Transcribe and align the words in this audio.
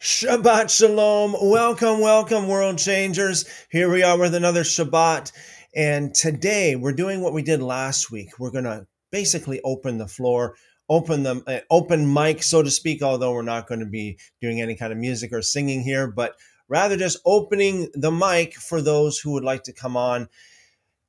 Shabbat 0.00 0.70
Shalom. 0.70 1.36
Welcome, 1.42 2.00
welcome, 2.00 2.48
world 2.48 2.78
changers. 2.78 3.44
Here 3.70 3.90
we 3.90 4.02
are 4.02 4.18
with 4.18 4.34
another 4.34 4.62
Shabbat. 4.62 5.30
And 5.74 6.14
today 6.14 6.74
we're 6.74 6.94
doing 6.94 7.20
what 7.20 7.34
we 7.34 7.42
did 7.42 7.60
last 7.60 8.10
week. 8.10 8.38
We're 8.38 8.50
going 8.50 8.64
to 8.64 8.86
basically 9.12 9.60
open 9.62 9.98
the 9.98 10.08
floor, 10.08 10.56
open 10.88 11.22
the 11.22 11.42
uh, 11.46 11.60
open 11.68 12.10
mic, 12.10 12.42
so 12.42 12.62
to 12.62 12.70
speak, 12.70 13.02
although 13.02 13.34
we're 13.34 13.42
not 13.42 13.66
going 13.66 13.80
to 13.80 13.86
be 13.86 14.16
doing 14.40 14.62
any 14.62 14.74
kind 14.74 14.90
of 14.90 14.98
music 14.98 15.34
or 15.34 15.42
singing 15.42 15.82
here, 15.82 16.06
but 16.06 16.34
rather 16.66 16.96
just 16.96 17.18
opening 17.26 17.90
the 17.92 18.10
mic 18.10 18.54
for 18.54 18.80
those 18.80 19.18
who 19.18 19.32
would 19.32 19.44
like 19.44 19.64
to 19.64 19.74
come 19.74 19.98
on. 19.98 20.30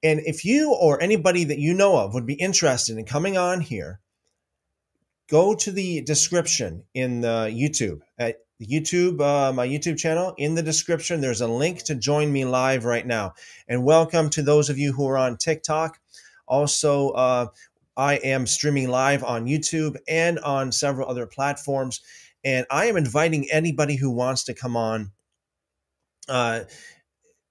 And 0.03 0.19
if 0.25 0.43
you 0.43 0.73
or 0.73 1.01
anybody 1.01 1.45
that 1.45 1.59
you 1.59 1.73
know 1.73 1.95
of 1.95 2.13
would 2.13 2.25
be 2.25 2.33
interested 2.33 2.97
in 2.97 3.05
coming 3.05 3.37
on 3.37 3.61
here, 3.61 4.01
go 5.29 5.55
to 5.55 5.71
the 5.71 6.01
description 6.01 6.83
in 6.93 7.21
the 7.21 7.49
YouTube 7.49 8.01
at 8.17 8.39
the 8.61 8.67
YouTube, 8.67 9.19
uh, 9.21 9.51
my 9.51 9.67
YouTube 9.67 9.97
channel. 9.97 10.35
In 10.37 10.53
the 10.53 10.61
description, 10.61 11.19
there's 11.19 11.41
a 11.41 11.47
link 11.47 11.81
to 11.85 11.95
join 11.95 12.31
me 12.31 12.45
live 12.45 12.85
right 12.85 13.05
now. 13.07 13.33
And 13.67 13.83
welcome 13.83 14.29
to 14.31 14.43
those 14.43 14.69
of 14.69 14.77
you 14.77 14.93
who 14.93 15.07
are 15.07 15.17
on 15.17 15.37
TikTok. 15.37 15.99
Also, 16.47 17.09
uh, 17.09 17.47
I 17.97 18.15
am 18.17 18.45
streaming 18.45 18.89
live 18.89 19.23
on 19.23 19.47
YouTube 19.47 19.97
and 20.07 20.37
on 20.39 20.71
several 20.71 21.09
other 21.09 21.25
platforms. 21.25 22.01
And 22.43 22.67
I 22.69 22.85
am 22.85 22.97
inviting 22.97 23.49
anybody 23.51 23.95
who 23.95 24.11
wants 24.11 24.43
to 24.43 24.53
come 24.53 24.77
on. 24.77 25.11
Uh, 26.29 26.61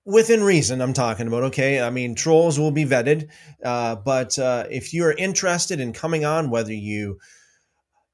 within 0.06 0.42
reason 0.42 0.80
i'm 0.80 0.94
talking 0.94 1.26
about 1.26 1.42
okay 1.42 1.78
i 1.78 1.90
mean 1.90 2.14
trolls 2.14 2.58
will 2.58 2.70
be 2.70 2.86
vetted 2.86 3.28
uh, 3.62 3.94
but 3.94 4.38
uh, 4.38 4.64
if 4.70 4.94
you're 4.94 5.12
interested 5.12 5.78
in 5.78 5.92
coming 5.92 6.24
on 6.24 6.48
whether 6.48 6.72
you 6.72 7.18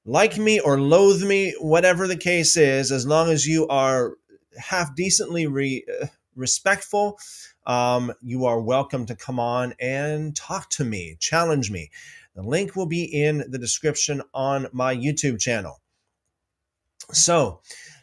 like 0.07 0.39
me 0.39 0.61
or 0.61 0.81
loathe 0.81 1.23
me, 1.25 1.53
whatever 1.61 2.07
the 2.07 2.17
case 2.17 2.57
is, 2.57 2.93
as 2.93 3.07
long 3.07 3.29
as 3.29 3.47
you 3.47 3.67
are 3.67 4.17
half 4.57 4.95
decently 4.95 5.49
re, 5.49 5.85
uh, 6.01 6.07
respectful, 6.37 7.19
um, 7.67 8.13
you 8.23 8.47
are 8.47 8.61
welcome 8.61 9.05
to 9.07 9.17
come 9.17 9.41
on 9.41 9.75
and 9.81 10.37
talk 10.37 10.71
to 10.71 10.85
me, 10.85 11.17
challenge 11.19 11.73
me. 11.73 11.91
The 12.37 12.43
link 12.43 12.77
will 12.77 12.87
be 12.87 13.05
in 13.05 13.45
the 13.49 13.59
description 13.59 14.23
on 14.33 14.69
my 14.73 14.95
YouTube 14.95 15.41
channel. 15.41 15.81
So 17.11 17.61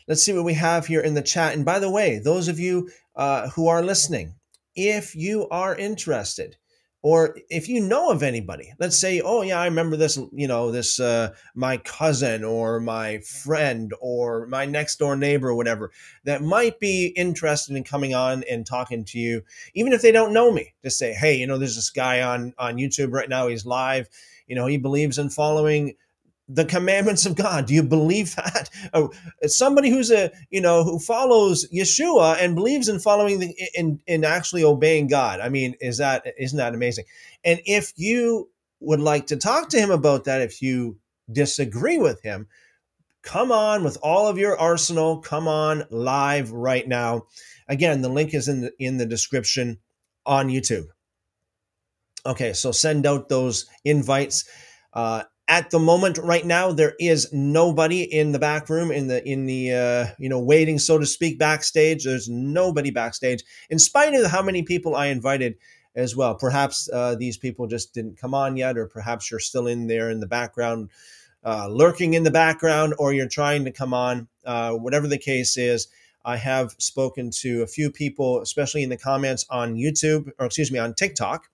let's 0.07 0.21
see 0.21 0.33
what 0.33 0.43
we 0.43 0.55
have 0.55 0.85
here 0.85 1.01
in 1.01 1.13
the 1.13 1.21
chat. 1.21 1.53
And 1.53 1.63
by 1.63 1.79
the 1.79 1.89
way, 1.89 2.19
those 2.19 2.49
of 2.49 2.59
you 2.59 2.89
uh, 3.15 3.49
who 3.49 3.67
are 3.67 3.81
listening, 3.81 4.35
if 4.75 5.15
you 5.15 5.47
are 5.49 5.75
interested, 5.75 6.57
or 7.03 7.37
if 7.49 7.67
you 7.69 7.79
know 7.79 8.09
of 8.09 8.23
anybody 8.23 8.73
let's 8.79 8.97
say 8.97 9.21
oh 9.21 9.43
yeah 9.43 9.59
i 9.59 9.65
remember 9.65 9.95
this 9.95 10.17
you 10.31 10.47
know 10.47 10.71
this 10.71 10.99
uh, 10.99 11.29
my 11.53 11.77
cousin 11.77 12.43
or 12.43 12.79
my 12.79 13.19
friend 13.19 13.93
or 14.01 14.47
my 14.47 14.65
next 14.65 14.97
door 14.97 15.15
neighbor 15.15 15.49
or 15.49 15.55
whatever 15.55 15.91
that 16.23 16.41
might 16.41 16.79
be 16.79 17.07
interested 17.15 17.75
in 17.75 17.83
coming 17.83 18.15
on 18.15 18.43
and 18.49 18.65
talking 18.65 19.05
to 19.05 19.19
you 19.19 19.43
even 19.75 19.93
if 19.93 20.01
they 20.01 20.11
don't 20.11 20.33
know 20.33 20.51
me 20.51 20.73
just 20.83 20.97
say 20.97 21.13
hey 21.13 21.35
you 21.35 21.45
know 21.45 21.59
there's 21.59 21.75
this 21.75 21.91
guy 21.91 22.21
on 22.21 22.53
on 22.57 22.77
youtube 22.77 23.11
right 23.11 23.29
now 23.29 23.47
he's 23.47 23.65
live 23.65 24.09
you 24.47 24.55
know 24.55 24.65
he 24.65 24.77
believes 24.77 25.19
in 25.19 25.29
following 25.29 25.93
the 26.47 26.65
commandments 26.65 27.25
of 27.25 27.35
God. 27.35 27.65
Do 27.65 27.73
you 27.73 27.83
believe 27.83 28.35
that? 28.35 28.69
Oh, 28.93 29.11
somebody 29.43 29.89
who's 29.89 30.11
a 30.11 30.31
you 30.49 30.61
know 30.61 30.83
who 30.83 30.99
follows 30.99 31.67
Yeshua 31.73 32.37
and 32.39 32.55
believes 32.55 32.89
in 32.89 32.99
following 32.99 33.39
the 33.39 33.53
in 33.75 33.99
in 34.07 34.23
actually 34.23 34.63
obeying 34.63 35.07
God. 35.07 35.39
I 35.39 35.49
mean, 35.49 35.75
is 35.79 35.97
that 35.97 36.25
isn't 36.37 36.57
that 36.57 36.73
amazing? 36.73 37.05
And 37.43 37.59
if 37.65 37.93
you 37.95 38.49
would 38.79 38.99
like 38.99 39.27
to 39.27 39.37
talk 39.37 39.69
to 39.69 39.79
him 39.79 39.91
about 39.91 40.25
that, 40.25 40.41
if 40.41 40.61
you 40.61 40.97
disagree 41.31 41.97
with 41.97 42.21
him, 42.21 42.47
come 43.21 43.51
on 43.51 43.83
with 43.83 43.97
all 44.03 44.27
of 44.27 44.37
your 44.37 44.59
arsenal. 44.59 45.19
Come 45.19 45.47
on 45.47 45.85
live 45.89 46.51
right 46.51 46.87
now. 46.87 47.23
Again, 47.67 48.01
the 48.01 48.09
link 48.09 48.33
is 48.33 48.47
in 48.47 48.61
the 48.61 48.71
in 48.79 48.97
the 48.97 49.05
description 49.05 49.79
on 50.25 50.49
YouTube. 50.49 50.87
Okay, 52.25 52.53
so 52.53 52.71
send 52.71 53.05
out 53.05 53.29
those 53.29 53.65
invites. 53.83 54.47
Uh, 54.93 55.23
at 55.47 55.71
the 55.71 55.79
moment 55.79 56.17
right 56.17 56.45
now 56.45 56.71
there 56.71 56.93
is 56.99 57.31
nobody 57.33 58.03
in 58.03 58.31
the 58.31 58.39
back 58.39 58.69
room 58.69 58.91
in 58.91 59.07
the 59.07 59.27
in 59.27 59.45
the 59.45 59.73
uh, 59.73 60.05
you 60.17 60.29
know 60.29 60.39
waiting 60.39 60.79
so 60.79 60.97
to 60.97 61.05
speak 61.05 61.37
backstage. 61.37 62.05
There's 62.05 62.29
nobody 62.29 62.91
backstage 62.91 63.43
in 63.69 63.79
spite 63.79 64.13
of 64.13 64.31
how 64.31 64.41
many 64.41 64.63
people 64.63 64.95
i 64.95 65.07
invited 65.07 65.55
as 65.95 66.15
well. 66.15 66.35
Perhaps 66.35 66.89
uh, 66.91 67.15
these 67.15 67.37
people 67.37 67.67
just 67.67 67.93
didn't 67.93 68.17
come 68.17 68.33
on 68.33 68.57
yet 68.57 68.77
or 68.77 68.87
perhaps 68.87 69.29
you're 69.29 69.39
still 69.39 69.67
in 69.67 69.87
there 69.87 70.09
in 70.09 70.19
the 70.19 70.27
background 70.27 70.89
uh, 71.43 71.67
lurking 71.67 72.13
in 72.13 72.23
the 72.23 72.31
background 72.31 72.95
or 72.97 73.13
you're 73.13 73.27
trying 73.27 73.65
to 73.65 73.71
come 73.71 73.93
on. 73.93 74.27
Uh, 74.45 74.73
whatever 74.73 75.07
the 75.07 75.17
case 75.17 75.55
is 75.55 75.87
i 76.25 76.35
have 76.35 76.75
spoken 76.77 77.29
to 77.31 77.61
a 77.61 77.67
few 77.67 77.89
people 77.89 78.41
especially 78.41 78.83
in 78.83 78.89
the 78.89 78.97
comments 78.97 79.45
on 79.49 79.75
youtube 79.75 80.29
or 80.37 80.47
excuse 80.47 80.69
me 80.69 80.77
on 80.77 80.93
tiktok 80.93 81.49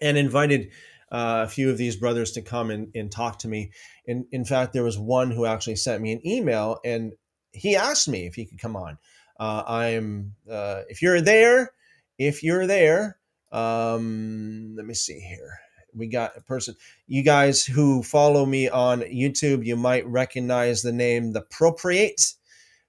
and 0.00 0.16
invited 0.16 0.70
uh, 1.10 1.44
a 1.46 1.48
few 1.48 1.70
of 1.70 1.78
these 1.78 1.96
brothers 1.96 2.32
to 2.32 2.42
come 2.42 2.70
and, 2.70 2.88
and 2.94 3.10
talk 3.10 3.38
to 3.40 3.48
me. 3.48 3.72
And 4.06 4.26
in 4.30 4.44
fact, 4.44 4.72
there 4.72 4.84
was 4.84 4.98
one 4.98 5.30
who 5.30 5.46
actually 5.46 5.76
sent 5.76 6.02
me 6.02 6.12
an 6.12 6.26
email 6.26 6.78
and 6.84 7.12
he 7.52 7.76
asked 7.76 8.08
me 8.08 8.26
if 8.26 8.34
he 8.34 8.46
could 8.46 8.60
come 8.60 8.76
on. 8.76 8.98
Uh, 9.38 9.62
I'm, 9.66 10.34
uh, 10.50 10.82
if 10.88 11.02
you're 11.02 11.20
there, 11.20 11.72
if 12.18 12.42
you're 12.42 12.66
there, 12.66 13.18
um, 13.50 14.74
let 14.76 14.86
me 14.86 14.94
see 14.94 15.18
here. 15.18 15.58
We 15.92 16.06
got 16.06 16.36
a 16.36 16.40
person, 16.40 16.76
you 17.08 17.24
guys 17.24 17.64
who 17.64 18.04
follow 18.04 18.46
me 18.46 18.68
on 18.68 19.00
YouTube, 19.00 19.66
you 19.66 19.74
might 19.74 20.06
recognize 20.06 20.82
the 20.82 20.92
name 20.92 21.32
The 21.32 21.42
Procreate. 21.42 22.34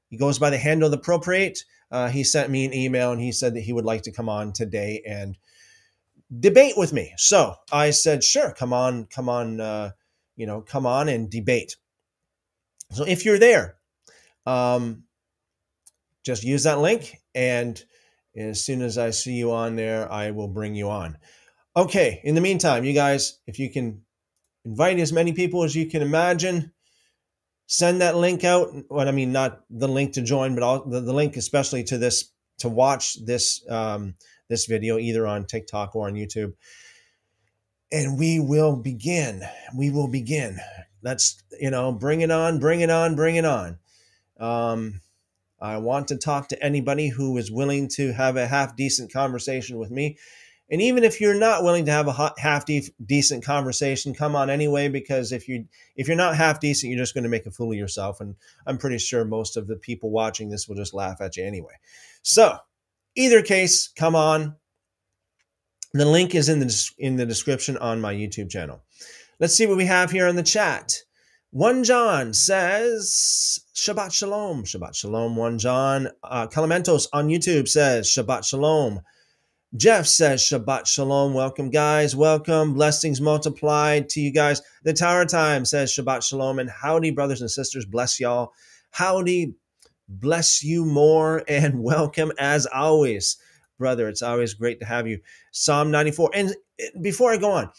He 0.09 0.17
goes 0.17 0.37
by 0.37 0.51
the 0.51 0.57
handle 0.57 0.89
The 0.89 0.99
Procreate. 0.99 1.65
Uh, 1.89 2.09
he 2.09 2.23
sent 2.23 2.51
me 2.51 2.65
an 2.65 2.73
email 2.73 3.11
and 3.11 3.19
he 3.19 3.31
said 3.31 3.55
that 3.55 3.61
he 3.61 3.73
would 3.73 3.85
like 3.85 4.03
to 4.03 4.11
come 4.11 4.29
on 4.29 4.53
today 4.53 5.01
and 5.07 5.35
debate 6.39 6.77
with 6.77 6.93
me. 6.93 7.13
So 7.17 7.55
I 7.71 7.91
said, 7.91 8.23
sure, 8.23 8.51
come 8.51 8.73
on, 8.73 9.05
come 9.05 9.29
on, 9.29 9.59
uh, 9.59 9.91
you 10.35 10.45
know, 10.45 10.61
come 10.61 10.85
on 10.85 11.09
and 11.09 11.29
debate. 11.29 11.75
So 12.91 13.05
if 13.05 13.25
you're 13.25 13.39
there, 13.39 13.77
um, 14.45 15.03
just 16.23 16.43
use 16.43 16.63
that 16.63 16.79
link. 16.79 17.17
And 17.35 17.81
as 18.35 18.63
soon 18.63 18.81
as 18.81 18.97
I 18.97 19.09
see 19.09 19.33
you 19.33 19.51
on 19.51 19.75
there, 19.75 20.11
I 20.11 20.31
will 20.31 20.47
bring 20.47 20.75
you 20.75 20.89
on. 20.89 21.17
Okay. 21.75 22.21
In 22.23 22.35
the 22.35 22.41
meantime, 22.41 22.83
you 22.83 22.93
guys, 22.93 23.39
if 23.47 23.59
you 23.59 23.69
can 23.69 24.01
invite 24.65 24.99
as 24.99 25.13
many 25.13 25.33
people 25.33 25.63
as 25.63 25.75
you 25.75 25.87
can 25.87 26.01
imagine, 26.01 26.71
send 27.67 28.01
that 28.01 28.15
link 28.15 28.43
out. 28.43 28.69
What 28.89 29.07
I 29.07 29.11
mean, 29.11 29.31
not 29.31 29.61
the 29.69 29.87
link 29.87 30.13
to 30.13 30.21
join, 30.21 30.53
but 30.53 30.63
all, 30.63 30.85
the, 30.85 31.01
the 31.01 31.13
link 31.13 31.37
especially 31.37 31.83
to 31.85 31.97
this 31.97 32.31
to 32.59 32.69
watch 32.69 33.23
this 33.25 33.65
um, 33.69 34.15
this 34.51 34.65
video 34.65 34.99
either 34.99 35.25
on 35.25 35.45
TikTok 35.45 35.95
or 35.95 36.07
on 36.07 36.13
YouTube. 36.13 36.53
And 37.91 38.19
we 38.19 38.39
will 38.39 38.75
begin. 38.75 39.41
We 39.75 39.89
will 39.89 40.07
begin. 40.07 40.59
Let's, 41.01 41.41
you 41.59 41.71
know, 41.71 41.91
bring 41.91 42.21
it 42.21 42.29
on, 42.29 42.59
bring 42.59 42.81
it 42.81 42.89
on, 42.89 43.15
bring 43.15 43.37
it 43.37 43.45
on. 43.45 43.79
Um, 44.39 45.01
I 45.59 45.77
want 45.77 46.09
to 46.09 46.17
talk 46.17 46.49
to 46.49 46.63
anybody 46.63 47.09
who 47.09 47.37
is 47.37 47.51
willing 47.51 47.87
to 47.95 48.11
have 48.13 48.35
a 48.35 48.47
half 48.47 48.75
decent 48.75 49.13
conversation 49.13 49.77
with 49.77 49.89
me. 49.89 50.17
And 50.69 50.81
even 50.81 51.03
if 51.03 51.19
you're 51.19 51.37
not 51.37 51.63
willing 51.63 51.85
to 51.85 51.91
have 51.91 52.07
a 52.07 52.33
half 52.37 52.65
de- 52.65 52.93
decent 53.05 53.43
conversation, 53.43 54.13
come 54.13 54.35
on 54.35 54.49
anyway. 54.49 54.87
Because 54.87 55.31
if 55.31 55.47
you 55.47 55.65
if 55.95 56.07
you're 56.07 56.17
not 56.17 56.35
half 56.35 56.59
decent, 56.59 56.91
you're 56.91 57.01
just 57.01 57.13
going 57.13 57.25
to 57.25 57.29
make 57.29 57.45
a 57.45 57.51
fool 57.51 57.71
of 57.71 57.77
yourself. 57.77 58.21
And 58.21 58.35
I'm 58.65 58.77
pretty 58.77 58.97
sure 58.97 59.25
most 59.25 59.57
of 59.57 59.67
the 59.67 59.75
people 59.75 60.11
watching 60.11 60.49
this 60.49 60.67
will 60.67 60.77
just 60.77 60.93
laugh 60.93 61.19
at 61.21 61.35
you 61.35 61.43
anyway. 61.43 61.73
So 62.21 62.57
Either 63.15 63.41
case, 63.41 63.89
come 63.95 64.15
on. 64.15 64.55
The 65.93 66.05
link 66.05 66.35
is 66.35 66.47
in 66.47 66.59
the 66.59 66.91
in 66.97 67.17
the 67.17 67.25
description 67.25 67.77
on 67.77 67.99
my 67.99 68.13
YouTube 68.13 68.49
channel. 68.49 68.81
Let's 69.39 69.55
see 69.55 69.67
what 69.67 69.77
we 69.77 69.85
have 69.85 70.11
here 70.11 70.27
in 70.27 70.37
the 70.37 70.43
chat. 70.43 70.93
One 71.49 71.83
John 71.83 72.33
says 72.33 73.59
Shabbat 73.75 74.13
Shalom. 74.13 74.63
Shabbat 74.63 74.95
Shalom. 74.95 75.35
One 75.35 75.59
John. 75.59 76.07
Uh, 76.23 76.47
Calamentos 76.47 77.07
on 77.11 77.27
YouTube 77.27 77.67
says 77.67 78.07
Shabbat 78.07 78.45
Shalom. 78.45 79.01
Jeff 79.75 80.07
says 80.07 80.41
Shabbat 80.41 80.85
Shalom. 80.85 81.33
Welcome, 81.33 81.69
guys. 81.69 82.15
Welcome. 82.15 82.73
Blessings 82.73 83.19
multiplied 83.19 84.07
to 84.09 84.21
you 84.21 84.31
guys. 84.31 84.61
The 84.83 84.93
Tower 84.93 85.25
Time 85.25 85.65
says 85.65 85.91
Shabbat 85.91 86.23
Shalom. 86.23 86.59
And 86.59 86.69
howdy, 86.69 87.11
brothers 87.11 87.41
and 87.41 87.51
sisters. 87.51 87.85
Bless 87.85 88.17
y'all. 88.17 88.53
Howdy, 88.91 89.55
bless 90.19 90.63
you 90.63 90.85
more 90.85 91.43
and 91.47 91.81
welcome 91.81 92.31
as 92.37 92.65
always, 92.67 93.37
brother. 93.77 94.07
It's 94.07 94.21
always 94.21 94.53
great 94.53 94.79
to 94.79 94.85
have 94.85 95.07
you. 95.07 95.19
Psalm 95.51 95.91
94. 95.91 96.31
And 96.33 96.55
before 97.01 97.31
I 97.31 97.37
go 97.37 97.51
on, 97.51 97.69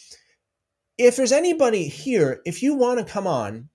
if 0.98 1.16
there's 1.16 1.32
anybody 1.32 1.88
here, 1.88 2.40
if 2.44 2.62
you 2.62 2.74
want 2.74 2.98
to 2.98 3.12
come 3.12 3.26
on 3.26 3.68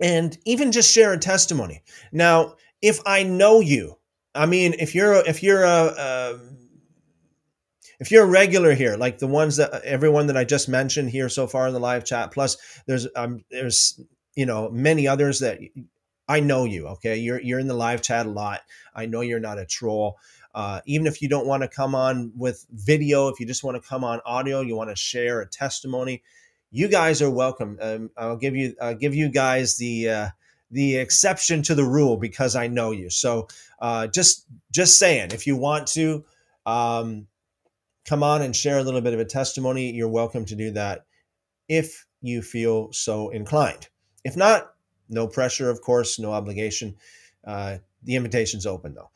and 0.00 0.38
even 0.44 0.72
just 0.72 0.92
share 0.92 1.12
a 1.12 1.18
testimony. 1.18 1.82
Now, 2.12 2.54
if 2.80 3.00
I 3.04 3.24
know 3.24 3.60
you, 3.60 3.98
I 4.34 4.46
mean, 4.46 4.74
if 4.78 4.94
you're 4.94 5.14
if 5.26 5.42
you're 5.42 5.64
a, 5.64 5.94
a 5.98 6.38
if 7.98 8.12
you're 8.12 8.24
a 8.24 8.28
regular 8.28 8.74
here, 8.74 8.96
like 8.96 9.18
the 9.18 9.26
ones 9.26 9.56
that 9.56 9.82
everyone 9.84 10.28
that 10.28 10.36
I 10.36 10.44
just 10.44 10.68
mentioned 10.68 11.10
here 11.10 11.28
so 11.28 11.46
far 11.46 11.66
in 11.66 11.74
the 11.74 11.80
live 11.80 12.04
chat, 12.04 12.30
plus 12.30 12.56
there's 12.86 13.08
um 13.16 13.44
there's 13.50 14.00
you 14.36 14.46
know 14.46 14.70
many 14.70 15.08
others 15.08 15.40
that 15.40 15.58
I 16.28 16.40
know 16.40 16.64
you. 16.64 16.86
Okay, 16.88 17.16
you're 17.16 17.40
you're 17.40 17.58
in 17.58 17.68
the 17.68 17.74
live 17.74 18.02
chat 18.02 18.26
a 18.26 18.30
lot. 18.30 18.60
I 18.94 19.06
know 19.06 19.22
you're 19.22 19.40
not 19.40 19.58
a 19.58 19.66
troll. 19.66 20.18
Uh, 20.54 20.80
even 20.86 21.06
if 21.06 21.22
you 21.22 21.28
don't 21.28 21.46
want 21.46 21.62
to 21.62 21.68
come 21.68 21.94
on 21.94 22.32
with 22.36 22.66
video, 22.72 23.28
if 23.28 23.38
you 23.38 23.46
just 23.46 23.64
want 23.64 23.82
to 23.82 23.88
come 23.88 24.04
on 24.04 24.20
audio, 24.26 24.60
you 24.60 24.76
want 24.76 24.90
to 24.90 24.96
share 24.96 25.40
a 25.40 25.46
testimony, 25.46 26.22
you 26.70 26.88
guys 26.88 27.22
are 27.22 27.30
welcome. 27.30 27.78
Um, 27.80 28.10
I'll 28.16 28.36
give 28.36 28.56
you 28.56 28.74
I'll 28.80 28.94
give 28.94 29.14
you 29.14 29.28
guys 29.28 29.76
the 29.76 30.08
uh, 30.10 30.28
the 30.70 30.96
exception 30.96 31.62
to 31.62 31.74
the 31.74 31.84
rule 31.84 32.16
because 32.16 32.56
I 32.56 32.66
know 32.66 32.90
you. 32.90 33.10
So 33.10 33.48
uh, 33.80 34.06
just 34.08 34.46
just 34.70 34.98
saying, 34.98 35.30
if 35.32 35.46
you 35.46 35.56
want 35.56 35.86
to 35.88 36.24
um, 36.66 37.26
come 38.04 38.22
on 38.22 38.42
and 38.42 38.54
share 38.54 38.78
a 38.78 38.82
little 38.82 39.00
bit 39.00 39.14
of 39.14 39.20
a 39.20 39.24
testimony, 39.24 39.92
you're 39.92 40.08
welcome 40.08 40.44
to 40.46 40.56
do 40.56 40.72
that 40.72 41.04
if 41.68 42.06
you 42.20 42.42
feel 42.42 42.92
so 42.92 43.30
inclined. 43.30 43.88
If 44.24 44.36
not, 44.36 44.74
no 45.08 45.26
pressure, 45.26 45.70
of 45.70 45.80
course, 45.80 46.18
no 46.18 46.32
obligation. 46.32 46.96
Uh, 47.46 47.78
the 48.02 48.16
invitation's 48.16 48.66
open 48.66 48.94
though. 48.94 49.10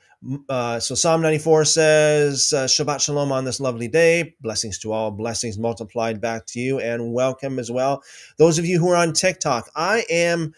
Uh, 0.49 0.79
so 0.79 0.95
Psalm 0.95 1.21
94 1.21 1.65
says, 1.65 2.53
uh, 2.53 2.65
Shabbat 2.65 3.01
Shalom 3.01 3.33
on 3.33 3.45
this 3.45 3.59
lovely 3.59 3.89
day. 3.89 4.37
Blessings 4.41 4.79
to 4.79 4.93
all, 4.93 5.11
blessings 5.11 5.59
multiplied 5.59 6.21
back 6.21 6.47
to 6.47 6.61
you, 6.61 6.79
and 6.79 7.13
welcome 7.13 7.59
as 7.59 7.71
well. 7.71 8.03
Those 8.39 8.59
of 8.59 8.65
you 8.65 8.79
who 8.79 8.89
are 8.91 8.97
on 8.97 9.15
TikTok, 9.15 9.69
I 9.75 10.05
am 10.09 10.55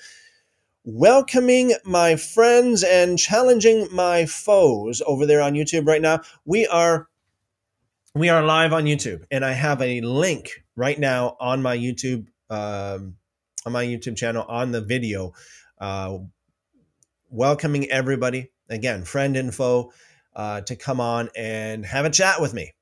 welcoming 0.84 1.72
my 1.84 2.16
friends 2.16 2.84
and 2.84 3.18
challenging 3.18 3.88
my 3.90 4.26
foes 4.26 5.00
over 5.06 5.24
there 5.24 5.40
on 5.40 5.54
YouTube 5.54 5.86
right 5.86 6.02
now. 6.02 6.20
We 6.44 6.66
are 6.66 7.08
we 8.14 8.28
are 8.28 8.44
live 8.44 8.72
on 8.72 8.84
YouTube, 8.84 9.24
and 9.30 9.44
I 9.44 9.52
have 9.52 9.80
a 9.80 10.00
link 10.02 10.62
right 10.76 10.98
now 10.98 11.36
on 11.40 11.62
my 11.62 11.76
YouTube 11.76 12.26
um, 12.50 13.16
on 13.64 13.72
my 13.72 13.84
YouTube 13.84 14.16
channel 14.16 14.44
on 14.46 14.72
the 14.72 14.80
video, 14.80 15.32
uh, 15.78 16.18
welcoming 17.30 17.90
everybody 17.90 18.50
again, 18.68 19.04
friend 19.04 19.36
info, 19.36 19.90
uh, 20.36 20.60
to 20.62 20.76
come 20.76 21.00
on 21.00 21.30
and 21.36 21.84
have 21.86 22.04
a 22.04 22.10
chat 22.10 22.40
with 22.40 22.52
me. 22.52 22.72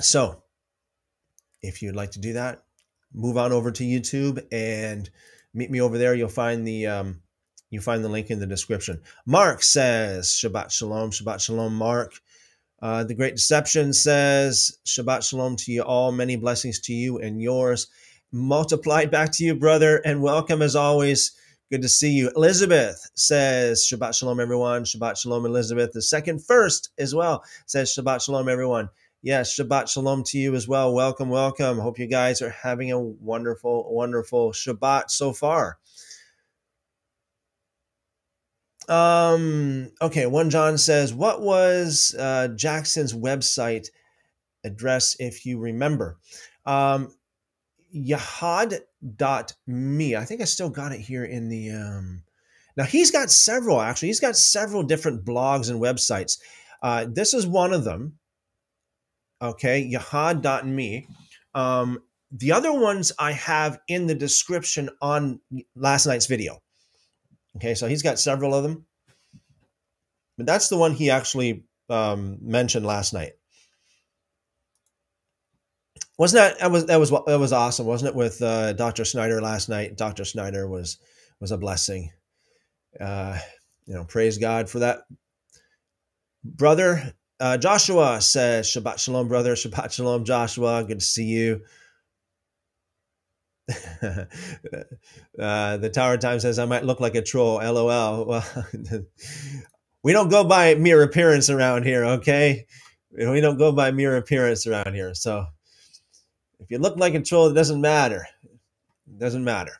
So, 0.00 0.42
if 1.62 1.82
you'd 1.82 1.96
like 1.96 2.12
to 2.12 2.20
do 2.20 2.34
that, 2.34 2.62
move 3.12 3.36
on 3.36 3.52
over 3.52 3.70
to 3.70 3.84
YouTube 3.84 4.44
and 4.50 5.08
meet 5.54 5.70
me 5.70 5.80
over 5.80 5.98
there. 5.98 6.14
You'll 6.14 6.28
find 6.28 6.66
the 6.66 6.86
um, 6.86 7.20
you 7.70 7.80
find 7.80 8.04
the 8.04 8.08
link 8.08 8.30
in 8.30 8.40
the 8.40 8.46
description. 8.46 9.00
Mark 9.26 9.62
says 9.62 10.28
Shabbat 10.28 10.72
Shalom, 10.72 11.10
Shabbat 11.10 11.40
Shalom, 11.40 11.74
Mark. 11.74 12.14
Uh, 12.80 13.02
the 13.02 13.14
Great 13.14 13.34
Deception 13.34 13.92
says 13.92 14.78
Shabbat 14.86 15.28
Shalom 15.28 15.56
to 15.56 15.72
you 15.72 15.82
all. 15.82 16.12
Many 16.12 16.36
blessings 16.36 16.78
to 16.80 16.92
you 16.92 17.18
and 17.18 17.42
yours. 17.42 17.88
Multiplied 18.32 19.10
back 19.10 19.32
to 19.32 19.44
you, 19.44 19.54
brother, 19.54 19.96
and 20.04 20.22
welcome 20.22 20.62
as 20.62 20.76
always 20.76 21.32
Good 21.70 21.82
to 21.82 21.88
see 21.88 22.12
you. 22.12 22.30
Elizabeth 22.34 23.10
says, 23.14 23.86
Shabbat 23.86 24.16
Shalom, 24.16 24.40
everyone. 24.40 24.84
Shabbat 24.84 25.18
Shalom, 25.18 25.44
Elizabeth. 25.44 25.92
The 25.92 26.00
second 26.00 26.42
first 26.42 26.88
as 26.98 27.14
well 27.14 27.44
says, 27.66 27.94
Shabbat 27.94 28.24
Shalom, 28.24 28.48
everyone. 28.48 28.88
Yes, 29.20 29.54
Shabbat 29.54 29.90
Shalom 29.90 30.24
to 30.28 30.38
you 30.38 30.54
as 30.54 30.66
well. 30.66 30.94
Welcome, 30.94 31.28
welcome. 31.28 31.78
Hope 31.78 31.98
you 31.98 32.06
guys 32.06 32.40
are 32.40 32.48
having 32.48 32.90
a 32.90 32.98
wonderful, 32.98 33.92
wonderful 33.92 34.52
Shabbat 34.52 35.10
so 35.10 35.34
far. 35.34 35.76
Um, 38.88 39.90
okay, 40.00 40.24
one 40.24 40.48
John 40.48 40.78
says, 40.78 41.12
What 41.12 41.42
was 41.42 42.16
uh, 42.18 42.48
Jackson's 42.56 43.12
website 43.12 43.88
address 44.64 45.16
if 45.18 45.44
you 45.44 45.58
remember? 45.58 46.16
Um, 46.64 47.12
yahad.me. 47.94 48.82
I 50.16 50.24
think 50.24 50.40
I 50.40 50.44
still 50.44 50.70
got 50.70 50.92
it 50.92 51.00
here 51.00 51.24
in 51.24 51.48
the. 51.48 51.70
Um... 51.70 52.22
Now, 52.76 52.84
he's 52.84 53.10
got 53.10 53.30
several, 53.30 53.80
actually. 53.80 54.08
He's 54.08 54.20
got 54.20 54.36
several 54.36 54.84
different 54.84 55.24
blogs 55.24 55.68
and 55.70 55.80
websites. 55.80 56.38
Uh, 56.80 57.06
this 57.10 57.34
is 57.34 57.46
one 57.46 57.72
of 57.72 57.84
them. 57.84 58.18
Okay, 59.42 59.90
yahad.me. 59.90 61.08
Um, 61.54 61.98
the 62.30 62.52
other 62.52 62.72
ones 62.72 63.12
I 63.18 63.32
have 63.32 63.80
in 63.88 64.06
the 64.06 64.14
description 64.14 64.90
on 65.00 65.40
last 65.74 66.06
night's 66.06 66.26
video. 66.26 66.60
Okay, 67.56 67.74
so 67.74 67.88
he's 67.88 68.02
got 68.02 68.20
several 68.20 68.54
of 68.54 68.62
them. 68.62 68.86
But 70.36 70.46
that's 70.46 70.68
the 70.68 70.76
one 70.76 70.92
he 70.92 71.10
actually 71.10 71.64
um, 71.88 72.38
mentioned 72.40 72.86
last 72.86 73.12
night 73.12 73.32
wasn't 76.18 76.42
that 76.42 76.58
that 76.58 76.70
was 76.70 76.86
that 76.86 77.00
was 77.00 77.10
that 77.10 77.40
was 77.40 77.52
awesome, 77.52 77.86
wasn't 77.86 78.10
it? 78.10 78.14
With 78.16 78.42
uh, 78.42 78.74
Dr. 78.74 79.04
Snyder 79.04 79.40
last 79.40 79.68
night. 79.68 79.96
Dr. 79.96 80.24
Snyder 80.24 80.68
was 80.68 80.98
was 81.40 81.52
a 81.52 81.58
blessing. 81.58 82.10
Uh, 83.00 83.38
you 83.86 83.94
know, 83.94 84.04
praise 84.04 84.38
God 84.38 84.68
for 84.68 84.80
that. 84.80 85.04
Brother 86.44 87.14
uh, 87.40 87.56
Joshua 87.56 88.20
says, 88.20 88.66
Shabbat 88.66 88.98
Shalom, 88.98 89.28
brother. 89.28 89.54
Shabbat 89.54 89.92
Shalom, 89.92 90.24
Joshua. 90.24 90.82
Good 90.84 91.00
to 91.00 91.06
see 91.06 91.24
you. 91.24 91.62
uh, 94.02 95.76
the 95.76 95.90
Tower 95.92 96.16
Time 96.16 96.40
says, 96.40 96.58
I 96.58 96.64
might 96.64 96.84
look 96.84 97.00
like 97.00 97.14
a 97.14 97.22
troll. 97.22 97.56
LOL. 97.56 98.42
Well, 100.02 100.04
we 100.04 100.12
don't 100.12 100.28
go 100.28 100.44
by 100.44 100.74
mere 100.76 101.02
appearance 101.02 101.50
around 101.50 101.84
here, 101.84 102.04
okay? 102.04 102.66
We 103.10 103.40
don't 103.40 103.58
go 103.58 103.72
by 103.72 103.90
mere 103.90 104.16
appearance 104.16 104.66
around 104.66 104.94
here. 104.94 105.12
So 105.12 105.46
if 106.68 106.72
you 106.72 106.78
look 106.78 106.98
like 106.98 107.14
a 107.14 107.22
troll, 107.22 107.46
it 107.46 107.54
doesn't 107.54 107.80
matter. 107.80 108.28
It 108.44 109.18
doesn't 109.18 109.42
matter. 109.42 109.72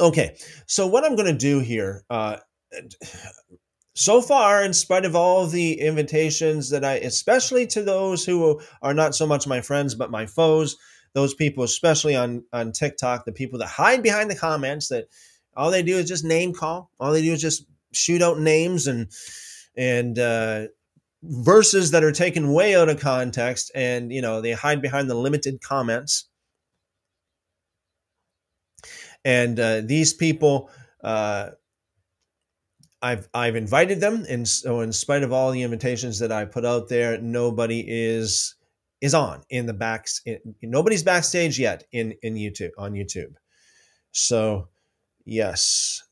Okay, 0.00 0.36
so 0.66 0.88
what 0.88 1.04
I'm 1.04 1.14
going 1.14 1.32
to 1.32 1.38
do 1.38 1.60
here, 1.60 2.04
uh, 2.10 2.38
so 3.94 4.20
far, 4.20 4.64
in 4.64 4.72
spite 4.72 5.04
of 5.04 5.14
all 5.14 5.46
the 5.46 5.80
invitations 5.80 6.70
that 6.70 6.84
I, 6.84 6.94
especially 6.94 7.68
to 7.68 7.84
those 7.84 8.24
who 8.24 8.60
are 8.82 8.94
not 8.94 9.14
so 9.14 9.28
much 9.28 9.46
my 9.46 9.60
friends 9.60 9.94
but 9.94 10.10
my 10.10 10.26
foes, 10.26 10.76
those 11.12 11.34
people, 11.34 11.62
especially 11.62 12.16
on 12.16 12.42
on 12.52 12.72
TikTok, 12.72 13.24
the 13.24 13.30
people 13.32 13.60
that 13.60 13.68
hide 13.68 14.02
behind 14.02 14.28
the 14.28 14.36
comments, 14.36 14.88
that 14.88 15.06
all 15.56 15.70
they 15.70 15.84
do 15.84 15.98
is 15.98 16.08
just 16.08 16.24
name 16.24 16.52
call, 16.52 16.90
all 16.98 17.12
they 17.12 17.22
do 17.22 17.32
is 17.32 17.40
just 17.40 17.64
shoot 17.92 18.22
out 18.22 18.40
names 18.40 18.88
and 18.88 19.08
and 19.76 20.18
uh, 20.18 20.66
verses 21.22 21.90
that 21.90 22.02
are 22.02 22.12
taken 22.12 22.52
way 22.52 22.74
out 22.74 22.88
of 22.88 22.98
context 22.98 23.70
and 23.74 24.12
you 24.12 24.22
know 24.22 24.40
they 24.40 24.52
hide 24.52 24.80
behind 24.80 25.10
the 25.10 25.14
limited 25.14 25.60
comments 25.60 26.28
and 29.24 29.60
uh, 29.60 29.82
these 29.82 30.14
people 30.14 30.70
uh, 31.04 31.50
I've 33.02 33.28
I've 33.32 33.56
invited 33.56 34.00
them, 34.00 34.26
and 34.28 34.46
so 34.46 34.80
in 34.80 34.92
spite 34.92 35.22
of 35.22 35.32
all 35.32 35.50
the 35.50 35.62
invitations 35.62 36.18
that 36.18 36.32
I 36.32 36.44
put 36.44 36.64
out 36.64 36.88
there, 36.88 37.18
nobody 37.20 37.84
is 37.86 38.54
is 39.00 39.14
on 39.14 39.42
in 39.48 39.66
the 39.66 39.72
backs. 39.72 40.20
In, 40.26 40.38
nobody's 40.62 41.02
backstage 41.02 41.58
yet 41.58 41.84
in 41.92 42.14
in 42.22 42.34
YouTube 42.34 42.72
on 42.76 42.92
YouTube. 42.92 43.34
So 44.12 44.68
yes, 45.24 46.02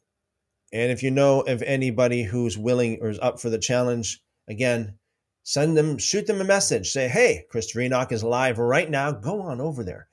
and 0.73 0.91
if 0.91 1.03
you 1.03 1.11
know 1.11 1.41
of 1.43 1.63
anybody 1.63 2.23
who's 2.23 2.57
willing 2.57 2.99
or 3.03 3.11
is 3.11 3.19
up 3.19 3.39
for 3.39 3.51
the 3.51 3.59
challenge, 3.59 4.23
again, 4.49 4.98
send 5.49 5.79
them, 5.79 5.97
shoot 5.97 6.27
them 6.27 6.43
a 6.43 6.45
message. 6.45 6.91
Say, 6.91 7.09
hey, 7.09 7.47
Christopher 7.49 7.81
Enoch 7.81 8.13
is 8.13 8.23
live 8.23 8.59
right 8.59 8.91
now. 8.91 9.11
Go 9.11 9.41
on 9.41 9.63
over 9.63 9.83
there. 9.83 10.07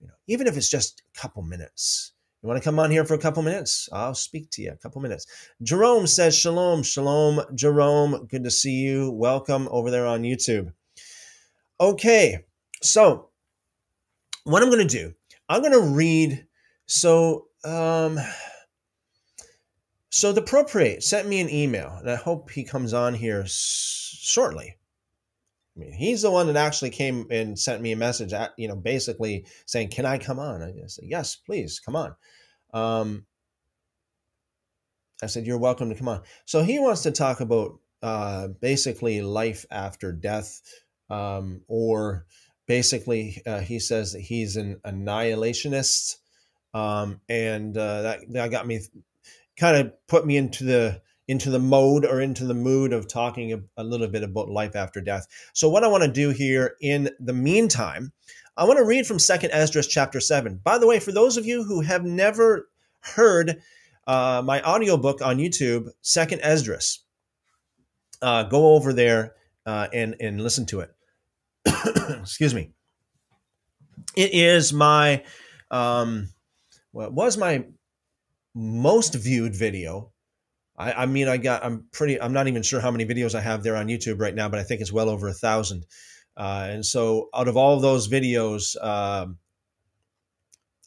You 0.00 0.06
know, 0.06 0.12
even 0.28 0.46
if 0.46 0.56
it's 0.56 0.70
just 0.70 1.02
a 1.02 1.20
couple 1.20 1.42
minutes. 1.42 2.12
You 2.40 2.48
want 2.48 2.62
to 2.62 2.64
come 2.64 2.78
on 2.78 2.92
here 2.92 3.04
for 3.04 3.14
a 3.14 3.18
couple 3.18 3.42
minutes? 3.42 3.88
I'll 3.92 4.14
speak 4.14 4.50
to 4.50 4.62
you 4.62 4.70
a 4.70 4.76
couple 4.76 5.02
minutes. 5.02 5.26
Jerome 5.64 6.06
says, 6.06 6.38
Shalom, 6.38 6.84
Shalom, 6.84 7.40
Jerome. 7.56 8.28
Good 8.30 8.44
to 8.44 8.52
see 8.52 8.74
you. 8.74 9.10
Welcome 9.10 9.66
over 9.72 9.90
there 9.90 10.06
on 10.06 10.22
YouTube. 10.22 10.72
Okay, 11.80 12.44
so 12.80 13.30
what 14.44 14.62
I'm 14.62 14.70
going 14.70 14.86
to 14.86 14.96
do, 14.96 15.12
I'm 15.48 15.60
going 15.60 15.72
to 15.72 15.92
read. 15.92 16.46
So, 16.86 17.48
um, 17.64 18.20
so 20.10 20.32
the 20.32 20.42
Procreate 20.42 21.02
sent 21.02 21.28
me 21.28 21.40
an 21.40 21.50
email, 21.50 21.96
and 22.00 22.10
I 22.10 22.16
hope 22.16 22.50
he 22.50 22.64
comes 22.64 22.94
on 22.94 23.14
here 23.14 23.44
shortly. 23.46 24.76
I 25.76 25.80
mean, 25.80 25.92
he's 25.92 26.22
the 26.22 26.30
one 26.30 26.46
that 26.48 26.56
actually 26.56 26.90
came 26.90 27.26
and 27.30 27.58
sent 27.58 27.82
me 27.82 27.92
a 27.92 27.96
message, 27.96 28.32
at, 28.32 28.52
you 28.56 28.68
know, 28.68 28.74
basically 28.76 29.46
saying, 29.66 29.90
"Can 29.90 30.06
I 30.06 30.18
come 30.18 30.38
on?" 30.38 30.62
I 30.62 30.72
said, 30.86 31.04
"Yes, 31.06 31.36
please, 31.36 31.78
come 31.78 31.94
on." 31.94 32.16
Um, 32.72 33.26
I 35.22 35.26
said, 35.26 35.46
"You're 35.46 35.58
welcome 35.58 35.88
to 35.90 35.94
come 35.94 36.08
on." 36.08 36.22
So 36.46 36.62
he 36.62 36.78
wants 36.78 37.02
to 37.02 37.10
talk 37.12 37.40
about 37.40 37.78
uh, 38.02 38.48
basically 38.48 39.22
life 39.22 39.66
after 39.70 40.12
death, 40.12 40.60
um, 41.10 41.62
or 41.68 42.26
basically, 42.66 43.42
uh, 43.46 43.60
he 43.60 43.78
says 43.78 44.12
that 44.12 44.20
he's 44.20 44.56
an 44.56 44.80
annihilationist, 44.84 46.16
um, 46.74 47.20
and 47.28 47.76
uh, 47.76 48.02
that 48.02 48.20
that 48.30 48.50
got 48.50 48.66
me 48.66 48.80
kind 49.58 49.76
of 49.76 49.92
put 50.06 50.26
me 50.26 50.36
into 50.36 50.64
the 50.64 51.00
into 51.26 51.50
the 51.50 51.58
mode 51.58 52.06
or 52.06 52.22
into 52.22 52.46
the 52.46 52.54
mood 52.54 52.92
of 52.92 53.06
talking 53.06 53.52
a, 53.52 53.60
a 53.76 53.84
little 53.84 54.08
bit 54.08 54.22
about 54.22 54.48
life 54.48 54.74
after 54.74 55.00
death. 55.00 55.26
So 55.52 55.68
what 55.68 55.84
I 55.84 55.88
want 55.88 56.02
to 56.04 56.10
do 56.10 56.30
here 56.30 56.76
in 56.80 57.10
the 57.20 57.34
meantime, 57.34 58.12
I 58.56 58.64
want 58.64 58.78
to 58.78 58.84
read 58.84 59.06
from 59.06 59.18
Second 59.18 59.50
Esdras 59.50 59.86
chapter 59.86 60.20
7. 60.20 60.60
By 60.64 60.78
the 60.78 60.86
way, 60.86 60.98
for 60.98 61.12
those 61.12 61.36
of 61.36 61.44
you 61.44 61.64
who 61.64 61.82
have 61.82 62.02
never 62.02 62.70
heard 63.00 63.60
uh, 64.06 64.42
my 64.42 64.62
audiobook 64.62 65.20
on 65.20 65.36
YouTube, 65.36 65.90
Second 66.00 66.40
Esdras, 66.40 67.00
uh, 68.22 68.44
go 68.44 68.74
over 68.74 68.92
there 68.94 69.34
uh, 69.66 69.88
and 69.92 70.16
and 70.18 70.40
listen 70.40 70.64
to 70.66 70.80
it. 70.80 70.90
Excuse 72.20 72.54
me. 72.54 72.70
It 74.16 74.32
is 74.32 74.72
my 74.72 75.22
um, 75.70 76.30
well, 76.92 77.08
it 77.08 77.12
was 77.12 77.36
my 77.36 77.66
most 78.58 79.14
viewed 79.14 79.54
video. 79.54 80.12
I, 80.76 80.92
I 80.92 81.06
mean, 81.06 81.28
I 81.28 81.36
got 81.36 81.64
I'm 81.64 81.86
pretty. 81.92 82.20
I'm 82.20 82.32
not 82.32 82.48
even 82.48 82.62
sure 82.62 82.80
how 82.80 82.90
many 82.90 83.06
videos 83.06 83.34
I 83.34 83.40
have 83.40 83.62
there 83.62 83.76
on 83.76 83.86
YouTube 83.86 84.20
right 84.20 84.34
now, 84.34 84.48
but 84.48 84.58
I 84.58 84.64
think 84.64 84.80
it's 84.80 84.92
well 84.92 85.08
over 85.08 85.28
a 85.28 85.32
thousand. 85.32 85.86
Uh, 86.36 86.68
and 86.70 86.86
so, 86.86 87.28
out 87.34 87.48
of 87.48 87.56
all 87.56 87.76
of 87.76 87.82
those 87.82 88.08
videos, 88.08 88.76
um, 88.84 89.38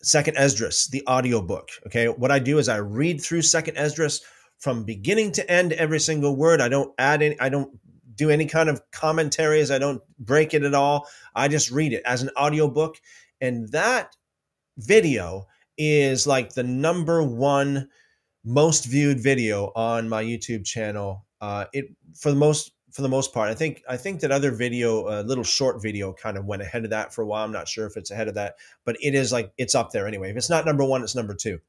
Second 0.01 0.38
Esdras, 0.38 0.88
the 0.88 1.04
audiobook. 1.08 1.70
Okay, 1.88 2.08
what 2.08 2.32
I 2.32 2.40
do 2.40 2.58
is 2.58 2.70
I 2.70 2.78
read 2.78 3.22
through 3.22 3.42
Second 3.42 3.78
Esdras 3.78 4.22
from 4.60 4.84
beginning 4.84 5.32
to 5.34 5.51
end, 5.51 5.74
every 5.74 6.00
single 6.00 6.36
word. 6.36 6.62
I 6.62 6.70
don't 6.70 6.94
add 6.98 7.22
any. 7.22 7.40
I 7.40 7.50
don't 7.50 7.78
do 8.16 8.30
any 8.30 8.46
kind 8.46 8.70
of 8.70 8.82
commentaries. 8.92 9.72
I 9.72 9.80
don't 9.80 10.01
break 10.20 10.54
it 10.54 10.63
at 10.63 10.74
all. 10.74 11.08
I 11.34 11.48
just 11.48 11.72
read 11.72 11.94
it 11.94 12.04
as 12.06 12.22
an 12.22 12.30
audiobook. 12.38 12.98
And 13.40 13.70
that 13.72 14.16
video 14.78 15.48
is 15.83 16.27
like 16.27 16.53
the 16.53 16.61
number 16.61 17.23
one 17.23 17.89
most 18.45 18.85
viewed 18.85 19.19
video 19.19 19.71
on 19.75 20.07
my 20.07 20.23
YouTube 20.23 20.63
channel. 20.63 21.25
Uh, 21.41 21.65
it 21.73 21.85
for 22.15 22.29
the 22.29 22.38
most 22.38 22.71
for 22.91 23.01
the 23.01 23.09
most 23.09 23.33
part. 23.33 23.50
I 23.50 23.55
think 23.55 23.81
I 23.89 23.97
think 23.97 24.21
that 24.21 24.31
other 24.31 24.51
video, 24.51 25.07
a 25.07 25.19
uh, 25.19 25.23
little 25.23 25.43
short 25.43 25.81
video, 25.81 26.13
kind 26.13 26.38
of 26.38 26.45
went 26.45 26.61
ahead 26.61 26.83
of 26.83 26.91
that 26.91 27.15
for 27.15 27.23
a 27.23 27.25
while. 27.25 27.43
I'm 27.43 27.51
not 27.51 27.67
sure 27.67 27.88
if 27.88 27.97
it's 27.97 28.11
ahead 28.11 28.27
of 28.27 28.35
that, 28.35 28.57
but 28.85 28.95
it 29.01 29.15
is 29.15 29.31
like 29.31 29.51
it's 29.57 29.73
up 29.73 29.91
there 29.91 30.07
anyway. 30.07 30.29
If 30.29 30.38
it's 30.38 30.51
not 30.51 30.67
number 30.67 30.85
one, 30.85 31.01
it's 31.01 31.15
number 31.15 31.33
two. 31.33 31.59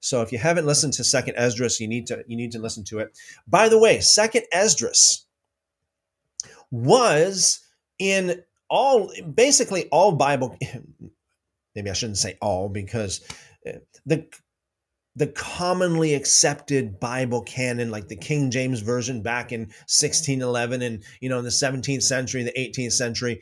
So 0.00 0.20
if 0.20 0.30
you 0.30 0.36
haven't 0.36 0.66
listened 0.66 0.92
to 0.94 1.04
Second 1.04 1.36
Esdras, 1.36 1.80
you 1.80 1.88
need 1.88 2.06
to 2.08 2.22
you 2.28 2.36
need 2.36 2.52
to 2.52 2.58
listen 2.58 2.84
to 2.84 2.98
it. 2.98 3.16
By 3.48 3.70
the 3.70 3.78
way, 3.78 4.00
Second 4.00 4.44
Esdras 4.52 5.24
was 6.70 7.60
in 7.98 8.42
all 8.68 9.10
basically 9.34 9.88
all 9.88 10.12
Bible. 10.12 10.58
Maybe 11.74 11.90
I 11.90 11.94
shouldn't 11.94 12.18
say 12.18 12.36
all 12.40 12.68
because 12.68 13.26
the 14.06 14.26
the 15.16 15.26
commonly 15.28 16.14
accepted 16.14 16.98
Bible 16.98 17.42
canon, 17.42 17.90
like 17.90 18.08
the 18.08 18.16
King 18.16 18.50
James 18.50 18.80
version 18.80 19.22
back 19.22 19.52
in 19.52 19.60
1611 19.60 20.82
and 20.82 21.02
you 21.20 21.28
know 21.28 21.38
in 21.38 21.44
the 21.44 21.50
17th 21.50 22.02
century, 22.02 22.42
the 22.42 22.52
18th 22.52 22.92
century. 22.92 23.40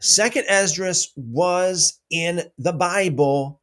Second 0.00 0.44
Esdras 0.48 1.12
was 1.16 2.00
in 2.10 2.42
the 2.56 2.72
Bible 2.72 3.60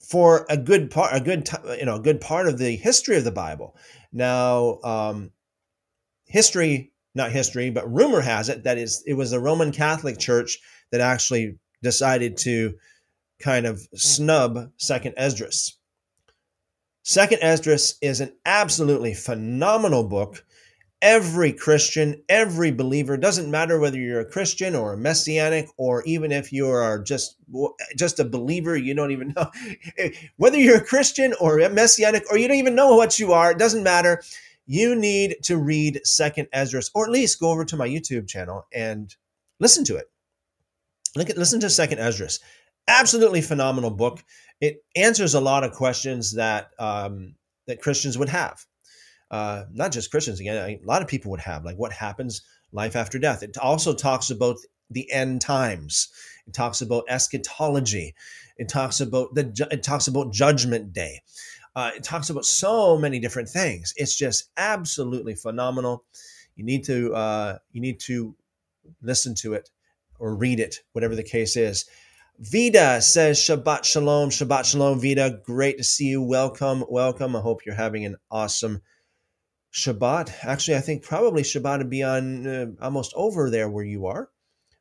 for 0.00 0.44
a 0.50 0.56
good 0.56 0.90
part, 0.90 1.14
a 1.14 1.20
good 1.20 1.48
you 1.78 1.86
know, 1.86 1.96
a 1.96 2.02
good 2.02 2.20
part 2.20 2.46
of 2.46 2.58
the 2.58 2.76
history 2.76 3.16
of 3.16 3.24
the 3.24 3.32
Bible. 3.32 3.76
Now, 4.12 4.78
um, 4.82 5.30
history, 6.26 6.92
not 7.14 7.32
history, 7.32 7.70
but 7.70 7.90
rumor 7.90 8.20
has 8.20 8.48
it 8.48 8.64
that 8.64 8.78
is 8.78 9.02
it 9.06 9.14
was 9.14 9.30
the 9.30 9.40
Roman 9.40 9.72
Catholic 9.72 10.18
Church 10.18 10.58
that 10.90 11.00
actually 11.00 11.58
decided 11.82 12.36
to 12.38 12.74
kind 13.42 13.66
of 13.66 13.86
snub 13.94 14.70
Second 14.76 15.14
Esdras. 15.16 15.76
Second 17.02 17.40
Esdras 17.42 17.96
is 18.00 18.20
an 18.20 18.32
absolutely 18.46 19.12
phenomenal 19.12 20.04
book. 20.04 20.44
Every 21.02 21.52
Christian, 21.52 22.22
every 22.28 22.70
believer, 22.70 23.16
doesn't 23.16 23.50
matter 23.50 23.80
whether 23.80 23.98
you're 23.98 24.20
a 24.20 24.24
Christian 24.24 24.76
or 24.76 24.92
a 24.92 24.96
messianic, 24.96 25.68
or 25.76 26.04
even 26.04 26.30
if 26.30 26.52
you 26.52 26.68
are 26.68 27.02
just 27.02 27.36
just 27.96 28.20
a 28.20 28.24
believer, 28.24 28.76
you 28.76 28.94
don't 28.94 29.10
even 29.10 29.34
know 29.36 29.50
whether 30.36 30.56
you're 30.56 30.76
a 30.76 30.84
Christian 30.84 31.34
or 31.40 31.58
a 31.58 31.68
messianic, 31.68 32.22
or 32.30 32.38
you 32.38 32.46
don't 32.46 32.56
even 32.58 32.76
know 32.76 32.94
what 32.94 33.18
you 33.18 33.32
are. 33.32 33.50
It 33.50 33.58
doesn't 33.58 33.82
matter. 33.82 34.22
You 34.64 34.94
need 34.94 35.38
to 35.42 35.56
read 35.56 36.00
Second 36.04 36.46
Esdras, 36.52 36.92
or 36.94 37.04
at 37.04 37.10
least 37.10 37.40
go 37.40 37.50
over 37.50 37.64
to 37.64 37.76
my 37.76 37.88
YouTube 37.88 38.28
channel 38.28 38.66
and 38.72 39.12
listen 39.58 39.82
to 39.86 39.96
it. 39.96 40.08
Look 41.16 41.30
at 41.30 41.36
listen 41.36 41.58
to 41.60 41.68
Second 41.68 41.98
Esdras 41.98 42.38
absolutely 42.88 43.40
phenomenal 43.40 43.90
book. 43.90 44.22
It 44.60 44.84
answers 44.96 45.34
a 45.34 45.40
lot 45.40 45.64
of 45.64 45.72
questions 45.72 46.34
that 46.34 46.70
um, 46.78 47.34
that 47.66 47.80
Christians 47.80 48.18
would 48.18 48.28
have. 48.28 48.64
Uh, 49.30 49.64
not 49.72 49.92
just 49.92 50.10
Christians, 50.10 50.40
again, 50.40 50.56
a 50.56 50.80
lot 50.84 51.00
of 51.00 51.08
people 51.08 51.30
would 51.30 51.40
have, 51.40 51.64
like 51.64 51.76
what 51.76 51.92
happens 51.92 52.42
life 52.72 52.96
after 52.96 53.18
death. 53.18 53.42
It 53.42 53.56
also 53.56 53.94
talks 53.94 54.30
about 54.30 54.56
the 54.90 55.10
end 55.10 55.40
times. 55.40 56.08
It 56.46 56.54
talks 56.54 56.80
about 56.80 57.04
eschatology. 57.08 58.14
It 58.56 58.68
talks 58.68 59.00
about 59.00 59.34
the 59.34 59.68
it 59.70 59.82
talks 59.82 60.06
about 60.06 60.32
judgment 60.32 60.92
day. 60.92 61.22
Uh, 61.74 61.90
it 61.96 62.04
talks 62.04 62.28
about 62.28 62.44
so 62.44 62.98
many 62.98 63.18
different 63.18 63.48
things. 63.48 63.94
It's 63.96 64.16
just 64.16 64.50
absolutely 64.56 65.34
phenomenal. 65.34 66.04
You 66.56 66.64
need 66.64 66.84
to 66.84 67.14
uh, 67.14 67.58
you 67.72 67.80
need 67.80 68.00
to 68.00 68.34
listen 69.00 69.34
to 69.36 69.54
it 69.54 69.70
or 70.18 70.34
read 70.34 70.60
it, 70.60 70.76
whatever 70.92 71.16
the 71.16 71.22
case 71.22 71.56
is. 71.56 71.86
Vida 72.38 73.00
says 73.00 73.38
Shabbat 73.38 73.84
Shalom. 73.84 74.30
Shabbat 74.30 74.64
Shalom, 74.64 75.00
Vida. 75.00 75.40
Great 75.44 75.78
to 75.78 75.84
see 75.84 76.06
you. 76.06 76.22
Welcome, 76.22 76.84
welcome. 76.88 77.36
I 77.36 77.40
hope 77.40 77.64
you're 77.64 77.74
having 77.74 78.04
an 78.04 78.16
awesome 78.30 78.80
Shabbat. 79.72 80.32
Actually, 80.42 80.78
I 80.78 80.80
think 80.80 81.02
probably 81.04 81.42
Shabbat 81.42 81.78
would 81.78 81.90
be 81.90 82.02
on 82.02 82.46
uh, 82.46 82.66
almost 82.80 83.12
over 83.14 83.50
there 83.50 83.68
where 83.68 83.84
you 83.84 84.06
are. 84.06 84.30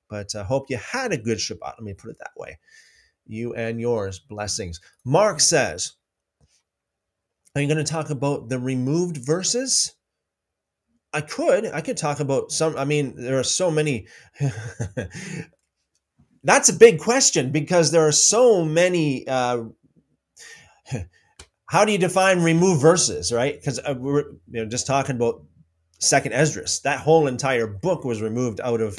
But 0.10 0.34
I 0.36 0.44
hope 0.44 0.70
you 0.70 0.78
had 0.78 1.12
a 1.12 1.18
good 1.18 1.38
Shabbat. 1.38 1.62
Let 1.78 1.82
me 1.84 1.94
put 1.94 2.10
it 2.10 2.18
that 2.20 2.32
way. 2.36 2.58
You 3.28 3.54
and 3.54 3.80
yours. 3.80 4.20
Blessings. 4.20 4.80
Mark 5.06 5.40
says, 5.40 5.94
Are 7.56 7.62
you 7.62 7.68
going 7.68 7.78
to 7.78 7.92
talk 7.92 8.10
about 8.10 8.50
the 8.50 8.60
removed 8.60 9.18
verses? 9.18 9.94
I 11.14 11.22
could. 11.22 11.66
I 11.66 11.82
could 11.82 11.98
talk 11.98 12.22
about 12.22 12.52
some. 12.52 12.78
I 12.78 12.86
mean, 12.86 13.14
there 13.18 13.38
are 13.38 13.44
so 13.44 13.70
many. 13.70 14.08
that's 16.44 16.70
a 16.70 16.74
big 16.74 17.00
question 17.00 17.52
because 17.52 17.92
there 17.92 18.08
are 18.08 18.12
so 18.12 18.64
many. 18.66 19.28
Uh, 19.28 19.66
how 21.68 21.86
do 21.86 21.92
you 21.92 21.98
define 21.98 22.42
remove 22.42 22.82
verses, 22.82 23.32
right? 23.32 23.56
Because 23.56 23.80
uh, 23.80 23.96
we're 23.98 24.32
you 24.52 24.64
know, 24.64 24.66
just 24.66 24.88
talking 24.88 25.16
about 25.16 25.44
Second 26.00 26.34
Esdras. 26.34 26.82
That 26.82 27.00
whole 27.00 27.28
entire 27.28 27.68
book 27.68 28.04
was 28.04 28.22
removed 28.22 28.60
out 28.62 28.82
of 28.82 28.98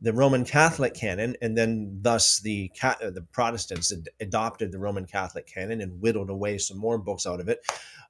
the 0.00 0.12
Roman 0.12 0.44
Catholic 0.44 0.94
canon, 0.94 1.36
and 1.42 1.56
then 1.56 1.98
thus 2.00 2.40
the 2.40 2.70
uh, 2.82 3.10
the 3.10 3.26
Protestants 3.32 3.92
ad- 3.92 4.08
adopted 4.20 4.72
the 4.72 4.78
Roman 4.78 5.06
Catholic 5.06 5.46
canon 5.46 5.80
and 5.80 6.00
whittled 6.00 6.30
away 6.30 6.58
some 6.58 6.78
more 6.78 6.98
books 6.98 7.26
out 7.26 7.40
of 7.40 7.48
it. 7.48 7.60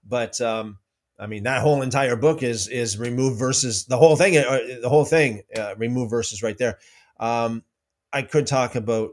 But 0.06 0.40
um, 0.40 0.78
I 1.18 1.26
mean, 1.26 1.44
that 1.44 1.62
whole 1.62 1.82
entire 1.82 2.16
book 2.16 2.42
is 2.42 2.68
is 2.68 2.98
remove 2.98 3.38
verses. 3.38 3.86
The 3.86 3.96
whole 3.96 4.16
thing, 4.16 4.36
uh, 4.36 4.58
the 4.82 4.88
whole 4.88 5.04
thing, 5.04 5.42
uh, 5.56 5.74
remove 5.76 6.10
verses 6.10 6.42
right 6.42 6.56
there. 6.58 6.78
Um, 7.18 7.64
I 8.12 8.22
could 8.22 8.46
talk 8.46 8.74
about 8.74 9.10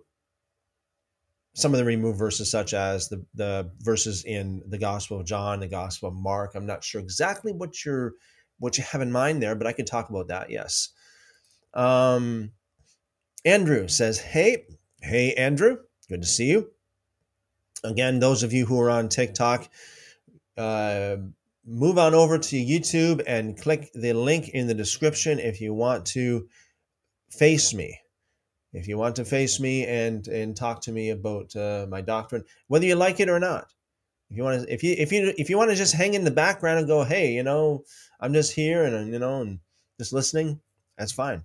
some 1.56 1.74
of 1.74 1.78
the 1.78 1.86
removed 1.86 2.20
verses, 2.20 2.52
such 2.52 2.74
as 2.74 3.08
the 3.10 3.26
the 3.34 3.72
verses 3.80 4.24
in 4.26 4.62
the 4.68 4.78
Gospel 4.78 5.20
of 5.20 5.26
John, 5.26 5.62
the 5.62 5.68
Gospel 5.68 6.10
of 6.10 6.16
Mark. 6.16 6.52
I'm 6.54 6.66
not 6.66 6.84
sure 6.84 7.02
exactly 7.02 7.52
what 7.54 7.84
you're 7.84 8.14
what 8.60 8.78
you 8.78 8.84
have 8.84 9.02
in 9.02 9.12
mind 9.12 9.42
there, 9.42 9.56
but 9.56 9.68
I 9.68 9.74
could 9.74 9.88
talk 9.88 10.10
about 10.10 10.28
that. 10.28 10.50
Yes. 10.50 10.90
Um, 11.74 12.52
Andrew 13.44 13.88
says, 13.88 14.20
"Hey, 14.20 14.66
hey, 15.02 15.34
Andrew, 15.34 15.78
good 16.10 16.22
to 16.22 16.28
see 16.28 16.50
you." 16.50 16.72
Again, 17.84 18.20
those 18.20 18.44
of 18.44 18.52
you 18.52 18.66
who 18.66 18.80
are 18.82 18.90
on 18.90 19.10
TikTok, 19.10 19.70
uh, 20.58 21.18
move 21.66 21.98
on 21.98 22.14
over 22.14 22.38
to 22.38 22.56
YouTube 22.56 23.22
and 23.28 23.60
click 23.60 23.92
the 23.94 24.14
link 24.14 24.50
in 24.50 24.68
the 24.68 24.74
description 24.74 25.40
if 25.40 25.62
you 25.62 25.74
want 25.74 26.06
to 26.08 26.48
face 27.30 27.74
me 27.74 28.00
if 28.76 28.90
you 28.90 28.98
want 28.98 29.16
to 29.16 29.26
face 29.26 29.60
me 29.60 29.86
and 29.86 30.28
and 30.28 30.56
talk 30.56 30.82
to 30.82 30.92
me 30.92 31.10
about 31.10 31.56
uh, 31.56 31.86
my 31.90 32.02
doctrine, 32.02 32.44
whether 32.68 32.86
you 32.86 32.96
like 32.96 33.20
it 33.20 33.30
or 33.30 33.40
not. 33.40 33.74
If 34.30 34.38
you 34.38 34.44
want 34.44 34.64
to, 34.64 34.74
if 34.74 34.84
you 34.84 34.96
if 34.98 35.12
you 35.12 35.34
if 35.38 35.50
you 35.50 35.58
want 35.58 35.70
to 35.70 35.76
just 35.78 35.94
hang 35.94 36.14
in 36.14 36.26
the 36.26 36.32
background 36.32 36.80
and 36.80 36.88
go, 36.88 37.04
hey, 37.04 37.32
you 37.32 37.44
know, 37.44 37.84
I'm 38.20 38.34
just 38.34 38.54
here 38.54 38.84
and 38.84 39.14
you 39.14 39.20
know 39.20 39.42
and 39.42 39.60
just 39.98 40.12
listening, 40.12 40.60
that's 40.98 41.14
fine. 41.14 41.44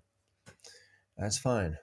That's 1.16 1.38
fine. 1.38 1.76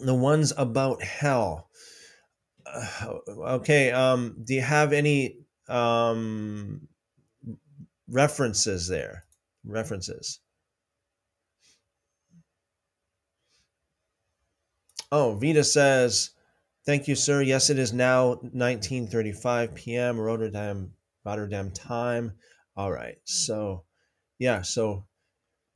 The 0.00 0.14
ones 0.14 0.52
about 0.56 1.02
hell. 1.02 1.68
Uh, 2.66 3.18
okay. 3.28 3.90
Um, 3.90 4.36
do 4.42 4.54
you 4.54 4.62
have 4.62 4.92
any 4.92 5.38
um, 5.68 6.88
references 8.08 8.88
there? 8.88 9.24
References. 9.64 10.40
Oh, 15.16 15.34
Vita 15.36 15.62
says, 15.62 16.30
"Thank 16.84 17.06
you, 17.06 17.14
sir. 17.14 17.40
Yes, 17.40 17.70
it 17.70 17.78
is 17.78 17.92
now 17.92 18.34
19:35 18.52 19.72
p.m. 19.72 20.18
Rotterdam, 20.18 20.92
Rotterdam 21.24 21.70
time. 21.70 22.32
All 22.76 22.90
right. 22.90 23.18
So, 23.22 23.84
yeah. 24.40 24.62
So, 24.62 25.06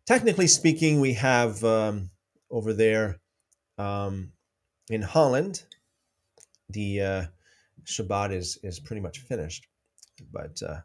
technically 0.06 0.48
speaking, 0.48 1.00
we 1.00 1.12
have 1.12 1.62
um, 1.62 2.10
over 2.50 2.72
there 2.72 3.20
um, 3.78 4.32
in 4.90 5.02
Holland. 5.02 5.62
the 6.68 7.00
uh, 7.00 7.24
Shabbat 7.84 8.32
is 8.32 8.58
is 8.64 8.80
pretty 8.80 9.02
much 9.02 9.20
finished. 9.20 9.68
But 10.32 10.60
uh, 10.64 10.80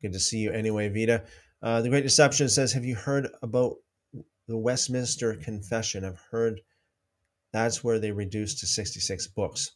good 0.00 0.14
to 0.14 0.20
see 0.20 0.38
you 0.38 0.52
anyway, 0.52 0.88
Vita. 0.88 1.24
Uh, 1.62 1.82
the 1.82 1.90
Great 1.90 2.04
Deception 2.04 2.48
says, 2.48 2.72
"Have 2.72 2.86
you 2.86 2.96
heard 2.96 3.28
about 3.42 3.76
the 4.48 4.56
Westminster 4.56 5.34
Confession?" 5.34 6.06
I've 6.06 6.24
heard 6.30 6.62
that's 7.52 7.82
where 7.82 7.98
they 7.98 8.12
reduced 8.12 8.60
to 8.60 8.66
sixty 8.66 9.00
six 9.00 9.26
books. 9.26 9.72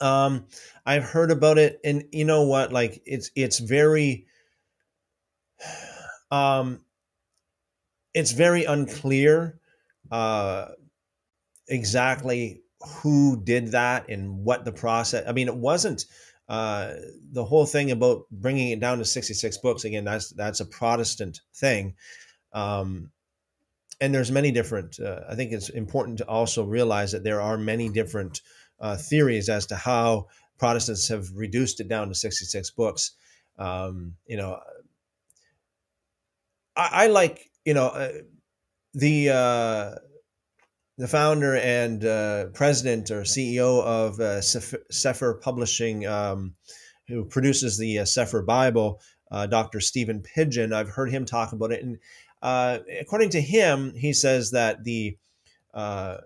Um, 0.00 0.46
I've 0.86 1.04
heard 1.04 1.30
about 1.30 1.58
it, 1.58 1.80
and 1.84 2.04
you 2.12 2.24
know 2.24 2.46
what? 2.46 2.72
Like 2.72 3.02
it's 3.06 3.30
it's 3.34 3.58
very, 3.58 4.26
um, 6.30 6.80
it's 8.12 8.32
very 8.32 8.64
unclear, 8.64 9.58
uh, 10.10 10.68
exactly 11.68 12.62
who 13.02 13.42
did 13.42 13.68
that 13.72 14.08
and 14.08 14.44
what 14.44 14.64
the 14.64 14.72
process. 14.72 15.24
I 15.26 15.32
mean, 15.32 15.48
it 15.48 15.56
wasn't 15.56 16.04
uh, 16.48 16.94
the 17.32 17.44
whole 17.44 17.66
thing 17.66 17.90
about 17.90 18.24
bringing 18.30 18.70
it 18.70 18.80
down 18.80 18.98
to 18.98 19.04
66 19.04 19.58
books. 19.58 19.84
Again, 19.84 20.04
that's 20.04 20.30
that's 20.30 20.60
a 20.60 20.66
Protestant 20.66 21.40
thing. 21.54 21.94
Um, 22.52 23.10
and 24.00 24.14
there's 24.14 24.30
many 24.30 24.50
different. 24.50 24.98
Uh, 24.98 25.20
I 25.28 25.34
think 25.34 25.52
it's 25.52 25.68
important 25.68 26.18
to 26.18 26.28
also 26.28 26.64
realize 26.64 27.12
that 27.12 27.24
there 27.24 27.40
are 27.40 27.56
many 27.56 27.88
different 27.88 28.40
uh, 28.80 28.96
theories 28.96 29.48
as 29.48 29.66
to 29.66 29.76
how 29.76 30.26
Protestants 30.58 31.08
have 31.08 31.26
reduced 31.34 31.80
it 31.80 31.88
down 31.88 32.08
to 32.08 32.14
66 32.14 32.70
books. 32.72 33.12
Um, 33.58 34.14
you 34.26 34.36
know, 34.36 34.60
I, 36.76 36.88
I, 36.92 37.06
like 37.08 37.50
you 37.64 37.74
know 37.74 37.86
uh, 37.86 38.12
the 38.94 39.30
uh, 39.30 39.94
the 40.98 41.08
founder 41.08 41.56
and 41.56 42.04
uh, 42.04 42.46
president 42.54 43.10
or 43.10 43.22
CEO 43.22 43.82
of 43.82 44.20
uh, 44.20 44.40
Sefer 44.40 45.34
Publishing, 45.34 46.06
um, 46.06 46.54
who 47.08 47.24
produces 47.24 47.78
the 47.78 48.00
uh, 48.00 48.04
Sefer 48.04 48.42
Bible, 48.42 49.00
uh, 49.30 49.46
Dr. 49.46 49.80
Stephen 49.80 50.22
Pidgeon. 50.22 50.72
I've 50.72 50.90
heard 50.90 51.10
him 51.10 51.24
talk 51.24 51.52
about 51.52 51.72
it, 51.72 51.82
and 51.82 51.98
uh, 52.44 52.78
according 53.00 53.30
to 53.30 53.40
him, 53.40 53.94
he 53.96 54.12
says 54.12 54.50
that 54.50 54.84
the 54.84 55.16
uh, 55.72 56.18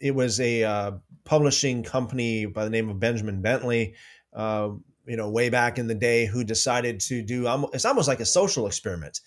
it 0.00 0.14
was 0.14 0.40
a 0.40 0.64
uh, 0.64 0.92
publishing 1.24 1.84
company 1.84 2.44
by 2.44 2.64
the 2.64 2.70
name 2.70 2.90
of 2.90 2.98
Benjamin 2.98 3.40
Bentley. 3.40 3.94
you 4.36 5.16
know, 5.16 5.30
way 5.30 5.50
back 5.50 5.78
in 5.78 5.86
the 5.86 5.94
day, 5.94 6.26
who 6.26 6.42
decided 6.44 6.98
to 6.98 7.22
do 7.22 7.46
it's 7.72 7.84
almost 7.84 8.08
like 8.08 8.20
a 8.20 8.26
social 8.26 8.66
experiment. 8.66 9.20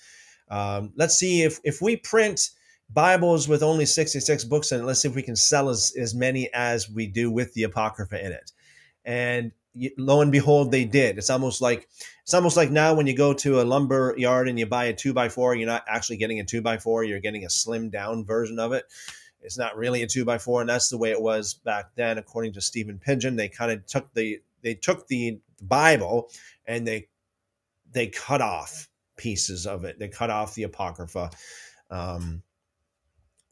Um, 0.49 0.91
let's 0.95 1.15
see 1.15 1.43
if 1.43 1.59
if 1.63 1.81
we 1.81 1.95
print 1.95 2.49
Bibles 2.89 3.47
with 3.47 3.63
only 3.63 3.85
66 3.85 4.43
books 4.43 4.71
in 4.71 4.81
it. 4.81 4.83
Let's 4.83 5.01
see 5.01 5.07
if 5.07 5.15
we 5.15 5.23
can 5.23 5.35
sell 5.37 5.69
as, 5.69 5.93
as 5.97 6.13
many 6.15 6.51
as 6.53 6.89
we 6.89 7.07
do 7.07 7.31
with 7.31 7.53
the 7.53 7.63
Apocrypha 7.63 8.25
in 8.25 8.31
it. 8.33 8.51
And 9.05 9.51
lo 9.97 10.21
and 10.21 10.31
behold, 10.31 10.71
they 10.71 10.85
did. 10.85 11.17
It's 11.17 11.29
almost 11.29 11.61
like 11.61 11.87
it's 12.27 12.33
almost 12.33 12.57
like 12.57 12.71
now 12.71 12.93
when 12.93 13.07
you 13.07 13.15
go 13.15 13.33
to 13.33 13.61
a 13.61 13.63
lumber 13.63 14.13
yard 14.17 14.49
and 14.49 14.59
you 14.59 14.65
buy 14.65 14.83
a 14.83 14.93
two 14.93 15.13
by 15.13 15.29
four, 15.29 15.55
you're 15.55 15.65
not 15.65 15.85
actually 15.87 16.17
getting 16.17 16.41
a 16.41 16.43
two 16.43 16.61
by 16.61 16.77
four, 16.77 17.05
you're 17.05 17.21
getting 17.21 17.45
a 17.45 17.47
slimmed 17.47 17.91
down 17.91 18.25
version 18.25 18.59
of 18.59 18.73
it. 18.73 18.83
It's 19.39 19.57
not 19.57 19.77
really 19.77 20.03
a 20.03 20.07
two 20.07 20.25
by 20.25 20.37
four, 20.37 20.59
and 20.59 20.69
that's 20.69 20.89
the 20.89 20.97
way 20.97 21.11
it 21.11 21.21
was 21.21 21.53
back 21.53 21.95
then, 21.95 22.17
according 22.17 22.51
to 22.51 22.59
Stephen 22.59 22.99
Pidgeon. 22.99 23.37
They 23.37 23.47
kind 23.47 23.71
of 23.71 23.85
took 23.85 24.13
the 24.13 24.41
they 24.61 24.73
took 24.73 25.07
the 25.07 25.39
Bible 25.61 26.29
and 26.65 26.85
they 26.85 27.07
they 27.93 28.07
cut 28.07 28.41
off 28.41 28.89
pieces 29.15 29.65
of 29.65 29.85
it. 29.85 29.97
They 29.97 30.09
cut 30.09 30.29
off 30.29 30.53
the 30.53 30.63
Apocrypha. 30.63 31.29
Um, 31.89 32.43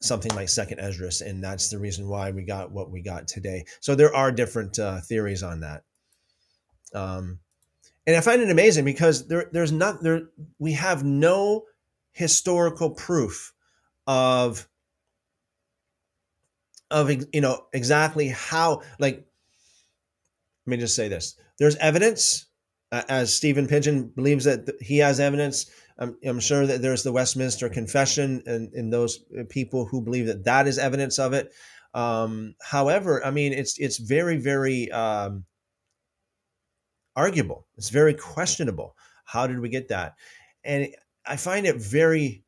something 0.01 0.35
like 0.35 0.49
second 0.49 0.79
Esdras, 0.81 1.21
and 1.21 1.41
that's 1.41 1.69
the 1.69 1.79
reason 1.79 2.09
why 2.09 2.31
we 2.31 2.43
got 2.43 2.71
what 2.71 2.91
we 2.91 3.01
got 3.01 3.29
today. 3.29 3.63
So 3.79 3.95
there 3.95 4.13
are 4.13 4.33
different 4.33 4.77
uh, 4.77 4.99
theories 4.99 5.43
on 5.43 5.61
that. 5.61 5.83
Um, 6.93 7.39
and 8.07 8.15
I 8.15 8.21
find 8.21 8.41
it 8.41 8.49
amazing 8.49 8.85
because 8.85 9.27
there, 9.27 9.49
there's 9.51 9.71
not 9.71 10.03
there 10.03 10.29
we 10.59 10.73
have 10.73 11.03
no 11.03 11.63
historical 12.11 12.91
proof 12.91 13.53
of 14.07 14.67
of 16.91 17.09
you 17.33 17.41
know 17.41 17.65
exactly 17.73 18.29
how 18.29 18.81
like 18.99 19.25
let 20.65 20.71
me 20.71 20.77
just 20.77 20.95
say 20.95 21.07
this 21.07 21.35
there's 21.59 21.75
evidence 21.77 22.45
uh, 22.91 23.01
as 23.09 23.35
Stephen 23.35 23.67
Pidgeon 23.67 24.07
believes 24.15 24.45
that 24.45 24.69
he 24.79 24.99
has 24.99 25.19
evidence 25.19 25.71
I'm, 25.97 26.17
I'm 26.25 26.39
sure 26.39 26.65
that 26.65 26.81
there's 26.81 27.03
the 27.03 27.11
Westminster 27.11 27.69
Confession 27.69 28.43
and, 28.45 28.73
and 28.73 28.91
those 28.91 29.19
people 29.49 29.85
who 29.85 30.01
believe 30.01 30.27
that 30.27 30.43
that 30.43 30.67
is 30.67 30.77
evidence 30.77 31.19
of 31.19 31.33
it. 31.33 31.53
Um, 31.93 32.55
however, 32.61 33.25
I 33.25 33.31
mean, 33.31 33.53
it's 33.53 33.77
it's 33.79 33.97
very 33.97 34.37
very 34.37 34.91
um, 34.91 35.45
arguable. 37.15 37.65
It's 37.77 37.89
very 37.89 38.13
questionable. 38.13 38.95
How 39.25 39.47
did 39.47 39.59
we 39.59 39.69
get 39.69 39.89
that? 39.89 40.15
And 40.63 40.89
I 41.25 41.37
find 41.37 41.65
it 41.65 41.77
very. 41.77 42.43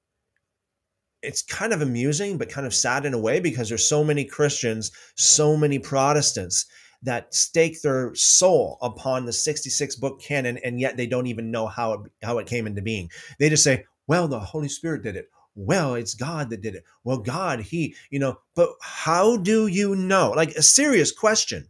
It's 1.24 1.42
kind 1.42 1.74
of 1.74 1.82
amusing, 1.82 2.38
but 2.38 2.50
kind 2.50 2.68
of 2.68 2.76
sad 2.76 3.06
in 3.06 3.14
a 3.14 3.20
way 3.20 3.40
because 3.40 3.70
there's 3.70 3.88
so 3.88 4.04
many 4.04 4.24
Christians, 4.24 4.92
so 5.16 5.58
many 5.58 5.80
Protestants 5.80 6.66
that 7.04 7.34
stake 7.34 7.82
their 7.82 8.14
soul 8.16 8.78
upon 8.82 9.26
the 9.26 9.34
66 9.34 9.96
book 9.98 10.22
canon 10.22 10.58
and 10.64 10.80
yet 10.80 10.98
they 10.98 11.08
don't 11.08 11.28
even 11.28 11.52
know 11.52 11.68
how 11.68 11.94
it, 11.94 12.12
how 12.24 12.38
it 12.40 12.48
came 12.48 12.66
into 12.66 12.82
being 12.82 13.10
they 13.40 13.50
just 13.50 13.64
say 13.64 13.86
well 14.08 14.28
the 14.28 14.40
holy 14.40 14.68
spirit 14.68 15.04
did 15.04 15.16
it 15.16 15.30
well 15.56 15.96
it's 15.96 16.16
god 16.16 16.50
that 16.50 16.62
did 16.62 16.76
it 16.76 16.84
well 17.04 17.20
god 17.20 17.60
he 17.60 17.96
you 18.10 18.20
know 18.20 18.40
but 18.56 18.70
how 18.82 19.38
do 19.38 19.68
you 19.68 19.96
know 19.96 20.32
like 20.36 20.50
a 20.52 20.62
serious 20.62 21.12
question 21.12 21.68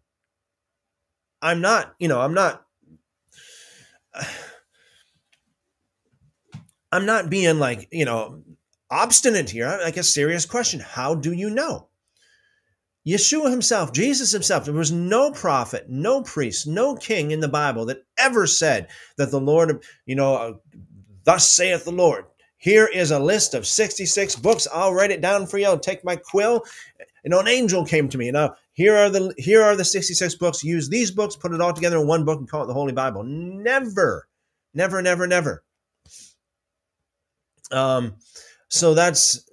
i'm 1.42 1.62
not 1.62 1.94
you 2.00 2.08
know 2.08 2.22
i'm 2.22 2.34
not 2.34 2.66
i'm 6.92 7.06
not 7.06 7.30
being 7.30 7.60
like 7.60 7.88
you 7.92 8.06
know 8.06 8.42
obstinate 8.90 9.50
here 9.50 9.68
I 9.68 9.84
like 9.84 9.98
a 9.98 10.04
serious 10.04 10.46
question 10.46 10.80
how 10.80 11.16
do 11.16 11.34
you 11.34 11.50
know 11.50 11.90
Yeshua 13.08 13.50
himself, 13.50 13.94
Jesus 13.94 14.34
himself, 14.34 14.66
there 14.66 14.74
was 14.74 14.92
no 14.92 15.32
prophet, 15.32 15.86
no 15.88 16.22
priest, 16.24 16.68
no 16.68 16.94
king 16.94 17.32
in 17.32 17.40
the 17.40 17.48
Bible 17.48 17.86
that 17.86 18.04
ever 18.18 18.46
said 18.46 18.90
that 19.18 19.32
the 19.32 19.40
Lord, 19.40 19.82
you 20.06 20.16
know, 20.16 20.36
uh, 20.36 20.54
thus 21.24 21.50
saith 21.50 21.86
the 21.86 21.92
Lord. 21.92 22.26
Here 22.58 22.86
is 22.86 23.12
a 23.12 23.20
list 23.20 23.54
of 23.54 23.66
66 23.66 24.36
books. 24.38 24.68
I'll 24.74 24.94
write 24.94 25.12
it 25.12 25.22
down 25.22 25.48
for 25.48 25.58
you. 25.58 25.68
I'll 25.68 25.80
take 25.80 26.04
my 26.04 26.18
quill. 26.18 26.66
You 27.24 27.30
know, 27.30 27.40
an 27.40 27.48
angel 27.48 27.86
came 27.86 28.10
to 28.10 28.18
me. 28.18 28.30
Now, 28.30 28.56
here 28.78 28.96
are 28.96 29.10
the 29.10 29.34
here 29.40 29.64
are 29.64 29.76
the 29.76 29.84
66 29.84 30.36
books. 30.36 30.64
Use 30.64 30.88
these 30.88 31.10
books, 31.10 31.36
put 31.36 31.52
it 31.52 31.60
all 31.60 31.74
together 31.74 31.98
in 31.98 32.06
one 32.06 32.26
book 32.26 32.38
and 32.38 32.48
call 32.48 32.64
it 32.64 32.68
the 32.68 32.76
Holy 32.76 32.94
Bible. 32.94 33.24
Never, 33.24 34.28
never, 34.76 35.02
never, 35.02 35.26
never. 35.26 35.64
Um, 37.72 38.18
so 38.70 38.94
that's 38.94 39.50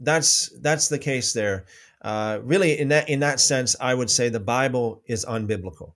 that's 0.00 0.48
that's 0.62 0.88
the 0.88 0.98
case 0.98 1.34
there. 1.34 1.66
Uh, 2.00 2.40
really, 2.42 2.78
in 2.80 2.88
that 2.88 3.10
in 3.10 3.20
that 3.20 3.38
sense, 3.38 3.76
I 3.82 3.92
would 3.92 4.10
say 4.10 4.30
the 4.30 4.40
Bible 4.40 5.02
is 5.04 5.26
unbiblical. 5.26 5.92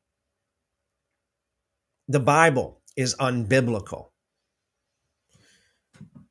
The 2.08 2.20
Bible 2.20 2.82
is 2.98 3.16
unbiblical. 3.16 4.08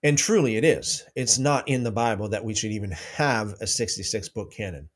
And 0.04 0.20
truly 0.20 0.56
it 0.56 0.64
is. 0.64 1.04
It's 1.16 1.40
not 1.40 1.68
in 1.68 1.84
the 1.84 1.92
Bible 1.92 2.30
that 2.30 2.46
we 2.46 2.54
should 2.54 2.72
even 2.72 2.92
have 2.92 3.56
a 3.60 3.66
66 3.66 4.30
book 4.30 4.52
canon 4.52 4.88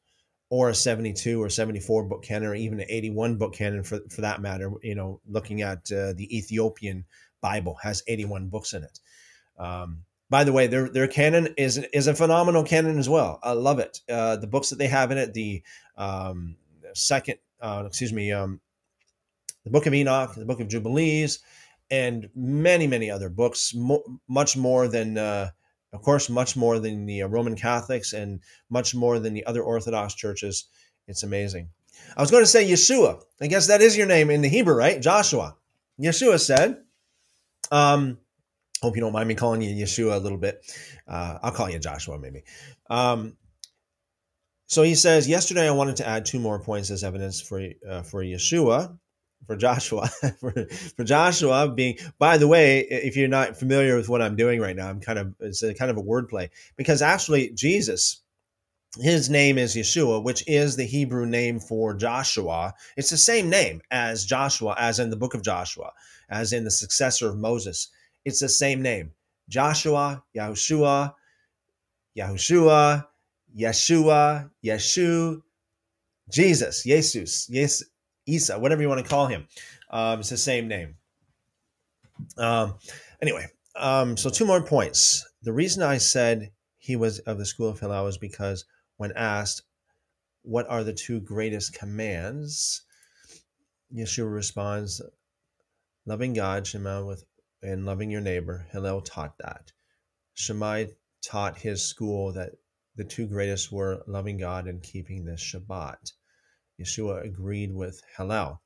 or 0.54 0.70
a 0.70 0.76
72 0.76 1.42
or 1.42 1.50
74 1.50 2.04
book 2.04 2.22
canon 2.22 2.50
or 2.50 2.54
even 2.54 2.80
an 2.80 2.86
81 2.88 3.38
book 3.38 3.56
canon 3.56 3.82
for, 3.82 4.02
for 4.12 4.22
that 4.22 4.40
matter. 4.40 4.72
You 4.84 4.94
know, 4.94 5.20
looking 5.28 5.64
at 5.64 5.92
uh, 5.92 6.14
the 6.14 6.28
Ethiopian 6.30 7.06
Bible 7.42 7.76
has 7.82 8.04
81 8.08 8.50
books 8.50 8.74
in 8.74 8.84
it. 8.84 9.00
Um, 9.58 10.04
by 10.30 10.44
the 10.44 10.54
way, 10.54 10.68
their 10.68 10.90
their 10.90 11.08
canon 11.08 11.56
is 11.58 11.80
is 11.92 12.06
a 12.06 12.14
phenomenal 12.14 12.64
canon 12.64 13.00
as 13.00 13.10
well. 13.10 13.40
I 13.42 13.54
love 13.54 13.80
it. 13.80 14.02
Uh, 14.08 14.36
the 14.36 14.46
books 14.46 14.70
that 14.70 14.78
they 14.78 14.86
have 14.86 15.10
in 15.10 15.18
it, 15.18 15.34
the 15.34 15.64
um, 15.98 16.56
second, 16.94 17.40
uh, 17.60 17.86
excuse 17.88 18.14
me, 18.14 18.32
um, 18.32 18.62
the 19.64 19.72
Book 19.72 19.88
of 19.88 19.96
Enoch, 19.96 20.36
the 20.36 20.46
Book 20.46 20.60
of 20.60 20.68
Jubilees, 20.68 21.40
and 21.90 22.30
many 22.36 22.86
many 22.86 23.10
other 23.10 23.30
books. 23.30 23.74
Mo- 23.74 24.20
much 24.28 24.56
more 24.56 24.88
than, 24.88 25.18
uh, 25.18 25.50
of 25.94 26.02
course, 26.02 26.30
much 26.30 26.58
more 26.58 26.80
than 26.80 27.06
the 27.06 27.22
uh, 27.22 27.28
Roman 27.28 27.56
Catholics, 27.56 28.14
and 28.14 28.42
much 28.70 28.94
more 28.96 29.20
than 29.20 29.34
the 29.34 29.46
other 29.46 29.62
Orthodox 29.62 30.16
churches. 30.16 30.66
It's 31.08 31.24
amazing. 31.24 31.70
I 32.18 32.22
was 32.22 32.32
going 32.32 32.44
to 32.44 32.48
say 32.48 32.68
Yeshua. 32.68 33.22
I 33.40 33.48
guess 33.48 33.68
that 33.68 33.82
is 33.82 33.96
your 33.96 34.08
name 34.08 34.30
in 34.30 34.42
the 34.42 34.50
Hebrew, 34.50 34.76
right? 34.76 35.02
Joshua. 35.02 35.56
Yeshua 36.00 36.40
said. 36.40 36.78
Um, 37.72 38.18
Hope 38.84 38.98
you 38.98 39.02
don't 39.02 39.14
mind 39.14 39.30
me 39.30 39.36
calling 39.36 39.62
you 39.62 39.86
Yeshua 39.86 40.16
a 40.16 40.20
little 40.20 40.38
bit. 40.38 40.62
Uh, 41.08 41.38
I'll 41.42 41.54
call 41.54 41.70
you 41.70 41.80
Joshua 41.80 42.20
maybe. 42.20 42.44
Um, 42.90 43.38
so 44.68 44.84
he 44.84 44.94
says, 44.94 45.26
yesterday 45.26 45.68
I 45.68 45.72
wanted 45.72 45.96
to 45.98 46.08
add 46.08 46.26
two 46.26 46.38
more 46.38 46.60
points 46.60 46.92
as 46.92 47.02
evidence 47.02 47.40
for 47.40 47.66
uh, 47.90 48.02
for 48.02 48.22
Yeshua, 48.22 48.98
for 49.46 49.56
Joshua, 49.56 50.08
for, 50.40 50.52
for 50.96 51.04
Joshua 51.04 51.70
being. 51.70 51.98
By 52.20 52.38
the 52.38 52.48
way, 52.48 52.80
if 52.82 53.16
you're 53.16 53.28
not 53.28 53.58
familiar 53.58 53.96
with 53.96 54.10
what 54.10 54.22
I'm 54.22 54.36
doing 54.36 54.60
right 54.60 54.76
now, 54.76 54.90
I'm 54.90 55.00
kind 55.00 55.20
of 55.20 55.34
it's 55.40 55.64
a 55.64 55.74
kind 55.74 55.92
of 55.92 55.98
a 55.98 56.04
wordplay 56.04 56.50
because 56.78 57.02
actually 57.02 57.50
Jesus 57.50 58.24
his 59.02 59.28
name 59.30 59.58
is 59.58 59.76
Yeshua, 59.76 60.24
which 60.24 60.44
is 60.48 60.76
the 60.76 60.86
Hebrew 60.86 61.26
name 61.26 61.60
for 61.60 61.96
Joshua. 61.96 62.76
It's 62.96 63.10
the 63.10 63.18
same 63.18 63.50
name 63.50 63.82
as 63.90 64.24
Joshua, 64.24 64.76
as 64.78 65.00
in 65.00 65.10
the 65.10 65.16
book 65.16 65.34
of 65.34 65.42
Joshua, 65.42 65.94
as 66.30 66.54
in 66.54 66.64
the 66.64 66.72
successor 66.72 67.28
of 67.28 67.38
Moses. 67.38 67.88
It's 68.24 68.40
the 68.40 68.50
same 68.50 68.82
name 68.82 69.12
Joshua, 69.50 70.24
Yahushua, 70.36 71.16
Yahushua, 72.16 73.08
Yeshua, 73.58 74.52
Yeshu, 74.64 75.42
Jesus, 76.32 76.84
Jesus, 76.84 77.48
yes, 77.50 77.84
Isa, 78.26 78.58
whatever 78.60 78.82
you 78.82 78.90
want 78.90 79.04
to 79.04 79.10
call 79.10 79.28
him. 79.28 79.48
Um, 79.90 80.20
it's 80.20 80.30
the 80.30 80.38
same 80.38 80.68
name. 80.68 80.96
Um, 82.38 82.76
anyway, 83.22 83.48
um, 83.76 84.18
so 84.18 84.30
two 84.30 84.46
more 84.46 84.62
points. 84.62 85.28
The 85.42 85.54
reason 85.54 85.84
I 85.84 85.98
said 85.98 86.52
he 86.78 86.96
was 86.96 87.20
of 87.20 87.38
the 87.38 87.46
school 87.46 87.70
of 87.70 87.80
Hillel 87.80 88.08
is 88.08 88.18
because 88.18 88.66
when 88.98 89.12
asked, 89.16 89.64
What 90.44 90.68
are 90.70 90.84
the 90.84 90.94
two 90.94 91.20
greatest 91.20 91.74
commands? 91.74 92.84
Yeshua 93.94 94.34
responds, 94.34 95.02
Loving 96.06 96.34
God, 96.34 96.68
Shema, 96.68 97.06
with, 97.06 97.24
and 97.62 97.86
loving 97.86 98.10
your 98.10 98.22
neighbor. 98.22 98.68
Hillel 98.72 99.02
taught 99.02 99.38
that. 99.40 99.72
Shammai 100.34 100.88
taught 101.24 101.58
his 101.58 101.84
school 101.84 102.34
that 102.34 102.52
the 102.96 103.04
two 103.04 103.28
greatest 103.28 103.72
were 103.72 104.04
loving 104.08 104.38
God 104.38 104.68
and 104.68 104.84
keeping 104.84 105.26
the 105.26 105.34
Shabbat. 105.34 106.12
Yeshua 106.82 107.26
agreed 107.26 107.74
with 107.74 108.02
Hillel. 108.18 108.62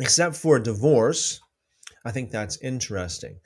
Except 0.00 0.36
for 0.36 0.58
divorce, 0.58 1.40
I 2.04 2.10
think 2.10 2.30
that's 2.30 2.58
interesting. 2.62 3.40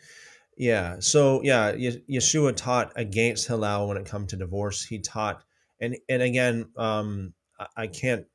Yeah. 0.57 0.97
So 1.01 1.43
yeah, 1.43 1.73
Yeshua 1.73 2.57
taught 2.57 2.93
against 2.97 3.47
Hillel 3.47 3.89
when 3.89 3.97
it 3.97 4.07
come 4.07 4.27
to 4.29 4.37
divorce. 4.37 4.85
He 4.85 5.01
taught, 5.01 5.43
and 5.81 5.97
and 6.09 6.23
again, 6.23 6.71
um, 6.77 7.35
I 7.77 7.87
can't 7.87 8.27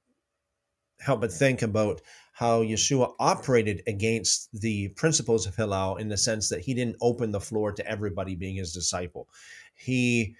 help 0.99 1.21
but 1.21 1.31
think 1.31 1.61
about 1.61 2.01
how 2.33 2.63
Yeshua 2.63 3.13
operated 3.19 3.81
against 3.87 4.49
the 4.53 4.89
principles 4.89 5.45
of 5.47 5.55
Hillel 5.55 5.97
in 5.97 6.09
the 6.09 6.17
sense 6.17 6.49
that 6.49 6.61
he 6.61 6.73
didn't 6.73 6.97
open 7.01 7.31
the 7.31 7.39
floor 7.39 7.71
to 7.71 7.87
everybody 7.87 8.35
being 8.35 8.55
his 8.55 8.73
disciple. 8.73 9.27
He 9.75 10.35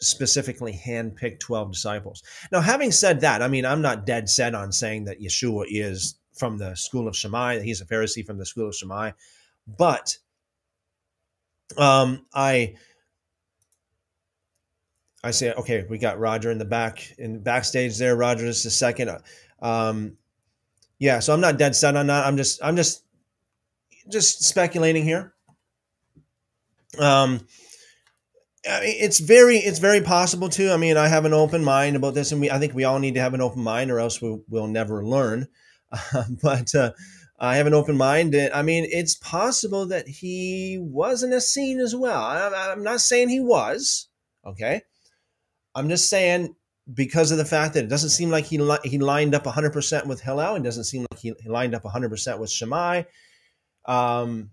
specifically 0.00 0.72
handpicked 0.72 1.40
12 1.40 1.72
disciples. 1.72 2.22
Now, 2.50 2.60
having 2.60 2.92
said 2.92 3.20
that, 3.20 3.42
I 3.42 3.48
mean, 3.48 3.64
I'm 3.64 3.82
not 3.82 4.06
dead 4.06 4.28
set 4.28 4.54
on 4.54 4.72
saying 4.72 5.04
that 5.04 5.20
Yeshua 5.20 5.64
is 5.68 6.16
from 6.34 6.58
the 6.58 6.74
school 6.74 7.06
of 7.06 7.16
Shammai, 7.16 7.56
that 7.56 7.64
he's 7.64 7.80
a 7.80 7.86
Pharisee 7.86 8.26
from 8.26 8.38
the 8.38 8.46
school 8.46 8.68
of 8.68 8.74
Shammai, 8.74 9.12
but 9.66 10.16
um, 11.78 12.26
I 12.34 12.74
I 15.24 15.30
say, 15.30 15.52
okay, 15.52 15.86
we 15.88 15.98
got 15.98 16.18
Roger 16.18 16.50
in 16.50 16.58
the 16.58 16.64
back 16.64 17.14
in 17.18 17.42
backstage 17.42 17.96
there. 17.98 18.16
Roger 18.16 18.46
is 18.46 18.64
the 18.64 18.70
second. 18.70 19.10
Um, 19.60 20.16
yeah, 20.98 21.20
so 21.20 21.32
I'm 21.32 21.40
not 21.40 21.58
dead 21.58 21.76
set 21.76 21.96
on 21.96 22.08
that. 22.08 22.26
I'm 22.26 22.36
just 22.36 22.62
I'm 22.62 22.76
just 22.76 23.04
just 24.10 24.42
speculating 24.42 25.04
here. 25.04 25.32
Um, 26.98 27.46
it's 28.64 29.18
very 29.18 29.56
it's 29.56 29.78
very 29.78 30.00
possible 30.00 30.48
too. 30.48 30.70
I 30.70 30.76
mean, 30.76 30.96
I 30.96 31.08
have 31.08 31.24
an 31.24 31.32
open 31.32 31.64
mind 31.64 31.96
about 31.96 32.14
this, 32.14 32.32
and 32.32 32.40
we 32.40 32.50
I 32.50 32.58
think 32.58 32.74
we 32.74 32.84
all 32.84 32.98
need 32.98 33.14
to 33.14 33.20
have 33.20 33.34
an 33.34 33.40
open 33.40 33.62
mind, 33.62 33.90
or 33.90 33.98
else 33.98 34.20
we, 34.20 34.38
will 34.48 34.68
never 34.68 35.04
learn. 35.04 35.48
Uh, 35.90 36.24
but 36.42 36.74
uh, 36.74 36.92
I 37.38 37.56
have 37.56 37.66
an 37.66 37.74
open 37.74 37.96
mind. 37.96 38.36
I 38.54 38.62
mean, 38.62 38.86
it's 38.88 39.16
possible 39.16 39.86
that 39.86 40.06
he 40.06 40.78
was 40.80 41.22
an 41.22 41.32
Essene 41.32 41.80
as 41.80 41.94
well. 41.94 42.22
I'm 42.22 42.84
not 42.84 43.00
saying 43.00 43.30
he 43.30 43.40
was, 43.40 44.08
okay? 44.46 44.82
I'm 45.74 45.88
just 45.88 46.08
saying 46.08 46.54
because 46.92 47.30
of 47.32 47.38
the 47.38 47.44
fact 47.44 47.74
that 47.74 47.84
it 47.84 47.88
doesn't 47.88 48.10
seem 48.10 48.30
like 48.30 48.44
he 48.44 48.58
li- 48.58 48.78
he 48.84 48.98
lined 48.98 49.34
up 49.34 49.44
100% 49.44 50.06
with 50.06 50.20
Hillel. 50.20 50.56
It 50.56 50.62
doesn't 50.62 50.84
seem 50.84 51.06
like 51.10 51.20
he, 51.20 51.32
he 51.40 51.48
lined 51.48 51.74
up 51.74 51.82
100% 51.82 52.38
with 52.38 52.50
Shammai. 52.50 53.02
Um, 53.86 54.50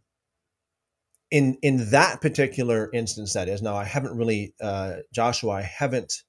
in 1.31 1.57
in 1.61 1.89
that 1.91 2.21
particular 2.21 2.89
instance, 2.93 3.33
that 3.33 3.47
is. 3.47 3.61
Now, 3.61 3.75
I 3.75 3.83
haven't 3.83 4.17
really 4.17 4.53
uh, 4.61 4.97
Joshua. 5.13 5.51
I 5.51 5.61
haven't 5.61 6.23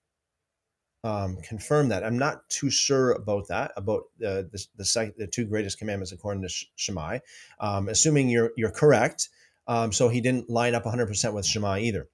um, 1.02 1.38
confirm 1.42 1.88
that. 1.88 2.04
I'm 2.04 2.18
not 2.18 2.48
too 2.48 2.70
sure 2.70 3.12
about 3.12 3.48
that, 3.48 3.72
about 3.76 4.02
uh, 4.24 4.44
the, 4.52 4.66
the, 4.76 5.14
the, 5.16 5.26
two 5.26 5.46
greatest 5.46 5.78
commandments 5.78 6.12
according 6.12 6.42
to 6.42 6.54
Shammai. 6.76 7.20
Um, 7.58 7.88
assuming 7.88 8.28
you're 8.28 8.52
you're 8.56 8.70
correct, 8.70 9.30
um, 9.66 9.92
so 9.92 10.08
he 10.08 10.20
didn't 10.20 10.50
line 10.50 10.74
up 10.74 10.84
100% 10.84 11.32
with 11.32 11.46
Shammai 11.46 11.80
either. 11.80 12.08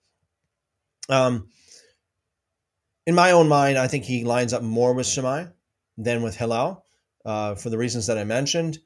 Um, 1.08 1.48
in 3.06 3.14
my 3.14 3.32
own 3.32 3.48
mind, 3.48 3.78
I 3.78 3.88
think 3.88 4.04
he 4.04 4.24
lines 4.24 4.52
up 4.52 4.62
more 4.62 4.92
with 4.92 5.06
Shammai 5.06 5.46
than 5.96 6.22
with 6.22 6.36
Hillel 6.36 6.84
uh, 7.24 7.54
for 7.54 7.70
the 7.70 7.78
reasons 7.78 8.06
that 8.06 8.18
I 8.18 8.24
mentioned. 8.24 8.78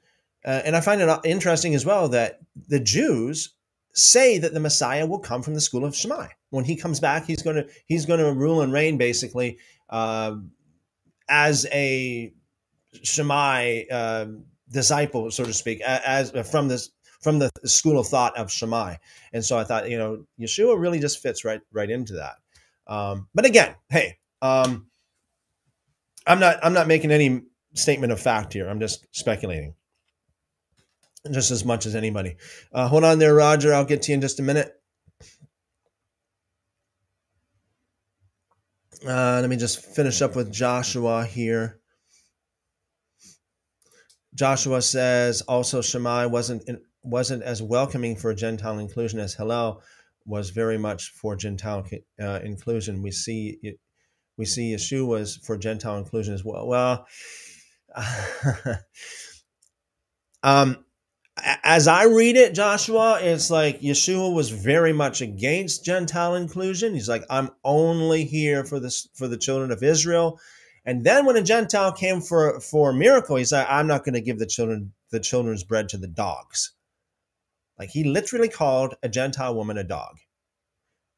Uh, 0.45 0.63
and 0.65 0.75
I 0.75 0.81
find 0.81 1.01
it 1.01 1.19
interesting 1.25 1.75
as 1.75 1.85
well 1.85 2.09
that 2.11 2.39
the 2.69 2.81
Jews 2.81 3.55
say 3.95 4.39
that 4.39 4.55
the 4.55 4.61
Messiah 4.61 5.07
will 5.07 5.19
come 5.19 5.43
from 5.43 5.55
the 5.55 5.61
school 5.61 5.85
of 5.85 5.95
Shammai. 5.95 6.29
When 6.51 6.65
he 6.65 6.77
comes 6.77 7.01
back, 7.01 7.27
he's 7.27 7.43
going 7.43 7.57
to 7.57 7.67
he's 7.87 8.07
going 8.07 8.21
to 8.21 8.33
rule 8.33 8.63
and 8.63 8.73
reign 8.73 8.99
basically 8.99 9.59
uh, 9.89 10.37
as 11.29 11.67
a 11.73 12.33
Shammai 13.03 13.85
uh, 13.91 14.27
disciple, 14.71 15.31
so 15.31 15.45
to 15.45 15.53
speak, 15.53 15.81
as, 15.83 16.31
as 16.33 16.51
from 16.51 16.69
this 16.69 16.91
from 17.21 17.39
the 17.39 17.51
school 17.65 17.99
of 17.99 18.07
thought 18.07 18.37
of 18.37 18.51
Shammai. 18.51 18.97
And 19.33 19.45
so 19.45 19.59
I 19.59 19.65
thought, 19.65 19.91
you 19.91 19.99
know, 19.99 20.25
Yeshua 20.41 20.81
really 20.81 20.99
just 20.99 21.23
fits 21.23 21.45
right 21.45 21.61
right 21.73 21.91
into 21.91 22.15
that. 22.15 22.37
Um, 22.87 23.29
but 23.35 23.47
again, 23.47 23.75
hey, 23.91 24.19
um, 24.43 24.87
I'm 26.27 26.41
not 26.41 26.59
I'm 26.63 26.73
not 26.73 26.89
making 26.89 27.11
any 27.11 27.43
statement 27.75 28.13
of 28.13 28.21
fact 28.21 28.53
here. 28.53 28.69
I'm 28.69 28.81
just 28.81 29.07
speculating, 29.13 29.75
just 31.31 31.51
as 31.51 31.65
much 31.65 31.87
as 31.87 31.95
anybody. 31.95 32.37
Uh, 32.73 32.89
hold 32.89 33.05
on 33.05 33.19
there, 33.19 33.35
Roger. 33.35 33.75
I'll 33.75 33.85
get 33.85 34.03
to 34.03 34.13
you 34.13 34.15
in 34.15 34.21
just 34.21 34.41
a 34.41 34.43
minute. 34.43 34.75
Uh, 39.07 39.39
let 39.41 39.49
me 39.49 39.57
just 39.57 39.85
finish 39.85 40.21
up 40.21 40.37
with 40.37 40.53
Joshua 40.53 41.25
here. 41.25 41.81
Joshua 44.35 44.83
says 44.83 45.41
also 45.43 45.81
Shammai 45.81 46.27
wasn't 46.27 46.63
in, 46.69 46.81
wasn't 47.03 47.43
as 47.43 47.63
welcoming 47.63 48.17
for 48.17 48.35
Gentile 48.35 48.79
inclusion 48.79 49.19
as 49.19 49.35
Hillel 49.35 49.83
was 50.27 50.51
very 50.51 50.79
much 50.79 51.11
for 51.11 51.35
Gentile 51.35 51.87
uh, 52.21 52.41
inclusion. 52.43 53.03
We 53.03 53.11
see 53.11 53.59
it, 53.63 53.79
we 54.37 54.45
see 54.45 54.75
Yeshua 54.75 55.07
was 55.07 55.37
for 55.37 55.57
Gentile 55.57 55.99
inclusion 55.99 56.35
as 56.35 56.45
well. 56.45 56.67
Well, 56.67 57.07
um, 60.43 60.85
as 61.63 61.89
I 61.89 62.05
read 62.05 62.37
it, 62.37 62.55
Joshua, 62.55 63.19
it's 63.21 63.51
like 63.51 63.81
Yeshua 63.81 64.33
was 64.33 64.51
very 64.51 64.93
much 64.93 65.21
against 65.21 65.85
Gentile 65.85 66.35
inclusion. 66.35 66.95
He's 66.95 67.09
like, 67.09 67.25
I'm 67.31 67.51
only 67.65 68.25
here 68.25 68.65
for 68.65 68.81
this 68.81 69.09
for 69.15 69.29
the 69.29 69.37
children 69.37 69.71
of 69.71 69.83
Israel. 69.83 70.41
And 70.85 71.05
then 71.05 71.27
when 71.27 71.37
a 71.37 71.43
Gentile 71.43 71.93
came 71.93 72.21
for 72.21 72.61
for 72.61 72.91
a 72.91 72.95
miracle, 72.95 73.37
he's 73.37 73.53
like, 73.53 73.67
I'm 73.69 73.87
not 73.87 74.05
going 74.05 74.15
to 74.15 74.21
give 74.21 74.39
the 74.39 74.47
children 74.47 74.93
the 75.11 75.21
children's 75.21 75.65
bread 75.65 75.89
to 75.91 75.99
the 75.99 76.09
dogs. 76.09 76.73
Like 77.79 77.91
he 77.91 78.05
literally 78.05 78.49
called 78.49 78.95
a 79.03 79.09
Gentile 79.09 79.55
woman 79.55 79.79
a 79.79 79.85
dog. 79.85 80.19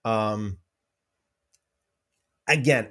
Um 0.04 0.58
again, 2.48 2.88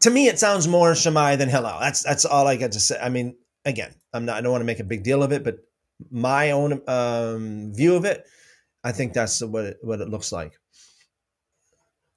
to 0.00 0.10
me 0.10 0.28
it 0.28 0.38
sounds 0.38 0.68
more 0.68 0.94
Shammai 0.94 1.36
than 1.36 1.48
Hillel. 1.48 1.80
That's 1.80 2.02
that's 2.02 2.24
all 2.24 2.46
I 2.46 2.56
got 2.56 2.72
to 2.72 2.80
say. 2.80 2.98
I 3.00 3.08
mean, 3.08 3.36
again, 3.66 3.94
I'm 4.14 4.24
not. 4.24 4.36
I 4.36 4.40
don't 4.40 4.52
want 4.52 4.62
to 4.62 4.66
make 4.66 4.80
a 4.80 4.84
big 4.84 5.02
deal 5.02 5.22
of 5.22 5.32
it, 5.32 5.44
but 5.44 5.58
my 6.10 6.52
own 6.52 6.80
um, 6.88 7.74
view 7.74 7.96
of 7.96 8.04
it, 8.06 8.24
I 8.82 8.92
think 8.92 9.12
that's 9.12 9.42
what 9.42 9.64
it, 9.64 9.78
what 9.82 10.00
it 10.00 10.08
looks 10.08 10.32
like. 10.32 10.52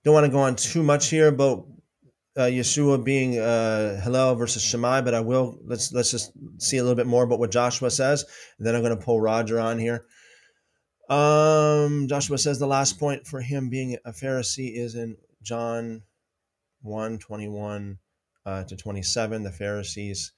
Don't 0.06 0.14
want 0.14 0.26
to 0.26 0.32
go 0.32 0.40
on 0.40 0.56
too 0.56 0.84
much 0.84 1.10
here 1.10 1.28
about 1.28 1.66
uh, 2.38 2.44
Yeshua 2.44 3.04
being 3.04 3.38
uh, 3.38 4.00
Hillel 4.02 4.36
versus 4.36 4.64
Shammai, 4.64 5.02
but 5.02 5.14
I 5.14 5.20
will. 5.20 5.60
Let's 5.66 5.92
let's 5.92 6.12
just 6.12 6.32
see 6.60 6.78
a 6.78 6.84
little 6.84 6.96
bit 6.96 7.08
more 7.08 7.24
about 7.24 7.40
what 7.40 7.52
Joshua 7.52 7.92
says, 7.92 8.24
and 8.58 8.66
then 8.66 8.76
I'm 8.76 8.82
going 8.82 8.98
to 8.98 9.04
pull 9.04 9.20
Roger 9.20 9.60
on 9.60 9.80
here. 9.80 10.06
Um, 11.10 12.08
Joshua 12.08 12.38
says 12.38 12.60
the 12.60 12.68
last 12.68 13.00
point 13.00 13.26
for 13.26 13.42
him 13.42 13.70
being 13.70 13.98
a 14.06 14.12
Pharisee 14.12 14.78
is 14.78 14.94
in 14.94 15.18
John 15.42 16.04
1 16.84 17.18
21 17.18 17.98
uh, 18.46 18.64
to 18.66 18.76
27. 18.78 19.44
The 19.44 19.52
Pharisees 19.52 20.34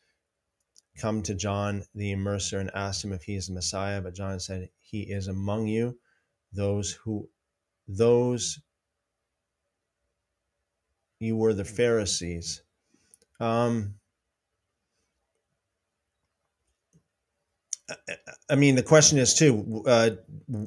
come 0.97 1.21
to 1.23 1.36
John 1.36 1.84
the 1.95 2.13
immerser 2.13 2.60
and 2.60 2.71
asked 2.73 3.04
him 3.04 3.13
if 3.13 3.23
he 3.23 3.36
is 3.36 3.47
the 3.47 3.54
Messiah, 3.54 4.01
but 4.01 4.15
John 4.15 4.39
said, 4.39 4.69
He 4.80 5.01
is 5.01 5.27
among 5.27 5.67
you, 5.67 5.97
those 6.54 6.91
who 6.91 7.30
those 7.88 8.60
you 11.19 11.36
were 11.36 11.54
the 11.54 11.65
Pharisees. 11.65 12.63
Um, 13.39 13.95
I 18.49 18.56
mean, 18.56 18.75
the 18.75 18.84
question 18.84 19.17
is 19.17 19.34
too: 19.34 19.84
uh, 19.86 20.12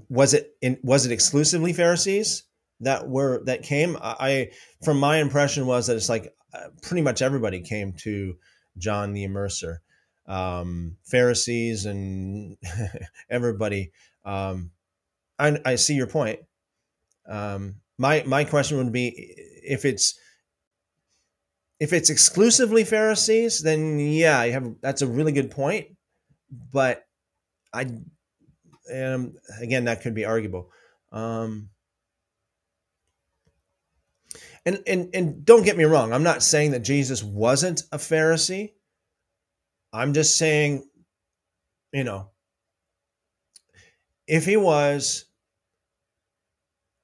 was 0.08 0.34
it 0.34 0.56
in, 0.60 0.78
was 0.82 1.06
it 1.06 1.12
exclusively 1.12 1.72
Pharisees? 1.72 2.44
that 2.80 3.08
were 3.08 3.42
that 3.44 3.62
came. 3.62 3.96
I 4.00 4.50
from 4.84 4.98
my 4.98 5.18
impression 5.18 5.66
was 5.66 5.86
that 5.86 5.96
it's 5.96 6.08
like 6.08 6.34
uh, 6.52 6.68
pretty 6.82 7.02
much 7.02 7.22
everybody 7.22 7.60
came 7.60 7.92
to 8.00 8.36
John 8.78 9.12
the 9.12 9.26
Immerser, 9.26 9.78
um, 10.26 10.96
Pharisees 11.04 11.86
and 11.86 12.56
everybody. 13.30 13.92
Um, 14.24 14.70
I, 15.38 15.58
I 15.64 15.74
see 15.76 15.94
your 15.94 16.06
point. 16.06 16.40
Um, 17.28 17.76
my 17.98 18.22
my 18.26 18.44
question 18.44 18.78
would 18.78 18.92
be 18.92 19.08
if 19.62 19.84
it's 19.84 20.18
if 21.80 21.92
it's 21.92 22.10
exclusively 22.10 22.84
Pharisees, 22.84 23.62
then 23.62 23.98
yeah, 23.98 24.44
you 24.44 24.52
have 24.52 24.74
that's 24.80 25.02
a 25.02 25.06
really 25.06 25.32
good 25.32 25.50
point. 25.50 25.88
But 26.72 27.04
I, 27.72 27.86
um, 28.94 29.34
again, 29.60 29.84
that 29.84 30.02
could 30.02 30.14
be 30.14 30.24
arguable. 30.24 30.70
Um, 31.12 31.70
and 34.66 34.82
and 34.86 35.10
and 35.14 35.44
don't 35.44 35.64
get 35.64 35.76
me 35.76 35.84
wrong, 35.84 36.12
I'm 36.12 36.22
not 36.22 36.42
saying 36.42 36.70
that 36.72 36.80
Jesus 36.80 37.22
wasn't 37.22 37.82
a 37.92 37.98
Pharisee. 37.98 38.72
I'm 39.94 40.12
just 40.12 40.36
saying, 40.36 40.84
you 41.92 42.02
know, 42.02 42.30
if 44.26 44.44
he 44.44 44.56
was, 44.56 45.26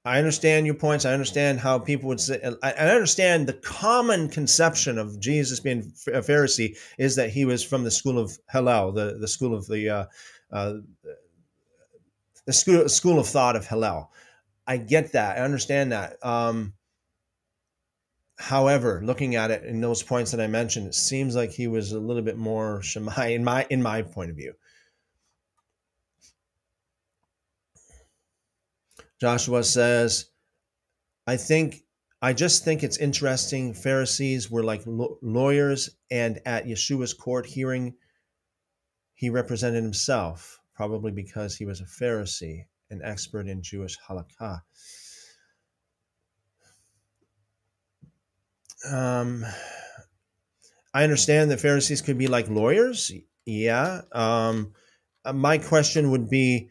I 0.05 0.19
understand 0.19 0.67
your 0.67 0.75
points. 0.75 1.05
I 1.05 1.13
understand 1.13 1.61
how 1.61 1.79
people 1.79 2.09
would 2.09 2.21
say, 2.21 2.41
I, 2.65 2.73
understand 2.73 3.47
the 3.47 3.53
common 3.53 4.29
conception 4.29 4.99
of 4.99 5.21
Jesus 5.21 5.61
being 5.61 5.93
a 6.09 6.21
Pharisee 6.21 6.77
is 6.99 7.15
that 7.17 7.31
he 7.31 7.45
was 7.45 7.63
from 7.63 7.85
the 7.85 7.91
school 7.93 8.19
of 8.19 8.37
Hillel, 8.51 8.93
the, 8.93 9.19
the 9.21 9.29
school 9.29 9.55
of 9.55 9.67
the, 9.69 9.89
uh, 9.89 10.05
uh, 10.51 10.75
the 12.47 12.53
school, 12.53 12.89
school 12.89 13.21
of 13.21 13.29
thought 13.29 13.55
of 13.55 13.67
Hillel. 13.67 14.11
I 14.67 14.79
get 14.79 15.13
that. 15.13 15.39
I 15.39 15.43
understand 15.43 15.93
that. 15.93 16.17
Um, 16.25 16.73
however, 18.41 19.03
looking 19.05 19.37
at 19.37 19.51
it 19.51 19.65
in 19.65 19.83
those 19.83 20.03
points 20.03 20.31
that 20.31 20.41
I 20.41 20.47
mentioned, 20.47 20.87
it 20.87 20.95
seems 20.95 21.37
like 21.37 21.51
he 21.51 21.69
was 21.69 21.93
a 21.93 22.01
little 22.01 22.23
bit 22.23 22.39
more 22.39 22.83
Shammai 22.91 23.29
in 23.29 23.45
my 23.45 23.67
in 23.69 23.83
my 23.83 24.03
point 24.03 24.31
of 24.31 24.37
view. 24.37 24.55
Joshua 29.21 29.63
says, 29.63 30.31
I 31.27 31.37
think, 31.37 31.85
I 32.23 32.33
just 32.33 32.65
think 32.65 32.83
it's 32.83 32.97
interesting. 32.97 33.75
Pharisees 33.75 34.51
were 34.51 34.65
like 34.65 34.83
lawyers, 34.87 35.91
and 36.11 36.41
at 36.47 36.65
Yeshua's 36.65 37.13
court 37.13 37.45
hearing, 37.45 37.95
he 39.13 39.29
represented 39.29 39.83
himself, 39.83 40.59
probably 40.75 41.13
because 41.13 41.55
he 41.55 41.67
was 41.67 41.83
a 41.83 41.85
Pharisee, 41.85 42.65
an 42.89 43.03
expert 43.05 43.47
in 43.47 43.63
Jewish 43.63 43.99
halakha. 44.09 44.63
Um, 48.89 49.45
I 50.93 51.05
understand 51.05 51.51
that 51.51 51.61
Pharisees 51.61 52.03
could 52.03 52.19
be 52.19 52.27
like 52.27 52.49
lawyers. 52.49 53.13
Yeah. 53.45 54.03
Um, 54.13 54.73
uh, 55.25 55.33
my 55.33 55.59
question 55.59 56.11
would 56.11 56.29
be 56.29 56.69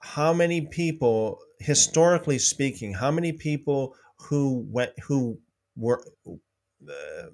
how 0.00 0.32
many 0.32 0.62
people, 0.62 1.38
historically 1.58 2.38
speaking, 2.38 2.94
how 2.94 3.10
many 3.10 3.32
people 3.32 3.94
who 4.16 4.66
went 4.68 4.92
who 5.06 5.38
were 5.76 6.04
uh, 6.26 7.26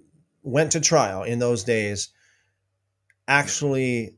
went 0.43 0.73
to 0.73 0.81
trial 0.81 1.23
in 1.23 1.39
those 1.39 1.65
days 1.65 2.11
actually 3.29 4.17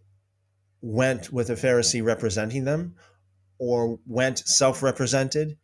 went 0.80 1.32
with 1.32 1.50
a 1.50 1.54
Pharisee 1.54 2.04
representing 2.04 2.64
them, 2.64 2.94
or 3.58 3.98
went 4.06 4.38
self-represented? 4.38 5.56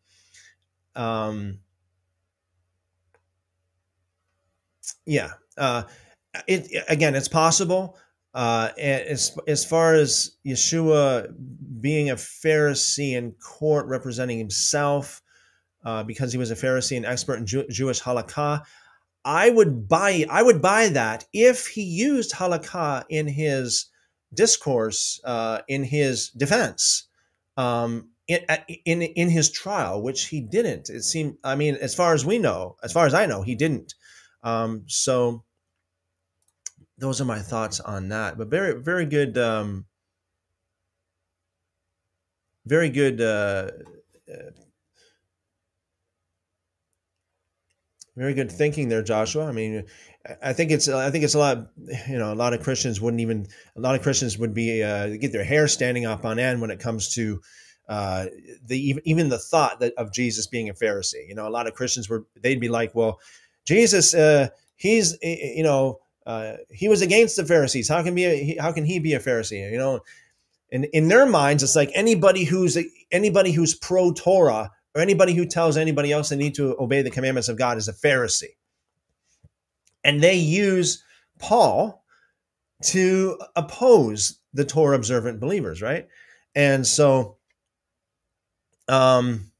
Um, 0.95 1.61
yeah. 5.07 5.31
Uh, 5.57 5.85
it 6.47 6.69
again, 6.89 7.15
it's 7.15 7.29
possible. 7.29 7.97
Uh, 8.35 8.71
as 8.79 9.37
as 9.47 9.65
far 9.65 9.95
as 9.95 10.37
Yeshua 10.45 11.33
being 11.81 12.11
a 12.11 12.17
Pharisee 12.17 13.13
in 13.13 13.33
court 13.33 13.87
representing 13.87 14.39
himself, 14.39 15.23
uh, 15.85 16.03
because 16.03 16.33
he 16.33 16.39
was 16.39 16.51
a 16.51 16.57
Pharisee 16.57 16.97
and 16.97 17.07
expert 17.07 17.37
in 17.37 17.47
Jew- 17.47 17.69
Jewish 17.69 18.03
halakha, 18.03 18.63
I 19.25 19.51
would 19.51 19.89
buy 19.89 20.27
I 20.29 20.43
would 20.43 20.61
buy 20.61 20.89
that 20.89 21.27
if 21.33 21.69
he 21.69 21.83
used 21.83 22.33
halakha 22.33 23.05
in 23.09 23.29
his 23.29 23.87
discourse 24.35 25.21
uh, 25.25 25.61
in 25.69 25.85
his 25.85 26.31
defense. 26.31 27.07
Um, 27.57 28.11
in, 28.27 28.41
in 28.85 29.03
in 29.03 29.29
his 29.29 29.51
trial, 29.51 30.03
which 30.03 30.27
he 30.27 30.41
didn't. 30.41 30.89
It 30.89 31.03
seemed. 31.03 31.37
I 31.45 31.55
mean, 31.57 31.77
as 31.77 31.95
far 31.95 32.15
as 32.15 32.25
we 32.25 32.39
know, 32.39 32.77
as 32.83 32.93
far 32.93 33.07
as 33.07 33.15
I 33.15 33.27
know, 33.27 33.43
he 33.43 33.55
didn't. 33.55 33.95
Um, 34.45 34.85
so 34.87 35.43
those 36.99 37.21
are 37.21 37.25
my 37.25 37.41
thoughts 37.41 37.81
on 37.81 38.09
that. 38.11 38.39
But 38.39 38.49
very, 38.49 38.81
very 38.81 39.07
good, 39.07 39.37
um, 39.39 39.87
very 42.67 42.91
good, 42.91 43.21
uh, 43.21 43.71
uh, 44.31 44.51
very 48.17 48.35
good 48.35 48.53
thinking 48.53 48.89
there, 48.89 49.03
Joshua. 49.03 49.47
I 49.47 49.53
mean, 49.53 49.87
I 50.41 50.53
think 50.53 50.71
it's, 50.71 50.89
I 50.89 51.11
think 51.11 51.25
it's 51.25 51.35
a 51.35 51.39
lot. 51.39 51.71
You 52.09 52.19
know, 52.19 52.33
a 52.33 52.37
lot 52.37 52.55
of 52.55 52.63
Christians 52.63 53.01
wouldn't 53.01 53.21
even, 53.21 53.49
a 53.77 53.81
lot 53.81 53.97
of 53.97 54.03
Christians 54.03 54.39
would 54.39 54.55
be 54.55 54.83
uh, 54.83 55.09
get 55.17 55.33
their 55.33 55.43
hair 55.45 55.67
standing 55.67 56.07
up 56.07 56.25
on 56.25 56.39
end 56.39 56.61
when 56.61 56.71
it 56.71 56.79
comes 56.79 57.13
to 57.15 57.41
uh, 57.89 58.27
the 58.65 58.79
even, 58.79 59.03
even 59.05 59.29
the 59.29 59.39
thought 59.39 59.81
that 59.81 59.95
of 59.99 60.13
Jesus 60.13 60.47
being 60.47 60.69
a 60.69 60.75
Pharisee. 60.75 61.29
You 61.29 61.35
know, 61.35 61.49
a 61.49 61.51
lot 61.51 61.67
of 61.67 61.75
Christians 61.75 62.09
were 62.09 62.25
they'd 62.41 62.61
be 62.61 62.69
like, 62.69 62.95
well, 62.95 63.19
Jesus, 63.65 64.15
uh, 64.15 64.49
he's 64.77 65.17
you 65.23 65.63
know 65.63 66.01
uh, 66.27 66.55
he 66.71 66.89
was 66.89 67.03
against 67.03 67.37
the 67.37 67.45
Pharisees. 67.45 67.89
How 67.89 68.03
can 68.03 68.15
be 68.15 68.25
a, 68.25 68.57
how 68.61 68.73
can 68.73 68.85
he 68.85 68.99
be 68.99 69.15
a 69.15 69.21
Pharisee? 69.21 69.71
You 69.71 69.79
know, 69.79 70.01
and 70.73 70.87
in 70.87 71.09
their 71.09 71.27
minds, 71.27 71.63
it's 71.63 71.77
like 71.77 71.91
anybody 71.95 72.45
who's 72.45 72.79
anybody 73.11 73.53
who's 73.53 73.75
pro 73.75 74.13
Torah 74.13 74.71
or 74.95 75.01
anybody 75.01 75.35
who 75.35 75.45
tells 75.45 75.77
anybody 75.77 76.13
else 76.13 76.29
they 76.29 76.37
need 76.37 76.55
to 76.55 76.77
obey 76.79 77.03
the 77.03 77.11
commandments 77.11 77.49
of 77.49 77.59
God 77.59 77.79
is 77.79 77.89
a 77.89 77.93
Pharisee, 77.93 78.57
and 80.03 80.23
they 80.23 80.37
use 80.37 81.03
Paul 81.39 82.05
to 82.85 83.39
oppose 83.57 84.39
the 84.53 84.65
Torah 84.65 84.97
observant 84.97 85.41
believers, 85.41 85.83
right? 85.83 86.09
And 86.55 86.87
so, 86.87 87.39
um, 88.89 89.51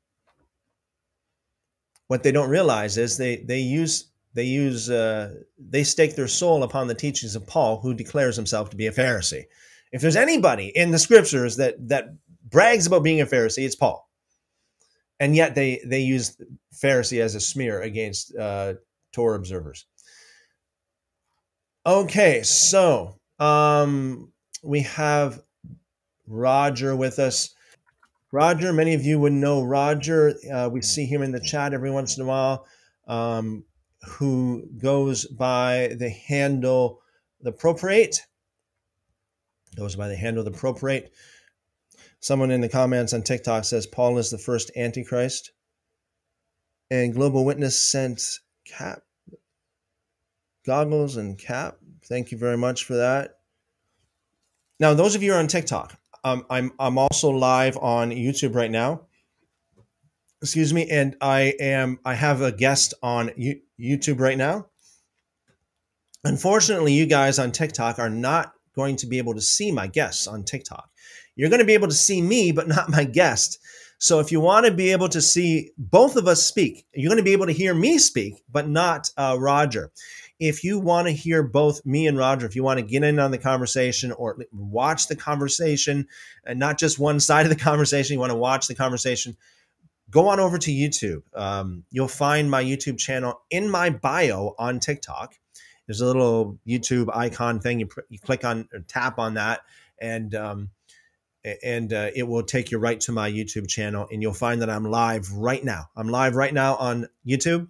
what 2.15 2.23
they 2.23 2.31
don't 2.31 2.49
realize 2.49 2.97
is 2.97 3.17
they 3.17 3.39
they 3.39 3.59
use 3.59 4.13
they 4.35 4.45
use 4.45 4.89
uh, 4.89 5.35
they 5.59 5.83
stake 5.83 6.15
their 6.15 6.29
soul 6.29 6.63
upon 6.63 6.87
the 6.87 6.95
teachings 6.95 7.35
of 7.35 7.45
Paul, 7.45 7.81
who 7.81 7.93
declares 7.93 8.37
himself 8.37 8.71
to 8.71 8.77
be 8.77 8.87
a 8.87 8.93
Pharisee. 8.93 9.47
If 9.91 10.01
there's 10.01 10.15
anybody 10.15 10.71
in 10.77 10.93
the 10.93 10.99
scriptures 11.01 11.57
that 11.57 11.75
that 11.89 12.15
brags 12.49 12.87
about 12.87 13.03
being 13.03 13.21
a 13.21 13.27
Pharisee, 13.27 13.65
it's 13.65 13.75
Paul. 13.75 14.09
And 15.19 15.35
yet 15.35 15.57
they 15.57 15.81
they 15.85 16.03
use 16.03 16.37
Pharisee 16.73 17.21
as 17.21 17.35
a 17.35 17.41
smear 17.41 17.81
against 17.83 18.33
uh, 18.37 18.75
Torah 19.11 19.37
observers. 19.37 19.85
Okay, 21.85 22.45
so 22.45 23.19
um, 23.41 24.31
we 24.63 24.83
have 24.83 25.43
Roger 26.29 26.95
with 26.95 27.19
us. 27.19 27.57
Roger, 28.35 28.73
many 28.73 28.95
of 28.95 29.05
you 29.05 29.21
would 29.21 29.33
know 29.33 29.63
Roger. 29.63 30.35
Uh, 30.53 30.69
we 30.69 30.83
see 30.83 31.07
him 31.07 31.23
in 31.23 31.31
the 31.31 31.39
chat 31.39 31.73
every 31.73 31.93
once 31.93 32.17
in 32.17 32.25
a 32.25 32.27
while. 32.27 32.67
Um, 33.07 33.65
who 34.03 34.69
goes 34.77 35.25
by 35.25 35.95
the 35.97 36.11
handle 36.11 37.01
the 37.41 37.53
Proprate. 37.53 38.27
Goes 39.77 39.95
by 39.95 40.09
the 40.09 40.17
handle 40.17 40.43
the 40.43 40.51
Proprate. 40.51 41.11
Someone 42.19 42.51
in 42.51 42.61
the 42.61 42.69
comments 42.69 43.13
on 43.13 43.23
TikTok 43.23 43.65
says 43.65 43.87
Paul 43.87 44.19
is 44.19 44.31
the 44.31 44.39
first 44.39 44.73
Antichrist. 44.77 45.53
And 46.91 47.15
Global 47.15 47.45
Witness 47.45 47.79
sent 47.79 48.41
cap 48.65 49.03
goggles 50.67 51.19
and 51.19 51.39
cap. 51.39 51.77
Thank 52.07 52.33
you 52.33 52.39
very 52.39 52.57
much 52.57 52.83
for 52.83 52.97
that. 52.97 53.39
Now, 54.81 54.93
those 54.93 55.15
of 55.15 55.23
you 55.23 55.35
are 55.35 55.39
on 55.39 55.47
TikTok, 55.47 55.97
um, 56.25 56.47
I'm 56.51 56.73
I'm 56.79 56.99
also 56.99 57.31
live 57.31 57.77
on 57.77 58.11
YouTube 58.11 58.55
right 58.55 58.71
now. 58.71 59.03
Excuse 60.43 60.75
me 60.75 60.91
and 60.91 61.17
i 61.23 61.55
am 61.59 61.99
i 62.05 62.13
have 62.13 62.43
a 62.43 62.53
guest 62.53 62.93
on 63.03 63.31
youtube 63.81 64.21
right 64.21 64.37
now. 64.37 64.67
Unfortunately 66.23 66.93
you 66.93 67.07
guys 67.07 67.39
on 67.39 67.51
tiktok 67.51 67.99
are 67.99 68.11
not 68.11 68.53
going 68.77 68.97
to 68.97 69.07
be 69.07 69.17
able 69.17 69.33
to 69.33 69.41
see 69.41 69.73
my 69.73 69.87
guests 69.87 70.27
on 70.27 70.45
tiktok. 70.45 70.91
You're 71.35 71.49
going 71.49 71.61
to 71.61 71.67
be 71.67 71.73
able 71.73 71.89
to 71.89 71.95
see 71.95 72.21
me 72.21 72.53
but 72.53 72.69
not 72.69 72.91
my 72.91 73.05
guest. 73.05 73.59
So 73.97 74.21
if 74.21 74.31
you 74.31 74.39
want 74.39 74.67
to 74.67 74.73
be 74.73 74.93
able 74.93 75.09
to 75.09 75.23
see 75.23 75.71
both 75.79 76.17
of 76.17 76.29
us 76.29 76.43
speak 76.43 76.85
you're 76.95 77.09
going 77.09 77.17
to 77.17 77.25
be 77.25 77.33
able 77.33 77.47
to 77.47 77.53
hear 77.53 77.73
me 77.73 77.97
speak 77.97 78.43
but 78.53 78.69
not 78.69 79.09
uh, 79.17 79.37
roger 79.39 79.93
if 80.41 80.65
you 80.65 80.79
want 80.79 81.07
to 81.07 81.13
hear 81.13 81.43
both 81.43 81.85
me 81.87 82.07
and 82.07 82.19
Roger, 82.19 82.47
if 82.47 82.57
you 82.57 82.65
want 82.65 82.79
to 82.79 82.85
get 82.85 83.05
in 83.05 83.19
on 83.19 83.31
the 83.31 83.39
conversation 83.39 84.13
or 84.13 84.37
watch 84.53 85.07
the 85.07 85.17
conversation 85.17 86.09
and 86.45 86.59
not 86.59 86.79
just 86.79 86.99
one 86.99 87.21
side 87.21 87.47
of 87.47 87.51
the 87.51 87.65
conversation, 87.65 88.15
you 88.15 88.21
want 88.21 88.33
to 88.33 88.37
watch 88.37 88.67
the 88.67 88.75
conversation, 88.75 89.37
go 90.11 90.29
on 90.29 90.41
over 90.41 90.59
to 90.59 90.71
YouTube. 90.71 91.23
Um, 91.35 91.85
you'll 91.91 92.09
find 92.09 92.51
my 92.51 92.63
YouTube 92.63 92.99
channel 92.99 93.41
in 93.51 93.71
my 93.71 93.91
bio 93.91 94.55
on 94.59 94.81
TikTok. 94.81 95.35
There's 95.87 96.01
a 96.01 96.07
little 96.07 96.59
YouTube 96.67 97.15
icon 97.15 97.61
thing. 97.61 97.81
You, 97.81 97.89
you 98.09 98.19
click 98.19 98.45
on 98.45 98.69
or 98.73 98.81
tap 98.81 99.19
on 99.19 99.35
that, 99.35 99.61
and 100.01 100.35
um, 100.35 100.71
and 101.63 101.93
uh, 101.93 102.11
it 102.15 102.23
will 102.23 102.43
take 102.43 102.71
you 102.71 102.79
right 102.79 102.99
to 103.01 103.13
my 103.13 103.31
YouTube 103.31 103.69
channel, 103.69 104.09
and 104.11 104.23
you'll 104.23 104.33
find 104.33 104.63
that 104.63 104.71
I'm 104.71 104.85
live 104.85 105.31
right 105.33 105.63
now. 105.63 105.91
I'm 105.95 106.09
live 106.09 106.37
right 106.37 106.55
now 106.55 106.77
on 106.77 107.07
YouTube. 107.27 107.69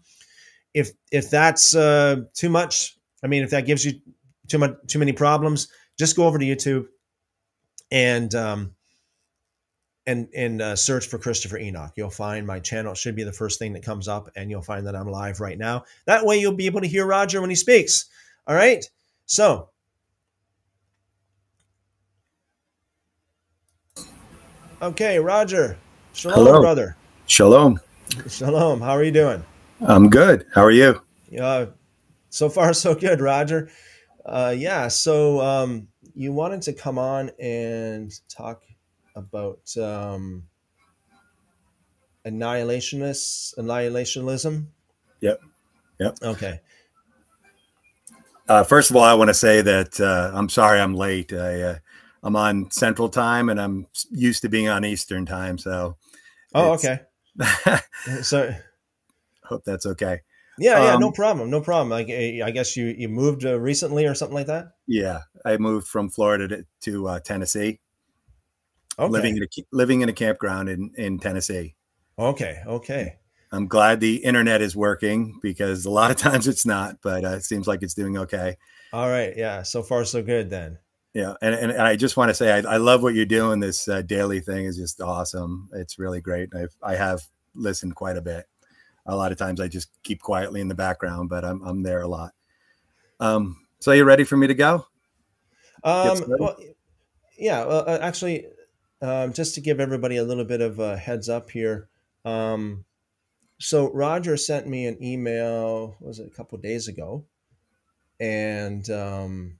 If 0.74 0.90
if 1.12 1.30
that's 1.30 1.74
uh, 1.74 2.22
too 2.34 2.50
much, 2.50 2.98
I 3.22 3.28
mean, 3.28 3.42
if 3.44 3.50
that 3.50 3.66
gives 3.66 3.84
you 3.84 4.00
too 4.48 4.58
much 4.58 4.76
too 4.88 4.98
many 4.98 5.12
problems, 5.12 5.68
just 5.98 6.16
go 6.16 6.26
over 6.26 6.38
to 6.38 6.44
YouTube 6.44 6.86
and 7.90 8.34
um, 8.34 8.74
and 10.06 10.28
and 10.34 10.60
uh, 10.60 10.76
search 10.76 11.06
for 11.06 11.18
Christopher 11.18 11.58
Enoch. 11.58 11.92
You'll 11.96 12.10
find 12.10 12.46
my 12.46 12.60
channel. 12.60 12.92
It 12.92 12.98
should 12.98 13.16
be 13.16 13.22
the 13.22 13.32
first 13.32 13.58
thing 13.58 13.72
that 13.74 13.84
comes 13.84 14.08
up, 14.08 14.30
and 14.36 14.50
you'll 14.50 14.62
find 14.62 14.86
that 14.86 14.96
I'm 14.96 15.08
live 15.08 15.40
right 15.40 15.58
now. 15.58 15.84
That 16.06 16.26
way, 16.26 16.38
you'll 16.38 16.52
be 16.52 16.66
able 16.66 16.80
to 16.80 16.88
hear 16.88 17.06
Roger 17.06 17.40
when 17.40 17.50
he 17.50 17.56
speaks. 17.56 18.06
All 18.46 18.54
right. 18.54 18.84
So, 19.26 19.70
okay, 24.82 25.18
Roger. 25.18 25.78
Shalom, 26.12 26.36
Hello. 26.36 26.60
brother. 26.60 26.96
Shalom. 27.26 27.80
Shalom. 28.28 28.80
How 28.80 28.90
are 28.90 29.02
you 29.02 29.10
doing? 29.12 29.42
I'm 29.80 30.08
good. 30.08 30.46
How 30.54 30.64
are 30.64 30.70
you? 30.70 31.00
Uh, 31.40 31.66
so 32.30 32.48
far, 32.48 32.72
so 32.74 32.94
good, 32.94 33.20
Roger. 33.20 33.70
Uh, 34.24 34.54
yeah. 34.56 34.88
So, 34.88 35.40
um, 35.40 35.88
you 36.14 36.32
wanted 36.32 36.62
to 36.62 36.72
come 36.72 36.98
on 36.98 37.30
and 37.40 38.12
talk 38.28 38.62
about 39.16 39.60
um, 39.76 40.44
annihilationists, 42.26 43.56
annihilationism. 43.58 44.66
Yep. 45.20 45.40
Yep. 45.98 46.16
Okay. 46.22 46.60
Uh, 48.48 48.62
first 48.62 48.90
of 48.90 48.96
all, 48.96 49.02
I 49.02 49.14
want 49.14 49.28
to 49.28 49.34
say 49.34 49.62
that 49.62 50.00
uh, 50.00 50.30
I'm 50.34 50.48
sorry 50.48 50.80
I'm 50.80 50.94
late. 50.94 51.32
I, 51.32 51.62
uh, 51.62 51.78
I'm 52.22 52.36
on 52.36 52.70
Central 52.70 53.08
Time 53.08 53.48
and 53.48 53.60
I'm 53.60 53.86
used 54.10 54.42
to 54.42 54.48
being 54.48 54.68
on 54.68 54.84
Eastern 54.84 55.26
Time, 55.26 55.58
so. 55.58 55.96
Oh, 56.54 56.72
okay. 56.72 57.00
So, 58.22 58.54
Hope 59.44 59.64
that's 59.64 59.86
okay. 59.86 60.20
yeah, 60.58 60.78
yeah, 60.84 60.96
no 60.96 61.06
Um, 61.08 61.12
problem, 61.12 61.50
no 61.50 61.60
problem. 61.60 61.88
Like, 61.90 62.08
eh, 62.08 62.40
I 62.44 62.50
guess 62.50 62.76
you 62.76 62.86
you 62.86 63.08
moved 63.08 63.44
uh, 63.44 63.58
recently 63.58 64.06
or 64.06 64.14
something 64.14 64.34
like 64.36 64.46
that. 64.46 64.68
Yeah, 64.86 65.20
I 65.44 65.56
moved 65.56 65.86
from 65.88 66.10
Florida 66.10 66.48
to, 66.48 66.66
to 66.82 67.08
uh, 67.08 67.20
Tennessee, 67.20 67.80
Okay. 68.98 69.10
living 69.10 69.36
in 69.36 69.42
a 69.42 69.46
living 69.72 70.00
in 70.02 70.08
a 70.08 70.12
campground 70.12 70.68
in 70.68 70.92
in 70.96 71.18
Tennessee. 71.18 71.74
Okay. 72.18 72.62
Okay. 72.66 73.16
I'm 73.52 73.66
glad 73.68 74.00
the 74.00 74.16
internet 74.24 74.60
is 74.62 74.74
working 74.74 75.38
because 75.42 75.84
a 75.84 75.90
lot 75.90 76.10
of 76.10 76.16
times 76.28 76.48
it's 76.48 76.66
not, 76.66 76.96
but 77.02 77.24
uh, 77.24 77.28
it 77.36 77.44
seems 77.44 77.66
like 77.66 77.82
it's 77.82 77.94
doing 77.94 78.16
okay. 78.18 78.56
All 78.92 79.08
right. 79.08 79.36
Yeah. 79.36 79.62
So 79.62 79.82
far, 79.82 80.04
so 80.04 80.22
good 80.22 80.50
then. 80.50 80.78
Yeah, 81.12 81.34
and, 81.40 81.54
and 81.54 81.72
I 81.80 81.94
just 81.94 82.16
want 82.16 82.30
to 82.30 82.34
say 82.34 82.50
I, 82.52 82.74
I 82.74 82.76
love 82.78 83.02
what 83.02 83.14
you're 83.14 83.24
doing. 83.24 83.60
This 83.60 83.86
uh, 83.86 84.02
daily 84.02 84.40
thing 84.40 84.64
is 84.64 84.76
just 84.76 85.00
awesome. 85.00 85.68
It's 85.72 85.96
really 85.98 86.20
great. 86.20 86.48
I've 86.54 86.74
I 86.82 86.96
have 86.96 87.20
listened 87.54 87.94
quite 87.94 88.16
a 88.16 88.22
bit. 88.22 88.46
A 89.06 89.16
lot 89.16 89.32
of 89.32 89.38
times 89.38 89.60
I 89.60 89.68
just 89.68 89.90
keep 90.02 90.20
quietly 90.20 90.60
in 90.60 90.68
the 90.68 90.74
background, 90.74 91.28
but 91.28 91.44
I'm 91.44 91.62
I'm 91.62 91.82
there 91.82 92.00
a 92.00 92.08
lot. 92.08 92.32
Um, 93.20 93.66
so 93.80 93.92
you 93.92 94.04
ready 94.04 94.24
for 94.24 94.36
me 94.36 94.46
to 94.46 94.54
go? 94.54 94.86
Um, 95.82 96.24
well, 96.38 96.56
yeah. 97.36 97.64
Well, 97.64 97.84
uh, 97.86 97.98
actually, 98.00 98.46
um, 99.02 99.32
just 99.32 99.54
to 99.56 99.60
give 99.60 99.80
everybody 99.80 100.16
a 100.16 100.24
little 100.24 100.44
bit 100.44 100.60
of 100.60 100.78
a 100.78 100.96
heads 100.96 101.28
up 101.28 101.50
here. 101.50 101.88
Um, 102.24 102.86
so 103.58 103.92
Roger 103.92 104.36
sent 104.36 104.66
me 104.66 104.86
an 104.86 105.02
email. 105.02 105.96
Was 106.00 106.18
it 106.18 106.26
a 106.26 106.34
couple 106.34 106.56
days 106.58 106.88
ago? 106.88 107.24
And 108.18 108.88
um, 108.90 109.58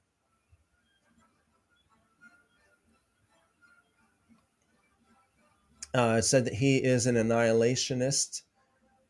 uh, 5.93 6.21
said 6.21 6.47
that 6.47 6.55
he 6.55 6.79
is 6.79 7.07
an 7.07 7.17
annihilationist 7.17 8.43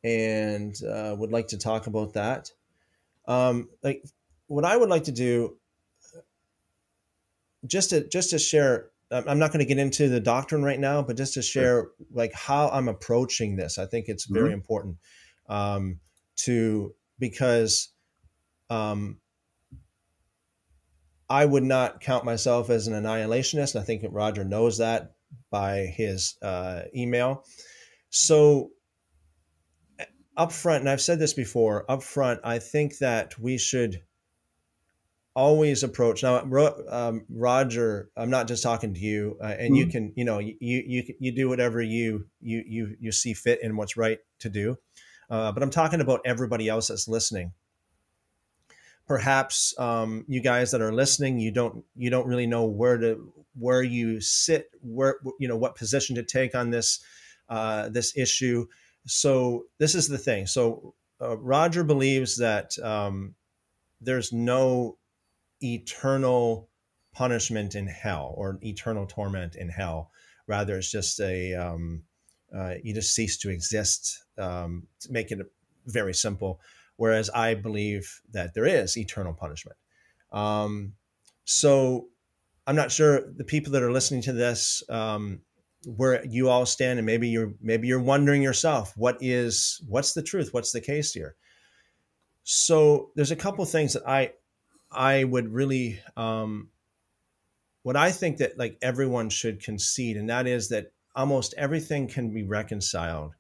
and 0.05 0.77
uh, 0.85 1.15
would 1.19 1.33
like 1.33 1.49
to 1.49 1.59
talk 1.59 1.87
about 1.87 2.13
that. 2.15 2.53
Um, 3.27 3.69
like, 3.83 4.05
what 4.47 4.65
I 4.65 4.77
would 4.77 4.91
like 4.91 5.05
to 5.05 5.13
do 5.13 5.57
just 7.67 7.91
to 7.91 8.07
just 8.09 8.31
to 8.31 8.39
share 8.39 8.91
i'm 9.11 9.39
not 9.39 9.51
going 9.51 9.61
to 9.61 9.65
get 9.65 9.79
into 9.79 10.09
the 10.09 10.21
doctrine 10.21 10.63
right 10.63 10.79
now 10.79 11.01
but 11.01 11.17
just 11.17 11.33
to 11.33 11.41
share 11.41 11.89
like 12.13 12.33
how 12.35 12.69
i'm 12.69 12.89
approaching 12.89 13.57
this 13.57 13.79
i 13.79 13.87
think 13.87 14.07
it's 14.09 14.27
very 14.27 14.53
important 14.53 14.99
um, 15.49 15.99
to 16.37 16.95
because 17.19 17.89
um, 18.69 19.17
i 21.31 21.43
would 21.43 21.63
not 21.63 22.01
count 22.01 22.23
myself 22.23 22.69
as 22.69 22.87
an 22.87 22.93
annihilationist 22.93 23.81
i 23.81 23.83
think 23.83 24.05
roger 24.11 24.45
knows 24.45 24.77
that 24.77 25.15
by 25.51 25.87
his 25.87 26.37
uh, 26.43 26.83
email. 26.95 27.45
So 28.11 28.71
up 30.37 30.53
front 30.53 30.81
and 30.81 30.89
i've 30.91 31.01
said 31.01 31.19
this 31.19 31.35
before 31.35 31.89
up 31.91 32.03
front 32.03 32.41
i 32.45 32.59
think 32.59 32.99
that 32.99 33.39
we 33.39 33.57
should 33.59 34.03
always 35.37 35.83
approach 35.83 36.23
now 36.23 36.39
um, 36.91 37.25
roger 37.29 38.09
i'm 38.17 38.31
not 38.31 38.47
just 38.47 38.63
talking 38.63 38.95
to 38.95 39.01
you 39.01 39.37
uh, 39.43 39.55
and 39.59 39.77
you 39.77 39.87
Mhm. 39.87 39.91
can 39.91 40.13
you 40.17 40.25
know 40.25 40.39
you 40.39 40.55
you 40.61 41.03
you 41.19 41.33
do 41.33 41.49
whatever 41.49 41.83
you 41.83 42.27
you 42.41 42.63
you 42.67 42.97
you 43.01 43.11
see 43.13 43.35
fit 43.35 43.59
and 43.63 43.77
what's 43.77 43.97
right 43.97 44.21
to 44.39 44.49
do 44.49 44.79
uh, 45.31 45.51
but 45.51 45.63
i'm 45.63 45.71
talking 45.71 46.01
about 46.01 46.21
everybody 46.25 46.69
else 46.69 46.87
that's 46.89 47.09
listening 47.09 47.53
perhaps 49.07 49.75
um, 49.79 50.25
you 50.29 50.41
guys 50.41 50.71
that 50.71 50.81
are 50.81 50.93
listening 50.93 51.39
you 51.39 51.51
don't 51.51 51.85
you 51.97 52.11
don't 52.11 52.27
really 52.27 52.47
know 52.47 52.65
where 52.65 52.97
to 52.97 53.33
where 53.59 53.83
you 53.83 54.21
sit 54.21 54.71
where 54.83 55.17
you 55.39 55.49
know 55.49 55.57
what 55.57 55.75
position 55.77 56.17
to 56.17 56.23
take 56.23 56.55
on 56.55 56.71
this 56.71 57.01
uh, 57.49 57.89
this 57.89 58.17
issue 58.17 58.67
so 59.07 59.65
this 59.79 59.95
is 59.95 60.09
the 60.09 60.19
thing 60.19 60.47
so 60.47 60.95
uh, 61.21 61.37
roger 61.39 61.85
believes 61.85 62.37
that 62.37 62.77
um, 62.83 63.35
there's 64.01 64.33
no 64.33 64.99
eternal 65.61 66.69
punishment 67.15 67.75
in 67.75 67.87
hell 67.87 68.35
or 68.37 68.59
eternal 68.63 69.07
torment 69.07 69.57
in 69.57 69.69
hell. 69.69 70.11
Rather, 70.47 70.77
it's 70.77 70.91
just 70.91 71.21
a 71.21 71.55
um, 71.55 72.03
uh, 72.55 72.75
you 72.83 72.95
just 72.95 73.15
cease 73.15 73.39
to 73.39 73.51
exist. 73.51 74.23
Um, 74.37 74.87
to 75.01 75.13
make 75.13 75.31
it 75.31 75.39
very 75.87 76.13
simple. 76.13 76.61
Whereas 76.97 77.31
I 77.31 77.55
believe 77.55 78.21
that 78.33 78.55
there 78.55 78.67
is 78.67 78.97
eternal 78.97 79.33
punishment. 79.33 79.77
Um, 80.33 80.95
so 81.45 82.09
I'm 82.67 82.77
not 82.77 82.93
sure 82.93 83.33
the 83.37 83.45
people 83.45 83.73
that 83.73 83.83
are 83.83 83.93
listening 83.93 84.23
to 84.23 84.33
this 84.33 84.83
um, 84.89 85.41
where 85.87 86.25
you 86.25 86.49
all 86.49 86.67
stand, 86.67 86.99
and 86.99 87.07
maybe 87.07 87.29
you're 87.29 87.55
maybe 87.61 87.89
you're 87.89 88.01
wondering 88.01 88.43
yourself, 88.43 88.93
what 88.97 89.19
is 89.21 89.83
what's 89.89 90.13
the 90.13 90.23
truth? 90.23 90.53
What's 90.53 90.73
the 90.73 90.81
case 90.81 91.13
here? 91.13 91.37
So 92.45 93.11
there's 93.15 93.31
a 93.31 93.37
couple 93.37 93.65
things 93.65 93.95
that 93.95 94.07
I 94.07 94.33
I 94.91 95.25
would 95.25 95.53
really 95.53 96.01
um, 96.17 96.71
what 97.83 97.97
I 97.97 98.11
think 98.13 98.39
that 98.39 98.59
like 98.59 98.79
everyone 98.83 99.31
should 99.31 99.63
concede, 99.63 100.17
and 100.17 100.31
that 100.31 100.47
is 100.47 100.69
that 100.71 100.93
almost 101.15 101.55
everything 101.57 102.09
can 102.09 102.33
be 102.33 102.43
reconciled 102.43 103.35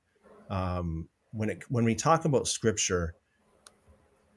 um, 0.51 1.09
when 1.33 1.51
it 1.51 1.65
when 1.69 1.85
we 1.85 1.95
talk 1.95 2.25
about 2.25 2.49
scripture. 2.49 3.15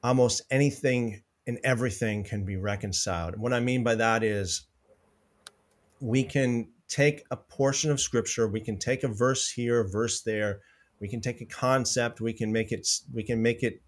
Almost 0.00 0.42
anything 0.48 1.24
and 1.48 1.58
everything 1.64 2.22
can 2.22 2.44
be 2.44 2.56
reconciled. 2.56 3.36
What 3.36 3.52
I 3.52 3.58
mean 3.58 3.82
by 3.82 3.96
that 3.96 4.22
is 4.22 4.62
we 6.00 6.22
can 6.22 6.68
take 6.88 7.24
a 7.30 7.36
portion 7.36 7.90
of 7.90 8.00
scripture, 8.00 8.48
we 8.48 8.60
can 8.60 8.78
take 8.78 9.04
a 9.04 9.08
verse 9.08 9.50
here, 9.50 9.80
a 9.80 9.88
verse 9.88 10.22
there, 10.22 10.60
we 11.00 11.08
can 11.08 11.20
take 11.20 11.40
a 11.40 11.46
concept, 11.46 12.20
we 12.20 12.32
can 12.32 12.52
make 12.52 12.72
it 12.72 12.88
we 13.12 13.22
can 13.22 13.42
make 13.42 13.62
it 13.62 13.80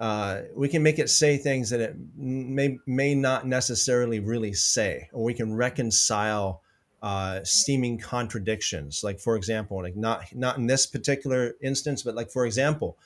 uh, 0.00 0.42
we 0.56 0.66
can 0.66 0.82
make 0.82 0.98
it 0.98 1.10
say 1.10 1.36
things 1.36 1.70
that 1.70 1.80
it 1.80 1.94
may 2.16 2.78
may 2.86 3.14
not 3.14 3.46
necessarily 3.46 4.18
really 4.18 4.54
say, 4.54 5.08
or 5.12 5.22
we 5.22 5.34
can 5.34 5.54
reconcile 5.54 6.62
uh, 7.02 7.40
seeming 7.44 7.98
contradictions. 7.98 9.04
Like 9.04 9.20
for 9.20 9.36
example, 9.36 9.82
like 9.82 9.96
not 9.96 10.34
not 10.34 10.56
in 10.56 10.66
this 10.66 10.86
particular 10.86 11.54
instance, 11.62 12.02
but 12.02 12.14
like 12.14 12.30
for 12.30 12.46
example, 12.46 12.96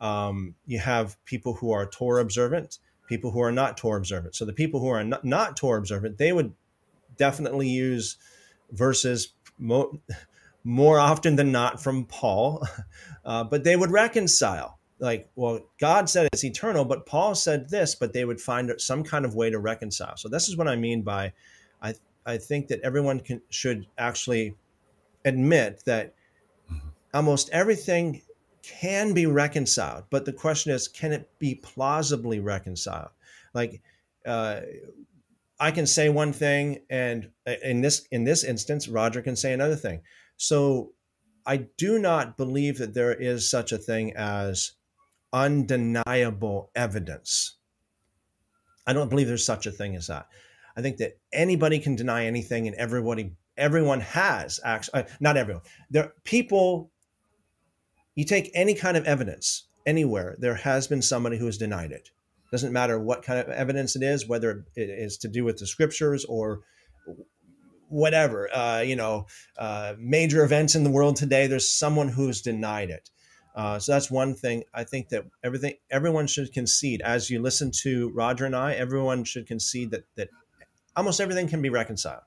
um, 0.00 0.54
you 0.66 0.78
have 0.78 1.22
people 1.26 1.54
who 1.54 1.70
are 1.70 1.86
Torah 1.86 2.22
observant, 2.22 2.78
people 3.08 3.30
who 3.30 3.40
are 3.40 3.52
not 3.52 3.76
Torah 3.76 3.98
observant. 3.98 4.34
So 4.34 4.44
the 4.44 4.52
people 4.52 4.80
who 4.80 4.88
are 4.88 5.04
not, 5.04 5.24
not 5.24 5.56
Torah 5.56 5.78
observant, 5.78 6.16
they 6.18 6.32
would 6.32 6.54
definitely 7.18 7.68
use 7.68 8.16
verses 8.70 9.34
mo- 9.58 10.00
more 10.64 10.98
often 10.98 11.36
than 11.36 11.52
not 11.52 11.82
from 11.82 12.04
Paul, 12.04 12.66
uh, 13.24 13.44
but 13.44 13.64
they 13.64 13.76
would 13.76 13.90
reconcile. 13.90 14.78
Like 15.00 15.30
well 15.36 15.60
god 15.78 16.10
said 16.10 16.28
it's 16.32 16.42
eternal 16.42 16.84
but 16.84 17.06
paul 17.06 17.36
said 17.36 17.70
this 17.70 17.94
but 17.94 18.12
they 18.12 18.24
would 18.24 18.40
find 18.40 18.72
some 18.78 19.04
kind 19.04 19.24
of 19.24 19.36
way 19.36 19.48
to 19.48 19.60
reconcile. 19.60 20.16
So 20.16 20.28
this 20.28 20.48
is 20.48 20.56
what 20.56 20.66
i 20.66 20.74
mean 20.74 21.02
by 21.02 21.32
i 21.80 21.94
i 22.26 22.36
think 22.36 22.66
that 22.66 22.80
everyone 22.80 23.20
can 23.20 23.40
should 23.48 23.86
actually 23.96 24.56
admit 25.24 25.84
that 25.86 26.14
almost 27.14 27.48
everything 27.50 28.22
can 28.62 29.14
be 29.14 29.26
reconciled, 29.26 30.04
but 30.10 30.24
the 30.24 30.32
question 30.32 30.72
is, 30.72 30.88
can 30.88 31.12
it 31.12 31.30
be 31.38 31.54
plausibly 31.54 32.40
reconciled? 32.40 33.10
Like, 33.54 33.80
uh, 34.26 34.60
I 35.60 35.70
can 35.70 35.86
say 35.86 36.08
one 36.08 36.32
thing, 36.32 36.80
and 36.88 37.30
uh, 37.46 37.54
in 37.62 37.80
this 37.80 38.06
in 38.12 38.24
this 38.24 38.44
instance, 38.44 38.88
Roger 38.88 39.22
can 39.22 39.36
say 39.36 39.52
another 39.52 39.76
thing. 39.76 40.02
So, 40.36 40.92
I 41.46 41.68
do 41.76 41.98
not 41.98 42.36
believe 42.36 42.78
that 42.78 42.94
there 42.94 43.12
is 43.12 43.50
such 43.50 43.72
a 43.72 43.78
thing 43.78 44.14
as 44.16 44.72
undeniable 45.32 46.70
evidence. 46.74 47.56
I 48.86 48.92
don't 48.92 49.08
believe 49.08 49.26
there's 49.26 49.44
such 49.44 49.66
a 49.66 49.72
thing 49.72 49.96
as 49.96 50.06
that. 50.06 50.28
I 50.76 50.82
think 50.82 50.98
that 50.98 51.18
anybody 51.32 51.80
can 51.80 51.96
deny 51.96 52.26
anything, 52.26 52.68
and 52.68 52.76
everybody, 52.76 53.32
everyone 53.56 54.00
has 54.00 54.60
actually, 54.64 55.02
uh, 55.02 55.06
not 55.20 55.36
everyone. 55.36 55.62
There, 55.90 56.12
people. 56.24 56.90
You 58.14 58.24
take 58.24 58.50
any 58.52 58.74
kind 58.74 58.96
of 58.96 59.04
evidence 59.04 59.68
anywhere, 59.88 60.36
there 60.38 60.54
has 60.54 60.86
been 60.86 61.02
somebody 61.02 61.38
who 61.38 61.46
has 61.46 61.56
denied 61.56 61.92
it. 61.92 62.10
Doesn't 62.50 62.72
matter 62.72 62.98
what 62.98 63.22
kind 63.22 63.38
of 63.38 63.48
evidence 63.48 63.96
it 63.96 64.02
is, 64.02 64.26
whether 64.26 64.64
it 64.74 64.90
is 64.90 65.18
to 65.18 65.28
do 65.28 65.44
with 65.44 65.58
the 65.58 65.66
scriptures 65.66 66.24
or 66.24 66.60
whatever. 67.88 68.48
Uh, 68.54 68.80
you 68.80 68.96
know, 68.96 69.26
uh, 69.58 69.94
major 69.98 70.44
events 70.44 70.74
in 70.74 70.84
the 70.84 70.90
world 70.90 71.16
today. 71.16 71.46
There's 71.46 71.70
someone 71.70 72.08
who's 72.08 72.40
denied 72.40 72.90
it. 72.90 73.10
Uh, 73.54 73.78
so 73.78 73.92
that's 73.92 74.10
one 74.10 74.34
thing. 74.34 74.62
I 74.72 74.84
think 74.84 75.08
that 75.08 75.24
everything, 75.42 75.74
everyone 75.90 76.26
should 76.26 76.52
concede. 76.52 77.02
As 77.02 77.28
you 77.28 77.42
listen 77.42 77.72
to 77.82 78.10
Roger 78.10 78.44
and 78.44 78.54
I, 78.54 78.74
everyone 78.74 79.24
should 79.24 79.46
concede 79.46 79.90
that 79.90 80.04
that 80.16 80.28
almost 80.96 81.20
everything 81.20 81.48
can 81.48 81.60
be 81.60 81.68
reconciled. 81.68 82.22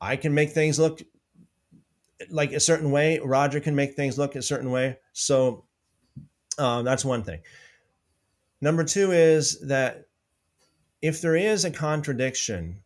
I 0.00 0.16
can 0.16 0.34
make 0.34 0.50
things 0.50 0.78
look 0.78 1.02
like 2.30 2.52
a 2.52 2.60
certain 2.60 2.90
way. 2.90 3.18
Roger 3.18 3.60
can 3.60 3.74
make 3.74 3.94
things 3.94 4.18
look 4.18 4.36
a 4.36 4.42
certain 4.42 4.70
way. 4.70 4.98
So 5.12 5.64
uh, 6.58 6.82
that's 6.82 7.04
one 7.04 7.22
thing. 7.22 7.40
Number 8.62 8.84
two 8.84 9.12
is 9.12 9.60
that 9.60 10.06
if 11.02 11.20
there 11.20 11.36
is 11.36 11.66
a 11.66 11.70
contradiction 11.70 12.82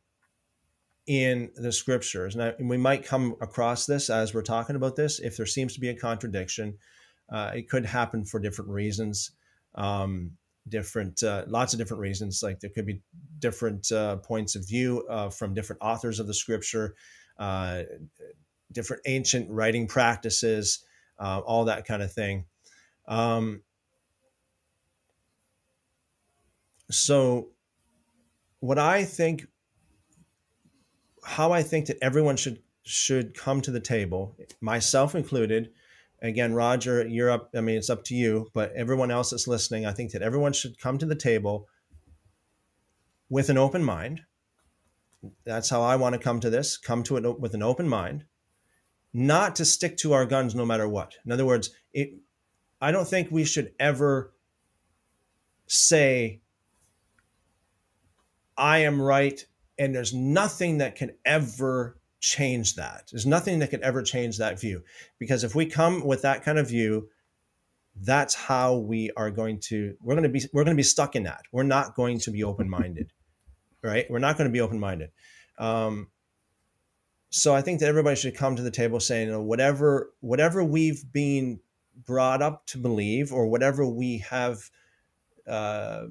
in 1.06 1.50
the 1.54 1.72
scriptures. 1.72 2.34
And, 2.34 2.54
and, 2.58 2.68
we 2.68 2.76
might 2.76 3.04
come 3.04 3.36
across 3.40 3.86
this 3.86 4.10
as 4.10 4.34
we're 4.34 4.42
talking 4.42 4.76
about 4.76 4.96
this. 4.96 5.20
If 5.20 5.36
there 5.36 5.46
seems 5.46 5.74
to 5.74 5.80
be 5.80 5.88
a 5.88 5.94
contradiction, 5.94 6.76
uh, 7.30 7.52
it 7.54 7.68
could 7.68 7.86
happen 7.86 8.24
for 8.24 8.40
different 8.40 8.70
reasons, 8.70 9.30
um, 9.76 10.32
different, 10.68 11.22
uh, 11.22 11.44
lots 11.46 11.72
of 11.72 11.78
different 11.78 12.00
reasons. 12.00 12.42
Like 12.42 12.60
there 12.60 12.70
could 12.70 12.86
be 12.86 13.00
different 13.38 13.90
uh, 13.92 14.16
points 14.16 14.56
of 14.56 14.66
view 14.66 15.06
uh, 15.08 15.30
from 15.30 15.54
different 15.54 15.82
authors 15.82 16.18
of 16.18 16.26
the 16.26 16.34
scripture, 16.34 16.94
uh, 17.38 17.82
different 18.72 19.02
ancient 19.06 19.48
writing 19.48 19.86
practices, 19.86 20.84
uh, 21.20 21.38
all 21.38 21.66
that 21.66 21.86
kind 21.86 22.02
of 22.02 22.12
thing. 22.12 22.46
Um, 23.06 23.62
so, 26.90 27.48
what 28.60 28.78
I 28.78 29.04
think 29.04 29.46
how 31.24 31.50
I 31.50 31.62
think 31.62 31.86
that 31.86 31.98
everyone 32.00 32.36
should 32.36 32.62
should 32.84 33.34
come 33.34 33.60
to 33.62 33.72
the 33.72 33.80
table, 33.80 34.36
myself 34.60 35.14
included. 35.14 35.70
Again, 36.22 36.54
Roger, 36.54 37.06
you're 37.06 37.30
up. 37.30 37.50
I 37.54 37.60
mean, 37.60 37.76
it's 37.76 37.90
up 37.90 38.04
to 38.04 38.14
you, 38.14 38.48
but 38.54 38.72
everyone 38.74 39.10
else 39.10 39.30
that's 39.30 39.48
listening, 39.48 39.84
I 39.84 39.92
think 39.92 40.12
that 40.12 40.22
everyone 40.22 40.52
should 40.52 40.78
come 40.78 40.96
to 40.98 41.06
the 41.06 41.16
table 41.16 41.68
with 43.28 43.50
an 43.50 43.58
open 43.58 43.82
mind. 43.82 44.22
That's 45.44 45.68
how 45.68 45.82
I 45.82 45.96
want 45.96 46.14
to 46.14 46.20
come 46.20 46.38
to 46.40 46.50
this. 46.50 46.76
Come 46.76 47.02
to 47.04 47.16
it 47.16 47.40
with 47.40 47.54
an 47.54 47.62
open 47.62 47.88
mind, 47.88 48.24
not 49.12 49.56
to 49.56 49.64
stick 49.64 49.96
to 49.98 50.12
our 50.12 50.24
guns 50.24 50.54
no 50.54 50.64
matter 50.64 50.88
what. 50.88 51.14
In 51.24 51.32
other 51.32 51.44
words, 51.44 51.70
it, 51.92 52.14
I 52.80 52.92
don't 52.92 53.08
think 53.08 53.30
we 53.30 53.44
should 53.44 53.72
ever 53.80 54.32
say, 55.66 56.40
I 58.56 58.78
am 58.78 59.00
right 59.00 59.44
and 59.78 59.94
there's 59.94 60.14
nothing 60.14 60.78
that 60.78 60.96
can 60.96 61.12
ever 61.24 61.98
change 62.20 62.74
that. 62.76 63.08
There's 63.12 63.26
nothing 63.26 63.58
that 63.60 63.70
can 63.70 63.84
ever 63.84 64.02
change 64.02 64.38
that 64.38 64.58
view. 64.58 64.82
Because 65.18 65.44
if 65.44 65.54
we 65.54 65.66
come 65.66 66.04
with 66.04 66.22
that 66.22 66.42
kind 66.42 66.58
of 66.58 66.68
view, 66.68 67.08
that's 67.98 68.34
how 68.34 68.76
we 68.76 69.10
are 69.16 69.30
going 69.30 69.58
to 69.58 69.96
we're 70.02 70.14
going 70.14 70.24
to 70.24 70.28
be 70.28 70.42
we're 70.52 70.64
going 70.64 70.76
to 70.76 70.80
be 70.80 70.82
stuck 70.82 71.16
in 71.16 71.22
that. 71.24 71.42
We're 71.52 71.62
not 71.62 71.94
going 71.94 72.18
to 72.20 72.30
be 72.30 72.44
open-minded. 72.44 73.12
Right? 73.82 74.06
We're 74.10 74.18
not 74.18 74.36
going 74.36 74.48
to 74.48 74.52
be 74.52 74.62
open-minded. 74.62 75.10
Um, 75.58 76.08
so 77.30 77.54
I 77.54 77.62
think 77.62 77.78
that 77.78 77.88
everybody 77.88 78.16
should 78.16 78.34
come 78.34 78.56
to 78.56 78.62
the 78.62 78.70
table 78.70 78.98
saying, 78.98 79.28
you 79.28 79.32
know, 79.32 79.42
whatever 79.42 80.10
whatever 80.20 80.64
we've 80.64 81.04
been 81.12 81.60
brought 81.94 82.42
up 82.42 82.66
to 82.68 82.78
believe, 82.78 83.32
or 83.32 83.46
whatever 83.46 83.86
we 83.86 84.18
have 84.28 84.70
uh, 85.46 86.06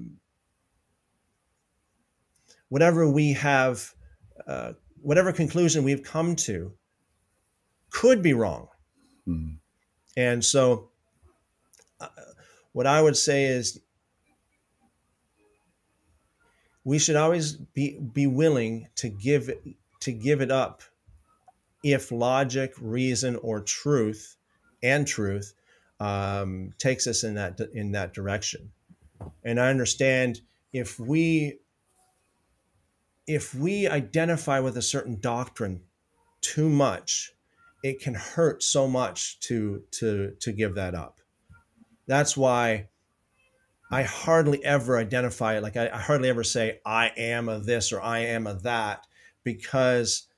whatever 2.68 3.08
we 3.08 3.32
have, 3.34 3.94
uh, 4.46 4.72
whatever 5.00 5.32
conclusion 5.32 5.84
we've 5.84 6.02
come 6.02 6.36
to, 6.36 6.72
could 7.90 8.22
be 8.22 8.32
wrong. 8.32 8.68
Mm-hmm. 9.26 9.54
And 10.16 10.44
so, 10.44 10.90
uh, 12.00 12.08
what 12.72 12.86
I 12.86 13.00
would 13.00 13.16
say 13.16 13.44
is, 13.44 13.80
we 16.84 16.98
should 16.98 17.16
always 17.16 17.52
be 17.52 17.98
be 17.98 18.26
willing 18.26 18.88
to 18.96 19.08
give 19.08 19.48
it, 19.48 19.62
to 20.00 20.12
give 20.12 20.40
it 20.40 20.50
up 20.50 20.82
if 21.82 22.10
logic, 22.10 22.72
reason, 22.80 23.36
or 23.36 23.60
truth 23.60 24.36
and 24.82 25.06
truth 25.06 25.54
um, 26.00 26.72
takes 26.78 27.06
us 27.06 27.24
in 27.24 27.34
that 27.34 27.60
in 27.74 27.92
that 27.92 28.12
direction. 28.12 28.70
And 29.44 29.60
I 29.60 29.68
understand 29.68 30.40
if 30.72 30.98
we 31.00 31.58
if 33.26 33.54
we 33.54 33.88
identify 33.88 34.60
with 34.60 34.76
a 34.76 34.82
certain 34.82 35.18
doctrine 35.20 35.80
too 36.40 36.68
much, 36.68 37.32
it 37.82 38.00
can 38.00 38.14
hurt 38.14 38.62
so 38.62 38.86
much 38.88 39.40
to 39.40 39.82
to 39.92 40.32
to 40.40 40.52
give 40.52 40.74
that 40.76 40.94
up. 40.94 41.20
That's 42.06 42.36
why 42.36 42.88
I 43.90 44.02
hardly 44.02 44.64
ever 44.64 44.98
identify. 44.98 45.58
Like 45.58 45.76
I, 45.76 45.88
I 45.88 45.98
hardly 45.98 46.28
ever 46.28 46.44
say 46.44 46.80
I 46.84 47.12
am 47.16 47.48
a 47.48 47.58
this 47.58 47.92
or 47.92 48.00
I 48.00 48.20
am 48.20 48.46
a 48.46 48.54
that 48.60 49.06
because 49.44 50.28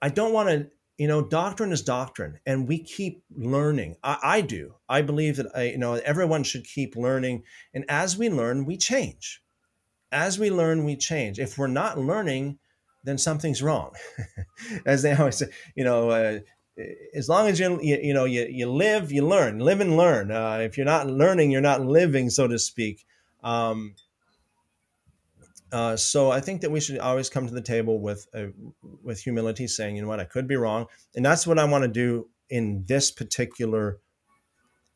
I 0.00 0.08
don't 0.08 0.32
want 0.32 0.48
to. 0.48 0.70
You 0.96 1.08
know, 1.08 1.26
doctrine 1.26 1.72
is 1.72 1.82
doctrine, 1.82 2.38
and 2.46 2.68
we 2.68 2.78
keep 2.78 3.24
learning. 3.36 3.96
I, 4.04 4.18
I 4.22 4.40
do. 4.42 4.76
I 4.88 5.02
believe 5.02 5.38
that 5.38 5.46
I, 5.52 5.62
you 5.70 5.78
know 5.78 5.94
everyone 5.94 6.44
should 6.44 6.64
keep 6.64 6.94
learning, 6.94 7.42
and 7.74 7.84
as 7.88 8.16
we 8.16 8.30
learn, 8.30 8.64
we 8.64 8.76
change 8.76 9.42
as 10.14 10.38
we 10.38 10.50
learn, 10.50 10.84
we 10.84 10.96
change. 10.96 11.38
If 11.38 11.58
we're 11.58 11.66
not 11.66 11.98
learning, 11.98 12.58
then 13.02 13.18
something's 13.18 13.62
wrong. 13.62 13.92
as 14.86 15.02
they 15.02 15.12
always 15.12 15.36
say, 15.36 15.46
you 15.74 15.84
know, 15.84 16.10
uh, 16.10 16.38
as 17.14 17.28
long 17.28 17.48
as 17.48 17.60
you, 17.60 17.80
you, 17.82 17.98
you 18.02 18.14
know 18.14 18.24
you, 18.24 18.46
you 18.48 18.70
live, 18.70 19.12
you 19.12 19.26
learn. 19.26 19.58
Live 19.58 19.80
and 19.80 19.96
learn. 19.96 20.30
Uh, 20.30 20.58
if 20.62 20.78
you're 20.78 20.86
not 20.86 21.08
learning, 21.08 21.50
you're 21.50 21.60
not 21.60 21.82
living, 21.82 22.30
so 22.30 22.48
to 22.48 22.58
speak. 22.58 23.04
Um, 23.42 23.94
uh, 25.72 25.96
so 25.96 26.30
I 26.30 26.40
think 26.40 26.60
that 26.60 26.70
we 26.70 26.80
should 26.80 26.98
always 26.98 27.28
come 27.28 27.46
to 27.48 27.52
the 27.52 27.60
table 27.60 27.98
with 27.98 28.28
uh, 28.34 28.46
with 29.02 29.20
humility, 29.20 29.66
saying, 29.66 29.96
you 29.96 30.02
know 30.02 30.08
what, 30.08 30.20
I 30.20 30.24
could 30.24 30.46
be 30.46 30.56
wrong, 30.56 30.86
and 31.16 31.24
that's 31.24 31.46
what 31.46 31.58
I 31.58 31.64
want 31.64 31.82
to 31.82 31.88
do 31.88 32.28
in 32.48 32.84
this 32.86 33.10
particular 33.10 33.98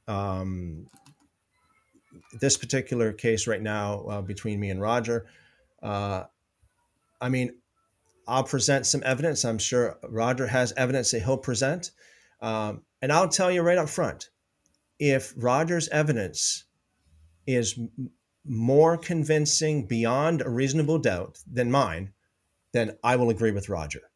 um, 0.07 0.87
this 2.33 2.57
particular 2.57 3.13
case 3.13 3.47
right 3.47 3.63
now 3.63 4.01
uh, 4.03 4.23
between 4.23 4.61
me 4.61 4.71
and 4.71 4.81
Roger, 4.81 5.27
uh, 5.83 6.25
I 7.21 7.29
mean, 7.29 7.55
I'll 8.27 8.45
present 8.45 8.87
some 8.87 9.03
evidence. 9.05 9.45
I'm 9.45 9.59
sure 9.59 9.99
Roger 10.09 10.47
has 10.47 10.73
evidence 10.77 11.11
that 11.13 11.23
he'll 11.23 11.39
present. 11.39 11.91
Um, 12.41 12.83
and 13.01 13.13
I'll 13.13 13.29
tell 13.29 13.51
you 13.51 13.63
right 13.63 13.79
up 13.79 13.89
front 13.89 14.29
if 14.99 15.33
Roger's 15.37 15.89
evidence 15.89 16.65
is 17.47 17.79
more 18.45 18.97
convincing 18.97 19.87
beyond 19.87 20.43
a 20.43 20.51
reasonable 20.51 20.99
doubt 20.99 21.39
than 21.51 21.71
mine, 21.71 22.13
then 22.73 22.97
I 23.03 23.17
will 23.17 23.31
agree 23.31 23.53
with 23.53 23.69
Roger. 23.69 24.11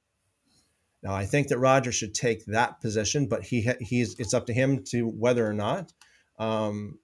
Now, 1.03 1.15
I 1.15 1.27
think 1.27 1.49
that 1.49 1.59
Roger 1.59 1.93
should 1.93 2.15
take 2.15 2.45
that 2.47 2.81
position, 2.81 3.27
but 3.27 3.45
he 3.45 3.69
he's 3.81 4.19
it's 4.19 4.35
up 4.35 4.47
to 4.47 4.53
him 4.53 4.85
to 4.85 5.09
whether 5.09 5.47
or 5.47 5.53
not. 5.53 5.93
Um, 6.39 6.99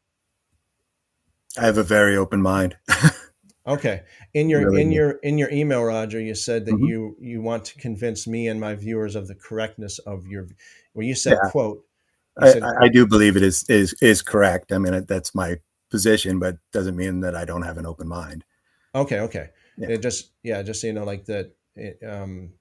I 1.56 1.64
have 1.64 1.78
a 1.78 1.82
very 1.82 2.16
open 2.16 2.42
mind. 2.42 2.76
okay. 3.66 4.02
In 4.34 4.48
your 4.48 4.66
really 4.66 4.82
in 4.82 4.92
your 4.92 5.10
in 5.22 5.38
your 5.38 5.50
email, 5.50 5.82
Roger, 5.84 6.20
you 6.20 6.34
said 6.34 6.66
that 6.66 6.74
mm-hmm. 6.74 6.84
you 6.84 7.16
you 7.20 7.40
want 7.40 7.64
to 7.66 7.78
convince 7.78 8.26
me 8.26 8.48
and 8.48 8.60
my 8.60 8.74
viewers 8.74 9.14
of 9.14 9.28
the 9.28 9.34
correctness 9.34 9.98
of 10.00 10.26
your. 10.26 10.48
Well, 10.94 11.06
you 11.06 11.14
said 11.14 11.38
yeah. 11.42 11.50
quote. 11.50 11.84
You 12.40 12.62
I, 12.62 12.84
I, 12.84 12.88
do 12.88 13.04
believe 13.06 13.36
it 13.36 13.42
is 13.42 13.64
is 13.68 13.94
is 14.00 14.22
correct. 14.22 14.70
I 14.70 14.78
mean, 14.78 15.04
that's 15.08 15.34
my 15.34 15.56
position, 15.90 16.38
but 16.38 16.58
doesn't 16.72 16.96
mean 16.96 17.20
that 17.20 17.34
I 17.34 17.44
don't 17.44 17.62
have 17.62 17.78
an 17.78 17.86
open 17.86 18.06
mind. 18.06 18.44
Okay. 18.94 19.20
Okay. 19.20 19.50
Yeah. 19.76 19.90
It 19.90 20.02
just 20.02 20.30
yeah, 20.42 20.62
just 20.62 20.80
so 20.80 20.88
you 20.88 20.92
know, 20.92 21.04
like 21.04 21.24
that. 21.26 21.52
It, 21.74 21.98
um, 22.06 22.52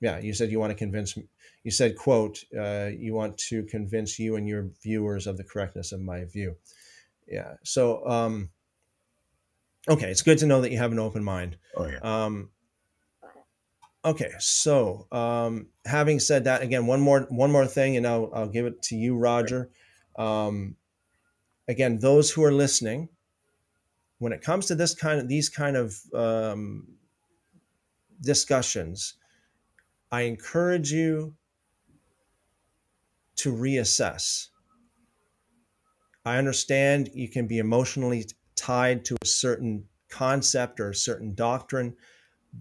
yeah, 0.00 0.18
you 0.18 0.34
said 0.34 0.50
you 0.50 0.58
want 0.58 0.70
to 0.70 0.76
convince. 0.76 1.16
You 1.62 1.70
said, 1.70 1.96
"quote 1.96 2.42
uh, 2.58 2.90
You 2.94 3.14
want 3.14 3.38
to 3.48 3.62
convince 3.64 4.18
you 4.18 4.36
and 4.36 4.48
your 4.48 4.68
viewers 4.82 5.26
of 5.26 5.36
the 5.36 5.44
correctness 5.44 5.92
of 5.92 6.00
my 6.00 6.24
view." 6.24 6.56
Yeah. 7.32 7.54
So, 7.64 8.06
um, 8.06 8.50
okay, 9.88 10.10
it's 10.10 10.20
good 10.20 10.36
to 10.38 10.46
know 10.46 10.60
that 10.60 10.70
you 10.70 10.76
have 10.76 10.92
an 10.92 10.98
open 10.98 11.24
mind. 11.24 11.56
Oh 11.74 11.86
yeah. 11.86 11.98
Um, 12.02 12.50
okay, 14.04 14.32
so 14.38 15.06
um, 15.10 15.68
having 15.86 16.20
said 16.20 16.44
that, 16.44 16.60
again, 16.60 16.86
one 16.86 17.00
more 17.00 17.22
one 17.30 17.50
more 17.50 17.66
thing, 17.66 17.96
and 17.96 18.06
I'll 18.06 18.30
I'll 18.34 18.48
give 18.50 18.66
it 18.66 18.82
to 18.82 18.96
you, 18.96 19.16
Roger. 19.16 19.70
Um, 20.16 20.76
again, 21.66 21.98
those 22.00 22.30
who 22.30 22.44
are 22.44 22.52
listening, 22.52 23.08
when 24.18 24.34
it 24.34 24.42
comes 24.42 24.66
to 24.66 24.74
this 24.74 24.94
kind 24.94 25.18
of 25.18 25.26
these 25.26 25.48
kind 25.48 25.78
of 25.78 25.96
um, 26.12 26.86
discussions, 28.20 29.14
I 30.10 30.22
encourage 30.22 30.92
you 30.92 31.34
to 33.36 33.54
reassess. 33.54 34.48
I 36.24 36.38
understand 36.38 37.10
you 37.14 37.28
can 37.28 37.46
be 37.46 37.58
emotionally 37.58 38.26
tied 38.54 39.04
to 39.06 39.16
a 39.22 39.26
certain 39.26 39.84
concept 40.08 40.78
or 40.78 40.90
a 40.90 40.94
certain 40.94 41.34
doctrine, 41.34 41.96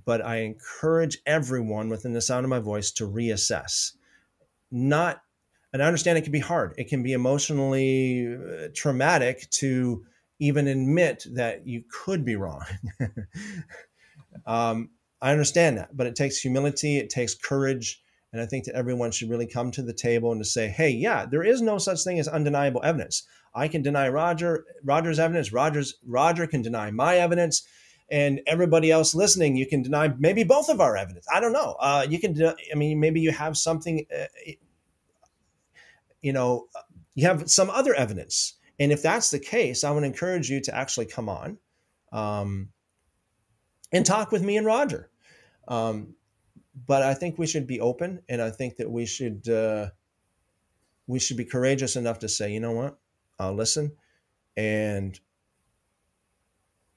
but 0.06 0.26
I 0.26 0.38
encourage 0.38 1.20
everyone 1.26 1.90
within 1.90 2.14
the 2.14 2.22
sound 2.22 2.46
of 2.46 2.50
my 2.50 2.60
voice 2.60 2.92
to 2.94 3.08
reassess. 3.08 3.92
Not, 4.72 5.22
and 5.74 5.84
I 5.84 5.86
understand 5.86 6.18
it 6.18 6.24
can 6.24 6.32
be 6.32 6.40
hard. 6.40 6.74
It 6.78 6.88
can 6.88 7.04
be 7.04 7.14
emotionally 7.14 8.36
uh, 8.36 8.70
traumatic 8.74 9.50
to 9.52 10.06
even 10.40 10.68
admit 10.68 11.26
that 11.34 11.68
you 11.68 11.84
could 11.92 12.26
be 12.26 12.36
wrong. 12.36 12.66
um, 14.46 14.90
I 15.22 15.32
understand 15.32 15.78
that, 15.78 15.96
but 15.96 16.08
it 16.08 16.16
takes 16.16 16.40
humility, 16.40 16.98
it 16.98 17.12
takes 17.12 17.36
courage, 17.36 18.02
and 18.32 18.42
I 18.42 18.46
think 18.46 18.66
that 18.66 18.76
everyone 18.76 19.12
should 19.12 19.30
really 19.30 19.48
come 19.48 19.72
to 19.72 19.82
the 19.82 19.94
table 19.94 20.32
and 20.32 20.42
to 20.42 20.46
say, 20.46 20.68
"Hey, 20.68 20.90
yeah, 20.90 21.26
there 21.26 21.44
is 21.44 21.62
no 21.62 21.78
such 21.78 22.04
thing 22.04 22.20
as 22.20 22.28
undeniable 22.28 22.82
evidence. 22.84 23.24
I 23.54 23.68
can 23.68 23.82
deny 23.82 24.08
Roger 24.10 24.66
Roger's 24.84 25.20
evidence. 25.20 25.52
Rogers 25.52 25.96
Roger 26.06 26.48
can 26.48 26.62
deny 26.62 26.92
my 26.92 27.18
evidence." 27.18 27.64
And 28.10 28.42
everybody 28.46 28.92
else 28.92 29.16
listening, 29.16 29.56
you 29.56 29.66
can 29.66 29.82
deny 29.82 30.14
maybe 30.20 30.44
both 30.44 30.68
of 30.68 30.82
our 30.82 30.98
evidence. 30.98 31.26
I 31.34 31.40
don't 31.40 31.54
know. 31.54 31.78
Uh, 31.80 32.06
you 32.10 32.20
can, 32.20 32.36
I 32.46 32.76
mean, 32.76 33.00
maybe 33.00 33.22
you 33.22 33.32
have 33.32 33.56
something, 33.56 34.06
uh, 34.14 34.26
you 36.22 36.34
know, 36.34 36.68
you 37.16 37.26
have 37.26 37.50
some 37.50 37.70
other 37.70 37.94
evidence. 37.94 38.56
And 38.82 38.92
if 38.92 39.02
that's 39.02 39.32
the 39.32 39.40
case, 39.40 39.86
I 39.86 39.92
would 39.92 40.04
encourage 40.04 40.50
you 40.50 40.60
to 40.60 40.76
actually 40.76 41.06
come 41.06 41.30
on 41.30 41.58
um, 42.12 42.70
and 43.94 44.06
talk 44.06 44.30
with 44.32 44.44
me 44.44 44.58
and 44.58 44.66
Roger. 44.66 45.10
Um, 45.70 46.16
but 46.88 47.02
I 47.02 47.14
think 47.14 47.38
we 47.38 47.48
should 47.48 47.68
be 47.68 47.80
open, 47.80 48.22
and 48.30 48.42
I 48.42 48.50
think 48.50 48.78
that 48.78 48.90
we 48.90 49.06
should 49.06 49.48
uh, 49.50 49.90
we 51.08 51.20
should 51.20 51.38
be 51.38 51.46
courageous 51.46 51.96
enough 51.96 52.20
to 52.20 52.30
say, 52.30 52.52
you 52.52 52.60
know 52.60 52.72
what, 52.72 52.98
I'll 53.40 53.56
listen, 53.56 53.92
and 54.56 55.20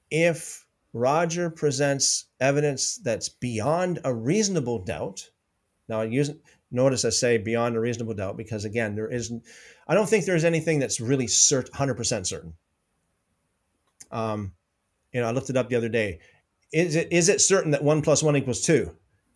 if 0.09 0.65
Roger 0.93 1.49
presents 1.49 2.25
evidence 2.39 2.97
that's 2.97 3.29
beyond 3.29 3.99
a 4.03 4.13
reasonable 4.13 4.83
doubt, 4.83 5.29
now 5.89 6.01
I 6.01 6.05
use 6.05 6.31
notice 6.71 7.05
I 7.05 7.09
say 7.09 7.37
beyond 7.37 7.75
a 7.75 7.79
reasonable 7.79 8.13
doubt 8.13 8.37
because 8.37 8.65
again, 8.65 8.95
there 8.95 9.09
isn't. 9.09 9.43
I 9.87 9.93
don't 9.93 10.07
think 10.07 10.25
there's 10.25 10.45
anything 10.45 10.79
that's 10.79 10.99
really 10.99 11.27
cert, 11.27 11.69
100% 11.69 12.25
certain. 12.25 12.53
Um, 14.11 14.53
you 15.11 15.21
know, 15.21 15.27
I 15.27 15.31
looked 15.31 15.49
it 15.49 15.57
up 15.57 15.69
the 15.69 15.75
other 15.75 15.89
day 15.89 16.19
is 16.75 16.95
it 16.95 17.07
is 17.11 17.29
it 17.29 17.41
certain 17.41 17.71
that 17.71 17.83
one 17.83 18.01
plus 18.01 18.21
one 18.21 18.35
equals 18.35 18.61
two? 18.61 18.91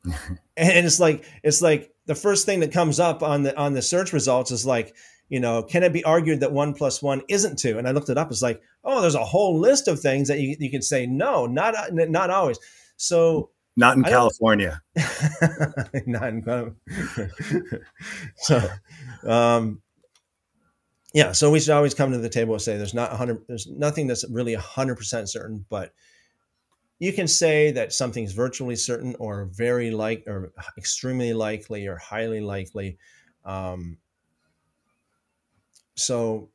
And 0.05 0.85
it's 0.85 0.99
like 0.99 1.25
it's 1.43 1.61
like 1.61 1.93
the 2.05 2.15
first 2.15 2.45
thing 2.45 2.61
that 2.61 2.71
comes 2.71 2.99
up 2.99 3.21
on 3.21 3.43
the 3.43 3.55
on 3.57 3.73
the 3.73 3.81
search 3.81 4.13
results 4.13 4.51
is 4.51 4.65
like 4.65 4.95
you 5.29 5.39
know 5.39 5.61
can 5.63 5.83
it 5.83 5.93
be 5.93 6.03
argued 6.03 6.39
that 6.39 6.51
one 6.51 6.73
plus 6.73 7.01
one 7.01 7.21
isn't 7.27 7.59
two? 7.59 7.77
And 7.77 7.87
i 7.87 7.91
looked 7.91 8.09
it 8.09 8.17
up. 8.17 8.31
It's 8.31 8.41
like 8.41 8.61
oh 8.83 9.01
there's 9.01 9.15
a 9.15 9.23
whole 9.23 9.59
list 9.59 9.87
of 9.87 9.99
things 9.99 10.27
that 10.27 10.39
you, 10.39 10.55
you 10.59 10.71
can 10.71 10.81
say 10.81 11.05
no 11.05 11.45
not 11.45 11.75
not 11.91 12.29
always. 12.29 12.59
So 12.97 13.49
not 13.75 13.95
in 13.97 14.03
california. 14.03 14.81
Not 16.05 16.29
in 16.29 16.43
so 18.35 18.69
um 19.25 19.81
yeah 21.13 21.31
so 21.31 21.49
we 21.49 21.59
should 21.59 21.69
always 21.73 21.93
come 21.93 22.11
to 22.11 22.17
the 22.17 22.29
table 22.29 22.53
and 22.53 22.61
say 22.61 22.77
there's 22.77 22.93
not 22.93 23.11
100 23.11 23.45
there's 23.47 23.67
nothing 23.67 24.07
that's 24.07 24.29
really 24.29 24.55
100% 24.55 25.29
certain 25.29 25.65
but 25.69 25.93
you 26.99 27.13
can 27.13 27.27
say 27.27 27.71
that 27.71 27.93
something's 27.93 28.33
virtually 28.33 28.75
certain 28.75 29.15
or 29.19 29.45
very 29.51 29.89
like 29.89 30.23
or 30.27 30.51
extremely 30.77 31.33
likely 31.33 31.87
or 31.87 31.97
highly 31.97 32.41
likely 32.41 32.97
um, 33.45 33.97
so 35.95 36.49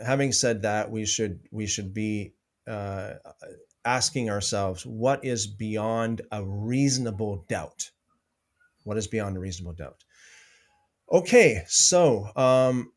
having 0.00 0.32
said 0.32 0.62
that 0.62 0.90
we 0.90 1.04
should 1.04 1.40
we 1.50 1.66
should 1.66 1.92
be 1.92 2.32
uh, 2.66 3.14
asking 3.84 4.30
ourselves 4.30 4.84
what 4.84 5.24
is 5.24 5.46
beyond 5.46 6.22
a 6.32 6.44
reasonable 6.44 7.44
doubt? 7.48 7.90
What 8.84 8.96
is 8.96 9.06
beyond 9.06 9.36
a 9.36 9.40
reasonable 9.40 9.74
doubt? 9.74 10.04
Okay 11.10 11.64
so 11.66 12.30
um, 12.36 12.92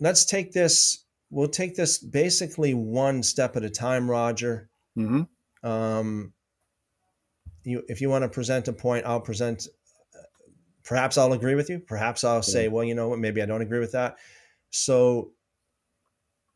let's 0.00 0.24
take 0.24 0.52
this 0.52 1.04
we'll 1.30 1.48
take 1.48 1.76
this 1.76 1.98
basically 1.98 2.74
one 2.74 3.22
step 3.22 3.56
at 3.56 3.64
a 3.64 3.70
time 3.70 4.10
roger. 4.10 4.68
Mm-hmm. 4.96 5.22
Um, 5.62 6.32
you, 7.64 7.84
if 7.88 8.00
you 8.00 8.08
want 8.10 8.22
to 8.22 8.28
present 8.28 8.68
a 8.68 8.72
point, 8.72 9.06
I'll 9.06 9.20
present. 9.20 9.68
Perhaps 10.84 11.16
I'll 11.16 11.32
agree 11.32 11.54
with 11.54 11.70
you. 11.70 11.78
Perhaps 11.78 12.24
I'll 12.24 12.42
say, 12.42 12.66
well, 12.68 12.82
you 12.82 12.94
know 12.94 13.08
what? 13.08 13.20
Maybe 13.20 13.40
I 13.40 13.46
don't 13.46 13.62
agree 13.62 13.78
with 13.78 13.92
that. 13.92 14.18
So, 14.70 15.32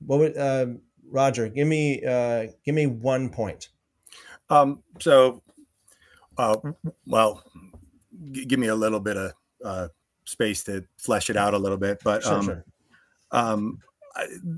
what 0.04 0.18
would 0.18 0.36
uh, 0.36 0.66
Roger 1.08 1.48
give 1.48 1.68
me? 1.68 2.04
Uh, 2.04 2.48
give 2.64 2.74
me 2.74 2.86
one 2.86 3.30
point. 3.30 3.68
Um, 4.50 4.82
so, 5.00 5.42
uh, 6.38 6.56
well, 7.06 7.44
g- 8.32 8.44
give 8.46 8.58
me 8.58 8.66
a 8.66 8.74
little 8.74 9.00
bit 9.00 9.16
of 9.16 9.32
uh, 9.64 9.88
space 10.24 10.64
to 10.64 10.86
flesh 10.98 11.30
it 11.30 11.36
out 11.36 11.54
a 11.54 11.58
little 11.58 11.78
bit, 11.78 12.00
but 12.02 12.22
sure, 12.22 12.32
um, 12.32 12.44
sure. 12.44 12.64
um, 13.30 13.82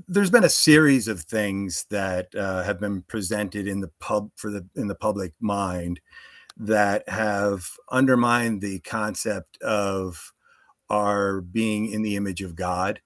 there's 0.07 0.31
been 0.31 0.43
a 0.43 0.49
series 0.49 1.07
of 1.07 1.21
things 1.21 1.85
that 1.89 2.33
uh, 2.35 2.63
have 2.63 2.79
been 2.79 3.01
presented 3.03 3.67
in 3.67 3.79
the 3.79 3.91
pub 3.99 4.29
for 4.35 4.51
the 4.51 4.65
in 4.75 4.87
the 4.87 4.95
public 4.95 5.33
mind 5.39 5.99
that 6.57 7.07
have 7.07 7.67
undermined 7.91 8.61
the 8.61 8.79
concept 8.79 9.61
of 9.61 10.33
our 10.89 11.41
being 11.41 11.91
in 11.91 12.01
the 12.01 12.15
image 12.15 12.41
of 12.41 12.55
God. 12.55 12.99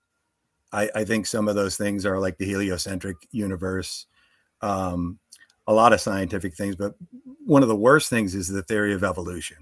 I, 0.72 0.90
I 0.96 1.04
think 1.04 1.28
some 1.28 1.48
of 1.48 1.56
those 1.56 1.78
things 1.78 2.06
are 2.06 2.20
like 2.20 2.38
the 2.38 2.46
heliocentric 2.46 3.18
universe, 3.32 4.08
um, 4.62 5.20
a 5.68 5.74
lot 5.74 5.94
of 5.94 6.02
scientific 6.02 6.56
things, 6.56 6.76
but 6.76 6.96
one 7.46 7.62
of 7.62 7.70
the 7.70 7.76
worst 7.76 8.10
things 8.10 8.34
is 8.34 8.48
the 8.48 8.64
theory 8.64 8.94
of 8.94 9.04
evolution. 9.04 9.58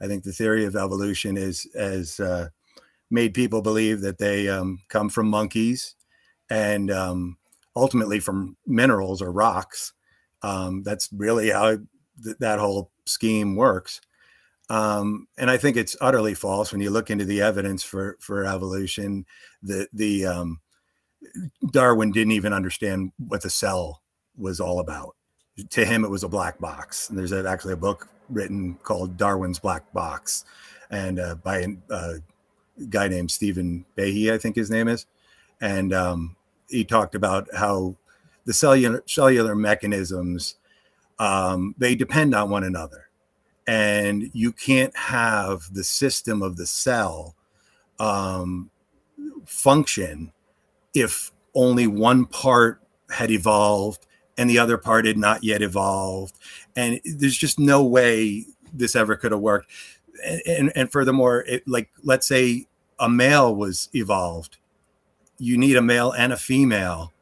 I 0.00 0.06
think 0.06 0.24
the 0.24 0.32
theory 0.32 0.64
of 0.64 0.76
evolution 0.76 1.36
is 1.36 1.68
has 1.76 2.18
uh, 2.20 2.48
made 3.10 3.34
people 3.34 3.62
believe 3.62 4.00
that 4.00 4.18
they 4.18 4.48
um, 4.48 4.80
come 4.88 5.08
from 5.08 5.28
monkeys 5.28 5.94
and 6.50 6.90
um, 6.90 7.36
ultimately 7.76 8.20
from 8.20 8.56
minerals 8.66 9.22
or 9.22 9.32
rocks. 9.32 9.92
Um, 10.42 10.82
that's 10.82 11.08
really 11.12 11.50
how 11.50 11.78
th- 12.22 12.36
that 12.38 12.58
whole 12.58 12.90
scheme 13.06 13.56
works. 13.56 14.00
Um, 14.70 15.26
and 15.38 15.50
I 15.50 15.56
think 15.56 15.76
it's 15.76 15.96
utterly 16.00 16.34
false 16.34 16.72
when 16.72 16.80
you 16.80 16.90
look 16.90 17.10
into 17.10 17.24
the 17.24 17.40
evidence 17.40 17.82
for 17.82 18.16
for 18.20 18.44
evolution. 18.44 19.24
The 19.62 19.88
the 19.92 20.26
um, 20.26 20.60
Darwin 21.70 22.12
didn't 22.12 22.32
even 22.32 22.52
understand 22.52 23.12
what 23.16 23.42
the 23.42 23.50
cell 23.50 24.02
was 24.36 24.60
all 24.60 24.80
about. 24.80 25.16
To 25.70 25.84
him, 25.84 26.04
it 26.04 26.10
was 26.10 26.22
a 26.22 26.28
black 26.28 26.60
box. 26.60 27.08
And 27.08 27.18
there's 27.18 27.32
a, 27.32 27.48
actually 27.48 27.72
a 27.72 27.78
book 27.78 28.08
written 28.28 28.74
called 28.82 29.16
Darwin's 29.16 29.58
Black 29.58 29.90
Box, 29.92 30.44
and 30.90 31.18
uh, 31.18 31.34
by 31.36 31.58
a 31.60 31.92
uh, 31.92 32.14
guy 32.90 33.08
named 33.08 33.30
Stephen 33.30 33.84
Behe, 33.96 34.32
I 34.32 34.38
think 34.38 34.54
his 34.54 34.70
name 34.70 34.86
is. 34.86 35.06
And 35.60 35.92
um, 35.92 36.36
he 36.68 36.84
talked 36.84 37.14
about 37.14 37.48
how 37.54 37.96
the 38.44 38.52
cellular 38.52 39.02
cellular 39.06 39.54
mechanisms 39.54 40.56
um, 41.18 41.74
they 41.78 41.94
depend 41.94 42.34
on 42.34 42.50
one 42.50 42.64
another, 42.64 43.08
and 43.66 44.30
you 44.32 44.52
can't 44.52 44.96
have 44.96 45.74
the 45.74 45.84
system 45.84 46.42
of 46.42 46.56
the 46.56 46.66
cell 46.66 47.34
um, 47.98 48.70
function 49.44 50.32
if 50.94 51.32
only 51.54 51.86
one 51.86 52.24
part 52.24 52.80
had 53.10 53.30
evolved 53.30 54.06
and 54.36 54.48
the 54.48 54.58
other 54.58 54.78
part 54.78 55.04
had 55.04 55.18
not 55.18 55.42
yet 55.42 55.62
evolved, 55.62 56.36
and 56.76 57.00
there's 57.04 57.36
just 57.36 57.58
no 57.58 57.84
way 57.84 58.46
this 58.72 58.94
ever 58.94 59.16
could 59.16 59.32
have 59.32 59.40
worked. 59.40 59.70
And, 60.24 60.42
and, 60.46 60.72
and 60.76 60.92
furthermore, 60.92 61.44
it, 61.46 61.66
like 61.66 61.90
let's 62.04 62.26
say 62.26 62.66
a 62.98 63.08
male 63.08 63.54
was 63.54 63.88
evolved 63.94 64.58
you 65.38 65.56
need 65.56 65.76
a 65.76 65.82
male 65.82 66.12
and 66.12 66.32
a 66.32 66.36
female 66.36 67.12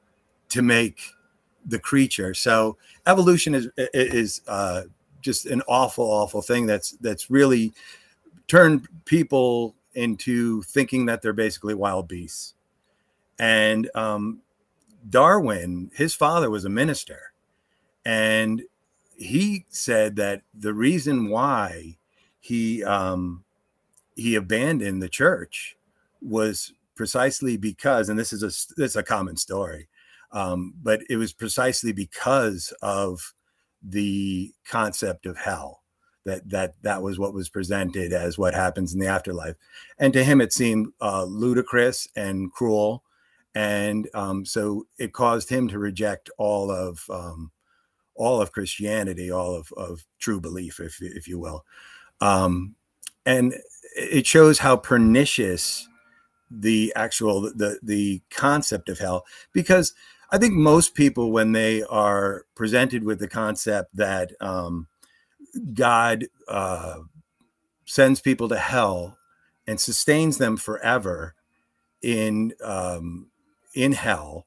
to 0.49 0.63
make 0.63 1.01
the 1.67 1.79
creature. 1.79 2.35
So 2.35 2.77
evolution 3.07 3.55
is 3.55 3.69
is 3.77 4.41
uh, 4.47 4.83
just 5.21 5.47
an 5.47 5.63
awful, 5.69 6.05
awful 6.05 6.43
thing. 6.43 6.67
That's 6.67 6.93
that's 6.93 7.31
really 7.31 7.73
turned 8.49 8.89
people 9.05 9.75
into 9.95 10.63
thinking 10.63 11.07
that 11.07 11.23
they're 11.23 11.33
basically 11.33 11.75
wild 11.75 12.07
beasts. 12.07 12.55
And 13.39 13.91
um, 13.95 14.41
Darwin, 15.09 15.91
his 15.95 16.15
father 16.15 16.51
was 16.51 16.65
a 16.65 16.71
minister, 16.71 17.33
and 18.05 18.63
he 19.17 19.67
said 19.71 20.17
that 20.17 20.43
the 20.55 20.75
reason 20.75 21.29
why 21.29 21.97
he 22.41 22.85
um, 22.85 23.45
he 24.15 24.35
abandoned 24.35 25.03
the 25.03 25.09
church 25.09 25.77
was 26.23 26.73
precisely 26.97 27.57
because, 27.57 28.09
and 28.09 28.19
this 28.19 28.33
is 28.33 28.43
a 28.43 28.47
this 28.47 28.93
is 28.93 28.97
a 28.97 29.03
common 29.03 29.37
story, 29.37 29.89
um, 30.33 30.75
but 30.83 31.01
it 31.09 31.17
was 31.17 31.33
precisely 31.33 31.93
because 31.93 32.73
of 32.83 33.35
the 33.83 34.53
concept 34.67 35.27
of 35.27 35.37
hell 35.37 35.83
that 36.25 36.49
that 36.51 36.75
that 36.83 37.03
was 37.03 37.19
what 37.19 37.33
was 37.33 37.49
presented 37.49 38.13
as 38.13 38.37
what 38.37 38.53
happens 38.55 38.93
in 38.93 39.01
the 39.01 39.07
afterlife. 39.07 39.55
And 39.99 40.13
to 40.13 40.25
him 40.25 40.41
it 40.41 40.53
seemed 40.53 40.89
uh, 41.01 41.25
ludicrous 41.25 42.09
and 42.17 42.53
cruel. 42.53 43.05
And 43.55 44.09
um, 44.13 44.45
so 44.45 44.87
it 44.99 45.15
caused 45.15 45.49
him 45.49 45.69
to 45.69 45.79
reject 45.79 46.29
all 46.37 46.71
of 46.71 47.05
um, 47.09 47.53
all 48.15 48.41
of 48.41 48.53
christianity 48.53 49.31
all 49.31 49.55
of, 49.55 49.73
of 49.77 50.05
true 50.19 50.41
belief 50.41 50.81
if, 50.81 51.01
if 51.01 51.29
you 51.29 51.39
will. 51.39 51.65
Um, 52.21 52.75
and 53.25 53.55
it 53.95 54.27
shows 54.27 54.59
how 54.59 54.77
pernicious 54.77 55.89
the 56.51 56.93
actual 56.97 57.43
the 57.43 57.79
the 57.83 58.23
concept 58.31 58.89
of 58.89 58.99
hell 58.99 59.25
because 59.53 59.95
i 60.31 60.39
think 60.39 60.55
most 60.55 60.95
people 60.95 61.33
when 61.33 61.53
they 61.53 61.83
are 61.85 62.45
presented 62.55 63.05
with 63.05 63.19
the 63.19 63.29
concept 63.29 63.95
that 63.97 64.31
um, 64.41 64.87
God 65.75 66.27
uh, 66.49 66.99
sends 67.85 68.21
people 68.21 68.49
to 68.49 68.59
hell 68.59 69.19
and 69.67 69.81
sustains 69.81 70.39
them 70.39 70.57
forever 70.57 71.35
in 72.03 72.53
um, 72.63 73.29
in 73.75 73.93
hell 73.93 74.47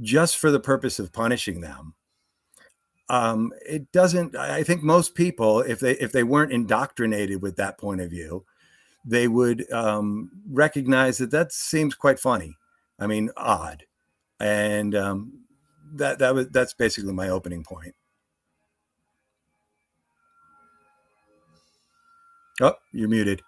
just 0.00 0.36
for 0.36 0.50
the 0.50 0.60
purpose 0.60 0.98
of 0.98 1.12
punishing 1.12 1.60
them. 1.60 1.94
Um, 3.08 3.52
it 3.66 3.92
doesn't. 3.92 4.36
I 4.36 4.62
think 4.62 4.82
most 4.82 5.14
people, 5.14 5.60
if 5.60 5.80
they 5.80 5.92
if 5.92 6.12
they 6.12 6.22
weren't 6.22 6.52
indoctrinated 6.52 7.42
with 7.42 7.56
that 7.56 7.78
point 7.78 8.00
of 8.00 8.10
view, 8.10 8.44
they 9.04 9.28
would 9.28 9.70
um, 9.72 10.30
recognize 10.48 11.18
that 11.18 11.30
that 11.30 11.52
seems 11.52 11.94
quite 11.94 12.18
funny. 12.18 12.56
I 12.98 13.06
mean, 13.06 13.30
odd, 13.36 13.84
and 14.38 14.94
um, 14.94 15.44
that 15.94 16.18
that 16.20 16.34
was 16.34 16.48
that's 16.48 16.74
basically 16.74 17.12
my 17.12 17.28
opening 17.28 17.64
point. 17.64 17.94
Oh, 22.60 22.74
you're 22.92 23.08
muted. 23.08 23.42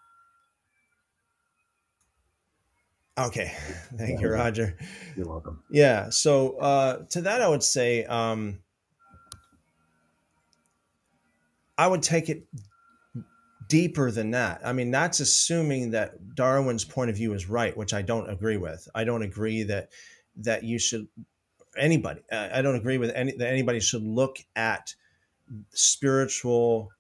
Okay. 3.17 3.53
Thank 3.97 4.21
you, 4.21 4.29
Roger. 4.29 4.77
You're 5.17 5.29
welcome. 5.29 5.63
Yeah. 5.71 6.11
So 6.11 6.57
uh, 6.59 7.05
to 7.11 7.23
that, 7.23 7.43
I 7.43 7.49
would 7.49 7.63
say 7.63 8.05
um, 8.05 8.59
I 11.79 11.87
would 11.87 12.03
take 12.03 12.29
it 12.29 12.45
deeper 13.75 14.13
than 14.13 14.31
that. 14.31 14.61
I 14.65 14.73
mean, 14.73 14.93
that's 14.93 15.19
assuming 15.19 15.91
that 15.91 16.37
Darwin's 16.37 16.85
point 16.85 17.11
of 17.11 17.17
view 17.17 17.35
is 17.35 17.49
right, 17.49 17.77
which 17.77 17.93
I 17.93 18.03
don't 18.03 18.31
agree 18.31 18.57
with. 18.57 18.87
I 18.95 19.03
don't 19.03 19.25
agree 19.25 19.65
that 19.65 19.89
that 20.37 20.63
you 20.63 20.79
should 20.79 21.09
anybody. 21.77 22.21
I 22.31 22.63
don't 22.63 22.77
agree 22.77 22.99
with 22.99 23.11
any 23.17 23.33
that 23.37 23.49
anybody 23.49 23.81
should 23.81 24.05
look 24.05 24.37
at 24.55 24.95
spiritual 25.71 26.93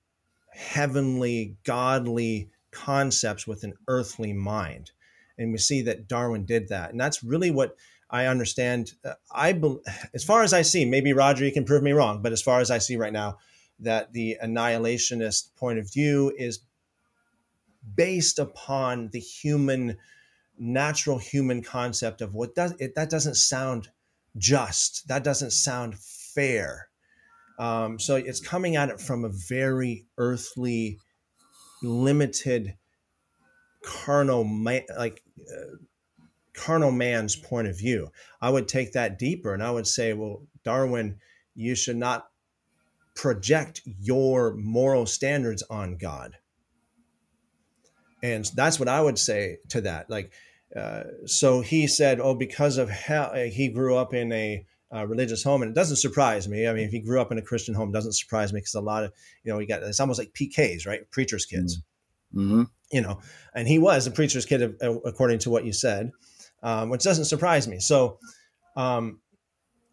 heavenly, 0.50 1.54
godly 1.62 2.50
concepts 2.72 3.46
with 3.46 3.62
an 3.62 3.74
earthly 3.86 4.32
mind. 4.32 4.90
And 5.38 5.52
we 5.52 5.58
see 5.58 5.82
that 5.82 6.08
Darwin 6.08 6.44
did 6.44 6.70
that. 6.70 6.90
And 6.90 7.00
that's 7.00 7.22
really 7.22 7.52
what 7.52 7.76
I 8.10 8.26
understand. 8.26 8.94
Uh, 9.04 9.14
I, 9.32 9.60
as 10.12 10.24
far 10.24 10.42
as 10.42 10.52
I 10.52 10.62
see, 10.62 10.84
maybe 10.84 11.12
Roger, 11.12 11.44
you 11.44 11.52
can 11.52 11.64
prove 11.64 11.84
me 11.84 11.92
wrong, 11.92 12.20
but 12.20 12.32
as 12.32 12.42
far 12.42 12.58
as 12.58 12.72
I 12.72 12.78
see 12.78 12.96
right 12.96 13.12
now, 13.12 13.38
that 13.80 14.12
the 14.12 14.36
annihilationist 14.42 15.54
point 15.56 15.78
of 15.78 15.92
view 15.92 16.32
is 16.36 16.60
based 17.94 18.38
upon 18.38 19.08
the 19.12 19.20
human, 19.20 19.96
natural 20.58 21.18
human 21.18 21.62
concept 21.62 22.20
of 22.22 22.34
what 22.34 22.54
does 22.54 22.74
it, 22.78 22.94
that 22.94 23.10
doesn't 23.10 23.36
sound 23.36 23.88
just, 24.36 25.06
that 25.08 25.22
doesn't 25.24 25.52
sound 25.52 25.98
fair 25.98 26.88
um, 27.58 27.98
so 27.98 28.16
it's 28.16 28.40
coming 28.40 28.76
at 28.76 28.88
it 28.88 29.00
from 29.00 29.24
a 29.24 29.28
very 29.28 30.06
earthly, 30.18 30.98
limited, 31.82 32.76
carnal, 33.82 34.44
like 34.96 35.22
uh, 35.40 35.76
carnal 36.52 36.90
man's 36.90 37.36
point 37.36 37.68
of 37.68 37.78
view. 37.78 38.10
I 38.40 38.50
would 38.50 38.66
take 38.66 38.92
that 38.92 39.18
deeper 39.18 39.54
and 39.54 39.62
I 39.62 39.70
would 39.70 39.86
say, 39.86 40.12
well, 40.12 40.42
Darwin, 40.64 41.18
you 41.54 41.74
should 41.74 41.96
not 41.96 42.26
project 43.14 43.82
your 44.00 44.54
moral 44.54 45.06
standards 45.06 45.62
on 45.70 45.96
God. 45.96 46.36
And 48.22 48.50
that's 48.54 48.78
what 48.78 48.88
I 48.88 49.00
would 49.00 49.18
say 49.18 49.58
to 49.68 49.82
that. 49.82 50.08
Like, 50.08 50.32
uh, 50.74 51.04
so 51.26 51.60
he 51.60 51.86
said, 51.86 52.20
oh, 52.20 52.34
because 52.34 52.78
of 52.78 52.88
hell, 52.88 53.34
he 53.34 53.68
grew 53.68 53.96
up 53.96 54.14
in 54.14 54.32
a 54.32 54.64
uh, 54.94 55.06
religious 55.06 55.42
home, 55.42 55.62
and 55.62 55.70
it 55.70 55.74
doesn't 55.74 55.96
surprise 55.96 56.48
me. 56.48 56.68
I 56.68 56.72
mean, 56.72 56.84
if 56.84 56.90
he 56.90 57.00
grew 57.00 57.20
up 57.20 57.32
in 57.32 57.38
a 57.38 57.42
Christian 57.42 57.74
home, 57.74 57.90
doesn't 57.90 58.12
surprise 58.12 58.52
me 58.52 58.60
because 58.60 58.74
a 58.74 58.80
lot 58.80 59.04
of 59.04 59.12
you 59.42 59.52
know, 59.52 59.58
we 59.58 59.66
got 59.66 59.82
it's 59.82 60.00
almost 60.00 60.18
like 60.18 60.32
PKs, 60.32 60.86
right? 60.86 61.10
Preachers' 61.10 61.46
kids, 61.46 61.82
mm-hmm. 62.34 62.64
you 62.92 63.00
know, 63.00 63.20
and 63.54 63.66
he 63.66 63.78
was 63.78 64.06
a 64.06 64.10
preacher's 64.10 64.46
kid 64.46 64.62
uh, 64.80 65.00
according 65.00 65.40
to 65.40 65.50
what 65.50 65.64
you 65.64 65.72
said, 65.72 66.12
um, 66.62 66.90
which 66.90 67.02
doesn't 67.02 67.24
surprise 67.24 67.66
me. 67.66 67.80
So, 67.80 68.18
um, 68.76 69.20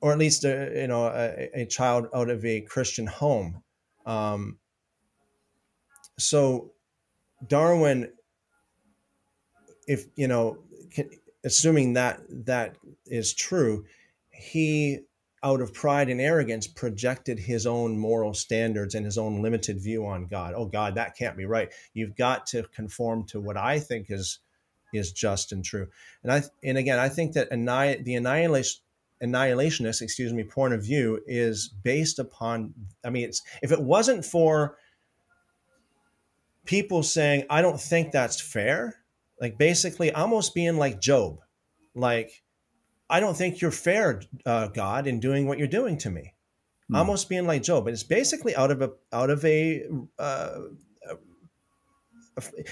or 0.01 0.11
at 0.11 0.17
least 0.17 0.43
a, 0.43 0.71
you 0.75 0.87
know, 0.87 1.05
a, 1.05 1.61
a, 1.61 1.65
child 1.65 2.07
out 2.13 2.29
of 2.29 2.43
a 2.43 2.61
Christian 2.61 3.07
home. 3.07 3.63
Um, 4.05 4.57
so, 6.17 6.71
Darwin, 7.47 8.11
if 9.87 10.05
you 10.15 10.27
know, 10.27 10.57
assuming 11.43 11.93
that 11.93 12.21
that 12.45 12.75
is 13.05 13.33
true 13.33 13.85
he 14.41 14.99
out 15.43 15.61
of 15.61 15.73
pride 15.73 16.09
and 16.09 16.21
arrogance 16.21 16.67
projected 16.67 17.39
his 17.39 17.65
own 17.65 17.97
moral 17.97 18.33
standards 18.33 18.93
and 18.95 19.05
his 19.05 19.17
own 19.17 19.41
limited 19.41 19.81
view 19.81 20.05
on 20.05 20.27
God. 20.27 20.53
Oh 20.55 20.65
God, 20.65 20.95
that 20.95 21.15
can't 21.15 21.37
be 21.37 21.45
right. 21.45 21.71
You've 21.93 22.15
got 22.15 22.45
to 22.47 22.63
conform 22.75 23.25
to 23.27 23.39
what 23.39 23.57
I 23.57 23.79
think 23.79 24.07
is 24.09 24.39
is 24.93 25.11
just 25.13 25.51
and 25.51 25.63
true. 25.63 25.87
And 26.23 26.31
I 26.31 26.43
and 26.63 26.77
again, 26.77 26.99
I 26.99 27.09
think 27.09 27.33
that 27.33 27.49
the 27.49 28.15
annihilation 28.15 28.81
annihilationist, 29.21 30.01
excuse 30.01 30.33
me, 30.33 30.43
point 30.43 30.73
of 30.73 30.83
view 30.83 31.21
is 31.27 31.67
based 31.67 32.19
upon 32.19 32.73
I 33.03 33.09
mean, 33.09 33.25
it's 33.25 33.41
if 33.61 33.71
it 33.71 33.81
wasn't 33.81 34.25
for 34.25 34.77
people 36.65 37.03
saying 37.03 37.45
I 37.49 37.61
don't 37.61 37.79
think 37.79 38.11
that's 38.11 38.39
fair, 38.39 38.95
like 39.39 39.57
basically 39.57 40.11
almost 40.11 40.53
being 40.53 40.77
like 40.77 41.01
Job. 41.01 41.39
Like 41.95 42.43
I 43.09 43.19
don't 43.19 43.35
think 43.35 43.59
you're 43.59 43.71
fair, 43.71 44.21
uh, 44.45 44.67
God, 44.67 45.05
in 45.05 45.19
doing 45.19 45.45
what 45.45 45.59
you're 45.59 45.67
doing 45.67 45.97
to 45.99 46.09
me. 46.09 46.33
Hmm. 46.87 46.95
Almost 46.95 47.27
being 47.27 47.45
like 47.45 47.61
Job, 47.61 47.83
but 47.83 47.93
it's 47.93 48.03
basically 48.03 48.55
out 48.55 48.71
of 48.71 48.81
a 48.81 48.91
out 49.11 49.29
of 49.29 49.43
a, 49.43 49.83
uh, 50.17 50.59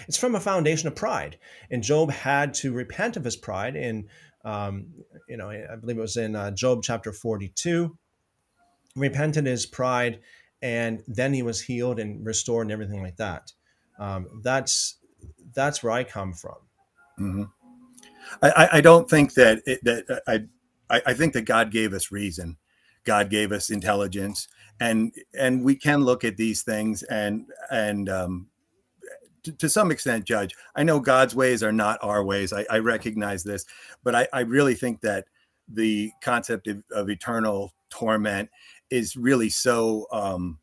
it's 0.07 0.17
from 0.17 0.35
a 0.35 0.39
foundation 0.39 0.87
of 0.87 0.95
pride. 0.95 1.37
And 1.69 1.83
Job 1.83 2.09
had 2.11 2.53
to 2.55 2.71
repent 2.71 3.17
of 3.17 3.25
his 3.25 3.35
pride. 3.35 3.75
In 3.75 4.07
um, 4.45 4.87
you 5.27 5.37
know, 5.37 5.49
I 5.49 5.75
believe 5.75 5.97
it 5.97 6.01
was 6.01 6.17
in 6.17 6.35
uh, 6.35 6.51
Job 6.51 6.83
chapter 6.83 7.11
forty-two. 7.11 7.97
Repented 8.95 9.45
his 9.45 9.65
pride, 9.67 10.19
and 10.61 11.03
then 11.07 11.33
he 11.33 11.43
was 11.43 11.61
healed 11.61 11.99
and 11.99 12.25
restored 12.25 12.65
and 12.65 12.71
everything 12.71 13.03
like 13.03 13.17
that. 13.17 13.53
Um, 13.99 14.41
that's 14.43 14.97
that's 15.53 15.83
where 15.83 15.93
I 15.93 16.03
come 16.03 16.33
from. 16.33 16.55
Mm-hmm. 17.19 17.43
I, 18.41 18.69
I 18.73 18.81
don't 18.81 19.09
think 19.09 19.35
that 19.35 19.61
it, 19.65 19.83
that 19.83 20.23
I, 20.89 21.01
I 21.05 21.13
think 21.13 21.33
that 21.33 21.43
God 21.43 21.71
gave 21.71 21.93
us 21.93 22.11
reason. 22.11 22.57
God 23.03 23.29
gave 23.29 23.51
us 23.51 23.69
intelligence, 23.69 24.47
and 24.79 25.13
and 25.37 25.63
we 25.63 25.75
can 25.75 26.03
look 26.03 26.23
at 26.23 26.37
these 26.37 26.63
things 26.63 27.03
and 27.03 27.45
and 27.69 28.09
um, 28.09 28.47
to, 29.43 29.51
to, 29.53 29.69
some 29.69 29.91
extent 29.91 30.25
judge. 30.25 30.55
I 30.75 30.83
know 30.83 30.99
God's 30.99 31.35
ways 31.35 31.63
are 31.63 31.71
not 31.71 31.99
our 32.01 32.23
ways. 32.23 32.53
I, 32.53 32.65
I 32.69 32.79
recognize 32.79 33.43
this, 33.43 33.65
but 34.03 34.15
I, 34.15 34.27
I, 34.33 34.41
really 34.41 34.75
think 34.75 35.01
that 35.01 35.25
the 35.67 36.11
concept 36.21 36.67
of, 36.67 36.83
of 36.91 37.09
eternal 37.09 37.73
torment 37.89 38.49
is 38.89 39.15
really 39.15 39.49
so 39.49 40.07
um, 40.11 40.59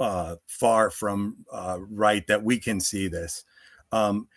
uh, 0.00 0.36
far 0.46 0.90
from 0.90 1.36
uh, 1.52 1.78
right 1.90 2.26
that 2.26 2.42
we 2.42 2.58
can 2.58 2.80
see 2.80 3.08
this. 3.08 3.44
Um, 3.90 4.28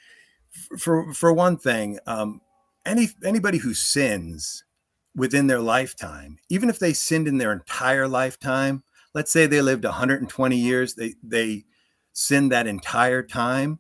for 0.78 1.14
for 1.14 1.34
one 1.34 1.58
thing, 1.58 2.00
um, 2.08 2.42
any 2.86 3.10
anybody 3.24 3.58
who 3.58 3.74
sins 3.74 4.64
within 5.16 5.48
their 5.48 5.60
lifetime, 5.60 6.38
even 6.50 6.70
if 6.70 6.80
they 6.80 6.94
sinned 6.94 7.28
in 7.28 7.38
their 7.38 7.54
entire 7.54 8.08
lifetime, 8.08 8.84
let's 9.14 9.32
say 9.32 9.46
they 9.46 9.62
lived 9.62 9.84
120 9.84 10.58
years, 10.58 10.94
they 10.96 11.16
they 11.24 11.66
sinned 12.16 12.52
that 12.52 12.66
entire 12.66 13.22
time, 13.22 13.80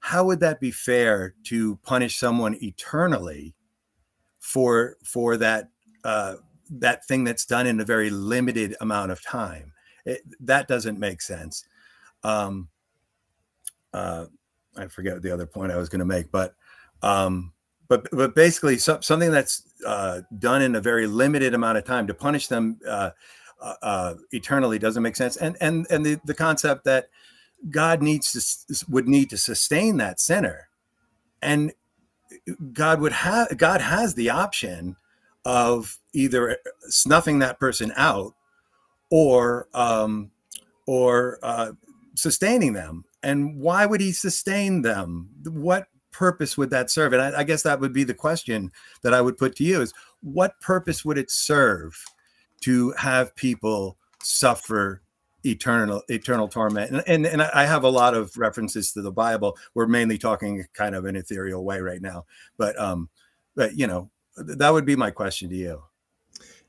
how 0.00 0.24
would 0.24 0.40
that 0.40 0.60
be 0.60 0.72
fair 0.72 1.34
to 1.44 1.76
punish 1.76 2.18
someone 2.18 2.58
eternally 2.60 3.54
for 4.40 4.96
for 5.04 5.36
that 5.36 5.68
uh, 6.04 6.34
that 6.68 7.06
thing 7.06 7.24
that's 7.24 7.46
done 7.46 7.66
in 7.66 7.80
a 7.80 7.84
very 7.84 8.10
limited 8.10 8.76
amount 8.80 9.12
of 9.12 9.22
time? 9.22 9.72
It, 10.04 10.22
that 10.40 10.66
doesn't 10.66 10.98
make 10.98 11.22
sense. 11.22 11.64
Um, 12.24 12.68
uh, 13.94 14.26
I 14.76 14.88
forget 14.88 15.22
the 15.22 15.30
other 15.30 15.46
point 15.46 15.70
I 15.70 15.76
was 15.76 15.88
going 15.88 16.00
to 16.00 16.04
make, 16.04 16.32
but 16.32 16.56
um, 17.02 17.52
but 17.86 18.08
but 18.10 18.34
basically 18.34 18.78
so, 18.78 18.98
something 19.00 19.30
that's 19.30 19.62
uh, 19.86 20.22
done 20.40 20.62
in 20.62 20.74
a 20.74 20.80
very 20.80 21.06
limited 21.06 21.54
amount 21.54 21.78
of 21.78 21.84
time 21.84 22.08
to 22.08 22.14
punish 22.14 22.48
them 22.48 22.80
uh, 22.88 23.10
uh, 23.60 23.74
uh 23.82 24.14
eternally 24.32 24.80
doesn't 24.80 25.02
make 25.04 25.14
sense. 25.14 25.36
And 25.36 25.56
and 25.60 25.86
and 25.90 26.04
the, 26.04 26.20
the 26.24 26.34
concept 26.34 26.84
that 26.86 27.08
God 27.70 28.02
needs 28.02 28.66
to 28.68 28.84
would 28.90 29.08
need 29.08 29.30
to 29.30 29.36
sustain 29.36 29.96
that 29.98 30.20
sinner, 30.20 30.68
and 31.40 31.72
God 32.72 33.00
would 33.00 33.12
have 33.12 33.56
God 33.56 33.80
has 33.80 34.14
the 34.14 34.30
option 34.30 34.96
of 35.44 35.98
either 36.12 36.58
snuffing 36.88 37.38
that 37.40 37.58
person 37.58 37.92
out 37.96 38.34
or 39.10 39.68
um, 39.74 40.30
or 40.86 41.38
uh, 41.42 41.72
sustaining 42.14 42.72
them. 42.72 43.04
And 43.22 43.58
why 43.58 43.86
would 43.86 44.00
he 44.00 44.12
sustain 44.12 44.82
them? 44.82 45.28
What 45.44 45.86
purpose 46.10 46.58
would 46.58 46.70
that 46.70 46.90
serve? 46.90 47.12
And 47.12 47.22
I, 47.22 47.40
I, 47.40 47.44
guess 47.44 47.62
that 47.62 47.78
would 47.78 47.92
be 47.92 48.04
the 48.04 48.14
question 48.14 48.72
that 49.02 49.14
I 49.14 49.20
would 49.20 49.38
put 49.38 49.54
to 49.56 49.64
you 49.64 49.80
is 49.80 49.94
what 50.22 50.60
purpose 50.60 51.04
would 51.04 51.18
it 51.18 51.30
serve 51.30 51.96
to 52.62 52.92
have 52.92 53.34
people 53.36 53.96
suffer 54.22 55.01
eternal 55.44 56.02
eternal 56.08 56.48
torment? 56.48 56.90
And, 56.90 57.02
and, 57.06 57.26
and 57.26 57.42
I 57.42 57.64
have 57.66 57.84
a 57.84 57.90
lot 57.90 58.14
of 58.14 58.36
references 58.36 58.92
to 58.92 59.02
the 59.02 59.12
Bible. 59.12 59.56
We're 59.74 59.86
mainly 59.86 60.18
talking 60.18 60.64
kind 60.74 60.94
of 60.94 61.04
an 61.04 61.16
ethereal 61.16 61.64
way 61.64 61.80
right 61.80 62.02
now. 62.02 62.24
But 62.56 62.78
um, 62.78 63.08
but 63.54 63.76
you 63.76 63.86
know, 63.86 64.10
that 64.36 64.70
would 64.70 64.84
be 64.84 64.96
my 64.96 65.10
question 65.10 65.50
to 65.50 65.56
you. 65.56 65.82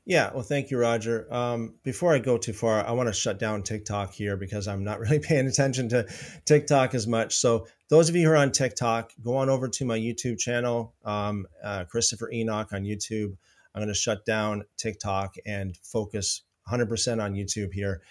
Yeah, 0.06 0.30
well, 0.34 0.42
thank 0.42 0.70
you, 0.70 0.78
Roger. 0.78 1.32
Um, 1.32 1.76
before 1.82 2.12
I 2.14 2.18
go 2.18 2.36
too 2.36 2.52
far, 2.52 2.86
I 2.86 2.92
want 2.92 3.08
to 3.08 3.12
shut 3.14 3.38
down 3.38 3.62
TikTok 3.62 4.12
here 4.12 4.36
because 4.36 4.68
I'm 4.68 4.84
not 4.84 5.00
really 5.00 5.18
paying 5.18 5.46
attention 5.46 5.88
to 5.90 6.06
TikTok 6.44 6.94
as 6.94 7.06
much. 7.06 7.36
So, 7.36 7.66
those 7.88 8.08
of 8.08 8.16
you 8.16 8.26
who 8.26 8.32
are 8.32 8.36
on 8.36 8.52
TikTok, 8.52 9.12
go 9.22 9.36
on 9.36 9.48
over 9.48 9.68
to 9.68 9.84
my 9.84 9.98
YouTube 9.98 10.38
channel, 10.38 10.94
um, 11.04 11.46
uh, 11.62 11.84
Christopher 11.84 12.30
Enoch 12.30 12.72
on 12.72 12.82
YouTube. 12.82 13.36
I'm 13.74 13.80
going 13.80 13.88
to 13.88 13.94
shut 13.94 14.24
down 14.24 14.64
TikTok 14.76 15.34
and 15.46 15.76
focus 15.78 16.42
100% 16.70 17.22
on 17.22 17.34
YouTube 17.34 17.72
here. 17.72 18.02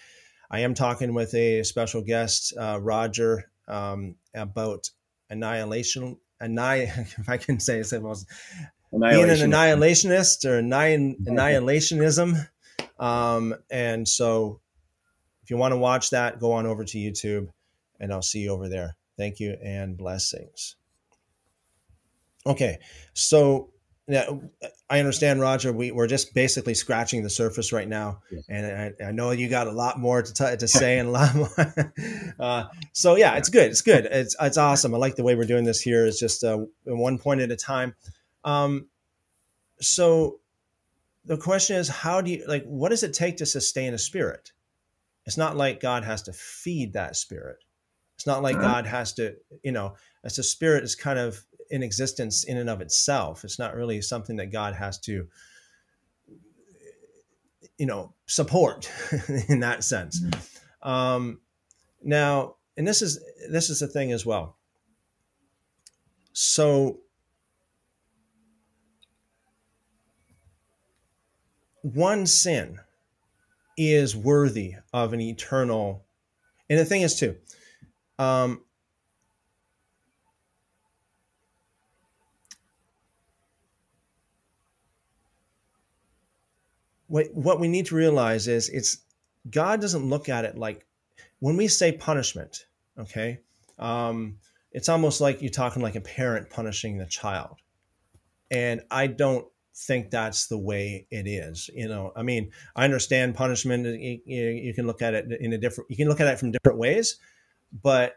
I 0.54 0.60
am 0.60 0.74
talking 0.74 1.14
with 1.14 1.34
a 1.34 1.64
special 1.64 2.00
guest, 2.00 2.54
uh, 2.56 2.78
Roger, 2.80 3.50
um, 3.66 4.14
about 4.32 4.88
annihilation. 5.28 6.16
Annihil- 6.40 7.06
if 7.18 7.28
I 7.28 7.38
can 7.38 7.58
say 7.58 7.80
it, 7.80 7.90
being 7.90 9.30
an 9.30 9.50
annihilationist 9.50 10.44
or 10.44 10.62
annihilationism. 10.62 12.48
Um, 13.00 13.56
and 13.68 14.06
so 14.06 14.60
if 15.42 15.50
you 15.50 15.56
want 15.56 15.72
to 15.72 15.78
watch 15.78 16.10
that, 16.10 16.38
go 16.38 16.52
on 16.52 16.66
over 16.66 16.84
to 16.84 16.98
YouTube 16.98 17.48
and 17.98 18.12
I'll 18.12 18.22
see 18.22 18.38
you 18.42 18.52
over 18.52 18.68
there. 18.68 18.94
Thank 19.18 19.40
you 19.40 19.56
and 19.60 19.96
blessings. 19.96 20.76
Okay, 22.46 22.78
so 23.12 23.70
now 24.06 24.42
I 24.90 24.98
understand, 24.98 25.40
Roger. 25.40 25.72
We, 25.72 25.90
we're 25.90 26.06
just 26.06 26.34
basically 26.34 26.74
scratching 26.74 27.22
the 27.22 27.30
surface 27.30 27.72
right 27.72 27.88
now, 27.88 28.20
and 28.48 28.94
I, 29.00 29.06
I, 29.06 29.12
know 29.12 29.30
you 29.30 29.48
got 29.48 29.66
a 29.66 29.72
lot 29.72 29.98
more 29.98 30.22
to, 30.22 30.32
t- 30.32 30.56
to 30.56 30.68
say 30.68 30.98
and 30.98 31.08
a 31.08 31.12
lot 31.12 31.34
more. 31.34 31.74
uh, 32.38 32.64
so 32.92 33.16
yeah, 33.16 33.36
it's 33.36 33.48
good. 33.48 33.70
It's 33.70 33.80
good. 33.80 34.04
It's 34.04 34.36
it's 34.40 34.58
awesome. 34.58 34.94
I 34.94 34.98
like 34.98 35.16
the 35.16 35.24
way 35.24 35.34
we're 35.34 35.44
doing 35.44 35.64
this 35.64 35.80
here. 35.80 36.04
It's 36.04 36.20
just 36.20 36.44
uh, 36.44 36.58
one 36.84 37.18
point 37.18 37.40
at 37.40 37.50
a 37.50 37.56
time. 37.56 37.94
Um, 38.44 38.88
so 39.80 40.40
the 41.24 41.38
question 41.38 41.76
is, 41.76 41.88
how 41.88 42.20
do 42.20 42.30
you 42.30 42.44
like? 42.46 42.64
What 42.64 42.90
does 42.90 43.02
it 43.02 43.14
take 43.14 43.38
to 43.38 43.46
sustain 43.46 43.94
a 43.94 43.98
spirit? 43.98 44.52
It's 45.24 45.38
not 45.38 45.56
like 45.56 45.80
God 45.80 46.04
has 46.04 46.22
to 46.22 46.34
feed 46.34 46.92
that 46.92 47.16
spirit. 47.16 47.64
It's 48.16 48.26
not 48.26 48.42
like 48.42 48.56
uh-huh. 48.56 48.64
God 48.64 48.86
has 48.86 49.14
to, 49.14 49.36
you 49.62 49.72
know, 49.72 49.94
as 50.22 50.38
a 50.38 50.42
spirit 50.42 50.84
is 50.84 50.94
kind 50.94 51.18
of 51.18 51.44
in 51.74 51.82
existence 51.82 52.44
in 52.44 52.56
and 52.56 52.70
of 52.70 52.80
itself. 52.80 53.42
It's 53.42 53.58
not 53.58 53.74
really 53.74 54.00
something 54.00 54.36
that 54.36 54.52
God 54.52 54.74
has 54.74 54.96
to, 55.00 55.26
you 57.76 57.86
know, 57.86 58.14
support 58.26 58.88
in 59.48 59.58
that 59.58 59.82
sense. 59.82 60.20
Mm-hmm. 60.20 60.88
Um, 60.88 61.40
now, 62.00 62.54
and 62.76 62.86
this 62.86 63.02
is 63.02 63.20
this 63.50 63.70
is 63.70 63.80
the 63.80 63.88
thing 63.88 64.12
as 64.12 64.24
well. 64.24 64.56
So 66.32 67.00
one 71.82 72.24
sin 72.24 72.78
is 73.76 74.14
worthy 74.14 74.76
of 74.92 75.12
an 75.12 75.20
eternal. 75.20 76.04
And 76.70 76.78
the 76.78 76.84
thing 76.84 77.02
is, 77.02 77.18
too, 77.18 77.34
um, 78.20 78.62
what, 87.06 87.26
what 87.34 87.60
we 87.60 87.68
need 87.68 87.86
to 87.86 87.94
realize 87.94 88.48
is 88.48 88.68
it's 88.68 88.98
God 89.50 89.80
doesn't 89.80 90.08
look 90.08 90.28
at 90.28 90.44
it 90.44 90.56
like 90.56 90.86
when 91.40 91.56
we 91.56 91.68
say 91.68 91.92
punishment, 91.92 92.66
okay, 92.98 93.40
um, 93.78 94.38
it's 94.72 94.88
almost 94.88 95.20
like 95.20 95.42
you're 95.42 95.50
talking 95.50 95.82
like 95.82 95.94
a 95.94 96.00
parent 96.00 96.50
punishing 96.50 96.98
the 96.98 97.06
child. 97.06 97.56
And 98.50 98.82
I 98.90 99.08
don't 99.08 99.46
think 99.74 100.10
that's 100.10 100.46
the 100.46 100.58
way 100.58 101.06
it 101.10 101.26
is. 101.26 101.68
You 101.74 101.88
know, 101.88 102.12
I 102.16 102.22
mean, 102.22 102.50
I 102.76 102.84
understand 102.84 103.34
punishment. 103.34 103.86
You, 103.86 104.20
you, 104.26 104.74
can 104.74 104.86
look 104.86 105.02
at 105.02 105.14
it 105.14 105.26
in 105.40 105.52
a 105.52 105.58
different. 105.58 105.90
You 105.90 105.96
can 105.96 106.08
look 106.08 106.20
at 106.20 106.28
it 106.28 106.38
from 106.38 106.52
different 106.52 106.78
ways, 106.78 107.16
but 107.82 108.16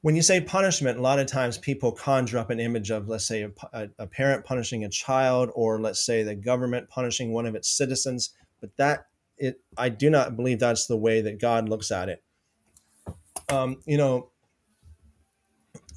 when 0.00 0.14
you 0.14 0.22
say 0.22 0.40
punishment, 0.40 0.98
a 0.98 1.02
lot 1.02 1.18
of 1.18 1.26
times 1.26 1.58
people 1.58 1.90
conjure 1.90 2.38
up 2.38 2.50
an 2.50 2.60
image 2.60 2.90
of, 2.90 3.08
let's 3.08 3.26
say, 3.26 3.48
a, 3.72 3.88
a 3.98 4.06
parent 4.06 4.44
punishing 4.44 4.84
a 4.84 4.88
child, 4.88 5.50
or 5.54 5.80
let's 5.80 6.04
say 6.04 6.22
the 6.22 6.36
government 6.36 6.88
punishing 6.88 7.32
one 7.32 7.46
of 7.46 7.54
its 7.54 7.68
citizens. 7.68 8.30
But 8.60 8.76
that 8.76 9.06
it, 9.36 9.60
I 9.76 9.88
do 9.88 10.08
not 10.08 10.36
believe 10.36 10.60
that's 10.60 10.86
the 10.86 10.96
way 10.96 11.20
that 11.22 11.40
God 11.40 11.68
looks 11.68 11.90
at 11.90 12.08
it. 12.08 12.22
Um, 13.48 13.78
you 13.86 13.96
know, 13.96 14.30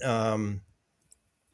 um, 0.03 0.61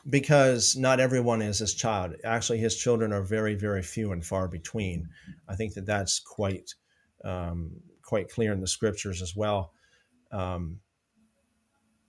because 0.10 0.76
not 0.78 1.00
everyone 1.02 1.42
is 1.42 1.60
his 1.60 1.74
child. 1.74 2.14
Actually, 2.24 2.60
his 2.60 2.78
children 2.78 3.12
are 3.12 3.24
very, 3.24 3.56
very 3.56 3.82
few 3.82 4.14
and 4.14 4.26
far 4.26 4.48
between. 4.48 5.10
I 5.50 5.56
think 5.56 5.74
that 5.74 5.86
that's 5.86 6.20
quite 6.20 6.76
um, 7.26 7.72
quite 8.04 8.30
clear 8.30 8.54
in 8.54 8.62
the 8.62 8.68
scriptures 8.68 9.22
as 9.22 9.36
well. 9.36 9.74
Um, 10.32 10.80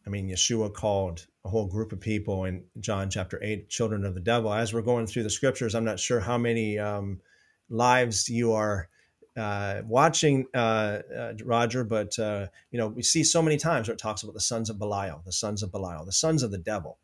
I 0.08 0.10
mean, 0.10 0.30
Yeshua 0.30 0.72
called 0.72 1.26
a 1.44 1.50
whole 1.50 1.66
group 1.66 1.92
of 1.92 2.00
people 2.00 2.46
in 2.46 2.64
John 2.80 3.10
chapter 3.10 3.38
eight 3.42 3.68
children 3.68 4.06
of 4.06 4.14
the 4.14 4.20
devil. 4.20 4.50
As 4.50 4.72
we're 4.72 4.80
going 4.80 5.06
through 5.06 5.24
the 5.24 5.30
scriptures, 5.30 5.74
I'm 5.74 5.84
not 5.84 6.00
sure 6.00 6.18
how 6.18 6.38
many 6.38 6.78
um, 6.78 7.20
lives 7.68 8.26
you 8.30 8.52
are 8.52 8.88
uh, 9.36 9.82
watching, 9.84 10.46
uh, 10.54 11.00
uh, 11.14 11.32
Roger, 11.44 11.84
but 11.84 12.18
uh, 12.18 12.46
you 12.70 12.78
know 12.78 12.88
we 12.88 13.02
see 13.02 13.22
so 13.22 13.42
many 13.42 13.58
times 13.58 13.86
where 13.86 13.92
it 13.92 14.00
talks 14.00 14.22
about 14.22 14.32
the 14.32 14.40
sons 14.40 14.70
of 14.70 14.78
Belial, 14.78 15.20
the 15.26 15.32
sons 15.32 15.62
of 15.62 15.70
Belial, 15.70 16.06
the 16.06 16.12
sons 16.12 16.42
of 16.42 16.50
the 16.50 16.58
devil 16.58 16.96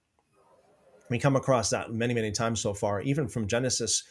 we 1.11 1.19
come 1.19 1.37
across 1.37 1.71
that 1.71 1.93
many 1.93 2.15
many 2.15 2.33
times 2.33 2.61
so 2.61 2.75
far 2.75 3.01
even 3.03 3.29
from 3.29 3.47
genesis 3.47 4.05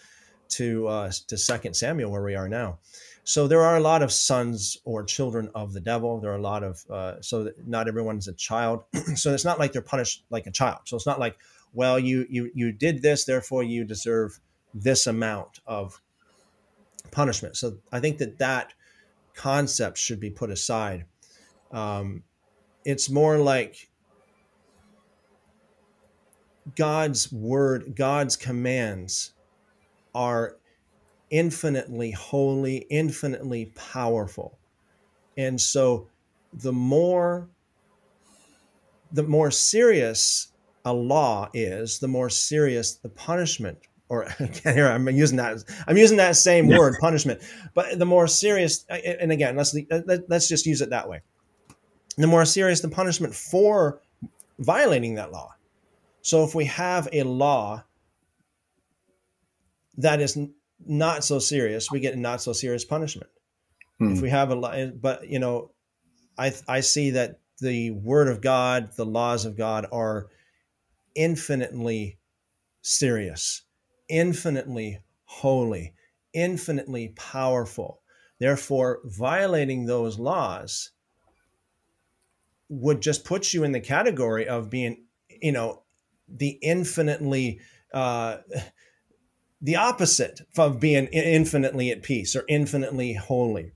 to 0.49 0.87
uh, 0.87 1.11
to 1.27 1.37
second 1.37 1.73
samuel 1.73 2.11
where 2.11 2.23
we 2.23 2.35
are 2.35 2.47
now 2.47 2.77
so 3.26 3.47
there 3.47 3.61
are 3.61 3.78
a 3.78 3.80
lot 3.80 4.01
of 4.01 4.11
sons 4.11 4.78
or 4.84 5.03
children 5.03 5.49
of 5.55 5.74
the 5.74 5.80
devil. 5.80 6.19
There 6.19 6.32
are 6.32 6.38
a 6.38 6.41
lot 6.41 6.63
of 6.63 6.84
uh, 6.89 7.21
so 7.21 7.51
not 7.65 7.88
everyone's 7.88 8.28
a 8.28 8.34
child. 8.34 8.84
So 9.15 9.34
it's 9.34 9.45
not 9.45 9.59
like 9.59 9.71
they're 9.71 9.82
punished 9.82 10.26
like 10.30 10.47
a 10.47 10.51
child. 10.51 10.80
So 10.86 10.97
it's 10.97 11.05
not 11.05 11.19
like 11.19 11.38
well 11.74 11.97
you 11.97 12.26
you 12.30 12.51
you 12.53 12.71
did 12.71 13.01
this 13.01 13.26
therefore 13.26 13.63
you 13.63 13.84
deserve 13.86 14.39
this 14.74 15.07
amount 15.07 15.61
of 15.65 16.01
punishment. 17.11 17.55
So 17.55 17.78
i 17.91 17.99
think 17.99 18.17
that 18.17 18.39
that 18.39 18.74
concept 19.36 19.97
should 19.97 20.19
be 20.19 20.30
put 20.30 20.49
aside. 20.51 21.05
Um, 21.71 22.24
it's 22.86 23.09
more 23.09 23.38
like 23.38 23.89
God's 26.76 27.32
word, 27.32 27.95
God's 27.95 28.36
commands 28.36 29.34
are 30.13 30.57
infinitely 31.34 32.11
holy, 32.11 32.86
infinitely 32.91 33.65
powerful. 33.75 34.59
And 35.36 35.59
so 35.59 36.07
the 36.53 36.71
more 36.71 37.49
the 39.11 39.23
more 39.23 39.51
serious 39.51 40.47
a 40.86 40.93
law 40.93 41.49
is, 41.53 41.99
the 41.99 42.07
more 42.07 42.29
serious 42.29 42.95
the 42.95 43.09
punishment 43.09 43.79
or 44.09 44.27
here 44.63 44.88
I'm 44.88 45.09
using 45.09 45.38
that 45.38 45.63
I'm 45.88 45.97
using 45.97 46.17
that 46.17 46.36
same 46.36 46.69
yeah. 46.69 46.77
word 46.77 46.97
punishment, 47.01 47.41
but 47.73 47.97
the 47.97 48.05
more 48.05 48.27
serious 48.27 48.86
and 48.88 49.31
again 49.31 49.55
let's 49.55 49.75
let's 50.27 50.47
just 50.47 50.67
use 50.67 50.81
it 50.81 50.91
that 50.91 51.09
way. 51.09 51.21
The 52.15 52.27
more 52.27 52.45
serious 52.45 52.81
the 52.81 52.89
punishment 52.89 53.34
for 53.34 54.01
violating 54.59 55.15
that 55.15 55.31
law. 55.31 55.55
So 56.21 56.43
if 56.43 56.53
we 56.53 56.65
have 56.65 57.09
a 57.11 57.23
law 57.23 57.84
that 59.97 60.21
is 60.21 60.38
not 60.86 61.24
so 61.24 61.39
serious, 61.39 61.91
we 61.91 61.99
get 61.99 62.17
not 62.17 62.41
so 62.41 62.53
serious 62.53 62.86
punishment. 62.86 63.30
Hmm. 63.99 64.13
If 64.13 64.21
we 64.21 64.30
have 64.30 64.51
a 64.51 64.93
but 64.99 65.28
you 65.28 65.39
know, 65.39 65.71
I 66.38 66.53
I 66.67 66.82
see 66.82 67.11
that 67.11 67.39
the 67.59 67.91
word 67.91 68.28
of 68.28 68.41
God, 68.41 68.91
the 68.95 69.05
laws 69.05 69.45
of 69.45 69.57
God 69.57 69.86
are 69.91 70.28
infinitely 71.15 72.19
serious, 72.82 73.61
infinitely 74.09 74.99
holy, 75.26 75.93
infinitely 76.34 77.09
powerful. 77.15 78.01
Therefore, 78.39 78.99
violating 79.05 79.86
those 79.86 80.19
laws 80.19 80.91
would 82.69 83.01
just 83.01 83.24
put 83.24 83.53
you 83.53 83.63
in 83.63 83.71
the 83.71 83.80
category 83.80 84.47
of 84.47 84.69
being, 84.69 85.05
you 85.30 85.51
know, 85.51 85.84
the 86.28 86.57
infinitely 86.61 87.59
uh, 87.93 88.38
the 89.64 89.78
opposite 89.78 90.41
of 90.57 90.80
being 90.82 91.07
infinitely 91.07 91.89
at 91.89 92.03
peace 92.03 92.36
or 92.36 92.43
infinitely 92.49 93.14
holy. 93.14 93.72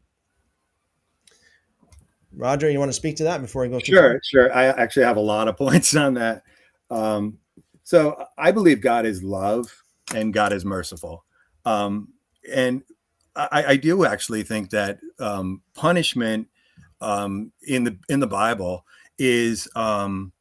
Roger, 2.36 2.70
you 2.70 2.78
want 2.78 2.90
to 2.90 2.94
speak 2.94 3.16
to 3.16 3.24
that 3.24 3.42
before 3.42 3.64
I 3.64 3.70
go? 3.70 3.80
Sure, 3.80 4.20
sure. 4.24 4.54
I 4.54 4.66
actually 4.66 5.06
have 5.06 5.16
a 5.18 5.22
lot 5.22 5.48
of 5.48 5.58
points 5.58 5.96
on 5.96 6.16
that. 6.16 6.44
Um, 6.92 7.40
so 7.84 8.22
I 8.38 8.52
believe 8.52 8.82
God 8.82 9.06
is 9.06 9.24
love 9.24 9.74
and 10.14 10.34
God 10.34 10.52
is 10.52 10.66
merciful. 10.66 11.24
Um, 11.66 12.10
and 12.54 12.84
I, 13.36 13.66
I, 13.68 13.76
do 13.78 14.06
actually 14.06 14.44
think 14.44 14.70
that 14.72 15.00
um, 15.20 15.62
punishment 15.74 16.48
um, 17.02 17.52
in 17.62 17.84
the 17.84 17.98
in 18.08 18.20
the 18.20 18.28
Bible 18.28 18.86
is 19.20 19.68
um, 19.76 20.32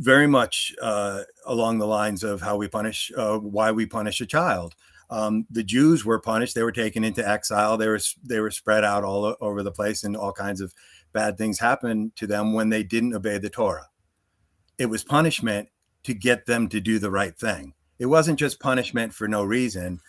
very 0.00 0.26
much 0.26 0.74
uh, 0.80 1.22
along 1.44 1.78
the 1.78 1.86
lines 1.86 2.24
of 2.24 2.40
how 2.40 2.56
we 2.56 2.66
punish, 2.66 3.12
uh, 3.16 3.36
why 3.36 3.70
we 3.70 3.84
punish 3.86 4.20
a 4.20 4.26
child. 4.26 4.74
Um, 5.10 5.46
the 5.50 5.62
Jews 5.62 6.04
were 6.04 6.18
punished; 6.18 6.54
they 6.54 6.62
were 6.62 6.72
taken 6.72 7.04
into 7.04 7.26
exile. 7.26 7.76
They 7.76 7.88
were 7.88 8.00
they 8.24 8.40
were 8.40 8.50
spread 8.50 8.82
out 8.82 9.04
all 9.04 9.36
over 9.40 9.62
the 9.62 9.72
place, 9.72 10.02
and 10.02 10.16
all 10.16 10.32
kinds 10.32 10.60
of 10.60 10.72
bad 11.12 11.36
things 11.36 11.58
happened 11.58 12.16
to 12.16 12.26
them 12.26 12.54
when 12.54 12.70
they 12.70 12.82
didn't 12.82 13.14
obey 13.14 13.38
the 13.38 13.50
Torah. 13.50 13.88
It 14.78 14.86
was 14.86 15.04
punishment 15.04 15.68
to 16.04 16.14
get 16.14 16.46
them 16.46 16.68
to 16.70 16.80
do 16.80 16.98
the 16.98 17.10
right 17.10 17.36
thing. 17.36 17.74
It 17.98 18.06
wasn't 18.06 18.38
just 18.38 18.60
punishment 18.60 19.12
for 19.12 19.28
no 19.28 19.44
reason. 19.44 20.00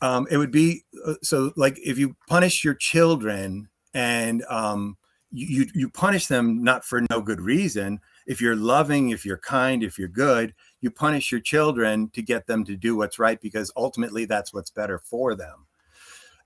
Um, 0.00 0.26
it 0.30 0.38
would 0.38 0.50
be 0.50 0.84
uh, 1.06 1.14
so 1.22 1.52
like 1.56 1.78
if 1.84 1.98
you 1.98 2.16
punish 2.28 2.64
your 2.64 2.74
children 2.74 3.68
and 3.92 4.42
um, 4.48 4.96
you 5.30 5.66
you 5.74 5.90
punish 5.90 6.28
them 6.28 6.64
not 6.64 6.84
for 6.84 7.02
no 7.10 7.20
good 7.20 7.40
reason. 7.40 8.00
If 8.26 8.40
you're 8.40 8.56
loving, 8.56 9.10
if 9.10 9.24
you're 9.24 9.38
kind, 9.38 9.82
if 9.82 9.98
you're 9.98 10.08
good, 10.08 10.54
you 10.80 10.90
punish 10.90 11.30
your 11.30 11.40
children 11.40 12.10
to 12.10 12.22
get 12.22 12.46
them 12.46 12.64
to 12.64 12.76
do 12.76 12.96
what's 12.96 13.18
right 13.18 13.40
because 13.40 13.72
ultimately 13.76 14.24
that's 14.24 14.52
what's 14.52 14.70
better 14.70 14.98
for 14.98 15.34
them. 15.34 15.66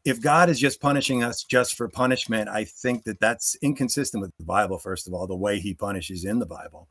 If 0.04 0.20
God 0.20 0.48
is 0.48 0.60
just 0.60 0.80
punishing 0.80 1.24
us 1.24 1.42
just 1.42 1.74
for 1.74 1.88
punishment, 1.88 2.48
I 2.48 2.64
think 2.64 3.04
that 3.04 3.18
that's 3.18 3.56
inconsistent 3.56 4.22
with 4.22 4.36
the 4.38 4.44
Bible. 4.44 4.78
First 4.78 5.08
of 5.08 5.14
all, 5.14 5.26
the 5.26 5.34
way 5.34 5.58
He 5.58 5.74
punishes 5.74 6.24
in 6.24 6.38
the 6.38 6.46
Bible, 6.46 6.88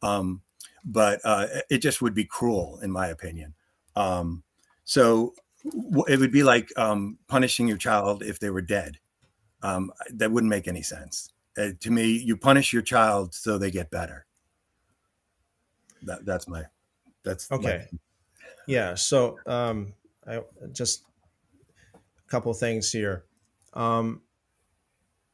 um, 0.00 0.40
but 0.82 1.20
uh, 1.24 1.46
it 1.68 1.78
just 1.78 2.00
would 2.00 2.14
be 2.14 2.24
cruel, 2.24 2.80
in 2.82 2.90
my 2.90 3.08
opinion. 3.08 3.54
Um, 3.96 4.42
so 4.84 5.34
it 6.08 6.18
would 6.18 6.32
be 6.32 6.42
like 6.42 6.70
um, 6.78 7.18
punishing 7.28 7.68
your 7.68 7.76
child 7.76 8.22
if 8.22 8.38
they 8.38 8.50
were 8.50 8.62
dead. 8.62 8.98
Um, 9.62 9.92
that 10.10 10.30
wouldn't 10.30 10.50
make 10.50 10.68
any 10.68 10.82
sense. 10.82 11.30
Uh, 11.56 11.70
to 11.80 11.90
me, 11.90 12.06
you 12.06 12.36
punish 12.36 12.72
your 12.72 12.82
child 12.82 13.34
so 13.34 13.58
they 13.58 13.70
get 13.70 13.90
better. 13.90 14.26
That, 16.02 16.26
that's 16.26 16.48
my, 16.48 16.64
that's 17.22 17.50
okay. 17.50 17.86
My... 17.92 17.98
Yeah. 18.66 18.94
So 18.94 19.38
um, 19.46 19.94
I 20.26 20.40
just 20.72 21.04
a 21.94 22.28
couple 22.28 22.52
things 22.54 22.90
here. 22.90 23.24
Um, 23.72 24.22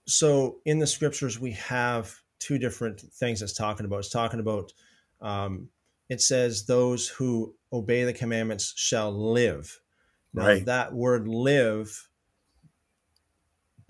so 0.07 0.59
in 0.65 0.79
the 0.79 0.87
scriptures, 0.87 1.41
we 1.41 1.53
have 1.53 2.15
two 2.39 2.59
different 2.59 3.01
things 3.01 3.43
it's 3.43 3.53
talking 3.53 3.87
about. 3.87 4.01
It's 4.01 4.11
talking 4.11 4.41
about, 4.41 4.73
um, 5.21 5.69
it 6.09 6.21
says, 6.21 6.65
those 6.67 7.09
who 7.09 7.55
obey 7.73 8.05
the 8.05 8.13
commandments 8.13 8.73
shall 8.77 9.13
live. 9.13 9.81
Now, 10.35 10.47
right. 10.47 10.65
that 10.65 10.93
word 10.93 11.29
live 11.29 12.09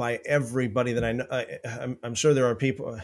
by 0.00 0.18
everybody 0.24 0.94
that 0.94 1.04
I 1.04 1.12
know, 1.12 1.26
I, 1.30 1.58
am 1.62 1.98
I'm 2.02 2.14
sure 2.14 2.32
there 2.32 2.46
are 2.46 2.54
people, 2.54 2.98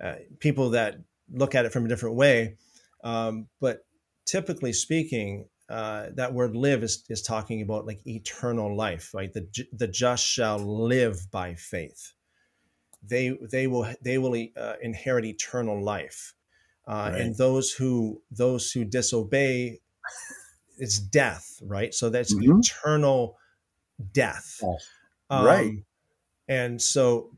uh, 0.00 0.14
people 0.38 0.70
that 0.70 1.00
look 1.28 1.56
at 1.56 1.64
it 1.64 1.72
from 1.72 1.86
a 1.86 1.88
different 1.88 2.14
way. 2.14 2.54
Um, 3.02 3.48
but 3.60 3.84
typically 4.26 4.72
speaking, 4.72 5.48
uh, 5.68 6.10
that 6.14 6.32
word 6.32 6.54
live 6.54 6.84
is, 6.84 7.02
is 7.08 7.20
talking 7.20 7.62
about 7.62 7.84
like 7.84 8.06
eternal 8.06 8.76
life, 8.76 9.12
right? 9.12 9.32
The, 9.32 9.48
the 9.72 9.88
just 9.88 10.24
shall 10.24 10.58
live 10.58 11.32
by 11.32 11.56
faith. 11.56 12.12
They, 13.02 13.36
they 13.50 13.66
will, 13.66 13.92
they 14.00 14.18
will 14.18 14.46
uh, 14.56 14.74
inherit 14.80 15.24
eternal 15.24 15.82
life. 15.82 16.34
Uh, 16.86 17.10
right. 17.12 17.20
And 17.22 17.36
those 17.36 17.72
who, 17.72 18.22
those 18.30 18.70
who 18.70 18.84
disobey 18.84 19.80
it's 20.78 21.00
death, 21.00 21.58
right? 21.60 21.92
So 21.92 22.08
that's 22.08 22.32
mm-hmm. 22.32 22.60
eternal 22.60 23.36
death. 24.12 24.60
Um, 25.28 25.44
right. 25.44 25.72
And 26.50 26.82
so 26.82 27.30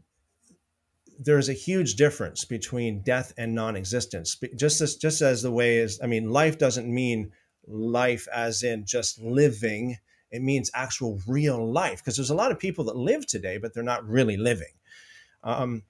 there's 1.20 1.50
a 1.50 1.52
huge 1.52 1.96
difference 1.96 2.46
between 2.46 3.02
death 3.02 3.34
and 3.36 3.54
non-existence. 3.54 4.40
Just 4.56 4.80
as 4.80 4.96
just 4.96 5.20
as 5.20 5.42
the 5.42 5.52
way 5.52 5.76
is, 5.76 6.00
I 6.02 6.06
mean, 6.06 6.30
life 6.30 6.58
doesn't 6.58 6.92
mean 6.92 7.30
life 7.68 8.26
as 8.34 8.62
in 8.62 8.86
just 8.86 9.20
living. 9.20 9.98
It 10.30 10.40
means 10.40 10.70
actual 10.74 11.20
real 11.28 11.70
life 11.70 11.98
because 11.98 12.16
there's 12.16 12.30
a 12.30 12.34
lot 12.34 12.52
of 12.52 12.58
people 12.58 12.84
that 12.84 12.96
live 12.96 13.26
today, 13.26 13.58
but 13.58 13.74
they're 13.74 13.82
not 13.82 14.08
really 14.08 14.38
living. 14.38 14.72
Um, 15.44 15.82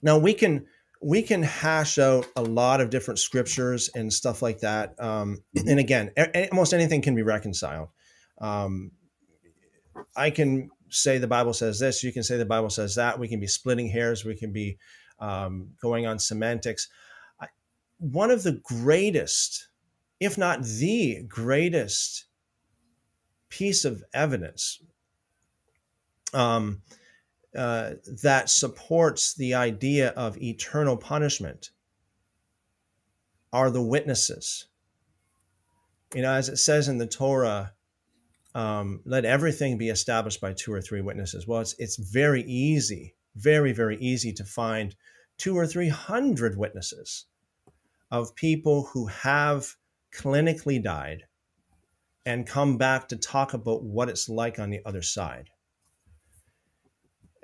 now 0.00 0.18
we 0.18 0.34
can 0.34 0.66
we 1.02 1.20
can 1.22 1.42
hash 1.42 1.98
out 1.98 2.28
a 2.36 2.42
lot 2.42 2.80
of 2.80 2.90
different 2.90 3.18
scriptures 3.18 3.90
and 3.92 4.12
stuff 4.12 4.40
like 4.40 4.60
that. 4.60 4.94
Um, 5.00 5.42
and 5.56 5.80
again, 5.80 6.12
almost 6.52 6.72
anything 6.72 7.02
can 7.02 7.16
be 7.16 7.22
reconciled. 7.22 7.88
Um, 8.40 8.92
I 10.14 10.30
can 10.30 10.70
say 10.92 11.18
the 11.18 11.26
Bible 11.26 11.52
says 11.52 11.78
this, 11.78 12.04
you 12.04 12.12
can 12.12 12.22
say 12.22 12.36
the 12.36 12.44
Bible 12.44 12.70
says 12.70 12.94
that. 12.94 13.18
We 13.18 13.28
can 13.28 13.40
be 13.40 13.46
splitting 13.46 13.88
hairs, 13.88 14.24
we 14.24 14.36
can 14.36 14.52
be 14.52 14.78
um, 15.18 15.70
going 15.80 16.06
on 16.06 16.18
semantics. 16.18 16.88
I, 17.40 17.48
one 17.98 18.30
of 18.30 18.42
the 18.42 18.60
greatest, 18.62 19.68
if 20.20 20.38
not 20.38 20.62
the 20.62 21.24
greatest 21.26 22.26
piece 23.48 23.84
of 23.84 24.02
evidence 24.14 24.80
um, 26.32 26.82
uh, 27.56 27.92
that 28.22 28.48
supports 28.48 29.34
the 29.34 29.54
idea 29.54 30.08
of 30.10 30.40
eternal 30.40 30.96
punishment 30.96 31.70
are 33.52 33.70
the 33.70 33.82
witnesses. 33.82 34.68
You 36.14 36.22
know, 36.22 36.32
as 36.32 36.48
it 36.48 36.56
says 36.56 36.88
in 36.88 36.98
the 36.98 37.06
Torah, 37.06 37.72
um, 38.54 39.00
let 39.04 39.24
everything 39.24 39.78
be 39.78 39.88
established 39.88 40.40
by 40.40 40.52
two 40.52 40.72
or 40.72 40.80
three 40.80 41.00
witnesses. 41.00 41.46
Well, 41.46 41.60
it's 41.60 41.74
it's 41.78 41.96
very 41.96 42.42
easy, 42.42 43.14
very 43.34 43.72
very 43.72 43.96
easy 43.98 44.32
to 44.34 44.44
find 44.44 44.94
two 45.38 45.56
or 45.56 45.66
three 45.66 45.88
hundred 45.88 46.56
witnesses 46.56 47.26
of 48.10 48.34
people 48.34 48.84
who 48.92 49.06
have 49.06 49.74
clinically 50.14 50.82
died 50.82 51.24
and 52.24 52.46
come 52.46 52.76
back 52.76 53.08
to 53.08 53.16
talk 53.16 53.54
about 53.54 53.82
what 53.82 54.08
it's 54.08 54.28
like 54.28 54.58
on 54.58 54.70
the 54.70 54.80
other 54.84 55.02
side. 55.02 55.50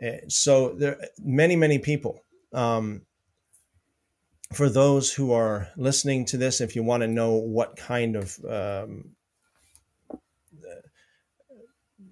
Eh, 0.00 0.20
so 0.28 0.74
there 0.74 0.92
are 0.92 1.04
many, 1.18 1.56
many 1.56 1.78
people. 1.78 2.22
Um, 2.52 3.02
for 4.52 4.68
those 4.68 5.12
who 5.12 5.32
are 5.32 5.68
listening 5.76 6.24
to 6.26 6.36
this, 6.36 6.60
if 6.60 6.76
you 6.76 6.82
want 6.82 7.02
to 7.02 7.08
know 7.08 7.32
what 7.32 7.76
kind 7.76 8.16
of 8.16 8.38
um, 8.48 9.10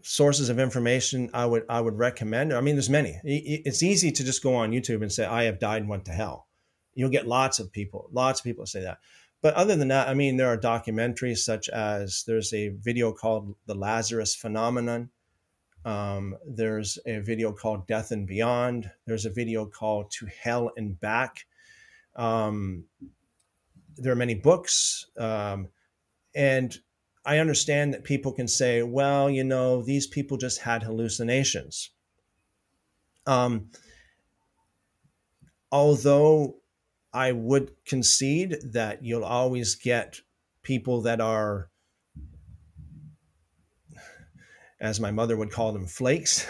sources 0.06 0.48
of 0.48 0.60
information 0.60 1.28
I 1.34 1.44
would 1.46 1.64
I 1.68 1.80
would 1.80 1.98
recommend. 1.98 2.52
I 2.52 2.60
mean, 2.60 2.76
there's 2.76 2.88
many. 2.88 3.20
It's 3.24 3.82
easy 3.82 4.12
to 4.12 4.24
just 4.24 4.42
go 4.42 4.54
on 4.54 4.70
YouTube 4.70 5.02
and 5.02 5.12
say 5.12 5.26
I 5.26 5.44
have 5.44 5.58
died 5.58 5.82
and 5.82 5.90
went 5.90 6.04
to 6.04 6.12
hell. 6.12 6.46
You'll 6.94 7.10
get 7.10 7.26
lots 7.26 7.58
of 7.58 7.72
people, 7.72 8.08
lots 8.12 8.40
of 8.40 8.44
people 8.44 8.66
say 8.66 8.82
that. 8.82 8.98
But 9.42 9.54
other 9.54 9.76
than 9.76 9.88
that, 9.88 10.08
I 10.08 10.14
mean, 10.14 10.36
there 10.36 10.46
are 10.46 10.56
documentaries 10.56 11.38
such 11.38 11.68
as 11.68 12.24
there's 12.26 12.52
a 12.54 12.68
video 12.68 13.12
called 13.12 13.54
The 13.66 13.74
Lazarus 13.74 14.34
Phenomenon. 14.34 15.10
Um, 15.84 16.36
there's 16.46 16.98
a 17.04 17.18
video 17.18 17.52
called 17.52 17.86
Death 17.86 18.12
and 18.12 18.26
Beyond. 18.26 18.90
There's 19.06 19.26
a 19.26 19.30
video 19.30 19.66
called 19.66 20.10
To 20.12 20.26
Hell 20.26 20.70
and 20.76 20.98
Back. 20.98 21.46
Um, 22.14 22.84
there 23.96 24.12
are 24.12 24.16
many 24.16 24.34
books. 24.34 25.06
Um, 25.18 25.68
and 26.34 26.76
I 27.26 27.38
understand 27.38 27.92
that 27.92 28.04
people 28.04 28.30
can 28.30 28.46
say, 28.46 28.84
well, 28.84 29.28
you 29.28 29.42
know, 29.42 29.82
these 29.82 30.06
people 30.06 30.36
just 30.36 30.60
had 30.60 30.84
hallucinations. 30.84 31.90
Um, 33.26 33.70
although 35.72 36.58
I 37.12 37.32
would 37.32 37.72
concede 37.84 38.58
that 38.72 39.02
you'll 39.02 39.24
always 39.24 39.74
get 39.74 40.20
people 40.62 41.02
that 41.02 41.20
are 41.20 41.68
as 44.78 45.00
my 45.00 45.10
mother 45.10 45.36
would 45.36 45.50
call 45.50 45.72
them 45.72 45.86
flakes 45.86 46.46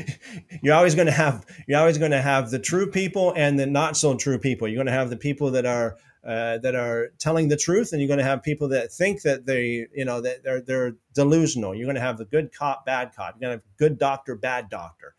you're 0.62 0.74
always 0.74 0.94
going 0.94 1.06
to 1.06 1.12
have 1.12 1.44
you're 1.66 1.80
always 1.80 1.98
going 1.98 2.12
to 2.12 2.22
have 2.22 2.50
the 2.50 2.58
true 2.58 2.88
people 2.88 3.32
and 3.36 3.58
the 3.58 3.66
not 3.66 3.96
so 3.96 4.14
true 4.16 4.38
people 4.38 4.68
you're 4.68 4.76
going 4.76 4.86
to 4.86 4.92
have 4.92 5.10
the 5.10 5.16
people 5.16 5.50
that 5.50 5.66
are 5.66 5.96
uh, 6.26 6.58
that 6.58 6.74
are 6.74 7.12
telling 7.18 7.48
the 7.48 7.56
truth 7.56 7.92
and 7.92 8.00
you're 8.00 8.08
going 8.08 8.18
to 8.18 8.24
have 8.24 8.42
people 8.42 8.68
that 8.68 8.92
think 8.92 9.22
that 9.22 9.46
they 9.46 9.86
you 9.94 10.04
know 10.04 10.20
that 10.20 10.42
they're 10.42 10.60
they're 10.60 10.96
delusional. 11.14 11.74
You're 11.74 11.86
going 11.86 11.94
to 11.94 12.00
have 12.00 12.18
the 12.18 12.24
good 12.24 12.52
cop 12.52 12.84
bad 12.84 13.12
cop. 13.14 13.34
You're 13.34 13.48
going 13.48 13.58
to 13.58 13.64
have 13.64 13.76
good 13.78 13.98
doctor 13.98 14.34
bad 14.34 14.68
doctor. 14.68 15.14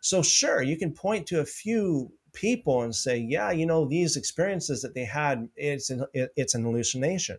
So 0.00 0.22
sure 0.22 0.62
you 0.62 0.76
can 0.76 0.92
point 0.92 1.26
to 1.28 1.40
a 1.40 1.44
few 1.44 2.12
people 2.32 2.82
and 2.82 2.94
say 2.94 3.16
yeah 3.16 3.50
you 3.50 3.66
know 3.66 3.84
these 3.86 4.16
experiences 4.16 4.82
that 4.82 4.94
they 4.94 5.04
had 5.04 5.48
it's 5.56 5.90
an, 5.90 6.04
it's 6.14 6.54
an 6.54 6.64
hallucination. 6.64 7.38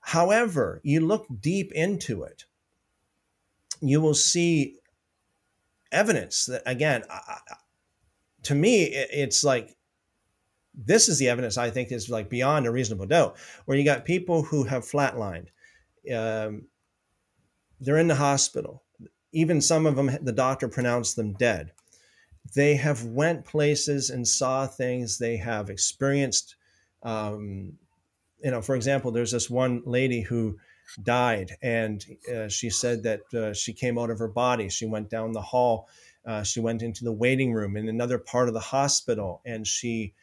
However 0.00 0.80
you 0.84 1.00
look 1.00 1.26
deep 1.40 1.72
into 1.72 2.22
it 2.22 2.44
you 3.80 4.00
will 4.00 4.14
see 4.14 4.76
evidence 5.92 6.46
that 6.46 6.62
again 6.66 7.02
I, 7.10 7.38
to 8.42 8.54
me 8.54 8.84
it's 8.84 9.42
like 9.44 9.75
this 10.76 11.08
is 11.08 11.18
the 11.18 11.28
evidence 11.28 11.56
i 11.56 11.70
think 11.70 11.90
is 11.90 12.10
like 12.10 12.28
beyond 12.28 12.66
a 12.66 12.70
reasonable 12.70 13.06
doubt 13.06 13.36
where 13.64 13.76
you 13.76 13.84
got 13.84 14.04
people 14.04 14.42
who 14.42 14.64
have 14.64 14.84
flatlined 14.84 15.48
um, 16.14 16.66
they're 17.80 17.98
in 17.98 18.08
the 18.08 18.14
hospital 18.14 18.82
even 19.32 19.60
some 19.60 19.86
of 19.86 19.96
them 19.96 20.10
the 20.22 20.32
doctor 20.32 20.68
pronounced 20.68 21.16
them 21.16 21.32
dead 21.34 21.72
they 22.54 22.76
have 22.76 23.04
went 23.04 23.44
places 23.44 24.10
and 24.10 24.26
saw 24.26 24.66
things 24.66 25.18
they 25.18 25.36
have 25.36 25.70
experienced 25.70 26.56
um, 27.02 27.72
you 28.42 28.50
know 28.50 28.62
for 28.62 28.76
example 28.76 29.10
there's 29.10 29.32
this 29.32 29.50
one 29.50 29.82
lady 29.84 30.20
who 30.20 30.56
died. 31.02 31.56
And 31.62 32.04
uh, 32.34 32.48
she 32.48 32.70
said 32.70 33.02
that 33.02 33.34
uh, 33.34 33.52
she 33.52 33.72
came 33.72 33.98
out 33.98 34.10
of 34.10 34.18
her 34.18 34.28
body. 34.28 34.68
She 34.68 34.86
went 34.86 35.10
down 35.10 35.32
the 35.32 35.42
hall. 35.42 35.88
Uh, 36.24 36.42
she 36.42 36.60
went 36.60 36.82
into 36.82 37.04
the 37.04 37.12
waiting 37.12 37.52
room 37.52 37.76
in 37.76 37.88
another 37.88 38.18
part 38.18 38.48
of 38.48 38.54
the 38.54 38.60
hospital 38.60 39.40
and 39.44 39.66
she 39.66 40.14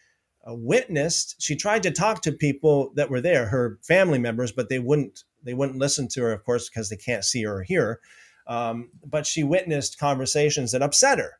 witnessed 0.48 1.42
she 1.42 1.56
tried 1.56 1.84
to 1.84 1.92
talk 1.92 2.22
to 2.22 2.32
people 2.32 2.92
that 2.96 3.10
were 3.10 3.22
there 3.22 3.48
her 3.48 3.78
family 3.82 4.20
members 4.20 4.52
but 4.52 4.70
they 4.70 4.80
wouldn't 4.80 5.24
they 5.44 5.54
wouldn't 5.54 5.80
listen 5.80 6.08
to 6.08 6.22
her 6.22 6.34
of 6.34 6.44
course 6.44 6.70
because 6.70 6.90
they 6.90 6.98
can't 6.98 7.24
see 7.24 7.44
her 7.44 7.60
or 7.60 7.64
hear 7.64 8.00
um, 8.48 8.90
but 9.06 9.26
she 9.26 9.44
witnessed 9.44 10.00
conversations 10.00 10.72
that 10.72 10.82
upset 10.82 11.18
her 11.18 11.40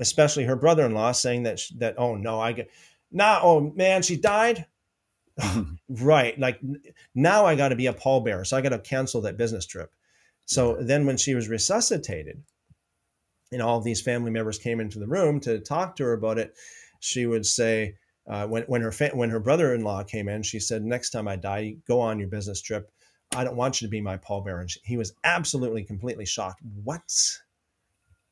especially 0.00 0.44
her 0.44 0.56
brother-in-law 0.56 1.12
saying 1.12 1.44
that 1.44 1.60
that 1.78 1.94
oh 1.96 2.14
no 2.14 2.38
i 2.40 2.52
get 2.52 2.70
now 3.10 3.40
oh 3.42 3.72
man 3.74 4.02
she 4.02 4.16
died 4.16 4.66
right. 5.88 6.38
Like 6.38 6.60
now 7.14 7.46
I 7.46 7.54
got 7.54 7.68
to 7.68 7.76
be 7.76 7.86
a 7.86 7.92
pallbearer. 7.92 8.46
So 8.46 8.56
I 8.56 8.60
got 8.60 8.70
to 8.70 8.78
cancel 8.78 9.20
that 9.22 9.36
business 9.36 9.66
trip. 9.66 9.92
So 10.46 10.76
then 10.80 11.06
when 11.06 11.16
she 11.16 11.34
was 11.34 11.48
resuscitated, 11.48 12.42
and 13.52 13.62
all 13.62 13.80
these 13.80 14.02
family 14.02 14.30
members 14.30 14.58
came 14.58 14.80
into 14.80 14.98
the 14.98 15.06
room 15.06 15.38
to 15.40 15.60
talk 15.60 15.96
to 15.96 16.04
her 16.04 16.12
about 16.12 16.38
it, 16.38 16.54
she 16.98 17.26
would 17.26 17.46
say, 17.46 17.94
uh, 18.28 18.46
when, 18.46 18.62
when 18.64 18.82
her 18.82 18.92
fa- 18.92 19.12
when 19.14 19.30
her 19.30 19.40
brother-in-law 19.40 20.04
came 20.04 20.28
in, 20.28 20.42
she 20.42 20.60
said, 20.60 20.84
"Next 20.84 21.10
time 21.10 21.28
I 21.28 21.36
die, 21.36 21.76
go 21.86 22.00
on 22.00 22.18
your 22.18 22.28
business 22.28 22.60
trip. 22.60 22.90
I 23.34 23.44
don't 23.44 23.56
want 23.56 23.80
you 23.80 23.86
to 23.86 23.90
be 23.90 24.00
my 24.00 24.16
pallbearer." 24.16 24.60
And 24.60 24.70
he 24.84 24.96
was 24.96 25.14
absolutely, 25.24 25.84
completely 25.84 26.26
shocked. 26.26 26.62
What? 26.82 27.12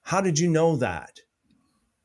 How 0.03 0.21
did 0.21 0.39
you 0.39 0.51
know 0.51 0.77
that? 0.77 1.21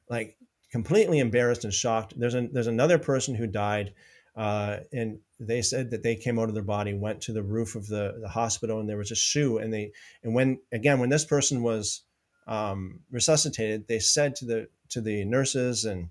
Like 0.09 0.37
completely 0.71 1.19
embarrassed 1.19 1.63
and 1.63 1.73
shocked. 1.73 2.13
There's 2.17 2.35
a, 2.35 2.47
there's 2.51 2.67
another 2.67 2.99
person 2.99 3.35
who 3.35 3.47
died 3.47 3.93
uh, 4.39 4.79
and 4.93 5.19
they 5.39 5.61
said 5.61 5.91
that 5.91 6.01
they 6.01 6.15
came 6.15 6.39
out 6.39 6.47
of 6.47 6.53
their 6.53 6.63
body, 6.63 6.93
went 6.93 7.21
to 7.21 7.33
the 7.33 7.43
roof 7.43 7.75
of 7.75 7.87
the, 7.87 8.17
the 8.21 8.29
hospital, 8.29 8.79
and 8.79 8.87
there 8.87 8.97
was 8.97 9.11
a 9.11 9.15
shoe. 9.15 9.57
And 9.57 9.73
they 9.73 9.91
and 10.23 10.33
when 10.33 10.59
again 10.71 10.99
when 10.99 11.09
this 11.09 11.25
person 11.25 11.61
was 11.61 12.03
um, 12.47 13.01
resuscitated, 13.11 13.87
they 13.87 13.99
said 13.99 14.35
to 14.37 14.45
the 14.45 14.67
to 14.89 15.01
the 15.01 15.25
nurses 15.25 15.83
and 15.83 16.09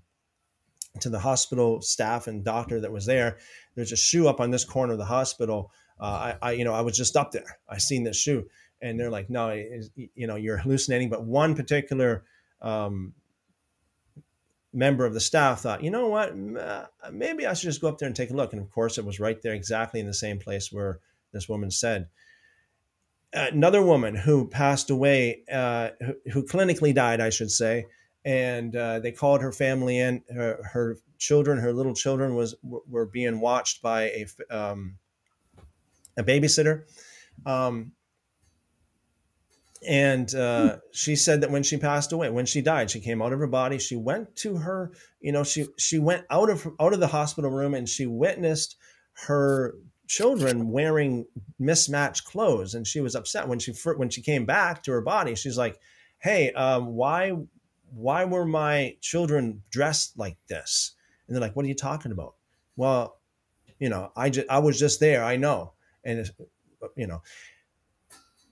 to 1.01 1.09
the 1.09 1.19
hospital 1.19 1.81
staff 1.81 2.27
and 2.27 2.43
doctor 2.43 2.81
that 2.81 2.91
was 2.91 3.05
there, 3.05 3.37
there's 3.75 3.91
a 3.91 3.97
shoe 3.97 4.27
up 4.27 4.39
on 4.39 4.51
this 4.51 4.65
corner 4.65 4.93
of 4.93 4.99
the 4.99 5.05
hospital. 5.05 5.71
Uh, 5.99 6.33
I, 6.41 6.49
I, 6.49 6.51
you 6.53 6.63
know, 6.63 6.73
I 6.73 6.81
was 6.81 6.97
just 6.97 7.15
up 7.15 7.31
there. 7.31 7.59
I 7.67 7.77
seen 7.77 8.03
this 8.03 8.17
shoe, 8.17 8.47
and 8.81 8.99
they're 8.99 9.11
like, 9.11 9.29
no, 9.29 9.51
you 9.51 10.27
know, 10.27 10.35
you're 10.35 10.57
hallucinating. 10.57 11.09
But 11.09 11.23
one 11.23 11.55
particular 11.55 12.23
um, 12.61 13.13
member 14.73 15.05
of 15.05 15.13
the 15.13 15.19
staff 15.19 15.61
thought, 15.61 15.83
you 15.83 15.91
know 15.91 16.07
what, 16.07 16.29
uh, 16.31 16.85
maybe 17.11 17.45
I 17.45 17.53
should 17.53 17.69
just 17.69 17.81
go 17.81 17.87
up 17.87 17.97
there 17.97 18.07
and 18.07 18.15
take 18.15 18.29
a 18.31 18.35
look. 18.35 18.53
And 18.53 18.61
of 18.61 18.69
course, 18.69 18.97
it 18.97 19.05
was 19.05 19.19
right 19.19 19.41
there, 19.41 19.53
exactly 19.53 19.99
in 19.99 20.05
the 20.05 20.13
same 20.13 20.39
place 20.39 20.71
where 20.71 20.99
this 21.31 21.49
woman 21.49 21.71
said. 21.71 22.07
Another 23.31 23.83
woman 23.83 24.15
who 24.15 24.47
passed 24.47 24.89
away, 24.89 25.43
uh, 25.51 25.89
who, 25.99 26.15
who, 26.31 26.43
clinically 26.43 26.93
died, 26.93 27.21
I 27.21 27.29
should 27.29 27.51
say, 27.51 27.85
and 28.29 28.75
uh, 28.75 28.99
they 28.99 29.11
called 29.11 29.41
her 29.41 29.51
family 29.51 29.97
in. 29.97 30.21
Her, 30.31 30.59
her, 30.71 30.97
children, 31.17 31.57
her 31.57 31.73
little 31.73 31.95
children, 31.95 32.35
was 32.35 32.55
were 32.63 33.07
being 33.07 33.41
watched 33.41 33.81
by 33.81 34.03
a 34.03 34.25
um, 34.51 34.97
a 36.15 36.23
babysitter. 36.23 36.83
Um, 37.45 37.93
and 39.85 40.33
uh, 40.35 40.77
she 40.91 41.15
said 41.15 41.41
that 41.41 41.49
when 41.49 41.63
she 41.63 41.77
passed 41.77 42.11
away 42.11 42.29
when 42.29 42.45
she 42.45 42.61
died 42.61 42.91
she 42.91 42.99
came 42.99 43.21
out 43.21 43.31
of 43.31 43.39
her 43.39 43.47
body 43.47 43.79
she 43.79 43.95
went 43.95 44.35
to 44.35 44.57
her 44.57 44.91
you 45.21 45.31
know 45.31 45.41
she 45.41 45.65
she 45.77 45.97
went 45.97 46.25
out 46.29 46.49
of 46.49 46.67
out 46.81 46.91
of 46.91 46.99
the 46.99 47.07
hospital 47.07 47.49
room 47.49 47.73
and 47.73 47.87
she 47.87 48.05
witnessed 48.05 48.75
her 49.13 49.75
children 50.05 50.69
wearing 50.69 51.25
mismatched 51.59 52.25
clothes 52.25 52.73
and 52.73 52.85
she 52.85 52.99
was 52.99 53.15
upset 53.15 53.47
when 53.47 53.57
she 53.57 53.71
when 53.95 54.09
she 54.09 54.21
came 54.21 54.45
back 54.45 54.83
to 54.83 54.91
her 54.91 54.99
body 54.99 55.33
she's 55.33 55.57
like 55.57 55.79
hey 56.17 56.51
um, 56.51 56.87
why 56.87 57.31
why 57.93 58.25
were 58.25 58.45
my 58.45 58.95
children 59.01 59.61
dressed 59.69 60.17
like 60.17 60.37
this 60.47 60.93
and 61.27 61.35
they're 61.35 61.41
like 61.41 61.55
what 61.55 61.65
are 61.65 61.69
you 61.69 61.75
talking 61.75 62.11
about 62.11 62.35
well 62.75 63.19
you 63.79 63.89
know 63.89 64.11
i 64.15 64.29
just 64.29 64.47
i 64.49 64.59
was 64.59 64.79
just 64.79 64.99
there 64.99 65.23
i 65.23 65.35
know 65.35 65.73
and 66.03 66.31
you 66.95 67.07
know 67.07 67.21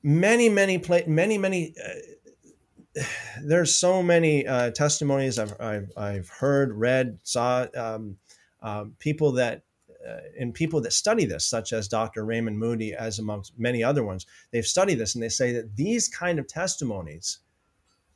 many, 0.04 0.48
many, 0.50 0.78
play, 0.78 1.04
many, 1.08 1.38
many. 1.38 1.74
Uh, 1.84 3.04
there's 3.44 3.76
so 3.76 4.02
many 4.02 4.48
uh, 4.48 4.72
testimonies 4.72 5.38
I've, 5.38 5.54
I've, 5.60 5.92
I've, 5.98 6.30
heard, 6.30 6.74
read, 6.74 7.20
saw 7.24 7.68
um, 7.76 8.18
um, 8.62 8.96
people 9.00 9.34
that 9.34 9.64
uh, 10.08 10.20
and 10.40 10.54
people 10.54 10.80
that 10.82 10.94
study 10.94 11.26
this, 11.26 11.46
such 11.46 11.74
as 11.74 11.90
Dr. 11.90 12.24
Raymond 12.24 12.58
Moody, 12.58 12.94
as 12.94 13.20
amongst 13.20 13.60
many 13.60 13.84
other 13.84 14.06
ones, 14.06 14.26
they've 14.52 14.66
studied 14.66 14.96
this 14.96 15.16
and 15.16 15.24
they 15.24 15.30
say 15.30 15.52
that 15.52 15.76
these 15.76 16.08
kind 16.08 16.40
of 16.40 16.48
testimonies 16.48 17.40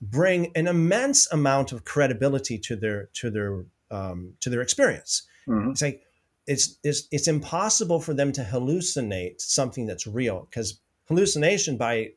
bring 0.02 0.52
an 0.56 0.68
immense 0.68 1.32
amount 1.32 1.72
of 1.72 1.86
credibility 1.86 2.58
to 2.58 2.76
their 2.76 3.10
to 3.14 3.30
their 3.30 3.64
um, 3.92 4.34
to 4.40 4.50
their 4.50 4.62
experience. 4.62 5.24
Mm-hmm. 5.48 5.72
It's 5.72 5.82
like 5.82 6.04
it's, 6.48 6.78
it's 6.84 7.08
it's 7.12 7.28
impossible 7.28 8.00
for 8.00 8.14
them 8.14 8.32
to 8.34 8.42
hallucinate 8.42 9.40
something 9.42 9.86
that's 9.86 10.08
real 10.08 10.48
because 10.50 10.80
hallucination 11.08 11.78
by 11.78 12.10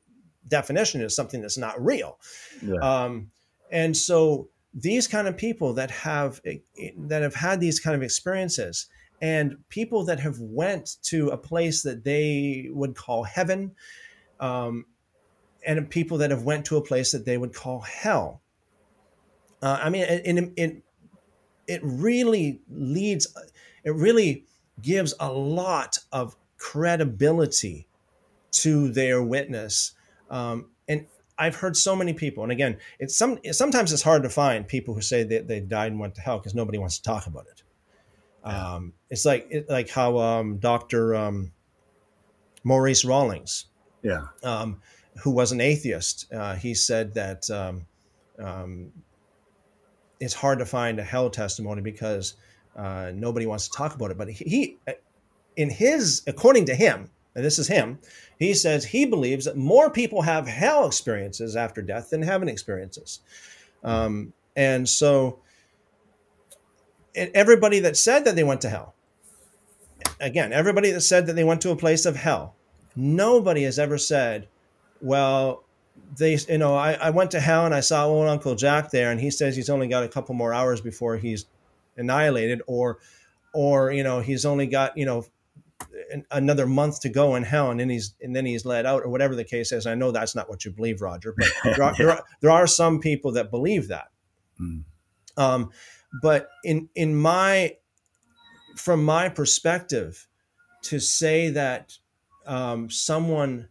definition 0.49 1.01
is 1.01 1.14
something 1.14 1.41
that's 1.41 1.59
not 1.59 1.82
real 1.82 2.18
yeah. 2.62 2.76
um, 2.80 3.30
and 3.70 3.97
so 3.97 4.49
these 4.74 5.07
kind 5.07 5.28
of 5.28 5.37
people 5.37 5.72
that 5.72 5.91
have 5.91 6.41
that 6.99 7.22
have 7.22 7.35
had 7.35 7.61
these 7.61 7.80
kind 7.80 7.95
of 7.95 8.03
experiences 8.03 8.87
and 9.22 9.57
people 9.68 10.05
that 10.05 10.20
have 10.20 10.39
went 10.41 10.97
to 11.03 11.28
a 11.28 11.37
place 11.37 11.82
that 11.82 12.05
they 12.05 12.68
would 12.70 12.95
call 12.95 13.22
heaven 13.22 13.72
um, 14.41 14.85
and 15.67 15.89
people 15.91 16.19
that 16.19 16.31
have 16.31 16.43
went 16.43 16.65
to 16.67 16.77
a 16.77 16.83
place 16.83 17.12
that 17.12 17.25
they 17.25 17.39
would 17.39 17.55
call 17.55 17.81
hell 17.81 18.41
uh, 19.62 19.79
i 19.83 19.91
mean 19.91 20.03
it, 20.03 20.53
it, 20.57 20.83
it 21.67 21.81
really 21.83 22.61
leads 22.71 23.27
it 23.85 23.95
really 23.95 24.45
gives 24.81 25.15
a 25.21 25.33
lot 25.33 25.99
of 26.12 26.37
credibility 26.59 27.87
to 28.51 28.91
their 28.91 29.23
witness. 29.23 29.93
Um, 30.31 30.71
and 30.89 31.07
I've 31.37 31.57
heard 31.57 31.77
so 31.77 31.97
many 31.97 32.12
people, 32.12 32.43
and 32.43 32.53
again, 32.53 32.79
it's 32.99 33.17
some 33.17 33.39
sometimes 33.51 33.93
it's 33.93 34.03
hard 34.03 34.23
to 34.23 34.29
find 34.29 34.67
people 34.67 34.95
who 34.95 35.01
say 35.01 35.25
that 35.25 35.49
they 35.49 35.61
died 35.61 35.93
and 35.93 36.01
went 36.01 36.15
to 36.15 36.21
hell 36.21 36.39
because 36.39 36.55
nobody 36.55 36.79
wants 36.79 36.99
to 36.99 37.03
talk 37.03 37.27
about 37.27 37.47
it. 37.47 37.62
Yeah. 38.47 38.75
Um, 38.75 38.93
it's 39.11 39.25
like 39.25 39.47
it, 39.51 39.69
like 39.69 39.91
how 39.91 40.19
um, 40.19 40.59
Doctor 40.59 41.15
um, 41.15 41.53
Maurice 42.62 43.05
Rawlings, 43.05 43.67
yeah, 44.03 44.27
um, 44.45 44.81
who 45.23 45.31
was 45.31 45.53
an 45.53 45.61
atheist, 45.61 46.33
uh, 46.33 46.55
he 46.55 46.75
said 46.75 47.15
that 47.15 47.51
um, 47.51 48.93
it's 50.21 50.35
hard 50.35 50.59
to 50.59 50.67
find 50.67 50.99
a 50.99 51.05
hell 51.05 51.31
testimony 51.31 51.83
because 51.83 52.35
uh, 52.77 53.12
nobody 53.15 53.47
wants 53.47 53.69
to 53.69 53.77
talk 53.77 53.95
about 53.95 54.11
it. 54.11 54.19
But 54.19 54.29
he, 54.29 54.45
he, 54.45 54.79
in 55.57 55.71
his, 55.71 56.23
according 56.27 56.67
to 56.67 56.75
him, 56.75 57.11
and 57.35 57.45
this 57.45 57.59
is 57.59 57.69
him, 57.69 57.99
he 58.39 58.55
says 58.55 58.85
he 58.85 59.05
believes 59.05 59.45
that 59.45 59.57
more 59.57 59.91
people 59.91 60.23
have 60.23 60.47
hell 60.47 60.87
experiences 60.87 61.57
after 61.57 61.83
death 61.83 62.11
than 62.11 62.23
heaven 62.23 62.49
experiences. 62.49 63.21
Um, 63.83 64.33
and 64.57 64.89
so 64.89 65.41
everybody 67.15 67.81
that 67.81 67.97
said 67.97 68.25
that 68.25 68.37
they 68.37 68.45
went 68.45 68.61
to 68.62 68.69
hell, 68.69 68.95
again, 70.21 70.53
everybody 70.53 70.91
that 70.91 71.01
said 71.01 71.27
that 71.27 71.35
they 71.35 71.45
went 71.45 71.61
to 71.62 71.71
a 71.71 71.77
place 71.77 72.07
of 72.07 72.17
hell, 72.17 72.55
nobody 72.97 73.65
has 73.65 73.79
ever 73.79 73.99
said, 73.99 74.49
well, 75.05 75.64
they, 76.16 76.38
you 76.48 76.59
know, 76.59 76.74
I, 76.74 76.94
I 76.94 77.11
went 77.11 77.30
to 77.32 77.40
hell 77.40 77.66
and 77.66 77.74
I 77.74 77.80
saw 77.80 78.07
old 78.07 78.26
Uncle 78.26 78.55
Jack 78.55 78.90
there, 78.90 79.11
and 79.11 79.20
he 79.20 79.30
says 79.30 79.55
he's 79.55 79.68
only 79.68 79.86
got 79.86 80.02
a 80.02 80.09
couple 80.09 80.34
more 80.34 80.55
hours 80.55 80.80
before 80.80 81.18
he's 81.18 81.44
annihilated, 81.98 82.62
or, 82.66 82.98
or 83.52 83.92
you 83.92 84.02
know, 84.02 84.20
he's 84.20 84.46
only 84.46 84.66
got 84.66 84.96
you 84.96 85.05
know 85.05 85.26
another 86.30 86.66
month 86.66 87.00
to 87.00 87.09
go 87.09 87.34
in 87.34 87.42
hell 87.42 87.70
and 87.70 87.80
then 87.80 87.90
he's 87.90 88.14
and 88.22 88.34
then 88.34 88.46
he's 88.46 88.64
let 88.64 88.86
out 88.86 89.02
or 89.02 89.09
whatever 89.09 89.34
the 89.34 89.44
case 89.44 89.72
is 89.72 89.86
i 89.86 89.94
know 89.94 90.11
that's 90.12 90.34
not 90.34 90.48
what 90.48 90.64
you 90.64 90.70
believe 90.70 91.02
roger 91.02 91.34
but 91.36 91.48
there 91.64 91.82
are, 91.82 91.90
yeah. 91.90 91.94
there, 91.98 92.11
are 92.11 92.24
there, 92.40 92.50
are, 92.50 92.66
some 92.66 93.00
people 93.00 93.32
that 93.32 93.50
believe 93.50 93.88
that 93.88 94.09
mm. 94.61 94.82
um, 95.36 95.70
but 96.22 96.48
in 96.62 96.88
in 96.94 97.14
my 97.14 97.76
from 98.76 99.05
my 99.05 99.28
perspective 99.28 100.28
to 100.82 101.00
say 101.00 101.50
that 101.50 101.98
um, 102.46 102.88
someone 102.88 103.68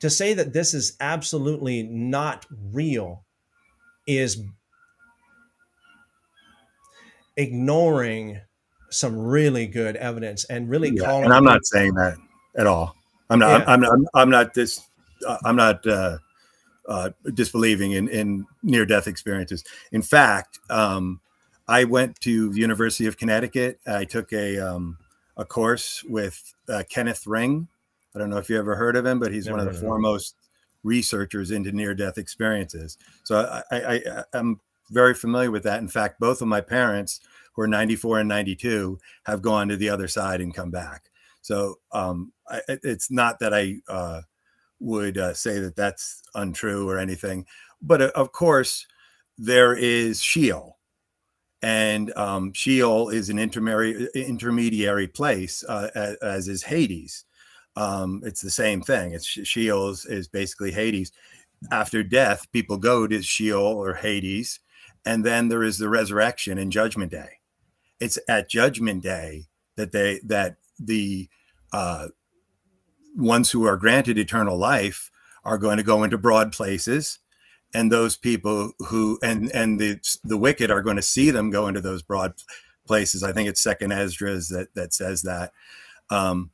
to 0.00 0.10
say 0.10 0.34
that 0.34 0.52
this 0.52 0.74
is 0.74 0.96
absolutely 1.00 1.82
not 1.82 2.46
real 2.72 3.24
is 4.06 4.42
ignoring 7.36 8.40
some 8.90 9.18
really 9.18 9.66
good 9.66 9.96
evidence 9.96 10.44
and 10.44 10.68
really 10.68 10.90
yeah, 10.90 11.04
calling. 11.04 11.24
And 11.24 11.32
I'm 11.32 11.44
not 11.44 11.64
saying 11.66 11.94
that 11.94 12.16
at 12.56 12.66
all. 12.66 12.94
I'm 13.30 13.38
not. 13.38 13.60
Yeah. 13.60 13.72
I'm, 13.72 13.84
I'm, 13.84 14.06
I'm. 14.14 14.30
not 14.30 14.54
this. 14.54 14.80
Uh, 15.26 15.36
I'm 15.44 15.56
not 15.56 15.86
uh, 15.86 16.18
uh, 16.88 17.10
disbelieving 17.34 17.92
in 17.92 18.08
in 18.08 18.46
near 18.62 18.86
death 18.86 19.06
experiences. 19.06 19.64
In 19.92 20.02
fact, 20.02 20.58
um, 20.70 21.20
I 21.66 21.84
went 21.84 22.18
to 22.20 22.50
the 22.50 22.58
University 22.58 23.06
of 23.06 23.18
Connecticut. 23.18 23.80
I 23.86 24.04
took 24.04 24.32
a 24.32 24.58
um, 24.58 24.96
a 25.36 25.44
course 25.44 26.02
with 26.04 26.54
uh, 26.68 26.84
Kenneth 26.88 27.26
Ring. 27.26 27.68
I 28.18 28.22
don't 28.22 28.30
know 28.30 28.38
if 28.38 28.50
you 28.50 28.58
ever 28.58 28.74
heard 28.74 28.96
of 28.96 29.06
him, 29.06 29.18
but 29.18 29.32
he's 29.32 29.46
Never 29.46 29.58
one 29.58 29.66
of 29.66 29.72
the 29.72 29.80
foremost 29.80 30.34
researchers 30.82 31.50
into 31.50 31.72
near 31.72 31.94
death 31.94 32.18
experiences. 32.18 32.98
So 33.24 33.62
I, 33.70 33.76
I, 33.76 33.94
I 33.94 34.24
I'm 34.32 34.60
very 34.90 35.14
familiar 35.14 35.50
with 35.50 35.62
that. 35.64 35.80
In 35.80 35.88
fact, 35.88 36.18
both 36.18 36.42
of 36.42 36.48
my 36.48 36.60
parents 36.60 37.20
who 37.54 37.62
are 37.62 37.68
94 37.68 38.20
and 38.20 38.28
92 38.28 38.98
have 39.26 39.42
gone 39.42 39.68
to 39.68 39.76
the 39.76 39.88
other 39.88 40.08
side 40.08 40.40
and 40.40 40.54
come 40.54 40.70
back. 40.70 41.10
So 41.42 41.78
um, 41.92 42.32
I, 42.48 42.60
it's 42.68 43.10
not 43.10 43.38
that 43.40 43.54
I 43.54 43.76
uh, 43.88 44.22
would 44.80 45.18
uh, 45.18 45.34
say 45.34 45.60
that 45.60 45.76
that's 45.76 46.22
untrue 46.34 46.88
or 46.88 46.98
anything, 46.98 47.46
but 47.80 48.02
uh, 48.02 48.10
of 48.14 48.32
course 48.32 48.86
there 49.36 49.74
is 49.74 50.20
Sheol, 50.20 50.78
and 51.62 52.12
um, 52.16 52.52
Sheol 52.52 53.08
is 53.08 53.30
an 53.30 53.38
intermediary 53.38 54.08
intermediary 54.14 55.08
place, 55.08 55.64
uh, 55.68 55.90
as, 55.94 56.16
as, 56.16 56.48
is 56.48 56.62
Hades. 56.64 57.24
Um, 57.78 58.22
it's 58.24 58.40
the 58.40 58.50
same 58.50 58.80
thing. 58.82 59.12
It's 59.12 59.26
Sheol 59.26 59.90
is, 59.90 60.04
is 60.06 60.28
basically 60.28 60.72
Hades. 60.72 61.12
After 61.70 62.02
death, 62.02 62.50
people 62.52 62.76
go 62.76 63.06
to 63.06 63.22
Sheol 63.22 63.62
or 63.62 63.94
Hades, 63.94 64.60
and 65.04 65.24
then 65.24 65.48
there 65.48 65.62
is 65.62 65.78
the 65.78 65.88
resurrection 65.88 66.58
and 66.58 66.72
Judgment 66.72 67.10
Day 67.12 67.38
it's 68.00 68.18
at 68.28 68.48
Judgment 68.48 69.02
Day 69.02 69.46
that 69.76 69.92
they 69.92 70.20
that 70.24 70.56
the 70.78 71.28
uh, 71.72 72.08
ones 73.16 73.50
who 73.50 73.64
are 73.64 73.76
granted 73.76 74.18
eternal 74.18 74.56
life 74.56 75.10
are 75.44 75.58
going 75.58 75.78
to 75.78 75.82
go 75.82 76.02
into 76.04 76.18
broad 76.18 76.52
places, 76.52 77.18
and 77.74 77.90
those 77.90 78.16
people 78.16 78.72
who 78.86 79.18
and 79.22 79.50
and 79.52 79.80
the 79.80 79.98
the 80.24 80.38
wicked 80.38 80.70
are 80.70 80.82
going 80.82 80.96
to 80.96 81.02
see 81.02 81.30
them 81.30 81.50
go 81.50 81.66
into 81.66 81.80
those 81.80 82.02
broad 82.02 82.34
places. 82.86 83.22
I 83.22 83.32
think 83.32 83.48
it's 83.48 83.62
Second 83.62 83.92
Esdras 83.92 84.48
that 84.48 84.74
that 84.74 84.94
says 84.94 85.22
that. 85.22 85.52
Um, 86.10 86.50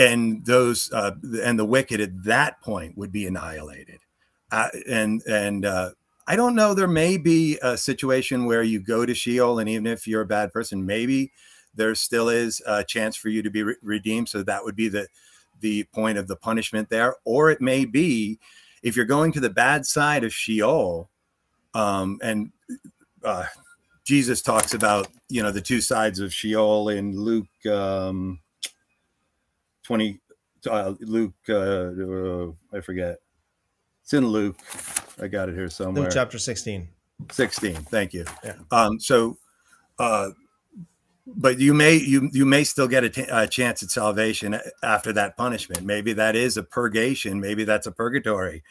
and 0.00 0.46
those 0.46 0.90
uh, 0.92 1.12
and 1.44 1.58
the 1.58 1.64
wicked 1.64 2.00
at 2.00 2.24
that 2.24 2.60
point 2.62 2.96
would 2.96 3.12
be 3.12 3.26
annihilated, 3.26 4.00
uh, 4.50 4.68
and 4.88 5.22
and 5.28 5.66
uh, 5.66 5.90
I 6.26 6.36
don't 6.36 6.54
know. 6.54 6.72
There 6.72 6.88
may 6.88 7.18
be 7.18 7.58
a 7.62 7.76
situation 7.76 8.46
where 8.46 8.62
you 8.62 8.80
go 8.80 9.04
to 9.04 9.14
Sheol, 9.14 9.58
and 9.58 9.68
even 9.68 9.86
if 9.86 10.06
you're 10.06 10.22
a 10.22 10.26
bad 10.26 10.54
person, 10.54 10.86
maybe 10.86 11.32
there 11.74 11.94
still 11.94 12.30
is 12.30 12.62
a 12.66 12.82
chance 12.82 13.14
for 13.14 13.28
you 13.28 13.42
to 13.42 13.50
be 13.50 13.62
re- 13.62 13.76
redeemed. 13.82 14.30
So 14.30 14.42
that 14.42 14.64
would 14.64 14.74
be 14.74 14.88
the 14.88 15.06
the 15.60 15.84
point 15.92 16.16
of 16.16 16.28
the 16.28 16.36
punishment 16.36 16.88
there. 16.88 17.16
Or 17.26 17.50
it 17.50 17.60
may 17.60 17.84
be 17.84 18.38
if 18.82 18.96
you're 18.96 19.04
going 19.04 19.32
to 19.32 19.40
the 19.40 19.50
bad 19.50 19.84
side 19.84 20.24
of 20.24 20.32
Sheol, 20.32 21.10
um, 21.74 22.18
and 22.22 22.52
uh, 23.22 23.44
Jesus 24.04 24.40
talks 24.40 24.72
about 24.72 25.08
you 25.28 25.42
know 25.42 25.52
the 25.52 25.60
two 25.60 25.82
sides 25.82 26.20
of 26.20 26.32
Sheol 26.32 26.88
in 26.88 27.20
Luke 27.20 27.66
um, 27.70 28.40
twenty. 29.90 30.20
Uh, 30.70 30.94
Luke, 31.00 31.34
uh, 31.48 31.54
uh 31.54 32.52
I 32.72 32.80
forget 32.80 33.16
it's 34.04 34.12
in 34.12 34.26
Luke. 34.28 34.56
I 35.20 35.26
got 35.26 35.48
it 35.48 35.56
here 35.56 35.68
somewhere. 35.68 36.04
Luke 36.04 36.12
chapter 36.12 36.38
16. 36.38 36.88
16. 37.32 37.74
Thank 37.74 38.12
you. 38.12 38.24
Yeah. 38.44 38.54
Um, 38.70 39.00
so, 39.00 39.36
uh, 39.98 40.30
but 41.26 41.58
you 41.58 41.74
may 41.74 41.96
you 41.96 42.28
you 42.32 42.46
may 42.46 42.62
still 42.62 42.86
get 42.86 43.04
a, 43.04 43.10
t- 43.10 43.26
a 43.30 43.48
chance 43.48 43.82
at 43.82 43.90
salvation 43.90 44.58
after 44.82 45.12
that 45.12 45.36
punishment. 45.36 45.84
Maybe 45.84 46.12
that 46.12 46.36
is 46.36 46.56
a 46.56 46.62
purgation. 46.62 47.40
Maybe 47.40 47.64
that's 47.64 47.86
a 47.86 47.92
purgatory, 47.92 48.62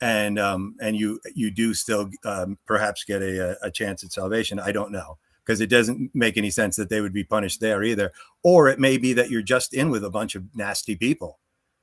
and 0.00 0.38
um, 0.38 0.76
and 0.80 0.96
you 0.96 1.20
you 1.34 1.50
do 1.50 1.74
still 1.74 2.10
um, 2.24 2.58
perhaps 2.66 3.04
get 3.04 3.22
a, 3.22 3.56
a 3.64 3.70
chance 3.70 4.04
at 4.04 4.12
salvation. 4.12 4.58
I 4.58 4.72
don't 4.72 4.92
know 4.92 5.18
because 5.44 5.60
it 5.60 5.70
doesn't 5.70 6.10
make 6.14 6.36
any 6.36 6.50
sense 6.50 6.76
that 6.76 6.88
they 6.88 7.00
would 7.00 7.12
be 7.12 7.24
punished 7.24 7.60
there 7.60 7.82
either. 7.82 8.12
Or 8.42 8.68
it 8.68 8.78
may 8.78 8.98
be 8.98 9.12
that 9.14 9.30
you're 9.30 9.42
just 9.42 9.74
in 9.74 9.90
with 9.90 10.04
a 10.04 10.10
bunch 10.10 10.34
of 10.34 10.44
nasty 10.54 10.96
people, 10.96 11.38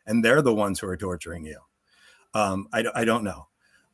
and 0.05 0.23
they're 0.23 0.41
the 0.41 0.53
ones 0.53 0.79
who 0.79 0.87
are 0.87 0.97
torturing 0.97 1.45
you. 1.45 1.59
Um, 2.33 2.67
I, 2.73 2.85
I 2.93 3.05
don't 3.05 3.23
know. 3.23 3.47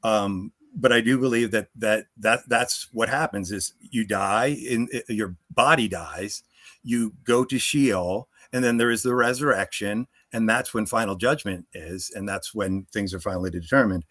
Um, 0.04 0.52
but 0.76 0.92
I 0.92 1.02
do 1.02 1.20
believe 1.20 1.52
that 1.52 1.68
that 1.76 2.08
that 2.18 2.48
that's 2.48 2.88
what 2.92 3.10
happens 3.10 3.52
is 3.52 3.74
you 3.80 4.06
die 4.06 4.48
in 4.48 4.88
your 5.08 5.36
body 5.52 5.88
dies, 5.88 6.44
you 6.84 7.14
go 7.24 7.46
to 7.46 7.60
Sheol, 7.60 8.28
and 8.52 8.64
then 8.64 8.78
there 8.78 8.92
is 8.92 9.04
the 9.04 9.16
resurrection, 9.16 10.08
and 10.32 10.50
that's 10.50 10.74
when 10.74 10.86
final 10.86 11.16
judgment 11.16 11.66
is, 11.74 12.12
and 12.16 12.28
that's 12.28 12.54
when 12.56 12.86
things 12.92 13.14
are 13.14 13.20
finally 13.20 13.52
determined. 13.52 14.06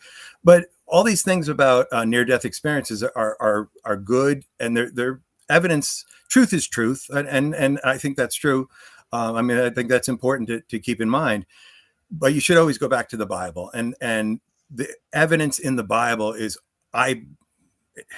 But 0.44 0.66
all 0.86 1.03
these 1.03 1.22
things 1.22 1.48
about 1.48 1.86
uh, 1.90 2.05
near 2.05 2.24
death 2.24 2.44
experiences 2.44 3.02
are 3.02 3.36
are 3.40 3.68
are 3.85 3.97
good, 3.97 4.44
and 4.60 4.77
they're 4.77 4.90
they're 4.90 5.20
evidence. 5.53 6.05
Truth 6.29 6.53
is 6.53 6.66
truth, 6.66 7.07
and 7.11 7.29
and, 7.29 7.55
and 7.55 7.81
I 7.85 7.99
think 7.99 8.16
that's 8.16 8.37
true. 8.37 8.69
Um, 9.12 9.37
I 9.37 9.43
mean, 9.43 9.59
I 9.59 9.70
think 9.70 9.91
that's 9.91 10.09
important 10.09 10.49
to, 10.49 10.61
to 10.62 10.79
keep 10.79 11.01
in 11.01 11.09
mind 11.09 11.45
but 12.12 12.35
you 12.35 12.41
should 12.41 12.59
always 12.59 12.79
go 12.79 12.89
back 12.89 13.09
to 13.09 13.16
the 13.16 13.27
Bible. 13.27 13.70
And 13.74 13.95
and 14.01 14.41
the 14.70 14.89
evidence 15.12 15.59
in 15.59 15.77
the 15.77 15.85
Bible 15.85 16.33
is 16.35 16.59
I 16.93 17.24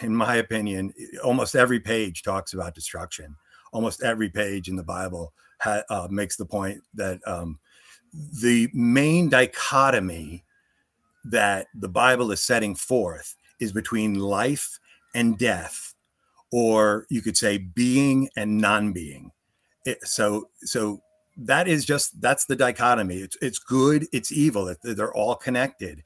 in 0.02 0.14
my 0.14 0.36
opinion, 0.36 0.92
almost 1.22 1.56
every 1.56 1.80
page 1.80 2.22
talks 2.22 2.52
about 2.52 2.74
destruction. 2.74 3.36
Almost 3.72 4.02
every 4.02 4.28
page 4.28 4.68
in 4.68 4.76
the 4.76 4.84
Bible 4.84 5.32
ha, 5.60 5.82
uh, 5.90 6.06
makes 6.10 6.36
the 6.36 6.46
point 6.46 6.80
that 6.94 7.20
um, 7.26 7.58
the 8.40 8.68
main 8.72 9.28
dichotomy 9.28 10.44
that 11.24 11.66
the 11.74 11.88
Bible 11.88 12.30
is 12.30 12.40
setting 12.40 12.76
forth 12.76 13.34
is 13.58 13.72
between 13.72 14.14
life 14.14 14.78
and 15.14 15.38
death, 15.38 15.93
or 16.54 17.04
you 17.10 17.20
could 17.20 17.36
say 17.36 17.58
being 17.58 18.28
and 18.36 18.58
non-being. 18.58 19.32
It, 19.84 19.98
so, 20.06 20.50
so 20.60 21.00
that 21.36 21.66
is 21.66 21.84
just 21.84 22.20
that's 22.20 22.44
the 22.44 22.54
dichotomy. 22.54 23.16
It's 23.16 23.36
it's 23.42 23.58
good, 23.58 24.06
it's 24.12 24.30
evil. 24.30 24.72
They're 24.84 25.12
all 25.12 25.34
connected, 25.34 26.04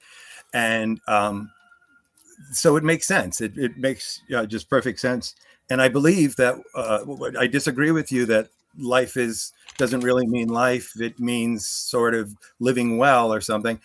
and 0.55 1.03
um, 1.07 1.51
so 2.51 2.77
it 2.77 2.83
makes 2.83 3.07
sense. 3.07 3.43
It 3.43 3.59
it 3.59 3.77
makes 3.77 4.23
you 4.27 4.37
know, 4.37 4.47
just 4.47 4.71
perfect 4.71 5.01
sense. 5.01 5.35
And 5.69 5.83
I 5.83 5.91
believe 5.91 6.35
that 6.37 6.55
uh, 6.75 7.05
I 7.39 7.47
disagree 7.47 7.91
with 7.91 8.11
you 8.11 8.25
that 8.25 8.49
life 8.79 9.19
is 9.19 9.53
doesn't 9.77 10.01
really 10.01 10.27
mean 10.27 10.49
life. 10.49 10.99
It 10.99 11.21
means 11.21 11.69
sort 11.69 12.15
of 12.15 12.35
living 12.59 12.97
well 12.97 13.35
or 13.35 13.43
something. 13.43 13.79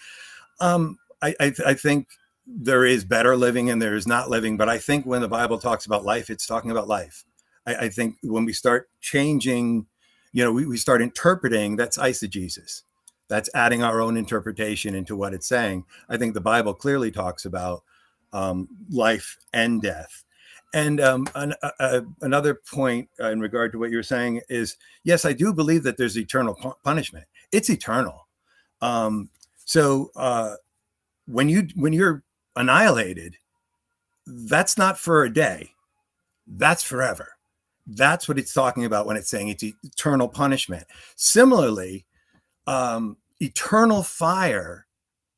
Um, 0.61 0.97
I, 1.21 1.35
I, 1.41 1.53
I 1.67 1.73
think 1.73 2.07
there 2.45 2.85
is 2.85 3.05
better 3.05 3.35
living 3.37 3.69
and 3.69 3.81
there 3.81 3.95
is 3.95 4.07
not 4.07 4.29
living. 4.29 4.57
But 4.57 4.69
I 4.69 4.77
think 4.77 5.05
when 5.05 5.21
the 5.21 5.27
Bible 5.27 5.57
talks 5.57 5.85
about 5.85 6.03
life, 6.03 6.29
it's 6.29 6.45
talking 6.45 6.71
about 6.71 6.87
life. 6.87 7.23
I, 7.65 7.75
I 7.75 7.89
think 7.89 8.17
when 8.21 8.45
we 8.45 8.53
start 8.53 8.89
changing 8.99 9.87
you 10.33 10.43
know, 10.43 10.51
we, 10.51 10.65
we 10.65 10.77
start 10.77 11.01
interpreting, 11.01 11.75
that's 11.75 11.97
eisegesis. 11.97 12.81
That's 13.29 13.49
adding 13.55 13.83
our 13.83 14.01
own 14.01 14.17
interpretation 14.17 14.95
into 14.95 15.15
what 15.15 15.33
it's 15.33 15.47
saying. 15.47 15.85
I 16.09 16.17
think 16.17 16.33
the 16.33 16.41
Bible 16.41 16.73
clearly 16.73 17.11
talks 17.11 17.45
about 17.45 17.83
um, 18.33 18.67
life 18.89 19.37
and 19.53 19.81
death. 19.81 20.23
And 20.73 20.99
um, 20.99 21.27
an, 21.35 21.53
uh, 21.79 22.01
another 22.21 22.55
point 22.55 23.07
in 23.19 23.39
regard 23.39 23.71
to 23.71 23.79
what 23.79 23.91
you're 23.91 24.03
saying 24.03 24.41
is 24.49 24.75
yes, 25.03 25.23
I 25.23 25.31
do 25.31 25.53
believe 25.53 25.83
that 25.83 25.97
there's 25.97 26.17
eternal 26.17 26.55
pu- 26.55 26.73
punishment. 26.83 27.25
It's 27.51 27.69
eternal. 27.69 28.27
Um, 28.81 29.29
so 29.65 30.11
uh, 30.15 30.55
when 31.27 31.47
you 31.47 31.67
when 31.75 31.93
you're 31.93 32.23
annihilated, 32.55 33.37
that's 34.25 34.77
not 34.77 34.97
for 34.97 35.23
a 35.23 35.33
day. 35.33 35.71
That's 36.47 36.83
forever 36.83 37.33
that's 37.87 38.27
what 38.27 38.39
it's 38.39 38.53
talking 38.53 38.85
about 38.85 39.05
when 39.05 39.17
it's 39.17 39.29
saying 39.29 39.49
it's 39.49 39.63
eternal 39.63 40.27
punishment. 40.27 40.85
Similarly, 41.15 42.05
um, 42.67 43.17
eternal 43.39 44.03
fire, 44.03 44.87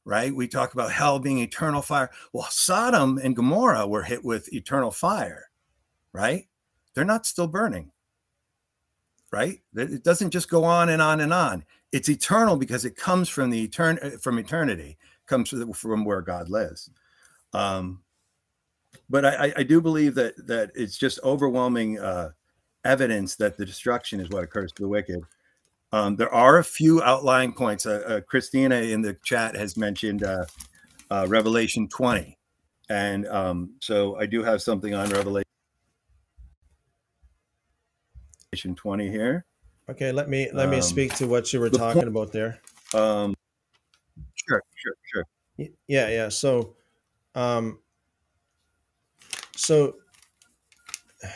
right? 0.03 0.35
We 0.35 0.47
talk 0.47 0.73
about 0.73 0.91
hell 0.91 1.19
being 1.19 1.39
eternal 1.39 1.81
fire. 1.81 2.11
Well, 2.33 2.47
Sodom 2.49 3.19
and 3.23 3.35
Gomorrah 3.35 3.87
were 3.87 4.03
hit 4.03 4.23
with 4.23 4.53
eternal 4.53 4.91
fire, 4.91 5.49
right? 6.13 6.47
They're 6.93 7.03
not 7.03 7.25
still 7.25 7.47
burning, 7.47 7.91
right? 9.31 9.59
It 9.75 10.03
doesn't 10.03 10.31
just 10.31 10.49
go 10.49 10.63
on 10.63 10.89
and 10.89 11.01
on 11.01 11.21
and 11.21 11.33
on. 11.33 11.65
It's 11.91 12.09
eternal 12.09 12.57
because 12.57 12.85
it 12.85 12.95
comes 12.95 13.27
from 13.27 13.49
the 13.49 13.67
etern- 13.67 14.21
from 14.21 14.37
eternity, 14.37 14.97
comes 15.25 15.53
from 15.73 16.05
where 16.05 16.21
God 16.21 16.49
lives. 16.49 16.89
Um, 17.55 18.01
but 19.09 19.25
I, 19.25 19.53
I, 19.55 19.63
do 19.63 19.79
believe 19.79 20.15
that 20.15 20.33
that 20.47 20.71
it's 20.75 20.97
just 20.97 21.19
overwhelming 21.23 21.99
uh, 21.99 22.31
evidence 22.83 23.35
that 23.35 23.55
the 23.55 23.65
destruction 23.65 24.19
is 24.19 24.29
what 24.29 24.43
occurs 24.43 24.71
to 24.73 24.81
the 24.81 24.89
wicked. 24.89 25.21
Um, 25.93 26.17
there 26.17 26.33
are 26.33 26.57
a 26.57 26.63
few 26.63 27.01
outlying 27.01 27.53
points. 27.53 27.85
Uh, 27.85 28.03
uh, 28.05 28.21
Christina 28.21 28.75
in 28.75 29.01
the 29.01 29.15
chat 29.23 29.55
has 29.55 29.77
mentioned 29.77 30.23
uh, 30.23 30.45
uh, 31.09 31.27
Revelation 31.29 31.87
20, 31.87 32.37
and 32.89 33.25
um, 33.27 33.75
so 33.79 34.17
I 34.17 34.25
do 34.25 34.43
have 34.43 34.61
something 34.61 34.93
on 34.93 35.09
Revelation 35.09 35.45
20 38.75 39.09
here. 39.09 39.45
Okay, 39.89 40.11
let 40.11 40.27
me 40.27 40.49
let 40.51 40.67
me 40.67 40.77
um, 40.77 40.81
speak 40.81 41.13
to 41.15 41.27
what 41.27 41.53
you 41.53 41.61
were 41.61 41.69
talking 41.69 42.01
point, 42.01 42.07
about 42.07 42.31
there. 42.33 42.59
Um, 42.93 43.33
sure, 44.33 44.61
sure, 44.75 44.95
sure. 45.13 45.25
Yeah, 45.87 46.09
yeah. 46.09 46.29
So, 46.29 46.75
um, 47.35 47.79
so 49.55 49.95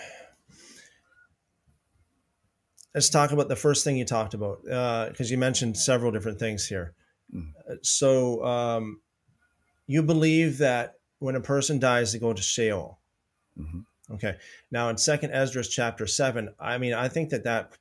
let's 2.96 3.10
talk 3.10 3.32
about 3.32 3.48
the 3.50 3.56
first 3.56 3.84
thing 3.84 3.98
you 3.98 4.06
talked 4.06 4.34
about 4.34 4.64
because 4.64 5.30
uh, 5.30 5.32
you 5.32 5.38
mentioned 5.38 5.78
several 5.78 6.12
different 6.12 6.40
things 6.40 6.66
here. 6.66 6.96
Mm. 7.34 7.52
So 7.84 8.44
um, 8.44 9.02
you 9.88 10.02
believe 10.04 10.58
that 10.60 10.96
when 11.20 11.36
a 11.36 11.42
person 11.42 11.80
dies, 11.80 12.14
they 12.14 12.20
go 12.20 12.34
to 12.34 12.42
Sheol. 12.42 13.00
Mm-hmm. 13.58 13.80
Okay. 14.14 14.38
Now 14.72 14.90
in 14.90 14.98
Second 14.98 15.32
Esdras 15.32 15.70
chapter 15.70 16.08
seven, 16.08 16.54
I 16.60 16.78
mean, 16.78 16.94
I 16.94 17.08
think 17.08 17.30
that 17.30 17.44
that 17.44 17.78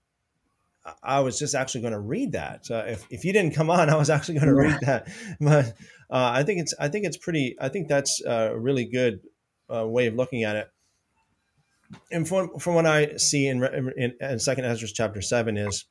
I 1.02 1.20
was 1.20 1.38
just 1.38 1.54
actually 1.54 1.82
going 1.82 1.92
to 1.92 2.00
read 2.00 2.32
that. 2.32 2.70
Uh, 2.70 2.84
if, 2.86 3.06
if 3.10 3.24
you 3.24 3.32
didn't 3.32 3.54
come 3.54 3.70
on, 3.70 3.90
I 3.90 3.96
was 3.96 4.10
actually 4.10 4.38
going 4.38 4.48
to 4.48 4.54
read 4.54 4.78
that. 4.82 5.08
But 5.40 5.66
uh, 6.10 6.32
I 6.34 6.42
think 6.42 6.60
it's 6.60 6.74
I 6.78 6.88
think 6.88 7.04
it's 7.04 7.16
pretty. 7.16 7.56
I 7.60 7.68
think 7.68 7.88
that's 7.88 8.22
a 8.24 8.56
really 8.56 8.84
good 8.84 9.20
uh, 9.74 9.86
way 9.86 10.06
of 10.06 10.14
looking 10.14 10.44
at 10.44 10.56
it. 10.56 10.68
And 12.10 12.26
from 12.26 12.58
from 12.58 12.74
what 12.74 12.86
I 12.86 13.16
see 13.16 13.46
in, 13.46 13.62
in, 13.96 14.14
in 14.20 14.38
Second 14.38 14.64
Ezra 14.64 14.88
chapter 14.92 15.22
seven 15.22 15.56
is 15.56 15.84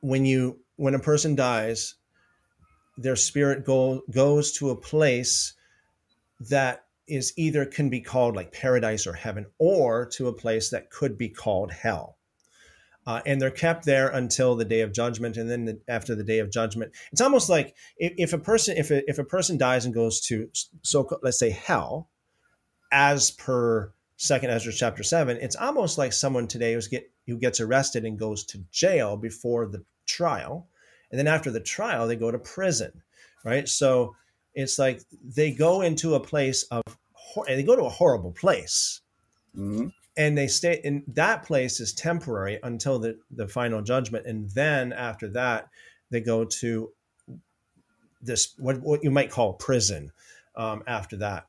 when 0.00 0.24
you 0.24 0.60
when 0.76 0.94
a 0.94 0.98
person 0.98 1.34
dies, 1.34 1.94
their 2.96 3.16
spirit 3.16 3.64
go, 3.64 4.02
goes 4.10 4.52
to 4.52 4.70
a 4.70 4.76
place 4.76 5.54
that 6.40 6.84
is 7.06 7.32
either 7.36 7.64
can 7.64 7.88
be 7.88 8.00
called 8.00 8.36
like 8.36 8.52
paradise 8.52 9.06
or 9.06 9.12
heaven, 9.12 9.46
or 9.58 10.06
to 10.06 10.28
a 10.28 10.32
place 10.32 10.70
that 10.70 10.90
could 10.90 11.18
be 11.18 11.28
called 11.28 11.70
hell. 11.70 12.16
Uh, 13.04 13.20
and 13.26 13.42
they're 13.42 13.50
kept 13.50 13.84
there 13.84 14.08
until 14.08 14.54
the 14.54 14.64
day 14.64 14.80
of 14.80 14.92
judgment 14.92 15.36
and 15.36 15.50
then 15.50 15.64
the, 15.64 15.80
after 15.88 16.14
the 16.14 16.22
day 16.22 16.38
of 16.38 16.52
judgment 16.52 16.92
it's 17.10 17.20
almost 17.20 17.48
like 17.48 17.74
if, 17.96 18.12
if 18.16 18.32
a 18.32 18.38
person 18.38 18.76
if 18.76 18.92
a, 18.92 19.10
if 19.10 19.18
a 19.18 19.24
person 19.24 19.58
dies 19.58 19.84
and 19.84 19.92
goes 19.92 20.20
to 20.20 20.48
so 20.82 21.08
let's 21.20 21.36
say 21.36 21.50
hell 21.50 22.08
as 22.92 23.32
per 23.32 23.92
second 24.22 24.50
Ezra 24.50 24.72
chapter 24.72 25.02
seven, 25.02 25.38
it's 25.40 25.56
almost 25.56 25.98
like 25.98 26.12
someone 26.12 26.46
today 26.46 26.74
who's 26.74 26.86
get 26.86 27.10
who 27.26 27.36
gets 27.38 27.60
arrested 27.60 28.04
and 28.04 28.18
goes 28.18 28.44
to 28.44 28.64
jail 28.70 29.16
before 29.16 29.66
the 29.66 29.84
trial. 30.06 30.68
And 31.10 31.18
then 31.18 31.26
after 31.26 31.50
the 31.50 31.60
trial, 31.60 32.06
they 32.06 32.16
go 32.16 32.30
to 32.30 32.38
prison. 32.38 33.02
Right. 33.44 33.68
So 33.68 34.14
it's 34.54 34.78
like 34.78 35.02
they 35.24 35.50
go 35.50 35.80
into 35.80 36.14
a 36.14 36.20
place 36.20 36.62
of 36.64 36.82
and 37.48 37.58
they 37.58 37.64
go 37.64 37.74
to 37.74 37.84
a 37.84 37.90
horrible 37.90 38.32
place. 38.32 39.00
Mm-hmm. 39.56 39.88
And 40.16 40.36
they 40.36 40.46
stay 40.46 40.80
in 40.84 41.04
that 41.08 41.44
place 41.44 41.80
is 41.80 41.92
temporary 41.92 42.58
until 42.62 42.98
the, 42.98 43.18
the 43.30 43.48
final 43.48 43.80
judgment. 43.80 44.26
And 44.26 44.50
then 44.50 44.92
after 44.92 45.28
that, 45.30 45.68
they 46.10 46.20
go 46.20 46.44
to 46.44 46.92
this 48.20 48.54
what, 48.58 48.80
what 48.80 49.02
you 49.02 49.10
might 49.10 49.30
call 49.30 49.54
prison 49.54 50.12
um, 50.54 50.82
after 50.86 51.16
that. 51.16 51.46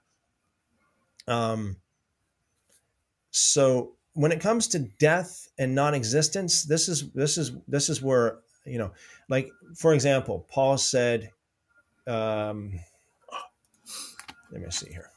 Um, 1.27 1.77
so 3.31 3.93
when 4.13 4.31
it 4.31 4.39
comes 4.39 4.67
to 4.69 4.79
death 4.79 5.47
and 5.57 5.75
non-existence, 5.75 6.63
this 6.63 6.87
is 6.87 7.11
this 7.11 7.37
is 7.37 7.51
this 7.67 7.89
is 7.89 8.01
where 8.01 8.39
you 8.65 8.77
know, 8.77 8.91
like 9.29 9.49
for 9.75 9.93
example, 9.93 10.45
Paul 10.49 10.77
said, 10.77 11.31
um, 12.07 12.79
let 14.51 14.61
me 14.61 14.69
see 14.71 14.89
here. 14.89 15.09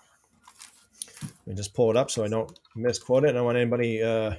Let 1.46 1.52
me 1.52 1.56
just 1.56 1.74
pull 1.74 1.90
it 1.90 1.96
up 1.96 2.10
so 2.10 2.24
I 2.24 2.28
don't 2.28 2.58
misquote 2.74 3.24
it. 3.24 3.30
I 3.30 3.32
don't 3.32 3.44
want 3.44 3.56
anybody. 3.56 4.02
Uh, 4.02 4.34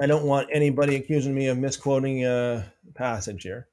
I 0.00 0.06
don't 0.06 0.24
want 0.24 0.48
anybody 0.50 0.96
accusing 0.96 1.34
me 1.34 1.48
of 1.48 1.58
misquoting 1.58 2.24
a 2.24 2.72
passage 2.94 3.42
here. 3.42 3.68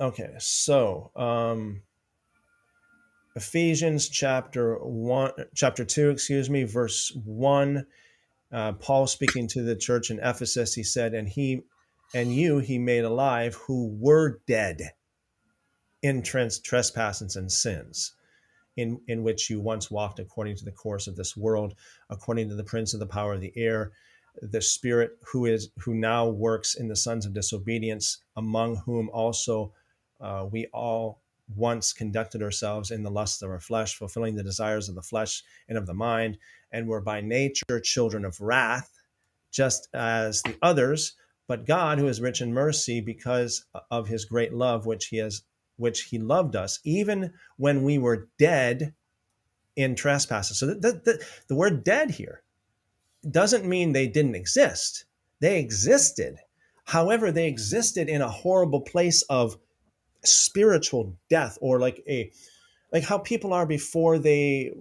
Okay, 0.00 0.34
so 0.38 1.10
um, 1.16 1.82
Ephesians 3.34 4.10
chapter 4.10 4.76
one, 4.76 5.32
chapter 5.54 5.84
two, 5.84 6.10
excuse 6.10 6.50
me, 6.50 6.64
verse 6.64 7.10
one. 7.24 7.86
Uh, 8.52 8.72
Paul 8.72 9.06
speaking 9.06 9.48
to 9.48 9.62
the 9.62 9.76
church 9.76 10.10
in 10.10 10.18
Ephesus, 10.20 10.74
he 10.74 10.82
said, 10.82 11.14
"And 11.14 11.26
he, 11.26 11.62
and 12.14 12.34
you, 12.34 12.58
he 12.58 12.78
made 12.78 13.04
alive 13.04 13.54
who 13.54 13.96
were 13.98 14.40
dead 14.46 14.92
in 16.02 16.22
trespasses 16.22 17.36
and 17.36 17.50
sins." 17.50 18.12
In, 18.76 19.00
in 19.08 19.24
which 19.24 19.50
you 19.50 19.58
once 19.60 19.90
walked 19.90 20.20
according 20.20 20.54
to 20.58 20.64
the 20.64 20.70
course 20.70 21.08
of 21.08 21.16
this 21.16 21.36
world, 21.36 21.74
according 22.10 22.48
to 22.48 22.54
the 22.54 22.62
prince 22.62 22.94
of 22.94 23.00
the 23.00 23.06
power 23.06 23.34
of 23.34 23.40
the 23.40 23.52
air, 23.56 23.90
the 24.40 24.62
spirit 24.62 25.18
who 25.32 25.46
is 25.46 25.70
who 25.78 25.94
now 25.94 26.28
works 26.28 26.76
in 26.76 26.86
the 26.86 26.94
sons 26.94 27.26
of 27.26 27.34
disobedience, 27.34 28.18
among 28.36 28.76
whom 28.76 29.10
also 29.10 29.72
uh, 30.20 30.46
we 30.48 30.66
all 30.72 31.20
once 31.56 31.92
conducted 31.92 32.40
ourselves 32.42 32.92
in 32.92 33.02
the 33.02 33.10
lusts 33.10 33.42
of 33.42 33.50
our 33.50 33.58
flesh, 33.58 33.96
fulfilling 33.96 34.36
the 34.36 34.44
desires 34.44 34.88
of 34.88 34.94
the 34.94 35.02
flesh 35.02 35.42
and 35.68 35.76
of 35.76 35.86
the 35.86 35.94
mind, 35.94 36.38
and 36.70 36.86
were 36.86 37.00
by 37.00 37.20
nature 37.20 37.80
children 37.82 38.24
of 38.24 38.40
wrath, 38.40 38.92
just 39.50 39.88
as 39.94 40.42
the 40.42 40.56
others. 40.62 41.14
But 41.48 41.66
God, 41.66 41.98
who 41.98 42.06
is 42.06 42.20
rich 42.20 42.42
in 42.42 42.52
mercy, 42.52 43.00
because 43.00 43.64
of 43.90 44.06
his 44.06 44.24
great 44.26 44.52
love 44.52 44.86
which 44.86 45.06
he 45.06 45.16
has 45.16 45.42
which 45.78 46.02
he 46.02 46.18
loved 46.18 46.56
us, 46.56 46.80
even 46.84 47.32
when 47.56 47.82
we 47.82 47.98
were 47.98 48.28
dead 48.38 48.94
in 49.76 49.94
trespasses. 49.94 50.58
So 50.58 50.66
the, 50.66 50.74
the, 50.74 51.24
the 51.48 51.54
word 51.54 51.84
dead 51.84 52.10
here 52.10 52.42
doesn't 53.28 53.64
mean 53.64 53.92
they 53.92 54.08
didn't 54.08 54.34
exist. 54.34 55.04
They 55.40 55.58
existed. 55.58 56.36
However, 56.84 57.30
they 57.30 57.46
existed 57.46 58.08
in 58.08 58.22
a 58.22 58.28
horrible 58.28 58.80
place 58.80 59.22
of 59.22 59.56
spiritual 60.24 61.16
death 61.30 61.58
or 61.60 61.78
like 61.78 62.02
a 62.08 62.30
like 62.92 63.04
how 63.04 63.18
people 63.18 63.52
are 63.52 63.66
before 63.66 64.18
they 64.18 64.72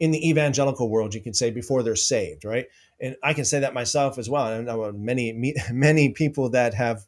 in 0.00 0.10
the 0.10 0.28
evangelical 0.28 0.90
world 0.90 1.14
you 1.14 1.20
could 1.20 1.36
say 1.36 1.50
before 1.50 1.84
they're 1.84 1.94
saved 1.94 2.44
right 2.44 2.66
and 3.00 3.14
i 3.22 3.32
can 3.32 3.44
say 3.44 3.60
that 3.60 3.74
myself 3.74 4.18
as 4.18 4.28
well 4.28 4.60
know 4.62 4.90
many 4.92 5.54
many 5.72 6.10
people 6.10 6.50
that 6.50 6.74
have 6.74 7.06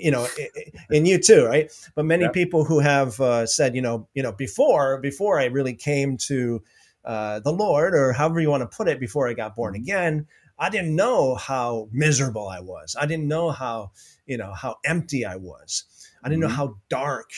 you 0.00 0.10
know 0.10 0.26
in 0.90 1.06
you 1.06 1.18
too 1.18 1.44
right 1.46 1.70
but 1.94 2.04
many 2.04 2.24
yeah. 2.24 2.30
people 2.30 2.64
who 2.64 2.80
have 2.80 3.20
uh, 3.20 3.46
said 3.46 3.74
you 3.74 3.82
know 3.82 4.08
you 4.14 4.22
know 4.22 4.32
before 4.32 4.98
before 4.98 5.38
i 5.38 5.44
really 5.46 5.74
came 5.74 6.16
to 6.16 6.62
uh, 7.04 7.40
the 7.40 7.52
lord 7.52 7.94
or 7.94 8.12
however 8.12 8.40
you 8.40 8.50
want 8.50 8.62
to 8.62 8.76
put 8.76 8.88
it 8.88 9.00
before 9.00 9.28
i 9.28 9.32
got 9.32 9.54
born 9.54 9.74
mm-hmm. 9.74 9.82
again 9.82 10.26
i 10.58 10.68
didn't 10.68 10.94
know 10.94 11.34
how 11.34 11.88
miserable 11.92 12.48
i 12.48 12.60
was 12.60 12.96
i 13.00 13.06
didn't 13.06 13.28
know 13.28 13.50
how 13.50 13.90
you 14.26 14.36
know 14.36 14.52
how 14.52 14.76
empty 14.84 15.24
i 15.24 15.36
was 15.36 15.84
I 16.22 16.28
didn't 16.28 16.42
mm-hmm. 16.42 16.50
know 16.50 16.56
how 16.56 16.76
dark 16.88 17.30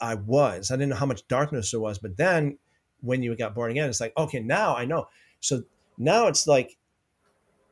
I 0.00 0.14
was. 0.14 0.70
I 0.70 0.76
didn't 0.76 0.90
know 0.90 0.96
how 0.96 1.06
much 1.06 1.26
darkness 1.28 1.70
there 1.70 1.80
was. 1.80 1.98
But 1.98 2.16
then 2.16 2.58
when 3.00 3.22
you 3.22 3.34
got 3.36 3.54
born 3.54 3.70
again, 3.70 3.88
it's 3.88 4.00
like, 4.00 4.12
okay, 4.16 4.40
now 4.40 4.76
I 4.76 4.84
know. 4.84 5.08
So 5.40 5.62
now 5.98 6.26
it's 6.26 6.46
like 6.46 6.76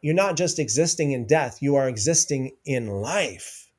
you're 0.01 0.15
not 0.15 0.37
just 0.37 0.59
existing 0.59 1.13
in 1.13 1.27
death, 1.27 1.63
you 1.63 1.77
are 1.77 1.89
existing 1.89 2.53
in 2.65 2.89
life. 2.89 3.71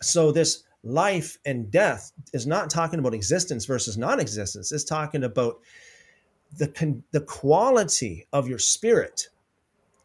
So 0.00 0.32
this 0.32 0.64
life 0.84 1.38
and 1.44 1.70
death 1.70 2.12
is 2.32 2.46
not 2.46 2.70
talking 2.70 2.98
about 2.98 3.14
existence 3.14 3.64
versus 3.66 3.98
non-existence. 3.98 4.72
It's 4.72 4.84
talking 4.84 5.24
about 5.24 5.60
the 6.56 7.02
the 7.10 7.20
quality 7.20 8.26
of 8.32 8.48
your 8.48 8.58
spirit. 8.58 9.28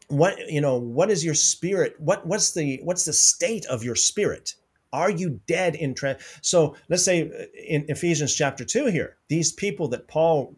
What 0.08 0.36
you 0.50 0.60
know, 0.60 0.76
what 0.76 1.10
is 1.10 1.24
your 1.24 1.34
spirit? 1.34 1.96
What 1.98 2.26
what's 2.26 2.52
the 2.52 2.80
what's 2.82 3.04
the 3.04 3.12
state 3.12 3.66
of 3.66 3.82
your 3.82 3.94
spirit? 3.94 4.54
Are 4.92 5.10
you 5.10 5.40
dead 5.46 5.74
in 5.74 5.94
trans? 5.94 6.22
So 6.40 6.76
let's 6.88 7.02
say 7.02 7.22
uh, 7.28 7.44
in 7.66 7.84
Ephesians 7.88 8.34
chapter 8.34 8.64
2 8.64 8.86
here, 8.86 9.16
these 9.28 9.52
people 9.52 9.88
that 9.88 10.06
Paul 10.06 10.54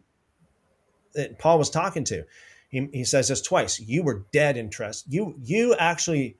that 1.17 1.39
Paul 1.39 1.57
was 1.57 1.69
talking 1.69 2.03
to. 2.05 2.23
He, 2.69 2.87
he 2.93 3.03
says 3.03 3.27
this 3.29 3.41
twice. 3.41 3.79
You 3.79 4.03
were 4.03 4.25
dead 4.31 4.55
in 4.55 4.69
trust. 4.69 5.05
You 5.09 5.35
you 5.41 5.75
actually, 5.75 6.37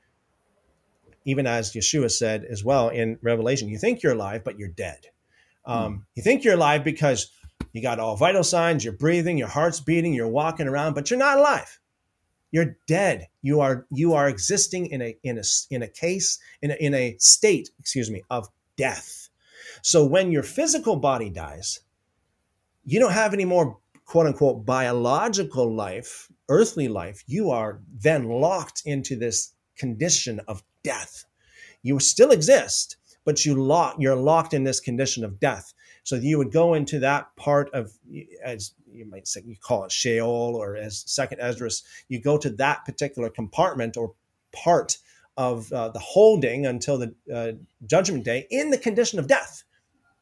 even 1.27 1.45
as 1.45 1.73
Yeshua 1.73 2.09
said 2.09 2.45
as 2.45 2.63
well 2.63 2.87
in 2.87 3.19
Revelation, 3.21 3.67
you 3.67 3.77
think 3.77 4.01
you're 4.01 4.13
alive, 4.13 4.45
but 4.45 4.57
you're 4.57 4.69
dead. 4.69 5.07
Um, 5.65 5.93
hmm. 5.93 5.99
You 6.15 6.23
think 6.23 6.43
you're 6.43 6.53
alive 6.53 6.85
because 6.85 7.29
you 7.73 7.81
got 7.81 7.99
all 7.99 8.15
vital 8.15 8.45
signs, 8.45 8.85
you're 8.85 8.93
breathing, 8.93 9.37
your 9.37 9.49
heart's 9.49 9.81
beating, 9.81 10.13
you're 10.13 10.29
walking 10.29 10.69
around, 10.69 10.93
but 10.93 11.11
you're 11.11 11.19
not 11.19 11.37
alive. 11.37 11.79
You're 12.49 12.77
dead. 12.87 13.27
You 13.41 13.59
are 13.59 13.85
you 13.91 14.13
are 14.13 14.29
existing 14.29 14.87
in 14.87 15.01
a 15.01 15.17
in 15.21 15.37
a 15.37 15.43
in 15.69 15.83
a 15.83 15.87
case 15.89 16.39
in 16.61 16.71
a, 16.71 16.75
in 16.75 16.93
a 16.93 17.17
state, 17.19 17.69
excuse 17.77 18.09
me, 18.09 18.23
of 18.29 18.47
death. 18.77 19.27
So 19.81 20.05
when 20.05 20.31
your 20.31 20.43
physical 20.43 20.95
body 20.95 21.29
dies, 21.29 21.81
you 22.85 23.01
don't 23.01 23.11
have 23.11 23.33
any 23.33 23.43
more 23.43 23.77
quote 24.05 24.27
unquote 24.27 24.65
biological 24.65 25.75
life, 25.75 26.31
earthly 26.47 26.87
life. 26.87 27.21
You 27.27 27.51
are 27.51 27.81
then 27.93 28.29
locked 28.29 28.83
into 28.85 29.17
this 29.17 29.53
condition 29.77 30.39
of 30.47 30.63
death. 30.87 31.25
You 31.83 31.99
still 31.99 32.31
exist, 32.31 32.97
but 33.25 33.45
you 33.45 33.53
lock 33.55 33.95
you're 33.99 34.15
locked 34.31 34.53
in 34.53 34.63
this 34.63 34.79
condition 34.79 35.23
of 35.25 35.39
death. 35.39 35.73
So 36.03 36.15
you 36.15 36.37
would 36.37 36.53
go 36.53 36.73
into 36.73 36.99
that 36.99 37.35
part 37.35 37.69
of, 37.73 37.91
as 38.41 38.73
you 38.89 39.05
might 39.05 39.27
say, 39.27 39.41
you 39.45 39.57
call 39.59 39.83
it 39.83 39.91
Sheol, 39.91 40.55
or 40.55 40.77
as 40.77 41.03
Second 41.05 41.41
Esdras, 41.41 41.83
you 42.07 42.21
go 42.21 42.37
to 42.37 42.49
that 42.51 42.85
particular 42.85 43.29
compartment 43.29 43.97
or 43.97 44.13
part 44.53 44.97
of 45.35 45.71
uh, 45.73 45.89
the 45.89 45.99
holding 45.99 46.65
until 46.65 46.97
the 46.97 47.13
uh, 47.33 47.51
judgment 47.85 48.23
day 48.23 48.47
in 48.49 48.71
the 48.71 48.77
condition 48.77 49.19
of 49.19 49.27
death. 49.27 49.63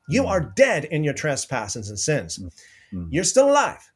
You 0.09 0.23
mm. 0.23 0.27
are 0.27 0.41
dead 0.41 0.85
in 0.85 1.03
your 1.03 1.13
trespasses 1.13 1.89
and 1.89 1.99
sins. 1.99 2.39
Mm. 2.91 3.07
You're 3.11 3.23
still 3.23 3.49
alive. 3.49 3.91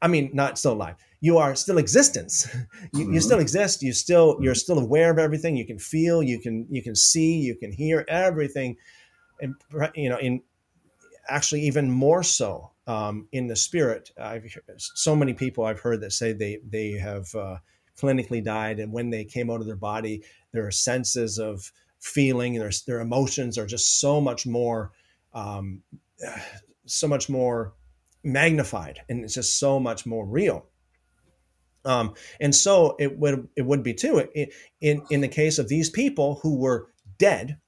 I 0.00 0.08
mean, 0.08 0.30
not 0.32 0.58
still 0.58 0.72
alive. 0.72 0.96
You 1.22 1.38
are 1.38 1.54
still 1.54 1.78
existence. 1.78 2.46
you, 2.92 3.04
mm-hmm. 3.04 3.14
you, 3.14 3.20
still 3.20 3.38
exist. 3.38 3.82
You 3.82 3.94
still 3.94 4.36
you're 4.42 4.52
mm-hmm. 4.52 4.58
still 4.58 4.78
aware 4.78 5.10
of 5.10 5.18
everything. 5.18 5.56
You 5.56 5.64
can 5.64 5.78
feel. 5.78 6.22
You 6.22 6.38
can 6.38 6.66
you 6.68 6.82
can 6.82 6.94
see. 6.94 7.38
You 7.38 7.54
can 7.54 7.72
hear 7.72 8.04
everything. 8.08 8.76
And 9.40 9.54
you 9.94 10.10
know, 10.10 10.18
in 10.18 10.42
actually 11.28 11.62
even 11.62 11.90
more 11.90 12.22
so 12.22 12.72
um, 12.86 13.28
in 13.32 13.46
the 13.46 13.56
spirit. 13.56 14.10
I've 14.20 14.44
so 14.76 15.16
many 15.16 15.34
people 15.34 15.64
I've 15.64 15.80
heard 15.80 16.00
that 16.00 16.12
say 16.12 16.32
they 16.32 16.58
they 16.68 16.92
have 16.92 17.34
uh, 17.34 17.56
clinically 18.00 18.42
died, 18.42 18.78
and 18.78 18.92
when 18.92 19.10
they 19.10 19.24
came 19.24 19.50
out 19.50 19.60
of 19.60 19.66
their 19.66 19.76
body, 19.76 20.22
their 20.52 20.70
senses 20.70 21.38
of 21.38 21.72
feeling, 22.00 22.54
their 22.54 22.72
their 22.86 23.00
emotions 23.00 23.58
are 23.58 23.66
just 23.66 24.00
so 24.00 24.20
much 24.20 24.46
more, 24.46 24.92
um, 25.32 25.82
so 26.86 27.06
much 27.08 27.28
more 27.28 27.74
magnified, 28.24 29.00
and 29.08 29.24
it's 29.24 29.34
just 29.34 29.58
so 29.58 29.78
much 29.78 30.06
more 30.06 30.26
real. 30.26 30.66
Um, 31.84 32.14
and 32.40 32.54
so 32.54 32.96
it 32.98 33.18
would 33.18 33.48
it 33.56 33.62
would 33.62 33.82
be 33.82 33.94
too 33.94 34.28
in 34.80 35.02
in 35.10 35.20
the 35.20 35.28
case 35.28 35.58
of 35.58 35.68
these 35.68 35.90
people 35.90 36.38
who 36.42 36.56
were 36.56 36.88
dead 37.18 37.58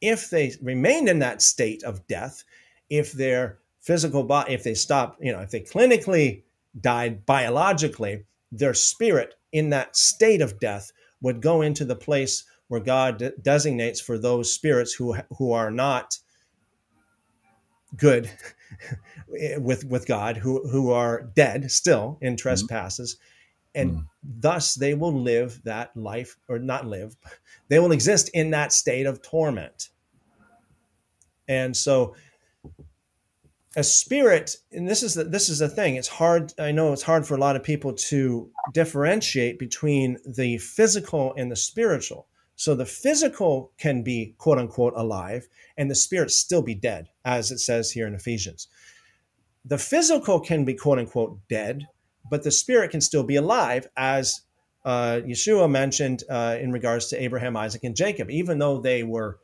if 0.00 0.30
they 0.30 0.54
remained 0.62 1.08
in 1.08 1.18
that 1.20 1.42
state 1.42 1.82
of 1.82 2.06
death, 2.06 2.44
if 2.88 3.12
their 3.12 3.58
physical 3.80 4.22
body, 4.22 4.54
if 4.54 4.62
they 4.62 4.74
stop, 4.74 5.16
you 5.20 5.32
know, 5.32 5.40
if 5.40 5.50
they 5.50 5.60
clinically 5.60 6.42
died 6.80 7.26
biologically, 7.26 8.24
their 8.52 8.74
spirit 8.74 9.34
in 9.52 9.70
that 9.70 9.96
state 9.96 10.40
of 10.40 10.60
death 10.60 10.92
would 11.20 11.42
go 11.42 11.62
into 11.62 11.84
the 11.84 11.96
place 11.96 12.44
where 12.68 12.80
God 12.80 13.18
de- 13.18 13.32
designates 13.42 14.00
for 14.00 14.18
those 14.18 14.52
spirits 14.52 14.94
who 14.94 15.16
who 15.36 15.52
are 15.52 15.70
not 15.70 16.18
good 17.96 18.30
with 19.58 19.84
with 19.84 20.06
God, 20.06 20.36
who 20.36 20.68
who 20.68 20.90
are 20.90 21.22
dead 21.34 21.70
still 21.70 22.18
in 22.20 22.32
mm-hmm. 22.32 22.36
trespasses, 22.36 23.16
and 23.74 23.92
mm. 23.92 24.06
thus 24.22 24.74
they 24.74 24.94
will 24.94 25.12
live 25.12 25.62
that 25.64 25.96
life 25.96 26.36
or 26.48 26.58
not 26.58 26.86
live 26.86 27.16
they 27.68 27.78
will 27.78 27.92
exist 27.92 28.30
in 28.34 28.50
that 28.50 28.72
state 28.72 29.06
of 29.06 29.22
torment 29.22 29.88
and 31.46 31.76
so 31.76 32.14
a 33.76 33.84
spirit 33.84 34.56
and 34.72 34.88
this 34.88 35.02
is 35.02 35.14
the, 35.14 35.24
this 35.24 35.48
is 35.48 35.58
the 35.58 35.68
thing 35.68 35.96
it's 35.96 36.08
hard 36.08 36.52
i 36.58 36.72
know 36.72 36.92
it's 36.92 37.02
hard 37.02 37.26
for 37.26 37.34
a 37.34 37.38
lot 37.38 37.56
of 37.56 37.62
people 37.62 37.92
to 37.92 38.50
differentiate 38.72 39.58
between 39.58 40.18
the 40.26 40.58
physical 40.58 41.34
and 41.36 41.50
the 41.50 41.56
spiritual 41.56 42.26
so 42.58 42.74
the 42.74 42.84
physical 42.84 43.72
can 43.78 44.02
be 44.02 44.34
quote 44.36 44.58
unquote 44.58 44.92
alive 44.96 45.48
and 45.78 45.90
the 45.90 45.94
spirit 45.94 46.30
still 46.30 46.62
be 46.62 46.74
dead 46.74 47.08
as 47.24 47.50
it 47.50 47.58
says 47.58 47.92
here 47.92 48.06
in 48.06 48.14
ephesians 48.14 48.68
the 49.64 49.78
physical 49.78 50.40
can 50.40 50.64
be 50.64 50.74
quote 50.74 50.98
unquote 50.98 51.38
dead 51.48 51.86
but 52.30 52.42
the 52.42 52.50
spirit 52.50 52.90
can 52.90 53.00
still 53.00 53.22
be 53.22 53.36
alive, 53.36 53.86
as 53.96 54.42
uh, 54.84 55.20
Yeshua 55.24 55.70
mentioned 55.70 56.24
uh, 56.28 56.56
in 56.60 56.72
regards 56.72 57.08
to 57.08 57.22
Abraham, 57.22 57.56
Isaac, 57.56 57.84
and 57.84 57.96
Jacob. 57.96 58.30
Even 58.30 58.58
though 58.58 58.80
they 58.80 59.02
were 59.02 59.38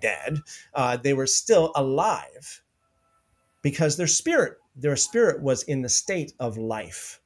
dead, 0.00 0.38
uh, 0.74 0.96
they 0.96 1.14
were 1.14 1.26
still 1.26 1.72
alive 1.74 2.62
because 3.62 3.96
their 3.96 4.06
spirit, 4.06 4.58
their 4.76 4.96
spirit 4.96 5.42
was 5.42 5.62
in 5.64 5.82
the 5.82 5.88
state 5.88 6.32
of 6.38 6.56
life. 6.56 7.20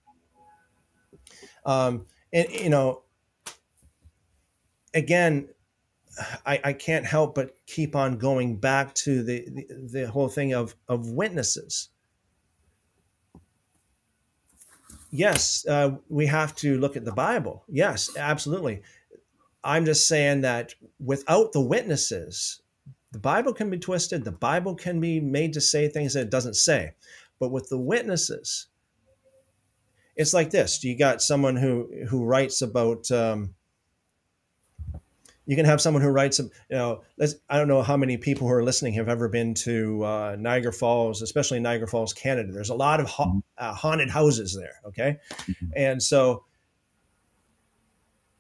Um, 1.67 2.07
and 2.33 2.51
you 2.51 2.69
know, 2.69 3.04
again, 4.95 5.49
I, 6.47 6.61
I, 6.63 6.73
can't 6.73 7.05
help 7.05 7.35
but 7.35 7.57
keep 7.67 7.97
on 7.97 8.19
going 8.19 8.57
back 8.57 8.95
to 8.95 9.23
the, 9.23 9.49
the, 9.49 9.67
the 9.93 10.11
whole 10.11 10.29
thing 10.29 10.55
of 10.55 10.77
of 10.89 11.11
witnesses 11.11 11.89
yes, 15.15 15.65
uh, 15.67 15.93
we 16.09 16.27
have 16.27 16.55
to 16.57 16.77
look 16.79 16.97
at 16.97 17.05
the 17.05 17.13
Bible. 17.13 17.65
Yes, 17.69 18.11
absolutely. 18.19 18.83
I'm 19.63 19.87
just 19.87 20.09
saying 20.09 20.43
that 20.43 20.75
without 20.99 21.53
the 21.53 21.61
witnesses, 21.61 22.61
the 23.13 23.21
Bible 23.21 23.55
can 23.55 23.71
be 23.71 23.79
twisted. 23.79 24.25
The 24.25 24.33
Bible 24.33 24.75
can 24.75 25.01
be 25.01 25.21
made 25.21 25.53
to 25.53 25.61
say 25.61 25.89
things 25.89 26.15
that 26.15 26.23
it 26.23 26.31
doesn't 26.31 26.57
say. 26.57 26.95
But 27.39 27.53
with 27.53 27.69
the 27.69 27.79
witnesses, 27.79 28.67
it's 30.17 30.35
like 30.35 30.51
this: 30.51 30.83
you 30.83 30.99
got 30.99 31.23
someone 31.23 31.57
who 31.57 31.89
who 32.09 32.25
writes 32.25 32.61
about 32.61 33.11
um, 33.11 33.55
you 35.47 35.57
can 35.57 35.67
have 35.67 35.81
someone 35.81 36.03
who 36.03 36.09
writes, 36.09 36.39
you 36.39 36.51
know, 36.71 37.03
I 37.51 37.59
don't 37.59 37.69
know 37.69 37.83
how 37.83 37.97
many 37.97 38.17
people 38.17 38.49
who 38.49 38.55
are 38.55 38.65
listening 38.65 38.95
have 38.95 39.09
ever 39.09 39.29
been 39.29 39.53
to 39.55 40.03
uh, 40.03 40.37
Niagara 40.39 40.73
Falls, 40.73 41.21
especially 41.21 41.61
Niagara 41.61 41.87
Falls, 41.87 42.15
Canada. 42.15 42.51
There's 42.51 42.71
a 42.71 42.75
lot 42.75 42.99
of 42.99 43.07
ha- 43.07 43.27
mm-hmm. 43.27 43.39
uh, 43.59 43.75
haunted 43.75 44.09
houses 44.09 44.57
there. 44.59 44.77
Okay. 44.87 45.19
Mm-hmm. 45.31 45.67
And 45.77 46.03
so 46.03 46.45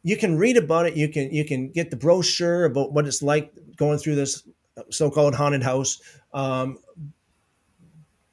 you 0.02 0.16
can 0.16 0.38
read 0.38 0.56
about 0.56 0.86
it. 0.86 0.96
You 0.96 1.08
can, 1.08 1.30
you 1.30 1.44
can 1.44 1.70
get 1.70 1.90
the 1.90 1.96
brochure 1.96 2.64
about 2.64 2.92
what 2.92 3.06
it's 3.06 3.22
like 3.22 3.52
going 3.76 3.98
through 3.98 4.14
this 4.14 4.42
so-called 4.90 5.34
haunted 5.34 5.62
house. 5.62 6.00
Um, 6.32 6.78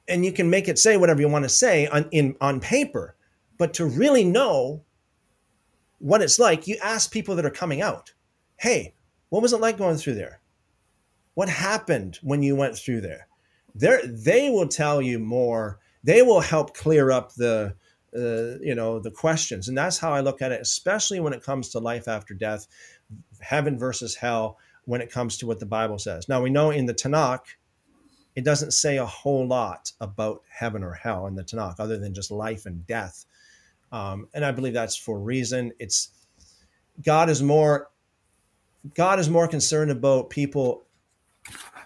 and 0.08 0.24
you 0.24 0.32
can 0.32 0.48
make 0.48 0.66
it 0.68 0.78
say 0.78 0.96
whatever 0.96 1.20
you 1.20 1.28
want 1.28 1.44
to 1.44 1.50
say 1.50 1.86
on, 1.88 2.08
in, 2.10 2.36
on 2.40 2.58
paper, 2.58 3.16
but 3.58 3.74
to 3.74 3.84
really 3.84 4.24
know 4.24 4.82
what 5.98 6.22
it's 6.22 6.38
like, 6.38 6.66
you 6.66 6.76
ask 6.82 7.12
people 7.12 7.36
that 7.36 7.44
are 7.44 7.50
coming 7.50 7.80
out 7.80 8.12
hey, 8.62 8.94
what 9.28 9.42
was 9.42 9.52
it 9.52 9.60
like 9.60 9.76
going 9.76 9.96
through 9.96 10.14
there? 10.14 10.40
What 11.34 11.48
happened 11.48 12.20
when 12.22 12.44
you 12.44 12.54
went 12.54 12.76
through 12.76 13.00
there? 13.00 13.26
There, 13.74 14.06
they 14.06 14.50
will 14.50 14.68
tell 14.68 15.02
you 15.02 15.18
more. 15.18 15.80
They 16.04 16.22
will 16.22 16.40
help 16.40 16.76
clear 16.76 17.10
up 17.10 17.34
the, 17.34 17.74
uh, 18.16 18.62
you 18.62 18.76
know, 18.76 19.00
the 19.00 19.10
questions, 19.10 19.66
and 19.66 19.76
that's 19.76 19.98
how 19.98 20.12
I 20.12 20.20
look 20.20 20.42
at 20.42 20.52
it, 20.52 20.60
especially 20.60 21.18
when 21.18 21.32
it 21.32 21.42
comes 21.42 21.70
to 21.70 21.80
life 21.80 22.06
after 22.06 22.34
death, 22.34 22.68
heaven 23.40 23.78
versus 23.78 24.14
hell. 24.14 24.58
When 24.84 25.00
it 25.00 25.10
comes 25.10 25.38
to 25.38 25.46
what 25.46 25.58
the 25.60 25.66
Bible 25.66 25.98
says, 25.98 26.28
now 26.28 26.42
we 26.42 26.50
know 26.50 26.70
in 26.70 26.86
the 26.86 26.94
Tanakh, 26.94 27.44
it 28.34 28.44
doesn't 28.44 28.72
say 28.72 28.98
a 28.98 29.06
whole 29.06 29.46
lot 29.46 29.92
about 30.00 30.42
heaven 30.48 30.82
or 30.82 30.92
hell 30.92 31.26
in 31.26 31.34
the 31.34 31.44
Tanakh, 31.44 31.76
other 31.78 31.98
than 31.98 32.14
just 32.14 32.30
life 32.30 32.66
and 32.66 32.86
death. 32.86 33.24
Um, 33.90 34.28
and 34.34 34.44
I 34.44 34.52
believe 34.52 34.74
that's 34.74 34.96
for 34.96 35.20
reason. 35.20 35.72
It's 35.78 36.10
God 37.00 37.30
is 37.30 37.42
more 37.42 37.91
God 38.94 39.18
is 39.18 39.28
more 39.30 39.48
concerned 39.48 39.90
about 39.90 40.30
people 40.30 40.84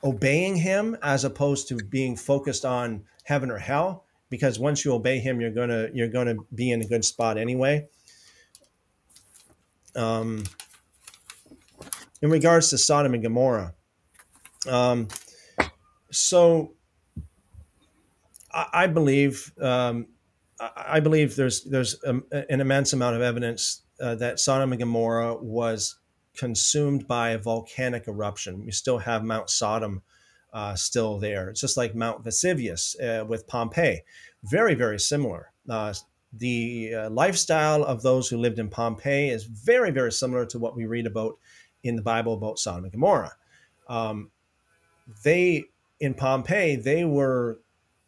obeying 0.03 0.57
him 0.57 0.97
as 1.03 1.25
opposed 1.25 1.69
to 1.69 1.77
being 1.77 2.17
focused 2.17 2.65
on 2.65 3.05
heaven 3.25 3.51
or 3.51 3.59
hell 3.59 4.05
because 4.29 4.59
once 4.59 4.85
you 4.85 4.93
obey 4.93 5.19
him 5.19 5.41
you're 5.41 5.51
going 5.51 5.69
to 5.69 5.91
you're 5.95 6.09
going 6.09 6.27
to 6.27 6.47
be 6.55 6.71
in 6.71 6.83
a 6.83 6.87
good 6.87 7.05
spot 7.05 7.39
anyway. 7.39 7.87
Um, 9.95 10.45
in 12.21 12.31
regards 12.31 12.71
to 12.71 12.79
Sodom 12.79 13.15
and 13.15 13.23
Gomorrah 13.23 13.75
um, 14.69 15.09
so 16.11 16.75
I, 18.53 18.67
I 18.73 18.87
believe 18.87 19.53
um, 19.61 20.09
I 20.59 21.01
believe 21.01 21.37
there's 21.37 21.65
there's 21.65 22.03
a, 22.05 22.21
an 22.51 22.61
immense 22.61 22.93
amount 22.93 23.17
of 23.17 23.23
evidence 23.23 23.83
uh, 24.01 24.15
that 24.17 24.41
Sodom 24.41 24.73
and 24.73 24.81
Gomorrah 24.81 25.37
was 25.37 25.97
consumed 26.37 27.07
by 27.07 27.31
a 27.31 27.39
volcanic 27.39 28.09
eruption. 28.09 28.65
We 28.65 28.71
still 28.71 28.99
have 28.99 29.25
Mount 29.25 29.51
Sodom 29.51 30.03
uh, 30.53 30.75
still 30.75 31.19
there. 31.19 31.51
It's 31.51 31.61
just 31.61 31.77
like 31.77 31.95
Mount 31.95 32.25
Vesuvius 32.25 32.99
uh, 33.01 33.25
with 33.27 33.47
Pompeii, 33.47 34.03
very 34.43 34.75
very 34.75 34.99
similar. 34.99 35.53
Uh, 35.69 35.93
the 36.33 36.95
uh, 36.95 37.11
lifestyle 37.11 37.85
of 37.85 38.03
those 38.03 38.29
who 38.29 38.37
lived 38.37 38.59
in 38.59 38.69
Pompeii 38.69 39.29
is 39.29 39.45
very 39.45 39.91
very 39.91 40.13
similar 40.13 40.47
to 40.47 40.59
what 40.59 40.77
we 40.77 40.87
read 40.87 41.07
about 41.07 41.39
in 41.83 41.97
the 41.97 42.03
Bible 42.03 42.35
about 42.35 42.59
Sodom 42.59 42.85
and 42.85 42.93
Gomorrah. 42.93 43.37
Um, 43.89 44.31
they 45.25 45.65
in 46.01 46.15
Pompeii 46.15 46.77
they 46.77 47.05
were 47.05 47.61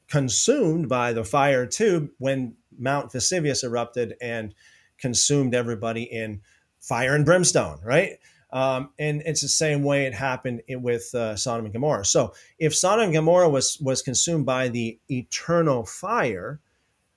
consumed 0.09 0.89
by 0.89 1.13
the 1.13 1.25
fire 1.25 1.67
too 1.67 2.11
when 2.19 2.55
Mount 2.79 3.13
Vesuvius 3.13 3.63
erupted 3.65 4.15
and 4.21 4.55
consumed 4.99 5.55
everybody 5.55 6.03
in 6.03 6.41
fire 6.81 7.15
and 7.15 7.25
brimstone, 7.25 7.81
right? 7.85 8.13
Um, 8.51 8.91
and 8.99 9.23
it's 9.27 9.43
the 9.43 9.49
same 9.49 9.83
way 9.83 10.07
it 10.07 10.15
happened 10.15 10.63
with 10.69 11.15
uh, 11.15 11.37
Sodom 11.37 11.67
and 11.67 11.73
Gomorrah. 11.73 12.05
So 12.05 12.33
if 12.59 12.75
Sodom 12.75 13.07
and 13.07 13.15
Gomorrah 13.15 13.49
was 13.49 13.79
was 13.81 14.01
consumed 14.01 14.47
by 14.47 14.69
the 14.69 14.99
eternal 15.09 15.85
fire, 15.85 16.61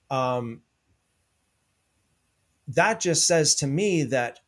um, 0.10 0.62
that 2.68 3.00
just 3.00 3.26
says 3.28 3.56
to 3.56 3.68
me 3.68 4.04
that 4.04 4.40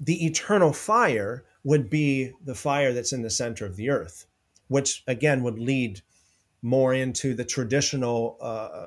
the 0.00 0.26
eternal 0.26 0.72
fire 0.72 1.44
would 1.62 1.88
be 1.88 2.32
the 2.44 2.54
fire 2.54 2.92
that's 2.92 3.12
in 3.12 3.22
the 3.22 3.30
center 3.30 3.64
of 3.64 3.76
the 3.76 3.90
earth, 3.90 4.26
which 4.66 5.04
again 5.06 5.42
would 5.44 5.58
lead 5.58 6.00
more 6.62 6.92
into 6.94 7.34
the 7.34 7.44
traditional 7.44 8.38
uh, 8.40 8.86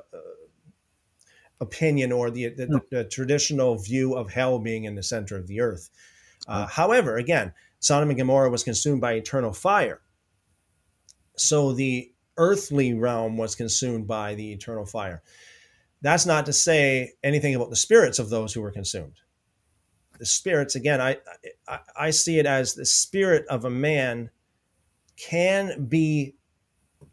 opinion 1.60 2.12
or 2.12 2.30
the, 2.30 2.48
the, 2.48 2.80
the, 2.90 3.04
traditional 3.04 3.76
view 3.76 4.14
of 4.14 4.30
hell 4.30 4.58
being 4.58 4.84
in 4.84 4.94
the 4.94 5.02
center 5.02 5.36
of 5.36 5.46
the 5.46 5.60
earth. 5.60 5.90
Uh, 6.46 6.66
however, 6.66 7.16
again, 7.16 7.52
Sodom 7.80 8.10
and 8.10 8.18
Gomorrah 8.18 8.50
was 8.50 8.64
consumed 8.64 9.00
by 9.00 9.14
eternal 9.14 9.52
fire. 9.52 10.00
So 11.36 11.72
the 11.72 12.12
earthly 12.36 12.94
realm 12.94 13.36
was 13.36 13.54
consumed 13.54 14.06
by 14.06 14.34
the 14.34 14.52
eternal 14.52 14.86
fire. 14.86 15.22
That's 16.00 16.26
not 16.26 16.46
to 16.46 16.52
say 16.52 17.14
anything 17.24 17.54
about 17.54 17.70
the 17.70 17.76
spirits 17.76 18.18
of 18.18 18.30
those 18.30 18.52
who 18.52 18.62
were 18.62 18.70
consumed. 18.70 19.16
The 20.18 20.26
spirits, 20.26 20.74
again, 20.74 21.00
I, 21.00 21.18
I, 21.66 21.78
I 21.96 22.10
see 22.10 22.38
it 22.38 22.46
as 22.46 22.74
the 22.74 22.86
spirit 22.86 23.46
of 23.48 23.64
a 23.64 23.70
man 23.70 24.30
can 25.16 25.86
be, 25.86 26.34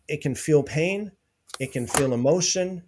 it 0.08 0.22
can 0.22 0.36
feel 0.36 0.64
pain, 0.64 1.12
it 1.60 1.72
can 1.72 1.88
feel 1.88 2.14
emotion, 2.14 2.84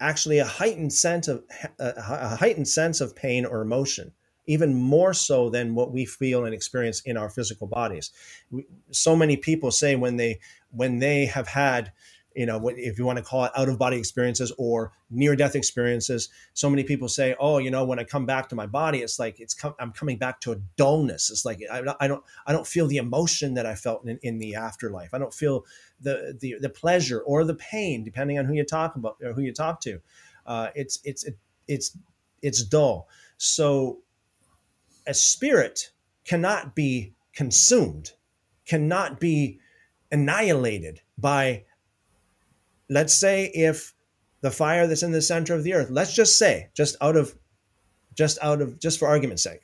actually 0.00 0.38
a 0.38 0.44
heightened 0.44 0.92
sense 0.92 1.28
of 1.28 1.42
a 1.78 2.36
heightened 2.36 2.68
sense 2.68 3.00
of 3.00 3.16
pain 3.16 3.44
or 3.44 3.62
emotion 3.62 4.12
even 4.46 4.74
more 4.74 5.12
so 5.12 5.50
than 5.50 5.74
what 5.74 5.92
we 5.92 6.04
feel 6.04 6.44
and 6.44 6.54
experience 6.54 7.00
in 7.00 7.16
our 7.16 7.28
physical 7.28 7.66
bodies. 7.66 8.12
We, 8.50 8.66
so 8.90 9.16
many 9.16 9.36
people 9.36 9.70
say 9.70 9.96
when 9.96 10.16
they 10.16 10.40
when 10.70 10.98
they 10.98 11.26
have 11.26 11.48
had 11.48 11.92
you 12.36 12.46
know 12.46 12.68
if 12.68 12.98
you 12.98 13.04
want 13.06 13.16
to 13.16 13.24
call 13.24 13.44
it 13.44 13.52
out 13.56 13.68
of 13.68 13.78
body 13.78 13.96
experiences 13.96 14.52
or 14.58 14.92
near 15.10 15.34
death 15.34 15.56
experiences 15.56 16.28
so 16.52 16.68
many 16.68 16.84
people 16.84 17.08
say 17.08 17.34
oh 17.40 17.58
you 17.58 17.70
know 17.70 17.84
when 17.84 17.98
i 17.98 18.04
come 18.04 18.26
back 18.26 18.48
to 18.48 18.54
my 18.54 18.66
body 18.66 18.98
it's 18.98 19.18
like 19.18 19.40
it's 19.40 19.54
com- 19.54 19.74
i'm 19.80 19.90
coming 19.92 20.18
back 20.18 20.40
to 20.40 20.52
a 20.52 20.56
dullness. 20.76 21.30
It's 21.30 21.44
like 21.44 21.60
i, 21.72 21.82
I 21.98 22.06
don't 22.06 22.22
i 22.46 22.52
don't 22.52 22.66
feel 22.66 22.86
the 22.86 22.98
emotion 22.98 23.54
that 23.54 23.66
i 23.66 23.74
felt 23.74 24.06
in, 24.06 24.18
in 24.22 24.38
the 24.38 24.54
afterlife. 24.54 25.14
I 25.14 25.18
don't 25.18 25.34
feel 25.34 25.64
the, 26.00 26.36
the 26.38 26.56
the 26.60 26.68
pleasure 26.68 27.20
or 27.20 27.44
the 27.44 27.54
pain 27.54 28.04
depending 28.04 28.38
on 28.38 28.44
who 28.44 28.54
you 28.54 28.64
talk 28.64 28.96
about 28.96 29.16
or 29.22 29.32
who 29.32 29.40
you 29.40 29.52
talk 29.52 29.80
to. 29.80 30.00
Uh, 30.44 30.68
it's 30.74 31.00
it's 31.04 31.24
it, 31.24 31.36
it's 31.66 31.96
it's 32.42 32.62
dull. 32.62 33.08
So 33.38 34.00
a 35.06 35.14
spirit 35.14 35.90
cannot 36.24 36.74
be 36.74 37.14
consumed 37.32 38.12
cannot 38.66 39.20
be 39.20 39.60
annihilated 40.10 41.00
by 41.16 41.64
let's 42.88 43.14
say 43.14 43.50
if 43.54 43.94
the 44.40 44.50
fire 44.50 44.86
that's 44.86 45.02
in 45.02 45.12
the 45.12 45.22
center 45.22 45.54
of 45.54 45.64
the 45.64 45.74
earth, 45.74 45.90
let's 45.90 46.14
just 46.14 46.38
say, 46.38 46.68
just 46.74 46.96
out 47.00 47.16
of, 47.16 47.34
just 48.14 48.38
out 48.42 48.60
of, 48.60 48.78
just 48.78 48.98
for 48.98 49.08
argument's 49.08 49.42
sake, 49.42 49.60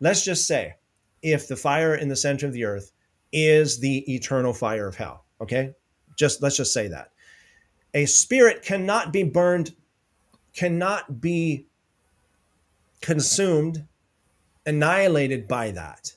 let's 0.00 0.24
just 0.24 0.46
say 0.46 0.74
if 1.22 1.48
the 1.48 1.56
fire 1.56 1.94
in 1.94 2.08
the 2.08 2.16
center 2.16 2.46
of 2.46 2.52
the 2.52 2.64
earth 2.64 2.92
is 3.32 3.78
the 3.80 3.98
eternal 4.12 4.52
fire 4.52 4.86
of 4.86 4.96
hell, 4.96 5.24
okay? 5.40 5.74
Just 6.16 6.42
let's 6.42 6.56
just 6.56 6.72
say 6.72 6.88
that. 6.88 7.10
A 7.94 8.06
spirit 8.06 8.62
cannot 8.62 9.12
be 9.12 9.22
burned, 9.22 9.74
cannot 10.52 11.20
be 11.20 11.66
consumed, 13.00 13.86
annihilated 14.66 15.46
by 15.46 15.70
that 15.72 16.12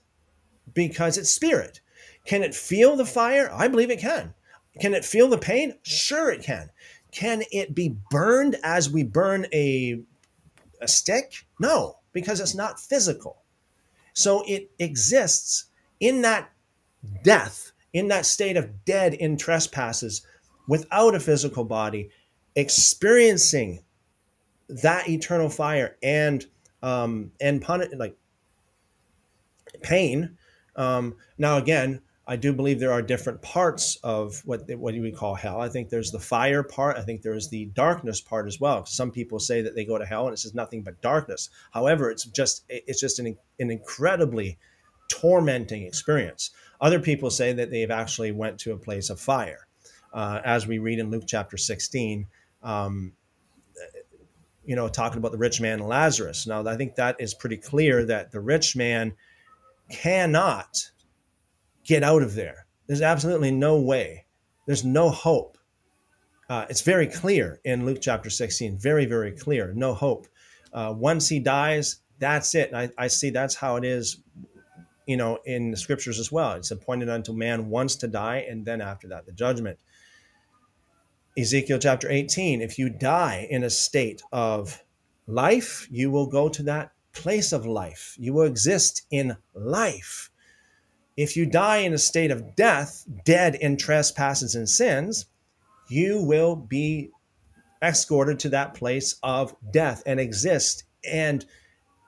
because 0.74 1.18
it's 1.18 1.30
spirit. 1.30 1.82
Can 2.26 2.44
it 2.44 2.56
feel 2.56 2.96
the 2.96 3.06
fire? 3.06 3.50
I 3.54 3.68
believe 3.68 3.90
it 3.90 4.00
can. 4.00 4.34
Can 4.80 4.94
it 4.94 5.06
feel 5.06 5.28
the 5.28 5.38
pain? 5.38 5.78
Sure, 5.84 6.32
it 6.32 6.44
can. 6.44 6.70
Can 7.12 7.44
it 7.52 7.74
be 7.74 7.96
burned 8.12 8.58
as 8.64 8.90
we 8.90 9.04
burn 9.04 9.48
a, 9.54 10.02
a 10.82 10.88
stick? 10.88 11.46
No, 11.60 12.00
because 12.14 12.40
it's 12.40 12.56
not 12.56 12.80
physical. 12.80 13.42
So 14.14 14.44
it 14.48 14.72
exists 14.80 15.66
in 16.00 16.22
that 16.24 16.52
death, 17.24 17.72
in 17.94 18.08
that 18.10 18.26
state 18.26 18.58
of 18.58 18.86
dead 18.86 19.14
in 19.14 19.38
trespasses, 19.38 20.26
without 20.68 21.16
a 21.16 21.20
physical 21.20 21.64
body, 21.64 22.10
experiencing 22.56 23.84
that 24.68 25.08
eternal 25.08 25.50
fire 25.50 25.98
and 26.04 26.46
um, 26.84 27.32
and 27.40 27.62
pun- 27.62 27.90
like 27.98 28.18
pain. 29.82 30.38
Um, 30.76 31.16
now 31.38 31.58
again, 31.58 32.02
I 32.30 32.36
do 32.36 32.52
believe 32.52 32.80
there 32.80 32.92
are 32.92 33.02
different 33.02 33.42
parts 33.42 33.98
of 34.04 34.42
what 34.44 34.70
what 34.78 34.94
we 34.94 35.12
call 35.14 35.34
hell. 35.34 35.62
I 35.62 35.70
think 35.70 35.90
there's 35.90 36.12
the 36.12 36.20
fire 36.20 36.62
part. 36.62 36.98
I 36.98 37.02
think 37.02 37.22
there's 37.22 37.48
the 37.48 37.66
darkness 37.68 38.20
part 38.20 38.48
as 38.48 38.60
well. 38.60 38.86
Some 38.86 39.12
people 39.12 39.40
say 39.40 39.62
that 39.62 39.76
they 39.76 39.86
go 39.86 39.98
to 39.98 40.06
hell 40.06 40.26
and 40.26 40.34
it's 40.34 40.44
just 40.44 40.54
nothing 40.54 40.84
but 40.84 41.02
darkness. 41.02 41.50
However, 41.72 42.12
it's 42.12 42.26
just 42.26 42.66
it's 42.68 43.00
just 43.00 43.20
an, 43.20 43.38
an 43.60 43.72
incredibly 43.72 44.58
tormenting 45.10 45.84
experience. 45.84 46.52
Other 46.82 47.00
people 47.00 47.30
say 47.30 47.54
that 47.54 47.72
they've 47.72 47.90
actually 47.90 48.34
went 48.34 48.60
to 48.60 48.74
a 48.74 48.78
place 48.78 49.10
of 49.10 49.22
fire, 49.22 49.66
uh, 50.14 50.42
as 50.44 50.68
we 50.68 50.80
read 50.80 51.00
in 51.00 51.10
Luke 51.10 51.24
chapter 51.26 51.56
16. 51.56 52.28
Um, 52.62 53.14
you 54.66 54.76
know, 54.76 54.90
talking 54.90 55.18
about 55.18 55.32
the 55.32 55.38
rich 55.38 55.62
man 55.62 55.80
and 55.80 55.88
Lazarus. 55.88 56.46
Now, 56.46 56.68
I 56.68 56.76
think 56.76 56.96
that 56.96 57.16
is 57.20 57.34
pretty 57.34 57.56
clear 57.56 58.04
that 58.04 58.34
the 58.34 58.42
rich 58.42 58.76
man 58.76 59.14
cannot 59.90 60.92
get 61.88 62.04
out 62.04 62.22
of 62.22 62.36
there. 62.36 62.68
There's 62.86 63.02
absolutely 63.02 63.52
no 63.52 63.80
way. 63.80 64.26
There's 64.68 64.86
no 64.86 65.10
hope. 65.10 65.58
Uh, 66.50 66.66
it's 66.70 66.82
very 66.82 67.08
clear 67.08 67.60
in 67.66 67.86
Luke 67.86 68.00
chapter 68.02 68.30
16, 68.30 68.78
very, 68.78 69.06
very 69.06 69.32
clear. 69.32 69.74
No 69.74 69.94
hope. 69.94 70.28
Uh, 70.72 70.94
once 70.96 71.28
he 71.28 71.40
dies, 71.40 72.02
that's 72.20 72.54
it. 72.56 72.74
I, 72.74 72.90
I 72.98 73.08
see 73.08 73.30
that's 73.30 73.56
how 73.56 73.78
it 73.78 73.84
is, 73.84 74.22
you 75.06 75.18
know, 75.18 75.40
in 75.46 75.72
the 75.72 75.78
scriptures 75.78 76.20
as 76.20 76.32
well. 76.32 76.54
It's 76.54 76.72
appointed 76.72 77.10
unto 77.10 77.34
man 77.34 77.70
once 77.70 77.96
to 77.98 78.08
die, 78.08 78.46
and 78.50 78.66
then 78.66 78.82
after 78.82 79.08
that, 79.10 79.26
the 79.26 79.32
judgment. 79.32 79.80
Ezekiel 81.38 81.78
chapter 81.80 82.10
18 82.10 82.62
if 82.62 82.80
you 82.80 82.90
die 82.90 83.48
in 83.50 83.64
a 83.64 83.70
state 83.70 84.24
of 84.32 84.84
life, 85.28 85.88
you 85.92 86.10
will 86.10 86.26
go 86.26 86.50
to 86.50 86.64
that 86.64 86.92
place 87.14 87.52
of 87.52 87.66
life. 87.66 88.16
You 88.18 88.34
will 88.34 88.46
exist 88.48 89.04
in 89.12 89.38
life. 89.54 90.32
If 91.18 91.36
you 91.36 91.48
die 91.48 91.78
in 91.78 91.94
a 91.94 91.98
state 91.98 92.30
of 92.30 92.56
death, 92.56 93.04
dead 93.26 93.56
in 93.56 93.76
trespasses 93.76 94.54
and 94.54 94.70
sins, 94.70 95.26
you 95.90 96.22
will 96.22 96.56
be 96.56 97.10
escorted 97.82 98.40
to 98.40 98.50
that 98.50 98.76
place 98.76 99.16
of 99.24 99.56
death 99.72 100.04
and 100.06 100.20
exist 100.20 100.84
and 101.04 101.44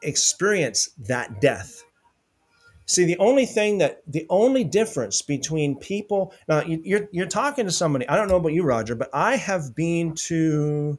experience 0.04 0.92
that 0.98 1.42
death. 1.42 1.84
See, 2.86 3.06
the 3.06 3.18
only 3.18 3.46
thing 3.46 3.80
that 3.80 4.02
the 4.08 4.26
only 4.30 4.64
difference 4.64 5.22
between 5.22 5.78
people 5.78 6.34
now 6.48 6.64
you're 6.66 7.08
you're 7.12 7.28
talking 7.28 7.66
to 7.66 7.72
somebody. 7.72 8.08
I 8.10 8.16
don't 8.16 8.28
know 8.28 8.38
about 8.38 8.54
you, 8.54 8.64
Roger, 8.64 8.96
but 8.96 9.12
I 9.14 9.36
have 9.36 9.76
been 9.76 10.16
to 10.28 10.98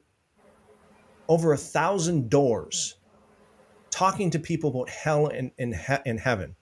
over 1.28 1.52
a 1.52 1.56
thousand 1.56 2.30
doors 2.30 2.96
talking 3.90 4.30
to 4.30 4.38
people 4.38 4.70
about 4.70 4.88
hell 4.88 5.26
and 5.26 5.50
in, 5.58 5.76
in 6.06 6.18
heaven. 6.18 6.54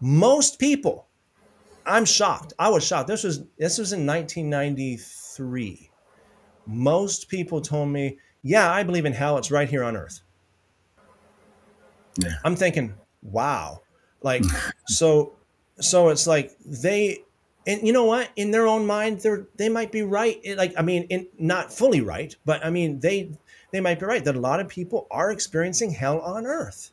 Most 0.00 0.58
people, 0.58 1.06
I'm 1.84 2.04
shocked. 2.04 2.52
I 2.58 2.68
was 2.68 2.86
shocked. 2.86 3.08
This 3.08 3.24
was 3.24 3.44
this 3.58 3.78
was 3.78 3.92
in 3.92 4.06
1993. 4.06 5.90
Most 6.66 7.28
people 7.28 7.60
told 7.60 7.88
me, 7.88 8.18
"Yeah, 8.42 8.70
I 8.70 8.82
believe 8.82 9.04
in 9.04 9.12
hell. 9.12 9.38
It's 9.38 9.50
right 9.50 9.68
here 9.68 9.82
on 9.82 9.96
earth." 9.96 10.20
Yeah. 12.18 12.34
I'm 12.44 12.56
thinking, 12.56 12.94
"Wow." 13.22 13.82
Like 14.22 14.42
so 14.88 15.34
so 15.80 16.08
it's 16.08 16.26
like 16.26 16.56
they 16.64 17.24
and 17.66 17.86
you 17.86 17.92
know 17.92 18.04
what 18.04 18.30
in 18.36 18.50
their 18.50 18.66
own 18.66 18.86
mind 18.86 19.20
they're 19.20 19.46
they 19.56 19.68
might 19.68 19.92
be 19.92 20.02
right 20.02 20.40
like 20.56 20.72
i 20.76 20.82
mean 20.82 21.04
in, 21.04 21.26
not 21.38 21.72
fully 21.72 22.00
right 22.00 22.36
but 22.44 22.64
i 22.64 22.70
mean 22.70 23.00
they 23.00 23.30
they 23.72 23.80
might 23.80 23.98
be 23.98 24.06
right 24.06 24.24
that 24.24 24.36
a 24.36 24.40
lot 24.40 24.60
of 24.60 24.68
people 24.68 25.06
are 25.10 25.30
experiencing 25.30 25.90
hell 25.90 26.20
on 26.20 26.46
earth 26.46 26.90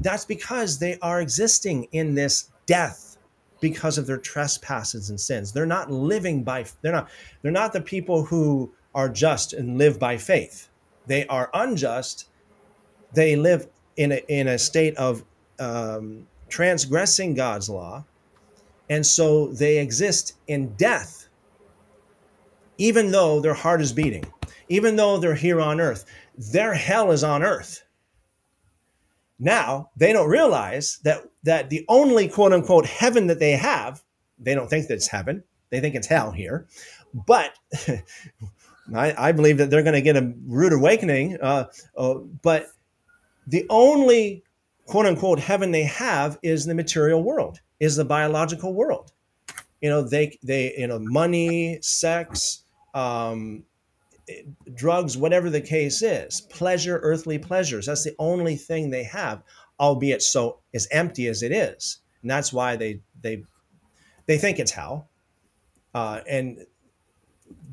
that's 0.00 0.24
because 0.24 0.78
they 0.78 0.98
are 1.00 1.20
existing 1.20 1.88
in 1.92 2.14
this 2.14 2.50
death 2.66 3.16
because 3.60 3.98
of 3.98 4.06
their 4.06 4.18
trespasses 4.18 5.10
and 5.10 5.20
sins. 5.20 5.52
They're 5.52 5.66
not 5.66 5.90
living 5.90 6.44
by 6.44 6.66
they're 6.82 6.92
not 6.92 7.08
they're 7.42 7.52
not 7.52 7.72
the 7.72 7.80
people 7.80 8.24
who 8.24 8.72
are 8.94 9.08
just 9.08 9.52
and 9.52 9.78
live 9.78 9.98
by 9.98 10.16
faith. 10.16 10.68
They 11.06 11.26
are 11.26 11.50
unjust. 11.54 12.28
They 13.14 13.36
live 13.36 13.66
in 13.96 14.12
a, 14.12 14.22
in 14.28 14.48
a 14.48 14.58
state 14.58 14.96
of 14.96 15.24
um, 15.58 16.26
transgressing 16.48 17.34
God's 17.34 17.68
law, 17.68 18.04
and 18.88 19.04
so 19.04 19.48
they 19.48 19.78
exist 19.78 20.36
in 20.46 20.74
death, 20.74 21.28
even 22.76 23.10
though 23.10 23.40
their 23.40 23.54
heart 23.54 23.80
is 23.80 23.92
beating, 23.92 24.24
even 24.68 24.96
though 24.96 25.18
they're 25.18 25.34
here 25.34 25.60
on 25.60 25.80
earth. 25.80 26.04
Their 26.36 26.74
hell 26.74 27.10
is 27.10 27.24
on 27.24 27.42
earth. 27.42 27.82
Now 29.38 29.90
they 29.96 30.12
don't 30.12 30.28
realize 30.28 30.98
that 31.04 31.22
that 31.44 31.70
the 31.70 31.84
only 31.88 32.28
quote 32.28 32.52
unquote 32.52 32.86
heaven 32.86 33.28
that 33.28 33.38
they 33.38 33.52
have, 33.52 34.02
they 34.38 34.54
don't 34.54 34.68
think 34.68 34.88
that 34.88 34.94
it's 34.94 35.08
heaven. 35.08 35.44
They 35.70 35.80
think 35.80 35.94
it's 35.94 36.06
hell 36.06 36.32
here. 36.32 36.66
But 37.14 37.58
I, 38.94 39.28
I 39.28 39.32
believe 39.32 39.58
that 39.58 39.70
they're 39.70 39.82
going 39.82 39.94
to 39.94 40.02
get 40.02 40.16
a 40.16 40.32
rude 40.46 40.72
awakening. 40.72 41.38
Uh, 41.40 41.66
uh, 41.96 42.14
but 42.42 42.68
the 43.46 43.66
only 43.70 44.42
quote 44.86 45.06
unquote 45.06 45.38
heaven 45.38 45.70
they 45.70 45.84
have 45.84 46.38
is 46.42 46.64
the 46.64 46.74
material 46.74 47.22
world, 47.22 47.60
is 47.80 47.96
the 47.96 48.04
biological 48.04 48.74
world. 48.74 49.12
You 49.80 49.90
know, 49.90 50.02
they 50.02 50.38
they 50.42 50.74
you 50.76 50.86
know 50.86 50.98
money, 50.98 51.78
sex, 51.80 52.64
um, 52.94 53.64
drugs, 54.74 55.16
whatever 55.16 55.50
the 55.50 55.60
case 55.60 56.02
is, 56.02 56.40
pleasure, 56.40 56.98
earthly 57.02 57.38
pleasures. 57.38 57.86
That's 57.86 58.04
the 58.04 58.14
only 58.18 58.56
thing 58.56 58.90
they 58.90 59.04
have, 59.04 59.42
albeit 59.80 60.22
so 60.22 60.60
as 60.74 60.88
empty 60.90 61.26
as 61.28 61.42
it 61.42 61.52
is, 61.52 62.00
and 62.22 62.30
that's 62.30 62.52
why 62.52 62.76
they 62.76 63.00
they 63.22 63.44
they 64.26 64.38
think 64.38 64.58
it's 64.58 64.72
hell. 64.72 65.08
Uh, 65.94 66.20
and 66.28 66.66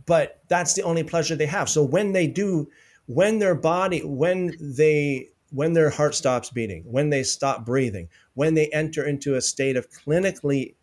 but 0.06 0.42
that's 0.48 0.74
the 0.74 0.84
only 0.84 1.04
pleasure 1.04 1.36
they 1.36 1.46
have. 1.46 1.70
So 1.70 1.84
when 1.84 2.14
they 2.14 2.28
do, 2.28 2.70
when 3.08 3.40
their 3.40 3.56
body, 3.56 4.02
when 4.04 4.56
they, 4.60 5.30
when 5.52 5.74
their 5.74 5.90
heart 5.90 6.16
stops 6.16 6.50
beating, 6.50 6.84
when 6.84 7.10
they 7.10 7.24
stop 7.24 7.66
breathing, 7.66 8.10
when 8.34 8.54
they 8.54 8.68
enter 8.68 9.06
into 9.06 9.36
a 9.36 9.42
state 9.42 9.76
of 9.76 9.90
clinically, 9.90 10.76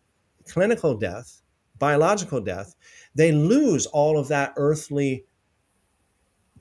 clinical 0.47 0.97
death, 0.97 1.41
biological 1.79 2.41
death, 2.41 2.75
they 3.15 3.31
lose 3.31 3.85
all 3.87 4.17
of 4.17 4.27
that 4.27 4.53
earthly 4.57 5.25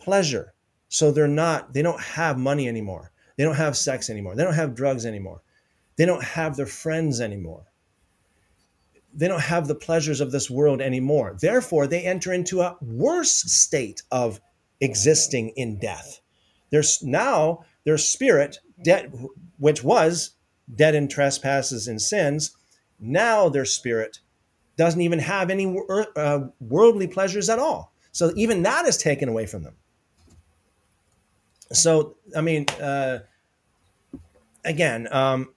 pleasure. 0.03 0.55
So 0.89 1.11
they're 1.11 1.29
not, 1.29 1.73
they 1.73 1.83
don't 1.83 2.01
have 2.01 2.39
money 2.39 2.69
anymore. 2.69 3.13
They 3.37 3.45
don't 3.45 3.57
have 3.57 3.77
sex 3.77 4.11
anymore. 4.11 4.37
They 4.37 4.45
don't 4.45 4.55
have 4.55 4.75
drugs 4.75 5.07
anymore. 5.07 5.43
They 5.97 6.07
don't 6.07 6.25
have 6.25 6.57
their 6.57 6.67
friends 6.67 7.21
anymore 7.21 7.67
they 9.15 9.29
don't 9.29 9.43
have 9.43 9.69
the 9.69 9.75
pleasures 9.75 10.21
of 10.21 10.33
this 10.33 10.51
world 10.51 10.81
anymore. 10.81 11.37
Therefore, 11.41 11.87
they 11.87 12.03
enter 12.03 12.33
into 12.33 12.61
a 12.61 12.77
worse 12.81 13.31
state 13.31 14.03
of 14.11 14.41
existing 14.81 15.51
in 15.51 15.79
death. 15.79 16.21
There's 16.71 17.03
now 17.03 17.65
their 17.85 17.99
spirit, 17.99 18.59
dead, 18.83 19.13
which 19.59 19.85
was 19.85 20.35
dead 20.75 20.95
in 20.95 21.09
trespasses 21.09 21.87
and 21.87 22.01
sins, 22.01 22.57
now 22.99 23.49
their 23.49 23.65
spirit 23.65 24.21
doesn't 24.77 25.01
even 25.01 25.19
have 25.19 25.51
any 25.51 25.77
uh, 26.17 26.41
worldly 26.61 27.07
pleasures 27.07 27.51
at 27.51 27.59
all. 27.59 27.93
So 28.13 28.33
even 28.37 28.63
that 28.63 28.87
is 28.87 28.97
taken 28.97 29.29
away 29.29 29.47
from 29.47 29.65
them. 29.65 29.77
So 31.73 32.17
I 32.37 32.41
mean, 32.41 32.67
uh, 32.81 33.21
again, 34.65 35.09
um, 35.13 35.55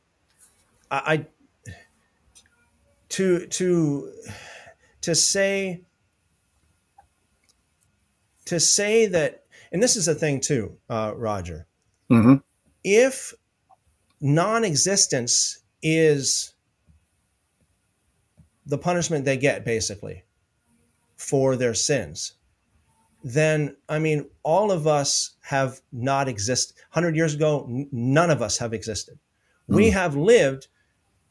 I, 0.91 1.25
to 3.15 3.47
to 3.47 4.11
to 5.01 5.15
say 5.15 5.81
to 8.43 8.59
say 8.59 9.05
that 9.05 9.43
and 9.71 9.81
this 9.81 9.95
is 9.95 10.07
a 10.09 10.13
thing 10.13 10.41
too 10.41 10.77
uh, 10.89 11.13
roger 11.15 11.65
mm-hmm. 12.11 12.35
if 12.83 13.33
non-existence 14.19 15.59
is 15.81 16.53
the 18.65 18.77
punishment 18.77 19.23
they 19.23 19.37
get 19.37 19.63
basically 19.63 20.23
for 21.15 21.55
their 21.55 21.73
sins 21.73 22.33
then 23.27 23.75
i 23.89 23.99
mean 23.99 24.25
all 24.43 24.71
of 24.71 24.87
us 24.87 25.31
have 25.41 25.81
not 25.91 26.27
existed 26.27 26.77
100 26.93 27.15
years 27.15 27.33
ago 27.33 27.65
n- 27.67 27.89
none 27.91 28.29
of 28.29 28.41
us 28.41 28.57
have 28.59 28.73
existed 28.73 29.19
mm. 29.69 29.75
we 29.75 29.89
have 29.89 30.15
lived 30.15 30.67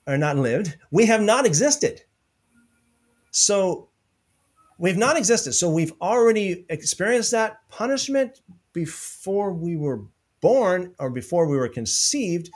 or 0.07 0.19
not 0.19 0.37
lived, 0.37 0.77
we 0.91 1.07
have 1.07 1.23
not 1.23 1.47
existed. 1.47 2.03
So 3.31 3.89
we've 4.79 4.97
not 4.97 5.17
existed. 5.17 5.55
So 5.55 5.71
we've 5.71 5.93
already 6.01 6.67
experienced 6.69 7.31
that 7.31 7.69
punishment 7.69 8.43
before 8.73 9.53
we 9.53 9.77
were 9.77 10.03
born 10.41 10.95
or 10.99 11.11
before 11.11 11.49
we 11.49 11.57
were 11.57 11.69
conceived. 11.69 12.51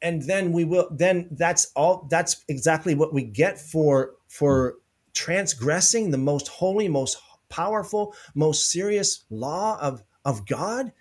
And 0.00 0.22
then 0.22 0.52
we 0.52 0.64
will 0.64 0.88
then 0.90 1.28
that's 1.32 1.72
all 1.74 2.06
that's 2.10 2.44
exactly 2.48 2.94
what 2.94 3.14
we 3.14 3.24
get 3.24 3.58
for 3.58 4.12
for 4.28 4.76
transgressing 5.14 6.10
the 6.10 6.18
most 6.18 6.48
holy, 6.48 6.88
most 6.88 7.16
powerful, 7.48 8.14
most 8.34 8.70
serious 8.70 9.24
law 9.30 9.78
of, 9.80 10.02
of 10.24 10.46
God. 10.46 10.92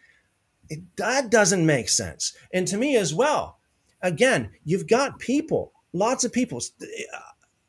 It, 0.70 0.82
that 0.98 1.30
doesn't 1.30 1.66
make 1.66 1.90
sense. 1.90 2.36
And 2.54 2.68
to 2.68 2.78
me 2.78 2.96
as 2.96 3.14
well, 3.14 3.60
again, 4.02 4.52
you've 4.64 4.88
got 4.88 5.20
people, 5.20 5.74
lots 5.94 6.24
of 6.24 6.32
people. 6.32 6.62
Eh, 6.82 6.86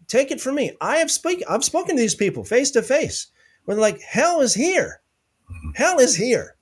take 0.06 0.30
it 0.30 0.40
from 0.40 0.56
me. 0.56 0.76
I 0.80 0.96
have 0.96 1.10
speak. 1.10 1.42
I've 1.48 1.64
spoken 1.64 1.96
to 1.96 2.02
these 2.02 2.14
people 2.14 2.44
face 2.44 2.70
to 2.72 2.82
face. 2.82 3.28
They're 3.66 3.76
like, 3.76 4.00
hell 4.00 4.40
is 4.40 4.54
here. 4.54 5.00
Hell 5.74 5.98
is 5.98 6.14
here 6.14 6.56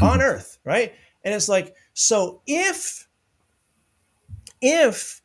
on 0.00 0.20
earth, 0.22 0.58
right? 0.64 0.92
And 1.24 1.34
it's 1.34 1.48
like, 1.48 1.74
so 1.94 2.42
if 2.46 3.08
if 4.60 5.22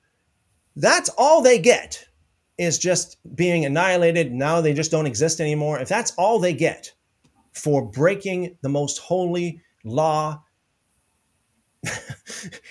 that's 0.75 1.09
all 1.17 1.41
they 1.41 1.59
get 1.59 2.06
is 2.57 2.79
just 2.79 3.17
being 3.35 3.65
annihilated, 3.65 4.31
now 4.31 4.61
they 4.61 4.73
just 4.73 4.91
don't 4.91 5.05
exist 5.05 5.39
anymore. 5.39 5.79
If 5.79 5.89
that's 5.89 6.11
all 6.17 6.39
they 6.39 6.53
get 6.53 6.91
for 7.53 7.83
breaking 7.83 8.57
the 8.61 8.69
most 8.69 8.97
holy 8.99 9.61
law 9.83 10.43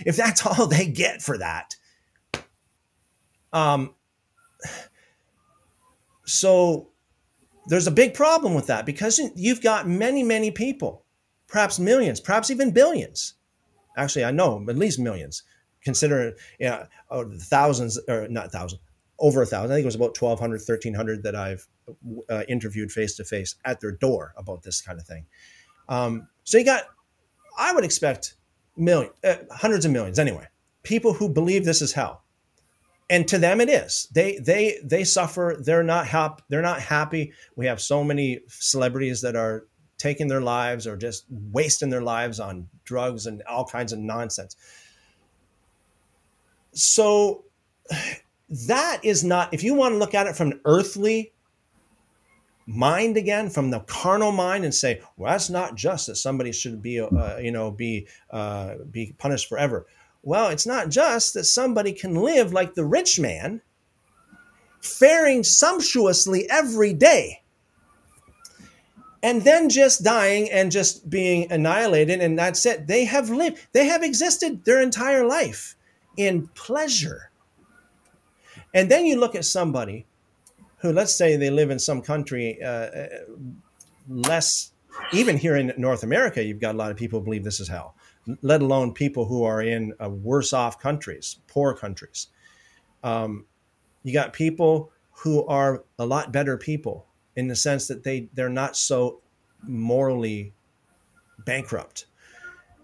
if 0.01 0.17
that's 0.17 0.45
all 0.45 0.67
they 0.67 0.87
get 0.87 1.23
for 1.23 1.39
that, 1.39 1.77
um, 3.53 3.95
so 6.27 6.91
there's 7.69 7.87
a 7.87 7.93
big 7.93 8.15
problem 8.15 8.55
with 8.55 8.67
that 8.67 8.85
because 8.85 9.21
you've 9.35 9.63
got 9.63 9.89
many, 9.89 10.23
many 10.23 10.51
people, 10.51 11.05
perhaps 11.47 11.79
millions, 11.79 12.21
perhaps 12.21 12.51
even 12.51 12.71
billions. 12.71 13.35
Actually, 13.97 14.25
I 14.25 14.31
know 14.31 14.65
at 14.69 14.77
least 14.77 14.99
millions. 14.99 15.43
Consider 15.83 16.35
you 16.59 16.69
know, 16.69 16.87
thousands, 17.39 17.99
or 18.09 18.29
not 18.29 18.51
thousands, 18.51 18.83
over 19.19 19.43
a 19.43 19.47
thousand. 19.47 19.73
I 19.73 19.77
think 19.77 19.85
it 19.85 19.87
was 19.87 19.95
about 19.95 20.21
1,200, 20.21 20.59
1,300 20.59 21.23
that 21.23 21.35
I've 21.35 21.67
uh, 22.29 22.43
interviewed 22.49 22.93
face 22.93 23.17
to 23.17 23.25
face 23.25 23.55
at 23.65 23.81
their 23.81 23.93
door 23.93 24.35
about 24.37 24.63
this 24.63 24.81
kind 24.81 24.99
of 24.99 25.07
thing. 25.07 25.27
Um, 25.89 26.29
so 26.45 26.59
you 26.59 26.65
got, 26.65 26.85
I 27.59 27.73
would 27.75 27.85
expect 27.85 28.35
million, 28.77 29.11
uh, 29.25 29.37
hundreds 29.51 29.85
of 29.85 29.93
millions 29.93 30.19
anyway, 30.19 30.47
people 30.83 31.15
who 31.15 31.29
believe 31.29 31.65
this 31.65 31.83
is 31.83 31.93
hell. 31.93 32.23
And 33.09 33.29
to 33.29 33.39
them 33.39 33.61
it 33.61 33.69
is. 33.69 34.09
They 34.13 34.39
they 34.39 34.81
they 34.83 35.05
suffer. 35.05 35.57
They're 35.61 35.85
not 35.85 36.09
happy. 36.09 36.43
They're 36.49 36.61
not 36.61 36.81
happy. 36.81 37.33
We 37.55 37.67
have 37.67 37.81
so 37.81 38.03
many 38.03 38.41
celebrities 38.49 39.21
that 39.21 39.37
are 39.37 39.69
taking 39.97 40.27
their 40.27 40.41
lives 40.41 40.89
or 40.89 40.97
just 40.97 41.25
wasting 41.31 41.89
their 41.89 42.03
lives 42.03 42.41
on 42.41 42.69
drugs 42.85 43.27
and 43.27 43.43
all 43.49 43.65
kinds 43.65 43.93
of 43.93 44.01
nonsense. 44.01 44.57
So 46.73 47.45
that 48.49 49.01
is 49.03 49.25
not 49.25 49.53
if 49.53 49.63
you 49.63 49.75
want 49.75 49.93
to 49.93 49.99
look 49.99 50.15
at 50.15 50.27
it 50.27 50.37
from 50.37 50.53
an 50.53 50.61
earthly 50.65 51.33
mind 52.67 53.17
again 53.17 53.49
from 53.51 53.71
the 53.71 53.81
carnal 53.81 54.33
mind 54.33 54.65
and 54.65 54.75
say 54.75 55.01
well 55.17 55.33
that's 55.33 55.51
not 55.51 55.75
just 55.75 56.07
that 56.07 56.17
somebody 56.17 56.53
should 56.53 56.83
be 56.83 57.01
uh, 57.01 57.37
you 57.39 57.51
know 57.51 57.71
be 57.71 58.07
uh, 58.31 58.75
be 58.91 59.15
punished 59.19 59.49
forever. 59.49 59.87
Well 60.23 60.49
it's 60.49 60.67
not 60.67 60.89
just 60.91 61.35
that 61.35 61.45
somebody 61.45 61.93
can 61.93 62.15
live 62.15 62.53
like 62.53 62.75
the 62.75 62.85
rich 62.85 63.19
man 63.19 63.63
faring 64.81 65.43
sumptuously 65.43 66.49
every 66.51 66.93
day 66.93 67.43
and 69.23 69.43
then 69.43 69.69
just 69.69 70.05
dying 70.05 70.49
and 70.51 70.71
just 70.71 71.11
being 71.11 71.51
annihilated 71.51 72.21
and 72.21 72.39
that's 72.39 72.65
it. 72.65 72.87
They 72.87 73.05
have 73.07 73.31
lived 73.31 73.59
they 73.73 73.87
have 73.87 74.05
existed 74.05 74.65
their 74.65 74.81
entire 74.81 75.25
life 75.25 75.77
in 76.17 76.49
pleasure 76.55 77.31
and 78.75 78.91
then 78.91 79.07
you 79.07 79.19
look 79.19 79.35
at 79.35 79.45
somebody 79.45 80.07
who, 80.79 80.93
let's 80.93 81.15
say, 81.15 81.37
they 81.37 81.51
live 81.51 81.71
in 81.71 81.79
some 81.79 82.03
country 82.03 82.63
uh, 82.63 82.69
uh, 82.69 83.07
less, 84.09 84.73
even 85.13 85.37
here 85.37 85.57
in 85.57 85.73
North 85.77 86.03
America, 86.03 86.43
you've 86.43 86.61
got 86.61 86.75
a 86.75 86.79
lot 86.79 86.91
of 86.91 86.97
people 86.97 87.19
who 87.21 87.25
believe 87.25 87.45
this 87.45 87.61
is 87.61 87.69
hell, 87.69 87.95
let 88.43 88.61
alone 88.63 88.93
people 88.93 89.25
who 89.25 89.45
are 89.45 89.63
in 89.63 89.95
uh, 90.03 90.09
worse 90.09 90.53
off 90.53 90.79
countries, 90.79 91.39
poor 91.49 91.75
countries. 91.75 92.29
Um, 93.03 93.47
You 94.05 94.13
got 94.13 94.33
people 94.33 94.93
who 95.23 95.47
are 95.47 95.85
a 95.99 96.07
lot 96.07 96.33
better 96.33 96.57
people 96.59 97.07
in 97.35 97.49
the 97.49 97.57
sense 97.57 97.89
that 97.89 98.03
they 98.05 98.29
they're 98.35 98.49
not 98.49 98.77
so 98.77 99.21
morally 99.63 100.53
bankrupt 101.45 102.07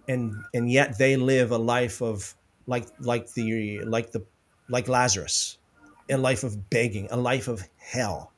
and 0.09 0.35
and 0.55 0.71
yet 0.71 0.99
they 0.99 1.17
live 1.17 1.51
a 1.51 1.59
life 1.59 2.03
of 2.03 2.35
like 2.67 2.87
like 3.01 3.33
the 3.35 3.81
like 3.85 4.11
the 4.13 4.25
like 4.69 4.89
Lazarus 4.89 5.59
a 6.13 6.19
life 6.19 6.45
of 6.45 6.71
begging 6.71 7.09
a 7.11 7.17
life 7.17 7.49
of 7.49 7.63
hell. 7.77 8.33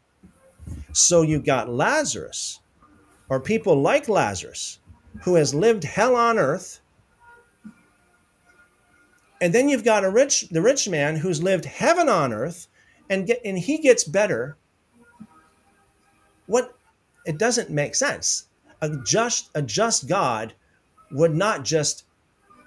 So 0.92 1.22
you 1.22 1.40
got 1.40 1.68
Lazarus 1.68 2.60
or 3.28 3.40
people 3.40 3.80
like 3.80 4.08
Lazarus 4.08 4.78
who 5.22 5.34
has 5.36 5.54
lived 5.54 5.84
hell 5.84 6.16
on 6.16 6.38
earth. 6.38 6.80
And 9.40 9.54
then 9.54 9.68
you've 9.68 9.84
got 9.84 10.04
a 10.04 10.10
rich 10.10 10.48
the 10.50 10.62
rich 10.62 10.88
man 10.88 11.16
who's 11.16 11.42
lived 11.42 11.64
heaven 11.64 12.08
on 12.08 12.32
earth 12.32 12.66
and 13.10 13.26
get 13.26 13.40
and 13.44 13.58
he 13.58 13.78
gets 13.78 14.04
better. 14.04 14.56
What 16.46 16.76
it 17.26 17.38
doesn't 17.38 17.70
make 17.70 17.94
sense. 17.94 18.46
A 18.80 18.96
just 19.04 19.50
a 19.54 19.62
just 19.62 20.08
god 20.08 20.54
would 21.10 21.34
not 21.34 21.64
just 21.64 22.04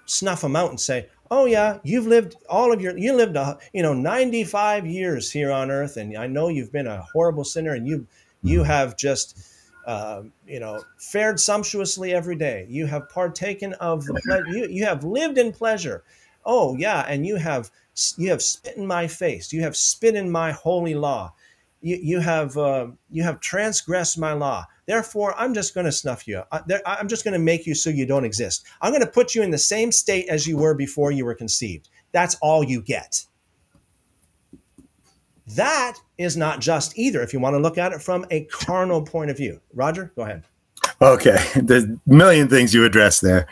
snuff 0.06 0.44
him 0.44 0.56
out 0.56 0.70
and 0.70 0.80
say 0.80 1.08
oh 1.32 1.46
yeah 1.46 1.80
you've 1.84 2.08
lived 2.08 2.36
all 2.50 2.72
of 2.72 2.82
your 2.82 2.98
you 2.98 3.14
lived 3.14 3.36
a, 3.36 3.58
you 3.74 3.82
know 3.82 3.94
95 3.94 4.86
years 4.86 5.32
here 5.32 5.52
on 5.52 5.72
earth 5.72 5.98
and 5.98 6.18
i 6.18 6.28
know 6.28 6.48
you've 6.48 6.72
been 6.72 6.88
a 6.88 7.02
horrible 7.14 7.44
sinner 7.44 7.74
and 7.74 7.88
you 7.88 8.08
you 8.44 8.64
have 8.64 8.98
just 8.98 9.38
uh, 9.86 10.22
you 10.46 10.60
know 10.60 10.84
fared 10.98 11.40
sumptuously 11.40 12.14
every 12.14 12.36
day. 12.36 12.68
You 12.70 12.88
have 12.88 13.10
partaken 13.10 13.74
of 13.76 14.04
the 14.06 14.22
ple- 14.26 14.54
you, 14.54 14.68
you 14.68 14.84
have 14.86 15.04
lived 15.06 15.38
in 15.38 15.54
pleasure. 15.54 16.04
Oh 16.46 16.76
yeah 16.76 17.06
and 17.08 17.26
you 17.26 17.38
have 17.38 17.72
you 18.18 18.30
have 18.30 18.42
spit 18.42 18.76
in 18.78 18.86
my 18.86 19.08
face. 19.08 19.54
You 19.54 19.62
have 19.62 19.76
spit 19.78 20.16
in 20.16 20.30
my 20.30 20.52
holy 20.52 20.94
law. 20.94 21.34
You, 21.82 21.98
you 22.02 22.20
have 22.20 22.58
uh, 22.58 22.88
you 23.10 23.24
have 23.24 23.40
transgressed 23.40 24.18
my 24.20 24.34
law 24.34 24.66
therefore 24.88 25.36
i'm 25.38 25.54
just 25.54 25.76
going 25.76 25.86
to 25.86 25.92
snuff 25.92 26.28
you. 26.28 26.42
I, 26.52 26.62
i'm 26.86 27.08
just 27.08 27.24
going 27.24 27.34
to 27.34 27.40
make 27.40 27.68
you 27.68 27.76
so 27.76 27.90
you 27.92 28.06
don't 28.06 28.26
exist. 28.26 28.66
I'm 28.82 28.92
going 28.92 29.04
to 29.04 29.08
put 29.08 29.36
you 29.36 29.44
in 29.44 29.52
the 29.52 29.58
same 29.58 29.92
state 29.92 30.28
as 30.30 30.48
you 30.48 30.58
were 30.58 30.74
before 30.74 31.12
you 31.12 31.26
were 31.26 31.36
conceived. 31.36 31.90
That's 32.12 32.36
all 32.42 32.64
you 32.64 32.82
get. 32.82 33.24
That 35.56 35.98
is 36.18 36.36
not 36.36 36.60
just 36.60 36.98
either 36.98 37.22
if 37.22 37.32
you 37.32 37.40
want 37.40 37.54
to 37.54 37.60
look 37.60 37.78
at 37.78 37.94
it 37.94 38.02
from 38.02 38.26
a 38.32 38.46
carnal 38.46 39.02
point 39.02 39.30
of 39.30 39.38
view. 39.38 39.62
Roger 39.74 40.12
go 40.16 40.24
ahead. 40.24 40.44
Okay 41.02 41.38
there's 41.56 41.84
a 41.84 42.00
million 42.06 42.48
things 42.48 42.74
you 42.74 42.84
addressed 42.86 43.22
there. 43.22 43.48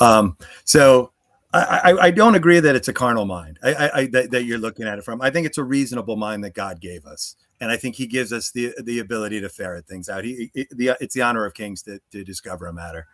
Um, 0.00 0.36
so 0.64 1.10
I, 1.54 1.96
I, 2.00 2.10
don't 2.10 2.34
agree 2.34 2.58
that 2.58 2.74
it's 2.74 2.88
a 2.88 2.92
carnal 2.92 3.26
mind 3.26 3.60
I, 3.62 4.06
that, 4.06 4.32
that, 4.32 4.44
you're 4.44 4.58
looking 4.58 4.88
at 4.88 4.98
it 4.98 5.04
from. 5.04 5.22
I 5.22 5.30
think 5.30 5.46
it's 5.46 5.58
a 5.58 5.62
reasonable 5.62 6.16
mind 6.16 6.42
that 6.42 6.54
God 6.54 6.80
gave 6.80 7.06
us, 7.06 7.36
and 7.60 7.70
I 7.70 7.76
think 7.76 7.94
He 7.96 8.06
gives 8.06 8.32
us 8.32 8.50
the 8.50 8.74
the 8.82 8.98
ability 8.98 9.40
to 9.40 9.48
ferret 9.48 9.86
things 9.86 10.08
out. 10.08 10.24
He, 10.24 10.50
he 10.54 10.66
the, 10.70 10.96
it's 11.00 11.14
the 11.14 11.22
honor 11.22 11.44
of 11.44 11.54
kings 11.54 11.82
to, 11.82 12.00
to 12.12 12.24
discover 12.24 12.66
a 12.66 12.72
matter. 12.72 13.06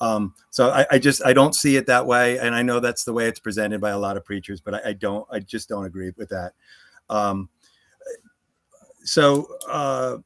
Um, 0.00 0.34
so 0.50 0.70
I, 0.70 0.86
I, 0.90 0.98
just 0.98 1.24
I 1.24 1.32
don't 1.32 1.54
see 1.54 1.76
it 1.76 1.86
that 1.86 2.04
way, 2.04 2.38
and 2.38 2.54
I 2.54 2.62
know 2.62 2.80
that's 2.80 3.04
the 3.04 3.12
way 3.12 3.28
it's 3.28 3.38
presented 3.38 3.80
by 3.80 3.90
a 3.90 3.98
lot 3.98 4.16
of 4.16 4.24
preachers, 4.24 4.60
but 4.60 4.74
I, 4.74 4.90
I 4.90 4.92
don't 4.94 5.26
I 5.30 5.40
just 5.40 5.68
don't 5.68 5.84
agree 5.84 6.12
with 6.16 6.28
that. 6.30 6.52
Um, 7.08 7.48
so 9.04 9.46
uh, 9.68 10.18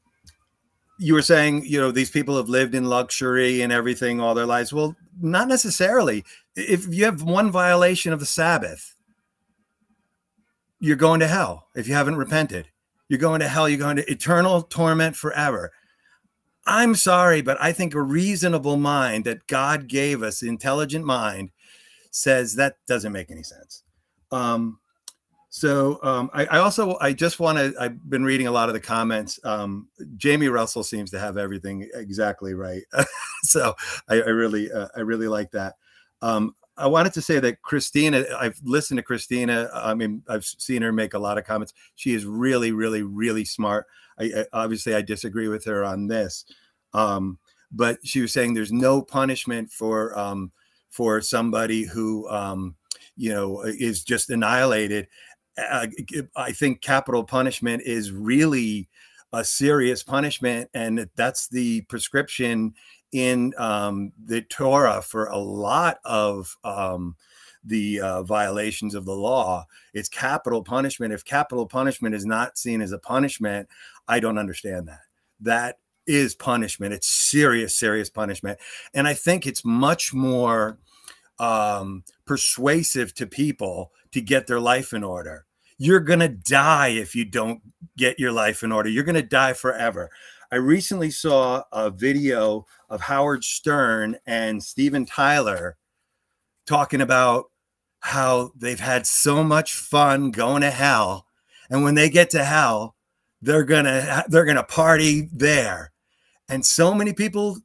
you 0.99 1.15
were 1.15 1.23
saying 1.23 1.65
you 1.67 1.81
know 1.81 1.91
these 1.91 2.11
people 2.11 2.37
have 2.37 2.49
lived 2.49 2.75
in 2.75 2.85
luxury 2.85 3.61
and 3.61 3.73
everything 3.73 4.21
all 4.21 4.35
their 4.35 4.47
lives. 4.47 4.73
Well, 4.73 4.97
not 5.21 5.49
necessarily 5.49 6.25
if 6.57 6.87
you 6.93 7.05
have 7.05 7.23
one 7.23 7.51
violation 7.51 8.13
of 8.13 8.21
the 8.21 8.27
Sabbath, 8.27 8.97
you're 10.81 10.97
going 10.97 11.21
to 11.21 11.29
hell 11.29 11.69
if 11.75 11.87
you 11.87 11.95
haven't 11.95 12.17
repented. 12.17 12.69
You're 13.09 13.19
going 13.19 13.41
to 13.41 13.49
hell. 13.49 13.69
You're 13.69 13.79
going 13.79 13.97
to 13.97 14.11
eternal 14.11 14.63
torment 14.63 15.17
forever. 15.17 15.73
I'm 16.67 16.95
sorry, 16.95 17.41
but 17.41 17.57
I 17.61 17.73
think 17.73 17.95
a 17.95 18.03
reasonable 18.03 18.77
mind 18.77 19.25
that 19.25 19.47
God 19.47 19.89
gave 19.89 20.23
us, 20.23 20.43
intelligent 20.43 21.05
mind, 21.05 21.51
says 22.11 22.57
that 22.57 22.77
doesn't 22.87 23.13
make 23.13 23.31
any 23.31 23.43
sense. 23.43 23.85
Um, 24.31 24.79
so 25.49 25.99
um, 26.03 26.31
I, 26.35 26.45
I, 26.45 26.59
also 26.59 26.99
I 27.01 27.15
just 27.15 27.41
want 27.41 27.57
to. 27.57 27.75
I've 27.81 28.09
been 28.11 28.23
reading 28.23 28.49
a 28.49 28.53
lot 28.53 28.69
of 28.69 28.75
the 28.75 28.81
comments. 28.81 29.41
Um, 29.45 29.89
Jamie 30.19 30.49
Russell 30.49 30.85
seems 30.85 31.11
to 31.13 31.19
have 31.19 31.39
everything 31.39 31.89
exactly 31.95 32.53
right. 32.53 32.83
so 33.45 33.75
I, 34.09 34.17
I 34.17 34.29
really 34.29 34.71
uh, 34.71 34.89
I 34.95 35.01
really 35.01 35.27
like 35.27 35.51
that. 35.53 35.77
Um, 36.21 36.55
I 36.79 36.87
wanted 36.87 37.13
to 37.15 37.23
say 37.23 37.41
that 37.41 37.61
Christina, 37.63 38.25
I've 38.39 38.61
listened 38.63 38.99
to 38.99 39.03
Christina. 39.03 39.69
I 39.75 39.95
mean, 39.95 40.23
I've 40.29 40.45
seen 40.45 40.83
her 40.83 40.93
make 40.93 41.15
a 41.15 41.19
lot 41.19 41.37
of 41.37 41.45
comments. 41.45 41.75
She 41.97 42.15
is 42.15 42.25
really, 42.25 42.73
really, 42.73 43.03
really 43.03 43.45
smart. 43.45 43.87
I, 44.19 44.25
I 44.25 44.45
obviously 44.53 44.95
I 44.95 45.03
disagree 45.03 45.49
with 45.49 45.65
her 45.65 45.85
on 45.85 46.07
this, 46.07 46.45
um, 46.95 47.39
but 47.73 47.99
she 48.05 48.21
was 48.21 48.33
saying 48.33 48.55
there's 48.55 48.73
no 48.73 49.03
punishment 49.03 49.71
for 49.71 50.17
um, 50.19 50.53
for 50.89 51.21
somebody 51.21 51.85
who 51.85 52.29
um, 52.29 52.77
you 53.17 53.33
know 53.33 53.63
is 53.63 54.05
just 54.05 54.31
annihilated. 54.31 55.09
I 56.37 56.53
think 56.53 56.83
capital 56.83 57.25
punishment 57.25 57.83
is 57.85 58.13
really 58.13 58.89
a 59.33 59.45
serious 59.45 60.03
punishment, 60.03 60.71
and 60.73 61.09
that's 61.17 61.49
the 61.49 61.81
prescription 61.83 62.75
in 63.13 63.55
um, 63.59 64.13
the 64.23 64.43
Torah 64.43 65.03
for 65.03 65.27
a 65.27 65.39
lot 65.39 65.99
of 66.05 66.57
um, 66.65 67.17
the 67.65 68.01
uh, 68.01 68.23
violations 68.23 68.95
of 68.95 69.05
the 69.05 69.15
law. 69.15 69.67
It's 69.95 70.09
capital 70.09 70.63
punishment. 70.63 71.13
If 71.13 71.25
capital 71.25 71.67
punishment 71.67 72.15
is 72.15 72.27
not 72.27 72.59
seen 72.59 72.81
as 72.81 72.93
a 72.93 72.99
punishment, 72.99 73.69
I 74.07 74.21
don't 74.21 74.39
understand 74.39 74.89
that. 74.89 75.01
That 75.41 75.79
is 76.07 76.35
punishment. 76.35 76.95
It's 76.95 77.09
serious, 77.09 77.77
serious 77.77 78.11
punishment. 78.11 78.59
And 78.95 79.07
I 79.07 79.15
think 79.15 79.47
it's 79.47 79.65
much 79.65 80.15
more 80.15 80.79
um, 81.39 82.05
persuasive 82.25 83.15
to 83.15 83.27
people 83.27 83.93
to 84.13 84.21
get 84.21 84.47
their 84.47 84.61
life 84.61 84.93
in 84.93 85.05
order. 85.05 85.45
You're 85.77 86.01
going 86.01 86.21
to 86.21 86.29
die 86.29 86.89
if 86.89 87.15
you 87.15 87.25
don't 87.25 87.61
get 87.97 88.19
your 88.19 88.33
life 88.33 88.63
in 88.63 88.73
order. 88.73 88.89
You're 88.89 89.05
going 89.05 89.15
to 89.15 89.23
die 89.23 89.53
forever. 89.53 90.11
I 90.51 90.57
recently 90.57 91.11
saw 91.11 91.63
a 91.73 91.91
video 91.91 92.67
of 92.89 93.01
Howard 93.03 93.45
Stern 93.45 94.17
and 94.27 94.63
Steven 94.63 95.07
Tyler 95.07 95.77
talking 96.67 97.01
about 97.01 97.47
how 98.01 98.53
they've 98.57 98.81
had 98.81 99.07
so 99.07 99.43
much 99.43 99.75
fun 99.75 100.31
going 100.31 100.63
to 100.63 100.71
hell. 100.71 101.27
And 101.71 101.83
when 101.83 101.95
they 101.95 102.09
get 102.09 102.31
to 102.31 102.45
hell 102.45 102.95
they're 103.43 103.65
going 103.65 103.85
to 103.85 104.25
they're 104.29 104.45
going 104.45 104.57
to 104.57 104.65
party 104.65 105.29
there. 105.33 105.93
And 106.49 106.65
so 106.65 106.95
many 106.95 107.13
people 107.13 107.59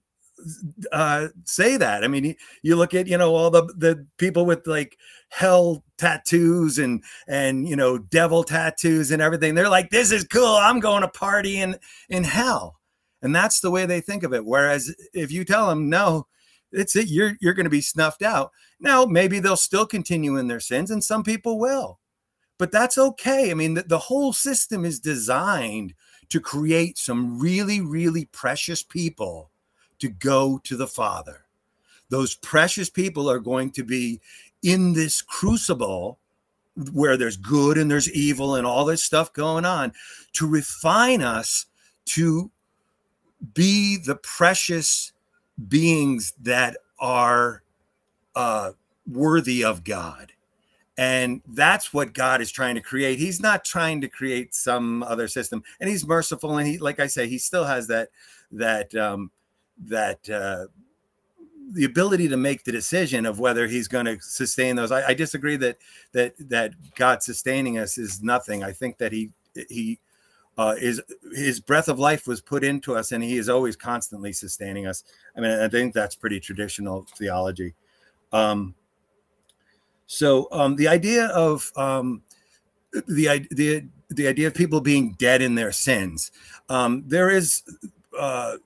uh, 0.91 1.29
say 1.45 1.77
that. 1.77 2.03
I 2.03 2.07
mean 2.07 2.35
you 2.61 2.75
look 2.75 2.93
at 2.93 3.07
you 3.07 3.17
know 3.17 3.35
all 3.35 3.49
the 3.49 3.63
the 3.77 4.05
people 4.17 4.45
with 4.45 4.67
like 4.67 4.97
hell 5.29 5.83
tattoos 5.97 6.77
and 6.77 7.03
and 7.27 7.67
you 7.67 7.75
know 7.75 7.97
devil 7.97 8.43
tattoos 8.43 9.11
and 9.11 9.21
everything. 9.21 9.55
They're 9.55 9.69
like 9.69 9.89
this 9.89 10.11
is 10.11 10.25
cool. 10.25 10.55
I'm 10.55 10.79
going 10.79 11.01
to 11.01 11.07
party 11.07 11.59
in 11.59 11.77
in 12.09 12.23
hell 12.23 12.79
and 13.23 13.33
that's 13.33 13.61
the 13.61 13.71
way 13.71 13.85
they 13.87 14.01
think 14.01 14.21
of 14.21 14.33
it. 14.33 14.45
Whereas 14.45 14.93
if 15.13 15.31
you 15.31 15.43
tell 15.43 15.67
them 15.67 15.89
no 15.89 16.27
it's 16.71 16.95
it 16.95 17.07
you're 17.07 17.33
you're 17.39 17.53
going 17.53 17.65
to 17.65 17.69
be 17.69 17.81
snuffed 17.81 18.21
out 18.21 18.51
now 18.79 19.05
maybe 19.05 19.39
they'll 19.39 19.55
still 19.55 19.85
continue 19.85 20.37
in 20.37 20.47
their 20.47 20.59
sins 20.59 20.91
and 20.91 21.03
some 21.03 21.23
people 21.23 21.59
will. 21.59 21.99
But 22.59 22.71
that's 22.71 22.97
okay. 22.97 23.49
I 23.49 23.55
mean 23.55 23.73
the, 23.73 23.83
the 23.83 23.97
whole 23.97 24.33
system 24.33 24.85
is 24.85 24.99
designed 24.99 25.95
to 26.29 26.39
create 26.39 26.97
some 26.97 27.39
really 27.39 27.81
really 27.81 28.25
precious 28.25 28.83
people 28.83 29.49
to 29.99 30.09
go 30.09 30.59
to 30.65 30.75
the 30.75 30.87
father. 30.87 31.45
Those 32.09 32.35
precious 32.35 32.89
people 32.89 33.29
are 33.29 33.39
going 33.39 33.71
to 33.71 33.83
be 33.83 34.19
in 34.61 34.93
this 34.93 35.21
crucible 35.21 36.19
where 36.91 37.17
there's 37.17 37.37
good 37.37 37.77
and 37.77 37.89
there's 37.89 38.11
evil 38.11 38.55
and 38.55 38.65
all 38.65 38.85
this 38.85 39.03
stuff 39.03 39.31
going 39.33 39.65
on 39.65 39.93
to 40.33 40.47
refine 40.47 41.21
us 41.21 41.67
to 42.05 42.51
be 43.53 43.97
the 43.97 44.15
precious 44.15 45.11
beings 45.67 46.33
that 46.41 46.77
are 46.99 47.63
uh, 48.35 48.71
worthy 49.07 49.63
of 49.63 49.83
God. 49.83 50.31
And 50.97 51.41
that's 51.47 51.93
what 51.93 52.13
God 52.13 52.39
is 52.39 52.51
trying 52.51 52.75
to 52.75 52.81
create. 52.81 53.17
He's 53.17 53.41
not 53.41 53.65
trying 53.65 54.01
to 54.01 54.07
create 54.07 54.53
some 54.53 55.01
other 55.03 55.27
system. 55.27 55.63
And 55.79 55.89
he's 55.89 56.05
merciful. 56.05 56.57
And 56.57 56.67
he, 56.67 56.77
like 56.77 56.99
I 56.99 57.07
say, 57.07 57.27
he 57.27 57.39
still 57.39 57.65
has 57.65 57.87
that, 57.87 58.09
that, 58.51 58.93
um, 58.95 59.31
that, 59.85 60.29
uh, 60.29 60.67
the 61.71 61.85
ability 61.85 62.27
to 62.27 62.37
make 62.37 62.63
the 62.63 62.71
decision 62.71 63.25
of 63.25 63.39
whether 63.39 63.67
he's 63.67 63.87
going 63.87 64.05
to 64.05 64.19
sustain 64.21 64.75
those. 64.75 64.91
I, 64.91 65.09
I 65.09 65.13
disagree 65.13 65.55
that 65.57 65.77
that 66.11 66.35
that 66.49 66.73
God 66.95 67.23
sustaining 67.23 67.79
us 67.79 67.97
is 67.97 68.21
nothing. 68.21 68.63
I 68.63 68.71
think 68.71 68.97
that 68.97 69.11
he 69.11 69.31
he 69.69 69.99
uh, 70.57 70.75
is 70.79 71.01
his 71.33 71.59
breath 71.59 71.87
of 71.87 71.99
life 71.99 72.27
was 72.27 72.41
put 72.41 72.63
into 72.63 72.95
us, 72.95 73.11
and 73.11 73.23
he 73.23 73.37
is 73.37 73.49
always 73.49 73.75
constantly 73.75 74.33
sustaining 74.33 74.85
us. 74.85 75.03
I 75.35 75.41
mean, 75.41 75.51
I 75.51 75.67
think 75.67 75.93
that's 75.93 76.15
pretty 76.15 76.39
traditional 76.39 77.07
theology. 77.17 77.73
Um, 78.31 78.75
so 80.05 80.47
um, 80.51 80.75
the 80.75 80.87
idea 80.87 81.27
of 81.27 81.71
um, 81.75 82.21
the 83.07 83.47
the 83.51 83.87
the 84.09 84.27
idea 84.27 84.47
of 84.47 84.53
people 84.53 84.81
being 84.81 85.13
dead 85.13 85.41
in 85.41 85.55
their 85.55 85.71
sins. 85.71 86.31
Um, 86.69 87.03
there 87.07 87.29
is, 87.29 87.63
uh, 88.17 88.57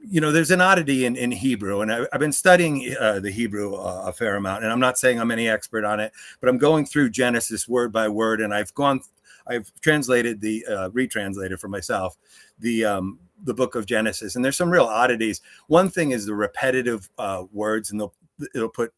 you 0.00 0.20
know, 0.20 0.32
there's 0.32 0.50
an 0.50 0.60
oddity 0.60 1.04
in, 1.04 1.16
in 1.16 1.30
Hebrew, 1.30 1.80
and 1.80 1.92
I, 1.92 2.06
have 2.12 2.20
been 2.20 2.32
studying 2.32 2.94
uh, 2.98 3.20
the 3.20 3.30
Hebrew 3.30 3.74
uh, 3.74 4.04
a 4.06 4.12
fair 4.12 4.36
amount. 4.36 4.64
And 4.64 4.72
I'm 4.72 4.80
not 4.80 4.98
saying 4.98 5.20
I'm 5.20 5.30
any 5.30 5.48
expert 5.48 5.84
on 5.84 6.00
it, 6.00 6.12
but 6.40 6.48
I'm 6.48 6.58
going 6.58 6.86
through 6.86 7.10
Genesis 7.10 7.68
word 7.68 7.92
by 7.92 8.08
word, 8.08 8.40
and 8.40 8.54
I've 8.54 8.72
gone, 8.74 9.00
I've 9.46 9.70
translated 9.80 10.40
the 10.40 10.64
uh, 10.66 10.90
retranslated 10.90 11.60
for 11.60 11.68
myself 11.68 12.16
the 12.58 12.84
um, 12.84 13.18
the 13.42 13.54
book 13.54 13.74
of 13.74 13.86
Genesis, 13.86 14.36
and 14.36 14.44
there's 14.44 14.56
some 14.56 14.70
real 14.70 14.84
oddities. 14.84 15.40
One 15.66 15.90
thing 15.90 16.12
is 16.12 16.26
the 16.26 16.34
repetitive 16.34 17.08
uh, 17.18 17.44
words, 17.52 17.90
and 17.90 18.00
they'll 18.00 18.14
it'll 18.54 18.68
put 18.68 18.92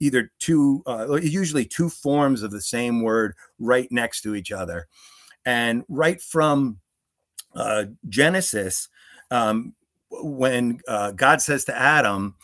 either 0.00 0.30
two, 0.38 0.82
uh, 0.86 1.14
usually 1.16 1.64
two 1.64 1.88
forms 1.88 2.42
of 2.42 2.50
the 2.50 2.60
same 2.60 3.02
word 3.02 3.34
right 3.58 3.90
next 3.90 4.22
to 4.22 4.34
each 4.34 4.52
other. 4.52 4.86
And 5.44 5.84
right 5.88 6.20
from 6.20 6.78
uh, 7.54 7.86
Genesis, 8.08 8.88
um, 9.30 9.74
when 10.10 10.80
uh, 10.88 11.12
God 11.12 11.40
says 11.40 11.64
to 11.66 11.76
Adam, 11.76 12.36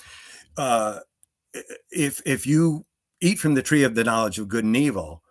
uh, 0.56 1.00
if 1.90 2.20
if 2.26 2.46
you 2.46 2.84
eat 3.20 3.38
from 3.38 3.54
the 3.54 3.62
tree 3.62 3.84
of 3.84 3.94
the 3.94 4.04
knowledge 4.04 4.38
of 4.38 4.48
good 4.48 4.64
and 4.64 4.76
evil, 4.76 5.22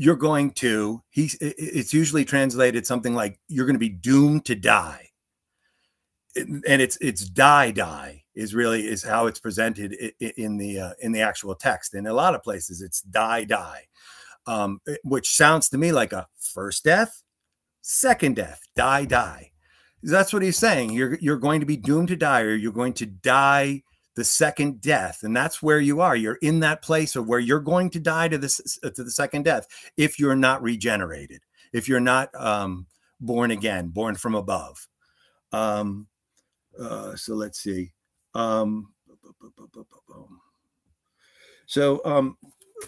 you're 0.00 0.14
going 0.14 0.52
to 0.52 1.02
he's 1.10 1.36
it's 1.40 1.92
usually 1.92 2.24
translated 2.24 2.86
something 2.86 3.14
like 3.14 3.40
you're 3.48 3.66
going 3.66 3.74
to 3.74 3.80
be 3.80 3.88
doomed 3.88 4.44
to 4.44 4.54
die 4.54 5.08
and 6.36 6.80
it's 6.80 6.96
it's 7.00 7.28
die 7.28 7.72
die 7.72 8.22
is 8.36 8.54
really 8.54 8.86
is 8.86 9.02
how 9.02 9.26
it's 9.26 9.40
presented 9.40 9.92
in 10.20 10.56
the 10.56 10.78
uh, 10.78 10.92
in 11.00 11.10
the 11.10 11.20
actual 11.20 11.56
text. 11.56 11.94
In 11.94 12.06
a 12.06 12.12
lot 12.12 12.36
of 12.36 12.44
places, 12.44 12.80
it's 12.80 13.00
die 13.00 13.42
die, 13.42 13.88
um, 14.46 14.80
which 15.02 15.34
sounds 15.34 15.68
to 15.70 15.78
me 15.78 15.90
like 15.90 16.12
a 16.12 16.28
first 16.38 16.84
death, 16.84 17.24
second 17.82 18.36
death, 18.36 18.60
die 18.76 19.04
die. 19.04 19.50
That's 20.04 20.32
what 20.32 20.42
he's 20.42 20.58
saying. 20.58 20.90
You're 20.90 21.18
you're 21.20 21.38
going 21.38 21.58
to 21.58 21.66
be 21.66 21.76
doomed 21.76 22.08
to 22.08 22.16
die, 22.16 22.42
or 22.42 22.54
you're 22.54 22.70
going 22.70 22.94
to 22.94 23.06
die 23.06 23.82
the 24.18 24.24
second 24.24 24.80
death, 24.80 25.20
and 25.22 25.34
that's 25.34 25.62
where 25.62 25.78
you 25.78 26.00
are. 26.00 26.16
You're 26.16 26.40
in 26.42 26.58
that 26.60 26.82
place 26.82 27.14
of 27.14 27.28
where 27.28 27.38
you're 27.38 27.60
going 27.60 27.88
to 27.90 28.00
die 28.00 28.26
to 28.26 28.36
this 28.36 28.80
to 28.82 29.04
the 29.04 29.12
second 29.12 29.44
death 29.44 29.68
if 29.96 30.18
you're 30.18 30.34
not 30.34 30.60
regenerated, 30.60 31.42
if 31.72 31.88
you're 31.88 32.00
not 32.00 32.28
um, 32.34 32.88
born 33.20 33.52
again, 33.52 33.90
born 33.90 34.16
from 34.16 34.34
above. 34.34 34.88
Um, 35.52 36.08
uh, 36.82 37.14
so 37.14 37.36
let's 37.36 37.60
see. 37.60 37.92
Um, 38.34 38.92
so, 41.66 42.00
um, 42.04 42.36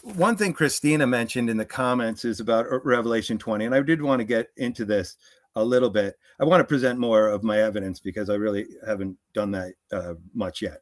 one 0.02 0.36
thing 0.36 0.52
Christina 0.52 1.06
mentioned 1.06 1.48
in 1.48 1.56
the 1.56 1.64
comments 1.64 2.24
is 2.24 2.40
about 2.40 2.66
uh, 2.66 2.80
Revelation 2.80 3.38
20, 3.38 3.66
and 3.66 3.74
I 3.74 3.82
did 3.82 4.02
want 4.02 4.18
to 4.18 4.24
get 4.24 4.48
into 4.56 4.84
this 4.84 5.16
a 5.54 5.64
little 5.64 5.90
bit. 5.90 6.16
I 6.40 6.44
want 6.44 6.60
to 6.60 6.64
present 6.64 6.98
more 6.98 7.28
of 7.28 7.44
my 7.44 7.62
evidence 7.62 8.00
because 8.00 8.30
I 8.30 8.34
really 8.34 8.66
haven't 8.84 9.16
done 9.32 9.52
that 9.52 9.74
uh, 9.92 10.14
much 10.34 10.60
yet. 10.60 10.78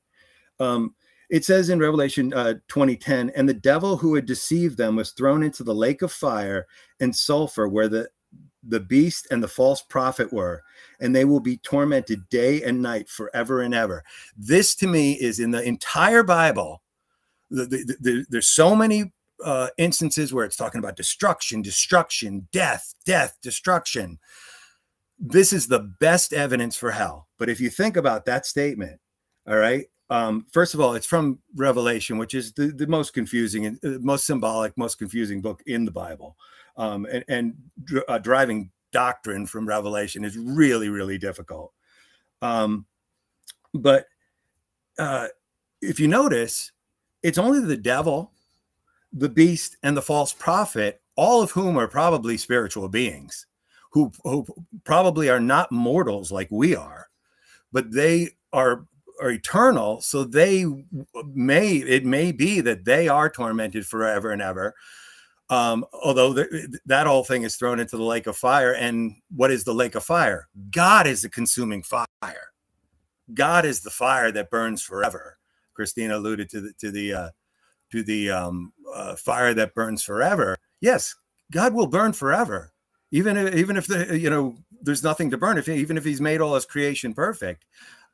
Um, 0.60 0.94
it 1.30 1.44
says 1.44 1.68
in 1.68 1.78
Revelation 1.78 2.32
uh, 2.32 2.54
2010, 2.68 3.30
and 3.36 3.48
the 3.48 3.54
devil 3.54 3.96
who 3.96 4.14
had 4.14 4.24
deceived 4.24 4.78
them 4.78 4.96
was 4.96 5.10
thrown 5.10 5.42
into 5.42 5.62
the 5.62 5.74
lake 5.74 6.02
of 6.02 6.10
fire 6.10 6.66
and 7.00 7.14
sulfur, 7.14 7.68
where 7.68 7.88
the 7.88 8.08
the 8.64 8.80
beast 8.80 9.28
and 9.30 9.42
the 9.42 9.48
false 9.48 9.82
prophet 9.82 10.32
were, 10.32 10.62
and 11.00 11.14
they 11.14 11.24
will 11.24 11.40
be 11.40 11.58
tormented 11.58 12.28
day 12.28 12.62
and 12.62 12.82
night 12.82 13.08
forever 13.08 13.62
and 13.62 13.74
ever. 13.74 14.04
This 14.36 14.74
to 14.76 14.86
me 14.86 15.12
is 15.12 15.38
in 15.38 15.50
the 15.50 15.62
entire 15.62 16.22
Bible. 16.22 16.82
The, 17.50 17.64
the, 17.64 17.96
the, 18.00 18.26
there's 18.28 18.48
so 18.48 18.74
many 18.74 19.12
uh, 19.44 19.68
instances 19.78 20.32
where 20.34 20.44
it's 20.44 20.56
talking 20.56 20.80
about 20.80 20.96
destruction, 20.96 21.62
destruction, 21.62 22.48
death, 22.52 22.94
death, 23.04 23.36
destruction. 23.42 24.18
This 25.18 25.52
is 25.52 25.66
the 25.66 25.94
best 26.00 26.32
evidence 26.32 26.76
for 26.76 26.90
hell. 26.90 27.28
But 27.38 27.48
if 27.48 27.60
you 27.60 27.70
think 27.70 27.96
about 27.96 28.24
that 28.26 28.44
statement, 28.44 29.00
all 29.46 29.56
right, 29.56 29.86
um, 30.10 30.46
first 30.52 30.74
of 30.74 30.80
all, 30.80 30.94
it's 30.94 31.06
from 31.06 31.38
Revelation, 31.54 32.18
which 32.18 32.34
is 32.34 32.52
the, 32.52 32.68
the 32.68 32.86
most 32.86 33.12
confusing 33.12 33.66
and 33.66 33.78
uh, 33.84 33.98
most 34.00 34.26
symbolic, 34.26 34.76
most 34.76 34.98
confusing 34.98 35.40
book 35.40 35.62
in 35.66 35.84
the 35.84 35.90
Bible 35.90 36.36
um, 36.78 37.06
and, 37.10 37.24
and 37.28 37.54
uh, 38.08 38.18
driving 38.18 38.70
doctrine 38.92 39.44
from 39.44 39.68
Revelation 39.68 40.24
is 40.24 40.38
really, 40.38 40.88
really 40.88 41.18
difficult. 41.18 41.72
Um, 42.40 42.86
but 43.74 44.06
uh, 44.98 45.26
if 45.82 46.00
you 46.00 46.08
notice, 46.08 46.72
it's 47.22 47.36
only 47.36 47.60
the 47.60 47.76
devil, 47.76 48.32
the 49.12 49.28
beast, 49.28 49.76
and 49.82 49.96
the 49.96 50.02
false 50.02 50.32
prophet, 50.32 51.02
all 51.16 51.42
of 51.42 51.50
whom 51.50 51.76
are 51.76 51.88
probably 51.88 52.36
spiritual 52.36 52.88
beings, 52.88 53.46
who, 53.90 54.12
who 54.22 54.46
probably 54.84 55.28
are 55.28 55.40
not 55.40 55.72
mortals 55.72 56.30
like 56.30 56.48
we 56.50 56.74
are, 56.76 57.08
but 57.72 57.90
they 57.90 58.30
are 58.52 58.86
are 59.20 59.30
eternal 59.30 60.00
so 60.00 60.24
they 60.24 60.64
may 61.34 61.76
it 61.76 62.04
may 62.04 62.32
be 62.32 62.60
that 62.60 62.84
they 62.84 63.08
are 63.08 63.28
tormented 63.28 63.86
forever 63.86 64.30
and 64.30 64.42
ever 64.42 64.74
um, 65.50 65.84
although 65.92 66.34
that 66.86 67.06
whole 67.06 67.24
thing 67.24 67.42
is 67.42 67.56
thrown 67.56 67.80
into 67.80 67.96
the 67.96 68.02
lake 68.02 68.26
of 68.26 68.36
fire. 68.36 68.74
And 68.74 69.16
what 69.34 69.50
is 69.50 69.64
the 69.64 69.72
lake 69.72 69.94
of 69.94 70.04
fire? 70.04 70.48
God 70.70 71.06
is 71.06 71.22
the 71.22 71.30
consuming 71.30 71.82
fire. 71.82 72.06
God 73.32 73.64
is 73.64 73.80
the 73.80 73.90
fire 73.90 74.30
that 74.32 74.50
burns 74.50 74.82
forever. 74.82 75.38
Christina 75.74 76.18
alluded 76.18 76.50
to 76.50 76.60
the 76.60 76.72
to 76.78 76.90
the 76.90 77.14
uh, 77.14 77.28
to 77.92 78.02
the 78.02 78.30
um, 78.30 78.72
uh, 78.94 79.16
fire 79.16 79.54
that 79.54 79.74
burns 79.74 80.02
forever. 80.02 80.56
Yes, 80.80 81.14
God 81.50 81.72
will 81.72 81.86
burn 81.86 82.12
forever, 82.12 82.72
even 83.10 83.36
if, 83.36 83.54
even 83.54 83.76
if 83.76 83.86
the 83.86 84.18
you 84.18 84.28
know 84.28 84.56
there's 84.82 85.04
nothing 85.04 85.30
to 85.30 85.38
burn. 85.38 85.56
If 85.56 85.68
even 85.68 85.96
if 85.96 86.04
He's 86.04 86.20
made 86.20 86.40
all 86.40 86.54
His 86.54 86.66
creation 86.66 87.14
perfect, 87.14 87.64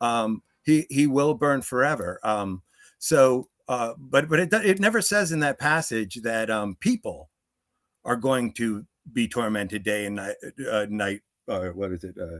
um, 0.01 0.43
He 0.65 0.87
He 0.91 1.07
will 1.07 1.35
burn 1.35 1.63
forever. 1.63 2.19
Um, 2.23 2.63
so 2.99 3.49
uh, 3.69 3.95
but 3.99 4.29
but 4.29 4.41
it 4.41 4.53
it 4.53 4.81
never 4.81 5.01
says 5.01 5.33
in 5.33 5.41
that 5.41 5.59
passage 5.59 6.17
that 6.23 6.51
um, 6.51 6.77
people 6.81 7.31
are 8.05 8.17
going 8.17 8.53
to 8.53 8.85
be 9.13 9.29
tormented 9.29 9.83
day 9.83 10.07
and 10.07 10.17
night, 10.17 10.37
uh, 10.71 10.87
night. 10.89 11.21
Uh, 11.49 11.69
what 11.69 11.93
is 11.93 12.05
it? 12.05 12.17
Uh, 12.21 12.39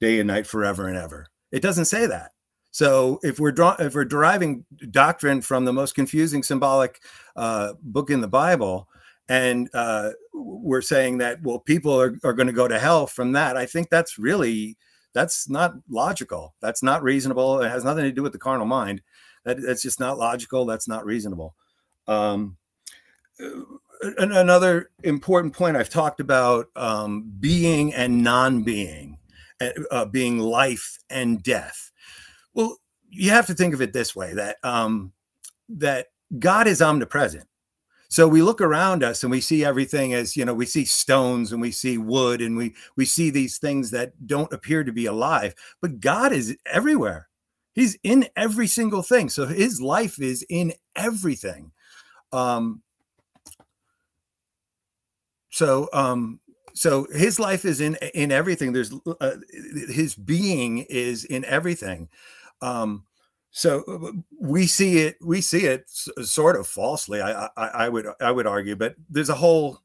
day 0.00 0.20
and 0.20 0.28
night, 0.28 0.46
forever 0.46 0.88
and 0.88 0.96
ever. 0.96 1.26
It 1.52 1.60
doesn't 1.60 1.86
say 1.86 2.06
that. 2.06 2.32
So 2.70 3.20
if 3.22 3.38
we're 3.38 3.52
draw- 3.52 3.76
if 3.78 3.94
we're 3.94 4.04
deriving 4.04 4.64
doctrine 4.90 5.40
from 5.40 5.64
the 5.64 5.72
most 5.72 5.94
confusing 5.94 6.42
symbolic 6.42 7.00
uh, 7.36 7.74
book 7.82 8.10
in 8.10 8.20
the 8.20 8.28
Bible, 8.28 8.88
and 9.28 9.70
uh, 9.72 10.10
we're 10.34 10.82
saying 10.82 11.18
that 11.18 11.42
well, 11.42 11.60
people 11.60 11.98
are, 11.98 12.18
are 12.24 12.32
going 12.34 12.48
to 12.48 12.52
go 12.52 12.68
to 12.68 12.78
hell 12.78 13.06
from 13.06 13.32
that, 13.32 13.56
I 13.56 13.64
think 13.64 13.88
that's 13.88 14.18
really 14.18 14.76
that's 15.14 15.48
not 15.48 15.74
logical. 15.88 16.54
That's 16.60 16.82
not 16.82 17.02
reasonable. 17.02 17.62
It 17.62 17.70
has 17.70 17.84
nothing 17.84 18.04
to 18.04 18.12
do 18.12 18.22
with 18.22 18.32
the 18.32 18.38
carnal 18.38 18.66
mind. 18.66 19.00
That, 19.44 19.62
that's 19.62 19.82
just 19.82 20.00
not 20.00 20.18
logical. 20.18 20.66
That's 20.66 20.88
not 20.88 21.06
reasonable. 21.06 21.54
Um, 22.06 22.56
another 24.18 24.90
important 25.02 25.54
point 25.54 25.76
I've 25.76 25.88
talked 25.88 26.20
about 26.20 26.66
um, 26.76 27.32
being 27.40 27.94
and 27.94 28.22
non-being, 28.22 29.18
uh, 29.60 29.70
uh, 29.90 30.04
being 30.04 30.38
life 30.38 30.98
and 31.08 31.42
death. 31.42 31.90
Well, 32.52 32.76
you 33.08 33.30
have 33.30 33.46
to 33.46 33.54
think 33.54 33.74
of 33.74 33.80
it 33.80 33.92
this 33.92 34.14
way: 34.14 34.34
that 34.34 34.56
um, 34.62 35.12
that 35.68 36.08
God 36.38 36.66
is 36.66 36.82
omnipresent. 36.82 37.46
So 38.14 38.28
we 38.28 38.42
look 38.42 38.60
around 38.60 39.02
us 39.02 39.24
and 39.24 39.30
we 39.32 39.40
see 39.40 39.64
everything 39.64 40.14
as 40.14 40.36
you 40.36 40.44
know 40.44 40.54
we 40.54 40.66
see 40.66 40.84
stones 40.84 41.50
and 41.50 41.60
we 41.60 41.72
see 41.72 41.98
wood 41.98 42.40
and 42.40 42.56
we 42.56 42.76
we 42.94 43.06
see 43.06 43.28
these 43.28 43.58
things 43.58 43.90
that 43.90 44.12
don't 44.24 44.52
appear 44.52 44.84
to 44.84 44.92
be 44.92 45.06
alive, 45.06 45.52
but 45.82 45.98
God 45.98 46.32
is 46.32 46.56
everywhere. 46.64 47.28
He's 47.74 47.98
in 48.04 48.28
every 48.36 48.68
single 48.68 49.02
thing. 49.02 49.30
So 49.30 49.46
his 49.46 49.82
life 49.82 50.20
is 50.20 50.46
in 50.48 50.74
everything. 50.94 51.72
Um, 52.32 52.82
so 55.50 55.88
um, 55.92 56.38
so 56.72 57.08
his 57.12 57.40
life 57.40 57.64
is 57.64 57.80
in 57.80 57.96
in 58.14 58.30
everything. 58.30 58.72
There's 58.72 58.92
uh, 59.20 59.38
his 59.88 60.14
being 60.14 60.86
is 60.88 61.24
in 61.24 61.44
everything. 61.46 62.08
Um, 62.62 63.06
so 63.56 63.84
uh, 63.86 64.10
we 64.40 64.66
see 64.66 64.98
it 64.98 65.16
we 65.22 65.40
see 65.40 65.64
it 65.66 65.88
sort 65.88 66.56
of 66.56 66.66
falsely. 66.66 67.22
I, 67.22 67.48
I, 67.56 67.66
I 67.66 67.88
would 67.88 68.06
I 68.20 68.32
would 68.32 68.48
argue, 68.48 68.74
but 68.74 68.96
there's 69.08 69.28
a 69.28 69.36
whole 69.36 69.78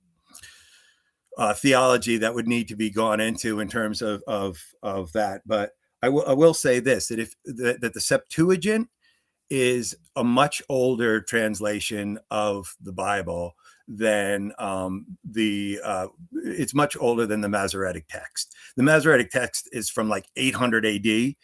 uh, 1.37 1.53
theology 1.53 2.17
that 2.17 2.33
would 2.33 2.47
need 2.47 2.67
to 2.69 2.75
be 2.75 2.89
gone 2.89 3.19
into 3.19 3.59
in 3.59 3.67
terms 3.67 4.01
of 4.01 4.23
of 4.25 4.57
of 4.81 5.13
that. 5.13 5.41
But 5.45 5.73
I 6.01 6.09
will 6.09 6.25
I 6.27 6.33
will 6.33 6.55
say 6.55 6.79
this 6.79 7.09
that 7.09 7.19
if 7.19 7.35
that, 7.45 7.79
that 7.81 7.93
the 7.93 8.01
Septuagint 8.01 8.89
is 9.51 9.95
a 10.15 10.23
much 10.23 10.63
older 10.67 11.21
translation 11.21 12.17
of 12.31 12.75
the 12.81 12.91
Bible 12.91 13.53
than 13.87 14.51
um, 14.57 15.05
the 15.23 15.79
uh, 15.83 16.07
it's 16.43 16.73
much 16.73 16.97
older 16.99 17.27
than 17.27 17.41
the 17.41 17.49
Masoretic 17.49 18.07
text. 18.09 18.55
The 18.77 18.83
Masoretic 18.83 19.29
text 19.29 19.69
is 19.71 19.91
from 19.91 20.09
like 20.09 20.25
800 20.35 20.87
AD. 20.87 21.35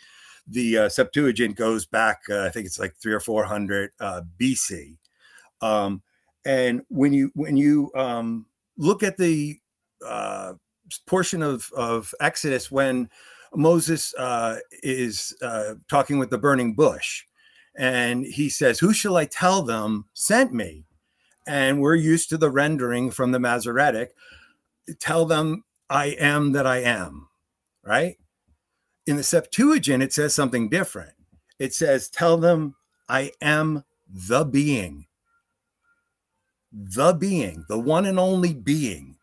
The 0.47 0.77
uh, 0.77 0.89
Septuagint 0.89 1.55
goes 1.55 1.85
back, 1.85 2.21
uh, 2.29 2.43
I 2.43 2.49
think 2.49 2.67
it's 2.67 2.79
like 2.79 2.95
three 2.95 3.13
or 3.13 3.19
four 3.19 3.43
hundred 3.45 3.91
uh, 3.99 4.21
BC. 4.39 4.97
Um, 5.61 6.03
and 6.45 6.81
when 6.89 7.13
you 7.13 7.31
when 7.33 7.57
you 7.57 7.91
um, 7.95 8.45
look 8.77 9.01
at 9.01 9.17
the 9.17 9.59
uh, 10.05 10.53
portion 11.07 11.41
of 11.41 11.71
of 11.75 12.13
Exodus 12.19 12.69
when 12.69 13.09
Moses 13.55 14.13
uh, 14.15 14.57
is 14.83 15.35
uh, 15.41 15.75
talking 15.89 16.19
with 16.19 16.29
the 16.29 16.37
burning 16.37 16.75
bush, 16.75 17.23
and 17.75 18.25
he 18.25 18.49
says, 18.49 18.79
"Who 18.79 18.93
shall 18.93 19.17
I 19.17 19.25
tell 19.25 19.63
them 19.63 20.05
sent 20.13 20.53
me?" 20.53 20.85
And 21.47 21.81
we're 21.81 21.95
used 21.95 22.29
to 22.29 22.37
the 22.37 22.51
rendering 22.51 23.11
from 23.11 23.31
the 23.31 23.39
Masoretic. 23.39 24.13
Tell 24.99 25.25
them, 25.25 25.63
"I 25.89 26.07
am 26.19 26.51
that 26.51 26.67
I 26.67 26.77
am." 26.77 27.27
Right? 27.83 28.17
In 29.07 29.17
the 29.17 29.23
Septuagint, 29.23 30.01
it 30.03 30.13
says 30.13 30.33
something 30.33 30.69
different. 30.69 31.13
It 31.59 31.73
says, 31.73 32.09
"Tell 32.09 32.37
them, 32.37 32.75
I 33.07 33.31
am 33.41 33.83
the 34.07 34.45
being." 34.45 35.05
The 36.71 37.13
being, 37.13 37.63
the 37.69 37.79
one 37.79 38.05
and 38.05 38.19
only 38.19 38.53
being. 38.53 39.15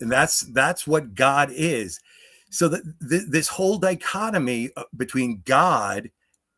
And 0.00 0.10
that's 0.10 0.40
that's 0.40 0.86
what 0.86 1.14
God 1.14 1.50
is 1.52 2.00
so 2.50 2.68
that 2.68 2.82
th- 3.08 3.28
this 3.28 3.48
whole 3.48 3.78
dichotomy 3.78 4.70
uh, 4.76 4.82
between 4.96 5.42
God 5.46 6.10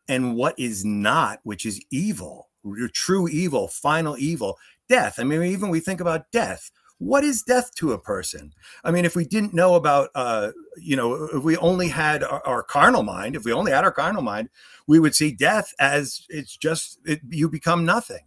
and 0.08 0.34
what 0.34 0.58
is 0.58 0.84
not, 0.84 1.40
which 1.44 1.64
is 1.64 1.80
evil, 1.90 2.48
true 2.92 3.28
evil, 3.28 3.68
final 3.68 4.16
evil, 4.18 4.58
death. 4.88 5.18
I 5.18 5.24
mean, 5.24 5.42
even 5.42 5.68
we 5.68 5.80
think 5.80 6.00
about 6.00 6.30
death. 6.32 6.70
What 7.02 7.24
is 7.24 7.42
death 7.42 7.74
to 7.76 7.92
a 7.92 7.98
person? 7.98 8.52
I 8.84 8.92
mean, 8.92 9.04
if 9.04 9.16
we 9.16 9.24
didn't 9.24 9.52
know 9.52 9.74
about, 9.74 10.10
uh, 10.14 10.52
you 10.76 10.94
know, 10.94 11.24
if 11.24 11.42
we 11.42 11.56
only 11.56 11.88
had 11.88 12.22
our, 12.22 12.40
our, 12.46 12.62
carnal 12.62 13.02
mind, 13.02 13.34
if 13.34 13.44
we 13.44 13.52
only 13.52 13.72
had 13.72 13.82
our 13.82 13.90
carnal 13.90 14.22
mind, 14.22 14.48
we 14.86 15.00
would 15.00 15.16
see 15.16 15.32
death 15.32 15.74
as 15.80 16.24
it's 16.28 16.56
just 16.56 17.00
it, 17.04 17.20
you 17.28 17.48
become 17.48 17.84
nothing, 17.84 18.22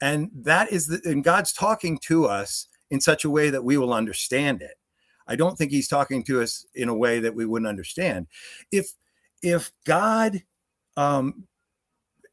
and 0.00 0.30
that 0.34 0.72
is 0.72 0.86
the 0.86 1.02
and 1.04 1.22
God's 1.22 1.52
talking 1.52 1.98
to 2.04 2.24
us 2.24 2.68
in 2.90 2.98
such 2.98 3.26
a 3.26 3.30
way 3.30 3.50
that 3.50 3.62
we 3.62 3.76
will 3.76 3.92
understand 3.92 4.62
it. 4.62 4.78
I 5.26 5.36
don't 5.36 5.58
think 5.58 5.70
he's 5.70 5.88
talking 5.88 6.24
to 6.24 6.40
us 6.40 6.64
in 6.74 6.88
a 6.88 6.96
way 6.96 7.20
that 7.20 7.34
we 7.34 7.44
wouldn't 7.44 7.68
understand. 7.68 8.26
If 8.72 8.94
if 9.42 9.70
God 9.84 10.42
um 10.96 11.46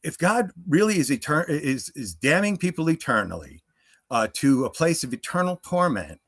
if 0.03 0.17
God 0.17 0.51
really 0.69 0.99
is 0.99 1.11
eternal 1.11 1.45
is 1.49 1.91
is 1.95 2.15
damning 2.15 2.55
people 2.55 2.89
eternally 2.89 3.61
uh, 4.15 4.29
to 4.31 4.63
a 4.63 4.69
place 4.69 5.03
of 5.03 5.11
eternal 5.11 5.59
torment, 5.61 6.21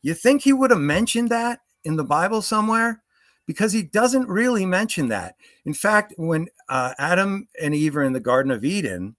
you 0.00 0.14
think 0.14 0.40
he 0.40 0.54
would 0.54 0.70
have 0.70 0.80
mentioned 0.80 1.28
that 1.28 1.60
in 1.84 1.96
the 1.96 2.04
Bible 2.04 2.40
somewhere? 2.40 3.02
Because 3.46 3.70
he 3.70 3.82
doesn't 3.82 4.28
really 4.28 4.64
mention 4.64 5.08
that. 5.08 5.34
In 5.66 5.74
fact, 5.74 6.14
when 6.16 6.48
uh, 6.70 6.94
Adam 6.98 7.46
and 7.60 7.74
Eve 7.74 7.98
are 7.98 8.02
in 8.02 8.14
the 8.14 8.20
Garden 8.20 8.50
of 8.50 8.64
Eden, 8.64 9.14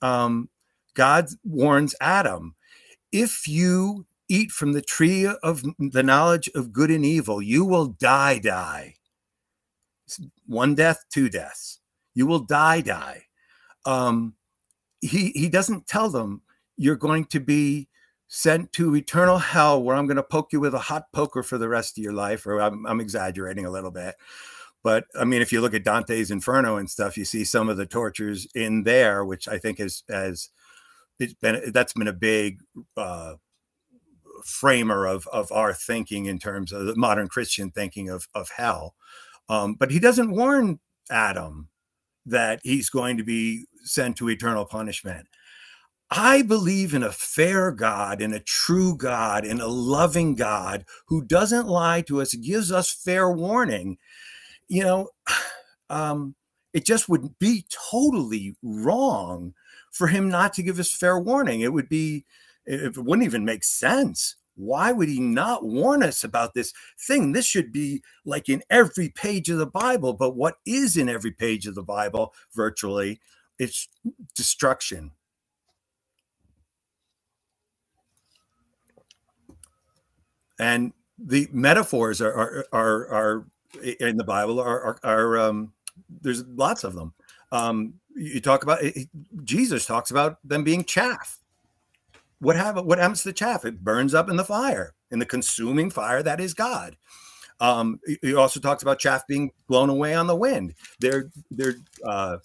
um, 0.00 0.48
God 0.94 1.28
warns 1.44 1.94
Adam, 2.00 2.54
if 3.12 3.46
you 3.46 4.06
eat 4.30 4.50
from 4.50 4.72
the 4.72 4.80
tree 4.80 5.26
of 5.26 5.62
the 5.78 6.02
knowledge 6.02 6.48
of 6.54 6.72
good 6.72 6.90
and 6.90 7.04
evil, 7.04 7.42
you 7.42 7.66
will 7.66 7.88
die, 7.88 8.38
die. 8.38 8.94
One 10.46 10.74
death, 10.74 11.04
two 11.12 11.28
deaths. 11.28 11.80
You 12.14 12.26
will 12.26 12.40
die, 12.40 12.80
die. 12.80 13.24
Um, 13.84 14.34
he 15.02 15.32
he 15.34 15.48
doesn't 15.50 15.86
tell 15.86 16.08
them 16.10 16.42
you're 16.80 16.96
going 16.96 17.26
to 17.26 17.38
be 17.40 17.88
sent 18.28 18.72
to 18.72 18.96
eternal 18.96 19.36
hell 19.36 19.82
where 19.82 19.94
I'm 19.94 20.06
going 20.06 20.16
to 20.16 20.22
poke 20.22 20.50
you 20.50 20.60
with 20.60 20.74
a 20.74 20.78
hot 20.78 21.12
poker 21.12 21.42
for 21.42 21.58
the 21.58 21.68
rest 21.68 21.98
of 21.98 22.02
your 22.02 22.14
life, 22.14 22.46
or 22.46 22.58
I'm, 22.58 22.86
I'm 22.86 23.00
exaggerating 23.00 23.66
a 23.66 23.70
little 23.70 23.90
bit. 23.90 24.14
But 24.82 25.04
I 25.14 25.26
mean, 25.26 25.42
if 25.42 25.52
you 25.52 25.60
look 25.60 25.74
at 25.74 25.84
Dante's 25.84 26.30
Inferno 26.30 26.76
and 26.78 26.88
stuff, 26.88 27.18
you 27.18 27.26
see 27.26 27.44
some 27.44 27.68
of 27.68 27.76
the 27.76 27.84
tortures 27.84 28.46
in 28.54 28.84
there, 28.84 29.26
which 29.26 29.46
I 29.46 29.58
think 29.58 29.78
is 29.78 30.04
as 30.08 30.48
it's 31.18 31.34
been 31.34 31.70
that's 31.70 31.92
been 31.92 32.08
a 32.08 32.14
big 32.14 32.60
uh, 32.96 33.34
framer 34.42 35.06
of 35.06 35.26
of 35.30 35.52
our 35.52 35.74
thinking 35.74 36.24
in 36.24 36.38
terms 36.38 36.72
of 36.72 36.86
the 36.86 36.96
modern 36.96 37.28
Christian 37.28 37.70
thinking 37.70 38.08
of 38.08 38.26
of 38.34 38.48
hell. 38.56 38.94
Um, 39.50 39.74
but 39.74 39.90
he 39.90 39.98
doesn't 39.98 40.30
warn 40.30 40.80
Adam 41.10 41.68
that 42.24 42.60
he's 42.62 42.88
going 42.88 43.18
to 43.18 43.24
be 43.24 43.66
sent 43.82 44.16
to 44.16 44.30
eternal 44.30 44.64
punishment. 44.64 45.26
I 46.10 46.42
believe 46.42 46.92
in 46.92 47.04
a 47.04 47.12
fair 47.12 47.70
God, 47.70 48.20
in 48.20 48.32
a 48.32 48.40
true 48.40 48.96
God, 48.96 49.44
in 49.44 49.60
a 49.60 49.68
loving 49.68 50.34
God 50.34 50.84
who 51.06 51.22
doesn't 51.22 51.68
lie 51.68 52.02
to 52.02 52.20
us, 52.20 52.34
gives 52.34 52.72
us 52.72 52.90
fair 52.90 53.30
warning. 53.30 53.98
You 54.68 54.82
know, 54.84 55.08
um, 55.90 56.34
it 56.72 56.84
just 56.84 57.08
would 57.08 57.38
be 57.38 57.66
totally 57.90 58.56
wrong 58.62 59.54
for 59.92 60.08
him 60.08 60.28
not 60.28 60.52
to 60.54 60.62
give 60.62 60.78
us 60.78 60.92
fair 60.92 61.18
warning. 61.18 61.60
It 61.60 61.72
would 61.72 61.88
be 61.88 62.24
it 62.66 62.96
wouldn't 62.96 63.26
even 63.26 63.44
make 63.44 63.64
sense. 63.64 64.36
Why 64.56 64.92
would 64.92 65.08
he 65.08 65.20
not 65.20 65.64
warn 65.64 66.02
us 66.02 66.22
about 66.22 66.54
this 66.54 66.72
thing? 67.06 67.32
This 67.32 67.46
should 67.46 67.72
be 67.72 68.02
like 68.24 68.48
in 68.48 68.62
every 68.68 69.08
page 69.08 69.48
of 69.48 69.58
the 69.58 69.66
Bible. 69.66 70.12
But 70.12 70.36
what 70.36 70.56
is 70.66 70.96
in 70.96 71.08
every 71.08 71.32
page 71.32 71.66
of 71.66 71.74
the 71.74 71.82
Bible 71.82 72.34
virtually? 72.54 73.20
It's 73.58 73.88
destruction. 74.36 75.12
And 80.60 80.92
the 81.18 81.48
metaphors 81.52 82.20
are 82.20 82.32
are 82.32 82.66
are, 82.72 83.08
are 83.12 83.46
in 83.98 84.16
the 84.16 84.24
Bible 84.24 84.60
are 84.60 84.80
are, 84.80 84.98
are 85.02 85.38
um, 85.38 85.72
there's 86.20 86.44
lots 86.46 86.84
of 86.84 86.94
them. 86.94 87.12
Um, 87.50 87.94
you 88.14 88.40
talk 88.40 88.62
about 88.62 88.80
Jesus 89.44 89.86
talks 89.86 90.10
about 90.10 90.38
them 90.44 90.62
being 90.62 90.84
chaff 90.84 91.40
what 92.40 92.56
happens? 92.56 92.86
What 92.86 92.98
happens 92.98 93.22
to 93.22 93.28
the 93.28 93.34
chaff? 93.34 93.64
It 93.64 93.84
burns 93.84 94.14
up 94.14 94.28
in 94.28 94.36
the 94.36 94.44
fire, 94.44 94.94
in 95.10 95.18
the 95.18 95.26
consuming 95.26 95.90
fire 95.90 96.22
that 96.22 96.40
is 96.40 96.54
God. 96.54 96.96
Um, 97.60 98.00
he 98.22 98.34
also 98.34 98.58
talks 98.58 98.82
about 98.82 98.98
chaff 98.98 99.26
being 99.26 99.52
blown 99.68 99.90
away 99.90 100.14
on 100.14 100.26
the 100.26 100.36
wind. 100.36 100.74
They're 100.98 101.30
they're 101.50 101.76
uh, 102.04 102.38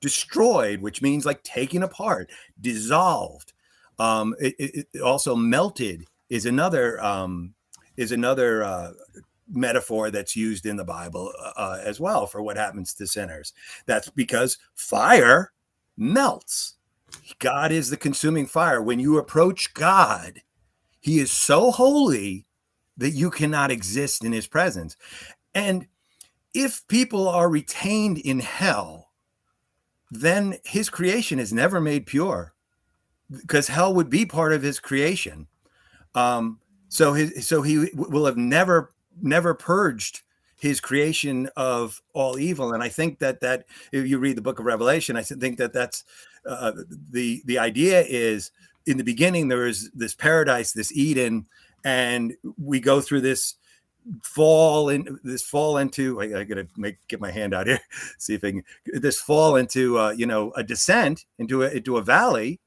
destroyed, 0.00 0.80
which 0.80 1.02
means 1.02 1.26
like 1.26 1.42
taken 1.42 1.82
apart, 1.82 2.30
dissolved. 2.60 3.52
Um, 3.98 4.34
it, 4.40 4.54
it, 4.58 4.88
it 4.94 5.02
also 5.02 5.36
melted 5.36 6.06
is 6.30 6.46
another 6.46 7.02
um, 7.04 7.52
is 7.96 8.12
another 8.12 8.64
uh, 8.64 8.92
metaphor 9.50 10.10
that's 10.10 10.36
used 10.36 10.66
in 10.66 10.76
the 10.76 10.84
Bible 10.84 11.32
uh, 11.56 11.78
as 11.82 12.00
well 12.00 12.26
for 12.26 12.42
what 12.42 12.56
happens 12.56 12.94
to 12.94 13.06
sinners. 13.06 13.52
That's 13.86 14.08
because 14.10 14.58
fire 14.74 15.52
melts. 15.96 16.74
God 17.38 17.72
is 17.72 17.90
the 17.90 17.96
consuming 17.96 18.46
fire. 18.46 18.80
When 18.82 18.98
you 18.98 19.18
approach 19.18 19.74
God, 19.74 20.42
He 21.00 21.18
is 21.18 21.30
so 21.30 21.70
holy 21.70 22.46
that 22.96 23.10
you 23.10 23.30
cannot 23.30 23.70
exist 23.70 24.24
in 24.24 24.32
His 24.32 24.46
presence. 24.46 24.96
And 25.54 25.86
if 26.54 26.86
people 26.88 27.28
are 27.28 27.48
retained 27.48 28.18
in 28.18 28.40
hell, 28.40 29.10
then 30.10 30.56
His 30.64 30.88
creation 30.88 31.38
is 31.38 31.52
never 31.52 31.80
made 31.80 32.06
pure 32.06 32.54
because 33.30 33.68
hell 33.68 33.94
would 33.94 34.10
be 34.10 34.26
part 34.26 34.52
of 34.52 34.62
His 34.62 34.80
creation. 34.80 35.46
Um, 36.14 36.58
so 36.92 37.14
his, 37.14 37.46
so 37.46 37.62
he 37.62 37.88
will 37.94 38.26
have 38.26 38.36
never 38.36 38.92
never 39.22 39.54
purged 39.54 40.20
his 40.58 40.78
creation 40.78 41.48
of 41.56 42.00
all 42.12 42.38
evil. 42.38 42.74
And 42.74 42.82
i 42.82 42.88
think 42.88 43.18
that 43.20 43.40
that 43.40 43.64
if 43.92 44.06
you 44.06 44.18
read 44.18 44.36
the 44.36 44.42
book 44.42 44.58
of 44.58 44.66
revelation 44.66 45.16
i 45.16 45.22
think 45.22 45.56
that 45.56 45.72
that's 45.72 46.04
uh, 46.46 46.72
the 47.10 47.42
the 47.46 47.58
idea 47.58 48.04
is 48.06 48.50
in 48.86 48.98
the 48.98 49.04
beginning 49.04 49.48
there 49.48 49.66
is 49.66 49.90
this 49.92 50.14
paradise, 50.14 50.72
this 50.72 50.92
Eden, 50.92 51.46
and 51.84 52.34
we 52.58 52.80
go 52.80 53.00
through 53.00 53.22
this 53.22 53.54
fall 54.24 54.88
in 54.88 55.18
this 55.22 55.44
fall 55.44 55.78
into 55.78 56.20
I, 56.20 56.40
I, 56.40 56.44
gotta 56.44 56.66
make 56.76 56.96
get 57.06 57.20
my 57.20 57.30
hand 57.30 57.54
out 57.54 57.68
here 57.68 57.78
see 58.18 58.34
if 58.34 58.42
I 58.42 58.50
can 58.50 58.64
this 58.86 59.20
fall 59.20 59.54
into 59.54 59.96
uh, 59.96 60.10
you 60.10 60.26
know 60.26 60.52
a 60.56 60.64
descent 60.64 61.24
into 61.38 61.62
a 61.62 61.70
into 61.70 61.98
a 61.98 62.02
valley 62.02 62.58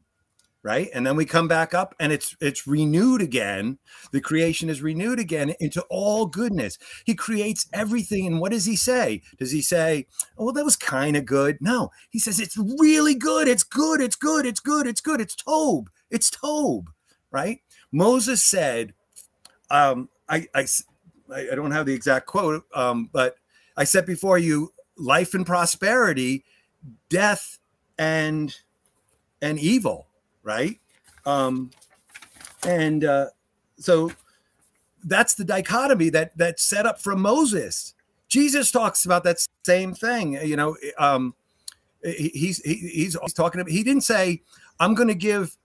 right? 0.65 0.89
And 0.95 1.05
then 1.05 1.15
we 1.15 1.25
come 1.25 1.47
back 1.47 1.75
up 1.75 1.93
and 1.99 2.11
it's 2.11 2.35
it's 2.41 2.65
renewed 2.65 3.21
again. 3.21 3.77
The 4.11 4.19
creation 4.19 4.67
is 4.67 4.81
renewed 4.81 5.19
again 5.19 5.53
into 5.59 5.83
all 5.91 6.25
goodness. 6.25 6.79
He 7.05 7.13
creates 7.13 7.67
everything. 7.71 8.25
And 8.25 8.41
what 8.41 8.51
does 8.51 8.65
he 8.65 8.75
say? 8.75 9.21
Does 9.37 9.51
he 9.51 9.61
say 9.61 10.07
oh 10.39 10.45
well 10.45 10.53
that 10.53 10.65
was 10.65 10.75
kind 10.75 11.15
of 11.15 11.25
good? 11.25 11.59
No. 11.61 11.91
He 12.09 12.17
says 12.17 12.39
it's 12.39 12.57
really 12.57 13.13
good. 13.13 13.47
It's 13.47 13.63
good. 13.63 14.01
It's 14.01 14.15
good. 14.15 14.47
It's 14.47 14.59
good. 14.59 14.87
It's 14.87 15.01
good. 15.01 15.21
It's 15.21 15.35
tobe 15.35 15.89
it's 16.09 16.31
tobe 16.31 16.89
right? 17.29 17.61
Moses 17.91 18.43
said 18.43 18.93
um 19.69 20.09
i 20.29 20.47
i 20.53 20.65
i 21.33 21.55
don't 21.55 21.71
have 21.71 21.85
the 21.85 21.93
exact 21.93 22.27
quote 22.27 22.63
um 22.75 23.09
but 23.11 23.35
i 23.77 23.83
set 23.83 24.05
before 24.05 24.37
you 24.37 24.71
life 24.95 25.33
and 25.33 25.45
prosperity 25.45 26.43
death 27.09 27.57
and 27.97 28.55
and 29.41 29.57
evil 29.57 30.07
right? 30.45 30.79
Um, 31.25 31.71
and 32.65 33.03
uh, 33.03 33.25
so 33.77 34.11
that's 35.03 35.33
the 35.33 35.43
dichotomy 35.43 36.09
that 36.09 36.37
that's 36.37 36.63
set 36.63 36.85
up 36.85 37.01
from 37.01 37.21
Moses. 37.21 37.93
Jesus 38.29 38.71
talks 38.71 39.05
about 39.05 39.23
that 39.25 39.37
same 39.65 39.93
thing. 39.93 40.33
You 40.33 40.55
know, 40.55 40.77
um, 40.97 41.33
he's 42.03 42.61
he's 42.63 42.91
he's 42.91 43.17
talking 43.33 43.59
about. 43.59 43.71
He 43.71 43.83
didn't 43.83 44.03
say, 44.03 44.41
"I'm 44.79 44.95
going 44.95 45.09
to 45.09 45.15
give 45.15 45.57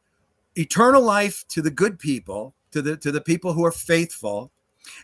eternal 0.57 1.03
life 1.03 1.45
to 1.49 1.63
the 1.63 1.71
good 1.71 1.99
people, 1.99 2.55
to 2.73 2.83
the 2.83 2.97
to 2.97 3.13
the 3.13 3.21
people 3.21 3.53
who 3.53 3.65
are 3.65 3.73
faithful, 3.73 4.51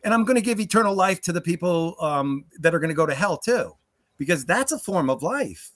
and 0.04 0.12
I'm 0.12 0.24
going 0.24 0.36
to 0.36 0.42
give 0.42 0.60
eternal 0.60 0.94
life 0.94 1.20
to 1.22 1.32
the 1.32 1.40
people 1.40 1.96
um, 2.00 2.44
that 2.58 2.74
are 2.74 2.78
going 2.78 2.90
to 2.90 2.94
go 2.94 3.06
to 3.06 3.14
hell 3.14 3.38
too, 3.38 3.74
because 4.18 4.44
that's 4.44 4.72
a 4.72 4.78
form 4.78 5.10
of 5.10 5.22
life. 5.22 5.72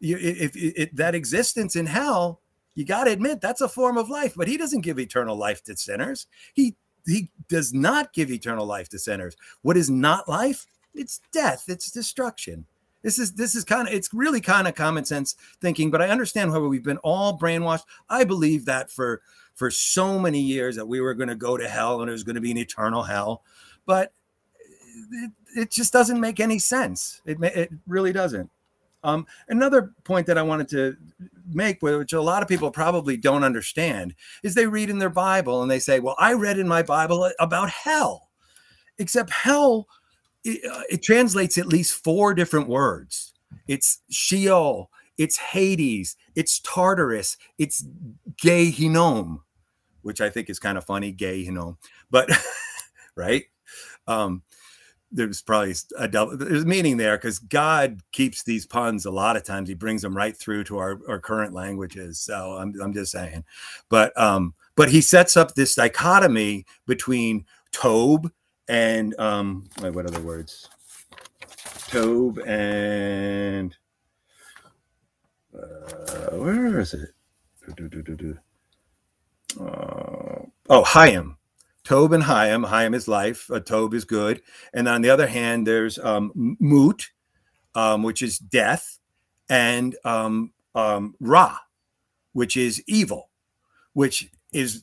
You, 0.00 0.18
if, 0.18 0.54
if, 0.54 0.74
if 0.76 0.92
that 0.92 1.14
existence 1.14 1.76
in 1.76 1.86
hell, 1.86 2.40
you 2.76 2.84
got 2.84 3.04
to 3.04 3.10
admit 3.10 3.40
that's 3.40 3.62
a 3.62 3.68
form 3.68 3.96
of 3.96 4.08
life. 4.10 4.34
But 4.36 4.46
he 4.46 4.56
doesn't 4.56 4.82
give 4.82 5.00
eternal 5.00 5.34
life 5.34 5.64
to 5.64 5.76
sinners. 5.76 6.26
He 6.54 6.76
he 7.06 7.30
does 7.48 7.72
not 7.72 8.12
give 8.12 8.30
eternal 8.30 8.66
life 8.66 8.88
to 8.90 8.98
sinners. 8.98 9.36
What 9.62 9.76
is 9.76 9.90
not 9.90 10.28
life? 10.28 10.66
It's 10.94 11.20
death. 11.32 11.64
It's 11.68 11.90
destruction. 11.90 12.66
This 13.02 13.18
is 13.18 13.32
this 13.32 13.54
is 13.54 13.64
kind 13.64 13.88
of 13.88 13.94
it's 13.94 14.12
really 14.12 14.40
kind 14.40 14.68
of 14.68 14.74
common 14.74 15.04
sense 15.04 15.36
thinking, 15.60 15.90
but 15.90 16.02
I 16.02 16.08
understand 16.10 16.50
how 16.50 16.60
we've 16.60 16.82
been 16.82 16.98
all 16.98 17.38
brainwashed. 17.38 17.84
I 18.10 18.24
believe 18.24 18.66
that 18.66 18.90
for 18.90 19.22
for 19.54 19.70
so 19.70 20.18
many 20.18 20.40
years 20.40 20.76
that 20.76 20.86
we 20.86 21.00
were 21.00 21.14
going 21.14 21.28
to 21.28 21.34
go 21.34 21.56
to 21.56 21.68
hell 21.68 22.02
and 22.02 22.10
it 22.10 22.12
was 22.12 22.24
going 22.24 22.34
to 22.34 22.42
be 22.42 22.50
an 22.50 22.58
eternal 22.58 23.02
hell, 23.02 23.42
but 23.86 24.12
it, 25.12 25.30
it 25.56 25.70
just 25.70 25.94
doesn't 25.94 26.20
make 26.20 26.40
any 26.40 26.58
sense. 26.58 27.22
It 27.24 27.38
it 27.42 27.72
really 27.86 28.12
doesn't. 28.12 28.50
Um, 29.04 29.26
another 29.48 29.92
point 30.04 30.26
that 30.26 30.38
I 30.38 30.42
wanted 30.42 30.68
to 30.70 30.96
make, 31.48 31.82
which 31.82 32.12
a 32.12 32.20
lot 32.20 32.42
of 32.42 32.48
people 32.48 32.70
probably 32.70 33.16
don't 33.16 33.44
understand, 33.44 34.14
is 34.42 34.54
they 34.54 34.66
read 34.66 34.90
in 34.90 34.98
their 34.98 35.10
Bible 35.10 35.62
and 35.62 35.70
they 35.70 35.78
say, 35.78 36.00
"Well, 36.00 36.16
I 36.18 36.32
read 36.32 36.58
in 36.58 36.66
my 36.66 36.82
Bible 36.82 37.30
about 37.38 37.70
hell," 37.70 38.30
except 38.98 39.30
hell 39.30 39.86
it, 40.46 40.70
uh, 40.70 40.82
it 40.88 41.02
translates 41.02 41.58
at 41.58 41.66
least 41.66 42.02
four 42.02 42.34
different 42.34 42.68
words. 42.68 43.34
It's 43.66 44.00
Sheol, 44.10 44.90
it's 45.18 45.36
Hades, 45.36 46.16
it's 46.34 46.60
Tartarus, 46.60 47.36
it's 47.58 47.84
Gehinnom, 48.36 49.40
which 50.02 50.20
I 50.20 50.30
think 50.30 50.48
is 50.48 50.58
kind 50.58 50.78
of 50.78 50.84
funny, 50.84 51.12
Gehinnom, 51.12 51.76
but 52.10 52.30
right. 53.16 53.44
Um, 54.06 54.42
there's 55.16 55.42
probably 55.42 55.74
a 55.98 56.06
double 56.06 56.36
there's 56.36 56.66
meaning 56.66 56.98
there 56.98 57.16
because 57.16 57.38
God 57.38 58.00
keeps 58.12 58.42
these 58.42 58.66
puns 58.66 59.06
a 59.06 59.10
lot 59.10 59.36
of 59.36 59.44
times. 59.44 59.68
He 59.68 59.74
brings 59.74 60.02
them 60.02 60.16
right 60.16 60.36
through 60.36 60.64
to 60.64 60.78
our, 60.78 61.00
our 61.08 61.18
current 61.18 61.54
languages. 61.54 62.20
So 62.20 62.52
I'm, 62.52 62.74
I'm 62.80 62.92
just 62.92 63.10
saying, 63.12 63.44
but 63.88 64.16
um, 64.20 64.54
but 64.76 64.90
he 64.90 65.00
sets 65.00 65.36
up 65.36 65.54
this 65.54 65.74
dichotomy 65.74 66.66
between 66.86 67.46
Tob 67.72 68.30
and 68.68 69.18
um, 69.18 69.68
wait, 69.80 69.94
what 69.94 70.06
other 70.06 70.20
words? 70.20 70.68
Tob 71.88 72.38
and 72.46 73.74
uh, 75.54 76.36
where 76.36 76.78
is 76.78 76.94
it? 76.94 77.10
Uh, 79.58 80.42
oh, 80.68 80.84
Hayim. 80.84 81.36
Tob 81.86 82.12
and 82.12 82.24
Hayim. 82.24 82.68
Hayim 82.68 82.96
is 82.96 83.06
life. 83.06 83.48
Uh, 83.48 83.60
Tob 83.60 83.94
is 83.94 84.04
good. 84.04 84.42
And 84.74 84.88
on 84.88 85.02
the 85.02 85.10
other 85.10 85.28
hand, 85.28 85.68
there's 85.68 86.00
um, 86.00 86.32
Mut, 86.58 87.06
um, 87.76 88.02
which 88.02 88.22
is 88.22 88.38
death, 88.40 88.98
and 89.48 89.94
um, 90.04 90.52
um, 90.74 91.14
Ra, 91.20 91.56
which 92.32 92.56
is 92.56 92.82
evil, 92.88 93.30
which 93.92 94.28
is 94.52 94.82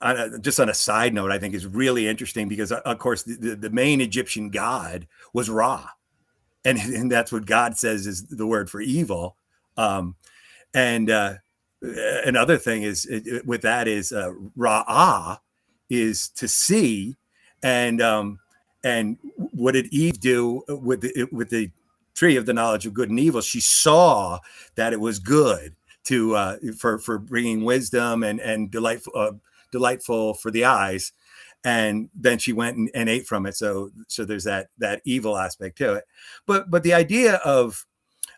uh, 0.00 0.38
just 0.40 0.58
on 0.58 0.70
a 0.70 0.74
side 0.74 1.12
note, 1.12 1.30
I 1.30 1.38
think 1.38 1.54
is 1.54 1.66
really 1.66 2.08
interesting 2.08 2.48
because, 2.48 2.72
uh, 2.72 2.80
of 2.86 2.98
course, 2.98 3.22
the, 3.24 3.54
the 3.54 3.70
main 3.70 4.00
Egyptian 4.00 4.48
god 4.48 5.06
was 5.34 5.50
Ra, 5.50 5.90
and, 6.64 6.78
and 6.96 7.12
that's 7.12 7.32
what 7.32 7.44
God 7.44 7.76
says 7.76 8.06
is 8.06 8.24
the 8.28 8.46
word 8.46 8.70
for 8.70 8.80
evil. 8.80 9.36
Um, 9.76 10.16
and 10.72 11.10
uh, 11.10 11.34
another 11.82 12.56
thing 12.56 12.82
is 12.82 13.04
it, 13.04 13.26
it, 13.26 13.46
with 13.46 13.60
that 13.60 13.88
is 13.88 14.10
uh, 14.10 14.32
Ra'ah 14.56 15.40
is 15.90 16.28
to 16.30 16.48
see, 16.48 17.16
and 17.62 18.00
um, 18.00 18.38
and 18.82 19.16
what 19.36 19.72
did 19.72 19.92
Eve 19.92 20.20
do 20.20 20.62
with 20.68 21.00
the, 21.00 21.28
with 21.32 21.50
the 21.50 21.70
tree 22.14 22.36
of 22.36 22.46
the 22.46 22.52
knowledge 22.52 22.86
of 22.86 22.94
good 22.94 23.10
and 23.10 23.18
evil? 23.18 23.40
She 23.40 23.60
saw 23.60 24.38
that 24.74 24.92
it 24.92 25.00
was 25.00 25.18
good 25.18 25.74
to 26.04 26.36
uh, 26.36 26.56
for 26.78 26.98
for 26.98 27.18
bringing 27.18 27.64
wisdom 27.64 28.22
and 28.22 28.40
and 28.40 28.70
delightful 28.70 29.12
uh, 29.16 29.32
delightful 29.72 30.34
for 30.34 30.50
the 30.50 30.64
eyes. 30.64 31.12
And 31.66 32.10
then 32.14 32.36
she 32.38 32.52
went 32.52 32.76
and, 32.76 32.90
and, 32.94 33.08
ate 33.08 33.26
from 33.26 33.46
it. 33.46 33.56
So 33.56 33.90
so 34.06 34.24
there's 34.26 34.44
that 34.44 34.68
that 34.78 35.00
evil 35.04 35.38
aspect 35.38 35.78
to 35.78 35.94
it. 35.94 36.04
But 36.46 36.70
but 36.70 36.82
the 36.82 36.92
idea 36.92 37.36
of 37.36 37.86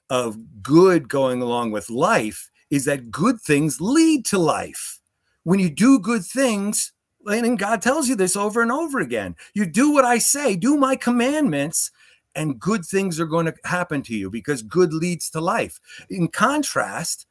of 0.09 0.62
good 0.62 1.09
going 1.09 1.43
along 1.43 1.73
with 1.73 1.90
life 1.90 2.51
is 2.70 2.85
that 2.85 3.10
good 3.10 3.40
things 3.40 3.81
lead 3.81 4.24
to 4.27 4.39
life. 4.39 5.01
When 5.43 5.59
you 5.59 5.70
do 5.70 5.98
good 5.98 6.24
things 6.24 6.93
and 7.27 7.59
god 7.59 7.82
tells 7.82 8.09
you 8.09 8.15
this 8.15 8.36
over 8.36 8.62
and 8.62 8.73
over 8.73 9.01
again 9.01 9.35
you 9.55 9.66
do 9.66 9.93
what 9.93 10.05
i 10.05 10.19
say 10.19 10.57
do 10.57 10.77
my 10.77 10.97
commandments 10.97 11.90
and 12.35 12.61
good 12.61 12.85
things 12.85 13.19
are 13.19 13.27
going 13.27 13.47
to 13.47 13.55
happen 13.65 14.03
to 14.03 14.15
you 14.15 14.31
because 14.31 14.62
good 14.62 14.93
leads 14.93 15.31
to 15.31 15.40
life 15.40 15.81
in 16.11 16.28
contrast 16.28 17.27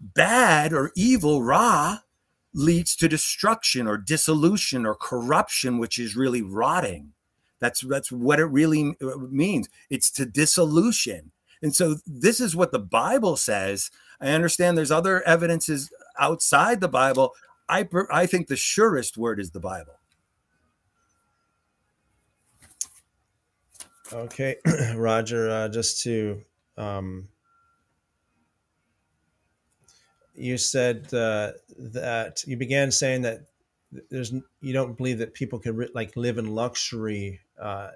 bad 0.00 0.72
or 0.72 0.92
evil 0.94 1.42
ra 1.42 1.98
leads 2.54 2.94
to 2.96 3.08
destruction 3.08 3.86
or 3.86 3.98
dissolution 3.98 4.86
or 4.86 4.94
corruption, 4.94 5.78
which 5.78 5.98
is 5.98 6.16
really 6.16 6.40
rotting. 6.40 7.12
That's 7.60 7.80
that's 7.80 8.12
what 8.12 8.40
it 8.40 8.46
really 8.46 8.96
uh, 9.02 9.16
means. 9.30 9.68
It's 9.90 10.10
to 10.12 10.26
dissolution. 10.26 11.32
And 11.62 11.74
so 11.74 11.96
this 12.06 12.40
is 12.40 12.54
what 12.54 12.72
the 12.72 12.78
Bible 12.78 13.36
says. 13.36 13.90
I 14.20 14.30
understand 14.30 14.76
there's 14.76 14.90
other 14.90 15.26
evidences 15.26 15.90
outside 16.18 16.80
the 16.80 16.88
Bible. 16.88 17.32
I 17.68 17.88
I 18.10 18.26
think 18.26 18.48
the 18.48 18.56
surest 18.56 19.16
word 19.16 19.40
is 19.40 19.50
the 19.50 19.60
Bible. 19.60 19.94
Okay, 24.12 24.56
Roger. 24.96 25.50
Uh, 25.50 25.68
just 25.68 26.02
to 26.02 26.42
um, 26.76 27.28
you 30.34 30.58
said 30.58 31.12
uh, 31.14 31.52
that 31.78 32.44
you 32.46 32.56
began 32.56 32.90
saying 32.90 33.22
that 33.22 33.46
there's 34.10 34.32
you 34.60 34.72
don't 34.72 34.96
believe 34.96 35.18
that 35.18 35.34
people 35.34 35.58
can 35.58 35.88
like 35.94 36.16
live 36.16 36.38
in 36.38 36.54
luxury. 36.54 37.40
Uh, 37.60 37.90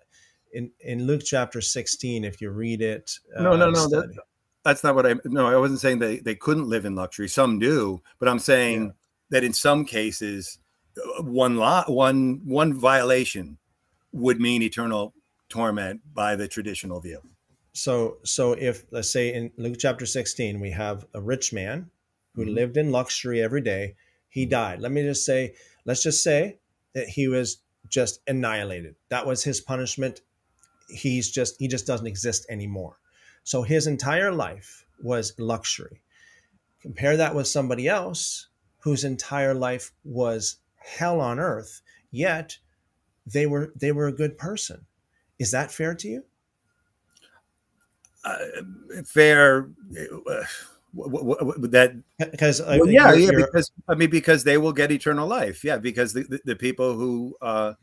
in 0.53 0.70
in 0.81 1.07
Luke 1.07 1.23
chapter 1.24 1.61
16, 1.61 2.24
if 2.24 2.40
you 2.40 2.51
read 2.51 2.81
it, 2.81 3.19
uh, 3.36 3.43
no, 3.43 3.57
no, 3.57 3.70
no, 3.70 3.86
that, 3.89 4.16
that's 4.62 4.82
not 4.82 4.95
what 4.95 5.07
I. 5.07 5.15
No, 5.24 5.47
I 5.47 5.57
wasn't 5.57 5.81
saying 5.81 5.99
they 5.99 6.19
they 6.19 6.35
couldn't 6.35 6.69
live 6.69 6.85
in 6.85 6.95
luxury. 6.95 7.28
Some 7.28 7.59
do, 7.59 8.01
but 8.19 8.28
I'm 8.28 8.39
saying 8.39 8.86
yeah. 8.86 8.90
That 9.31 9.45
in 9.45 9.53
some 9.53 9.85
cases, 9.85 10.59
uh, 10.97 11.23
one 11.23 11.57
lot, 11.57 11.91
one 11.91 12.41
one 12.45 12.75
violation 12.75 13.59
would 14.13 14.41
mean 14.41 14.63
eternal 14.63 15.15
torment 15.49 16.01
by 16.15 16.37
the 16.37 16.49
traditional 16.49 17.01
view. 17.01 17.21
So, 17.73 18.19
so 18.25 18.53
if 18.53 18.85
let's 18.91 19.11
say 19.11 19.33
in 19.33 19.53
Luke 19.57 19.77
chapter 19.79 20.07
16, 20.07 20.61
we 20.61 20.71
have 20.73 21.07
a 21.15 21.21
rich 21.21 21.53
man 21.53 21.91
who 22.35 22.45
mm-hmm. 22.45 22.55
lived 22.55 22.77
in 22.77 22.91
luxury 22.91 23.41
every 23.41 23.61
day. 23.61 23.95
He 24.29 24.47
died. 24.47 24.81
Let 24.81 24.93
me 24.93 25.03
just 25.03 25.25
say, 25.25 25.55
let's 25.85 26.03
just 26.03 26.23
say 26.23 26.59
that 26.95 27.09
he 27.09 27.29
was 27.29 27.59
just 27.89 28.21
annihilated. 28.27 28.97
That 29.11 29.27
was 29.27 29.45
his 29.45 29.61
punishment. 29.61 30.21
He's 30.89 31.31
just 31.31 31.57
he 31.59 31.69
just 31.69 31.87
doesn't 31.87 32.07
exist 32.07 32.47
anymore. 32.51 32.99
So 33.45 33.63
his 33.63 33.87
entire 33.87 34.33
life 34.33 34.85
was 35.03 35.35
luxury. 35.39 36.03
Compare 36.83 37.17
that 37.19 37.35
with 37.35 37.47
somebody 37.47 37.89
else 37.89 38.48
whose 38.89 39.05
entire 39.05 39.52
life 39.52 39.93
was 40.02 40.56
hell 40.77 41.20
on 41.20 41.39
earth, 41.39 41.82
yet 42.10 42.56
they 43.27 43.44
were 43.44 43.70
they 43.77 43.93
were 43.93 44.06
a 44.06 44.12
good 44.12 44.39
person. 44.39 44.86
Is 45.39 45.51
that 45.51 45.70
fair 45.70 45.94
to 45.94 46.09
you? 46.09 46.24
Uh, 48.24 48.39
fair. 49.05 49.69
Uh, 50.27 50.44
that 50.94 52.02
because 52.19 52.62
well, 52.62 52.89
yeah 52.89 53.12
yeah 53.12 53.31
because 53.36 53.70
i 53.90 53.94
mean 53.94 54.09
because 54.09 54.43
they 54.43 54.56
will 54.56 54.73
get 54.73 54.90
eternal 54.90 55.28
life 55.28 55.62
yeah 55.62 55.77
because 55.77 56.15
the, 56.15 56.23
the, 56.23 56.40
the, 56.47 56.56
people 56.56 56.94
who 56.94 57.36
uh 57.43 57.74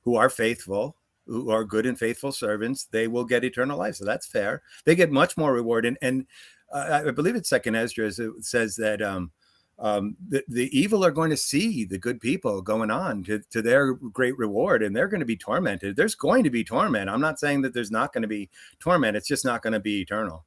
who 0.00 0.16
are 0.16 0.30
faithful 0.30 0.96
who 1.26 1.50
are 1.50 1.62
good 1.62 1.84
and 1.84 1.98
faithful 1.98 2.32
servants 2.32 2.86
they 2.86 3.06
will 3.06 3.26
get 3.26 3.44
eternal 3.44 3.78
life 3.78 3.96
so 3.96 4.04
that's 4.06 4.26
fair 4.26 4.62
they 4.86 4.94
get 4.94 5.12
much 5.12 5.36
more 5.36 5.52
reward 5.52 5.84
and 5.84 5.98
and 6.00 6.26
uh, 6.72 7.02
i 7.06 7.10
believe 7.10 7.36
it's 7.36 7.50
second 7.50 7.74
it 7.74 7.92
says 8.40 8.76
that 8.76 9.02
um 9.02 9.30
um, 9.78 10.16
the, 10.28 10.44
the 10.46 10.78
evil 10.78 11.04
are 11.04 11.10
going 11.10 11.30
to 11.30 11.36
see 11.36 11.84
the 11.84 11.98
good 11.98 12.20
people 12.20 12.62
going 12.62 12.90
on 12.90 13.24
to, 13.24 13.40
to 13.50 13.60
their 13.60 13.94
great 13.94 14.38
reward 14.38 14.82
and 14.82 14.94
they're 14.94 15.08
going 15.08 15.20
to 15.20 15.26
be 15.26 15.36
tormented. 15.36 15.96
There's 15.96 16.14
going 16.14 16.44
to 16.44 16.50
be 16.50 16.64
torment. 16.64 17.10
I'm 17.10 17.20
not 17.20 17.40
saying 17.40 17.62
that 17.62 17.74
there's 17.74 17.90
not 17.90 18.12
going 18.12 18.22
to 18.22 18.28
be 18.28 18.50
torment. 18.78 19.16
It's 19.16 19.28
just 19.28 19.44
not 19.44 19.62
going 19.62 19.72
to 19.72 19.80
be 19.80 20.00
eternal. 20.00 20.44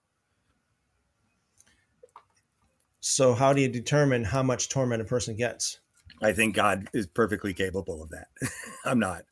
So 2.99 3.34
how 3.34 3.54
do 3.54 3.62
you 3.62 3.68
determine 3.68 4.24
how 4.24 4.44
much 4.44 4.70
torment 4.70 5.02
a 5.02 5.06
person 5.06 5.36
gets? 5.36 5.80
I 6.22 6.34
think 6.34 6.56
God 6.56 6.88
is 6.94 7.06
perfectly 7.06 7.54
capable 7.54 8.02
of 8.02 8.10
that. 8.10 8.28
I'm 8.86 8.99
not. 8.99 9.24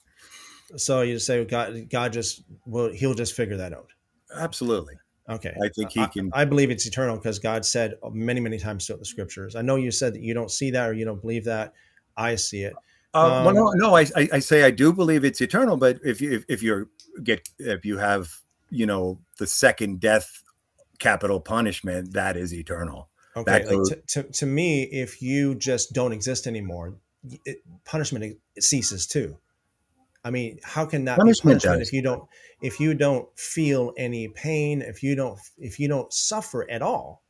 So 0.78 1.02
you 1.02 1.20
say 1.20 1.44
God, 1.46 1.90
God 1.90 2.14
just 2.14 2.44
will, 2.66 2.92
he'll 2.92 3.14
just 3.14 3.34
figure 3.34 3.58
that 3.58 3.74
out. 3.74 3.92
Absolutely. 4.36 4.96
Okay. 5.28 5.54
I 5.62 5.70
think 5.70 5.92
He 5.92 6.06
can. 6.08 6.30
I, 6.34 6.42
I 6.42 6.46
believe 6.46 6.70
it's 6.70 6.86
eternal 6.86 7.18
because 7.18 7.40
God 7.40 7.66
said 7.66 7.96
many, 8.12 8.40
many 8.40 8.60
times 8.60 8.86
throughout 8.86 9.00
the 9.00 9.06
scriptures. 9.06 9.56
I 9.56 9.62
know 9.62 9.76
you 9.76 9.92
said 9.92 10.14
that 10.14 10.22
you 10.22 10.34
don't 10.34 10.52
see 10.52 10.72
that 10.72 10.90
or 10.90 10.94
you 10.94 11.06
don't 11.06 11.22
believe 11.22 11.46
that. 11.46 11.74
I 12.16 12.36
see 12.36 12.64
it. 12.64 12.74
Uh, 13.14 13.44
well, 13.46 13.54
no, 13.54 13.72
no. 13.76 13.96
I, 13.96 14.02
I, 14.16 14.30
I 14.34 14.40
say 14.40 14.64
I 14.64 14.72
do 14.72 14.92
believe 14.92 15.24
it's 15.24 15.42
eternal, 15.42 15.78
but 15.78 16.00
if 16.04 16.20
you 16.22 16.34
if, 16.34 16.46
if 16.50 16.64
you're 16.64 16.90
get 17.24 17.48
if 17.58 17.86
you 17.86 17.98
have 17.98 18.30
you 18.70 18.86
know 18.86 19.20
the 19.38 19.48
second 19.48 20.00
death 20.00 20.44
capital 21.00 21.40
punishment, 21.40 22.14
that 22.14 22.36
is 22.36 22.54
eternal. 22.54 23.10
Okay, 23.38 23.66
like 23.66 23.84
to, 23.90 24.02
to, 24.08 24.24
to 24.32 24.46
me, 24.46 24.84
if 24.84 25.22
you 25.22 25.56
just 25.56 25.94
don't 25.94 26.12
exist 26.12 26.46
anymore, 26.46 26.96
it, 27.46 27.60
punishment 27.86 28.38
it 28.56 28.64
ceases 28.64 29.08
too. 29.08 29.38
I 30.26 30.32
mean, 30.32 30.60
how 30.64 30.86
can 30.86 31.06
that 31.06 31.20
punishment 31.20 31.62
be 31.62 31.68
punishment 31.68 31.88
if 31.88 31.94
you 31.94 32.02
don't 32.02 32.24
if 32.62 32.80
you 32.80 32.96
don't 32.96 33.28
feel 33.38 33.94
any 33.96 34.28
pain, 34.30 34.82
if 34.82 35.04
you 35.04 35.16
don't 35.16 35.40
if 35.58 35.80
you 35.80 35.88
don't 35.88 36.12
suffer 36.12 36.70
at 36.70 36.82
all? 36.82 37.22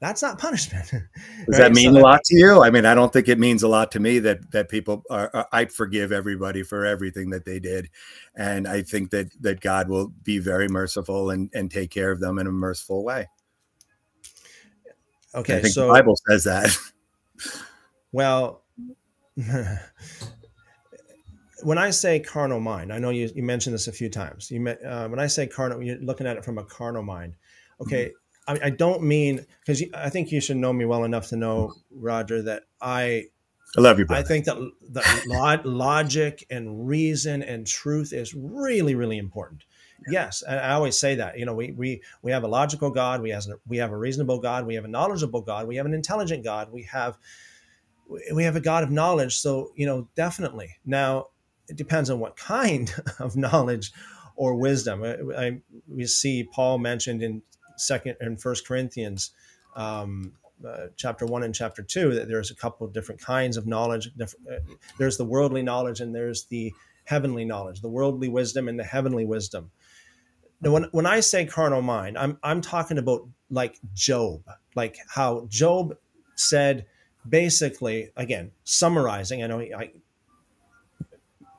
That's 0.00 0.22
not 0.22 0.38
punishment. 0.38 0.88
Does 0.90 1.02
right? 1.48 1.58
that 1.58 1.72
mean 1.72 1.92
so 1.92 1.98
a 1.98 2.00
lot 2.00 2.22
to 2.22 2.38
you? 2.38 2.62
I 2.62 2.70
mean, 2.70 2.86
I 2.86 2.94
don't 2.94 3.12
think 3.12 3.26
it 3.26 3.40
means 3.40 3.64
a 3.64 3.68
lot 3.68 3.90
to 3.92 4.00
me 4.00 4.20
that 4.20 4.52
that 4.52 4.68
people 4.68 5.02
are, 5.10 5.28
are, 5.34 5.48
I 5.50 5.64
forgive 5.64 6.12
everybody 6.12 6.62
for 6.62 6.86
everything 6.86 7.30
that 7.30 7.44
they 7.44 7.58
did, 7.58 7.90
and 8.36 8.68
I 8.68 8.82
think 8.82 9.10
that 9.10 9.32
that 9.42 9.60
God 9.60 9.88
will 9.88 10.12
be 10.22 10.38
very 10.38 10.68
merciful 10.68 11.30
and 11.30 11.50
and 11.52 11.68
take 11.68 11.90
care 11.90 12.12
of 12.12 12.20
them 12.20 12.38
in 12.38 12.46
a 12.46 12.52
merciful 12.52 13.02
way. 13.02 13.26
Okay, 15.34 15.56
I 15.56 15.62
think 15.62 15.74
so 15.74 15.88
the 15.88 15.92
Bible 15.92 16.14
says 16.28 16.44
that. 16.44 16.76
Well, 18.10 18.64
when 21.62 21.78
I 21.78 21.90
say 21.90 22.20
carnal 22.20 22.60
mind, 22.60 22.92
I 22.92 22.98
know 22.98 23.10
you, 23.10 23.30
you 23.34 23.42
mentioned 23.42 23.74
this 23.74 23.88
a 23.88 23.92
few 23.92 24.08
times. 24.08 24.50
You 24.50 24.66
uh, 24.68 25.08
when 25.08 25.18
I 25.18 25.26
say 25.26 25.46
carnal, 25.46 25.82
you're 25.82 25.98
looking 25.98 26.26
at 26.26 26.36
it 26.36 26.44
from 26.44 26.58
a 26.58 26.64
carnal 26.64 27.02
mind. 27.02 27.34
Okay, 27.80 28.12
mm-hmm. 28.48 28.62
I, 28.62 28.66
I, 28.66 28.70
don't 28.70 29.02
mean 29.02 29.44
because 29.60 29.82
I 29.94 30.08
think 30.08 30.32
you 30.32 30.40
should 30.40 30.56
know 30.56 30.72
me 30.72 30.84
well 30.84 31.04
enough 31.04 31.28
to 31.28 31.36
know 31.36 31.74
Roger 31.90 32.42
that 32.42 32.64
I. 32.80 33.26
I 33.76 33.80
love 33.82 33.98
you. 33.98 34.06
Brother. 34.06 34.24
I 34.24 34.26
think 34.26 34.46
that 34.46 34.56
the 34.56 35.60
logic 35.64 36.46
and 36.50 36.88
reason 36.88 37.42
and 37.42 37.66
truth 37.66 38.14
is 38.14 38.34
really, 38.34 38.94
really 38.94 39.18
important. 39.18 39.64
Yeah. 40.06 40.24
Yes, 40.24 40.42
and 40.42 40.58
I 40.58 40.72
always 40.72 40.98
say 40.98 41.16
that. 41.16 41.38
You 41.38 41.44
know, 41.44 41.54
we 41.54 41.72
we 41.72 42.02
we 42.22 42.30
have 42.30 42.44
a 42.44 42.48
logical 42.48 42.90
God, 42.90 43.20
we 43.20 43.30
have 43.30 43.44
we 43.66 43.76
have 43.78 43.92
a 43.92 43.96
reasonable 43.96 44.38
God, 44.38 44.66
we 44.66 44.74
have 44.74 44.84
a 44.84 44.88
knowledgeable 44.88 45.42
God, 45.42 45.66
we 45.66 45.76
have 45.76 45.86
an 45.86 45.92
intelligent 45.92 46.44
God, 46.44 46.72
we 46.72 46.84
have 46.84 47.18
we 48.32 48.44
have 48.44 48.56
a 48.56 48.60
God 48.60 48.84
of 48.84 48.90
knowledge. 48.90 49.36
So 49.36 49.72
you 49.74 49.86
know, 49.86 50.08
definitely. 50.14 50.76
Now, 50.86 51.26
it 51.68 51.76
depends 51.76 52.10
on 52.10 52.20
what 52.20 52.36
kind 52.36 52.92
of 53.18 53.36
knowledge 53.36 53.92
or 54.36 54.54
wisdom. 54.54 55.02
I, 55.02 55.16
I, 55.36 55.60
we 55.88 56.06
see 56.06 56.44
Paul 56.44 56.78
mentioned 56.78 57.22
in 57.22 57.42
second 57.76 58.16
and 58.20 58.40
First 58.40 58.66
Corinthians, 58.66 59.32
um, 59.76 60.32
uh, 60.66 60.86
chapter 60.96 61.24
one 61.24 61.44
and 61.44 61.54
chapter 61.54 61.82
two, 61.82 62.14
that 62.14 62.28
there's 62.28 62.50
a 62.50 62.54
couple 62.54 62.86
of 62.86 62.92
different 62.92 63.20
kinds 63.20 63.56
of 63.56 63.66
knowledge. 63.66 64.10
Uh, 64.20 64.26
there's 64.98 65.16
the 65.16 65.24
worldly 65.24 65.62
knowledge 65.62 66.00
and 66.00 66.14
there's 66.14 66.44
the 66.46 66.72
heavenly 67.04 67.44
knowledge, 67.44 67.80
the 67.80 67.88
worldly 67.88 68.28
wisdom 68.28 68.68
and 68.68 68.78
the 68.78 68.84
heavenly 68.84 69.24
wisdom. 69.24 69.70
Now, 70.60 70.72
when, 70.72 70.84
when 70.90 71.06
I 71.06 71.20
say 71.20 71.46
carnal 71.46 71.82
mind, 71.82 72.18
I'm 72.18 72.38
I'm 72.42 72.60
talking 72.60 72.98
about 72.98 73.28
like 73.50 73.78
Job, 73.94 74.42
like 74.74 74.98
how 75.08 75.46
Job 75.48 75.96
said, 76.34 76.86
basically, 77.28 78.10
again, 78.16 78.50
summarizing. 78.64 79.42
I 79.42 79.46
know 79.46 79.60
I, 79.60 79.92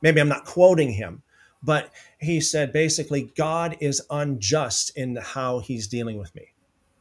maybe 0.02 0.22
I'm 0.22 0.30
not 0.30 0.46
quoting 0.46 0.92
him, 0.92 1.24
but 1.64 1.92
he 2.20 2.42
said 2.42 2.72
basically, 2.72 3.32
God 3.36 3.78
is 3.80 4.02
unjust 4.10 4.92
in 4.96 5.16
how 5.18 5.60
he's 5.60 5.88
dealing 5.88 6.18
with 6.18 6.34
me. 6.36 6.48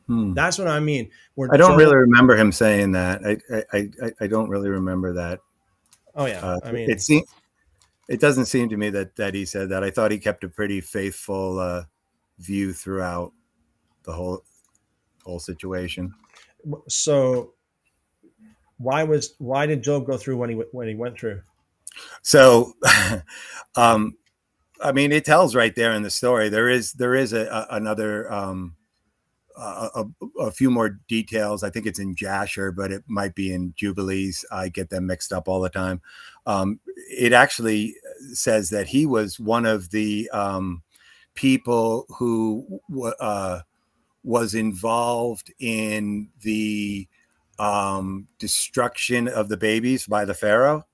Hmm. 0.07 0.33
That's 0.33 0.59
what 0.59 0.69
I 0.69 0.81
mean. 0.81 1.11
I 1.51 1.57
don't 1.59 1.77
really 1.77 1.97
remember 1.97 2.35
him 2.37 2.51
saying 2.51 2.93
that. 2.93 3.20
I, 3.25 3.57
I, 3.77 3.91
I, 4.03 4.12
I, 4.23 4.27
don't 4.27 4.49
really 4.49 4.70
remember 4.70 5.12
that. 5.12 5.41
Oh 6.15 6.25
yeah, 6.25 6.41
uh, 6.41 6.59
I 6.65 6.73
mean, 6.73 6.91
it 6.91 7.03
seems 7.03 7.29
it 8.09 8.19
doesn't 8.19 8.47
seem 8.47 8.70
to 8.70 8.77
me 8.77 8.89
that 8.91 9.16
that 9.16 9.35
he 9.35 9.45
said 9.45 9.69
that. 9.69 9.85
I 9.85 9.91
thought 9.91 10.11
he 10.11 10.19
kept 10.19 10.45
a 10.45 10.49
pretty 10.49 10.81
faithful 10.81 11.59
uh, 11.59 11.85
view 12.39 12.73
throughout 12.73 13.33
the 14.05 14.12
whole 14.12 14.45
whole 15.25 15.39
situation. 15.39 16.15
So, 16.89 17.53
why 18.79 19.05
was 19.05 19.35
why 19.39 19.66
did 19.66 19.83
Job 19.83 20.07
go 20.07 20.16
through 20.16 20.39
when 20.39 20.49
he 20.49 20.57
when 20.73 20.89
he 20.89 20.95
went 20.95 21.20
through? 21.20 21.43
So, 22.23 22.75
um, 23.77 24.16
I 24.81 24.93
mean, 24.93 25.12
it 25.12 25.25
tells 25.25 25.55
right 25.55 25.75
there 25.75 25.93
in 25.93 26.03
the 26.03 26.11
story. 26.11 26.49
There 26.49 26.69
is 26.69 26.93
there 26.93 27.15
is 27.15 27.33
a, 27.33 27.47
a 27.47 27.77
another 27.77 28.33
um, 28.33 28.77
a, 29.59 30.05
a, 30.39 30.51
few 30.51 30.70
more 30.70 31.01
details. 31.09 31.62
I 31.62 31.70
think 31.70 31.87
it's 31.87 31.99
in 31.99 32.15
Jasher, 32.15 32.70
but 32.70 32.93
it 32.93 33.03
might 33.07 33.35
be 33.35 33.53
in 33.53 33.75
Jubilees. 33.77 34.45
I 34.53 34.69
get 34.69 34.91
them 34.91 35.07
mixed 35.07 35.33
up 35.33 35.49
all 35.49 35.61
the 35.61 35.69
time. 35.69 36.01
Um, 36.47 36.81
it 37.11 37.33
actually 37.33 37.97
says 38.33 38.70
that 38.70 38.87
he 38.87 39.07
was 39.07 39.41
one 39.41 39.66
of 39.66 39.91
the 39.91 40.31
um, 40.31 40.83
people 41.35 42.07
who 42.09 42.81
uh, 43.20 43.61
was 44.23 44.55
involved 44.55 45.53
in 45.59 46.29
the 46.43 47.09
um, 47.59 48.29
destruction 48.39 49.27
of 49.27 49.49
the 49.49 49.57
babies 49.57 50.07
by 50.07 50.25
the 50.25 50.35
Pharaoh 50.35 50.87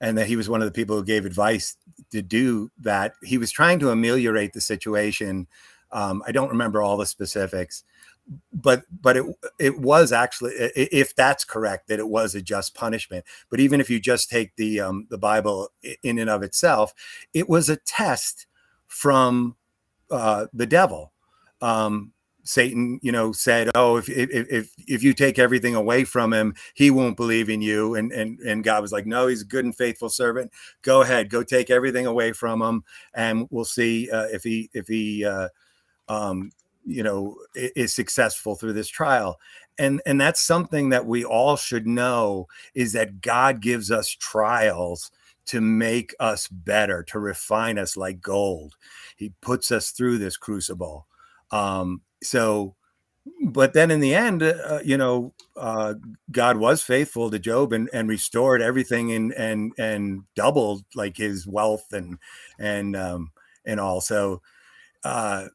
and 0.00 0.16
that 0.16 0.26
he 0.26 0.36
was 0.36 0.48
one 0.48 0.62
of 0.62 0.66
the 0.66 0.72
people 0.72 0.96
who 0.96 1.04
gave 1.04 1.26
advice 1.26 1.76
to 2.10 2.22
do 2.22 2.70
that. 2.80 3.14
He 3.22 3.38
was 3.38 3.50
trying 3.50 3.78
to 3.80 3.90
ameliorate 3.90 4.52
the 4.52 4.60
situation. 4.60 5.46
Um, 5.90 6.22
I 6.26 6.32
don't 6.32 6.50
remember 6.50 6.82
all 6.82 6.96
the 6.96 7.06
specifics, 7.06 7.84
but 8.52 8.82
but 9.00 9.16
it 9.16 9.24
it 9.58 9.78
was 9.78 10.12
actually, 10.12 10.52
if 10.54 11.14
that's 11.16 11.44
correct, 11.44 11.88
that 11.88 11.98
it 11.98 12.08
was 12.08 12.34
a 12.34 12.42
just 12.42 12.74
punishment. 12.74 13.24
But 13.50 13.60
even 13.60 13.80
if 13.80 13.90
you 13.90 13.98
just 13.98 14.30
take 14.30 14.54
the 14.56 14.80
um, 14.80 15.06
the 15.10 15.18
Bible 15.18 15.70
in 16.02 16.18
and 16.18 16.30
of 16.30 16.42
itself, 16.42 16.94
it 17.32 17.48
was 17.48 17.68
a 17.68 17.76
test 17.76 18.46
from 18.86 19.56
uh, 20.10 20.46
the 20.52 20.66
devil. 20.66 21.12
Um, 21.60 22.12
Satan, 22.48 22.98
you 23.02 23.12
know, 23.12 23.30
said, 23.30 23.68
"Oh, 23.74 23.98
if 23.98 24.08
if 24.08 24.30
if 24.50 24.72
if 24.86 25.02
you 25.02 25.12
take 25.12 25.38
everything 25.38 25.74
away 25.74 26.04
from 26.04 26.32
him, 26.32 26.54
he 26.72 26.90
won't 26.90 27.18
believe 27.18 27.50
in 27.50 27.60
you." 27.60 27.94
And 27.94 28.10
and 28.10 28.40
and 28.40 28.64
God 28.64 28.80
was 28.80 28.90
like, 28.90 29.04
"No, 29.04 29.26
he's 29.26 29.42
a 29.42 29.44
good 29.44 29.66
and 29.66 29.76
faithful 29.76 30.08
servant. 30.08 30.50
Go 30.80 31.02
ahead, 31.02 31.28
go 31.28 31.42
take 31.42 31.68
everything 31.68 32.06
away 32.06 32.32
from 32.32 32.62
him, 32.62 32.84
and 33.12 33.46
we'll 33.50 33.66
see 33.66 34.10
uh, 34.10 34.28
if 34.32 34.44
he 34.44 34.70
if 34.72 34.88
he 34.88 35.26
uh, 35.26 35.48
um, 36.08 36.50
you 36.86 37.02
know 37.02 37.36
is 37.54 37.94
successful 37.94 38.54
through 38.54 38.72
this 38.72 38.88
trial." 38.88 39.38
And 39.78 40.00
and 40.06 40.18
that's 40.18 40.40
something 40.40 40.88
that 40.88 41.04
we 41.04 41.26
all 41.26 41.56
should 41.56 41.86
know 41.86 42.48
is 42.74 42.94
that 42.94 43.20
God 43.20 43.60
gives 43.60 43.90
us 43.90 44.08
trials 44.08 45.10
to 45.46 45.60
make 45.60 46.14
us 46.18 46.48
better, 46.48 47.02
to 47.02 47.18
refine 47.18 47.78
us 47.78 47.94
like 47.94 48.22
gold. 48.22 48.76
He 49.16 49.32
puts 49.42 49.70
us 49.70 49.90
through 49.90 50.16
this 50.16 50.38
crucible. 50.38 51.06
Um, 51.50 52.02
so 52.22 52.74
but 53.48 53.74
then 53.74 53.90
in 53.90 54.00
the 54.00 54.14
end 54.14 54.42
uh, 54.42 54.80
you 54.84 54.96
know 54.96 55.34
uh, 55.56 55.94
god 56.32 56.56
was 56.56 56.82
faithful 56.82 57.30
to 57.30 57.38
job 57.38 57.72
and, 57.74 57.90
and 57.92 58.08
restored 58.08 58.62
everything 58.62 59.12
and 59.12 59.32
and 59.34 59.72
and 59.78 60.22
doubled 60.34 60.84
like 60.94 61.16
his 61.16 61.46
wealth 61.46 61.92
and 61.92 62.18
and 62.58 62.96
um 62.96 63.30
and 63.66 63.78
also 63.78 64.40
uh 65.04 65.46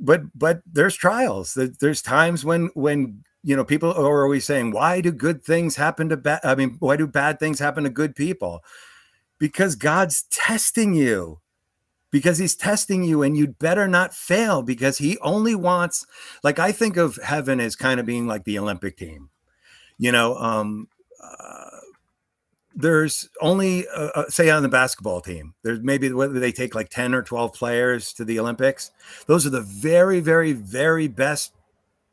but 0.00 0.22
but 0.34 0.62
there's 0.70 0.94
trials. 0.96 1.56
There's 1.80 2.02
times 2.02 2.44
when 2.44 2.70
when 2.74 3.24
you 3.42 3.56
know 3.56 3.64
people 3.64 3.92
are 3.92 4.24
always 4.24 4.44
saying 4.44 4.72
why 4.72 5.00
do 5.00 5.12
good 5.12 5.42
things 5.44 5.76
happen 5.76 6.08
to 6.08 6.16
bad 6.16 6.40
i 6.44 6.54
mean 6.54 6.76
why 6.78 6.96
do 6.96 7.06
bad 7.06 7.38
things 7.38 7.58
happen 7.58 7.84
to 7.84 7.90
good 7.90 8.16
people? 8.16 8.64
Because 9.38 9.74
god's 9.76 10.24
testing 10.30 10.94
you 10.94 11.40
because 12.14 12.38
he's 12.38 12.54
testing 12.54 13.02
you 13.02 13.24
and 13.24 13.36
you'd 13.36 13.58
better 13.58 13.88
not 13.88 14.14
fail 14.14 14.62
because 14.62 14.98
he 14.98 15.18
only 15.18 15.56
wants 15.56 16.06
like 16.44 16.60
i 16.60 16.70
think 16.70 16.96
of 16.96 17.18
heaven 17.24 17.58
as 17.58 17.74
kind 17.74 17.98
of 17.98 18.06
being 18.06 18.28
like 18.28 18.44
the 18.44 18.56
olympic 18.56 18.96
team 18.96 19.28
you 19.98 20.12
know 20.12 20.36
um 20.36 20.86
uh, 21.20 21.80
there's 22.76 23.28
only 23.40 23.88
uh, 23.88 24.10
uh 24.14 24.28
say 24.28 24.48
on 24.48 24.62
the 24.62 24.68
basketball 24.68 25.20
team 25.20 25.54
there's 25.64 25.80
maybe 25.80 26.12
whether 26.12 26.38
they 26.38 26.52
take 26.52 26.72
like 26.72 26.88
10 26.88 27.16
or 27.16 27.22
12 27.22 27.52
players 27.52 28.12
to 28.12 28.24
the 28.24 28.38
olympics. 28.38 28.92
Those 29.26 29.44
are 29.44 29.50
the 29.50 29.62
very 29.62 30.20
very 30.20 30.52
very 30.52 31.08
best 31.08 31.52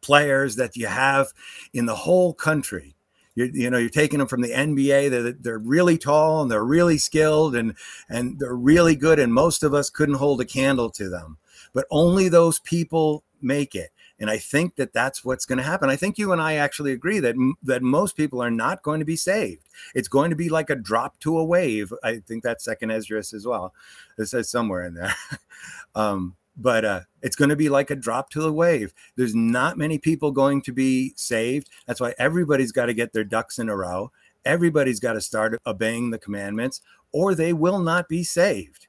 players 0.02 0.56
that 0.56 0.76
you 0.76 0.88
have 0.88 1.28
in 1.74 1.86
the 1.86 1.96
whole 1.96 2.34
country 2.34 2.96
you're, 3.36 3.48
you 3.48 3.70
know, 3.70 3.78
you're 3.78 3.90
taking 3.90 4.20
them 4.20 4.28
from 4.28 4.42
the 4.42 4.52
NBA. 4.52 5.10
They're, 5.10 5.32
they're 5.34 5.60
really 5.60 5.98
tall 5.98 6.42
and 6.42 6.52
they're 6.52 6.64
really 6.64 6.98
skilled 6.98 7.56
and 7.56 7.76
and 8.10 8.40
they're 8.40 8.56
really 8.56 8.96
good. 8.96 9.20
And 9.20 9.34
most 9.34 9.64
of 9.64 9.74
us 9.74 9.90
couldn't 9.90 10.16
hold 10.16 10.42
a 10.42 10.46
candle 10.46 10.90
to 10.92 11.10
them. 11.10 11.38
But 11.74 11.88
only 11.90 12.28
those 12.28 12.60
people 12.60 13.24
make 13.42 13.76
it. 13.76 13.92
And 14.20 14.30
I 14.30 14.38
think 14.38 14.76
that 14.76 14.94
that's 14.94 15.26
what's 15.26 15.46
going 15.46 15.58
to 15.58 15.64
happen. 15.64 15.90
I 15.90 15.96
think 15.96 16.20
you 16.20 16.32
and 16.32 16.40
I 16.40 16.54
actually 16.54 16.92
agree 16.92 17.20
that 17.22 17.36
that 17.64 17.82
most 17.82 18.16
people 18.16 18.42
are 18.42 18.52
not 18.52 18.84
going 18.84 19.00
to 19.00 19.06
be 19.06 19.16
saved. 19.16 19.68
It's 19.96 20.08
going 20.08 20.30
to 20.30 20.36
be 20.36 20.50
like 20.50 20.70
a 20.70 20.76
drop 20.76 21.20
to 21.22 21.40
a 21.40 21.44
wave. 21.44 21.92
I 22.04 22.20
think 22.20 22.44
that's 22.44 22.64
second 22.64 22.92
Esdras 22.92 23.34
as 23.34 23.48
well. 23.48 23.74
It 24.20 24.28
says 24.28 24.50
somewhere 24.50 24.86
in 24.86 24.94
there. 24.94 25.16
um, 25.96 26.36
but 26.62 26.86
uh, 26.86 27.02
it's 27.22 27.36
going 27.36 27.50
to 27.50 27.56
be 27.56 27.70
like 27.70 27.90
a 27.90 27.96
drop 27.96 28.30
to 28.32 28.42
the 28.42 28.54
wave. 28.54 28.94
There's 29.16 29.36
not 29.36 29.78
many 29.78 29.98
people 29.98 30.32
going 30.32 30.62
to 30.64 30.72
be 30.72 31.14
saved. 31.16 31.70
That's 31.88 32.00
why 32.00 32.14
everybody's 32.18 32.72
got 32.72 32.86
to 32.86 32.94
get 32.94 33.14
their 33.14 33.24
ducks 33.24 33.60
in 33.60 33.70
a 33.70 33.76
row. 33.76 34.12
Everybody's 34.46 35.00
got 35.00 35.14
to 35.14 35.22
start 35.22 35.60
obeying 35.66 36.10
the 36.10 36.20
commandments, 36.20 36.82
or 37.12 37.36
they 37.36 37.54
will 37.54 37.80
not 37.80 38.08
be 38.08 38.24
saved. 38.24 38.88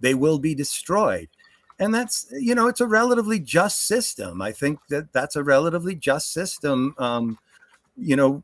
They 0.00 0.14
will 0.14 0.38
be 0.38 0.54
destroyed. 0.54 1.28
And 1.78 1.94
that's, 1.94 2.26
you 2.32 2.54
know, 2.54 2.68
it's 2.68 2.80
a 2.80 2.86
relatively 2.86 3.38
just 3.40 3.86
system. 3.86 4.42
I 4.42 4.52
think 4.52 4.78
that 4.88 5.12
that's 5.12 5.36
a 5.36 5.42
relatively 5.42 5.94
just 5.94 6.32
system. 6.32 6.94
Um, 6.98 7.38
you 7.96 8.16
know, 8.16 8.42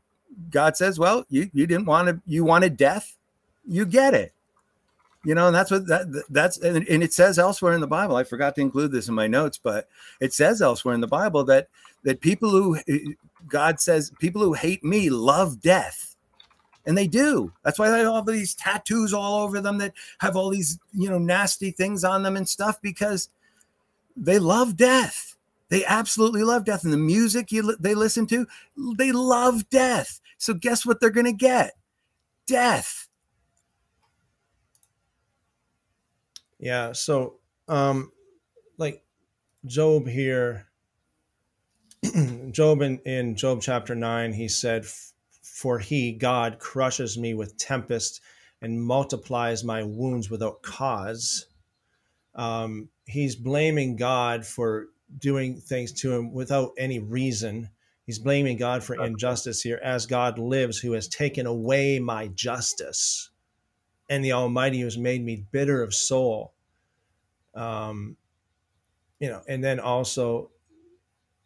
God 0.49 0.75
says, 0.75 0.99
well, 0.99 1.25
you, 1.29 1.49
you 1.53 1.67
didn't 1.67 1.85
want 1.85 2.07
to, 2.07 2.21
you 2.25 2.43
wanted 2.43 2.77
death, 2.77 3.15
you 3.67 3.85
get 3.85 4.13
it 4.13 4.33
you 5.25 5.35
know 5.35 5.47
and 5.47 5.55
that's 5.55 5.71
what 5.71 5.87
that 5.87 6.23
that's 6.29 6.57
and, 6.59 6.87
and, 6.87 7.03
it 7.03 7.11
says 7.11 7.39
elsewhere 7.39 7.73
in 7.73 7.81
the 7.81 7.87
bible 7.87 8.15
i 8.15 8.23
forgot 8.23 8.55
to 8.55 8.61
include 8.61 8.91
this 8.91 9.07
in 9.07 9.15
my 9.15 9.27
notes 9.27 9.59
but 9.61 9.89
it 10.19 10.33
says 10.33 10.61
elsewhere 10.61 10.93
in 10.93 11.01
the 11.01 11.07
bible 11.07 11.43
that 11.43 11.67
that 12.03 12.21
people 12.21 12.49
who 12.49 12.77
eh, 12.87 12.99
god 13.47 13.79
says 13.79 14.11
people 14.19 14.41
who 14.41 14.53
hate 14.53 14.83
me 14.83 15.09
love 15.09 15.61
death. 15.61 16.15
And 16.85 16.97
they 16.97 17.07
do. 17.07 17.51
That's 17.63 17.77
why 17.77 17.89
they 17.89 17.99
have 17.99 18.07
all 18.07 18.21
these 18.23 18.55
tattoos 18.55 19.13
all 19.13 19.43
over 19.43 19.59
them 19.59 19.77
that 19.79 19.93
have 20.19 20.37
all 20.37 20.49
these 20.49 20.79
you 20.93 21.09
know 21.09 21.19
nasty 21.19 21.71
things 21.71 22.05
on 22.05 22.23
them 22.23 22.37
and 22.37 22.47
stuff 22.47 22.81
because 22.81 23.29
they 24.15 24.39
love 24.39 24.77
death. 24.77 25.35
They 25.67 25.83
absolutely 25.83 26.43
love 26.43 26.63
death. 26.63 26.85
And 26.85 26.93
the 26.93 26.97
music 26.97 27.51
you 27.51 27.75
they 27.75 27.93
listen 27.93 28.25
to 28.27 28.47
they 28.97 29.11
love 29.11 29.67
death. 29.69 30.21
So 30.37 30.53
guess 30.53 30.85
what 30.85 31.01
they're 31.01 31.09
going 31.09 31.25
to 31.25 31.33
get? 31.33 31.73
Death 32.45 33.06
Yeah. 36.59 36.91
So, 36.93 37.35
um, 37.67 38.11
like 38.77 39.03
Job 39.65 40.07
here, 40.07 40.67
Job 42.51 42.81
in, 42.81 42.99
in 42.99 43.35
Job 43.35 43.61
chapter 43.61 43.95
9, 43.95 44.33
he 44.33 44.47
said, 44.47 44.85
For 45.43 45.79
he, 45.79 46.13
God, 46.13 46.59
crushes 46.59 47.17
me 47.17 47.33
with 47.33 47.57
tempest 47.57 48.21
and 48.61 48.81
multiplies 48.81 49.63
my 49.63 49.83
wounds 49.83 50.29
without 50.29 50.61
cause. 50.61 51.45
Um, 52.33 52.89
he's 53.05 53.35
blaming 53.35 53.95
God 53.95 54.45
for 54.45 54.87
doing 55.19 55.59
things 55.59 55.91
to 55.93 56.13
him 56.13 56.33
without 56.33 56.71
any 56.77 56.99
reason. 56.99 57.69
He's 58.05 58.19
blaming 58.19 58.57
God 58.57 58.83
for 58.83 59.03
injustice 59.03 59.61
here, 59.61 59.79
as 59.83 60.05
God 60.05 60.39
lives, 60.39 60.79
who 60.79 60.93
has 60.93 61.07
taken 61.07 61.45
away 61.45 61.99
my 61.99 62.27
justice 62.29 63.29
and 64.09 64.23
the 64.23 64.33
Almighty 64.33 64.81
has 64.81 64.97
made 64.97 65.23
me 65.23 65.45
bitter 65.51 65.81
of 65.83 65.93
soul. 65.93 66.53
Um, 67.55 68.17
you 69.19 69.29
know, 69.29 69.41
and 69.47 69.63
then 69.63 69.79
also, 69.79 70.51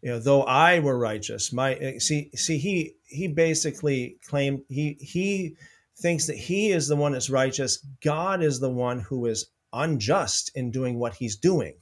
you 0.01 0.11
know, 0.11 0.19
though 0.19 0.43
I 0.43 0.79
were 0.79 0.97
righteous, 0.97 1.53
my 1.53 1.75
eh, 1.75 1.99
see 1.99 2.31
see 2.35 2.57
he 2.57 2.95
he 3.05 3.27
basically 3.27 4.17
claimed 4.27 4.63
he 4.67 4.97
he 4.99 5.55
thinks 5.97 6.27
that 6.27 6.38
he 6.38 6.71
is 6.71 6.88
the 6.88 6.95
one 6.95 7.13
that's 7.13 7.29
righteous. 7.29 7.85
God 8.03 8.43
is 8.43 8.59
the 8.59 8.69
one 8.69 8.99
who 8.99 9.25
is 9.25 9.47
unjust 9.71 10.51
in 10.55 10.71
doing 10.71 10.99
what 10.99 11.15
he's 11.15 11.35
doing. 11.35 11.75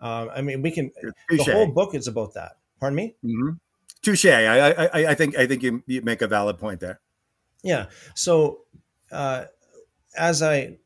Um, 0.00 0.30
I 0.34 0.40
mean, 0.40 0.62
we 0.62 0.70
can. 0.70 0.90
The 1.28 1.44
whole 1.44 1.66
book 1.66 1.94
is 1.94 2.08
about 2.08 2.34
that. 2.34 2.52
Pardon 2.80 2.96
me. 2.96 3.14
Mm-hmm. 3.24 3.50
Touche. 4.02 4.24
I, 4.26 4.70
I 4.70 5.10
I 5.10 5.14
think 5.14 5.36
I 5.36 5.46
think 5.46 5.62
you, 5.62 5.82
you 5.86 6.00
make 6.02 6.22
a 6.22 6.26
valid 6.26 6.58
point 6.58 6.80
there. 6.80 7.00
Yeah. 7.62 7.86
So 8.14 8.60
uh, 9.12 9.44
as 10.16 10.42
I 10.42 10.76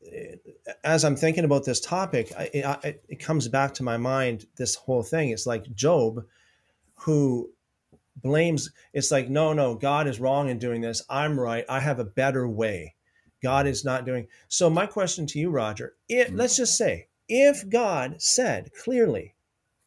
as 0.83 1.05
I'm 1.05 1.17
thinking 1.17 1.45
about 1.45 1.65
this 1.65 1.81
topic, 1.81 2.33
I, 2.37 2.51
I, 2.65 2.97
it 3.09 3.21
comes 3.21 3.49
back 3.49 3.75
to 3.75 3.83
my 3.83 3.97
mind. 3.97 4.47
This 4.57 4.75
whole 4.75 5.03
thing. 5.03 5.31
It's 5.31 5.47
like 5.47 5.75
Job, 5.75 6.25
who 7.01 7.51
blames. 8.17 8.71
It's 8.93 9.11
like 9.11 9.29
no, 9.29 9.53
no, 9.53 9.75
God 9.75 10.07
is 10.07 10.21
wrong 10.21 10.49
in 10.49 10.59
doing 10.59 10.81
this. 10.81 11.03
I'm 11.09 11.39
right. 11.39 11.65
I 11.69 11.81
have 11.81 11.99
a 11.99 12.05
better 12.05 12.49
way. 12.49 12.95
God 13.43 13.67
is 13.67 13.85
not 13.85 14.07
doing. 14.07 14.27
So 14.49 14.71
my 14.71 14.87
question 14.87 15.27
to 15.29 15.39
you, 15.39 15.51
Roger, 15.51 15.95
it, 16.09 16.29
mm-hmm. 16.29 16.37
let's 16.37 16.57
just 16.57 16.77
say 16.77 17.09
if 17.29 17.69
God 17.69 18.21
said 18.21 18.71
clearly, 18.83 19.35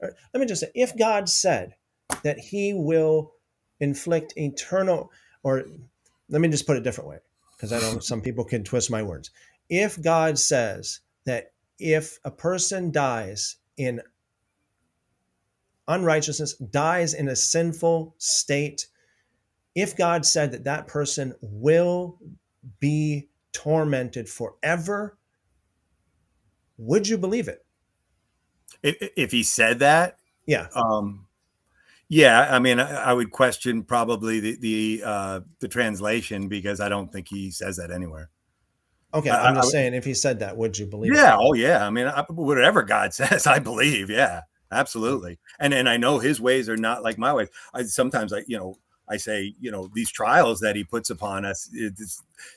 let 0.01 0.39
me 0.39 0.45
just 0.45 0.61
say, 0.61 0.71
if 0.75 0.97
God 0.97 1.29
said 1.29 1.75
that 2.23 2.39
He 2.39 2.73
will 2.73 3.33
inflict 3.79 4.33
eternal, 4.37 5.11
or 5.43 5.65
let 6.29 6.41
me 6.41 6.49
just 6.49 6.65
put 6.65 6.77
it 6.77 6.79
a 6.79 6.83
different 6.83 7.09
way 7.09 7.19
because 7.57 7.73
I 7.73 7.79
know 7.79 7.99
some 7.99 8.21
people 8.21 8.45
can 8.45 8.63
twist 8.63 8.91
my 8.91 9.01
words. 9.01 9.31
If 9.69 10.01
God 10.01 10.37
says 10.37 10.99
that 11.25 11.53
if 11.79 12.19
a 12.23 12.31
person 12.31 12.91
dies 12.91 13.57
in 13.77 14.01
unrighteousness, 15.87 16.53
dies 16.55 17.13
in 17.13 17.27
a 17.27 17.35
sinful 17.35 18.15
state, 18.19 18.87
if 19.75 19.97
God 19.97 20.25
said 20.25 20.51
that 20.51 20.65
that 20.65 20.87
person 20.87 21.33
will 21.41 22.19
be 22.79 23.27
tormented 23.53 24.29
forever, 24.29 25.17
would 26.77 27.07
you 27.07 27.17
believe 27.17 27.47
it? 27.47 27.65
If, 28.83 28.95
if 29.15 29.31
he 29.31 29.43
said 29.43 29.79
that, 29.79 30.17
yeah. 30.45 30.67
Um, 30.75 31.26
yeah, 32.09 32.47
I 32.49 32.59
mean, 32.59 32.79
I, 32.79 33.09
I 33.09 33.13
would 33.13 33.31
question 33.31 33.83
probably 33.83 34.39
the 34.39 34.57
the 34.57 35.01
uh, 35.05 35.39
the 35.59 35.67
translation 35.67 36.47
because 36.47 36.79
I 36.79 36.87
don't 36.87 37.11
think 37.11 37.27
he 37.27 37.51
says 37.51 37.77
that 37.77 37.91
anywhere. 37.91 38.29
Okay, 39.13 39.29
I'm 39.29 39.55
just 39.55 39.69
I, 39.69 39.71
saying, 39.71 39.93
if 39.93 40.05
he 40.05 40.13
said 40.13 40.39
that, 40.39 40.55
would 40.55 40.77
you 40.77 40.85
believe? 40.85 41.13
Yeah, 41.13 41.33
it? 41.33 41.39
oh 41.39 41.53
yeah. 41.53 41.85
I 41.85 41.89
mean, 41.89 42.07
whatever 42.29 42.83
God 42.83 43.13
says, 43.13 43.45
I 43.45 43.59
believe. 43.59 44.09
Yeah, 44.09 44.41
absolutely. 44.71 45.39
And 45.59 45.73
and 45.73 45.89
I 45.89 45.97
know 45.97 46.19
His 46.19 46.39
ways 46.39 46.69
are 46.69 46.77
not 46.77 47.03
like 47.03 47.17
my 47.17 47.33
ways. 47.33 47.49
I 47.73 47.83
sometimes 47.83 48.31
I 48.31 48.43
you 48.47 48.57
know 48.57 48.77
I 49.09 49.17
say 49.17 49.53
you 49.59 49.71
know 49.71 49.89
these 49.93 50.11
trials 50.11 50.61
that 50.61 50.77
He 50.77 50.85
puts 50.85 51.09
upon 51.09 51.43
us 51.43 51.69
it, 51.73 51.93
it 51.99 52.09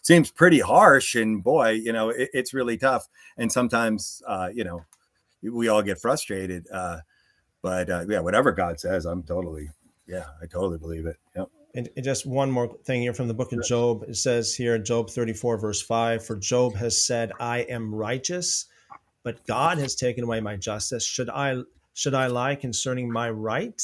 seems 0.03 0.31
pretty 0.31 0.61
harsh, 0.61 1.17
and 1.17 1.43
boy, 1.43 1.71
you 1.71 1.93
know 1.93 2.11
it, 2.11 2.31
it's 2.33 2.55
really 2.55 2.77
tough. 2.77 3.09
And 3.37 3.51
sometimes 3.51 4.23
uh, 4.29 4.51
you 4.53 4.63
know 4.63 4.85
we 5.43 5.67
all 5.69 5.83
get 5.83 6.01
frustrated. 6.01 6.67
Uh, 6.73 6.99
but 7.63 7.91
uh, 7.91 8.05
yeah, 8.09 8.21
whatever 8.21 8.53
God 8.53 8.81
says, 8.81 9.05
I'm 9.05 9.23
totally, 9.23 9.71
yeah, 10.07 10.27
I 10.43 10.47
totally 10.47 10.79
believe 10.79 11.07
it. 11.07 11.17
Yep. 11.37 11.49
And, 11.75 11.89
and 11.95 12.05
just 12.05 12.27
one 12.27 12.51
more 12.51 12.77
thing 12.85 13.03
here 13.03 13.15
from 13.15 13.29
the 13.29 13.35
book 13.35 13.53
of 13.53 13.63
Job. 13.65 14.05
It 14.09 14.17
says 14.17 14.55
here 14.55 14.75
in 14.75 14.85
Job 14.85 15.11
34, 15.11 15.59
verse 15.59 15.81
5 15.81 16.25
For 16.25 16.37
Job 16.37 16.75
has 16.77 17.05
said, 17.05 17.33
I 17.39 17.59
am 17.61 17.95
righteous, 17.95 18.67
but 19.23 19.47
God 19.47 19.79
has 19.79 19.95
taken 19.95 20.25
away 20.25 20.41
my 20.41 20.57
justice. 20.57 21.07
Should 21.07 21.31
I 21.31 21.63
should 21.93 22.15
I 22.15 22.27
lie 22.29 22.55
concerning 22.55 23.13
my 23.13 23.31
right? 23.31 23.81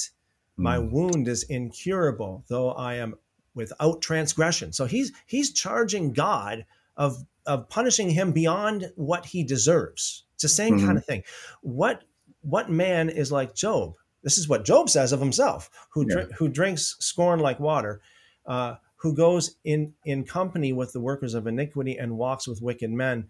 My 0.57 0.78
mm. 0.78 0.90
wound 0.90 1.28
is 1.28 1.43
incurable, 1.44 2.44
though 2.48 2.70
I 2.70 2.94
am 2.94 3.15
without 3.55 4.01
transgression. 4.01 4.73
So 4.73 4.86
he's 4.86 5.12
he's 5.27 5.53
charging 5.53 6.12
God 6.12 6.65
of 6.97 7.24
of 7.47 7.69
punishing 7.69 8.11
him 8.11 8.32
beyond 8.32 8.93
what 8.97 9.27
he 9.27 9.44
deserves. 9.44 10.24
It's 10.35 10.43
the 10.43 10.48
same 10.48 10.77
mm-hmm. 10.77 10.86
kind 10.86 10.98
of 10.98 11.05
thing. 11.05 11.23
What 11.62 12.03
what 12.47 12.70
man 12.70 13.09
is 13.09 13.32
like 13.32 13.55
Job? 13.55 13.94
This 14.23 14.39
is 14.39 14.48
what 14.48 14.64
Job 14.64 14.89
says 14.89 15.12
of 15.12 15.20
himself, 15.20 15.68
who 15.90 16.06
yeah. 16.09 16.24
who 16.36 16.48
drinks 16.48 16.97
scorn 17.01 17.40
like 17.40 17.60
water, 17.60 18.01
uh, 18.47 18.77
who 18.97 19.14
goes 19.14 19.56
in 19.64 19.94
in 20.05 20.24
company 20.24 20.73
with 20.73 20.93
the 20.93 21.01
workers 21.01 21.35
of 21.35 21.47
iniquity 21.47 21.97
and 21.97 22.18
walks 22.18 22.47
with 22.47 22.62
wicked 22.62 22.90
men. 22.90 23.28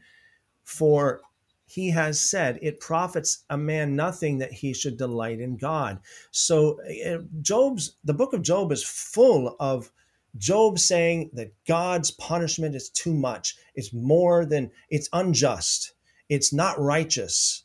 For 0.65 1.23
he 1.67 1.91
has 1.91 2.21
said, 2.21 2.59
"It 2.63 2.81
profits 2.81 3.45
a 3.51 3.57
man 3.57 3.97
nothing 3.97 4.39
that 4.39 4.53
he 4.53 4.73
should 4.73 4.97
delight 4.97 5.41
in 5.41 5.57
God." 5.57 6.01
So, 6.31 6.81
uh, 7.07 7.19
Job's 7.41 7.97
the 8.05 8.15
book 8.15 8.33
of 8.33 8.43
Job 8.43 8.71
is 8.71 8.83
full 8.83 9.57
of 9.59 9.91
Job 10.37 10.79
saying 10.79 11.31
that 11.33 11.55
God's 11.67 12.11
punishment 12.11 12.75
is 12.75 12.91
too 12.91 13.15
much. 13.15 13.57
It's 13.75 13.93
more 13.93 14.45
than 14.45 14.71
it's 14.91 15.09
unjust. 15.13 15.93
It's 16.29 16.53
not 16.53 16.81
righteous. 16.81 17.65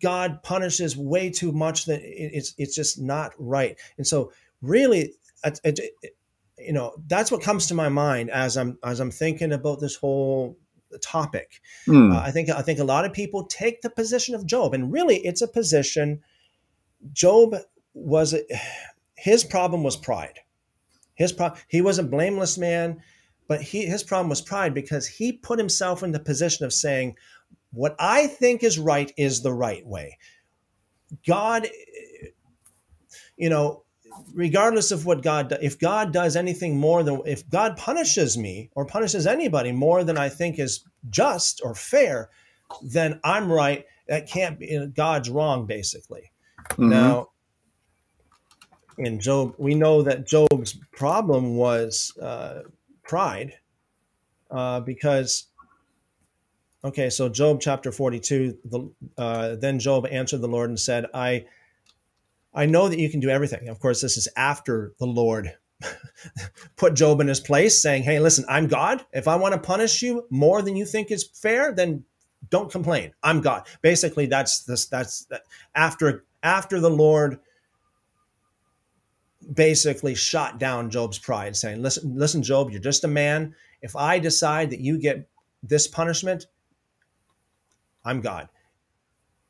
God 0.00 0.42
punishes 0.42 0.96
way 0.96 1.30
too 1.30 1.52
much 1.52 1.86
that 1.86 2.00
it's 2.02 2.54
it's 2.56 2.74
just 2.74 3.00
not 3.00 3.32
right. 3.38 3.76
And 3.98 4.06
so 4.06 4.32
really 4.62 5.12
you 6.58 6.72
know 6.72 6.94
that's 7.06 7.30
what 7.30 7.42
comes 7.42 7.66
to 7.66 7.74
my 7.74 7.88
mind 7.88 8.30
as 8.30 8.56
I'm 8.56 8.78
as 8.82 9.00
I'm 9.00 9.10
thinking 9.10 9.52
about 9.52 9.80
this 9.80 9.96
whole 9.96 10.56
topic. 11.02 11.60
Mm. 11.86 12.14
Uh, 12.14 12.20
I 12.20 12.30
think 12.30 12.48
I 12.50 12.62
think 12.62 12.78
a 12.78 12.84
lot 12.84 13.04
of 13.04 13.12
people 13.12 13.44
take 13.44 13.82
the 13.82 13.90
position 13.90 14.34
of 14.34 14.46
Job 14.46 14.74
and 14.74 14.92
really 14.92 15.16
it's 15.16 15.42
a 15.42 15.48
position 15.48 16.22
Job 17.12 17.56
was 17.92 18.34
his 19.16 19.44
problem 19.44 19.82
was 19.82 19.96
pride. 19.96 20.40
His 21.14 21.32
pro- 21.32 21.54
he 21.68 21.80
was 21.80 21.98
a 21.98 22.02
blameless 22.02 22.58
man, 22.58 23.02
but 23.46 23.62
he 23.62 23.86
his 23.86 24.02
problem 24.02 24.30
was 24.30 24.40
pride 24.40 24.74
because 24.74 25.06
he 25.06 25.32
put 25.32 25.58
himself 25.58 26.02
in 26.02 26.12
the 26.12 26.20
position 26.20 26.64
of 26.64 26.72
saying, 26.72 27.16
what 27.74 27.96
I 27.98 28.26
think 28.26 28.62
is 28.62 28.78
right 28.78 29.12
is 29.16 29.42
the 29.42 29.52
right 29.52 29.86
way. 29.86 30.18
God, 31.26 31.68
you 33.36 33.50
know, 33.50 33.82
regardless 34.32 34.92
of 34.92 35.06
what 35.06 35.22
God, 35.22 35.56
if 35.60 35.78
God 35.78 36.12
does 36.12 36.36
anything 36.36 36.78
more 36.78 37.02
than, 37.02 37.20
if 37.26 37.48
God 37.48 37.76
punishes 37.76 38.38
me 38.38 38.70
or 38.74 38.86
punishes 38.86 39.26
anybody 39.26 39.72
more 39.72 40.04
than 40.04 40.16
I 40.16 40.28
think 40.28 40.58
is 40.58 40.84
just 41.10 41.60
or 41.64 41.74
fair, 41.74 42.30
then 42.82 43.20
I'm 43.24 43.50
right. 43.50 43.84
That 44.08 44.28
can't 44.28 44.58
be, 44.58 44.86
God's 44.94 45.30
wrong, 45.30 45.66
basically. 45.66 46.32
Mm-hmm. 46.70 46.88
Now, 46.90 47.28
And 48.98 49.20
Job, 49.20 49.54
we 49.58 49.74
know 49.74 50.02
that 50.02 50.26
Job's 50.26 50.78
problem 50.92 51.56
was 51.56 52.16
uh, 52.20 52.62
pride, 53.02 53.54
uh, 54.50 54.80
because 54.80 55.46
okay, 56.84 57.10
so 57.10 57.28
Job 57.28 57.60
chapter 57.60 57.90
forty-two. 57.90 58.58
The, 58.64 58.90
uh, 59.16 59.56
then 59.56 59.78
Job 59.78 60.06
answered 60.06 60.42
the 60.42 60.48
Lord 60.48 60.68
and 60.70 60.78
said, 60.78 61.06
"I, 61.14 61.46
I 62.52 62.66
know 62.66 62.88
that 62.88 62.98
you 62.98 63.08
can 63.08 63.20
do 63.20 63.30
everything." 63.30 63.68
Of 63.68 63.80
course, 63.80 64.00
this 64.00 64.16
is 64.16 64.28
after 64.36 64.92
the 64.98 65.06
Lord 65.06 65.56
put 66.76 66.94
Job 66.94 67.20
in 67.20 67.28
his 67.28 67.40
place, 67.40 67.80
saying, 67.80 68.02
"Hey, 68.02 68.20
listen, 68.20 68.44
I'm 68.48 68.68
God. 68.68 69.04
If 69.12 69.26
I 69.26 69.36
want 69.36 69.54
to 69.54 69.60
punish 69.60 70.02
you 70.02 70.26
more 70.30 70.62
than 70.62 70.76
you 70.76 70.84
think 70.84 71.10
is 71.10 71.24
fair, 71.24 71.72
then 71.72 72.04
don't 72.50 72.70
complain. 72.70 73.12
I'm 73.22 73.40
God." 73.40 73.66
Basically, 73.82 74.26
that's 74.26 74.64
this. 74.64 74.86
That's 74.86 75.26
after 75.74 76.24
after 76.42 76.80
the 76.80 76.90
Lord 76.90 77.40
basically 79.52 80.14
shot 80.14 80.58
down 80.58 80.90
Job's 80.90 81.18
pride, 81.18 81.56
saying, 81.56 81.82
"Listen, 81.82 82.14
listen, 82.16 82.42
Job, 82.42 82.70
you're 82.70 82.80
just 82.80 83.04
a 83.04 83.08
man. 83.08 83.54
If 83.82 83.96
I 83.96 84.18
decide 84.18 84.70
that 84.70 84.80
you 84.80 84.98
get 84.98 85.28
this 85.62 85.86
punishment, 85.86 86.46
I'm 88.04 88.20
God. 88.20 88.48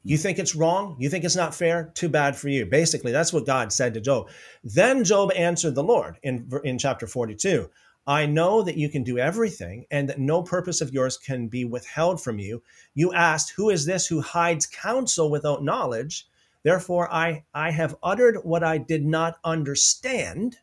You 0.02 0.18
think 0.18 0.39
it's 0.39 0.55
wrong? 0.55 0.97
You 0.98 1.09
think 1.09 1.24
it's 1.24 1.35
not 1.35 1.55
fair? 1.55 1.90
Too 1.94 2.10
bad 2.10 2.36
for 2.36 2.48
you. 2.48 2.66
Basically, 2.66 3.10
that's 3.10 3.32
what 3.32 3.47
God 3.47 3.72
said 3.72 3.94
to 3.94 4.02
Job. 4.02 4.28
Then 4.62 5.02
Job 5.02 5.32
answered 5.35 5.74
the 5.74 5.82
Lord 5.82 6.18
in, 6.22 6.51
in 6.62 6.78
chapter 6.78 7.06
42 7.06 7.70
I 8.06 8.26
know 8.26 8.60
that 8.62 8.76
you 8.76 8.90
can 8.90 9.02
do 9.02 9.16
everything 9.18 9.86
and 9.90 10.09
that 10.10 10.18
no 10.18 10.43
purpose 10.43 10.82
of 10.82 10.93
yours 10.93 11.16
can 11.16 11.48
be 11.48 11.64
withheld 11.64 12.22
from 12.22 12.39
you. 12.39 12.62
You 12.93 13.14
asked, 13.14 13.55
Who 13.56 13.70
is 13.70 13.86
this 13.86 14.06
who 14.06 14.20
hides 14.20 14.66
counsel 14.66 15.31
without 15.31 15.64
knowledge? 15.64 16.28
Therefore, 16.64 17.12
I, 17.12 17.44
I 17.55 17.70
have 17.70 17.97
uttered 18.02 18.36
what 18.43 18.62
I 18.62 18.76
did 18.76 19.06
not 19.06 19.39
understand. 19.43 20.59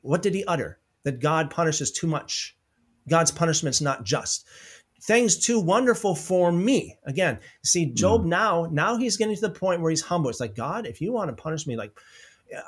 What 0.00 0.22
did 0.22 0.34
he 0.34 0.44
utter? 0.46 0.80
That 1.04 1.20
God 1.20 1.48
punishes 1.48 1.92
too 1.92 2.08
much. 2.08 2.56
God's 3.08 3.30
punishment's 3.30 3.80
not 3.80 4.04
just 4.04 4.46
things 5.00 5.38
too 5.38 5.58
wonderful 5.58 6.14
for 6.14 6.52
me. 6.52 6.98
Again, 7.04 7.38
see, 7.64 7.86
Job 7.86 8.22
mm. 8.22 8.26
now, 8.26 8.68
now 8.70 8.96
he's 8.96 9.16
getting 9.16 9.34
to 9.34 9.40
the 9.40 9.50
point 9.50 9.80
where 9.80 9.90
he's 9.90 10.02
humble. 10.02 10.30
It's 10.30 10.40
like, 10.40 10.54
God, 10.54 10.86
if 10.86 11.00
you 11.00 11.12
want 11.12 11.34
to 11.34 11.42
punish 11.42 11.66
me, 11.66 11.76
like, 11.76 11.98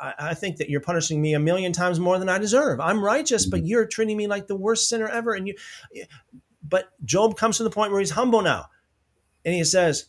I, 0.00 0.14
I 0.18 0.34
think 0.34 0.56
that 0.56 0.70
you're 0.70 0.80
punishing 0.80 1.20
me 1.20 1.34
a 1.34 1.40
million 1.40 1.72
times 1.72 2.00
more 2.00 2.18
than 2.18 2.28
I 2.28 2.38
deserve. 2.38 2.80
I'm 2.80 3.04
righteous, 3.04 3.46
mm. 3.46 3.50
but 3.50 3.66
you're 3.66 3.86
treating 3.86 4.16
me 4.16 4.26
like 4.26 4.46
the 4.46 4.56
worst 4.56 4.88
sinner 4.88 5.08
ever. 5.08 5.34
And 5.34 5.48
you, 5.48 5.54
but 6.66 6.90
Job 7.04 7.36
comes 7.36 7.58
to 7.58 7.64
the 7.64 7.70
point 7.70 7.90
where 7.92 8.00
he's 8.00 8.10
humble 8.10 8.42
now. 8.42 8.66
And 9.44 9.54
he 9.54 9.64
says, 9.64 10.06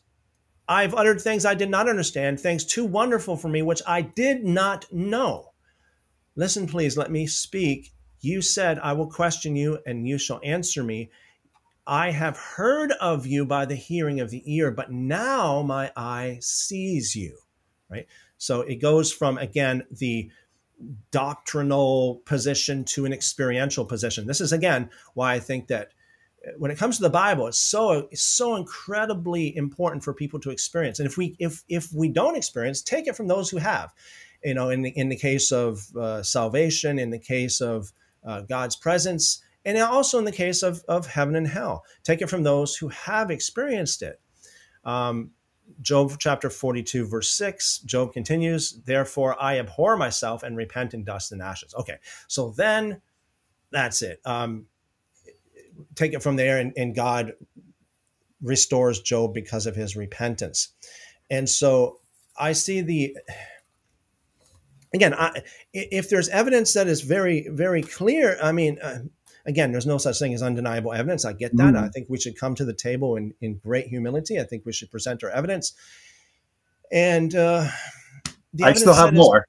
I've 0.68 0.94
uttered 0.94 1.20
things 1.20 1.46
I 1.46 1.56
did 1.56 1.70
not 1.70 1.90
understand, 1.90 2.40
things 2.40 2.64
too 2.64 2.86
wonderful 2.86 3.36
for 3.36 3.50
me, 3.50 3.62
which 3.64 3.82
I 3.86 4.02
did 4.02 4.46
not 4.46 4.86
know. 4.94 5.52
Listen, 6.36 6.68
please, 6.68 6.96
let 6.96 7.12
me 7.12 7.28
speak. 7.28 7.92
You 8.22 8.42
said, 8.42 8.80
I 8.80 8.94
will 8.94 9.10
question 9.10 9.58
you, 9.58 9.80
and 9.86 10.08
you 10.08 10.18
shall 10.18 10.40
answer 10.42 10.84
me. 10.84 11.10
I 11.86 12.12
have 12.12 12.38
heard 12.38 12.92
of 12.94 13.26
you 13.28 13.46
by 13.46 13.66
the 13.66 13.76
hearing 13.76 14.20
of 14.20 14.30
the 14.30 14.44
ear, 14.46 14.72
but 14.72 14.92
now 14.92 15.62
my 15.62 15.92
eye 15.96 16.38
sees 16.42 17.16
you. 17.16 17.38
Right? 17.90 18.08
So 18.38 18.62
it 18.62 18.76
goes 18.76 19.12
from, 19.12 19.38
again, 19.38 19.84
the 19.92 20.32
doctrinal 21.12 22.22
position 22.26 22.84
to 22.84 23.06
an 23.06 23.14
experiential 23.14 23.86
position. 23.86 24.28
This 24.28 24.42
is, 24.42 24.52
again, 24.52 24.90
why 25.14 25.34
I 25.34 25.40
think 25.40 25.68
that 25.68 25.90
uh, 26.46 26.52
when 26.58 26.72
it 26.72 26.78
comes 26.78 26.98
to 26.98 27.04
the 27.04 27.10
Bible, 27.10 27.48
it's 27.48 27.60
so 27.60 28.08
it's 28.12 28.24
so 28.24 28.56
incredibly 28.56 29.56
important 29.56 30.04
for 30.04 30.14
people 30.14 30.40
to 30.42 30.50
experience. 30.50 31.00
And 31.00 31.08
if 31.08 31.18
we 31.18 31.36
if 31.40 31.64
if 31.70 31.94
we 31.94 32.10
don't 32.10 32.36
experience, 32.36 32.82
take 32.82 33.08
it 33.08 33.16
from 33.16 33.28
those 33.28 33.50
who 33.50 33.58
have. 33.58 33.94
You 34.44 34.54
know, 34.54 34.70
in 34.70 34.82
the 34.82 34.90
in 34.90 35.10
the 35.10 35.16
case 35.16 35.52
of 35.52 35.96
uh, 35.96 36.22
salvation, 36.24 37.00
in 37.00 37.12
the 37.12 37.20
case 37.20 37.62
of 37.62 37.94
uh, 38.26 38.42
God's 38.42 38.76
presence, 38.76 39.42
and 39.66 39.78
also 39.78 40.18
in 40.18 40.26
the 40.26 40.32
case 40.32 40.64
of, 40.64 40.84
of 40.88 41.08
heaven 41.08 41.36
and 41.36 41.48
hell. 41.48 41.84
Take 42.04 42.22
it 42.22 42.30
from 42.30 42.44
those 42.44 42.76
who 42.76 42.90
have 42.90 43.32
experienced 43.32 44.02
it. 44.02 44.20
Um, 44.84 45.32
Job 45.82 46.14
chapter 46.20 46.50
42, 46.50 47.08
verse 47.08 47.32
6, 47.32 47.80
Job 47.80 48.14
continues, 48.14 48.82
Therefore 48.86 49.42
I 49.42 49.60
abhor 49.60 49.96
myself 49.96 50.44
and 50.44 50.58
repent 50.58 50.94
in 50.94 51.04
dust 51.04 51.32
and 51.32 51.42
ashes. 51.42 51.74
Okay, 51.74 51.98
so 52.28 52.52
then 52.52 53.02
that's 53.72 54.02
it. 54.02 54.20
Um, 54.26 54.66
take 55.96 56.14
it 56.14 56.22
from 56.22 56.36
there, 56.36 56.60
and, 56.60 56.74
and 56.76 56.94
God 56.94 57.34
restores 58.42 59.02
Job 59.02 59.34
because 59.34 59.66
of 59.66 59.76
his 59.76 59.96
repentance. 59.96 60.70
And 61.30 61.50
so 61.50 62.02
I 62.38 62.52
see 62.52 62.82
the 62.82 63.18
again, 64.94 65.14
I, 65.14 65.42
if 65.74 66.10
there's 66.10 66.30
evidence 66.30 66.74
that 66.74 66.88
is 66.88 67.02
very, 67.02 67.48
very 67.50 67.82
clear, 67.82 68.38
I 68.42 68.52
mean, 68.52 68.78
uh, 68.82 69.00
again, 69.46 69.72
there's 69.72 69.86
no 69.86 69.98
such 69.98 70.20
thing 70.20 70.34
as 70.34 70.42
undeniable 70.42 70.94
evidence. 70.94 71.26
I 71.26 71.34
get 71.34 71.56
that. 71.58 71.74
Mm. 71.74 71.84
I 71.84 71.90
think 71.90 72.08
we 72.10 72.20
should 72.20 72.38
come 72.38 72.56
to 72.56 72.66
the 72.66 72.74
table 72.74 73.16
in, 73.16 73.34
in 73.42 73.56
great 73.56 73.88
humility. 73.88 74.40
I 74.40 74.44
think 74.44 74.66
we 74.66 74.74
should 74.74 74.92
present 74.92 75.24
our 75.24 75.30
evidence. 75.30 75.74
And 76.92 77.34
uh, 77.36 77.68
I 78.64 78.74
still 78.74 78.94
have 78.94 79.14
more. 79.14 79.48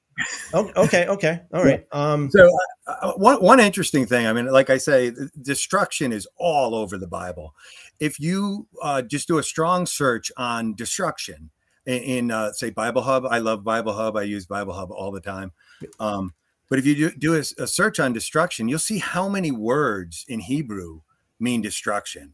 oh, 0.53 0.71
okay. 0.75 1.07
Okay. 1.07 1.41
All 1.53 1.63
right. 1.63 1.85
Um, 1.91 2.31
so 2.31 2.49
uh, 2.87 2.91
uh, 3.01 3.13
one, 3.13 3.37
one 3.37 3.59
interesting 3.59 4.05
thing, 4.05 4.25
I 4.25 4.33
mean, 4.33 4.47
like 4.47 4.69
I 4.69 4.77
say, 4.77 5.11
destruction 5.41 6.11
is 6.11 6.27
all 6.37 6.73
over 6.73 6.97
the 6.97 7.07
Bible. 7.07 7.53
If 7.99 8.19
you 8.19 8.67
uh, 8.81 9.01
just 9.01 9.27
do 9.27 9.37
a 9.37 9.43
strong 9.43 9.85
search 9.85 10.31
on 10.37 10.73
destruction 10.73 11.51
in, 11.85 12.01
in 12.01 12.31
uh, 12.31 12.53
say 12.53 12.69
Bible 12.69 13.03
Hub, 13.03 13.25
I 13.29 13.39
love 13.39 13.63
Bible 13.63 13.93
Hub. 13.93 14.17
I 14.17 14.23
use 14.23 14.45
Bible 14.45 14.73
Hub 14.73 14.91
all 14.91 15.11
the 15.11 15.21
time. 15.21 15.51
Um, 15.99 16.33
but 16.69 16.79
if 16.79 16.85
you 16.85 16.95
do, 16.95 17.11
do 17.11 17.35
a, 17.35 17.43
a 17.61 17.67
search 17.67 17.99
on 17.99 18.13
destruction, 18.13 18.67
you'll 18.67 18.79
see 18.79 18.99
how 18.99 19.29
many 19.29 19.51
words 19.51 20.25
in 20.27 20.39
Hebrew 20.39 21.01
mean 21.39 21.61
destruction. 21.61 22.33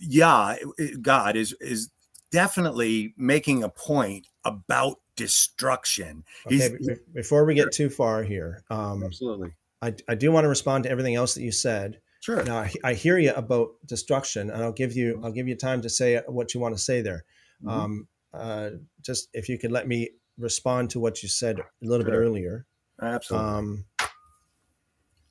Yeah, 0.00 0.56
God 1.00 1.36
is 1.36 1.54
is 1.60 1.90
definitely 2.30 3.14
making 3.16 3.62
a 3.62 3.68
point 3.68 4.28
about 4.44 4.96
destruction. 5.16 6.24
Okay, 6.46 6.76
before 7.14 7.44
we 7.44 7.54
get 7.54 7.72
too 7.72 7.90
far 7.90 8.22
here, 8.22 8.62
um, 8.70 9.02
absolutely, 9.04 9.52
I, 9.82 9.94
I 10.08 10.14
do 10.14 10.32
want 10.32 10.44
to 10.44 10.48
respond 10.48 10.84
to 10.84 10.90
everything 10.90 11.14
else 11.14 11.34
that 11.34 11.42
you 11.42 11.52
said. 11.52 12.00
Sure. 12.20 12.42
Now 12.42 12.58
I, 12.58 12.72
I 12.82 12.94
hear 12.94 13.18
you 13.18 13.32
about 13.34 13.70
destruction, 13.84 14.50
and 14.50 14.62
I'll 14.62 14.72
give 14.72 14.96
you 14.96 15.20
I'll 15.22 15.32
give 15.32 15.46
you 15.46 15.56
time 15.56 15.82
to 15.82 15.90
say 15.90 16.20
what 16.26 16.54
you 16.54 16.60
want 16.60 16.76
to 16.76 16.82
say 16.82 17.02
there. 17.02 17.24
Mm-hmm. 17.62 17.68
Um, 17.68 18.08
uh, 18.32 18.70
just 19.02 19.28
if 19.32 19.48
you 19.48 19.58
could 19.58 19.72
let 19.72 19.86
me 19.86 20.10
respond 20.38 20.90
to 20.90 21.00
what 21.00 21.22
you 21.22 21.28
said 21.28 21.58
a 21.58 21.64
little 21.82 22.04
sure. 22.04 22.12
bit 22.12 22.18
earlier. 22.18 22.66
Absolutely. 23.00 23.48
Um, 23.48 23.84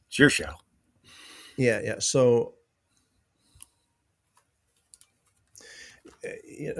it's 0.07 0.19
your 0.19 0.29
show. 0.29 0.53
Yeah, 1.57 1.81
yeah. 1.83 1.95
So, 1.99 2.55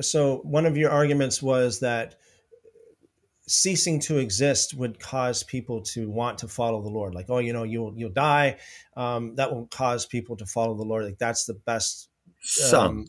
so 0.02 0.38
one 0.38 0.66
of 0.66 0.78
your 0.78 0.92
arguments 0.92 1.42
was 1.42 1.80
that 1.80 2.16
ceasing 3.48 4.00
to 4.00 4.18
exist 4.18 4.74
would 4.74 5.00
cause 5.00 5.44
people 5.44 5.82
to 5.82 6.10
want 6.10 6.40
to 6.40 6.48
follow 6.48 6.82
the 6.82 6.90
Lord. 6.90 7.14
Like, 7.14 7.30
oh, 7.30 7.40
you 7.40 7.54
know, 7.54 7.64
you'll 7.64 7.94
you'll 7.96 8.10
die. 8.10 8.58
Um, 8.96 9.36
that 9.36 9.54
will 9.54 9.68
cause 9.68 10.06
people 10.06 10.36
to 10.38 10.46
follow 10.46 10.76
the 10.76 10.84
Lord. 10.84 11.06
Like 11.06 11.18
that's 11.18 11.46
the 11.46 11.54
best. 11.54 12.10
Some. 12.42 12.86
Um, 12.86 13.08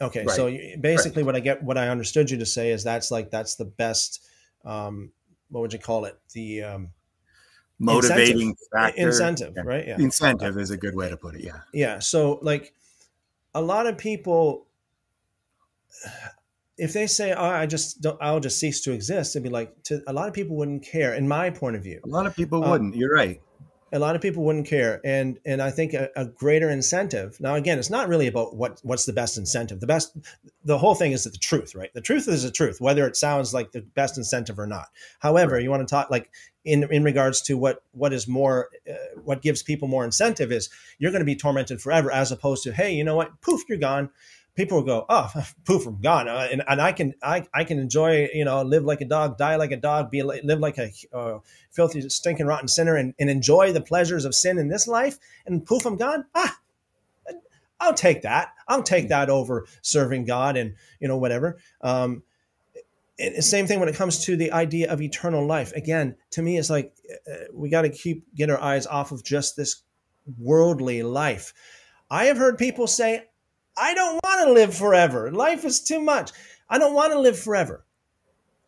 okay, 0.00 0.24
right. 0.24 0.36
so 0.36 0.50
basically, 0.80 1.22
right. 1.22 1.26
what 1.26 1.36
I 1.36 1.40
get, 1.40 1.62
what 1.62 1.78
I 1.78 1.88
understood 1.88 2.30
you 2.30 2.38
to 2.38 2.46
say 2.46 2.70
is 2.70 2.84
that's 2.84 3.10
like 3.10 3.30
that's 3.30 3.56
the 3.56 3.64
best 3.64 4.26
um, 4.64 5.12
what 5.52 5.60
would 5.60 5.72
you 5.72 5.78
call 5.78 6.06
it? 6.06 6.18
The 6.32 6.62
um, 6.62 6.88
motivating 7.78 8.48
incentive, 8.48 8.56
factor. 8.72 9.06
Incentive, 9.06 9.52
yeah. 9.56 9.62
right? 9.64 9.86
Yeah. 9.86 9.96
Incentive 9.98 10.56
is 10.56 10.70
a 10.70 10.76
good 10.76 10.96
way 10.96 11.08
to 11.08 11.16
put 11.16 11.36
it. 11.36 11.44
Yeah. 11.44 11.60
Yeah. 11.72 11.98
So, 12.00 12.38
like, 12.42 12.74
a 13.54 13.60
lot 13.60 13.86
of 13.86 13.98
people, 13.98 14.66
if 16.78 16.94
they 16.94 17.06
say, 17.06 17.32
"Oh, 17.32 17.44
I 17.44 17.66
just 17.66 18.00
don't," 18.00 18.18
I'll 18.20 18.40
just 18.40 18.58
cease 18.58 18.80
to 18.82 18.92
exist, 18.92 19.36
it'd 19.36 19.44
be 19.44 19.50
like 19.50 19.82
to 19.84 20.02
a 20.06 20.12
lot 20.12 20.26
of 20.26 20.34
people 20.34 20.56
wouldn't 20.56 20.84
care. 20.84 21.14
In 21.14 21.28
my 21.28 21.50
point 21.50 21.76
of 21.76 21.82
view, 21.82 22.00
a 22.02 22.08
lot 22.08 22.26
of 22.26 22.34
people 22.34 22.64
um, 22.64 22.70
wouldn't. 22.70 22.96
You're 22.96 23.14
right 23.14 23.40
a 23.92 23.98
lot 23.98 24.16
of 24.16 24.22
people 24.22 24.42
wouldn't 24.42 24.66
care. 24.66 25.00
And 25.04 25.38
and 25.44 25.60
i 25.60 25.70
think 25.70 25.92
a, 25.94 26.08
a, 26.16 26.24
greater 26.24 26.70
incentive 26.70 27.38
now 27.40 27.54
again 27.54 27.78
it's 27.78 27.90
not 27.90 28.08
really 28.08 28.26
about 28.26 28.56
what 28.56 28.80
what's 28.82 29.04
the 29.04 29.12
best 29.12 29.38
incentive. 29.38 29.80
The 29.80 29.86
best 29.86 30.16
the 30.64 30.78
whole 30.78 30.94
thing 30.94 31.12
is 31.12 31.24
the 31.24 31.30
truth 31.30 31.74
right? 31.74 31.92
The 31.94 32.00
truth 32.00 32.28
is 32.28 32.42
the 32.42 32.50
truth 32.50 32.80
whether 32.80 33.06
it 33.06 33.16
sounds 33.16 33.52
like 33.52 33.72
the 33.72 33.82
best 33.82 34.16
incentive 34.16 34.58
or 34.58 34.66
not. 34.66 34.88
However 35.20 35.60
you 35.60 35.70
want 35.70 35.86
to 35.86 35.92
talk 35.92 36.10
like 36.10 36.30
in 36.64 36.84
in 36.90 37.04
regards 37.04 37.42
to 37.42 37.56
what 37.56 37.82
what 37.92 38.12
is 38.12 38.26
more 38.26 38.68
uh, 38.90 38.94
what 39.22 39.42
gives 39.42 39.62
people 39.62 39.88
more 39.88 40.04
incentive 40.04 40.52
is 40.52 40.70
you're 40.98 41.12
going 41.12 41.20
to 41.20 41.26
be 41.26 41.36
tormented 41.36 41.80
forever 41.80 42.10
as 42.10 42.32
opposed 42.32 42.62
to 42.64 42.72
hey 42.72 42.92
you 42.92 43.04
know 43.04 43.16
what? 43.16 43.40
Poof 43.40 43.62
you're 43.68 43.78
gone 43.78 44.10
people 44.54 44.78
will 44.78 44.84
go, 44.84 45.06
oh, 45.08 45.30
poof, 45.64 45.86
I'm 45.86 46.00
gone, 46.00 46.28
uh, 46.28 46.48
and 46.50 46.62
and 46.66 46.80
I 46.80 46.92
can 46.92 47.14
I 47.22 47.46
I 47.52 47.64
can 47.64 47.78
enjoy 47.78 48.28
you 48.32 48.44
know 48.44 48.62
live 48.62 48.84
like 48.84 49.00
a 49.00 49.06
dog, 49.06 49.38
die 49.38 49.56
like 49.56 49.72
a 49.72 49.76
dog, 49.76 50.10
be 50.10 50.22
live 50.22 50.60
like 50.60 50.78
a 50.78 50.90
uh, 51.12 51.38
filthy, 51.70 52.08
stinking, 52.08 52.46
rotten 52.46 52.68
sinner, 52.68 52.96
and, 52.96 53.14
and 53.18 53.30
enjoy 53.30 53.72
the 53.72 53.80
pleasures 53.80 54.24
of 54.24 54.34
sin 54.34 54.58
in 54.58 54.68
this 54.68 54.86
life, 54.86 55.18
and 55.46 55.64
poof, 55.64 55.86
I'm 55.86 55.96
gone. 55.96 56.26
Ah, 56.34 56.58
I'll 57.80 57.94
take 57.94 58.22
that. 58.22 58.54
I'll 58.68 58.82
take 58.82 59.08
that 59.08 59.28
over 59.28 59.66
serving 59.82 60.24
God 60.24 60.56
and 60.56 60.74
you 61.00 61.08
know 61.08 61.16
whatever. 61.18 61.58
Um, 61.80 62.22
same 63.40 63.66
thing 63.66 63.78
when 63.78 63.88
it 63.88 63.94
comes 63.94 64.24
to 64.24 64.36
the 64.36 64.52
idea 64.52 64.90
of 64.90 65.00
eternal 65.00 65.46
life. 65.46 65.72
Again, 65.72 66.16
to 66.30 66.42
me, 66.42 66.58
it's 66.58 66.70
like 66.70 66.94
uh, 67.30 67.44
we 67.52 67.68
got 67.68 67.82
to 67.82 67.90
keep 67.90 68.24
get 68.34 68.50
our 68.50 68.60
eyes 68.60 68.86
off 68.86 69.12
of 69.12 69.24
just 69.24 69.56
this 69.56 69.82
worldly 70.38 71.02
life. 71.02 71.52
I 72.10 72.26
have 72.26 72.36
heard 72.36 72.58
people 72.58 72.86
say, 72.86 73.24
"I 73.76 73.94
don't 73.94 74.20
want 74.24 74.46
to 74.46 74.52
live 74.52 74.74
forever. 74.74 75.30
Life 75.30 75.64
is 75.64 75.80
too 75.80 76.00
much. 76.00 76.30
I 76.68 76.78
don't 76.78 76.94
want 76.94 77.12
to 77.12 77.20
live 77.20 77.38
forever." 77.38 77.84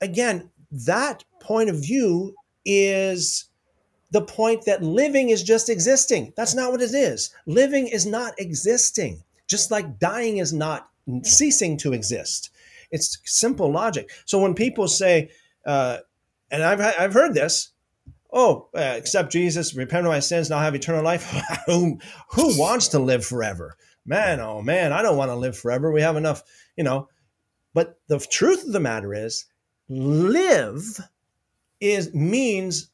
Again, 0.00 0.50
that 0.70 1.24
point 1.40 1.70
of 1.70 1.76
view 1.76 2.34
is 2.64 3.48
the 4.10 4.22
point 4.22 4.64
that 4.64 4.82
living 4.82 5.30
is 5.30 5.42
just 5.42 5.68
existing. 5.68 6.32
That's 6.36 6.54
not 6.54 6.70
what 6.70 6.82
it 6.82 6.94
is. 6.94 7.30
Living 7.46 7.88
is 7.88 8.06
not 8.06 8.34
existing, 8.38 9.22
just 9.46 9.70
like 9.70 9.98
dying 9.98 10.38
is 10.38 10.52
not 10.52 10.88
ceasing 11.22 11.76
to 11.78 11.92
exist. 11.92 12.50
It's 12.90 13.18
simple 13.24 13.70
logic. 13.72 14.10
So 14.24 14.38
when 14.38 14.54
people 14.54 14.86
say, 14.86 15.30
uh, 15.66 15.98
and 16.50 16.62
I've, 16.62 16.80
I've 16.80 17.12
heard 17.12 17.34
this, 17.34 17.70
oh, 18.32 18.68
uh, 18.74 18.94
accept 18.96 19.32
Jesus, 19.32 19.74
repent 19.74 20.06
of 20.06 20.12
my 20.12 20.20
sins, 20.20 20.48
now 20.48 20.58
I'll 20.58 20.62
have 20.62 20.76
eternal 20.76 21.02
life. 21.02 21.24
who, 21.66 21.98
who 22.30 22.58
wants 22.58 22.88
to 22.88 23.00
live 23.00 23.26
forever? 23.26 23.76
Man, 24.06 24.40
oh 24.40 24.60
man, 24.60 24.92
I 24.92 25.02
don't 25.02 25.16
want 25.16 25.30
to 25.30 25.36
live 25.36 25.56
forever. 25.56 25.90
We 25.90 26.02
have 26.02 26.16
enough, 26.16 26.42
you 26.76 26.84
know. 26.84 27.08
But 27.72 27.98
the 28.06 28.18
truth 28.18 28.64
of 28.64 28.72
the 28.72 28.80
matter 28.80 29.14
is, 29.14 29.46
live 29.88 31.00
is 31.80 32.14
means 32.14 32.90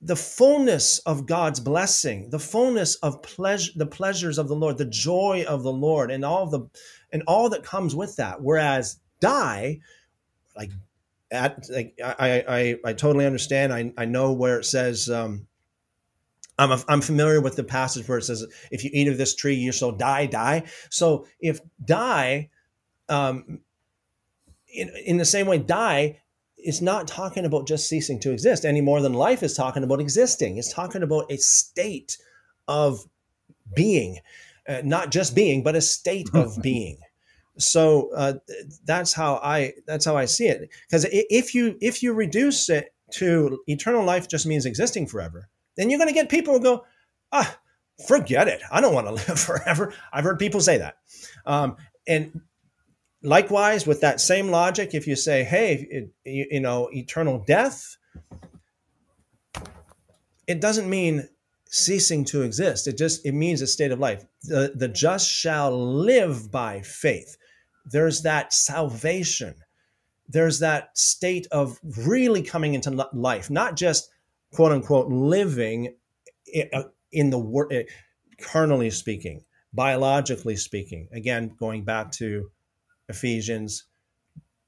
the 0.00 0.16
fullness 0.16 0.98
of 1.00 1.26
God's 1.26 1.60
blessing, 1.60 2.30
the 2.30 2.38
fullness 2.38 2.96
of 2.96 3.22
pleasure, 3.22 3.72
the 3.76 3.86
pleasures 3.86 4.36
of 4.36 4.48
the 4.48 4.56
Lord, 4.56 4.78
the 4.78 4.84
joy 4.84 5.44
of 5.46 5.62
the 5.62 5.72
Lord, 5.72 6.10
and 6.10 6.24
all 6.24 6.46
the 6.46 6.68
and 7.12 7.22
all 7.26 7.48
that 7.50 7.62
comes 7.62 7.94
with 7.94 8.16
that. 8.16 8.42
Whereas 8.42 8.98
die, 9.20 9.78
like 10.56 10.70
at 11.30 11.68
like 11.70 11.98
I 12.04 12.44
I 12.48 12.76
I 12.84 12.92
totally 12.92 13.26
understand. 13.26 13.72
I 13.72 13.92
I 13.96 14.04
know 14.04 14.32
where 14.32 14.58
it 14.58 14.64
says. 14.64 15.08
Um, 15.08 15.46
I'm, 16.62 16.82
I'm 16.88 17.00
familiar 17.00 17.40
with 17.40 17.56
the 17.56 17.64
passage 17.64 18.06
where 18.08 18.18
it 18.18 18.24
says, 18.24 18.46
"If 18.70 18.84
you 18.84 18.90
eat 18.92 19.08
of 19.08 19.18
this 19.18 19.34
tree, 19.34 19.54
you 19.54 19.72
shall 19.72 19.92
die, 19.92 20.26
die." 20.26 20.64
So, 20.90 21.26
if 21.40 21.60
die, 21.84 22.50
um, 23.08 23.60
in, 24.68 24.90
in 25.04 25.16
the 25.16 25.24
same 25.24 25.46
way, 25.46 25.58
die 25.58 26.20
is 26.56 26.80
not 26.80 27.08
talking 27.08 27.44
about 27.44 27.66
just 27.66 27.88
ceasing 27.88 28.20
to 28.20 28.32
exist 28.32 28.64
any 28.64 28.80
more 28.80 29.00
than 29.00 29.12
life 29.12 29.42
is 29.42 29.54
talking 29.54 29.82
about 29.82 30.00
existing. 30.00 30.56
It's 30.56 30.72
talking 30.72 31.02
about 31.02 31.30
a 31.30 31.36
state 31.36 32.18
of 32.68 33.00
being, 33.74 34.18
uh, 34.68 34.82
not 34.84 35.10
just 35.10 35.34
being, 35.34 35.62
but 35.62 35.76
a 35.76 35.80
state 35.80 36.28
of 36.34 36.56
being. 36.62 36.98
So 37.58 38.10
uh, 38.14 38.34
that's 38.84 39.12
how 39.12 39.36
I 39.42 39.74
that's 39.86 40.04
how 40.04 40.16
I 40.16 40.24
see 40.24 40.46
it. 40.46 40.70
Because 40.88 41.06
if 41.10 41.54
you 41.54 41.76
if 41.80 42.02
you 42.02 42.14
reduce 42.14 42.70
it 42.70 42.94
to 43.12 43.60
eternal 43.66 44.04
life 44.04 44.28
just 44.28 44.46
means 44.46 44.64
existing 44.64 45.06
forever, 45.06 45.48
then 45.76 45.90
you're 45.90 45.98
going 45.98 46.08
to 46.08 46.14
get 46.14 46.28
people 46.28 46.54
who 46.54 46.60
go, 46.60 46.84
ah, 47.32 47.58
forget 48.06 48.48
it. 48.48 48.60
I 48.70 48.80
don't 48.80 48.94
want 48.94 49.06
to 49.06 49.12
live 49.28 49.40
forever. 49.40 49.94
I've 50.12 50.24
heard 50.24 50.38
people 50.38 50.60
say 50.60 50.78
that, 50.78 50.96
um, 51.46 51.76
and 52.06 52.40
likewise 53.22 53.86
with 53.86 54.00
that 54.00 54.20
same 54.20 54.50
logic 54.50 54.94
if 54.94 55.06
you 55.06 55.14
say 55.14 55.44
hey 55.44 55.86
it, 55.88 56.10
you, 56.24 56.44
you 56.50 56.58
know 56.58 56.88
eternal 56.92 57.38
death 57.46 57.96
it 60.46 60.60
doesn't 60.60 60.90
mean 60.90 61.28
ceasing 61.72 62.24
to 62.26 62.42
exist. 62.42 62.86
It 62.86 62.98
just 62.98 63.24
it 63.24 63.32
means 63.32 63.62
a 63.62 63.66
state 63.66 63.92
of 63.92 63.98
life. 63.98 64.24
The 64.42 64.72
the 64.74 64.88
just 64.88 65.28
shall 65.28 65.94
live 65.94 66.50
by 66.50 66.82
faith. 66.82 67.36
There's 67.86 68.22
that 68.22 68.52
salvation. 68.52 69.54
There's 70.28 70.60
that 70.60 70.96
state 70.96 71.46
of 71.50 71.78
really 72.06 72.42
coming 72.42 72.74
into 72.74 72.90
life 73.12 73.50
not 73.50 73.76
just 73.76 74.10
quote 74.52 74.72
unquote 74.72 75.08
living 75.08 75.94
uh, 76.72 76.84
in 77.10 77.30
the 77.30 77.38
world 77.38 77.72
uh, 77.72 77.82
carnally 78.40 78.90
speaking 78.90 79.44
biologically 79.72 80.56
speaking 80.56 81.08
again 81.12 81.54
going 81.58 81.84
back 81.84 82.10
to 82.12 82.50
Ephesians, 83.12 83.84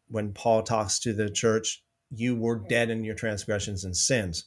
when 0.09 0.33
Paul 0.33 0.63
talks 0.63 0.99
to 1.01 1.13
the 1.13 1.31
church, 1.31 1.83
you 2.11 2.37
were 2.37 2.57
dead 2.57 2.91
in 2.91 3.05
your 3.05 3.15
transgressions 3.15 3.85
and 3.85 3.97
sins. 3.97 4.45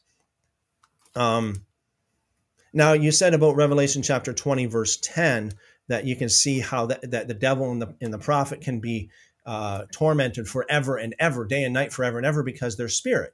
Um, 1.15 1.65
now, 2.73 2.93
you 2.93 3.11
said 3.11 3.33
about 3.33 3.55
Revelation 3.55 4.03
chapter 4.03 4.33
20, 4.33 4.67
verse 4.67 4.97
10, 4.97 5.53
that 5.87 6.05
you 6.05 6.15
can 6.15 6.29
see 6.29 6.59
how 6.59 6.85
that, 6.87 7.11
that 7.11 7.27
the 7.27 7.33
devil 7.33 7.71
and 7.71 7.81
the, 7.81 7.95
and 8.01 8.13
the 8.13 8.19
prophet 8.19 8.61
can 8.61 8.79
be 8.79 9.09
uh, 9.45 9.85
tormented 9.91 10.47
forever 10.47 10.97
and 10.97 11.15
ever, 11.19 11.45
day 11.45 11.63
and 11.63 11.73
night, 11.73 11.91
forever 11.91 12.17
and 12.17 12.27
ever, 12.27 12.43
because 12.43 12.77
they're 12.77 12.89
spirit. 12.89 13.33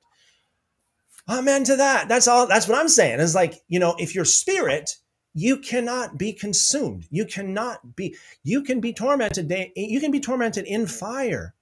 Amen 1.29 1.63
to 1.65 1.75
that. 1.77 2.09
That's 2.09 2.27
all. 2.27 2.47
That's 2.47 2.67
what 2.67 2.77
I'm 2.77 2.89
saying. 2.89 3.19
It's 3.19 3.35
like, 3.35 3.61
you 3.67 3.79
know, 3.79 3.95
if 3.97 4.13
you're 4.13 4.25
spirit, 4.25 4.97
you 5.33 5.57
cannot 5.57 6.17
be 6.17 6.31
consumed 6.31 7.07
you 7.09 7.25
cannot 7.25 7.95
be 7.95 8.15
you 8.43 8.61
can 8.61 8.79
be 8.79 8.93
tormented 8.93 9.51
you 9.75 9.99
can 9.99 10.11
be 10.11 10.19
tormented 10.19 10.65
in 10.65 10.85
fire 10.85 11.53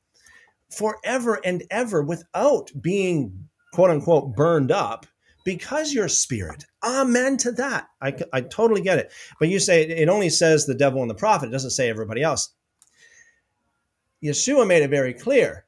forever 0.69 1.39
and 1.43 1.63
ever 1.71 2.01
without 2.01 2.69
being 2.81 3.47
quote 3.73 3.89
unquote 3.89 4.35
burned 4.35 4.71
up 4.71 5.05
because 5.45 5.93
you're 5.93 6.09
spirit 6.09 6.65
amen 6.83 7.37
to 7.37 7.51
that 7.51 7.87
i, 8.01 8.13
I 8.33 8.41
totally 8.41 8.81
get 8.81 8.99
it 8.99 9.11
but 9.39 9.49
you 9.49 9.59
say 9.59 9.83
it 9.83 10.09
only 10.09 10.29
says 10.29 10.65
the 10.65 10.75
devil 10.75 11.01
and 11.01 11.09
the 11.09 11.15
prophet 11.15 11.47
it 11.49 11.51
doesn't 11.51 11.71
say 11.71 11.89
everybody 11.89 12.21
else 12.21 12.53
yeshua 14.23 14.67
made 14.67 14.83
it 14.83 14.89
very 14.89 15.13
clear 15.13 15.65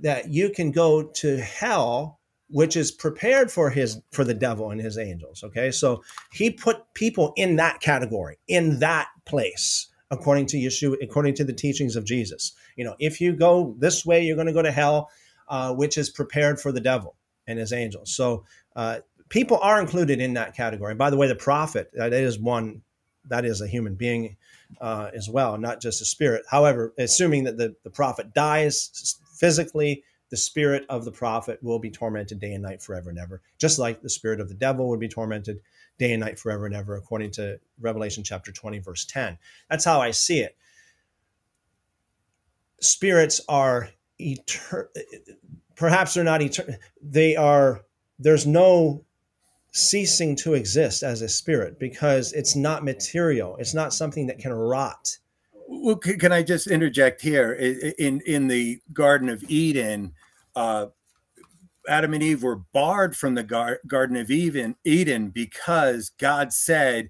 that 0.00 0.30
you 0.30 0.50
can 0.50 0.70
go 0.70 1.02
to 1.02 1.36
hell 1.36 2.19
which 2.50 2.76
is 2.76 2.90
prepared 2.90 3.50
for 3.50 3.70
his 3.70 4.00
for 4.12 4.24
the 4.24 4.34
devil 4.34 4.70
and 4.70 4.80
his 4.80 4.98
angels 4.98 5.42
okay? 5.44 5.70
So 5.70 6.02
he 6.32 6.50
put 6.50 6.94
people 6.94 7.32
in 7.36 7.56
that 7.56 7.80
category 7.80 8.38
in 8.48 8.80
that 8.80 9.08
place 9.24 9.88
according 10.10 10.46
to 10.46 10.56
yeshua 10.56 10.96
according 11.02 11.34
to 11.34 11.44
the 11.44 11.52
teachings 11.52 11.96
of 11.96 12.04
jesus. 12.04 12.52
You 12.76 12.84
know 12.84 12.96
if 12.98 13.20
you 13.20 13.32
go 13.34 13.74
this 13.78 14.04
way 14.04 14.24
you're 14.24 14.36
going 14.36 14.46
to 14.48 14.52
go 14.52 14.62
to 14.62 14.72
hell 14.72 15.10
uh, 15.48 15.74
which 15.74 15.98
is 15.98 16.10
prepared 16.10 16.60
for 16.60 16.70
the 16.70 16.80
devil 16.80 17.16
and 17.46 17.58
his 17.58 17.72
angels. 17.72 18.14
So 18.14 18.44
uh, 18.76 19.00
people 19.28 19.58
are 19.60 19.80
included 19.80 20.20
in 20.20 20.34
that 20.34 20.54
category. 20.54 20.94
By 20.94 21.10
the 21.10 21.16
way 21.16 21.26
the 21.26 21.34
prophet 21.34 21.90
that 21.94 22.12
is 22.12 22.38
one 22.38 22.82
that 23.28 23.44
is 23.44 23.60
a 23.60 23.66
human 23.66 23.94
being 23.94 24.36
uh, 24.80 25.10
as 25.14 25.28
well 25.28 25.58
not 25.58 25.80
just 25.80 26.00
a 26.00 26.04
spirit. 26.04 26.44
However 26.50 26.94
assuming 26.98 27.44
that 27.44 27.56
the, 27.56 27.74
the 27.84 27.90
prophet 27.90 28.32
dies 28.34 29.18
physically 29.38 30.04
the 30.30 30.36
spirit 30.36 30.86
of 30.88 31.04
the 31.04 31.12
prophet 31.12 31.58
will 31.62 31.78
be 31.78 31.90
tormented 31.90 32.40
day 32.40 32.52
and 32.52 32.62
night 32.62 32.80
forever 32.80 33.10
and 33.10 33.18
ever, 33.18 33.42
just 33.58 33.78
like 33.78 34.00
the 34.00 34.08
spirit 34.08 34.40
of 34.40 34.48
the 34.48 34.54
devil 34.54 34.88
would 34.88 35.00
be 35.00 35.08
tormented 35.08 35.60
day 35.98 36.12
and 36.12 36.20
night 36.20 36.38
forever 36.38 36.66
and 36.66 36.74
ever, 36.74 36.96
according 36.96 37.30
to 37.32 37.60
Revelation 37.80 38.24
chapter 38.24 38.52
20, 38.52 38.78
verse 38.78 39.04
10. 39.04 39.36
That's 39.68 39.84
how 39.84 40.00
I 40.00 40.12
see 40.12 40.40
it. 40.40 40.56
Spirits 42.80 43.40
are 43.48 43.90
eternal, 44.18 44.88
perhaps 45.76 46.14
they're 46.14 46.24
not 46.24 46.40
eternal, 46.40 46.76
they 47.02 47.36
are, 47.36 47.82
there's 48.18 48.46
no 48.46 49.04
ceasing 49.72 50.36
to 50.36 50.54
exist 50.54 51.02
as 51.02 51.22
a 51.22 51.28
spirit 51.28 51.78
because 51.78 52.32
it's 52.32 52.56
not 52.56 52.84
material, 52.84 53.56
it's 53.58 53.74
not 53.74 53.92
something 53.92 54.26
that 54.26 54.38
can 54.38 54.52
rot. 54.52 55.18
Well, 55.72 55.96
can 55.96 56.32
I 56.32 56.42
just 56.42 56.66
interject 56.66 57.20
here? 57.20 57.52
In 57.52 58.20
in 58.22 58.48
the 58.48 58.80
Garden 58.92 59.28
of 59.28 59.48
Eden, 59.48 60.12
uh, 60.56 60.86
Adam 61.88 62.12
and 62.12 62.24
Eve 62.24 62.42
were 62.42 62.56
barred 62.72 63.16
from 63.16 63.36
the 63.36 63.44
gar- 63.44 63.78
Garden 63.86 64.16
of 64.16 64.32
Eden, 64.32 64.74
Eden 64.84 65.28
because 65.28 66.10
God 66.18 66.52
said 66.52 67.08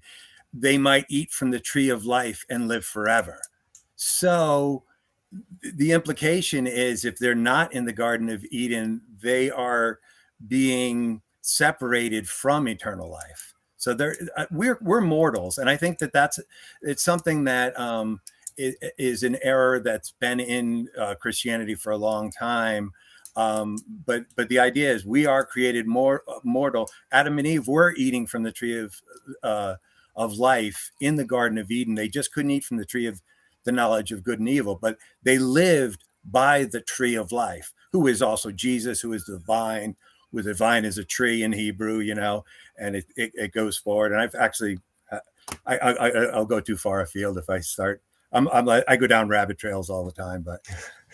they 0.53 0.77
might 0.77 1.07
eat 1.09 1.31
from 1.31 1.49
the 1.49 1.59
tree 1.59 1.89
of 1.89 2.05
life 2.05 2.45
and 2.51 2.67
live 2.67 2.85
forever. 2.85 3.41
So 3.95 4.83
the 5.73 5.91
implication 5.91 6.67
is 6.67 7.03
if 7.03 7.17
they're 7.17 7.33
not 7.33 7.73
in 7.73 7.85
the 7.85 7.93
Garden 7.93 8.29
of 8.29 8.45
Eden, 8.51 9.01
they 9.23 9.49
are 9.49 9.99
being 10.47 11.23
separated 11.41 12.29
from 12.29 12.67
eternal 12.67 13.09
life. 13.09 13.55
So 13.77 13.95
they're 13.95 14.15
uh, 14.37 14.45
we're 14.51 14.77
we're 14.81 15.01
mortals, 15.01 15.57
and 15.57 15.67
I 15.67 15.77
think 15.77 15.97
that 15.97 16.13
that's 16.13 16.39
it's 16.83 17.01
something 17.01 17.45
that 17.45 17.77
um, 17.79 18.21
is 18.57 19.23
an 19.23 19.37
error 19.41 19.79
that's 19.79 20.11
been 20.11 20.39
in 20.39 20.89
uh, 20.97 21.15
Christianity 21.15 21.75
for 21.75 21.91
a 21.91 21.97
long 21.97 22.31
time 22.31 22.91
um, 23.35 23.77
but 24.05 24.25
but 24.35 24.49
the 24.49 24.59
idea 24.59 24.91
is 24.91 25.05
we 25.05 25.25
are 25.25 25.45
created 25.45 25.87
more 25.87 26.23
uh, 26.27 26.39
mortal. 26.43 26.89
Adam 27.11 27.37
and 27.37 27.47
Eve 27.47 27.67
were 27.67 27.93
eating 27.95 28.27
from 28.27 28.43
the 28.43 28.51
tree 28.51 28.77
of 28.77 29.01
uh, 29.43 29.75
of 30.15 30.33
life 30.33 30.91
in 30.99 31.15
the 31.15 31.25
Garden 31.25 31.57
of 31.57 31.71
Eden. 31.71 31.95
They 31.95 32.09
just 32.09 32.33
couldn't 32.33 32.51
eat 32.51 32.65
from 32.65 32.77
the 32.77 32.85
tree 32.85 33.07
of 33.07 33.21
the 33.63 33.71
knowledge 33.71 34.11
of 34.11 34.23
good 34.23 34.39
and 34.39 34.49
evil, 34.49 34.77
but 34.81 34.97
they 35.23 35.37
lived 35.37 36.03
by 36.25 36.65
the 36.65 36.81
tree 36.81 37.15
of 37.15 37.31
life, 37.31 37.73
who 37.91 38.07
is 38.07 38.21
also 38.21 38.51
Jesus, 38.51 38.99
who 38.99 39.13
is 39.13 39.25
the 39.25 39.37
vine. 39.37 39.95
With 40.33 40.45
the 40.45 40.53
vine 40.53 40.85
is 40.85 40.97
a 40.97 41.03
tree 41.03 41.43
in 41.43 41.51
Hebrew, 41.51 41.99
you 41.99 42.15
know, 42.15 42.45
and 42.77 42.95
it, 42.95 43.05
it, 43.17 43.31
it 43.35 43.51
goes 43.51 43.77
forward. 43.77 44.13
And 44.13 44.21
I've 44.21 44.33
actually, 44.33 44.79
uh, 45.11 45.19
I, 45.65 45.77
I, 45.77 46.09
I, 46.09 46.37
will 46.37 46.45
go 46.45 46.61
too 46.61 46.77
far 46.77 47.01
afield 47.01 47.37
if 47.37 47.49
I 47.49 47.59
start 47.59 48.01
I'm, 48.33 48.47
I'm 48.49 48.65
like 48.65 48.83
I 48.87 48.95
go 48.95 49.07
down 49.07 49.27
rabbit 49.27 49.57
trails 49.57 49.89
all 49.89 50.05
the 50.05 50.11
time, 50.11 50.43
but 50.43 50.65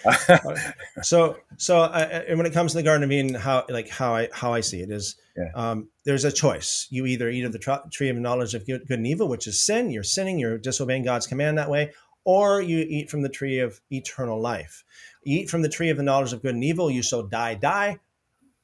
so 1.01 1.37
so 1.57 1.79
uh, 1.79 2.23
when 2.29 2.45
it 2.45 2.53
comes 2.53 2.71
to 2.71 2.77
the 2.77 2.83
Garden 2.83 3.03
of 3.03 3.11
Eden, 3.11 3.33
how 3.33 3.65
like 3.69 3.89
how 3.89 4.15
I 4.15 4.29
how 4.31 4.53
I 4.53 4.61
see 4.61 4.81
it 4.81 4.91
is, 4.91 5.15
yeah. 5.35 5.49
um, 5.55 5.89
there's 6.03 6.25
a 6.25 6.31
choice. 6.31 6.87
You 6.91 7.05
either 7.05 7.29
eat 7.29 7.45
of 7.45 7.53
the 7.53 7.59
tr- 7.59 7.87
tree 7.91 8.09
of 8.09 8.17
knowledge 8.17 8.53
of 8.53 8.65
good, 8.65 8.87
good 8.87 8.99
and 8.99 9.07
evil, 9.07 9.27
which 9.27 9.47
is 9.47 9.59
sin. 9.59 9.89
You're 9.89 10.03
sinning. 10.03 10.37
You're 10.37 10.59
disobeying 10.59 11.03
God's 11.03 11.25
command 11.25 11.57
that 11.57 11.69
way, 11.69 11.93
or 12.23 12.61
you 12.61 12.85
eat 12.87 13.09
from 13.09 13.23
the 13.23 13.29
tree 13.29 13.59
of 13.59 13.81
eternal 13.89 14.39
life. 14.39 14.83
You 15.23 15.39
eat 15.39 15.49
from 15.49 15.63
the 15.63 15.69
tree 15.69 15.89
of 15.89 15.97
the 15.97 16.03
knowledge 16.03 16.33
of 16.33 16.43
good 16.43 16.53
and 16.53 16.63
evil. 16.63 16.91
You 16.91 17.01
shall 17.01 17.23
die, 17.23 17.55
die, 17.55 17.99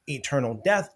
eternal 0.06 0.60
death. 0.64 0.90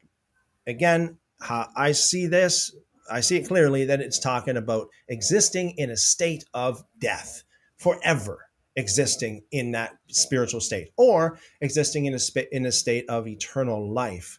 Again, 0.67 1.19
how 1.41 1.69
I 1.77 1.93
see 1.93 2.27
this, 2.27 2.75
I 3.11 3.21
see 3.21 3.37
it 3.37 3.49
clearly 3.49 3.87
that 3.87 4.01
it's 4.01 4.19
talking 4.19 4.57
about 4.57 4.89
existing 5.09 5.71
in 5.77 5.91
a 5.91 5.97
state 5.97 6.45
of 6.55 6.85
death 7.01 7.43
forever 7.79 8.49
existing 8.79 9.43
in 9.51 9.73
that 9.73 9.97
spiritual 10.07 10.61
state 10.61 10.91
or 10.97 11.39
existing 11.61 12.07
in 12.07 12.15
a 12.15 12.19
sp- 12.23 12.51
in 12.53 12.65
a 12.65 12.73
state 12.73 13.05
of 13.09 13.27
eternal 13.27 13.93
life. 13.93 14.39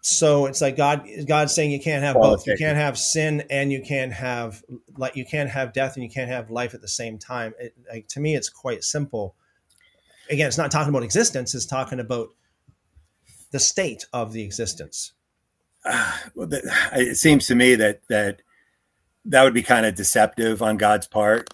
So 0.00 0.46
it's 0.46 0.62
like 0.62 0.76
god 0.76 1.06
god's 1.26 1.54
saying 1.54 1.72
you 1.72 1.80
can't 1.80 2.02
have 2.02 2.14
both. 2.14 2.46
You 2.46 2.56
can't 2.56 2.78
have 2.78 2.96
sin 2.96 3.44
and 3.50 3.70
you 3.70 3.82
can't 3.82 4.12
have 4.12 4.62
like 4.96 5.14
you 5.14 5.26
can't 5.26 5.50
have 5.50 5.74
death 5.74 5.96
and 5.96 6.04
you 6.04 6.10
can't 6.10 6.30
have 6.30 6.50
life 6.50 6.74
at 6.74 6.80
the 6.80 6.88
same 6.88 7.18
time. 7.18 7.52
It, 7.58 7.74
like, 7.92 8.08
to 8.08 8.20
me 8.20 8.34
it's 8.34 8.48
quite 8.48 8.82
simple. 8.82 9.34
Again 10.30 10.48
it's 10.48 10.58
not 10.58 10.70
talking 10.70 10.88
about 10.88 11.02
existence 11.02 11.54
it's 11.54 11.66
talking 11.66 12.00
about 12.00 12.30
the 13.50 13.58
state 13.58 14.06
of 14.12 14.32
the 14.32 14.42
existence. 14.42 15.12
Uh, 15.84 16.16
well, 16.34 16.48
it 16.52 17.16
seems 17.16 17.46
to 17.48 17.54
me 17.54 17.74
that 17.74 18.00
that 18.08 18.40
that 19.26 19.42
would 19.42 19.54
be 19.54 19.62
kind 19.62 19.84
of 19.84 19.94
deceptive 19.94 20.62
on 20.62 20.78
god's 20.78 21.06
part 21.06 21.50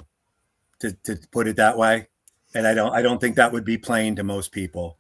to, 0.83 0.93
to 1.05 1.19
put 1.31 1.49
it 1.49 1.57
that 1.57 1.79
way. 1.79 2.09
And 2.55 2.67
I 2.67 2.75
don't 2.75 2.93
I 2.93 3.01
don't 3.01 3.21
think 3.21 3.37
that 3.37 3.53
would 3.53 3.65
be 3.65 3.79
plain 3.79 4.15
to 4.17 4.25
most 4.25 4.53
people. 4.53 4.99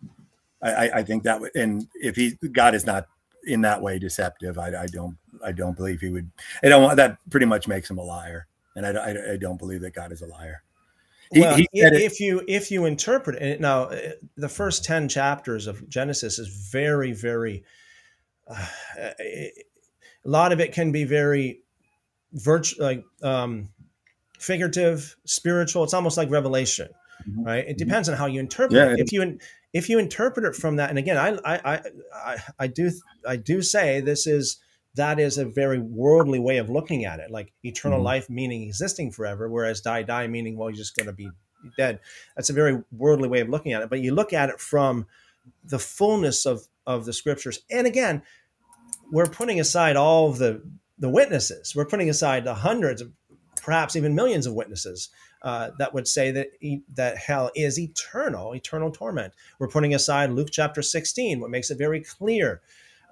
I, 0.63 0.91
I 0.91 1.03
think 1.03 1.25
that 1.25 1.41
would 1.41 1.55
and 1.55 1.87
if 1.95 2.17
he 2.17 2.39
God 2.53 2.75
is 2.75 2.87
not 2.87 3.09
in 3.45 3.61
that 3.63 3.83
way 3.83 3.99
deceptive, 3.99 4.59
I, 4.59 4.83
I 4.83 4.87
don't 4.87 5.19
I 5.45 5.53
don't 5.53 5.77
believe 5.77 6.01
he 6.01 6.09
would. 6.09 6.31
I 6.63 6.69
don't 6.69 6.97
that 6.97 7.19
pretty 7.31 7.47
much 7.47 7.69
makes 7.69 7.91
him 7.91 7.99
a 7.99 8.03
liar, 8.03 8.47
and 8.75 8.87
I, 8.87 8.91
I, 8.93 9.33
I 9.33 9.37
don't 9.37 9.59
believe 9.59 9.83
that 9.83 9.95
God 9.95 10.13
is 10.13 10.23
a 10.23 10.27
liar. 10.27 10.63
He, 11.33 11.41
well, 11.41 11.57
he 11.57 11.69
if 11.73 12.21
you 12.21 12.43
if 12.47 12.71
you 12.71 12.85
interpret 12.85 13.43
it 13.43 13.61
now, 13.61 13.85
uh, 13.85 14.13
the 14.37 14.49
first 14.49 14.85
ten 14.85 15.09
chapters 15.09 15.67
of 15.67 15.87
Genesis 15.89 16.39
is 16.39 16.49
very 16.49 17.13
very. 17.13 17.65
Uh, 18.47 18.67
a 20.25 20.29
lot 20.29 20.53
of 20.53 20.61
it 20.61 20.73
can 20.73 20.93
be 20.93 21.05
very 21.05 21.63
virtual, 22.33 22.85
like 22.85 23.05
um, 23.23 23.69
figurative, 24.43 25.17
spiritual. 25.25 25.85
It's 25.85 25.95
almost 25.95 26.17
like 26.17 26.31
revelation, 26.31 26.89
mm-hmm. 27.29 27.45
right? 27.45 27.65
It 27.65 27.77
mm-hmm. 27.77 27.89
depends 27.89 28.09
on 28.09 28.17
how 28.17 28.27
you 28.27 28.41
interpret 28.41 28.73
yeah, 28.73 28.93
it. 28.93 29.01
If 29.01 29.13
you 29.13 29.39
if 29.73 29.89
you 29.89 29.99
interpret 29.99 30.45
it 30.45 30.55
from 30.55 30.77
that, 30.77 30.91
and 30.91 30.99
again, 30.99 31.17
I 31.17 31.39
I 31.45 31.81
I 32.15 32.39
I 32.59 32.67
do 32.67 32.91
I 33.27 33.37
do 33.37 33.63
say 33.63 34.01
this 34.01 34.27
is 34.27 34.59
that 34.95 35.19
is 35.19 35.39
a 35.39 35.47
very 35.47 35.79
worldly 35.79 36.39
way 36.39 36.59
of 36.59 36.69
looking 36.69 37.05
at 37.05 37.21
it, 37.21 37.31
like 37.31 37.53
eternal 37.63 37.99
mm-hmm. 37.99 38.07
life 38.07 38.29
meaning 38.29 38.63
existing 38.63 39.13
forever, 39.13 39.49
whereas 39.49 39.81
die 39.81 40.03
die 40.03 40.27
meaning 40.27 40.57
well 40.57 40.69
you're 40.69 40.77
just 40.77 40.97
going 40.97 41.07
to 41.07 41.13
be 41.13 41.31
dead. 41.79 42.01
That's 42.37 42.51
a 42.51 42.55
very 42.55 42.83
worldly 42.91 43.29
way 43.29 43.41
of 43.41 43.49
looking 43.49 43.73
at 43.73 43.83
it. 43.83 43.91
But 43.91 44.01
you 44.01 44.15
look 44.15 44.33
at 44.33 44.51
it 44.51 44.61
from 44.61 45.07
the 45.65 45.79
fullness 45.79 46.45
of 46.45 46.67
of 46.87 47.05
the 47.05 47.13
scriptures, 47.13 47.61
and 47.71 47.87
again, 47.87 48.23
we're 49.13 49.27
putting 49.27 49.61
aside 49.61 49.97
all 49.97 50.29
of 50.29 50.39
the 50.39 50.63
the 50.99 51.09
witnesses. 51.09 51.75
We're 51.75 51.87
putting 51.87 52.11
aside 52.11 52.45
the 52.45 52.55
hundreds 52.55 53.01
of 53.01 53.13
perhaps 53.63 53.97
even 53.97 54.15
millions 54.15 54.47
of 54.47 54.55
witnesses 54.55 55.09
uh, 55.43 55.71
that 55.79 55.95
would 55.95 56.07
say 56.07 56.31
that 56.31 56.49
that 56.95 57.17
hell 57.17 57.51
is 57.55 57.79
eternal, 57.79 58.55
eternal 58.55 58.91
torment. 58.91 59.33
We're 59.59 59.69
putting 59.69 59.95
aside 59.95 60.31
Luke 60.31 60.49
chapter 60.53 60.83
16, 60.83 61.41
what 61.41 61.51
makes 61.51 61.71
it 61.71 61.79
very 61.79 62.01
clear. 62.01 62.61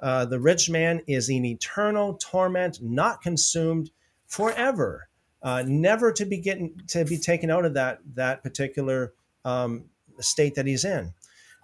Uh, 0.03 0.25
the 0.25 0.41
rich 0.41 0.71
man 0.71 1.03
is 1.07 1.29
in 1.29 1.45
eternal 1.45 2.15
torment, 2.15 2.79
not 2.83 3.23
consumed 3.23 3.91
forever, 4.27 5.09
uh, 5.43 5.63
never 5.67 6.13
to 6.13 6.25
be 6.25 6.39
getting 6.39 6.81
to 6.89 7.05
be 7.05 7.19
taken 7.19 7.51
out 7.51 7.65
of 7.65 7.75
that 7.75 8.01
that 8.15 8.43
particular 8.43 9.13
um, 9.45 9.85
state 10.21 10.55
that 10.55 10.67
he's 10.67 10.85
in. 10.85 11.13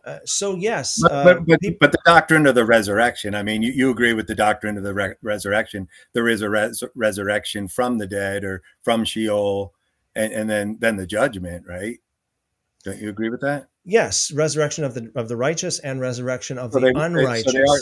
Uh, 0.07 0.21
so 0.25 0.55
yes, 0.55 1.01
but, 1.03 1.25
but, 1.25 1.37
uh, 1.37 1.41
but, 1.47 1.79
but, 1.81 1.93
the 1.93 1.99
doctrine 2.07 2.47
of 2.47 2.55
the 2.55 2.65
resurrection. 2.65 3.35
I 3.35 3.43
mean, 3.43 3.63
you, 3.63 3.73
you 3.73 3.91
agree 3.91 4.13
with 4.13 4.29
the 4.29 4.37
doctrine 4.37 4.79
of 4.79 4.85
the 4.85 4.95
re- 4.95 5.15
resurrection. 5.21 5.89
There 6.13 6.29
is 6.29 6.43
a 6.43 6.49
res- 6.49 6.85
resurrection 6.95 7.67
from 7.67 7.99
the 7.99 8.07
dead 8.07 8.45
or 8.45 8.63
from 8.83 9.05
Sheol, 9.05 9.75
and, 10.15 10.33
and 10.33 10.49
then 10.49 10.77
then 10.79 10.95
the 10.95 11.09
judgment, 11.09 11.67
right? 11.69 11.99
Don't 12.85 13.01
you 13.01 13.09
agree 13.09 13.31
with 13.31 13.41
that? 13.41 13.67
Yes, 13.85 14.31
resurrection 14.31 14.85
of 14.85 14.95
the 14.95 15.11
of 15.17 15.29
the 15.29 15.37
righteous 15.37 15.81
and 15.81 16.01
resurrection 16.01 16.57
of 16.57 16.73
so 16.73 16.79
the 16.79 16.93
they, 16.93 17.01
unrighteous. 17.01 17.53
So 17.53 17.53
they, 17.53 17.65
are, 17.65 17.79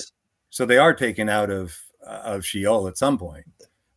so 0.48 0.66
they 0.66 0.78
are 0.78 0.94
taken 0.94 1.28
out 1.28 1.50
of 1.50 1.78
uh, 2.06 2.22
of 2.24 2.46
Sheol 2.46 2.88
at 2.88 2.96
some 2.96 3.18
point. 3.18 3.44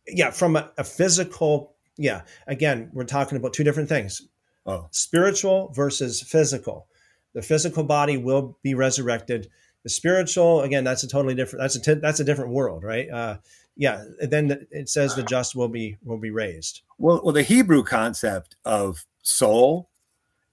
Yeah, 0.06 0.32
from 0.32 0.56
a, 0.56 0.70
a 0.76 0.84
physical. 0.84 1.76
Yeah, 1.96 2.22
again, 2.46 2.90
we're 2.92 3.04
talking 3.04 3.38
about 3.38 3.54
two 3.54 3.64
different 3.64 3.88
things. 3.88 4.20
Oh. 4.66 4.88
Spiritual 4.90 5.72
versus 5.74 6.20
physical 6.20 6.88
the 7.34 7.42
physical 7.42 7.84
body 7.84 8.16
will 8.16 8.58
be 8.62 8.74
resurrected. 8.74 9.48
The 9.84 9.90
spiritual, 9.90 10.62
again, 10.62 10.84
that's 10.84 11.04
a 11.04 11.08
totally 11.08 11.34
different. 11.34 11.62
That's 11.62 11.88
a 11.88 11.94
that's 11.96 12.20
a 12.20 12.24
different 12.24 12.50
world, 12.50 12.82
right? 12.82 13.08
Uh, 13.08 13.38
yeah. 13.76 14.04
Then 14.20 14.66
it 14.70 14.88
says 14.88 15.14
the 15.14 15.22
just 15.22 15.54
will 15.54 15.68
be 15.68 15.96
will 16.04 16.18
be 16.18 16.30
raised. 16.30 16.82
Well, 16.98 17.20
well, 17.22 17.32
the 17.32 17.42
Hebrew 17.42 17.84
concept 17.84 18.56
of 18.64 19.04
soul 19.22 19.88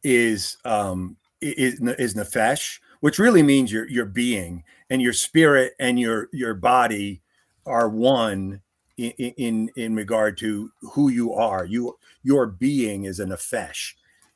is 0.04 0.58
um, 0.64 1.18
is 1.42 1.80
is 1.82 2.14
nefesh, 2.14 2.80
which 3.00 3.20
really 3.20 3.44
means 3.44 3.72
your 3.72 3.90
your 3.90 4.06
being 4.06 4.64
and 4.90 5.02
your 5.02 5.14
spirit 5.14 5.74
and 5.80 6.00
your 6.00 6.30
your 6.32 6.54
body 6.54 7.22
are 7.66 7.90
one 7.90 8.62
in 8.98 9.12
in 9.12 9.70
in 9.76 9.96
regard 9.96 10.38
to 10.38 10.72
who 10.94 11.10
you 11.10 11.34
are. 11.34 11.66
You 11.66 11.98
your 12.24 12.46
being 12.46 13.06
is 13.06 13.20
a 13.20 13.26
nefesh 13.26 13.94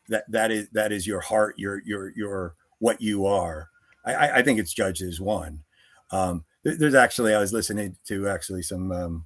that 0.09 0.29
that 0.29 0.51
is 0.51 0.67
that 0.73 0.91
is 0.91 1.07
your 1.07 1.21
heart, 1.21 1.55
your 1.57 1.81
your 1.85 2.11
your 2.15 2.55
what 2.79 3.01
you 3.01 3.25
are. 3.25 3.69
I, 4.05 4.39
I 4.39 4.41
think 4.41 4.59
it's 4.59 4.73
judged 4.73 5.01
as 5.01 5.19
one. 5.19 5.63
Um, 6.11 6.45
there's 6.63 6.95
actually 6.95 7.33
I 7.33 7.39
was 7.39 7.53
listening 7.53 7.95
to 8.07 8.27
actually 8.27 8.63
some 8.63 8.91
um, 8.91 9.25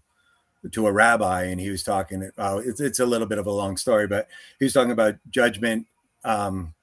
to 0.72 0.88
a 0.88 0.92
rabbi 0.92 1.44
and 1.44 1.60
he 1.60 1.70
was 1.70 1.84
talking. 1.84 2.30
Uh, 2.38 2.62
it's 2.64 2.80
it's 2.80 3.00
a 3.00 3.06
little 3.06 3.28
bit 3.28 3.38
of 3.38 3.48
a 3.48 3.52
long 3.52 3.78
story, 3.78 4.08
but 4.08 4.28
he 4.60 4.66
was 4.66 4.74
talking 4.74 4.92
about 4.92 5.16
judgment. 5.30 5.88
Um, 6.24 6.74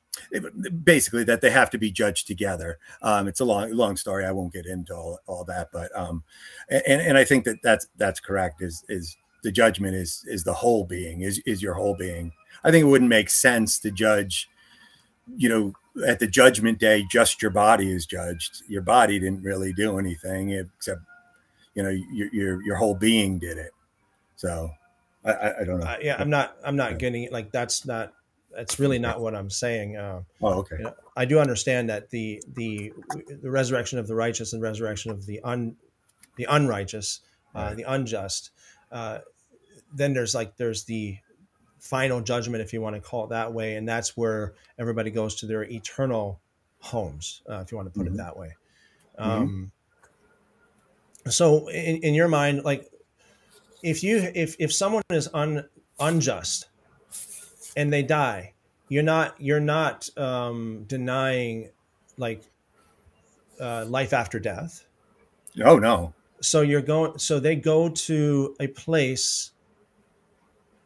basically 0.85 1.25
that 1.25 1.41
they 1.41 1.51
have 1.51 1.71
to 1.71 1.79
be 1.79 1.91
judged 1.91 2.27
together. 2.27 2.79
Um, 3.01 3.29
it's 3.29 3.41
a 3.41 3.45
long, 3.45 3.73
long 3.73 3.97
story. 3.97 4.25
I 4.25 4.33
won't 4.33 4.53
get 4.53 4.67
into 4.67 4.95
all, 4.95 5.19
all 5.27 5.45
that, 5.45 5.71
but 5.73 5.97
um, 5.97 6.25
and 6.69 7.01
and 7.01 7.17
I 7.17 7.25
think 7.25 7.45
that 7.45 7.63
that's 7.63 7.87
that's 7.97 8.21
correct. 8.21 8.61
Is 8.61 8.85
is 8.89 9.17
the 9.43 9.53
judgment 9.53 9.95
is 9.95 10.25
is 10.27 10.45
the 10.45 10.53
whole 10.53 10.85
being 10.85 11.23
is 11.23 11.39
is 11.47 11.63
your 11.63 11.75
whole 11.75 11.95
being 11.95 12.33
I 12.65 12.71
think 12.71 12.83
it 12.83 12.89
wouldn't 12.89 13.11
make 13.11 13.31
sense 13.31 13.79
to 13.81 13.91
judge, 13.91 14.49
you 15.37 15.49
know, 15.49 15.73
at 16.07 16.19
the 16.19 16.27
judgment 16.27 16.79
day, 16.79 17.05
just 17.11 17.43
your 17.43 17.51
body 17.51 17.91
is 17.91 18.07
judged. 18.07 18.63
Your 18.69 18.83
body 18.83 19.19
didn't 19.19 19.43
really 19.43 19.73
do 19.73 19.99
anything 19.99 20.51
except, 20.51 21.01
you 21.75 21.83
know, 21.83 21.89
your 21.89 22.29
your, 22.33 22.63
your 22.63 22.77
whole 22.77 22.95
being 22.95 23.39
did 23.39 23.59
it. 23.59 23.73
So 24.37 24.71
I, 25.25 25.33
I 25.61 25.65
don't 25.65 25.81
know. 25.81 25.87
Uh, 25.87 25.97
yeah, 26.01 26.17
I'm 26.19 26.31
not. 26.31 26.57
I'm 26.65 26.77
not 26.77 26.99
getting 26.99 27.25
it. 27.25 27.33
Like 27.33 27.53
that's 27.53 27.85
not. 27.85 28.13
That's 28.55 28.81
really 28.81 28.99
not 28.99 29.21
what 29.21 29.35
I'm 29.35 29.51
saying. 29.51 29.97
Uh, 29.97 30.23
oh, 30.43 30.55
okay. 30.61 30.77
You 30.79 30.85
know, 30.85 30.95
I 31.17 31.25
do 31.25 31.39
understand 31.39 31.89
that 31.91 32.11
the 32.11 32.43
the 32.55 32.93
the 33.43 33.51
resurrection 33.51 33.99
of 33.99 34.07
the 34.07 34.15
righteous 34.15 34.53
and 34.53 34.63
resurrection 34.63 35.11
of 35.11 35.27
the 35.27 35.41
un 35.43 35.77
the 36.37 36.47
unrighteous, 36.49 37.21
uh, 37.55 37.59
right. 37.59 37.77
the 37.77 37.85
unjust. 37.85 38.51
Uh, 38.91 39.19
then 39.95 40.15
there's 40.15 40.35
like 40.35 40.57
there's 40.57 40.85
the 40.85 41.19
final 41.81 42.21
judgment, 42.21 42.63
if 42.63 42.73
you 42.73 42.81
want 42.81 42.97
to 42.97 43.01
call 43.01 43.25
it 43.25 43.31
that 43.31 43.53
way, 43.53 43.77
and 43.77 43.89
that's 43.89 44.17
where 44.17 44.55
everybody 44.79 45.11
goes 45.11 45.35
to 45.37 45.47
their 45.47 45.65
eternal 45.65 46.41
homes, 46.79 47.43
uh, 47.49 47.61
if 47.61 47.73
you 47.73 47.77
want 47.77 47.93
to 47.93 47.99
put 47.99 48.07
mm-hmm. 48.07 48.15
it 48.15 48.19
that 48.19 48.37
way. 48.37 48.55
Mm-hmm. 49.19 49.31
Um, 49.31 49.73
so, 51.29 51.69
in, 51.69 51.97
in 51.99 52.15
your 52.15 52.29
mind, 52.29 52.65
like 52.65 52.91
if 53.83 54.03
you 54.03 54.19
if 54.35 54.57
if 54.59 54.73
someone 54.73 55.03
is 55.11 55.29
un, 55.35 55.69
unjust 55.99 56.69
and 57.77 57.93
they 57.93 58.03
die, 58.03 58.55
you're 58.89 59.03
not 59.03 59.35
you're 59.39 59.61
not 59.61 60.09
um, 60.19 60.85
denying 60.87 61.71
like 62.17 62.43
uh, 63.61 63.85
life 63.87 64.13
after 64.13 64.39
death. 64.39 64.87
Oh 65.65 65.79
no. 65.79 66.15
So 66.43 66.63
you're 66.63 66.81
going. 66.81 67.19
So 67.19 67.39
they 67.39 67.57
go 67.57 67.89
to 67.91 68.57
a 68.61 68.67
place 68.69 69.53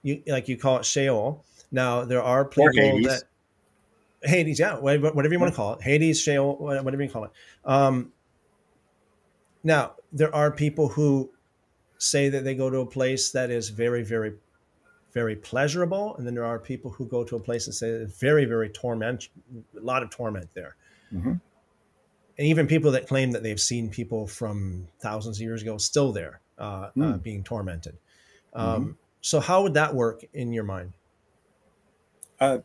you 0.05 0.23
like 0.29 0.47
you 0.47 0.57
call 0.57 0.79
it 0.79 0.85
Sheol. 0.85 1.45
Now 1.73 2.05
there 2.05 2.23
are 2.23 2.45
people 2.45 3.03
that 3.03 3.25
Hades, 4.23 4.61
yeah, 4.61 4.79
whatever 4.79 5.33
you 5.33 5.41
want 5.41 5.53
to 5.53 5.57
call 5.57 5.75
it, 5.75 5.83
Hades, 5.83 6.21
Sheol, 6.21 6.57
whatever 6.57 7.03
you 7.03 7.11
call 7.11 7.25
it. 7.25 7.31
Um, 7.65 8.13
now 9.65 9.95
there 10.13 10.33
are 10.33 10.53
people 10.53 10.89
who 10.89 11.31
say 11.99 12.29
that 12.29 12.45
they 12.45 12.55
go 12.55 12.71
to 12.71 12.79
a 12.79 12.87
place 12.87 13.33
that 13.33 13.51
is 13.51 13.71
very, 13.71 14.05
very 14.05 14.35
very 15.15 15.37
pleasurable, 15.37 16.17
and 16.17 16.27
then 16.27 16.35
there 16.35 16.45
are 16.45 16.59
people 16.59 16.91
who 16.91 17.07
go 17.07 17.23
to 17.23 17.37
a 17.37 17.41
place 17.41 17.67
and 17.67 17.75
say 17.75 17.89
it's 17.89 18.19
very, 18.19 18.45
very 18.45 18.69
torment, 18.69 19.29
a 19.77 19.81
lot 19.81 20.03
of 20.03 20.11
torment 20.11 20.49
there. 20.55 20.75
Mm-hmm. 21.13 21.35
And 22.37 22.49
even 22.49 22.67
people 22.67 22.91
that 22.91 23.07
claim 23.07 23.31
that 23.31 23.45
they've 23.45 23.61
seen 23.61 23.89
people 23.89 24.27
from 24.27 24.89
thousands 24.99 25.39
of 25.39 25.43
years 25.43 25.63
ago 25.63 25.79
still 25.79 26.13
there 26.13 26.41
uh, 26.59 26.91
mm. 26.97 27.05
uh, 27.05 27.13
hmm. 27.13 27.19
being 27.19 27.45
tormented. 27.45 27.97
Um, 28.55 28.67
mm-hmm. 28.67 28.91
So, 29.25 29.41
how 29.41 29.63
would 29.63 29.73
that 29.73 29.95
work 29.95 30.23
in 30.35 30.53
your 30.53 30.65
mind? 30.65 30.93
Uh, 32.39 32.59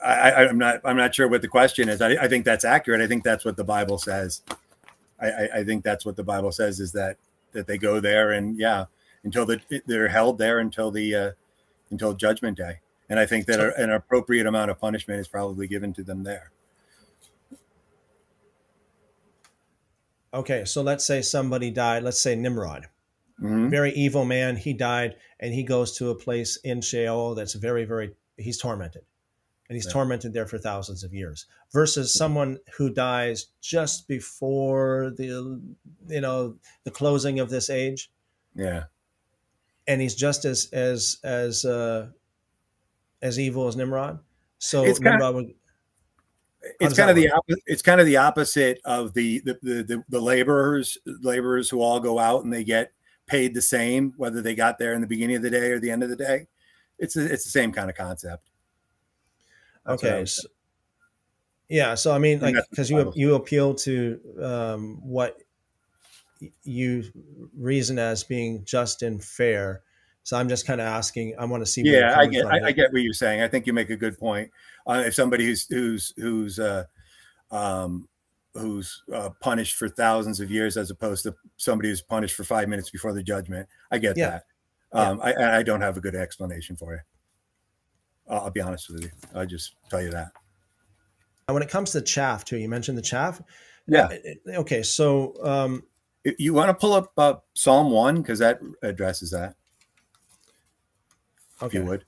I, 0.00 0.44
am 0.44 0.58
not. 0.58 0.80
I'm 0.84 0.96
not 0.96 1.12
sure 1.12 1.26
what 1.26 1.42
the 1.42 1.48
question 1.48 1.88
is. 1.88 2.00
I, 2.00 2.10
I, 2.10 2.28
think 2.28 2.44
that's 2.44 2.64
accurate. 2.64 3.00
I 3.00 3.08
think 3.08 3.24
that's 3.24 3.44
what 3.44 3.56
the 3.56 3.64
Bible 3.64 3.98
says. 3.98 4.42
I, 5.20 5.48
I, 5.56 5.64
think 5.64 5.82
that's 5.82 6.06
what 6.06 6.14
the 6.14 6.22
Bible 6.22 6.52
says 6.52 6.78
is 6.78 6.92
that 6.92 7.16
that 7.50 7.66
they 7.66 7.78
go 7.78 7.98
there 7.98 8.30
and 8.30 8.56
yeah, 8.56 8.84
until 9.24 9.44
the, 9.44 9.60
they're 9.86 10.06
held 10.06 10.38
there 10.38 10.60
until 10.60 10.92
the 10.92 11.14
uh, 11.16 11.30
until 11.90 12.14
Judgment 12.14 12.56
Day. 12.56 12.78
And 13.08 13.18
I 13.18 13.26
think 13.26 13.46
that 13.46 13.56
so, 13.56 13.72
an 13.76 13.90
appropriate 13.90 14.46
amount 14.46 14.70
of 14.70 14.78
punishment 14.78 15.18
is 15.18 15.26
probably 15.26 15.66
given 15.66 15.92
to 15.94 16.04
them 16.04 16.22
there. 16.22 16.52
Okay, 20.32 20.64
so 20.64 20.80
let's 20.80 21.04
say 21.04 21.22
somebody 21.22 21.72
died. 21.72 22.04
Let's 22.04 22.20
say 22.20 22.36
Nimrod, 22.36 22.86
mm-hmm. 23.40 23.68
very 23.68 23.92
evil 23.92 24.24
man. 24.24 24.56
He 24.56 24.72
died, 24.72 25.16
and 25.40 25.54
he 25.54 25.62
goes 25.62 25.96
to 25.98 26.10
a 26.10 26.14
place 26.14 26.56
in 26.64 26.80
Sheol 26.80 27.34
that's 27.34 27.54
very, 27.54 27.84
very. 27.84 28.14
He's 28.36 28.58
tormented 28.58 29.02
and 29.72 29.76
he's 29.78 29.90
tormented 29.90 30.34
there 30.34 30.44
for 30.44 30.58
thousands 30.58 31.02
of 31.02 31.14
years 31.14 31.46
versus 31.72 32.12
someone 32.12 32.58
who 32.76 32.90
dies 32.90 33.46
just 33.62 34.06
before 34.06 35.14
the 35.16 35.58
you 36.08 36.20
know 36.20 36.56
the 36.84 36.90
closing 36.90 37.40
of 37.40 37.48
this 37.48 37.70
age 37.70 38.10
yeah 38.54 38.84
and 39.88 40.02
he's 40.02 40.14
just 40.14 40.44
as 40.44 40.68
as 40.74 41.18
as 41.24 41.64
uh 41.64 42.06
as 43.22 43.38
evil 43.38 43.66
as 43.66 43.74
nimrod 43.74 44.18
so 44.58 44.84
it's 44.84 45.00
nimrod 45.00 45.20
kind 45.20 45.22
of, 45.22 45.34
would, 45.36 45.54
it's 46.78 46.94
kind 46.94 47.08
of 47.08 47.16
the 47.16 47.30
opposite 47.30 47.62
it's 47.66 47.82
kind 47.82 47.98
of 47.98 48.06
the 48.06 48.18
opposite 48.18 48.78
of 48.84 49.14
the 49.14 49.40
the, 49.40 49.58
the 49.62 49.82
the 49.84 50.04
the 50.10 50.20
laborers 50.20 50.98
laborers 51.22 51.70
who 51.70 51.80
all 51.80 51.98
go 51.98 52.18
out 52.18 52.44
and 52.44 52.52
they 52.52 52.62
get 52.62 52.92
paid 53.32 53.54
the 53.54 53.62
same 53.62 54.12
whether 54.16 54.42
they 54.42 54.54
got 54.54 54.78
there 54.78 54.92
in 54.94 55.00
the 55.00 55.06
beginning 55.06 55.36
of 55.36 55.42
the 55.42 55.50
day 55.50 55.70
or 55.70 55.80
the 55.80 55.90
end 55.90 56.02
of 56.02 56.08
the 56.08 56.16
day 56.16 56.46
it's 56.98 57.16
a, 57.16 57.32
it's 57.32 57.44
the 57.44 57.50
same 57.50 57.72
kind 57.72 57.90
of 57.90 57.96
concept 57.96 58.50
okay. 59.86 60.24
So, 60.24 60.48
yeah. 61.72 61.94
So 61.94 62.14
I 62.14 62.18
mean, 62.18 62.40
like, 62.40 62.54
because 62.70 62.90
you 62.90 63.12
you 63.14 63.34
appeal 63.34 63.74
to 63.76 64.20
um, 64.42 65.00
what 65.02 65.38
you 66.64 67.04
reason 67.56 67.98
as 67.98 68.24
being 68.24 68.62
just 68.64 69.02
and 69.02 69.22
fair. 69.24 69.82
So 70.22 70.36
I'm 70.36 70.48
just 70.48 70.66
kind 70.66 70.80
of 70.80 70.86
asking. 70.86 71.34
I 71.38 71.46
want 71.46 71.62
to 71.62 71.66
see. 71.66 71.82
Yeah, 71.82 72.14
I 72.16 72.26
get. 72.26 72.46
I, 72.46 72.66
I, 72.66 72.72
get 72.72 72.92
what 72.92 73.02
you're 73.02 73.12
saying. 73.12 73.40
I 73.40 73.48
think 73.48 73.66
you 73.66 73.72
make 73.72 73.90
a 73.90 73.96
good 73.96 74.18
point. 74.18 74.50
Uh, 74.86 75.02
if 75.06 75.14
somebody 75.14 75.46
who's 75.46 75.66
who's 75.66 76.12
who's 76.16 76.58
uh, 76.58 76.84
um, 77.50 78.06
who's 78.54 79.02
uh, 79.12 79.30
punished 79.40 79.76
for 79.76 79.88
thousands 79.88 80.40
of 80.40 80.50
years, 80.50 80.76
as 80.76 80.90
opposed 80.90 81.22
to 81.24 81.34
somebody 81.56 81.88
who's 81.88 82.02
punished 82.02 82.34
for 82.34 82.44
five 82.44 82.68
minutes 82.68 82.90
before 82.90 83.12
the 83.12 83.22
judgment, 83.22 83.68
I 83.90 83.98
get 83.98 84.16
yeah. 84.16 84.30
that. 84.30 84.44
Um, 84.92 85.20
yeah. 85.24 85.24
I, 85.24 85.58
I 85.58 85.62
don't 85.62 85.80
have 85.80 85.96
a 85.96 86.00
good 86.00 86.14
explanation 86.14 86.76
for 86.76 86.92
you. 86.92 87.00
I'll 88.28 88.50
be 88.50 88.60
honest 88.60 88.90
with 88.90 89.02
you. 89.02 89.10
I 89.34 89.46
just 89.46 89.74
tell 89.90 90.02
you 90.02 90.10
that. 90.10 90.32
When 91.48 91.62
it 91.62 91.68
comes 91.68 91.90
to 91.92 92.00
chaff, 92.00 92.44
too, 92.44 92.56
you 92.56 92.68
mentioned 92.68 92.96
the 92.96 93.02
chaff. 93.02 93.40
Yeah. 93.86 94.08
Uh, 94.48 94.60
okay, 94.60 94.82
so 94.82 95.34
um, 95.44 95.82
you 96.38 96.54
want 96.54 96.68
to 96.68 96.74
pull 96.74 96.92
up 96.92 97.12
uh, 97.18 97.34
Psalm 97.54 97.90
one 97.90 98.22
because 98.22 98.38
that 98.38 98.60
addresses 98.82 99.30
that. 99.32 99.54
Okay. 101.60 101.78
If 101.78 101.84
you 101.84 101.90
would. 101.90 102.04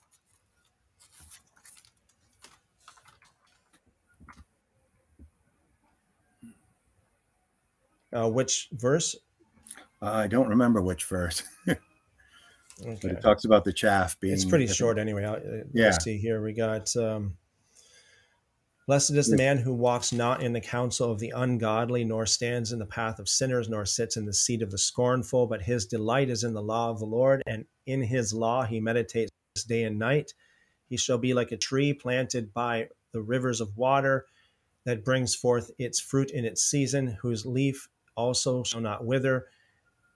Uh, 8.14 8.28
which 8.28 8.68
verse? 8.72 9.16
Uh, 10.00 10.12
I 10.12 10.26
don't 10.26 10.48
remember 10.48 10.80
which 10.82 11.04
verse. 11.04 11.42
Okay. 11.68 11.78
But 13.02 13.04
it 13.04 13.22
talks 13.22 13.44
about 13.44 13.62
the 13.62 13.72
chaff 13.72 14.18
being. 14.18 14.34
It's 14.34 14.44
pretty 14.44 14.66
short 14.66 14.98
anyway. 14.98 15.24
Uh, 15.24 15.38
yeah. 15.72 15.84
Let's 15.84 16.02
see 16.02 16.18
here. 16.18 16.42
We 16.42 16.52
got. 16.52 16.94
Um, 16.96 17.36
Blessed 18.86 19.12
is 19.12 19.28
the 19.28 19.36
man 19.36 19.58
who 19.58 19.72
walks 19.72 20.12
not 20.12 20.42
in 20.42 20.52
the 20.52 20.60
counsel 20.60 21.10
of 21.10 21.18
the 21.18 21.32
ungodly, 21.34 22.04
nor 22.04 22.26
stands 22.26 22.70
in 22.70 22.78
the 22.78 22.84
path 22.84 23.18
of 23.18 23.28
sinners, 23.28 23.68
nor 23.68 23.86
sits 23.86 24.18
in 24.18 24.26
the 24.26 24.34
seat 24.34 24.60
of 24.60 24.70
the 24.70 24.76
scornful, 24.76 25.46
but 25.46 25.62
his 25.62 25.86
delight 25.86 26.28
is 26.28 26.44
in 26.44 26.52
the 26.52 26.60
law 26.60 26.90
of 26.90 26.98
the 26.98 27.06
Lord, 27.06 27.42
and 27.46 27.64
in 27.86 28.02
his 28.02 28.34
law 28.34 28.64
he 28.64 28.80
meditates 28.80 29.30
day 29.68 29.84
and 29.84 29.98
night. 29.98 30.34
He 30.88 30.98
shall 30.98 31.16
be 31.16 31.32
like 31.32 31.50
a 31.50 31.56
tree 31.56 31.94
planted 31.94 32.52
by 32.52 32.88
the 33.12 33.22
rivers 33.22 33.62
of 33.62 33.74
water 33.76 34.26
that 34.84 35.04
brings 35.04 35.34
forth 35.34 35.70
its 35.78 35.98
fruit 35.98 36.30
in 36.30 36.44
its 36.44 36.62
season, 36.62 37.16
whose 37.22 37.46
leaf 37.46 37.88
also 38.16 38.62
shall 38.62 38.80
not 38.80 39.04
wither, 39.04 39.46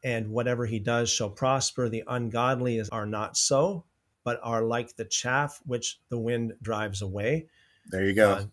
and 0.02 0.30
whatever 0.30 0.66
he 0.66 0.78
does 0.78 1.10
shall 1.10 1.30
prosper. 1.30 1.88
The 1.88 2.04
ungodly 2.06 2.82
are 2.90 3.06
not 3.06 3.36
so, 3.36 3.84
but 4.24 4.40
are 4.42 4.62
like 4.62 4.96
the 4.96 5.04
chaff 5.04 5.60
which 5.66 6.00
the 6.08 6.18
wind 6.18 6.52
drives 6.62 7.02
away. 7.02 7.48
There 7.86 8.04
you 8.04 8.14
go. 8.14 8.30
Uh, 8.32 8.44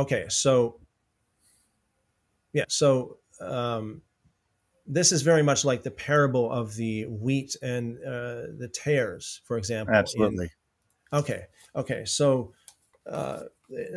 okay, 0.00 0.26
so 0.28 0.80
yeah, 2.52 2.64
so 2.68 3.18
um, 3.40 4.02
this 4.86 5.12
is 5.12 5.22
very 5.22 5.42
much 5.42 5.64
like 5.64 5.82
the 5.82 5.90
parable 5.90 6.50
of 6.50 6.74
the 6.74 7.06
wheat 7.06 7.56
and 7.62 7.98
uh, 7.98 8.52
the 8.58 8.70
tares, 8.72 9.40
for 9.44 9.58
example. 9.58 9.94
Absolutely. 9.94 10.50
In, 11.12 11.18
okay, 11.18 11.44
okay, 11.74 12.04
so 12.04 12.52
uh, 13.10 13.44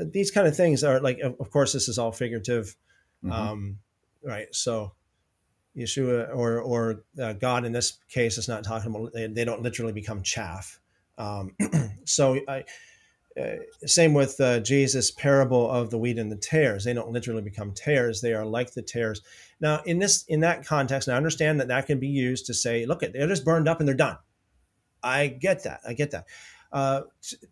these 0.06 0.32
kind 0.32 0.48
of 0.48 0.56
things 0.56 0.84
are 0.84 1.00
like, 1.00 1.20
of 1.20 1.52
course, 1.52 1.74
this 1.74 1.88
is 1.88 1.98
all 1.98 2.12
figurative, 2.12 2.76
mm-hmm. 3.24 3.32
um, 3.32 3.80
right? 4.28 4.54
So 4.54 4.94
Yeshua 5.76 6.36
or 6.36 6.60
or 6.60 7.04
uh, 7.22 7.34
God 7.34 7.66
in 7.66 7.72
this 7.72 7.98
case 8.10 8.38
is 8.38 8.48
not 8.48 8.64
talking 8.64 8.94
about 8.94 9.14
they, 9.14 9.28
they 9.28 9.46
don't 9.46 9.62
literally 9.62 9.94
become 9.94 10.22
chaff. 10.22 10.80
Um, 11.18 11.56
so 12.06 12.40
I, 12.48 12.64
uh, 13.40 13.56
same 13.86 14.14
with 14.14 14.40
uh, 14.40 14.60
Jesus' 14.60 15.12
parable 15.12 15.70
of 15.70 15.90
the 15.90 15.98
wheat 15.98 16.18
and 16.18 16.32
the 16.32 16.38
tares. 16.38 16.84
They 16.84 16.94
don't 16.94 17.12
literally 17.12 17.42
become 17.42 17.74
tares; 17.74 18.22
they 18.22 18.34
are 18.34 18.46
like 18.46 18.74
the 18.74 18.82
tares. 18.82 19.22
Now, 19.60 19.82
in 19.86 20.00
this 20.00 20.24
in 20.28 20.42
that 20.42 20.66
context, 20.66 21.08
I 21.08 21.16
understand 21.16 21.60
that 21.60 21.68
that 21.70 21.86
can 21.86 22.00
be 22.00 22.08
used 22.08 22.48
to 22.48 22.54
say, 22.54 22.86
"Look, 22.86 23.02
they're 23.02 23.28
just 23.28 23.46
burned 23.46 23.68
up 23.68 23.80
and 23.80 23.88
they're 23.88 23.96
done." 23.96 24.18
I 25.04 25.28
get 25.28 25.64
that. 25.64 25.82
I 25.88 25.94
get 25.94 26.12
that. 26.12 26.26
Uh, 26.72 27.02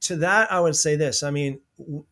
to 0.02 0.18
that, 0.18 0.52
I 0.52 0.60
would 0.60 0.76
say 0.76 0.96
this. 0.96 1.24
I 1.24 1.32
mean, 1.32 1.62
w- 1.78 2.06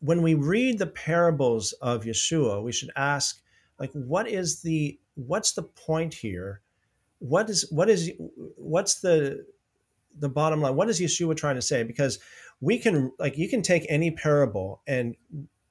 when 0.00 0.22
we 0.22 0.34
read 0.34 0.78
the 0.78 0.86
parables 0.86 1.72
of 1.72 2.04
Yeshua, 2.04 2.62
we 2.62 2.72
should 2.72 2.90
ask, 2.96 3.42
like, 3.78 3.92
what 3.92 4.28
is 4.28 4.62
the 4.62 4.98
what's 5.14 5.52
the 5.52 5.62
point 5.62 6.14
here? 6.14 6.62
What 7.18 7.50
is 7.50 7.66
what 7.70 7.88
is 7.88 8.10
what's 8.56 9.00
the 9.00 9.44
the 10.18 10.28
bottom 10.28 10.60
line? 10.60 10.76
What 10.76 10.88
is 10.88 11.00
Yeshua 11.00 11.36
trying 11.36 11.56
to 11.56 11.62
say? 11.62 11.82
Because 11.82 12.18
we 12.60 12.78
can 12.78 13.12
like 13.18 13.38
you 13.38 13.48
can 13.48 13.62
take 13.62 13.86
any 13.88 14.10
parable 14.10 14.82
and 14.86 15.16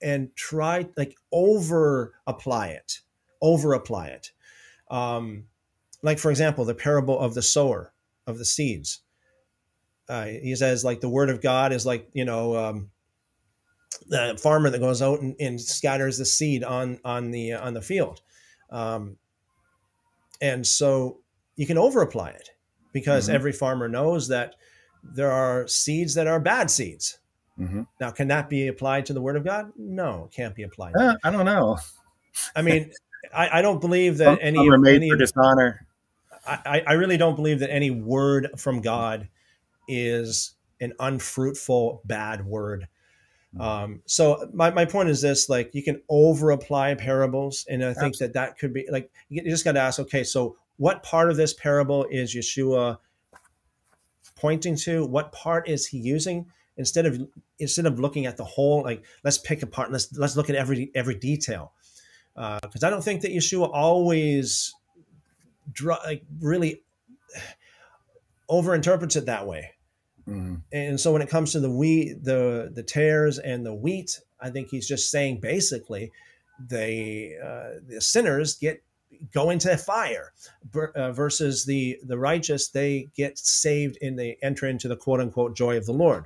and 0.02 0.36
try 0.36 0.88
like 0.96 1.16
over 1.32 2.14
apply 2.26 2.68
it, 2.68 3.00
over 3.42 3.74
apply 3.74 4.08
it. 4.08 4.32
Um, 4.90 5.46
like 6.02 6.20
for 6.20 6.32
example, 6.32 6.66
the 6.66 6.76
parable 6.76 7.20
of 7.20 7.34
the 7.34 7.42
sower 7.42 7.94
of 8.26 8.38
the 8.38 8.46
seeds. 8.46 9.02
Uh, 10.10 10.26
he 10.26 10.56
says 10.56 10.86
like 10.86 11.02
the 11.02 11.10
word 11.10 11.30
of 11.30 11.42
God 11.42 11.74
is 11.74 11.86
like 11.86 12.08
you 12.14 12.24
know 12.24 12.56
um, 12.56 12.92
the 14.08 14.40
farmer 14.42 14.70
that 14.70 14.80
goes 14.80 15.02
out 15.02 15.22
and, 15.22 15.36
and, 15.40 15.60
scatters 15.60 16.18
the 16.18 16.26
seed 16.26 16.64
on 16.64 17.00
on 17.04 17.32
the 17.32 17.54
on 17.54 17.74
the 17.74 17.82
field. 17.82 18.22
Um, 18.70 19.18
and 20.42 20.66
so 20.66 21.20
you 21.56 21.66
can 21.66 21.78
over 21.78 22.02
apply 22.02 22.30
it 22.30 22.50
because 22.94 23.26
mm-hmm. 23.26 23.36
every 23.36 23.52
farmer 23.52 23.88
knows 23.88 24.28
that 24.30 24.56
there 25.04 25.32
are 25.32 25.68
seeds 25.68 26.16
that 26.16 26.28
are 26.28 26.40
bad 26.40 26.70
seeds. 26.70 27.20
Mm-hmm. 27.60 27.84
Now, 28.00 28.12
can 28.12 28.28
that 28.28 28.50
be 28.50 28.68
applied 28.68 29.08
to 29.08 29.14
the 29.14 29.22
Word 29.22 29.36
of 29.36 29.44
God? 29.44 29.72
No, 29.78 30.26
it 30.26 30.36
can't 30.36 30.56
be 30.56 30.64
applied. 30.64 30.94
Uh, 30.96 31.16
I 31.24 31.32
don't 31.32 31.46
know. 31.46 31.78
I 32.56 32.62
mean, 32.62 32.92
I, 33.34 33.60
I, 33.60 33.62
don't 33.64 33.82
believe 33.82 34.18
that 34.18 34.40
any 34.42 34.60
some 34.60 34.70
are 34.72 34.78
made 34.78 34.98
any, 34.98 35.10
for 35.10 35.16
dishonor. 35.16 35.88
I, 36.46 36.84
I 36.86 36.94
really 36.94 37.18
don't 37.18 37.36
believe 37.36 37.60
that 37.60 37.72
any 37.72 37.90
word 37.90 38.50
from 38.58 38.82
God 38.82 39.30
is 39.88 40.54
an 40.80 40.94
unfruitful 41.00 42.02
bad 42.06 42.46
word. 42.46 42.88
Um, 43.60 44.02
so 44.06 44.50
my, 44.54 44.72
my 44.72 44.86
point 44.86 45.10
is 45.10 45.22
this: 45.22 45.50
like 45.50 45.74
you 45.74 45.84
can 45.84 46.02
over 46.10 46.52
apply 46.52 46.96
parables, 46.96 47.66
and 47.70 47.84
I 47.84 47.94
think 47.94 48.14
Absolutely. 48.14 48.28
that 48.28 48.34
that 48.34 48.58
could 48.58 48.74
be 48.74 48.88
like 48.92 49.12
you 49.30 49.42
just 49.44 49.64
got 49.64 49.74
to 49.74 49.80
ask, 49.80 50.00
okay, 50.00 50.24
so 50.24 50.58
what 50.78 51.04
part 51.04 51.30
of 51.30 51.38
this 51.38 51.54
parable 51.54 52.06
is 52.10 52.36
Yeshua 52.36 52.98
pointing 54.36 54.76
to? 54.78 55.06
What 55.06 55.32
part 55.32 55.68
is 55.68 55.88
he 55.88 55.98
using? 55.98 56.46
Instead 56.78 57.08
of 57.08 57.20
instead 57.58 57.88
of 57.88 58.00
looking 58.00 58.28
at 58.28 58.38
the 58.38 58.46
whole, 58.46 58.84
like 58.84 59.04
let's 59.24 59.40
pick 59.40 59.64
apart, 59.64 59.92
let's 59.92 60.16
let's 60.18 60.36
look 60.36 60.50
at 60.50 60.56
every 60.56 60.92
every 60.94 61.16
detail, 61.16 61.74
because 62.36 62.84
uh, 62.84 62.88
I 62.88 62.90
don't 62.92 63.04
think 63.04 63.22
that 63.22 63.32
Yeshua 63.32 63.70
always, 63.74 64.76
draw, 65.72 65.98
like 66.06 66.24
really 66.40 66.84
overinterprets 68.48 69.16
it 69.16 69.26
that 69.26 69.48
way. 69.48 69.72
Mm-hmm. 70.28 70.56
And 70.72 71.00
so 71.00 71.14
when 71.14 71.22
it 71.22 71.30
comes 71.30 71.54
to 71.54 71.60
the 71.60 71.72
wheat, 71.72 72.24
the 72.24 72.72
the 72.74 72.84
tares 72.84 73.40
and 73.40 73.66
the 73.66 73.74
wheat, 73.74 74.20
I 74.42 74.50
think 74.50 74.70
he's 74.70 74.88
just 74.88 75.10
saying 75.10 75.40
basically, 75.40 76.12
they 76.60 77.36
uh, 77.42 77.80
the 77.88 78.02
sinners 78.02 78.56
get 78.56 78.84
go 79.34 79.50
into 79.50 79.76
fire. 79.78 80.34
Uh, 80.96 81.12
versus 81.14 81.66
the 81.66 81.98
the 82.04 82.18
righteous 82.18 82.70
they 82.70 83.08
get 83.16 83.38
saved 83.38 83.98
and 84.02 84.20
they 84.20 84.38
enter 84.44 84.68
into 84.68 84.88
the 84.88 84.98
quote 84.98 85.22
unquote 85.22 85.56
joy 85.56 85.78
of 85.78 85.86
the 85.86 85.94
lord. 85.94 86.26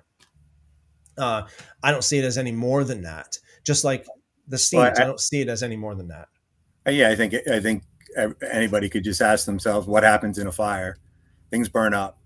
Uh, 1.17 1.43
i 1.83 1.91
don't 1.91 2.03
see 2.03 2.17
it 2.17 2.25
as 2.25 2.37
any 2.37 2.51
more 2.51 2.83
than 2.83 3.03
that. 3.03 3.37
Just 3.63 3.83
like 3.83 4.07
the 4.47 4.57
seeds 4.57 4.79
well, 4.79 4.93
I, 4.97 5.03
I, 5.03 5.05
don't 5.05 5.19
see 5.19 5.41
it 5.41 5.47
as 5.47 5.61
any 5.61 5.75
more 5.75 5.93
than 5.93 6.07
that. 6.07 6.27
Uh, 6.87 6.91
yeah 6.91 7.09
i 7.09 7.15
think 7.15 7.35
i 7.51 7.59
think 7.59 7.83
anybody 8.51 8.89
could 8.89 9.03
just 9.03 9.21
ask 9.21 9.45
themselves 9.45 9.85
what 9.87 10.03
happens 10.03 10.39
in 10.39 10.47
a 10.47 10.51
fire. 10.51 10.97
Things 11.51 11.69
burn 11.69 11.93
up 11.93 12.17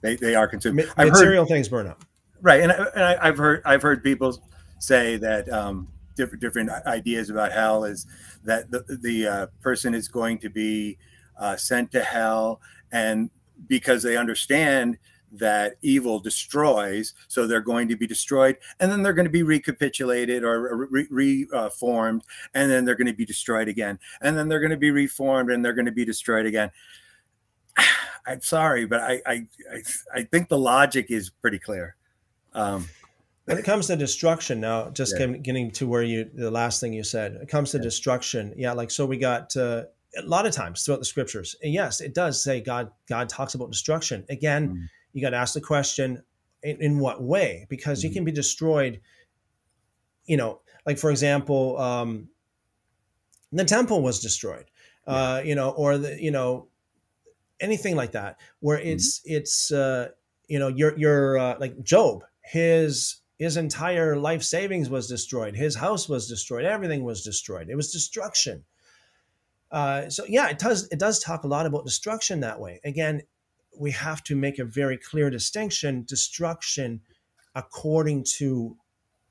they, 0.00 0.16
they 0.16 0.34
are 0.34 0.48
consumed 0.48 0.76
Ma- 0.76 1.04
material 1.04 1.44
heard, 1.44 1.48
things 1.48 1.68
burn 1.68 1.86
up 1.86 2.04
right 2.40 2.60
and, 2.60 2.72
I, 2.72 2.86
and 2.94 3.04
I, 3.04 3.26
have 3.26 3.38
heard 3.38 3.62
i've 3.64 3.82
heard 3.82 4.02
people 4.02 4.40
say 4.78 5.16
that 5.16 5.50
um, 5.52 5.88
different 6.18 6.40
different 6.40 6.70
ideas 6.86 7.30
about 7.30 7.52
hell 7.52 7.84
is 7.84 8.06
that 8.44 8.70
the 8.70 8.84
the 9.02 9.26
uh, 9.26 9.46
person 9.62 9.94
is 9.94 10.08
going 10.08 10.38
to 10.38 10.50
be 10.50 10.98
uh, 11.38 11.56
sent 11.56 11.90
to 11.92 12.02
hell, 12.02 12.60
and 12.92 13.30
because 13.66 14.02
they 14.02 14.16
understand 14.16 14.98
that 15.30 15.74
evil 15.82 16.18
destroys, 16.18 17.12
so 17.28 17.46
they're 17.46 17.60
going 17.60 17.86
to 17.88 17.96
be 17.96 18.06
destroyed, 18.06 18.56
and 18.80 18.90
then 18.90 19.02
they're 19.02 19.12
going 19.12 19.26
to 19.26 19.30
be 19.30 19.42
recapitulated 19.42 20.42
or 20.42 20.88
reformed, 20.90 22.22
re- 22.22 22.60
and 22.60 22.70
then 22.70 22.84
they're 22.84 22.96
going 22.96 23.06
to 23.06 23.12
be 23.12 23.26
destroyed 23.26 23.68
again, 23.68 23.98
and 24.20 24.36
then 24.36 24.48
they're 24.48 24.60
going 24.60 24.70
to 24.70 24.76
be 24.76 24.90
reformed, 24.90 25.50
and 25.50 25.64
they're 25.64 25.74
going 25.74 25.86
to 25.86 25.92
be 25.92 26.04
destroyed 26.04 26.46
again. 26.46 26.70
I'm 28.28 28.42
sorry, 28.42 28.86
but 28.86 29.00
I 29.00 29.22
I 29.26 29.46
I 30.14 30.22
think 30.22 30.48
the 30.48 30.58
logic 30.58 31.06
is 31.10 31.30
pretty 31.30 31.58
clear. 31.58 31.96
Um, 32.52 32.88
when 33.48 33.56
it 33.56 33.64
comes 33.64 33.86
to 33.86 33.96
destruction 33.96 34.60
now 34.60 34.90
just 34.90 35.18
yeah. 35.18 35.26
getting 35.26 35.70
to 35.70 35.86
where 35.86 36.02
you 36.02 36.28
the 36.34 36.50
last 36.50 36.80
thing 36.80 36.92
you 36.92 37.02
said 37.02 37.32
it 37.40 37.48
comes 37.48 37.70
to 37.70 37.78
yeah. 37.78 37.82
destruction 37.82 38.52
yeah 38.56 38.72
like 38.72 38.90
so 38.90 39.06
we 39.06 39.16
got 39.16 39.56
uh, 39.56 39.84
a 40.18 40.22
lot 40.22 40.46
of 40.46 40.52
times 40.52 40.82
throughout 40.82 40.98
the 40.98 41.04
scriptures 41.04 41.56
and 41.62 41.72
yes 41.72 42.02
it 42.02 42.12
does 42.14 42.42
say 42.42 42.60
god 42.60 42.90
god 43.08 43.28
talks 43.28 43.54
about 43.54 43.70
destruction 43.70 44.24
again 44.28 44.68
mm. 44.68 44.86
you 45.14 45.22
got 45.22 45.30
to 45.30 45.36
ask 45.36 45.54
the 45.54 45.60
question 45.60 46.22
in, 46.62 46.82
in 46.82 46.98
what 46.98 47.22
way 47.22 47.66
because 47.70 48.00
mm. 48.00 48.04
you 48.04 48.10
can 48.10 48.24
be 48.24 48.32
destroyed 48.32 49.00
you 50.26 50.36
know 50.36 50.60
like 50.84 50.98
for 50.98 51.10
example 51.10 51.78
um 51.78 52.28
the 53.50 53.64
temple 53.64 54.02
was 54.02 54.20
destroyed 54.20 54.66
yeah. 55.06 55.14
uh 55.14 55.42
you 55.42 55.54
know 55.54 55.70
or 55.70 55.96
the 55.96 56.22
you 56.22 56.30
know 56.30 56.68
anything 57.60 57.96
like 57.96 58.12
that 58.12 58.38
where 58.60 58.78
it's 58.78 59.20
mm. 59.20 59.22
it's 59.26 59.72
uh 59.72 60.08
you 60.46 60.58
know 60.58 60.68
you're 60.68 60.96
you're 60.98 61.38
uh, 61.38 61.56
like 61.58 61.82
job 61.82 62.24
his 62.42 63.20
his 63.38 63.56
entire 63.56 64.16
life 64.16 64.42
savings 64.42 64.90
was 64.90 65.06
destroyed. 65.06 65.54
His 65.54 65.76
house 65.76 66.08
was 66.08 66.28
destroyed. 66.28 66.64
Everything 66.64 67.04
was 67.04 67.22
destroyed. 67.22 67.68
It 67.70 67.76
was 67.76 67.92
destruction. 67.92 68.64
Uh, 69.70 70.08
so 70.10 70.24
yeah, 70.28 70.48
it 70.48 70.58
does 70.58 70.88
it 70.90 70.98
does 70.98 71.20
talk 71.20 71.44
a 71.44 71.48
lot 71.48 71.66
about 71.66 71.84
destruction 71.84 72.40
that 72.40 72.58
way. 72.58 72.80
Again, 72.84 73.22
we 73.78 73.92
have 73.92 74.24
to 74.24 74.34
make 74.34 74.58
a 74.58 74.64
very 74.64 74.96
clear 74.96 75.30
distinction: 75.30 76.04
destruction 76.08 77.02
according 77.54 78.24
to 78.38 78.76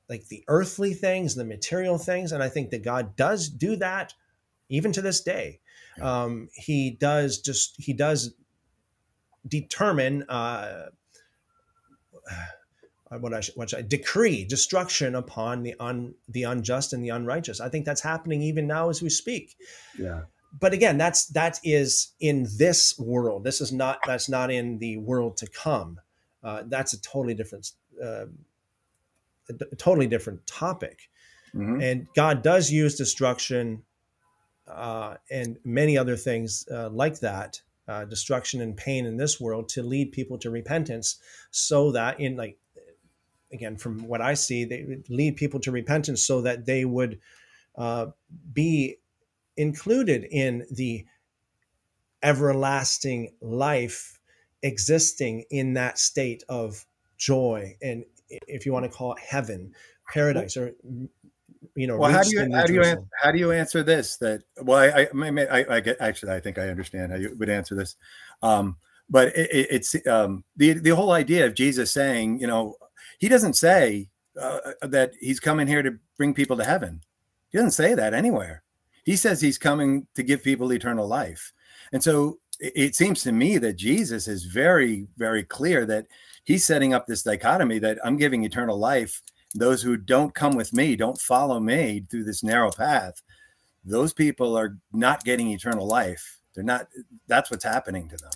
like 0.08 0.26
the 0.28 0.44
earthly 0.48 0.94
things, 0.94 1.34
the 1.34 1.44
material 1.44 1.98
things, 1.98 2.32
and 2.32 2.42
I 2.42 2.48
think 2.48 2.70
that 2.70 2.82
God 2.82 3.14
does 3.14 3.48
do 3.48 3.76
that 3.76 4.14
even 4.70 4.92
to 4.92 5.02
this 5.02 5.20
day. 5.20 5.60
Um, 6.02 6.48
he 6.52 6.90
does 6.90 7.38
just 7.38 7.74
he 7.78 7.92
does 7.92 8.34
determine. 9.46 10.24
Uh, 10.28 10.86
what 13.10 13.32
I, 13.32 13.40
should, 13.40 13.56
what 13.56 13.72
I 13.74 13.82
decree 13.82 14.44
destruction 14.44 15.14
upon 15.14 15.62
the 15.62 15.74
un, 15.80 16.14
the 16.28 16.42
unjust 16.42 16.92
and 16.92 17.02
the 17.02 17.08
unrighteous. 17.08 17.60
I 17.60 17.68
think 17.68 17.86
that's 17.86 18.02
happening 18.02 18.42
even 18.42 18.66
now 18.66 18.90
as 18.90 19.00
we 19.00 19.08
speak. 19.08 19.56
Yeah. 19.98 20.22
But 20.60 20.72
again, 20.72 20.98
that's 20.98 21.26
that 21.28 21.60
is 21.62 22.12
in 22.20 22.46
this 22.58 22.98
world. 22.98 23.44
This 23.44 23.60
is 23.60 23.72
not 23.72 23.98
that's 24.06 24.28
not 24.28 24.50
in 24.50 24.78
the 24.78 24.96
world 24.98 25.36
to 25.38 25.46
come. 25.46 26.00
Uh, 26.42 26.62
that's 26.66 26.92
a 26.94 27.00
totally 27.00 27.34
different, 27.34 27.72
uh, 28.02 28.26
a 29.50 29.76
totally 29.76 30.06
different 30.06 30.46
topic. 30.46 31.10
Mm-hmm. 31.54 31.80
And 31.80 32.06
God 32.14 32.42
does 32.42 32.70
use 32.70 32.96
destruction 32.96 33.82
uh, 34.70 35.16
and 35.30 35.58
many 35.64 35.96
other 35.96 36.16
things 36.16 36.66
uh, 36.70 36.88
like 36.90 37.20
that, 37.20 37.60
uh, 37.86 38.04
destruction 38.04 38.60
and 38.60 38.76
pain 38.76 39.06
in 39.06 39.16
this 39.16 39.40
world, 39.40 39.68
to 39.70 39.82
lead 39.82 40.12
people 40.12 40.38
to 40.38 40.50
repentance, 40.50 41.18
so 41.50 41.92
that 41.92 42.20
in 42.20 42.36
like 42.36 42.58
again, 43.52 43.76
from 43.76 44.06
what 44.06 44.20
I 44.20 44.34
see, 44.34 44.64
they 44.64 44.98
lead 45.08 45.36
people 45.36 45.60
to 45.60 45.72
repentance 45.72 46.22
so 46.22 46.42
that 46.42 46.66
they 46.66 46.84
would 46.84 47.18
uh, 47.76 48.06
be 48.52 48.98
included 49.56 50.24
in 50.30 50.66
the 50.70 51.04
everlasting 52.22 53.32
life 53.40 54.20
existing 54.62 55.44
in 55.50 55.74
that 55.74 55.98
state 55.98 56.42
of 56.48 56.84
joy 57.16 57.76
and 57.80 58.04
if 58.28 58.66
you 58.66 58.72
want 58.72 58.84
to 58.84 58.90
call 58.90 59.12
it 59.12 59.20
heaven 59.20 59.72
paradise 60.12 60.56
or 60.56 60.72
you 61.78 61.86
know 61.86 61.96
well 61.96 62.10
how 62.10 62.22
do 62.22 62.30
you 62.30 62.50
how 62.54 62.64
do 62.64 62.72
you 62.72 62.82
answer, 62.82 63.06
how 63.22 63.30
do 63.30 63.38
you 63.38 63.52
answer 63.52 63.82
this 63.82 64.16
that 64.16 64.42
well 64.62 64.78
i 64.78 65.06
i, 65.06 65.60
I, 65.60 65.76
I 65.76 65.80
get 65.80 65.96
actually 66.00 66.32
i 66.32 66.40
think 66.40 66.58
i 66.58 66.68
understand 66.68 67.12
how 67.12 67.18
you 67.18 67.36
would 67.38 67.48
answer 67.48 67.74
this 67.74 67.96
um 68.42 68.76
but 69.08 69.28
it, 69.28 69.50
it, 69.52 69.66
it's 69.70 70.06
um 70.06 70.44
the 70.56 70.72
the 70.72 70.94
whole 70.94 71.12
idea 71.12 71.46
of 71.46 71.54
jesus 71.54 71.90
saying 71.92 72.40
you 72.40 72.46
know 72.46 72.76
he 73.18 73.28
doesn't 73.28 73.54
say 73.54 74.08
uh, 74.40 74.60
uh, 74.82 74.86
that 74.86 75.12
he's 75.20 75.40
coming 75.40 75.66
here 75.66 75.82
to 75.82 75.98
bring 76.16 76.32
people 76.32 76.56
to 76.56 76.64
heaven. 76.64 77.00
He 77.50 77.58
doesn't 77.58 77.72
say 77.72 77.94
that 77.94 78.14
anywhere. 78.14 78.62
He 79.04 79.16
says 79.16 79.40
he's 79.40 79.58
coming 79.58 80.06
to 80.14 80.22
give 80.22 80.44
people 80.44 80.72
eternal 80.72 81.08
life. 81.08 81.52
And 81.92 82.02
so 82.02 82.38
it 82.60 82.94
seems 82.94 83.22
to 83.22 83.32
me 83.32 83.58
that 83.58 83.74
Jesus 83.74 84.28
is 84.28 84.44
very, 84.44 85.06
very 85.16 85.44
clear 85.44 85.86
that 85.86 86.06
he's 86.44 86.64
setting 86.64 86.92
up 86.92 87.06
this 87.06 87.22
dichotomy 87.22 87.78
that 87.80 87.98
I'm 88.04 88.16
giving 88.16 88.44
eternal 88.44 88.78
life. 88.78 89.22
Those 89.54 89.82
who 89.82 89.96
don't 89.96 90.34
come 90.34 90.54
with 90.54 90.72
me, 90.72 90.96
don't 90.96 91.20
follow 91.20 91.58
me 91.58 92.04
through 92.10 92.24
this 92.24 92.42
narrow 92.42 92.70
path, 92.70 93.22
those 93.84 94.12
people 94.12 94.56
are 94.56 94.76
not 94.92 95.24
getting 95.24 95.50
eternal 95.50 95.86
life. 95.86 96.38
They're 96.54 96.64
not, 96.64 96.88
that's 97.26 97.50
what's 97.50 97.64
happening 97.64 98.08
to 98.08 98.16
them. 98.16 98.30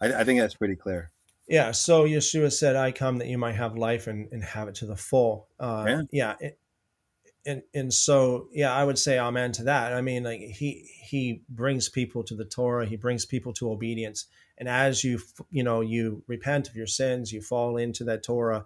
I, 0.00 0.20
I 0.20 0.24
think 0.24 0.40
that's 0.40 0.54
pretty 0.54 0.76
clear. 0.76 1.10
Yeah. 1.48 1.72
So 1.72 2.04
Yeshua 2.04 2.52
said, 2.52 2.76
"I 2.76 2.90
come 2.92 3.18
that 3.18 3.28
you 3.28 3.36
might 3.38 3.54
have 3.56 3.76
life 3.76 4.06
and, 4.06 4.28
and 4.32 4.42
have 4.42 4.68
it 4.68 4.76
to 4.76 4.86
the 4.86 4.96
full." 4.96 5.48
Uh, 5.60 5.84
yeah. 5.86 6.02
yeah 6.10 6.34
it, 6.40 6.58
and 7.46 7.62
and 7.74 7.92
so 7.92 8.48
yeah, 8.52 8.72
I 8.72 8.84
would 8.84 8.98
say 8.98 9.18
amen 9.18 9.52
to 9.52 9.64
that. 9.64 9.92
I 9.92 10.00
mean, 10.00 10.24
like 10.24 10.40
he 10.40 10.88
he 11.02 11.42
brings 11.48 11.88
people 11.88 12.22
to 12.24 12.34
the 12.34 12.44
Torah. 12.44 12.86
He 12.86 12.96
brings 12.96 13.26
people 13.26 13.52
to 13.54 13.70
obedience. 13.70 14.26
And 14.56 14.68
as 14.68 15.04
you 15.04 15.20
you 15.50 15.62
know 15.62 15.80
you 15.80 16.22
repent 16.26 16.68
of 16.68 16.76
your 16.76 16.86
sins, 16.86 17.32
you 17.32 17.42
fall 17.42 17.76
into 17.76 18.04
that 18.04 18.22
Torah. 18.22 18.64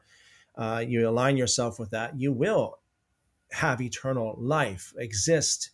Uh, 0.58 0.84
you 0.86 1.08
align 1.08 1.36
yourself 1.36 1.78
with 1.78 1.90
that. 1.90 2.18
You 2.18 2.32
will 2.32 2.78
have 3.52 3.80
eternal 3.80 4.34
life, 4.38 4.92
exist 4.98 5.70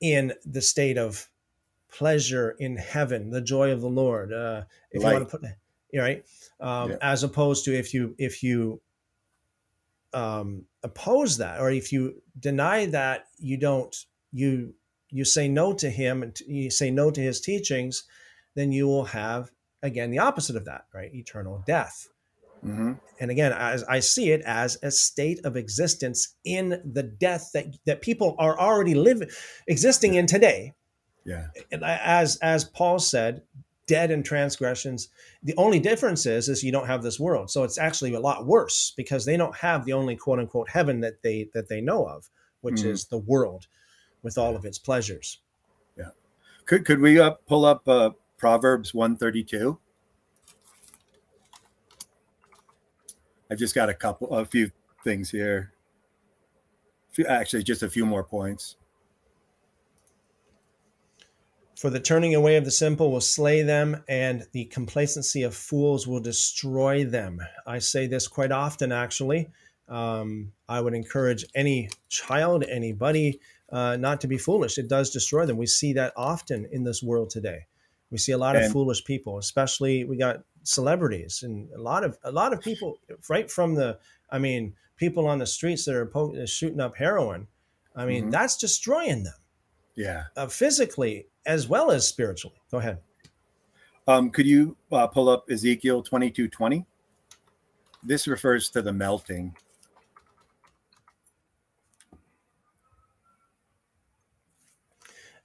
in 0.00 0.32
the 0.44 0.60
state 0.60 0.98
of 0.98 1.28
pleasure 1.90 2.56
in 2.58 2.76
heaven, 2.76 3.30
the 3.30 3.40
joy 3.40 3.70
of 3.70 3.80
the 3.80 3.88
Lord. 3.88 4.32
Uh, 4.32 4.62
if 4.90 5.02
Light. 5.02 5.10
you 5.10 5.16
want 5.16 5.30
to 5.30 5.38
put 5.38 5.48
right? 5.94 6.24
Um, 6.60 6.90
yeah. 6.90 6.96
As 7.00 7.22
opposed 7.22 7.64
to 7.64 7.76
if 7.76 7.94
you 7.94 8.14
if 8.18 8.42
you 8.42 8.80
um, 10.12 10.64
oppose 10.82 11.38
that 11.38 11.60
or 11.60 11.70
if 11.70 11.92
you 11.92 12.22
deny 12.38 12.86
that, 12.86 13.26
you 13.38 13.56
don't 13.56 13.94
you 14.32 14.74
you 15.10 15.24
say 15.24 15.48
no 15.48 15.72
to 15.74 15.90
him 15.90 16.22
and 16.22 16.38
you 16.46 16.70
say 16.70 16.90
no 16.90 17.10
to 17.10 17.20
his 17.20 17.40
teachings, 17.40 18.04
then 18.54 18.72
you 18.72 18.86
will 18.86 19.06
have 19.06 19.50
again 19.82 20.10
the 20.10 20.18
opposite 20.18 20.56
of 20.56 20.64
that, 20.66 20.86
right? 20.94 21.14
Eternal 21.14 21.62
death. 21.66 22.08
Mm-hmm. 22.64 22.92
And 23.20 23.30
again, 23.30 23.52
as 23.52 23.84
I 23.84 24.00
see 24.00 24.30
it 24.30 24.42
as 24.42 24.78
a 24.82 24.90
state 24.90 25.44
of 25.44 25.56
existence 25.56 26.36
in 26.44 26.80
the 26.84 27.02
death 27.02 27.50
that 27.54 27.66
that 27.86 28.02
people 28.02 28.34
are 28.38 28.58
already 28.58 28.94
living, 28.94 29.28
existing 29.66 30.14
in 30.14 30.26
today. 30.26 30.74
Yeah. 31.24 31.46
And 31.70 31.84
as 31.84 32.36
as 32.36 32.64
Paul 32.64 32.98
said, 32.98 33.42
dead 33.90 34.12
in 34.12 34.22
transgressions. 34.22 35.08
The 35.42 35.54
only 35.56 35.80
difference 35.80 36.24
is 36.24 36.48
is 36.48 36.62
you 36.62 36.70
don't 36.70 36.86
have 36.86 37.02
this 37.02 37.18
world. 37.18 37.50
So 37.50 37.64
it's 37.64 37.76
actually 37.76 38.14
a 38.14 38.20
lot 38.20 38.46
worse 38.46 38.92
because 38.96 39.24
they 39.24 39.36
don't 39.36 39.56
have 39.56 39.84
the 39.84 39.94
only 39.94 40.14
quote 40.14 40.38
unquote 40.38 40.70
heaven 40.70 41.00
that 41.00 41.22
they 41.22 41.48
that 41.54 41.68
they 41.68 41.80
know 41.80 42.06
of, 42.06 42.30
which 42.60 42.82
mm. 42.82 42.86
is 42.86 43.06
the 43.06 43.18
world 43.18 43.66
with 44.22 44.38
all 44.38 44.54
of 44.54 44.64
its 44.64 44.78
pleasures. 44.78 45.40
Yeah. 45.96 46.10
Could 46.66 46.84
could 46.84 47.00
we 47.00 47.18
uh, 47.18 47.32
pull 47.48 47.64
up 47.64 47.88
uh, 47.88 48.10
Proverbs 48.38 48.94
132? 48.94 49.78
I've 53.50 53.58
just 53.58 53.74
got 53.74 53.88
a 53.88 53.94
couple 53.94 54.28
a 54.30 54.44
few 54.44 54.70
things 55.02 55.30
here. 55.30 55.72
Few, 57.10 57.26
actually 57.26 57.64
just 57.64 57.82
a 57.82 57.90
few 57.90 58.06
more 58.06 58.22
points. 58.22 58.76
For 61.76 61.88
the 61.88 61.98
turning 61.98 62.34
away 62.34 62.56
of 62.56 62.66
the 62.66 62.70
simple 62.70 63.10
will 63.10 63.22
slay 63.22 63.62
them, 63.62 64.04
and 64.06 64.46
the 64.52 64.66
complacency 64.66 65.42
of 65.44 65.54
fools 65.54 66.06
will 66.06 66.20
destroy 66.20 67.06
them. 67.06 67.40
I 67.66 67.78
say 67.78 68.06
this 68.06 68.28
quite 68.28 68.52
often, 68.52 68.92
actually. 68.92 69.48
Um, 69.88 70.52
I 70.68 70.80
would 70.82 70.92
encourage 70.92 71.44
any 71.54 71.88
child, 72.10 72.64
anybody, 72.64 73.40
uh, 73.72 73.96
not 73.96 74.20
to 74.20 74.28
be 74.28 74.36
foolish. 74.36 74.76
It 74.76 74.88
does 74.88 75.10
destroy 75.10 75.46
them. 75.46 75.56
We 75.56 75.66
see 75.66 75.94
that 75.94 76.12
often 76.16 76.68
in 76.70 76.84
this 76.84 77.02
world 77.02 77.30
today. 77.30 77.66
We 78.10 78.18
see 78.18 78.32
a 78.32 78.38
lot 78.38 78.56
and, 78.56 78.66
of 78.66 78.72
foolish 78.72 79.04
people, 79.04 79.38
especially 79.38 80.04
we 80.04 80.18
got 80.18 80.42
celebrities 80.62 81.42
and 81.42 81.68
a 81.72 81.80
lot 81.80 82.04
of 82.04 82.18
a 82.24 82.32
lot 82.32 82.52
of 82.52 82.60
people 82.60 82.98
right 83.28 83.50
from 83.50 83.74
the. 83.74 83.98
I 84.30 84.38
mean, 84.38 84.74
people 84.96 85.26
on 85.26 85.38
the 85.38 85.46
streets 85.46 85.84
that 85.86 85.94
are 85.94 86.06
po- 86.06 86.44
shooting 86.46 86.80
up 86.80 86.96
heroin. 86.96 87.48
I 87.96 88.06
mean, 88.06 88.22
mm-hmm. 88.22 88.30
that's 88.30 88.56
destroying 88.56 89.24
them. 89.24 89.34
Yeah, 89.96 90.24
uh, 90.36 90.46
physically 90.46 91.26
as 91.46 91.68
well 91.68 91.90
as 91.90 92.06
spiritually. 92.06 92.56
Go 92.70 92.78
ahead. 92.78 92.98
Um, 94.06 94.30
could 94.30 94.46
you 94.46 94.76
uh, 94.92 95.06
pull 95.08 95.28
up 95.28 95.46
Ezekiel 95.50 96.02
twenty 96.02 96.30
two 96.30 96.48
twenty? 96.48 96.86
This 98.02 98.26
refers 98.26 98.70
to 98.70 98.82
the 98.82 98.92
melting 98.92 99.54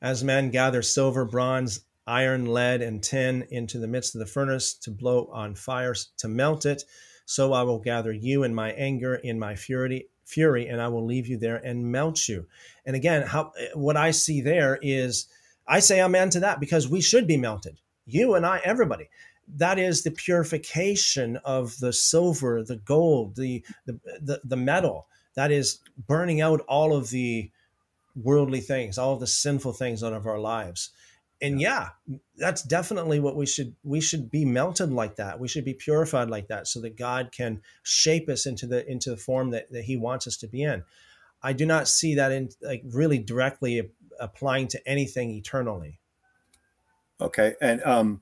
As 0.06 0.24
men 0.24 0.52
gather 0.52 0.84
silver, 0.84 1.26
bronze, 1.26 1.82
iron, 2.08 2.46
lead, 2.46 2.82
and 2.82 3.02
tin 3.02 3.48
into 3.50 3.80
the 3.80 3.88
midst 3.88 4.16
of 4.16 4.20
the 4.20 4.26
furnace 4.26 4.74
to 4.74 4.92
blow 4.92 5.30
on 5.32 5.56
fires 5.56 6.10
to 6.18 6.28
melt 6.28 6.66
it, 6.66 6.84
so 7.26 7.54
I 7.54 7.64
will 7.64 7.80
gather 7.80 8.12
you 8.12 8.44
in 8.44 8.54
my 8.54 8.72
anger, 8.72 9.16
in 9.16 9.40
my 9.40 9.56
fury, 9.56 10.08
fury, 10.26 10.68
and 10.68 10.82
I 10.82 10.88
will 10.88 11.06
leave 11.06 11.28
you 11.28 11.38
there 11.38 11.58
and 11.58 11.92
melt 11.92 12.28
you. 12.28 12.48
And 12.86 12.96
again, 12.96 13.24
how 13.24 13.52
eh, 13.60 13.68
what 13.74 13.98
I 13.98 14.12
see 14.12 14.42
there 14.42 14.78
is 14.82 15.28
I 15.68 15.80
say 15.80 16.02
amen 16.02 16.30
to 16.32 16.40
that 16.42 16.60
because 16.60 16.88
we 16.88 17.02
should 17.02 17.28
be 17.28 17.38
melted. 17.38 17.80
You 18.06 18.36
and 18.36 18.46
I, 18.46 18.62
everybody. 18.64 19.10
That 19.58 19.78
is 19.78 20.04
the 20.04 20.12
purification 20.12 21.38
of 21.38 21.78
the 21.80 21.94
silver, 21.94 22.64
the 22.64 22.78
gold, 22.78 23.36
the 23.36 23.64
the 23.86 24.00
the, 24.22 24.42
the 24.44 24.58
metal. 24.58 25.08
That 25.36 25.52
is 25.52 25.80
burning 26.08 26.42
out 26.42 26.62
all 26.62 26.96
of 26.96 27.10
the 27.10 27.52
worldly 28.16 28.62
things, 28.62 28.98
all 28.98 29.14
of 29.14 29.20
the 29.20 29.28
sinful 29.28 29.74
things 29.74 30.04
out 30.04 30.14
of 30.14 30.26
our 30.26 30.40
lives. 30.40 30.92
And 31.46 31.62
yeah, 31.62 31.90
that's 32.38 32.64
definitely 32.64 33.20
what 33.20 33.36
we 33.36 33.46
should 33.46 33.76
we 33.84 34.02
should 34.02 34.32
be 34.32 34.46
melted 34.46 34.92
like 34.92 35.18
that. 35.18 35.40
We 35.40 35.48
should 35.48 35.66
be 35.66 35.74
purified 35.74 36.30
like 36.30 36.48
that 36.48 36.68
so 36.68 36.82
that 36.82 36.98
God 36.98 37.32
can 37.32 37.62
shape 37.84 38.30
us 38.30 38.46
into 38.46 38.66
the 38.66 38.90
into 38.90 39.12
the 39.12 39.18
form 39.18 39.52
that, 39.52 39.72
that 39.72 39.84
he 39.84 39.96
wants 39.96 40.28
us 40.28 40.38
to 40.38 40.48
be 40.48 40.64
in. 40.64 40.84
I 41.44 41.54
do 41.54 41.66
not 41.66 41.88
see 41.88 42.16
that 42.16 42.32
in 42.32 42.50
like 42.62 42.84
really 42.86 43.20
directly 43.20 43.92
applying 44.20 44.68
to 44.70 44.88
anything 44.88 45.32
eternally. 45.32 46.00
Okay. 47.22 47.56
And 47.62 47.84
um 47.84 48.22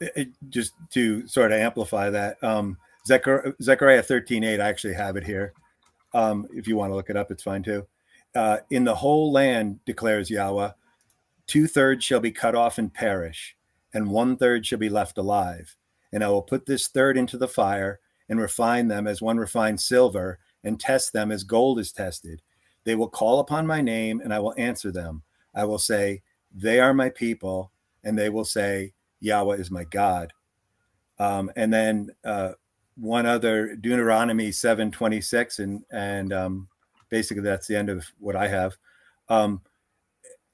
it, 0.00 0.28
just 0.48 0.72
to 0.90 1.26
sort 1.26 1.52
of 1.52 1.58
amplify 1.58 2.10
that, 2.10 2.42
um 2.42 2.78
Zechariah, 3.06 3.54
Zechariah 3.62 4.02
13, 4.02 4.44
8, 4.44 4.60
I 4.60 4.68
actually 4.68 4.94
have 4.94 5.16
it 5.16 5.24
here. 5.24 5.54
Um, 6.12 6.46
if 6.52 6.68
you 6.68 6.76
want 6.76 6.90
to 6.90 6.94
look 6.94 7.08
it 7.08 7.16
up, 7.16 7.30
it's 7.30 7.42
fine 7.42 7.62
too 7.62 7.86
uh, 8.34 8.58
in 8.70 8.84
the 8.84 8.94
whole 8.94 9.32
land, 9.32 9.80
declares 9.84 10.30
Yahweh, 10.30 10.70
two 11.50 11.66
thirds 11.66 12.04
shall 12.04 12.20
be 12.20 12.30
cut 12.30 12.54
off 12.54 12.78
and 12.78 12.94
perish, 12.94 13.56
and 13.92 14.08
one 14.08 14.36
third 14.36 14.64
shall 14.64 14.78
be 14.78 14.88
left 14.88 15.18
alive. 15.18 15.76
And 16.12 16.22
I 16.22 16.28
will 16.28 16.42
put 16.42 16.64
this 16.64 16.86
third 16.86 17.18
into 17.18 17.36
the 17.36 17.48
fire 17.48 17.98
and 18.28 18.38
refine 18.38 18.86
them 18.86 19.08
as 19.08 19.20
one 19.20 19.36
refines 19.36 19.84
silver 19.84 20.38
and 20.62 20.78
test 20.78 21.12
them 21.12 21.32
as 21.32 21.42
gold 21.42 21.80
is 21.80 21.90
tested. 21.90 22.40
They 22.84 22.94
will 22.94 23.08
call 23.08 23.40
upon 23.40 23.66
my 23.66 23.80
name 23.80 24.20
and 24.20 24.32
I 24.32 24.38
will 24.38 24.54
answer 24.56 24.92
them. 24.92 25.22
I 25.52 25.64
will 25.64 25.78
say, 25.78 26.22
They 26.54 26.78
are 26.78 26.94
my 26.94 27.10
people. 27.10 27.72
And 28.04 28.16
they 28.16 28.28
will 28.28 28.44
say, 28.44 28.92
Yahweh 29.18 29.56
is 29.56 29.72
my 29.72 29.84
God. 29.84 30.32
Um, 31.18 31.50
and 31.56 31.72
then 31.72 32.10
uh, 32.24 32.52
one 32.96 33.26
other 33.26 33.74
Deuteronomy 33.74 34.52
726 34.52 35.58
and, 35.58 35.82
and 35.90 36.32
um, 36.32 36.68
basically 37.08 37.42
that's 37.42 37.66
the 37.66 37.76
end 37.76 37.90
of 37.90 38.06
what 38.20 38.36
I 38.36 38.46
have. 38.46 38.76
Um, 39.28 39.62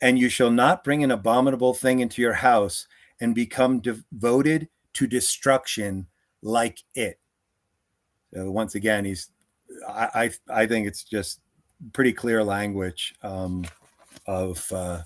and 0.01 0.19
you 0.19 0.29
shall 0.29 0.51
not 0.51 0.85
bring 0.85 1.03
an 1.03 1.11
abominable 1.11 1.75
thing 1.75 2.01
into 2.01 2.21
your 2.23 2.35
house 2.35 2.87
and 3.21 3.35
become 3.35 3.81
devoted 3.81 4.69
to 4.95 5.07
destruction 5.07 6.07
like 6.43 6.83
it. 6.95 7.19
So 8.35 8.51
once 8.51 8.75
again, 8.75 9.05
he's 9.05 9.31
I, 9.89 10.31
I, 10.49 10.63
I 10.63 10.67
think 10.67 10.87
it's 10.87 11.03
just 11.03 11.41
pretty 11.93 12.13
clear 12.13 12.43
language 12.45 13.15
um, 13.23 13.65
of 14.27 14.71
uh, 14.73 15.03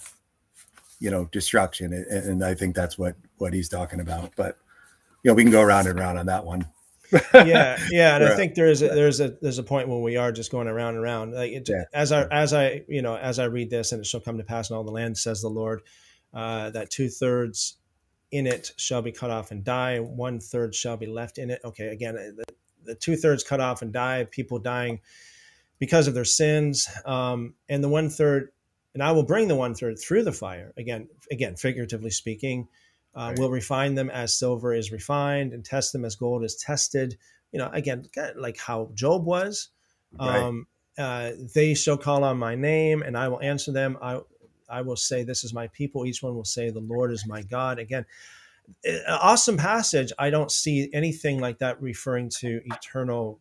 you 0.98 1.10
know 1.10 1.26
destruction, 1.26 1.92
and, 1.92 2.44
I 2.44 2.54
think 2.54 2.74
that's 2.74 2.98
what 2.98 3.16
what 3.38 3.52
he's 3.52 3.68
talking 3.68 4.00
about. 4.00 4.32
But 4.36 4.58
you 5.22 5.30
know, 5.30 5.34
we 5.34 5.42
can 5.42 5.52
go 5.52 5.62
around 5.62 5.86
and 5.86 5.98
around 5.98 6.18
on 6.18 6.26
that 6.26 6.44
one 6.44 6.66
yeah, 7.34 7.78
yeah, 7.90 8.16
and 8.16 8.24
I 8.24 8.36
think 8.36 8.54
there 8.54 8.68
is 8.68 8.82
a, 8.82 8.88
there's 8.88 9.20
a 9.20 9.36
there's 9.40 9.58
a 9.58 9.62
point 9.62 9.88
when 9.88 10.02
we 10.02 10.16
are 10.16 10.32
just 10.32 10.50
going 10.50 10.68
around 10.68 10.94
and 10.94 11.04
around. 11.04 11.34
Like 11.34 11.52
it, 11.52 11.68
yeah. 11.68 11.84
as 11.92 12.12
I 12.12 12.24
as 12.26 12.52
I 12.52 12.82
you 12.88 13.02
know 13.02 13.16
as 13.16 13.38
I 13.38 13.44
read 13.44 13.70
this, 13.70 13.92
and 13.92 14.00
it 14.00 14.06
shall 14.06 14.20
come 14.20 14.38
to 14.38 14.44
pass 14.44 14.70
in 14.70 14.76
all 14.76 14.84
the 14.84 14.92
land, 14.92 15.18
says 15.18 15.40
the 15.40 15.48
Lord, 15.48 15.82
uh, 16.32 16.70
that 16.70 16.90
two 16.90 17.08
thirds 17.08 17.76
in 18.30 18.46
it 18.46 18.72
shall 18.76 19.02
be 19.02 19.12
cut 19.12 19.30
off 19.30 19.50
and 19.50 19.64
die, 19.64 19.98
one 19.98 20.40
third 20.40 20.74
shall 20.74 20.96
be 20.96 21.06
left 21.06 21.38
in 21.38 21.50
it. 21.50 21.60
Okay, 21.64 21.88
again, 21.88 22.14
the, 22.14 22.44
the 22.84 22.94
two 22.94 23.16
thirds 23.16 23.42
cut 23.42 23.60
off 23.60 23.82
and 23.82 23.92
die, 23.92 24.26
people 24.30 24.58
dying 24.58 25.00
because 25.78 26.06
of 26.06 26.14
their 26.14 26.24
sins, 26.24 26.88
um, 27.04 27.54
and 27.68 27.82
the 27.82 27.88
one 27.88 28.10
third, 28.10 28.50
and 28.94 29.02
I 29.02 29.12
will 29.12 29.24
bring 29.24 29.48
the 29.48 29.56
one 29.56 29.74
third 29.74 29.98
through 29.98 30.24
the 30.24 30.32
fire. 30.32 30.72
Again, 30.76 31.08
again, 31.30 31.56
figuratively 31.56 32.10
speaking, 32.10 32.68
uh, 33.14 33.28
right. 33.28 33.38
We'll 33.38 33.50
refine 33.50 33.94
them 33.94 34.10
as 34.10 34.38
silver 34.38 34.72
is 34.72 34.92
refined 34.92 35.52
and 35.52 35.64
test 35.64 35.92
them 35.92 36.04
as 36.04 36.16
gold 36.16 36.44
is 36.44 36.56
tested. 36.56 37.16
You 37.52 37.58
know, 37.58 37.70
again, 37.72 38.08
like 38.36 38.58
how 38.58 38.90
Job 38.94 39.24
was. 39.24 39.68
Um, 40.18 40.66
uh, 40.98 41.32
they 41.54 41.74
shall 41.74 41.96
call 41.96 42.24
on 42.24 42.38
my 42.38 42.54
name, 42.54 43.02
and 43.02 43.16
I 43.16 43.28
will 43.28 43.40
answer 43.40 43.72
them. 43.72 43.96
I 44.02 44.20
I 44.68 44.82
will 44.82 44.96
say, 44.96 45.24
"This 45.24 45.44
is 45.44 45.52
my 45.52 45.68
people." 45.68 46.06
Each 46.06 46.22
one 46.22 46.34
will 46.34 46.44
say, 46.44 46.70
"The 46.70 46.80
Lord 46.80 47.10
is 47.12 47.26
my 47.26 47.42
God." 47.42 47.78
Again, 47.78 48.06
awesome 49.08 49.56
passage. 49.56 50.12
I 50.18 50.30
don't 50.30 50.50
see 50.50 50.90
anything 50.92 51.40
like 51.40 51.58
that 51.58 51.80
referring 51.80 52.28
to 52.40 52.60
eternal 52.66 53.40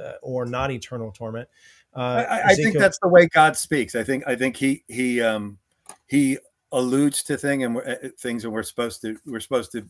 uh, 0.00 0.12
or 0.22 0.46
not 0.46 0.70
eternal 0.70 1.12
torment. 1.12 1.48
Uh, 1.94 2.24
I, 2.28 2.42
I 2.48 2.54
think 2.54 2.78
that's 2.78 2.98
the 3.02 3.08
way 3.08 3.26
God 3.26 3.56
speaks. 3.56 3.94
I 3.94 4.02
think 4.02 4.24
I 4.26 4.36
think 4.36 4.56
he 4.56 4.84
he 4.88 5.20
um, 5.20 5.58
he 6.06 6.38
alludes 6.72 7.22
to 7.24 7.36
thing 7.36 7.64
and 7.64 7.76
uh, 7.76 7.94
things, 8.18 8.44
and 8.44 8.52
we're 8.52 8.62
supposed 8.62 9.00
to 9.02 9.18
we're 9.26 9.40
supposed 9.40 9.72
to 9.72 9.86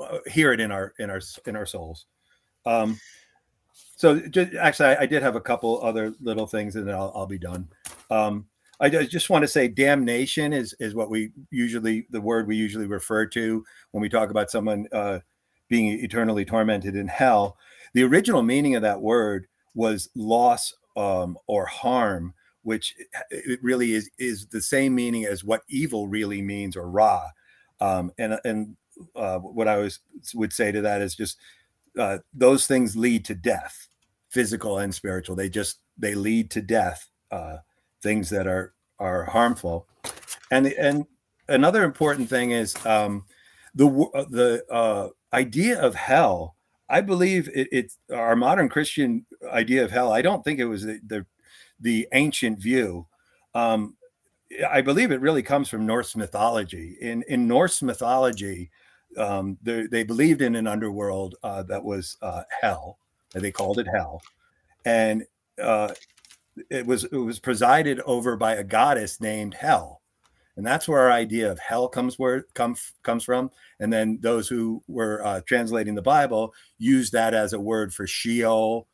uh, 0.00 0.18
hear 0.26 0.52
it 0.52 0.60
in 0.60 0.70
our 0.70 0.94
in 0.98 1.10
our 1.10 1.20
in 1.46 1.56
our 1.56 1.66
souls. 1.66 2.06
Um, 2.66 2.98
so 3.96 4.20
just, 4.20 4.54
actually, 4.54 4.90
I, 4.90 5.02
I, 5.02 5.06
did 5.06 5.22
have 5.22 5.34
a 5.34 5.40
couple 5.40 5.82
other 5.82 6.14
little 6.20 6.46
things, 6.46 6.76
and 6.76 6.86
then 6.86 6.94
I'll, 6.94 7.12
I'll 7.14 7.26
be 7.26 7.38
done. 7.38 7.68
Um, 8.10 8.46
I 8.80 8.88
just 8.88 9.30
want 9.30 9.42
to 9.42 9.48
say 9.48 9.68
damnation 9.68 10.52
is 10.52 10.74
is 10.80 10.94
what 10.94 11.08
we 11.08 11.30
usually 11.50 12.06
the 12.10 12.20
word 12.20 12.48
we 12.48 12.56
usually 12.56 12.86
refer 12.86 13.26
to 13.26 13.64
when 13.92 14.02
we 14.02 14.08
talk 14.08 14.30
about 14.30 14.50
someone 14.50 14.88
uh, 14.92 15.20
being 15.68 15.86
eternally 16.00 16.44
tormented 16.44 16.96
in 16.96 17.06
hell. 17.06 17.56
The 17.94 18.02
original 18.02 18.42
meaning 18.42 18.74
of 18.74 18.82
that 18.82 19.00
word 19.00 19.46
was 19.74 20.10
loss 20.16 20.74
um, 20.96 21.38
or 21.46 21.64
harm 21.66 22.34
which 22.62 22.94
it 23.30 23.62
really 23.62 23.92
is 23.92 24.10
is 24.18 24.46
the 24.46 24.60
same 24.60 24.94
meaning 24.94 25.24
as 25.24 25.44
what 25.44 25.62
evil 25.68 26.08
really 26.08 26.42
means 26.42 26.76
or 26.76 26.90
ra. 26.90 27.24
Um, 27.80 28.12
and 28.18 28.38
and 28.44 28.76
uh, 29.16 29.38
what 29.38 29.68
I 29.68 29.78
was 29.78 30.00
would 30.34 30.52
say 30.52 30.72
to 30.72 30.80
that 30.82 31.02
is 31.02 31.14
just 31.14 31.38
uh, 31.98 32.18
those 32.32 32.66
things 32.66 32.96
lead 32.96 33.24
to 33.26 33.34
death, 33.34 33.88
physical 34.30 34.78
and 34.78 34.94
spiritual. 34.94 35.36
They 35.36 35.48
just 35.48 35.80
they 35.98 36.14
lead 36.14 36.50
to 36.52 36.62
death. 36.62 37.08
Uh, 37.30 37.58
things 38.02 38.28
that 38.30 38.46
are 38.46 38.74
are 38.98 39.24
harmful, 39.24 39.86
and 40.50 40.66
and 40.66 41.06
another 41.48 41.84
important 41.84 42.28
thing 42.28 42.50
is 42.50 42.74
um, 42.86 43.24
the 43.74 43.88
uh, 44.14 44.24
the 44.30 44.64
uh, 44.70 45.08
idea 45.32 45.80
of 45.80 45.94
hell. 45.94 46.56
I 46.88 47.00
believe 47.00 47.48
it, 47.54 47.68
it's 47.72 47.98
our 48.12 48.36
modern 48.36 48.68
Christian 48.68 49.24
idea 49.50 49.82
of 49.82 49.90
hell. 49.90 50.12
I 50.12 50.20
don't 50.20 50.44
think 50.44 50.58
it 50.58 50.66
was 50.66 50.84
the, 50.84 51.00
the 51.06 51.24
the 51.82 52.08
ancient 52.12 52.58
view. 52.58 53.06
Um, 53.54 53.96
I 54.70 54.80
believe 54.80 55.12
it 55.12 55.20
really 55.20 55.42
comes 55.42 55.68
from 55.68 55.86
Norse 55.86 56.16
mythology. 56.16 56.96
In 57.00 57.22
in 57.28 57.46
Norse 57.46 57.82
mythology, 57.82 58.70
um, 59.16 59.58
they, 59.62 59.86
they 59.86 60.04
believed 60.04 60.42
in 60.42 60.54
an 60.54 60.66
underworld 60.66 61.36
uh, 61.42 61.62
that 61.64 61.82
was 61.82 62.16
uh, 62.22 62.42
hell. 62.60 62.98
They 63.34 63.50
called 63.50 63.78
it 63.78 63.86
hell, 63.86 64.20
and 64.84 65.24
uh, 65.60 65.94
it 66.70 66.86
was 66.86 67.04
it 67.04 67.16
was 67.16 67.38
presided 67.38 68.00
over 68.00 68.36
by 68.36 68.54
a 68.56 68.64
goddess 68.64 69.20
named 69.20 69.54
Hell, 69.54 70.02
and 70.56 70.66
that's 70.66 70.86
where 70.86 71.00
our 71.00 71.12
idea 71.12 71.50
of 71.50 71.58
hell 71.58 71.88
comes 71.88 72.18
where 72.18 72.44
comes 72.54 72.92
comes 73.02 73.24
from. 73.24 73.50
And 73.80 73.92
then 73.92 74.18
those 74.20 74.48
who 74.48 74.82
were 74.86 75.24
uh, 75.24 75.40
translating 75.46 75.94
the 75.94 76.02
Bible 76.02 76.52
used 76.78 77.12
that 77.14 77.32
as 77.32 77.54
a 77.54 77.60
word 77.60 77.94
for 77.94 78.06
Sheol, 78.06 78.86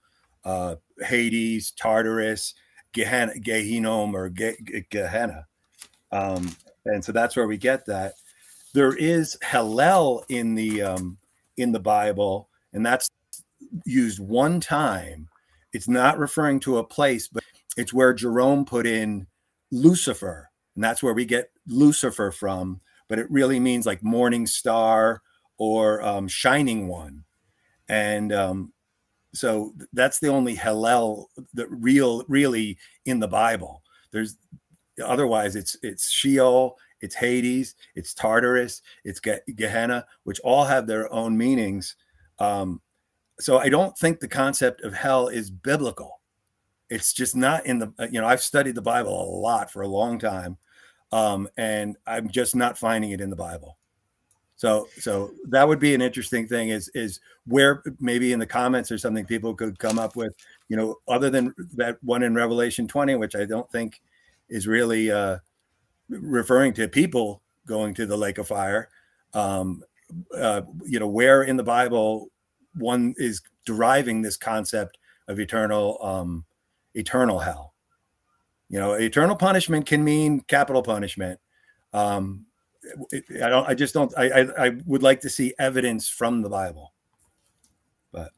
uh, 0.45 0.77
Hades, 1.01 1.73
Tartarus, 1.73 2.55
Gehenna, 2.93 3.35
Gehinnom 3.35 4.15
or 4.15 4.31
Ge- 4.31 4.89
Gehenna. 4.91 5.47
Um, 6.13 6.57
and 6.85 7.05
so 7.05 7.13
that's 7.13 7.37
where 7.37 7.47
we 7.47 7.57
get 7.57 7.87
that. 7.87 8.15
There 8.75 8.95
is 8.97 9.37
Hallel 9.43 10.25
in 10.29 10.55
the 10.55 10.83
um, 10.83 11.19
in 11.57 11.73
the 11.73 11.81
Bible, 11.81 12.49
and 12.73 12.85
that's 12.85 13.09
used 13.85 14.21
one 14.21 14.61
time. 14.61 15.29
It's 15.73 15.89
not 15.89 16.19
referring 16.19 16.61
to 16.61 16.79
a 16.79 16.85
place, 16.85 17.29
but 17.29 17.45
it's 17.77 17.93
where 17.93 18.15
Jerome 18.15 18.65
put 18.65 18.87
in 18.87 19.27
Lucifer, 19.71 20.51
and 20.75 20.83
that's 20.83 21.03
where 21.03 21.15
we 21.15 21.25
get 21.25 21.51
Lucifer 21.67 22.31
from. 22.31 22.81
But 23.09 23.19
it 23.19 23.31
really 23.31 23.59
means 23.59 23.87
like 23.87 24.03
morning 24.03 24.47
star 24.47 25.23
or 25.57 26.03
um, 26.03 26.29
shining 26.29 26.89
one, 26.89 27.25
and 27.89 28.33
um, 28.33 28.73
so 29.35 29.75
that's 29.93 30.19
the 30.19 30.29
only 30.29 30.57
Hallel 30.57 31.27
that 31.55 31.69
real 31.71 32.25
really 32.29 32.79
in 33.05 33.21
the 33.21 33.29
Bible. 33.29 33.83
There's 34.11 34.37
otherwise 35.05 35.57
it's 35.57 35.77
it's 35.83 36.11
Sheol, 36.11 36.77
it's 37.01 37.15
Hades, 37.15 37.75
it's 37.95 38.15
Tartarus, 38.15 38.83
it's 39.05 39.21
Gehenna, 39.21 40.07
which 40.25 40.41
all 40.41 40.65
have 40.65 40.87
their 40.87 41.13
own 41.13 41.37
meanings. 41.37 41.97
Um, 42.39 42.81
so 43.41 43.59
I 43.59 43.69
don't 43.69 43.97
think 43.97 44.21
the 44.21 44.29
concept 44.29 44.83
of 44.83 44.95
hell 44.95 45.29
is 45.29 45.51
biblical. 45.51 46.21
It's 46.91 47.13
just 47.13 47.37
not 47.37 47.67
in 47.67 47.79
the 47.79 47.93
you 48.11 48.21
know 48.21 48.27
I've 48.27 48.43
studied 48.43 48.75
the 48.75 48.83
Bible 48.83 49.13
a 49.13 49.29
lot 49.41 49.71
for 49.71 49.83
a 49.83 49.89
long 49.89 50.19
time, 50.19 50.57
um, 51.13 51.49
and 51.57 51.97
I'm 52.07 52.31
just 52.31 52.57
not 52.57 52.79
finding 52.79 53.11
it 53.11 53.21
in 53.21 53.31
the 53.31 53.37
Bible. 53.37 53.78
So 54.59 54.89
so 54.99 55.31
that 55.49 55.67
would 55.67 55.79
be 55.79 55.95
an 55.95 56.03
interesting 56.03 56.47
thing 56.47 56.71
is 56.71 56.91
is 56.95 57.21
where 57.47 57.83
maybe 58.01 58.33
in 58.33 58.41
the 58.41 58.47
comments 58.47 58.91
or 58.91 58.99
something 58.99 59.25
people 59.25 59.55
could 59.55 59.79
come 59.79 60.01
up 60.01 60.17
with 60.17 60.35
you 60.69 60.77
know 60.77 60.97
other 61.07 61.31
than 61.31 61.55
that 61.75 61.97
one 62.03 62.25
in 62.25 62.35
Revelation 62.35 62.89
20, 62.89 63.15
which 63.15 63.37
I 63.37 63.45
don't 63.45 63.71
think 63.71 64.03
is 64.49 64.67
really 64.67 65.13
uh, 65.13 65.39
referring 66.09 66.73
to 66.75 66.89
people 66.89 67.41
going 67.67 67.95
to 67.95 68.05
the 68.05 68.17
lake 68.17 68.39
of 68.39 68.49
fire. 68.49 68.89
Um, 69.33 69.85
uh, 70.37 70.63
you 70.85 70.99
know, 70.99 71.07
where 71.07 71.45
in 71.45 71.57
the 71.57 71.63
Bible 71.63 72.29
one 72.75 73.15
is 73.17 73.43
deriving 73.65 74.23
this 74.23 74.37
concept 74.37 74.99
of 75.29 75.39
eternal, 75.39 75.99
um, 76.03 76.45
eternal 76.95 77.39
hell. 77.39 77.75
You 78.71 78.81
know, 78.81 78.95
eternal 78.95 79.37
punishment 79.37 79.87
can 79.87 80.03
mean 80.03 80.41
capital 80.41 80.83
punishment. 80.83 81.39
Um, 81.93 82.47
I 83.43 83.49
don't. 83.49 83.69
I 83.69 83.75
just 83.75 83.95
don't. 83.95 84.13
I, 84.17 84.31
I 84.31 84.67
I 84.67 84.71
would 84.87 85.03
like 85.03 85.21
to 85.21 85.31
see 85.31 85.55
evidence 85.59 86.09
from 86.09 86.43
the 86.43 86.49
Bible. 86.49 86.93
But 88.13 88.31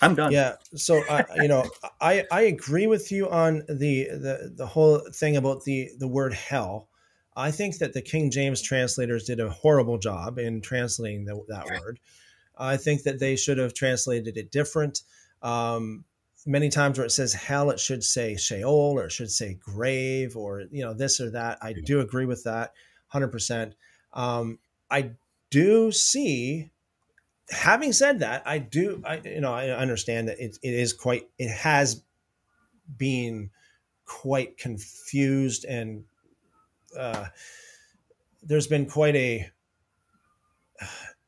I'm 0.00 0.14
done. 0.14 0.32
Yeah. 0.32 0.56
So 0.74 1.02
uh, 1.08 1.24
you 1.36 1.48
know, 1.48 1.68
I 2.00 2.24
I 2.30 2.42
agree 2.42 2.86
with 2.86 3.12
you 3.12 3.28
on 3.30 3.64
the 3.68 4.08
the 4.10 4.52
the 4.56 4.66
whole 4.66 5.00
thing 5.14 5.36
about 5.36 5.64
the 5.64 5.90
the 5.98 6.08
word 6.08 6.34
hell. 6.34 6.88
I 7.36 7.50
think 7.50 7.78
that 7.78 7.92
the 7.92 8.02
King 8.02 8.30
James 8.30 8.60
translators 8.60 9.24
did 9.24 9.40
a 9.40 9.50
horrible 9.50 9.98
job 9.98 10.38
in 10.38 10.60
translating 10.60 11.24
the, 11.24 11.40
that 11.48 11.66
word. 11.66 12.00
I 12.58 12.76
think 12.76 13.04
that 13.04 13.18
they 13.18 13.36
should 13.36 13.58
have 13.58 13.72
translated 13.72 14.36
it 14.36 14.50
different. 14.50 15.02
Um, 15.42 16.04
many 16.46 16.68
times 16.68 16.98
where 16.98 17.06
it 17.06 17.10
says 17.10 17.32
hell, 17.32 17.70
it 17.70 17.80
should 17.80 18.04
say 18.04 18.36
Sheol 18.36 18.98
or 18.98 19.04
it 19.04 19.12
should 19.12 19.30
say 19.30 19.54
grave 19.54 20.36
or 20.36 20.64
you 20.70 20.84
know 20.84 20.94
this 20.94 21.20
or 21.20 21.30
that. 21.30 21.58
I 21.62 21.72
do 21.72 22.00
agree 22.00 22.26
with 22.26 22.44
that, 22.44 22.72
hundred 23.10 23.26
um, 23.26 23.30
percent. 23.32 23.74
I 24.12 25.10
do 25.50 25.92
see 25.92 26.70
having 27.50 27.92
said 27.92 28.20
that, 28.20 28.42
I 28.46 28.58
do, 28.58 29.02
I 29.04 29.20
you 29.24 29.40
know, 29.40 29.52
I 29.52 29.70
understand 29.70 30.28
that 30.28 30.38
it, 30.38 30.58
it 30.62 30.74
is 30.74 30.92
quite, 30.92 31.28
it 31.38 31.50
has 31.50 32.02
been 32.96 33.50
quite 34.04 34.56
confused 34.56 35.64
and 35.64 36.04
uh, 36.98 37.26
there's 38.42 38.66
been 38.66 38.86
quite 38.86 39.16
a 39.16 39.50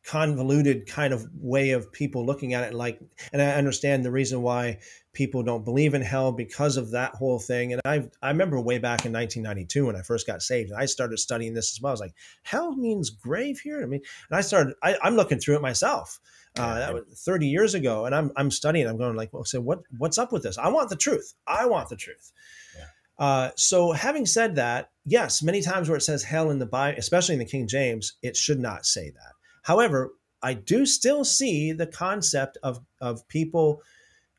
convoluted 0.05 0.86
kind 0.86 1.15
of 1.15 1.27
way 1.35 1.70
of 1.70 1.93
people 1.93 2.27
looking 2.27 2.55
at 2.55 2.65
it 2.65 2.75
like 2.75 3.01
and 3.33 3.41
i 3.41 3.51
understand 3.52 4.05
the 4.05 4.11
reason 4.11 4.43
why 4.43 4.77
people 5.12 5.42
don't 5.42 5.65
believe 5.65 5.94
in 5.94 6.02
hell 6.02 6.32
because 6.32 6.76
of 6.76 6.91
that 6.92 7.15
whole 7.15 7.39
thing. 7.39 7.73
And 7.73 7.82
i 7.84 8.08
i 8.23 8.28
remember 8.28 8.60
way 8.60 8.78
back 8.78 9.05
in 9.05 9.12
1992 9.12 9.86
when 9.86 9.97
i 9.97 10.02
first 10.02 10.26
got 10.26 10.42
saved 10.42 10.70
and 10.70 10.81
i 10.81 10.86
started 10.86 11.18
studying 11.18 11.55
this 11.55 11.73
as 11.73 11.81
well. 11.81 11.91
I 11.91 11.92
was 11.92 12.00
like 12.00 12.15
hell 12.42 12.74
means 12.74 13.10
grave 13.10 13.60
here? 13.60 13.82
I 13.82 13.86
mean 13.86 14.02
and 14.31 14.39
i 14.39 14.41
started 14.41 14.74
I, 14.82 14.97
am 15.02 15.16
looking 15.16 15.39
through 15.39 15.57
it 15.57 15.62
myself. 15.62 16.20
Uh, 16.58 16.78
that 16.81 16.92
was 16.92 17.05
30 17.15 17.47
years 17.47 17.74
ago 17.74 18.05
and 18.05 18.15
i'm 18.15 18.31
i'm 18.36 18.50
studying. 18.50 18.86
I'm 18.86 18.99
going 18.99 19.16
like 19.16 19.32
well 19.32 19.44
so 19.44 19.60
what 19.60 19.81
what's 19.99 20.18
up 20.18 20.32
with 20.32 20.42
this? 20.42 20.58
I 20.58 20.68
want 20.68 20.91
the 20.91 20.97
truth. 20.97 21.34
I 21.47 21.66
want 21.66 21.89
the 21.89 21.97
truth. 21.97 22.32
Yeah. 22.76 23.26
uh, 23.26 23.50
so 23.57 23.92
having 23.92 24.26
said 24.26 24.57
that 24.57 24.91
yes 25.05 25.42
many 25.42 25.62
times 25.62 25.89
where 25.89 25.99
it 25.99 26.02
says 26.02 26.23
hell 26.23 26.50
in 26.50 26.58
the 26.58 26.66
bible 26.66 26.99
especially 26.99 27.34
in 27.34 27.39
the 27.39 27.44
king 27.44 27.66
james 27.66 28.15
it 28.23 28.36
should 28.36 28.60
not 28.60 28.86
say 28.86 29.10
that. 29.10 29.32
However, 29.62 30.12
I 30.42 30.55
do 30.55 30.86
still 30.86 31.24
see 31.24 31.73
the 31.73 31.86
concept 31.86 32.58
of 32.62 32.81
of 33.00 33.26
people 33.28 33.82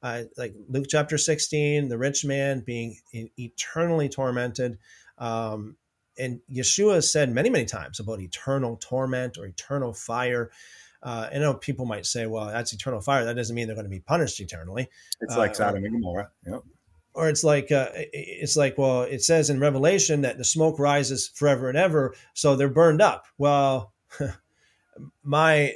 uh, 0.03 0.23
like 0.37 0.53
Luke 0.67 0.85
chapter 0.89 1.17
16, 1.17 1.87
the 1.87 1.97
rich 1.97 2.25
man 2.25 2.59
being 2.59 2.97
eternally 3.13 4.09
tormented. 4.09 4.77
Um, 5.17 5.77
and 6.19 6.41
Yeshua 6.53 7.01
said 7.03 7.31
many, 7.31 7.49
many 7.49 7.65
times 7.65 7.99
about 8.01 8.19
eternal 8.19 8.77
torment 8.77 9.37
or 9.37 9.45
eternal 9.45 9.93
fire. 9.93 10.51
Uh, 11.01 11.29
I 11.33 11.37
know 11.39 11.53
people 11.53 11.85
might 11.85 12.05
say, 12.05 12.27
well, 12.27 12.47
that's 12.47 12.73
eternal 12.73 12.99
fire. 12.99 13.23
That 13.23 13.35
doesn't 13.35 13.55
mean 13.55 13.67
they're 13.67 13.75
going 13.75 13.85
to 13.85 13.89
be 13.89 14.01
punished 14.01 14.39
eternally. 14.41 14.89
It's 15.21 15.37
like 15.37 15.51
uh, 15.51 15.55
Sodom 15.55 15.85
and 15.85 15.93
Gomorrah. 15.93 16.29
Yep. 16.45 16.63
Or 17.15 17.29
it's 17.29 17.43
like 17.43 17.71
uh, 17.71 17.89
it's 17.93 18.57
like 18.57 18.75
well, 18.77 19.03
it 19.03 19.21
says 19.21 19.51
in 19.51 19.59
Revelation 19.59 20.21
that 20.21 20.39
the 20.39 20.43
smoke 20.43 20.79
rises 20.79 21.27
forever 21.27 21.69
and 21.69 21.77
ever, 21.77 22.15
so 22.33 22.55
they're 22.55 22.69
burned 22.69 23.03
up. 23.03 23.25
Well, 23.37 23.93
my 25.23 25.73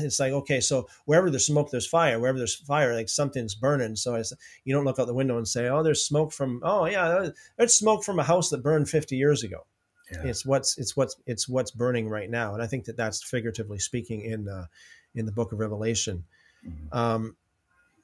it's 0.00 0.18
like 0.18 0.32
okay 0.32 0.60
so 0.60 0.88
wherever 1.04 1.30
there's 1.30 1.46
smoke 1.46 1.70
there's 1.70 1.86
fire. 1.86 2.18
Wherever 2.18 2.38
there's 2.38 2.54
fire 2.54 2.94
like 2.94 3.08
something's 3.08 3.54
burning. 3.54 3.96
So 3.96 4.14
it's 4.14 4.32
you 4.64 4.74
don't 4.74 4.84
look 4.84 4.98
out 4.98 5.06
the 5.06 5.14
window 5.14 5.36
and 5.36 5.46
say 5.46 5.68
oh 5.68 5.82
there's 5.82 6.04
smoke 6.04 6.32
from 6.32 6.60
oh 6.62 6.86
yeah 6.86 7.28
there's 7.56 7.74
smoke 7.74 8.04
from 8.04 8.18
a 8.18 8.24
house 8.24 8.50
that 8.50 8.62
burned 8.62 8.88
50 8.88 9.16
years 9.16 9.42
ago. 9.42 9.66
Yeah. 10.12 10.24
it's 10.24 10.44
what's 10.44 10.78
it's 10.78 10.96
what's 10.96 11.16
it's 11.26 11.48
what's 11.48 11.70
burning 11.70 12.08
right 12.08 12.30
now. 12.30 12.54
And 12.54 12.62
i 12.62 12.66
think 12.66 12.84
that 12.84 12.96
that's 12.96 13.22
figuratively 13.22 13.78
speaking 13.78 14.22
in 14.22 14.48
uh, 14.48 14.66
in 15.14 15.26
the 15.26 15.32
book 15.32 15.52
of 15.52 15.58
revelation. 15.58 16.24
Mm-hmm. 16.66 16.96
um, 16.96 17.36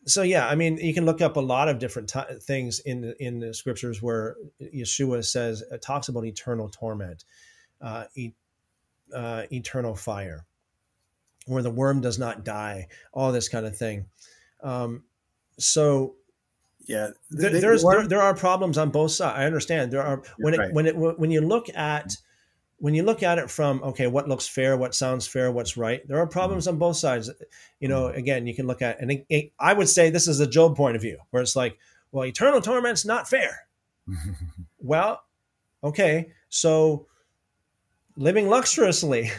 so 0.07 0.23
yeah 0.23 0.49
i 0.49 0.55
mean 0.55 0.79
you 0.79 0.95
can 0.95 1.05
look 1.05 1.21
up 1.21 1.37
a 1.37 1.41
lot 1.41 1.69
of 1.69 1.79
different 1.79 2.09
t- 2.09 2.21
things 2.43 2.81
in 2.81 3.15
in 3.21 3.39
the 3.41 3.53
scriptures 3.53 4.01
where 4.01 4.37
yeshua 4.61 5.25
says 5.25 5.63
uh, 5.71 5.77
talks 5.79 6.09
about 6.09 6.25
eternal 6.25 6.69
torment 6.69 7.25
uh, 7.81 8.05
e- 8.15 8.33
uh, 9.15 9.43
eternal 9.53 9.95
fire 9.95 10.47
where 11.47 11.63
the 11.63 11.71
worm 11.71 12.01
does 12.01 12.19
not 12.19 12.45
die, 12.45 12.89
all 13.13 13.33
this 13.33 13.49
kind 13.49 13.67
of 13.67 13.77
thing. 13.77 14.07
Um, 14.63 15.05
so 15.59 16.15
yeah, 16.87 17.11
there, 17.31 17.51
there's 17.61 17.83
there, 17.83 18.07
there, 18.07 18.23
are 18.23 18.35
problems 18.35 18.79
on 18.79 18.91
both 18.91 19.13
sides. 19.13 19.39
I 19.39 19.47
understand 19.47 19.93
there 19.93 20.03
are 20.03 20.23
when 20.39 20.55
it, 20.55 20.73
when 20.73 20.87
it 20.87 20.97
when 20.97 21.31
you 21.31 21.41
look 21.41 21.69
at 21.75 22.17
when 22.79 22.95
you 22.95 23.03
look 23.03 23.23
at 23.23 23.39
it 23.39 23.51
from 23.51 23.83
okay, 23.83 24.07
what 24.07 24.29
looks 24.29 24.49
fair, 24.49 24.77
what 24.77 24.95
sounds 24.95 25.27
fair, 25.27 25.53
what's 25.53 25.77
right. 25.77 26.07
There 26.09 26.19
are 26.19 26.27
problems 26.27 26.65
mm-hmm. 26.65 26.75
on 26.75 26.79
both 26.79 26.97
sides. 26.97 27.31
You 27.79 27.89
know, 27.89 28.05
mm-hmm. 28.05 28.19
again, 28.19 28.47
you 28.47 28.55
can 28.55 28.67
look 28.67 28.83
at 28.83 29.01
and 29.01 29.13
it, 29.13 29.27
it, 29.29 29.53
I 29.61 29.73
would 29.73 29.89
say 29.89 30.11
this 30.11 30.27
is 30.27 30.41
a 30.41 30.47
Job 30.47 30.77
point 30.77 30.97
of 30.97 31.03
view 31.03 31.19
where 31.31 31.43
it's 31.43 31.57
like, 31.57 31.79
well, 32.13 32.25
eternal 32.25 32.61
torment's 32.61 33.05
not 33.05 33.29
fair. 33.29 33.67
well, 34.79 35.23
okay, 35.85 36.31
so 36.49 37.07
living 38.21 38.51
luxuriously 38.51 39.31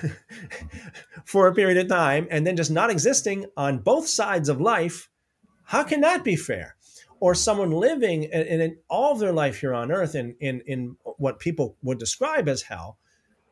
for 1.25 1.47
a 1.47 1.53
period 1.53 1.77
of 1.77 1.87
time 1.87 2.27
and 2.31 2.45
then 2.45 2.55
just 2.57 2.71
not 2.71 2.89
existing 2.89 3.45
on 3.55 3.77
both 3.77 4.07
sides 4.07 4.49
of 4.49 4.59
life, 4.59 5.07
how 5.65 5.83
can 5.83 6.01
that 6.01 6.23
be 6.23 6.35
fair? 6.35 6.75
Or 7.19 7.35
someone 7.35 7.69
living 7.69 8.23
in, 8.23 8.61
in 8.61 8.77
all 8.89 9.13
of 9.13 9.19
their 9.19 9.31
life 9.31 9.59
here 9.59 9.75
on 9.75 9.91
earth 9.91 10.15
in, 10.15 10.35
in, 10.39 10.61
in 10.65 10.97
what 11.03 11.37
people 11.37 11.77
would 11.83 11.99
describe 11.99 12.49
as 12.49 12.63
hell, 12.63 12.97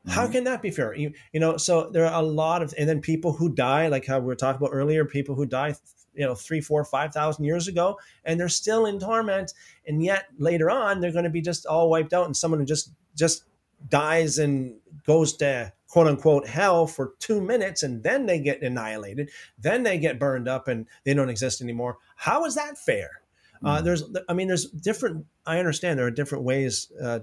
how 0.07 0.23
mm-hmm. 0.23 0.31
can 0.31 0.43
that 0.45 0.63
be 0.63 0.71
fair? 0.71 0.95
You, 0.95 1.11
you 1.31 1.39
know, 1.39 1.57
so 1.57 1.91
there 1.91 2.07
are 2.07 2.19
a 2.19 2.25
lot 2.25 2.63
of, 2.63 2.73
and 2.75 2.89
then 2.89 2.99
people 2.99 3.33
who 3.33 3.53
die, 3.53 3.87
like 3.87 4.07
how 4.07 4.19
we 4.19 4.25
were 4.25 4.35
talking 4.35 4.57
about 4.57 4.73
earlier, 4.73 5.05
people 5.05 5.35
who 5.35 5.45
die, 5.45 5.75
you 6.15 6.25
know, 6.25 6.33
three, 6.33 6.61
four, 6.61 6.83
five 6.83 7.13
thousand 7.13 7.45
years 7.45 7.67
ago, 7.67 7.99
and 8.25 8.39
they're 8.39 8.49
still 8.49 8.87
in 8.87 8.99
torment, 8.99 9.53
and 9.85 10.03
yet 10.03 10.25
later 10.39 10.71
on 10.71 10.99
they're 10.99 11.11
going 11.11 11.25
to 11.25 11.29
be 11.29 11.41
just 11.41 11.65
all 11.65 11.89
wiped 11.89 12.13
out, 12.13 12.25
and 12.25 12.35
someone 12.35 12.59
who 12.59 12.65
just 12.65 12.91
just 13.15 13.43
dies 13.87 14.37
and 14.37 14.75
goes 15.05 15.35
to 15.37 15.71
quote 15.87 16.07
unquote 16.07 16.47
hell 16.47 16.85
for 16.85 17.13
two 17.19 17.41
minutes 17.41 17.83
and 17.83 18.03
then 18.03 18.25
they 18.25 18.39
get 18.39 18.61
annihilated 18.61 19.29
then 19.57 19.83
they 19.83 19.97
get 19.97 20.19
burned 20.19 20.47
up 20.47 20.67
and 20.67 20.85
they 21.03 21.13
don't 21.13 21.29
exist 21.29 21.61
anymore 21.61 21.97
how 22.15 22.45
is 22.45 22.55
that 22.55 22.77
fair 22.77 23.21
mm. 23.63 23.69
uh, 23.69 23.79
hmm. 23.79 23.85
there's 23.85 24.03
i 24.27 24.33
mean 24.33 24.47
there's 24.47 24.65
different 24.65 25.25
i 25.45 25.57
understand 25.57 25.97
there 25.97 26.05
are 26.05 26.11
different 26.11 26.43
ways 26.43 26.91
uh, 27.01 27.19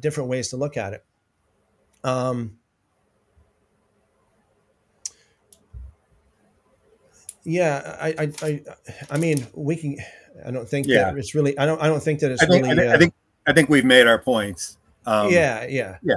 different 0.00 0.28
ways 0.28 0.48
to 0.48 0.56
look 0.56 0.76
at 0.76 0.92
it 0.92 1.04
um, 2.04 2.58
yeah 7.44 7.96
I, 8.00 8.08
I 8.18 8.32
i 8.42 8.62
i 9.10 9.18
mean 9.18 9.46
we 9.54 9.76
can 9.76 9.96
i 10.44 10.50
don't 10.50 10.68
think 10.68 10.86
yeah. 10.86 11.04
that 11.04 11.18
it's 11.18 11.34
really 11.34 11.58
i 11.58 11.64
don't 11.64 11.80
i 11.80 11.86
don't 11.86 12.02
think 12.02 12.20
that 12.20 12.32
it's 12.32 12.42
I 12.42 12.46
think, 12.46 12.66
really 12.66 12.72
I 12.72 12.76
think, 12.76 12.90
uh, 12.90 12.94
I 12.94 12.98
think 12.98 13.14
i 13.46 13.52
think 13.52 13.68
we've 13.68 13.84
made 13.84 14.06
our 14.06 14.18
points 14.18 14.78
um, 15.06 15.30
yeah, 15.30 15.66
yeah, 15.68 15.98
yeah. 16.02 16.14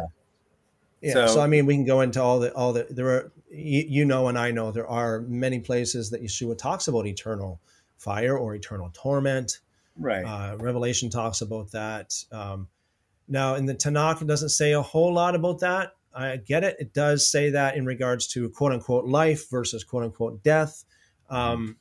Yeah. 1.01 1.13
So, 1.13 1.27
so, 1.27 1.41
I 1.41 1.47
mean, 1.47 1.67
we 1.67 1.75
can 1.75 1.85
go 1.85 2.01
into 2.01 2.21
all 2.21 2.39
the 2.39 2.51
all 2.53 2.73
the 2.73 2.87
there 2.89 3.07
are 3.09 3.31
you, 3.51 3.85
you, 3.87 4.05
know 4.05 4.27
and 4.27 4.39
I 4.39 4.51
know 4.51 4.71
there 4.71 4.87
are 4.87 5.21
many 5.21 5.59
places 5.59 6.09
that 6.09 6.23
Yeshua 6.23 6.57
talks 6.57 6.87
about 6.87 7.05
eternal 7.05 7.61
fire 7.97 8.35
or 8.35 8.55
eternal 8.55 8.89
torment. 8.93 9.59
Right. 9.97 10.23
Uh, 10.23 10.57
Revelation 10.57 11.09
talks 11.09 11.41
about 11.41 11.71
that. 11.71 12.13
Um, 12.31 12.69
now, 13.27 13.55
in 13.55 13.65
the 13.65 13.75
Tanakh, 13.75 14.21
it 14.21 14.27
doesn't 14.27 14.49
say 14.49 14.73
a 14.73 14.81
whole 14.81 15.13
lot 15.13 15.35
about 15.35 15.59
that. 15.59 15.91
I 16.13 16.37
get 16.37 16.63
it. 16.63 16.77
It 16.79 16.93
does 16.93 17.29
say 17.29 17.51
that 17.51 17.75
in 17.75 17.85
regards 17.85 18.27
to 18.27 18.49
quote 18.49 18.71
unquote 18.71 19.05
life 19.05 19.49
versus 19.49 19.83
quote 19.83 20.03
unquote 20.03 20.43
death. 20.43 20.85
Um, 21.29 21.77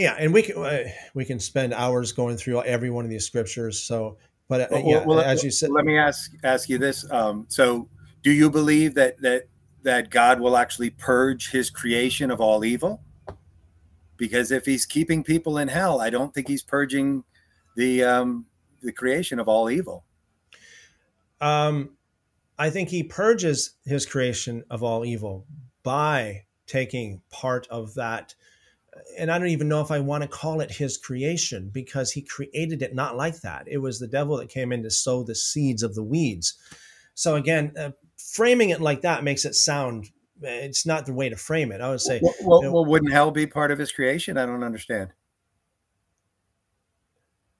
yeah, 0.00 0.16
and 0.18 0.32
we 0.32 0.42
can 0.42 0.56
uh, 0.56 0.84
we 1.12 1.26
can 1.26 1.38
spend 1.38 1.74
hours 1.74 2.10
going 2.12 2.38
through 2.38 2.62
every 2.62 2.88
one 2.88 3.04
of 3.04 3.10
these 3.10 3.26
scriptures. 3.26 3.82
So, 3.82 4.16
but 4.48 4.62
uh, 4.62 4.66
well, 4.70 4.82
yeah, 4.86 5.04
well, 5.04 5.20
as 5.20 5.44
you 5.44 5.50
said, 5.50 5.70
let 5.70 5.84
me 5.84 5.98
ask 5.98 6.32
ask 6.42 6.70
you 6.70 6.78
this. 6.78 7.08
Um, 7.12 7.44
so, 7.48 7.86
do 8.22 8.30
you 8.30 8.50
believe 8.50 8.94
that 8.94 9.20
that 9.20 9.44
that 9.82 10.08
God 10.08 10.40
will 10.40 10.56
actually 10.56 10.88
purge 10.88 11.50
His 11.50 11.68
creation 11.68 12.30
of 12.30 12.40
all 12.40 12.64
evil? 12.64 13.02
Because 14.16 14.52
if 14.52 14.64
He's 14.64 14.86
keeping 14.86 15.22
people 15.22 15.58
in 15.58 15.68
hell, 15.68 16.00
I 16.00 16.08
don't 16.08 16.32
think 16.32 16.48
He's 16.48 16.62
purging 16.62 17.22
the 17.76 18.02
um, 18.02 18.46
the 18.82 18.92
creation 18.92 19.38
of 19.38 19.48
all 19.48 19.68
evil. 19.68 20.06
Um, 21.42 21.90
I 22.58 22.70
think 22.70 22.88
He 22.88 23.02
purges 23.02 23.74
His 23.84 24.06
creation 24.06 24.64
of 24.70 24.82
all 24.82 25.04
evil 25.04 25.44
by 25.82 26.44
taking 26.66 27.20
part 27.28 27.66
of 27.68 27.92
that 27.94 28.34
and 29.18 29.30
I 29.30 29.38
don't 29.38 29.48
even 29.48 29.68
know 29.68 29.80
if 29.80 29.90
I 29.90 30.00
want 30.00 30.22
to 30.22 30.28
call 30.28 30.60
it 30.60 30.70
his 30.70 30.96
creation 30.96 31.70
because 31.72 32.12
he 32.12 32.22
created 32.22 32.82
it 32.82 32.94
not 32.94 33.16
like 33.16 33.40
that. 33.40 33.66
It 33.66 33.78
was 33.78 33.98
the 33.98 34.08
devil 34.08 34.36
that 34.38 34.48
came 34.48 34.72
in 34.72 34.82
to 34.82 34.90
sow 34.90 35.22
the 35.22 35.34
seeds 35.34 35.82
of 35.82 35.94
the 35.94 36.02
weeds. 36.02 36.54
So 37.14 37.36
again, 37.36 37.72
uh, 37.78 37.90
framing 38.16 38.70
it 38.70 38.80
like 38.80 39.02
that 39.02 39.24
makes 39.24 39.44
it 39.44 39.54
sound 39.54 40.10
it's 40.42 40.86
not 40.86 41.06
the 41.06 41.12
way 41.12 41.28
to 41.28 41.36
frame 41.36 41.70
it. 41.70 41.80
I 41.80 41.90
would 41.90 42.00
say, 42.00 42.20
well, 42.22 42.34
well, 42.42 42.60
you 42.60 42.68
know, 42.68 42.72
well 42.72 42.84
wouldn't 42.86 43.12
hell 43.12 43.30
be 43.30 43.46
part 43.46 43.70
of 43.70 43.78
his 43.78 43.92
creation? 43.92 44.38
I 44.38 44.46
don't 44.46 44.62
understand. 44.62 45.10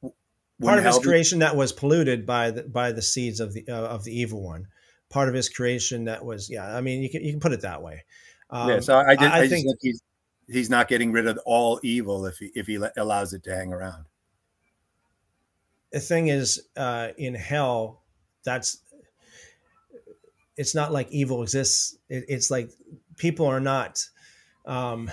Wouldn't 0.02 0.14
part 0.62 0.78
of 0.78 0.84
his 0.84 0.98
creation 0.98 1.40
that 1.40 1.56
was 1.56 1.72
polluted 1.72 2.26
by 2.26 2.50
the 2.50 2.62
by 2.62 2.92
the 2.92 3.02
seeds 3.02 3.40
of 3.40 3.52
the 3.52 3.66
uh, 3.68 3.86
of 3.86 4.04
the 4.04 4.18
evil 4.18 4.42
one. 4.42 4.68
Part 5.10 5.28
of 5.28 5.34
his 5.34 5.48
creation 5.48 6.04
that 6.04 6.24
was, 6.24 6.48
yeah. 6.48 6.74
I 6.74 6.80
mean, 6.80 7.02
you 7.02 7.10
can 7.10 7.22
you 7.22 7.32
can 7.32 7.40
put 7.40 7.52
it 7.52 7.62
that 7.62 7.82
way. 7.82 8.04
Um, 8.48 8.68
yeah, 8.68 8.80
so 8.80 8.96
I, 8.96 9.12
I, 9.12 9.16
I, 9.18 9.38
I 9.40 9.48
think, 9.48 9.66
think 9.66 9.78
he's 9.80 10.02
he's 10.50 10.70
not 10.70 10.88
getting 10.88 11.12
rid 11.12 11.26
of 11.26 11.38
all 11.44 11.80
evil 11.82 12.26
if 12.26 12.38
he 12.38 12.50
if 12.54 12.66
he 12.66 12.78
allows 12.96 13.32
it 13.32 13.42
to 13.44 13.54
hang 13.54 13.72
around. 13.72 14.04
The 15.92 16.00
thing 16.00 16.28
is, 16.28 16.68
uh, 16.76 17.08
in 17.16 17.34
hell, 17.34 18.02
that's 18.44 18.78
it's 20.56 20.74
not 20.74 20.92
like 20.92 21.10
evil 21.10 21.42
exists. 21.42 21.96
It, 22.08 22.24
it's 22.28 22.50
like 22.50 22.70
people 23.16 23.46
are 23.46 23.60
not. 23.60 24.04
Um, 24.66 25.10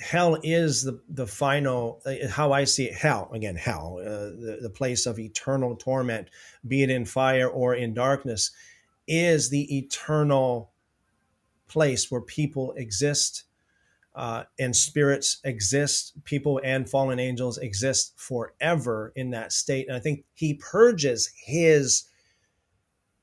hell 0.00 0.38
is 0.42 0.82
the 0.82 1.00
the 1.08 1.26
final 1.26 2.00
uh, 2.06 2.28
how 2.30 2.52
I 2.52 2.64
see 2.64 2.86
it. 2.86 2.94
Hell 2.94 3.30
again, 3.32 3.56
hell, 3.56 3.98
uh, 4.00 4.30
the 4.30 4.58
the 4.62 4.70
place 4.70 5.06
of 5.06 5.18
eternal 5.18 5.76
torment, 5.76 6.28
be 6.66 6.82
it 6.82 6.90
in 6.90 7.04
fire 7.04 7.48
or 7.48 7.74
in 7.74 7.94
darkness, 7.94 8.50
is 9.06 9.50
the 9.50 9.78
eternal 9.78 10.73
place 11.68 12.10
where 12.10 12.20
people 12.20 12.72
exist 12.76 13.44
uh, 14.14 14.44
and 14.58 14.76
spirits 14.76 15.38
exist, 15.44 16.12
people 16.24 16.60
and 16.62 16.88
fallen 16.88 17.18
angels 17.18 17.58
exist 17.58 18.14
forever 18.16 19.12
in 19.16 19.30
that 19.30 19.52
state. 19.52 19.88
And 19.88 19.96
I 19.96 20.00
think 20.00 20.24
he 20.34 20.54
purges 20.54 21.32
his 21.36 22.04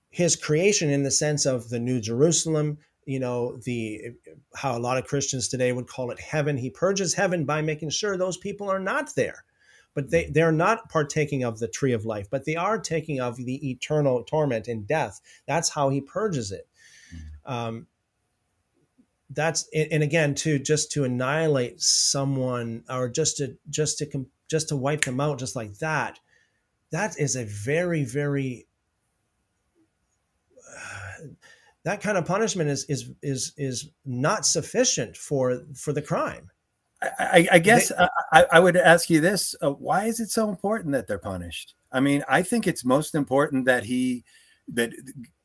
his 0.10 0.36
creation 0.36 0.90
in 0.90 1.04
the 1.04 1.12
sense 1.12 1.46
of 1.46 1.70
the 1.70 1.80
New 1.80 2.02
Jerusalem, 2.02 2.78
you 3.06 3.20
know, 3.20 3.58
the 3.64 4.12
how 4.54 4.78
a 4.78 4.80
lot 4.80 4.98
of 4.98 5.06
Christians 5.06 5.48
today 5.48 5.72
would 5.72 5.88
call 5.88 6.12
it 6.12 6.20
heaven. 6.20 6.58
He 6.58 6.70
purges 6.70 7.14
heaven 7.14 7.46
by 7.46 7.62
making 7.62 7.92
sure 7.92 8.18
those 8.18 8.38
people 8.38 8.70
are 8.70 8.80
not 8.80 9.16
there. 9.16 9.46
But 9.94 10.10
they, 10.10 10.28
they're 10.28 10.54
not 10.54 10.90
partaking 10.90 11.44
of 11.44 11.60
the 11.60 11.68
tree 11.68 11.92
of 11.92 12.06
life, 12.06 12.30
but 12.30 12.46
they 12.46 12.56
are 12.56 12.80
taking 12.80 13.20
of 13.20 13.36
the 13.36 13.72
eternal 13.72 14.24
torment 14.24 14.70
and 14.70 14.88
death. 14.88 15.20
That's 15.48 15.68
how 15.68 15.90
he 15.90 16.00
purges 16.00 16.52
it. 16.54 16.66
Mm. 17.14 17.52
Um, 17.52 17.88
that's 19.34 19.68
and 19.74 20.04
again 20.04 20.36
to 20.36 20.60
just 20.60 20.92
to 20.92 21.04
annihilate 21.04 21.82
someone 21.82 22.84
or 22.90 23.10
just 23.10 23.38
to 23.38 23.58
just 23.70 23.98
to 23.98 24.26
just 24.50 24.70
to 24.70 24.76
wipe 24.76 25.06
them 25.06 25.20
out 25.20 25.40
just 25.40 25.56
like 25.56 25.74
that 25.80 26.20
that 26.92 27.18
is 27.18 27.36
a 27.36 27.46
very 27.46 28.04
very 28.04 28.68
uh, 30.68 31.28
that 31.84 32.02
kind 32.02 32.18
of 32.18 32.26
punishment 32.26 32.70
is 32.70 32.86
is 32.86 33.12
is 33.22 33.54
is 33.58 33.90
not 34.06 34.46
sufficient 34.46 35.18
for 35.18 35.64
for 35.76 35.94
the 35.94 36.02
crime. 36.02 36.50
I, 37.18 37.48
I 37.54 37.58
guess 37.58 37.90
they, 37.90 37.96
I, 38.32 38.46
I, 38.52 38.60
would 38.60 38.78
ask 38.78 39.10
you 39.10 39.22
this 39.22 39.56
uh, 39.64 39.72
why 39.72 40.06
is 40.06 40.20
it 40.20 40.30
so 40.30 40.50
important 40.50 40.94
that 40.94 41.08
they're 41.08 41.18
punished? 41.18 41.74
I 41.92 42.00
mean 42.00 42.24
i 42.30 42.44
think 42.44 42.68
it's 42.68 42.86
most 42.86 43.16
important 43.16 43.66
that 43.66 43.86
he 43.86 44.24
that 44.74 44.92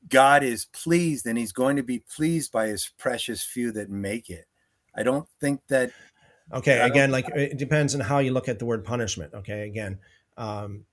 God 0.09 0.43
is 0.43 0.65
pleased 0.67 1.27
and 1.27 1.37
he's 1.39 1.53
going 1.53 1.77
to 1.77 1.83
be 1.83 1.99
pleased 1.99 2.53
by 2.53 2.69
his 2.69 2.91
precious 2.99 3.43
few 3.43 3.73
that 3.73 3.91
make 3.91 4.31
it. 4.31 4.47
I 4.95 5.03
don't 5.03 5.29
think 5.41 5.61
that. 5.69 5.93
Okay. 6.53 6.79
Again, 6.81 7.11
like 7.11 7.29
it 7.35 7.59
depends 7.59 7.95
on 7.95 8.01
how 8.01 8.19
you 8.19 8.33
look 8.33 8.49
at 8.49 8.59
the 8.59 8.67
word 8.67 8.85
punishment. 8.85 9.35
Okay. 9.35 9.67
Again, 9.69 9.99
um, 10.37 10.85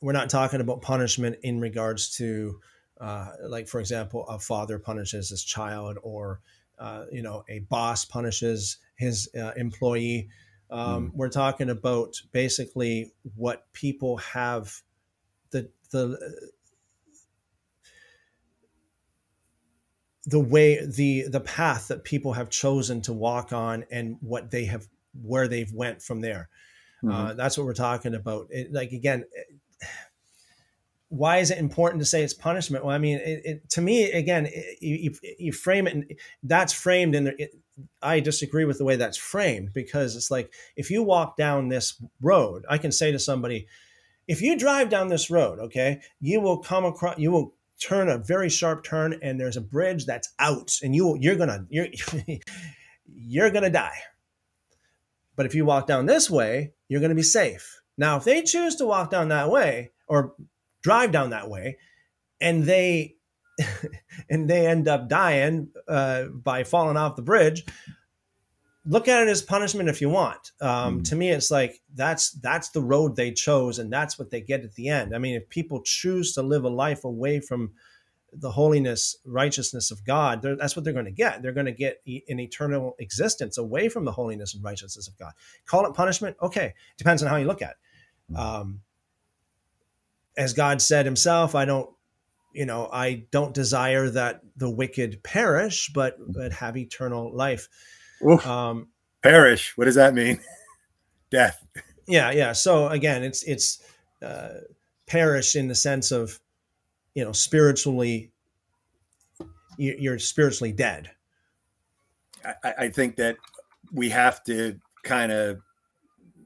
we're 0.00 0.12
not 0.12 0.28
talking 0.28 0.60
about 0.60 0.82
punishment 0.82 1.38
in 1.42 1.60
regards 1.60 2.16
to, 2.16 2.60
uh, 3.00 3.28
like, 3.44 3.68
for 3.68 3.80
example, 3.80 4.26
a 4.26 4.38
father 4.38 4.78
punishes 4.78 5.30
his 5.30 5.42
child 5.42 5.96
or, 6.02 6.40
uh, 6.78 7.04
you 7.10 7.22
know, 7.22 7.44
a 7.48 7.60
boss 7.60 8.04
punishes 8.04 8.78
his 8.96 9.28
uh, 9.34 9.52
employee. 9.56 10.28
Um, 10.70 11.10
mm. 11.10 11.14
We're 11.14 11.28
talking 11.28 11.70
about 11.70 12.20
basically 12.32 13.12
what 13.36 13.72
people 13.72 14.18
have 14.18 14.82
the, 15.50 15.70
the, 15.92 16.50
the 20.26 20.40
way 20.40 20.84
the 20.84 21.22
the 21.28 21.40
path 21.40 21.88
that 21.88 22.04
people 22.04 22.32
have 22.34 22.48
chosen 22.48 23.00
to 23.02 23.12
walk 23.12 23.52
on 23.52 23.84
and 23.90 24.16
what 24.20 24.50
they 24.50 24.64
have 24.66 24.86
where 25.22 25.48
they've 25.48 25.72
went 25.72 26.02
from 26.02 26.20
there. 26.20 26.48
Uh, 27.02 27.06
mm-hmm. 27.06 27.26
uh, 27.26 27.34
that's 27.34 27.58
what 27.58 27.66
we're 27.66 27.74
talking 27.74 28.14
about. 28.14 28.46
It, 28.50 28.72
like 28.72 28.92
again 28.92 29.24
why 31.12 31.38
is 31.38 31.50
it 31.50 31.58
important 31.58 32.00
to 32.00 32.06
say 32.06 32.22
it's 32.22 32.32
punishment? 32.32 32.84
Well 32.84 32.94
i 32.94 32.98
mean 32.98 33.20
it, 33.22 33.68
to 33.70 33.82
me 33.82 34.10
again 34.10 34.48
you, 34.80 35.12
you, 35.38 35.52
frame 35.52 35.86
it 35.86 35.94
and 35.94 36.12
that's 36.42 36.72
framed 36.72 37.14
in 37.14 37.24
there 37.24 37.36
i 38.00 38.18
disagree 38.18 38.64
with 38.64 38.78
the 38.78 38.84
way 38.84 38.96
that's 38.96 39.18
framed 39.18 39.74
because 39.74 40.16
it's 40.16 40.30
like 40.30 40.52
if 40.74 40.90
you 40.90 41.02
walk 41.02 41.36
down 41.36 41.68
this 41.68 42.02
road 42.22 42.64
i 42.68 42.78
can 42.78 42.92
say 42.92 43.12
to 43.12 43.18
somebody 43.18 43.66
if 44.26 44.40
you 44.40 44.58
drive 44.58 44.88
down 44.88 45.08
this 45.08 45.30
road 45.30 45.58
okay 45.58 46.00
you 46.18 46.40
will 46.40 46.58
come 46.58 46.86
across 46.86 47.18
you 47.18 47.30
will 47.30 47.54
turn 47.82 48.08
a 48.08 48.18
very 48.18 48.48
sharp 48.48 48.84
turn 48.84 49.18
and 49.22 49.38
there's 49.38 49.56
a 49.56 49.60
bridge 49.60 50.06
that's 50.06 50.32
out 50.38 50.78
and 50.82 50.94
you 50.94 51.16
you're 51.20 51.36
gonna 51.36 51.66
you're 51.68 51.88
you're 53.06 53.50
gonna 53.50 53.70
die. 53.70 53.98
But 55.34 55.46
if 55.46 55.54
you 55.54 55.64
walk 55.64 55.86
down 55.86 56.06
this 56.06 56.30
way 56.30 56.72
you're 56.88 57.00
gonna 57.00 57.14
be 57.14 57.22
safe. 57.22 57.80
Now 57.98 58.16
if 58.16 58.24
they 58.24 58.42
choose 58.42 58.76
to 58.76 58.86
walk 58.86 59.10
down 59.10 59.28
that 59.28 59.50
way 59.50 59.90
or 60.06 60.34
drive 60.82 61.12
down 61.12 61.30
that 61.30 61.48
way 61.48 61.78
and 62.40 62.64
they 62.64 63.16
and 64.30 64.48
they 64.48 64.66
end 64.66 64.88
up 64.88 65.08
dying 65.08 65.68
uh, 65.88 66.24
by 66.24 66.64
falling 66.64 66.96
off 66.96 67.16
the 67.16 67.22
bridge 67.22 67.64
look 68.84 69.08
at 69.08 69.22
it 69.22 69.28
as 69.28 69.42
punishment 69.42 69.88
if 69.88 70.00
you 70.00 70.08
want. 70.08 70.52
Um, 70.60 71.00
mm. 71.00 71.08
To 71.08 71.16
me, 71.16 71.30
it's 71.30 71.50
like 71.50 71.80
that's 71.94 72.30
that's 72.32 72.70
the 72.70 72.82
road 72.82 73.16
they 73.16 73.32
chose, 73.32 73.78
and 73.78 73.92
that's 73.92 74.18
what 74.18 74.30
they 74.30 74.40
get 74.40 74.64
at 74.64 74.74
the 74.74 74.88
end. 74.88 75.14
I 75.14 75.18
mean, 75.18 75.34
if 75.34 75.48
people 75.48 75.82
choose 75.82 76.32
to 76.34 76.42
live 76.42 76.64
a 76.64 76.68
life 76.68 77.04
away 77.04 77.40
from 77.40 77.72
the 78.32 78.50
holiness, 78.50 79.16
righteousness 79.26 79.90
of 79.90 80.04
God, 80.06 80.40
that's 80.42 80.74
what 80.74 80.84
they're 80.84 80.94
going 80.94 81.04
to 81.04 81.10
get. 81.10 81.42
They're 81.42 81.52
going 81.52 81.66
to 81.66 81.72
get 81.72 82.00
an 82.06 82.40
eternal 82.40 82.96
existence 82.98 83.58
away 83.58 83.90
from 83.90 84.06
the 84.06 84.12
holiness 84.12 84.54
and 84.54 84.64
righteousness 84.64 85.06
of 85.06 85.18
God. 85.18 85.32
Call 85.66 85.84
it 85.84 85.92
punishment, 85.92 86.36
okay? 86.40 86.72
Depends 86.96 87.22
on 87.22 87.28
how 87.28 87.36
you 87.36 87.46
look 87.46 87.60
at 87.60 87.70
it. 87.70 88.32
Mm. 88.32 88.38
Um, 88.38 88.80
as 90.34 90.54
God 90.54 90.80
said 90.80 91.04
Himself, 91.04 91.54
I 91.54 91.64
don't 91.66 91.90
you 92.54 92.66
know 92.66 92.86
i 92.92 93.24
don't 93.30 93.54
desire 93.54 94.10
that 94.10 94.42
the 94.56 94.68
wicked 94.68 95.22
perish 95.22 95.90
but 95.94 96.18
but 96.34 96.52
have 96.52 96.76
eternal 96.76 97.34
life 97.34 97.66
um, 98.44 98.88
Perish. 99.22 99.76
What 99.76 99.84
does 99.84 99.94
that 99.94 100.14
mean? 100.14 100.40
Death. 101.30 101.64
Yeah, 102.06 102.30
yeah. 102.30 102.52
So 102.52 102.88
again, 102.88 103.22
it's 103.22 103.42
it's 103.44 103.82
uh, 104.20 104.60
perish 105.06 105.56
in 105.56 105.68
the 105.68 105.74
sense 105.74 106.10
of 106.10 106.38
you 107.14 107.24
know 107.24 107.32
spiritually 107.32 108.32
you're 109.78 110.18
spiritually 110.18 110.72
dead. 110.72 111.10
I, 112.44 112.74
I 112.78 112.88
think 112.88 113.16
that 113.16 113.36
we 113.92 114.10
have 114.10 114.44
to 114.44 114.78
kind 115.02 115.32
of 115.32 115.60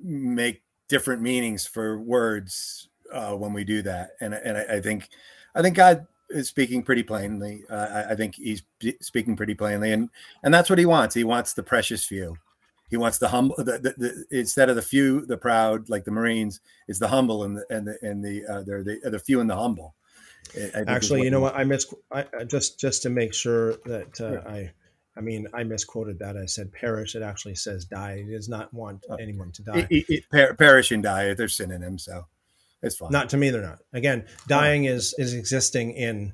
make 0.03 0.63
different 0.89 1.23
meanings 1.23 1.67
for 1.67 2.01
words 2.01 2.89
uh, 3.13 3.33
when 3.33 3.53
we 3.53 3.65
do 3.65 3.83
that. 3.83 4.11
And 4.21 4.35
and 4.35 4.57
I, 4.57 4.77
I, 4.77 4.81
think 4.81 5.09
I 5.55 5.63
think 5.63 5.77
God 5.77 6.07
speaking 6.43 6.83
pretty 6.83 7.03
plainly. 7.03 7.65
Uh, 7.69 7.87
I, 7.91 8.13
I, 8.13 8.15
think 8.15 8.35
he's 8.37 8.63
speaking 9.01 9.37
pretty 9.37 9.55
plainly, 9.55 9.93
and 9.93 10.11
and 10.43 10.53
that's 10.53 10.71
what 10.71 10.79
he 10.79 10.87
wants. 10.87 11.15
He 11.15 11.25
wants 11.25 11.53
the 11.53 11.63
precious 11.63 12.05
few. 12.05 12.39
He 12.89 12.97
wants 12.97 13.19
the 13.19 13.29
humble. 13.29 13.57
The, 13.59 13.79
the, 13.79 13.95
the, 13.97 14.39
instead 14.39 14.69
of 14.69 14.77
the 14.77 14.83
few, 14.83 15.27
the 15.27 15.37
proud, 15.37 15.89
like 15.89 16.05
the 16.05 16.13
Marines, 16.13 16.61
is 16.89 16.99
the 16.99 17.09
humble 17.09 17.45
and 17.45 17.57
the 17.57 17.67
and 17.71 17.87
the 17.87 17.99
and 18.03 18.25
the 18.25 18.45
uh, 18.47 18.63
they're 18.63 18.85
the, 18.85 19.01
the 19.05 19.19
few 19.19 19.41
and 19.41 19.51
the 19.51 19.57
humble. 19.57 19.95
Actually, 20.87 21.23
you 21.23 21.31
know 21.31 21.41
what? 21.41 21.57
I 21.57 21.65
miss 21.65 21.93
I, 22.13 22.25
just 22.47 22.79
just 22.79 23.03
to 23.03 23.11
make 23.11 23.35
sure 23.35 23.75
that 23.85 24.21
uh, 24.21 24.33
yeah. 24.33 24.51
I. 24.51 24.73
I 25.19 25.23
mean, 25.23 25.49
I 25.55 25.65
misquoted 25.65 26.19
that. 26.19 26.37
I 26.37 26.45
said 26.45 26.71
perish. 26.75 27.15
It 27.15 27.23
actually 27.23 27.55
says 27.55 27.87
die. 27.87 28.23
It 28.29 28.33
does 28.33 28.51
not 28.51 28.75
want 28.75 29.03
uh, 29.09 29.15
anyone 29.15 29.51
to 29.53 29.63
die. 29.63 29.87
It, 29.89 30.05
it, 30.11 30.25
per, 30.31 30.53
perish 30.53 30.91
and 30.91 31.03
die. 31.03 31.33
They're 31.33 31.49
synonyms, 31.49 32.05
so 32.05 32.27
it's 32.83 32.97
fine. 32.97 33.11
Not 33.11 33.31
to 33.31 33.37
me, 33.37 33.51
they're 33.51 33.63
not. 33.63 33.79
Again, 33.93 34.27
dying 34.47 34.89
oh. 34.89 34.93
is 34.93 35.15
is 35.19 35.35
existing 35.35 35.93
in 35.93 36.33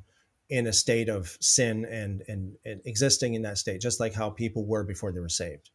in 0.48 0.66
a 0.66 0.72
state 0.72 1.08
of 1.08 1.36
sin 1.40 1.84
and, 1.86 2.22
and 2.28 2.56
and 2.64 2.80
existing 2.84 3.34
in 3.34 3.42
that 3.42 3.58
state, 3.58 3.80
just 3.80 4.00
like 4.00 4.14
how 4.14 4.30
people 4.30 4.66
were 4.66 4.84
before 4.84 5.12
they 5.12 5.20
were 5.20 5.28
saved. 5.28 5.70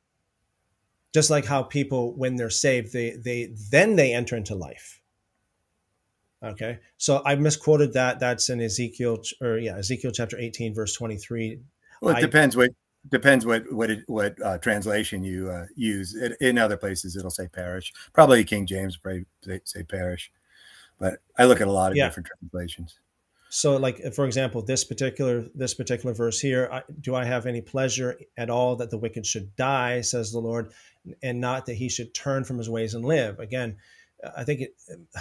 Just 1.14 1.30
like 1.30 1.46
how 1.46 1.64
people, 1.64 2.14
when 2.16 2.36
they're 2.36 2.50
saved, 2.50 2.94
they 2.94 3.12
they 3.12 3.54
then 3.72 3.96
they 3.96 4.14
enter 4.14 4.36
into 4.36 4.56
life. 4.56 5.02
Okay, 6.44 6.80
so 6.98 7.24
I 7.26 7.36
misquoted 7.36 7.94
that. 7.94 8.20
That's 8.20 8.50
in 8.50 8.62
Ezekiel, 8.62 9.24
or 9.42 9.58
yeah, 9.58 9.78
Ezekiel 9.78 10.12
chapter 10.12 10.38
eighteen, 10.38 10.76
verse 10.76 10.94
twenty 10.94 11.18
three. 11.18 11.62
Well, 12.02 12.14
it 12.14 12.20
I, 12.20 12.22
depends 12.22 12.56
what 12.56 12.70
depends 13.10 13.46
what 13.46 13.64
what 13.72 13.90
it, 13.90 14.04
what 14.06 14.36
uh, 14.44 14.60
translation 14.60 15.24
you 15.24 15.50
uh, 15.50 15.66
use. 15.76 16.14
It, 16.14 16.34
in 16.40 16.60
other 16.60 16.78
places, 16.78 17.16
it'll 17.16 17.32
say 17.32 17.48
parish. 17.48 17.92
Probably 18.14 18.44
King 18.44 18.68
James 18.68 18.98
probably 18.98 19.26
say, 19.44 19.62
say 19.64 19.84
parish, 19.84 20.32
but 21.00 21.20
I 21.38 21.46
look 21.46 21.62
at 21.62 21.68
a 21.68 21.72
lot 21.72 21.92
of 21.92 21.98
yeah. 21.98 22.08
different 22.08 22.30
translations. 22.40 23.00
So, 23.50 23.78
like 23.78 24.14
for 24.14 24.26
example, 24.26 24.62
this 24.62 24.84
particular 24.84 25.46
this 25.56 25.74
particular 25.74 26.14
verse 26.14 26.40
here, 26.40 26.70
I, 26.72 26.84
do 27.00 27.16
I 27.16 27.24
have 27.24 27.46
any 27.46 27.62
pleasure 27.62 28.20
at 28.36 28.50
all 28.50 28.76
that 28.78 28.90
the 28.90 28.98
wicked 28.98 29.26
should 29.26 29.56
die? 29.56 30.02
Says 30.02 30.32
the 30.32 30.40
Lord, 30.40 30.74
and 31.24 31.40
not 31.40 31.66
that 31.68 31.76
he 31.76 31.88
should 31.88 32.14
turn 32.14 32.44
from 32.44 32.58
his 32.58 32.70
ways 32.70 32.94
and 32.94 33.06
live. 33.06 33.40
Again, 33.40 33.78
I 34.36 34.44
think 34.44 34.62
it, 34.62 34.76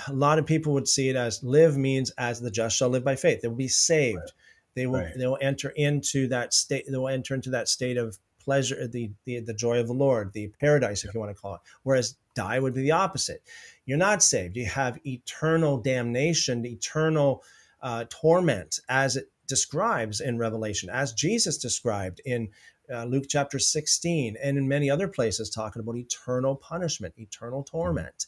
a 0.08 0.12
lot 0.12 0.38
of 0.38 0.46
people 0.46 0.72
would 0.72 0.88
see 0.88 1.08
it 1.08 1.16
as 1.16 1.42
live 1.44 1.76
means 1.76 2.10
as 2.18 2.40
the 2.40 2.50
just 2.50 2.76
shall 2.76 2.88
live 2.88 3.04
by 3.04 3.16
faith. 3.16 3.42
They 3.42 3.48
will 3.48 3.54
be 3.54 3.68
saved. 3.68 4.18
Right. 4.18 4.30
They 4.74 4.86
will 4.86 5.00
right. 5.00 5.12
they 5.16 5.26
will 5.26 5.38
enter 5.40 5.70
into 5.70 6.28
that 6.28 6.52
state. 6.52 6.84
They 6.88 6.96
will 6.96 7.08
enter 7.08 7.34
into 7.34 7.50
that 7.50 7.68
state 7.68 7.96
of 7.96 8.18
pleasure, 8.46 8.86
the 8.86 9.10
the, 9.26 9.40
the 9.40 9.52
joy 9.52 9.78
of 9.78 9.88
the 9.88 9.92
Lord, 9.92 10.32
the 10.32 10.48
paradise, 10.60 11.04
if 11.04 11.12
you 11.12 11.20
want 11.20 11.36
to 11.36 11.40
call 11.40 11.56
it. 11.56 11.60
Whereas 11.82 12.16
die 12.34 12.58
would 12.58 12.74
be 12.74 12.82
the 12.82 12.92
opposite. 12.92 13.42
You're 13.84 13.98
not 13.98 14.22
saved. 14.22 14.56
You 14.56 14.66
have 14.66 14.98
eternal 15.04 15.78
damnation, 15.78 16.64
eternal 16.64 17.42
uh, 17.82 18.04
torment, 18.08 18.80
as 18.88 19.16
it 19.16 19.30
describes 19.46 20.20
in 20.20 20.38
Revelation, 20.38 20.88
as 20.88 21.12
Jesus 21.12 21.58
described 21.58 22.20
in 22.24 22.48
uh, 22.92 23.04
Luke 23.04 23.24
chapter 23.28 23.58
16, 23.58 24.36
and 24.40 24.56
in 24.56 24.68
many 24.68 24.88
other 24.88 25.08
places, 25.08 25.50
talking 25.50 25.80
about 25.80 25.96
eternal 25.96 26.54
punishment, 26.54 27.14
eternal 27.18 27.64
torment. 27.64 28.26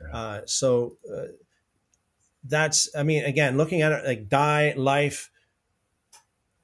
Yeah. 0.00 0.16
Uh, 0.16 0.40
so 0.46 0.96
uh, 1.12 1.26
that's, 2.44 2.88
I 2.96 3.04
mean, 3.04 3.24
again, 3.24 3.56
looking 3.56 3.82
at 3.82 3.92
it 3.92 4.04
like 4.04 4.28
die, 4.28 4.74
life, 4.76 5.30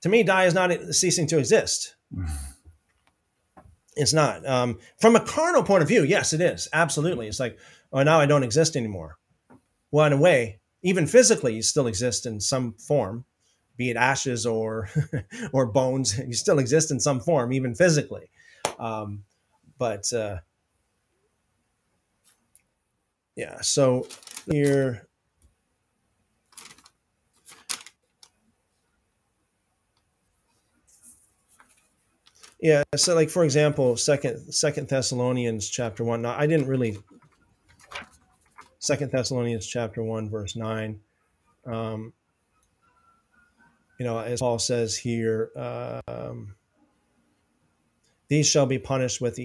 to 0.03 0.09
me, 0.09 0.23
die 0.23 0.47
is 0.47 0.55
not 0.55 0.73
ceasing 0.91 1.27
to 1.29 1.39
exist. 1.39 1.95
It's 3.99 4.15
not. 4.15 4.47
Um, 4.47 4.79
from 4.99 5.17
a 5.17 5.21
carnal 5.21 5.63
point 5.63 5.83
of 5.83 5.89
view, 5.89 6.05
yes, 6.05 6.33
it 6.33 6.41
is. 6.41 6.69
Absolutely. 6.73 7.29
It's 7.29 7.41
like, 7.41 7.59
oh, 7.93 8.03
now 8.03 8.21
I 8.21 8.27
don't 8.27 8.43
exist 8.43 8.77
anymore. 8.77 9.19
Well, 9.91 10.07
in 10.07 10.13
a 10.13 10.19
way, 10.19 10.61
even 10.83 11.07
physically, 11.07 11.55
you 11.55 11.63
still 11.63 11.87
exist 11.87 12.27
in 12.27 12.41
some 12.41 12.75
form 12.75 13.25
be 13.79 13.91
it 13.91 13.97
ashes 13.97 14.45
or 14.45 14.91
or 15.53 15.65
bones, 15.65 16.19
you 16.19 16.35
still 16.35 16.59
exist 16.59 16.91
in 16.91 17.01
some 17.01 17.21
form, 17.21 17.53
even 17.53 17.75
physically. 17.75 18.29
Um, 18.79 19.23
but 19.79 20.13
uh, 20.13 20.39
yeah, 23.37 23.61
so 23.63 24.07
here. 24.51 25.08
Yeah, 32.61 32.83
so 32.97 33.15
like 33.15 33.31
for 33.31 33.45
example, 33.45 33.97
second 33.97 34.53
Second 34.53 34.89
Thessalonians 34.89 35.69
chapter 35.69 36.03
one. 36.03 36.23
Now 36.23 36.35
I 36.37 36.47
didn't 36.47 36.67
really 36.67 36.99
Second 38.81 39.13
Thessalonians 39.13 39.67
chapter 39.67 40.03
one 40.03 40.29
verse 40.29 40.57
nine. 40.57 41.01
Um, 41.67 42.13
you 43.99 44.07
know, 44.07 44.19
as 44.19 44.41
Paul 44.41 44.59
says 44.59 44.97
here, 44.97 45.51
um, 46.07 46.55
these 48.29 48.49
shall 48.49 48.67
be 48.67 48.79
punished 48.79 49.21
with 49.21 49.39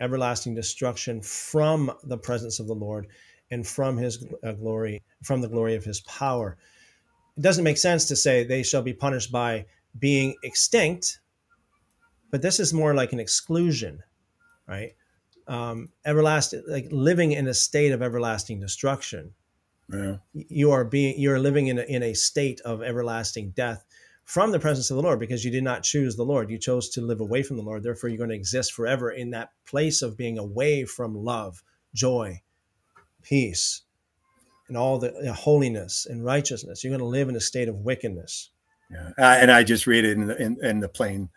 everlasting 0.00 0.54
destruction 0.54 1.20
from 1.20 1.92
the 2.04 2.16
presence 2.16 2.60
of 2.60 2.66
the 2.66 2.74
Lord 2.74 3.06
and 3.50 3.66
from 3.66 3.96
his 3.96 4.24
uh, 4.44 4.52
glory, 4.52 5.02
from 5.22 5.40
the 5.40 5.48
glory 5.48 5.74
of 5.74 5.84
his 5.84 6.00
power. 6.02 6.56
It 7.36 7.42
doesn't 7.42 7.64
make 7.64 7.78
sense 7.78 8.06
to 8.06 8.16
say 8.16 8.44
they 8.44 8.62
shall 8.62 8.82
be 8.82 8.92
punished 8.92 9.32
by 9.32 9.66
being 9.98 10.36
extinct, 10.42 11.20
but 12.30 12.42
this 12.42 12.60
is 12.60 12.72
more 12.72 12.94
like 12.94 13.12
an 13.12 13.20
exclusion, 13.20 14.02
right? 14.66 14.92
Um, 15.48 15.88
everlasting, 16.04 16.62
like 16.68 16.86
living 16.90 17.32
in 17.32 17.48
a 17.48 17.54
state 17.54 17.92
of 17.92 18.02
everlasting 18.02 18.60
destruction. 18.60 19.34
Yeah. 19.92 20.16
You 20.32 20.70
are 20.70 20.84
being, 20.84 21.18
you're 21.18 21.40
living 21.40 21.66
in 21.66 21.78
a, 21.78 21.82
in 21.82 22.02
a 22.02 22.14
state 22.14 22.60
of 22.60 22.82
everlasting 22.82 23.50
death 23.50 23.84
from 24.24 24.52
the 24.52 24.60
presence 24.60 24.90
of 24.90 24.96
the 24.96 25.02
Lord 25.02 25.18
because 25.18 25.44
you 25.44 25.50
did 25.50 25.64
not 25.64 25.82
choose 25.82 26.14
the 26.14 26.22
Lord. 26.22 26.50
You 26.50 26.58
chose 26.58 26.88
to 26.90 27.00
live 27.00 27.20
away 27.20 27.42
from 27.42 27.56
the 27.56 27.64
Lord. 27.64 27.82
Therefore, 27.82 28.08
you're 28.08 28.18
going 28.18 28.30
to 28.30 28.36
exist 28.36 28.72
forever 28.72 29.10
in 29.10 29.30
that 29.30 29.50
place 29.66 30.02
of 30.02 30.16
being 30.16 30.38
away 30.38 30.84
from 30.84 31.16
love, 31.16 31.64
joy, 31.92 32.40
peace, 33.22 33.82
and 34.68 34.76
all 34.76 35.00
the 35.00 35.32
holiness 35.32 36.06
and 36.08 36.24
righteousness. 36.24 36.84
You're 36.84 36.92
going 36.92 37.00
to 37.00 37.06
live 37.06 37.28
in 37.28 37.34
a 37.34 37.40
state 37.40 37.68
of 37.68 37.74
wickedness. 37.74 38.50
Yeah, 38.88 39.10
and 39.18 39.50
I 39.50 39.64
just 39.64 39.88
read 39.88 40.04
it 40.04 40.16
in 40.16 40.26
the, 40.26 40.40
in, 40.40 40.64
in 40.64 40.80
the 40.80 40.88
plain 40.88 41.28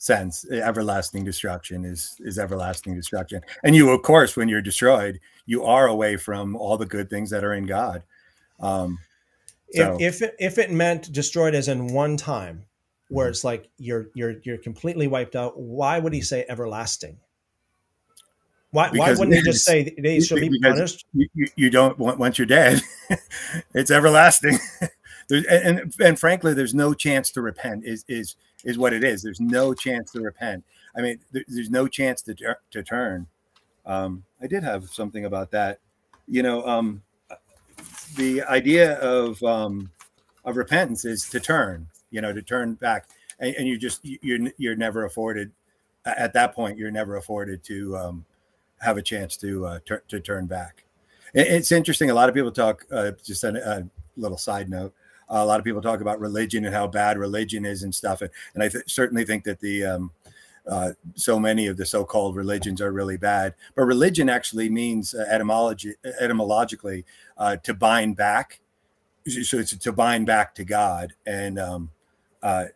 sense. 0.00 0.44
Everlasting 0.50 1.24
destruction 1.24 1.84
is 1.84 2.16
is 2.20 2.38
everlasting 2.38 2.96
destruction, 2.96 3.42
and 3.62 3.76
you, 3.76 3.90
of 3.90 4.02
course, 4.02 4.36
when 4.36 4.48
you're 4.48 4.60
destroyed, 4.60 5.20
you 5.46 5.64
are 5.64 5.86
away 5.86 6.16
from 6.16 6.56
all 6.56 6.76
the 6.76 6.86
good 6.86 7.08
things 7.08 7.30
that 7.30 7.44
are 7.44 7.52
in 7.52 7.66
God. 7.66 8.02
Um, 8.58 8.98
so. 9.72 9.96
If 10.00 10.00
if 10.00 10.22
it, 10.22 10.36
if 10.40 10.58
it 10.58 10.72
meant 10.72 11.12
destroyed 11.12 11.54
as 11.54 11.68
in 11.68 11.92
one 11.92 12.16
time, 12.16 12.64
where 13.08 13.26
mm-hmm. 13.26 13.30
it's 13.30 13.44
like 13.44 13.68
you're 13.78 14.08
you're 14.14 14.36
you're 14.42 14.58
completely 14.58 15.06
wiped 15.06 15.36
out, 15.36 15.58
why 15.58 15.98
would 15.98 16.12
he 16.12 16.22
say 16.22 16.44
everlasting? 16.48 17.18
Why, 18.72 18.88
why 18.90 19.10
wouldn't 19.10 19.34
he 19.34 19.42
just 19.42 19.64
say 19.64 19.96
they 19.98 20.20
should 20.20 20.40
be 20.40 20.60
punished? 20.60 21.04
You, 21.12 21.48
you 21.56 21.70
don't 21.70 21.98
want 21.98 22.20
once 22.20 22.38
you're 22.38 22.46
dead, 22.46 22.80
it's 23.74 23.90
everlasting. 23.90 24.60
and, 25.30 25.46
and 25.46 25.94
and 25.98 26.18
frankly, 26.20 26.54
there's 26.54 26.74
no 26.74 26.94
chance 26.94 27.32
to 27.32 27.42
repent. 27.42 27.84
Is 27.84 28.04
is 28.06 28.36
is 28.64 28.78
what 28.78 28.92
it 28.92 29.04
is. 29.04 29.22
There's 29.22 29.40
no 29.40 29.74
chance 29.74 30.12
to 30.12 30.20
repent. 30.20 30.64
I 30.96 31.00
mean, 31.00 31.18
there, 31.32 31.44
there's 31.48 31.70
no 31.70 31.88
chance 31.88 32.22
to 32.22 32.34
to 32.70 32.82
turn. 32.82 33.26
Um, 33.86 34.24
I 34.40 34.46
did 34.46 34.62
have 34.62 34.88
something 34.90 35.24
about 35.24 35.50
that. 35.52 35.78
You 36.28 36.42
know, 36.42 36.66
um, 36.66 37.02
the 38.16 38.42
idea 38.42 38.98
of 38.98 39.42
um, 39.42 39.90
of 40.44 40.56
repentance 40.56 41.04
is 41.04 41.28
to 41.30 41.40
turn, 41.40 41.86
you 42.10 42.20
know, 42.20 42.32
to 42.32 42.42
turn 42.42 42.74
back, 42.74 43.08
and, 43.38 43.54
and 43.56 43.68
you 43.68 43.78
just 43.78 44.00
you're 44.02 44.50
you're 44.58 44.76
never 44.76 45.04
afforded 45.04 45.52
at 46.04 46.32
that 46.34 46.54
point. 46.54 46.78
You're 46.78 46.90
never 46.90 47.16
afforded 47.16 47.62
to 47.64 47.96
um, 47.96 48.24
have 48.80 48.96
a 48.96 49.02
chance 49.02 49.36
to 49.38 49.66
uh, 49.66 49.78
to 50.08 50.20
turn 50.20 50.46
back. 50.46 50.84
It's 51.32 51.70
interesting. 51.70 52.10
A 52.10 52.14
lot 52.14 52.28
of 52.28 52.34
people 52.34 52.50
talk. 52.50 52.84
Uh, 52.90 53.12
just 53.24 53.44
a, 53.44 53.78
a 53.78 53.84
little 54.16 54.38
side 54.38 54.68
note. 54.68 54.92
A 55.30 55.44
lot 55.44 55.58
of 55.58 55.64
people 55.64 55.80
talk 55.80 56.00
about 56.00 56.20
religion 56.20 56.64
and 56.64 56.74
how 56.74 56.86
bad 56.86 57.16
religion 57.16 57.64
is 57.64 57.82
and 57.82 57.94
stuff, 57.94 58.20
and, 58.20 58.30
and 58.54 58.62
I 58.62 58.68
th- 58.68 58.84
certainly 58.86 59.24
think 59.24 59.44
that 59.44 59.60
the 59.60 59.84
um, 59.84 60.10
uh, 60.66 60.92
so 61.14 61.38
many 61.38 61.66
of 61.66 61.76
the 61.76 61.86
so-called 61.86 62.36
religions 62.36 62.80
are 62.80 62.92
really 62.92 63.16
bad. 63.16 63.54
But 63.74 63.84
religion 63.84 64.28
actually 64.28 64.68
means 64.68 65.14
uh, 65.14 65.26
etymology, 65.30 65.94
etymologically 66.20 67.04
uh, 67.38 67.56
to 67.56 67.74
bind 67.74 68.16
back. 68.16 68.60
So 69.26 69.58
it's 69.58 69.76
to 69.76 69.92
bind 69.92 70.26
back 70.26 70.54
to 70.56 70.64
God, 70.64 71.12
and 71.26 71.58
um, 71.58 71.90
uh, 72.42 72.66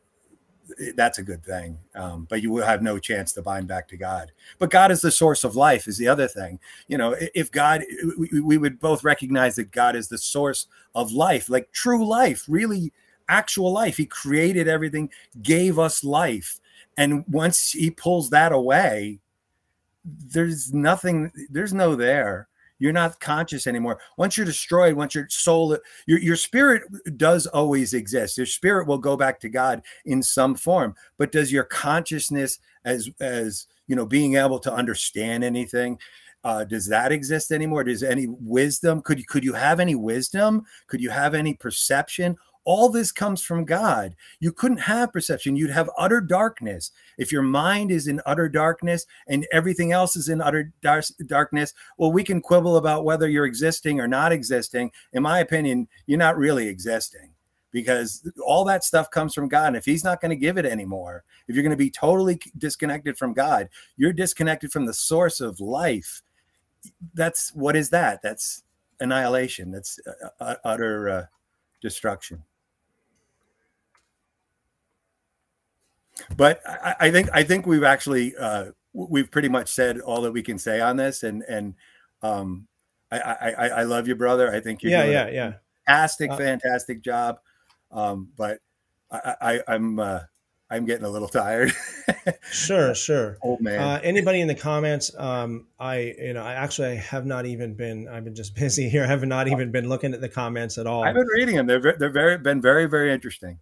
that's 0.94 1.18
a 1.18 1.22
good 1.22 1.44
thing. 1.44 1.78
Um, 1.94 2.26
but 2.28 2.42
you 2.42 2.50
will 2.50 2.64
have 2.64 2.82
no 2.82 2.98
chance 2.98 3.32
to 3.32 3.42
bind 3.42 3.68
back 3.68 3.88
to 3.88 3.96
God. 3.96 4.32
But 4.58 4.70
God 4.70 4.90
is 4.90 5.00
the 5.00 5.10
source 5.10 5.44
of 5.44 5.56
life. 5.56 5.86
Is 5.86 5.98
the 5.98 6.08
other 6.08 6.28
thing. 6.28 6.58
You 6.88 6.98
know, 6.98 7.16
if 7.34 7.50
God, 7.50 7.82
we, 8.18 8.40
we 8.40 8.58
would 8.58 8.80
both 8.80 9.04
recognize 9.04 9.56
that 9.56 9.72
God 9.72 9.96
is 9.96 10.08
the 10.08 10.18
source 10.18 10.66
of 10.94 11.12
life, 11.12 11.48
like 11.48 11.70
true 11.72 12.06
life, 12.06 12.44
really 12.48 12.92
actual 13.28 13.72
life. 13.72 13.96
He 13.96 14.06
created 14.06 14.68
everything, 14.68 15.10
gave 15.42 15.78
us 15.78 16.04
life 16.04 16.60
and 16.96 17.24
once 17.28 17.72
he 17.72 17.90
pulls 17.90 18.30
that 18.30 18.52
away, 18.52 19.20
there's 20.04 20.72
nothing, 20.72 21.32
there's 21.50 21.74
no 21.74 21.94
there. 21.94 22.48
You're 22.78 22.92
not 22.92 23.20
conscious 23.20 23.66
anymore. 23.66 23.98
Once 24.18 24.36
you're 24.36 24.46
destroyed, 24.46 24.94
once 24.94 25.14
your 25.14 25.26
soul, 25.30 25.78
your, 26.06 26.18
your 26.18 26.36
spirit 26.36 26.82
does 27.16 27.46
always 27.46 27.94
exist. 27.94 28.36
Your 28.36 28.46
spirit 28.46 28.86
will 28.86 28.98
go 28.98 29.16
back 29.16 29.40
to 29.40 29.48
God 29.48 29.82
in 30.04 30.22
some 30.22 30.54
form. 30.54 30.94
But 31.18 31.32
does 31.32 31.52
your 31.52 31.64
consciousness 31.64 32.58
as 32.84 33.08
as 33.20 33.66
you 33.86 33.96
know, 33.96 34.06
being 34.06 34.36
able 34.36 34.58
to 34.60 34.72
understand 34.72 35.44
anything, 35.44 35.98
uh, 36.42 36.64
does 36.64 36.86
that 36.88 37.12
exist 37.12 37.52
anymore? 37.52 37.84
Does 37.84 38.02
any 38.02 38.26
wisdom? 38.28 39.00
Could 39.02 39.18
you 39.18 39.24
could 39.24 39.44
you 39.44 39.54
have 39.54 39.80
any 39.80 39.94
wisdom? 39.94 40.64
Could 40.86 41.00
you 41.00 41.10
have 41.10 41.34
any 41.34 41.54
perception? 41.54 42.36
All 42.64 42.88
this 42.88 43.12
comes 43.12 43.42
from 43.42 43.64
God. 43.64 44.16
You 44.40 44.52
couldn't 44.52 44.78
have 44.78 45.12
perception. 45.12 45.56
You'd 45.56 45.70
have 45.70 45.90
utter 45.98 46.20
darkness. 46.20 46.90
If 47.18 47.30
your 47.30 47.42
mind 47.42 47.90
is 47.90 48.08
in 48.08 48.20
utter 48.26 48.48
darkness 48.48 49.06
and 49.28 49.46
everything 49.52 49.92
else 49.92 50.16
is 50.16 50.28
in 50.28 50.40
utter 50.40 50.72
dar- 50.82 51.02
darkness, 51.26 51.74
well, 51.98 52.12
we 52.12 52.24
can 52.24 52.40
quibble 52.40 52.76
about 52.76 53.04
whether 53.04 53.28
you're 53.28 53.44
existing 53.44 54.00
or 54.00 54.08
not 54.08 54.32
existing. 54.32 54.90
In 55.12 55.22
my 55.22 55.40
opinion, 55.40 55.88
you're 56.06 56.18
not 56.18 56.36
really 56.36 56.68
existing 56.68 57.30
because 57.70 58.26
all 58.46 58.64
that 58.64 58.84
stuff 58.84 59.10
comes 59.10 59.34
from 59.34 59.48
God. 59.48 59.68
And 59.68 59.76
if 59.76 59.84
He's 59.84 60.04
not 60.04 60.20
going 60.20 60.30
to 60.30 60.36
give 60.36 60.56
it 60.56 60.64
anymore, 60.64 61.24
if 61.48 61.54
you're 61.54 61.64
going 61.64 61.70
to 61.70 61.76
be 61.76 61.90
totally 61.90 62.40
disconnected 62.56 63.18
from 63.18 63.34
God, 63.34 63.68
you're 63.96 64.12
disconnected 64.12 64.72
from 64.72 64.86
the 64.86 64.94
source 64.94 65.40
of 65.40 65.60
life. 65.60 66.22
That's 67.14 67.54
what 67.54 67.76
is 67.76 67.90
that? 67.90 68.22
That's 68.22 68.62
annihilation. 69.00 69.70
That's 69.70 69.98
uh, 70.06 70.28
uh 70.40 70.54
utter 70.64 71.08
uh, 71.08 71.24
destruction. 71.82 72.42
But 76.36 76.60
I, 76.66 76.94
I, 77.00 77.10
think 77.10 77.28
I 77.32 77.42
think 77.42 77.66
we've 77.66 77.84
actually 77.84 78.36
uh, 78.36 78.66
we've 78.92 79.30
pretty 79.30 79.48
much 79.48 79.68
said 79.68 80.00
all 80.00 80.22
that 80.22 80.32
we 80.32 80.42
can 80.42 80.58
say 80.58 80.80
on 80.80 80.96
this, 80.96 81.22
and 81.22 81.42
and 81.48 81.74
um, 82.22 82.68
I, 83.10 83.18
I, 83.18 83.68
I 83.68 83.82
love 83.84 84.08
you, 84.08 84.14
brother. 84.14 84.52
I 84.52 84.60
think 84.60 84.82
you're 84.82 84.92
yeah 84.92 85.04
yeah 85.04 85.28
yeah 85.28 85.52
fantastic 85.86 86.30
uh, 86.30 86.36
fantastic 86.36 87.02
job, 87.02 87.38
um, 87.90 88.30
but 88.36 88.58
I, 89.10 89.60
I 89.68 89.74
am 89.74 89.98
uh, 89.98 90.20
I'm 90.70 90.84
getting 90.86 91.04
a 91.04 91.10
little 91.10 91.28
tired. 91.28 91.72
sure, 92.50 92.94
sure. 92.94 93.38
Old 93.42 93.60
man. 93.60 93.80
Uh, 93.80 94.00
anybody 94.02 94.40
in 94.40 94.48
the 94.48 94.54
comments? 94.54 95.10
Um, 95.16 95.66
I 95.78 96.14
you 96.18 96.32
know 96.32 96.42
I 96.42 96.54
actually 96.54 96.96
have 96.96 97.26
not 97.26 97.46
even 97.46 97.74
been. 97.74 98.08
I've 98.08 98.24
been 98.24 98.34
just 98.34 98.54
busy 98.56 98.88
here. 98.88 99.04
I 99.04 99.06
have 99.06 99.24
not 99.24 99.48
even 99.48 99.70
been 99.70 99.88
looking 99.88 100.14
at 100.14 100.20
the 100.20 100.28
comments 100.28 100.78
at 100.78 100.86
all. 100.86 101.04
I've 101.04 101.14
been 101.14 101.26
reading 101.26 101.56
them. 101.56 101.66
They're 101.66 101.96
they're 101.98 102.10
very 102.10 102.38
been 102.38 102.60
very 102.60 102.86
very 102.86 103.12
interesting. 103.12 103.58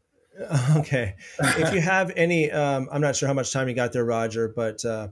Okay. 0.77 1.15
if 1.39 1.75
you 1.75 1.81
have 1.81 2.13
any, 2.17 2.51
um, 2.51 2.89
I'm 2.91 3.01
not 3.01 3.17
sure 3.17 3.27
how 3.27 3.35
much 3.35 3.53
time 3.53 3.69
you 3.69 3.75
got 3.75 3.93
there, 3.93 4.05
Roger, 4.05 4.53
but 4.55 4.85
uh, 4.85 5.09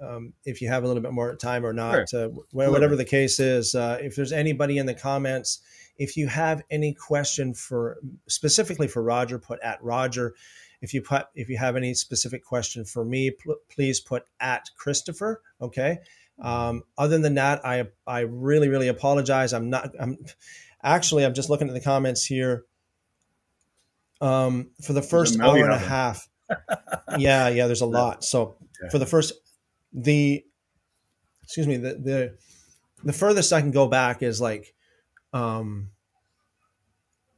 um, 0.00 0.32
if 0.44 0.62
you 0.62 0.68
have 0.68 0.84
a 0.84 0.86
little 0.86 1.02
bit 1.02 1.12
more 1.12 1.34
time 1.36 1.64
or 1.64 1.72
not, 1.72 2.08
sure. 2.08 2.26
uh, 2.26 2.28
whatever 2.52 2.96
the 2.96 3.04
case 3.04 3.40
is, 3.40 3.74
uh, 3.74 3.98
if 4.00 4.16
there's 4.16 4.32
anybody 4.32 4.78
in 4.78 4.86
the 4.86 4.94
comments, 4.94 5.60
if 5.96 6.16
you 6.16 6.28
have 6.28 6.62
any 6.70 6.94
question 6.94 7.54
for 7.54 7.98
specifically 8.28 8.86
for 8.86 9.02
Roger, 9.02 9.38
put 9.38 9.58
at 9.60 9.82
Roger. 9.82 10.34
If 10.80 10.94
you 10.94 11.02
put 11.02 11.26
if 11.34 11.48
you 11.48 11.58
have 11.58 11.74
any 11.74 11.92
specific 11.94 12.44
question 12.44 12.84
for 12.84 13.04
me, 13.04 13.32
pl- 13.32 13.56
please 13.68 13.98
put 13.98 14.22
at 14.38 14.70
Christopher. 14.76 15.42
Okay. 15.60 15.98
Um, 16.40 16.84
other 16.96 17.18
than 17.18 17.34
that, 17.34 17.66
I 17.66 17.88
I 18.06 18.20
really 18.20 18.68
really 18.68 18.86
apologize. 18.86 19.52
I'm 19.52 19.70
not. 19.70 19.90
I'm 19.98 20.18
actually 20.84 21.24
I'm 21.24 21.34
just 21.34 21.50
looking 21.50 21.66
at 21.66 21.74
the 21.74 21.80
comments 21.80 22.24
here 22.24 22.64
um, 24.20 24.70
for 24.82 24.92
the 24.92 25.02
first 25.02 25.40
hour 25.40 25.62
and 25.62 25.72
a 25.72 25.78
half. 25.78 26.28
yeah, 27.18 27.48
yeah, 27.48 27.66
there's 27.66 27.82
a 27.82 27.86
lot. 27.86 28.24
So 28.24 28.56
yeah. 28.82 28.88
for 28.88 28.98
the 28.98 29.06
first, 29.06 29.32
the, 29.92 30.44
excuse 31.42 31.66
me, 31.66 31.76
the, 31.76 31.94
the, 31.94 32.38
the 33.04 33.12
furthest 33.12 33.52
I 33.52 33.60
can 33.60 33.70
go 33.70 33.86
back 33.86 34.22
is 34.22 34.40
like, 34.40 34.74
um, 35.32 35.90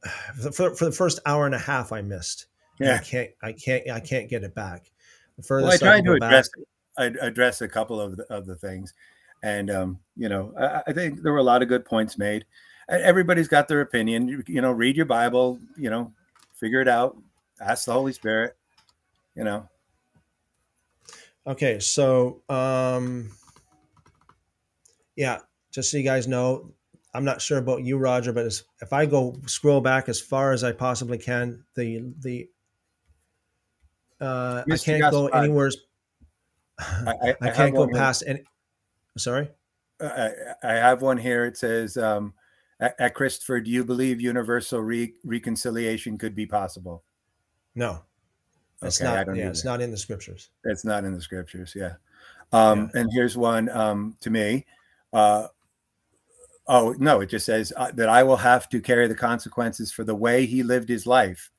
for, 0.53 0.75
for 0.75 0.85
the 0.85 0.91
first 0.91 1.19
hour 1.25 1.45
and 1.45 1.55
a 1.55 1.59
half 1.59 1.91
I 1.91 2.01
missed. 2.01 2.47
Yeah. 2.79 2.95
I 2.95 2.97
can't, 2.99 3.29
I 3.43 3.53
can't, 3.53 3.89
I 3.91 3.99
can't 3.99 4.29
get 4.29 4.43
it 4.43 4.55
back. 4.55 4.91
The 5.37 5.43
furthest 5.43 5.81
well, 5.81 5.91
I 5.91 5.99
tried 5.99 6.05
to 6.05 6.13
address, 6.13 6.49
back, 6.97 7.13
I 7.21 7.25
address 7.25 7.61
a 7.61 7.67
couple 7.67 8.01
of 8.01 8.17
the, 8.17 8.23
of 8.33 8.45
the 8.45 8.55
things. 8.55 8.93
And, 9.43 9.69
um, 9.69 9.99
you 10.15 10.29
know, 10.29 10.53
I, 10.59 10.83
I 10.87 10.93
think 10.93 11.21
there 11.21 11.31
were 11.31 11.39
a 11.39 11.43
lot 11.43 11.61
of 11.61 11.67
good 11.67 11.85
points 11.85 12.17
made 12.17 12.45
everybody's 12.91 13.47
got 13.47 13.67
their 13.67 13.81
opinion. 13.81 14.27
You, 14.27 14.43
you, 14.47 14.61
know, 14.61 14.71
read 14.71 14.95
your 14.95 15.05
Bible, 15.05 15.59
you 15.77 15.89
know, 15.89 16.11
figure 16.61 16.79
it 16.79 16.87
out. 16.87 17.17
Ask 17.59 17.85
the 17.85 17.93
Holy 17.93 18.13
Spirit. 18.13 18.55
You 19.35 19.43
know. 19.43 19.67
Okay, 21.45 21.79
so 21.79 22.43
um, 22.47 23.31
yeah, 25.15 25.39
just 25.71 25.91
so 25.91 25.97
you 25.97 26.03
guys 26.03 26.27
know, 26.27 26.71
I'm 27.13 27.25
not 27.25 27.41
sure 27.41 27.57
about 27.57 27.83
you, 27.83 27.97
Roger, 27.97 28.31
but 28.31 28.45
if 28.81 28.93
I 28.93 29.05
go 29.05 29.35
scroll 29.47 29.81
back 29.81 30.07
as 30.07 30.21
far 30.21 30.53
as 30.53 30.63
I 30.63 30.71
possibly 30.71 31.17
can, 31.17 31.65
the 31.75 32.13
the 32.19 32.49
uh, 34.21 34.63
I 34.71 34.77
can't 34.77 35.11
go 35.11 35.27
anywhere. 35.27 35.71
I, 36.79 37.13
I, 37.23 37.35
I, 37.41 37.49
can't 37.49 37.75
go 37.75 37.87
past 37.87 38.23
any. 38.27 38.43
Sorry. 39.17 39.49
I, 39.99 40.31
I 40.63 40.73
have 40.73 41.01
one 41.01 41.17
here. 41.17 41.45
It 41.45 41.57
says, 41.57 41.97
um, 41.97 42.33
at, 42.81 43.13
Christopher, 43.13 43.61
do 43.61 43.69
you 43.69 43.83
believe 43.83 44.19
universal 44.19 44.81
re- 44.81 45.13
reconciliation 45.23 46.17
could 46.17 46.33
be 46.33 46.45
possible? 46.45 47.03
No, 47.75 48.01
it's 48.81 49.01
okay, 49.01 49.23
not. 49.23 49.35
Yeah, 49.35 49.49
it's 49.49 49.63
not 49.63 49.81
in 49.81 49.91
the 49.91 49.97
scriptures. 49.97 50.49
It's 50.65 50.83
not 50.83 51.05
in 51.05 51.13
the 51.13 51.21
scriptures. 51.21 51.73
Yeah. 51.75 51.93
Um, 52.51 52.89
yeah. 52.93 53.01
And 53.01 53.09
here's 53.13 53.37
one 53.37 53.69
um, 53.69 54.17
to 54.21 54.29
me. 54.29 54.65
Uh, 55.13 55.47
oh 56.67 56.95
no, 56.97 57.21
it 57.21 57.29
just 57.29 57.45
says 57.45 57.71
uh, 57.77 57.91
that 57.93 58.09
I 58.09 58.23
will 58.23 58.37
have 58.37 58.67
to 58.69 58.81
carry 58.81 59.07
the 59.07 59.15
consequences 59.15 59.91
for 59.91 60.03
the 60.03 60.15
way 60.15 60.45
he 60.45 60.63
lived 60.63 60.89
his 60.89 61.05
life. 61.05 61.51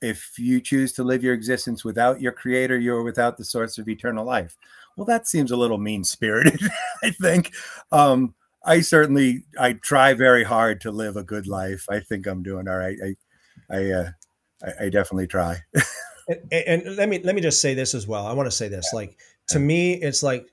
If 0.00 0.36
you 0.36 0.60
choose 0.60 0.92
to 0.94 1.04
live 1.04 1.22
your 1.22 1.34
existence 1.34 1.84
without 1.84 2.20
your 2.20 2.32
creator, 2.32 2.76
you're 2.76 3.04
without 3.04 3.36
the 3.36 3.44
source 3.44 3.78
of 3.78 3.88
eternal 3.88 4.24
life. 4.24 4.56
Well, 4.96 5.06
that 5.06 5.28
seems 5.28 5.52
a 5.52 5.56
little 5.56 5.78
mean 5.78 6.02
spirited, 6.02 6.60
I 7.04 7.10
think. 7.10 7.54
Um, 7.92 8.34
I 8.64 8.80
certainly 8.80 9.44
I 9.58 9.74
try 9.74 10.14
very 10.14 10.44
hard 10.44 10.80
to 10.82 10.90
live 10.90 11.16
a 11.16 11.24
good 11.24 11.46
life. 11.46 11.86
I 11.90 12.00
think 12.00 12.26
I'm 12.26 12.42
doing 12.42 12.68
all 12.68 12.76
right. 12.76 12.96
I 13.04 13.76
I 13.76 13.90
uh, 13.90 14.10
I, 14.62 14.84
I 14.84 14.88
definitely 14.88 15.26
try. 15.26 15.58
and, 16.28 16.52
and, 16.52 16.96
let 16.96 17.08
me 17.08 17.20
let 17.22 17.34
me 17.34 17.40
just 17.40 17.60
say 17.60 17.74
this 17.74 17.94
as 17.94 18.06
well. 18.06 18.26
I 18.26 18.32
want 18.32 18.46
to 18.46 18.56
say 18.56 18.68
this. 18.68 18.92
Like 18.92 19.18
to 19.48 19.58
me, 19.58 19.94
it's 19.94 20.22
like 20.22 20.46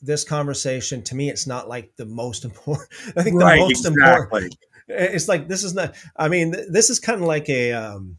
this 0.00 0.24
conversation. 0.24 1.02
To 1.02 1.14
me, 1.14 1.30
it's 1.30 1.46
not 1.46 1.68
like 1.68 1.94
the 1.96 2.06
most 2.06 2.44
important. 2.44 2.88
I 3.16 3.22
think 3.22 3.38
the 3.38 3.44
right, 3.44 3.60
most 3.60 3.86
exactly. 3.86 4.22
important. 4.22 4.56
It's 4.88 5.28
like 5.28 5.46
this 5.46 5.62
is 5.62 5.74
not. 5.74 5.94
I 6.16 6.28
mean, 6.28 6.50
this 6.68 6.90
is 6.90 6.98
kind 6.98 7.22
of 7.22 7.26
like 7.26 7.48
a. 7.48 7.72
Um, 7.72 8.18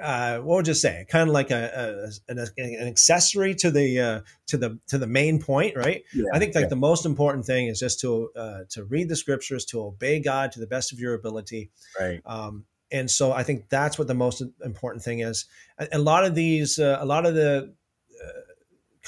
uh, 0.00 0.38
what 0.38 0.56
would 0.56 0.66
you 0.66 0.74
say? 0.74 1.06
Kind 1.08 1.28
of 1.28 1.34
like 1.34 1.50
a, 1.50 2.10
a 2.28 2.32
an, 2.32 2.46
an, 2.56 2.88
accessory 2.88 3.54
to 3.56 3.70
the 3.70 4.00
uh, 4.00 4.20
to 4.46 4.56
the 4.56 4.78
to 4.88 4.98
the 4.98 5.06
main 5.06 5.40
point, 5.40 5.76
right? 5.76 6.04
Yeah, 6.14 6.24
I 6.32 6.38
think 6.38 6.54
like 6.54 6.64
yeah. 6.64 6.68
the 6.68 6.76
most 6.76 7.04
important 7.06 7.46
thing 7.46 7.66
is 7.66 7.80
just 7.80 8.00
to 8.00 8.30
uh, 8.36 8.60
to 8.70 8.84
read 8.84 9.08
the 9.08 9.16
scriptures, 9.16 9.64
to 9.66 9.82
obey 9.82 10.20
God 10.20 10.52
to 10.52 10.60
the 10.60 10.66
best 10.66 10.92
of 10.92 11.00
your 11.00 11.14
ability, 11.14 11.70
right? 11.98 12.20
Um, 12.26 12.64
and 12.90 13.10
so 13.10 13.32
I 13.32 13.42
think 13.42 13.68
that's 13.68 13.98
what 13.98 14.08
the 14.08 14.14
most 14.14 14.42
important 14.64 15.02
thing 15.02 15.20
is. 15.20 15.46
A, 15.78 15.88
a 15.92 15.98
lot 15.98 16.24
of 16.24 16.34
these, 16.34 16.78
uh, 16.78 16.98
a 17.00 17.06
lot 17.06 17.26
of 17.26 17.34
the 17.34 17.74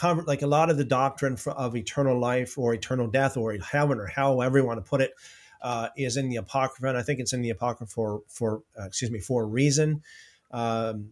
uh, 0.03 0.23
like 0.27 0.43
a 0.43 0.47
lot 0.47 0.71
of 0.71 0.77
the 0.77 0.85
doctrine 0.85 1.37
for, 1.37 1.53
of 1.53 1.77
eternal 1.77 2.19
life 2.19 2.59
or 2.59 2.75
eternal 2.75 3.07
death 3.07 3.37
or 3.37 3.53
heaven 3.55 3.99
or 3.99 4.07
however 4.07 4.59
you 4.59 4.65
want 4.65 4.83
to 4.83 4.89
put 4.89 5.01
it, 5.01 5.13
uh, 5.63 5.89
is 5.97 6.17
in 6.17 6.29
the 6.29 6.37
apocrypha 6.37 6.87
and 6.87 6.97
i 6.97 7.03
think 7.03 7.21
it's 7.21 7.35
in 7.35 7.43
the 7.43 7.51
apocrypha 7.51 7.93
for 7.93 8.23
for 8.29 8.63
uh, 8.81 8.87
excuse 8.87 9.11
me 9.11 9.21
for 9.21 9.43
a 9.43 9.47
reason 9.47 10.03
um, 10.51 11.11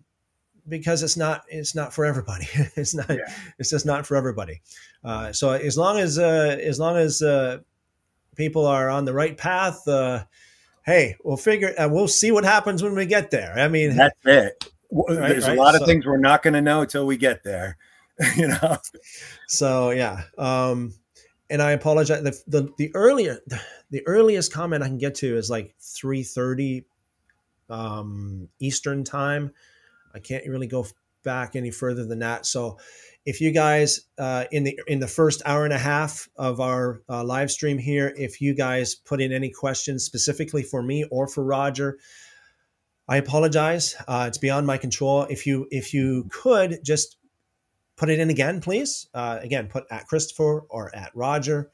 because 0.68 1.02
it's 1.02 1.17
not 1.17 1.42
it's 1.49 1.75
not 1.75 1.92
for 1.92 2.05
everybody. 2.05 2.47
it's 2.76 2.94
not 2.94 3.08
yeah. 3.08 3.33
it's 3.58 3.70
just 3.70 3.86
not 3.86 4.07
for 4.07 4.17
everybody. 4.17 4.60
Uh, 5.05 5.33
so 5.33 5.50
as 5.50 5.76
long 5.76 5.99
as 5.99 6.18
uh, 6.18 6.58
as 6.60 6.78
long 6.78 6.97
as 6.97 7.23
uh, 7.23 7.58
people 8.36 8.67
are 8.67 8.89
on 8.89 9.05
the 9.05 9.12
right 9.12 9.36
path, 9.36 9.86
uh, 9.89 10.25
hey, 10.84 11.17
we'll 11.25 11.36
figure 11.36 11.75
uh, 11.78 11.89
we'll 11.91 12.08
see 12.08 12.31
what 12.31 12.44
happens 12.44 12.83
when 12.83 12.94
we 12.94 13.07
get 13.07 13.31
there. 13.31 13.55
I 13.58 13.68
mean, 13.68 13.97
that's 13.97 14.18
it. 14.25 14.70
Right, 14.91 15.28
There's 15.28 15.47
right? 15.47 15.57
a 15.57 15.60
lot 15.60 15.75
of 15.75 15.81
so, 15.81 15.86
things 15.86 16.07
we're 16.07 16.17
not 16.17 16.42
going 16.42 16.55
to 16.55 16.62
know 16.62 16.81
until 16.81 17.07
we 17.07 17.18
get 17.18 17.44
there. 17.44 17.76
you 18.36 18.49
know. 18.49 18.78
So 19.47 19.91
yeah. 19.91 20.23
Um, 20.36 20.94
and 21.50 21.62
I 21.62 21.73
apologize. 21.73 22.23
The, 22.23 22.42
the 22.47 22.73
the 22.76 22.91
earlier 22.94 23.41
the 23.91 24.07
earliest 24.07 24.52
comment 24.52 24.83
I 24.83 24.89
can 24.89 24.99
get 24.99 25.15
to 25.17 25.36
is 25.36 25.50
like 25.50 25.75
three 25.81 26.23
thirty 26.23 26.84
um, 27.69 28.49
Eastern 28.59 29.05
time. 29.05 29.53
I 30.15 30.19
can't 30.19 30.47
really 30.47 30.67
go 30.67 30.87
back 31.25 31.57
any 31.57 31.71
further 31.71 32.05
than 32.05 32.21
that. 32.21 32.47
So, 32.47 32.79
if 33.27 33.43
you 33.43 33.51
guys 33.53 34.01
uh, 34.19 34.45
in 34.51 34.65
the 34.65 34.81
in 34.87 35.01
the 35.01 35.07
first 35.07 35.43
hour 35.45 35.65
and 35.65 35.73
a 35.75 35.79
half 35.79 36.29
of 36.37 36.61
our 36.61 37.03
uh, 37.09 37.23
live 37.25 37.51
stream 37.51 37.79
here, 37.79 38.13
if 38.17 38.41
you 38.41 38.55
guys 38.55 38.95
put 38.95 39.21
in 39.21 39.33
any 39.33 39.51
questions 39.51 40.05
specifically 40.05 40.63
for 40.63 40.83
me 40.83 41.05
or 41.11 41.29
for 41.29 41.45
Roger, 41.45 41.99
I 43.07 43.17
apologize. 43.17 43.97
Uh, 44.07 44.27
it's 44.29 44.39
beyond 44.39 44.67
my 44.67 44.79
control. 44.79 45.25
If 45.25 45.47
you 45.47 45.67
if 45.71 45.93
you 45.93 46.29
could 46.31 46.81
just 46.85 47.19
put 47.97 48.09
it 48.09 48.19
in 48.19 48.31
again, 48.31 48.61
please. 48.61 49.09
Uh, 49.13 49.39
again, 49.43 49.67
put 49.69 49.85
at 49.91 50.07
Christopher 50.07 50.65
or 50.71 50.95
at 50.95 51.11
Roger 51.15 51.71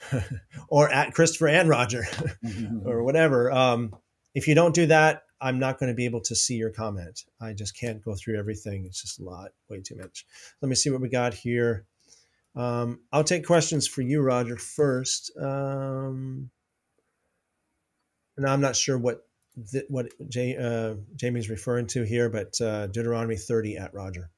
or 0.68 0.88
at 0.90 1.12
Christopher 1.12 1.48
and 1.48 1.68
Roger 1.68 2.04
or 2.84 3.02
whatever. 3.02 3.50
Um, 3.50 3.94
if 4.34 4.46
you 4.46 4.54
don't 4.54 4.74
do 4.74 4.86
that, 4.86 5.22
I'm 5.40 5.58
not 5.58 5.78
going 5.78 5.88
to 5.88 5.94
be 5.94 6.04
able 6.04 6.20
to 6.22 6.34
see 6.34 6.54
your 6.54 6.70
comment. 6.70 7.24
I 7.40 7.52
just 7.52 7.78
can't 7.78 8.02
go 8.02 8.14
through 8.14 8.38
everything. 8.38 8.84
It's 8.86 9.00
just 9.00 9.20
a 9.20 9.24
lot, 9.24 9.50
way 9.68 9.80
too 9.80 9.96
much. 9.96 10.26
Let 10.60 10.68
me 10.68 10.74
see 10.74 10.90
what 10.90 11.00
we 11.00 11.08
got 11.08 11.34
here. 11.34 11.86
Um, 12.56 13.00
I'll 13.12 13.24
take 13.24 13.46
questions 13.46 13.86
for 13.86 14.02
you, 14.02 14.20
Roger, 14.20 14.56
first. 14.56 15.30
Um, 15.40 16.50
and 18.36 18.46
I'm 18.46 18.60
not 18.60 18.74
sure 18.74 18.98
what 18.98 19.26
th- 19.70 19.84
what 19.88 20.12
J- 20.28 20.56
uh, 20.56 20.96
Jamie's 21.14 21.48
referring 21.48 21.86
to 21.88 22.02
here, 22.02 22.28
but 22.28 22.60
uh, 22.60 22.88
Deuteronomy 22.88 23.36
30 23.36 23.76
at 23.76 23.94
Roger. 23.94 24.30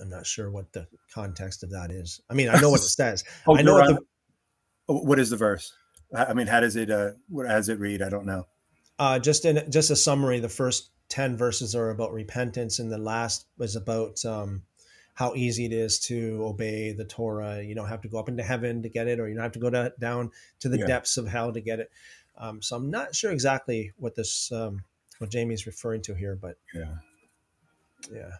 I'm 0.00 0.08
not 0.08 0.26
sure 0.26 0.50
what 0.50 0.72
the 0.72 0.86
context 1.12 1.62
of 1.62 1.70
that 1.70 1.90
is. 1.90 2.20
I 2.28 2.34
mean, 2.34 2.48
I 2.48 2.60
know 2.60 2.70
what 2.70 2.80
it 2.80 2.84
says. 2.88 3.22
oh, 3.46 3.56
I 3.56 3.62
know 3.62 3.74
what 3.74 3.88
the, 3.88 4.94
what 4.94 5.18
is 5.18 5.30
the 5.30 5.36
verse? 5.36 5.72
I 6.14 6.34
mean, 6.34 6.46
how 6.46 6.60
does 6.60 6.76
it 6.76 6.90
uh, 6.90 7.12
what 7.28 7.46
does 7.46 7.68
it 7.68 7.78
read? 7.78 8.02
I 8.02 8.08
don't 8.08 8.26
know. 8.26 8.46
Uh, 8.98 9.18
just 9.18 9.44
in 9.44 9.70
just 9.70 9.90
a 9.90 9.96
summary, 9.96 10.40
the 10.40 10.48
first 10.48 10.90
ten 11.08 11.36
verses 11.36 11.74
are 11.74 11.90
about 11.90 12.12
repentance, 12.12 12.78
and 12.78 12.90
the 12.90 12.98
last 12.98 13.46
was 13.58 13.76
about 13.76 14.24
um, 14.24 14.62
how 15.14 15.34
easy 15.34 15.64
it 15.64 15.72
is 15.72 15.98
to 16.00 16.44
obey 16.44 16.92
the 16.92 17.04
Torah. 17.04 17.62
You 17.62 17.74
don't 17.74 17.88
have 17.88 18.02
to 18.02 18.08
go 18.08 18.18
up 18.18 18.28
into 18.28 18.42
heaven 18.42 18.82
to 18.82 18.88
get 18.88 19.08
it, 19.08 19.20
or 19.20 19.28
you 19.28 19.34
don't 19.34 19.42
have 19.42 19.52
to 19.52 19.58
go 19.58 19.70
to, 19.70 19.92
down 19.98 20.30
to 20.60 20.68
the 20.68 20.78
Yeah. 20.78 20.86
depths 20.86 21.16
of 21.16 21.26
hell 21.26 21.52
to 21.52 21.60
get 21.60 21.80
it. 21.80 21.90
Um, 22.36 22.62
so 22.62 22.76
I'm 22.76 22.90
not 22.90 23.14
sure 23.14 23.30
exactly 23.30 23.92
what 23.96 24.14
this 24.14 24.50
um, 24.52 24.84
what 25.18 25.30
Jamie's 25.30 25.66
referring 25.66 26.02
to 26.02 26.14
here, 26.14 26.36
but 26.36 26.56
Yeah. 26.74 26.94
yeah. 28.12 28.32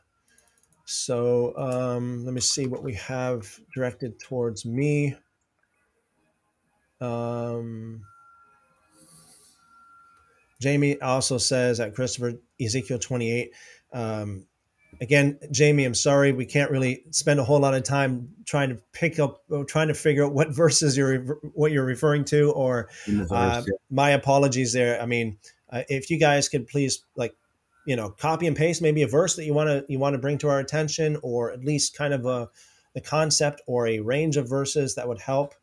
So 0.85 1.57
um, 1.57 2.25
let 2.25 2.35
me 2.35 2.41
see 2.41 2.67
what 2.67 2.83
we 2.83 2.95
have 2.95 3.59
directed 3.75 4.19
towards 4.19 4.67
me. 4.67 5.17
Um, 7.03 8.03
Jamie 10.61 11.01
also 11.01 11.39
says 11.39 11.81
at 11.81 11.95
Christopher 11.95 12.35
Ezekiel 12.61 13.01
28. 13.01 13.53
Um, 13.93 14.47
again, 15.01 15.39
Jamie, 15.51 15.85
I'm 15.85 15.95
sorry 15.95 16.31
we 16.31 16.47
can't 16.47 16.71
really 16.71 17.03
spend 17.11 17.41
a 17.41 17.45
whole 17.45 17.59
lot 17.59 17.75
of 17.75 17.83
time 17.83 18.29
trying 18.47 18.69
to 18.69 18.81
pick 18.93 19.19
up, 19.19 19.43
or 19.51 19.65
trying 19.65 19.89
to 19.89 19.95
figure 19.95 20.25
out 20.25 20.33
what 20.33 20.51
verses 20.55 20.97
you're 20.97 21.19
what 21.55 21.73
you're 21.73 21.85
referring 21.85 22.25
to, 22.27 22.53
or 22.53 22.89
verse, 23.07 23.31
uh, 23.33 23.63
yeah. 23.67 23.75
my 23.91 24.11
apologies 24.11 24.73
there. 24.73 25.03
I 25.03 25.07
mean, 25.07 25.39
uh, 25.71 25.83
if 25.89 26.11
you 26.11 26.19
guys 26.19 26.49
could 26.49 26.69
please 26.69 27.03
like, 27.17 27.35
you 27.85 27.97
know, 27.97 28.11
copy 28.11 28.47
and 28.47 28.57
paste 28.57 28.81
maybe 28.81 29.03
a 29.03 29.09
verse 29.09 29.35
that 29.37 29.45
you 29.45 29.55
want 29.55 29.69
to 29.69 29.85
you 29.89 29.99
want 29.99 30.15
to 30.15 30.19
bring 30.19 30.39
to 30.39 30.49
our 30.49 30.61
attention, 30.61 31.19
or 31.23 31.51
at 31.51 31.65
least 31.65 31.97
kind 31.97 32.15
of 32.15 32.25
a 32.25 32.49
the 32.95 33.01
concept 33.01 33.63
or 33.67 33.89
a 33.89 33.99
range 33.99 34.37
of 34.37 34.49
verses 34.49 34.95
that 34.95 35.09
would 35.09 35.21
help. 35.21 35.55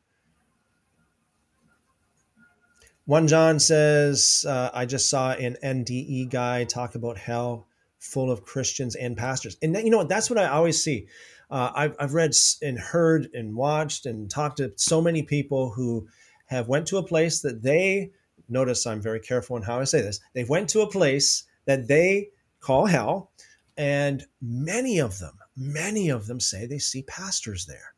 One 3.10 3.28
John 3.28 3.60
says, 3.60 4.46
uh, 4.48 4.70
I 4.72 4.86
just 4.86 5.10
saw 5.10 5.32
an 5.32 5.58
NDE 5.64 6.30
guy 6.30 6.64
talk 6.64 6.94
about 6.94 7.18
hell 7.18 7.66
full 7.98 8.30
of 8.30 8.46
Christians 8.46 8.96
and 8.96 9.18
pastors. 9.18 9.58
And 9.64 9.74
that, 9.74 9.84
you 9.84 9.90
know 9.90 9.98
what? 9.98 10.10
That's 10.10 10.30
what 10.30 10.38
I 10.38 10.48
always 10.50 10.84
see. 10.84 11.08
Uh, 11.50 11.72
I've, 11.74 11.96
I've 12.00 12.14
read 12.14 12.36
and 12.62 12.78
heard 12.78 13.28
and 13.34 13.56
watched 13.56 14.06
and 14.06 14.30
talked 14.30 14.58
to 14.58 14.74
so 14.76 15.02
many 15.02 15.24
people 15.24 15.72
who 15.72 16.08
have 16.46 16.68
went 16.68 16.86
to 16.90 16.98
a 16.98 17.04
place 17.04 17.42
that 17.42 17.64
they 17.64 18.12
notice 18.48 18.86
I'm 18.86 19.02
very 19.02 19.22
careful 19.22 19.58
in 19.58 19.64
how 19.64 19.80
I 19.80 19.86
say 19.86 20.02
this. 20.02 20.20
They 20.36 20.44
went 20.44 20.70
to 20.70 20.82
a 20.82 20.92
place 20.92 21.46
that 21.66 21.88
they 21.88 22.30
call 22.60 22.86
hell, 22.86 23.32
and 23.76 24.24
many 24.40 25.00
of 25.00 25.18
them, 25.18 25.34
many 25.58 26.10
of 26.10 26.28
them 26.28 26.40
say 26.40 26.68
they 26.68 26.78
see 26.78 27.02
pastors 27.02 27.66
there. 27.66 27.96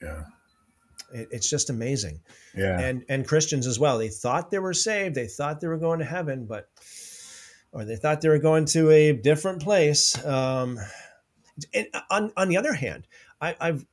Yeah. 0.00 0.24
It, 1.12 1.28
it's 1.30 1.48
just 1.50 1.70
amazing 1.70 2.20
Yeah. 2.54 2.78
and 2.78 3.04
and 3.08 3.26
Christians 3.26 3.66
as 3.66 3.78
well. 3.78 3.98
They 3.98 4.08
thought 4.08 4.50
they 4.50 4.58
were 4.58 4.74
saved. 4.74 5.14
They 5.14 5.26
thought 5.26 5.60
they 5.60 5.68
were 5.68 5.78
going 5.78 5.98
to 6.00 6.04
heaven, 6.04 6.46
but 6.46 6.68
or 7.72 7.84
they 7.84 7.96
thought 7.96 8.20
they 8.20 8.28
were 8.28 8.38
going 8.38 8.64
to 8.66 8.90
a 8.90 9.12
different 9.12 9.62
place. 9.62 10.22
Um, 10.24 10.78
and 11.74 11.86
on 12.10 12.32
on 12.36 12.48
the 12.48 12.56
other 12.56 12.72
hand, 12.74 13.06
I, 13.40 13.56
I've 13.60 13.86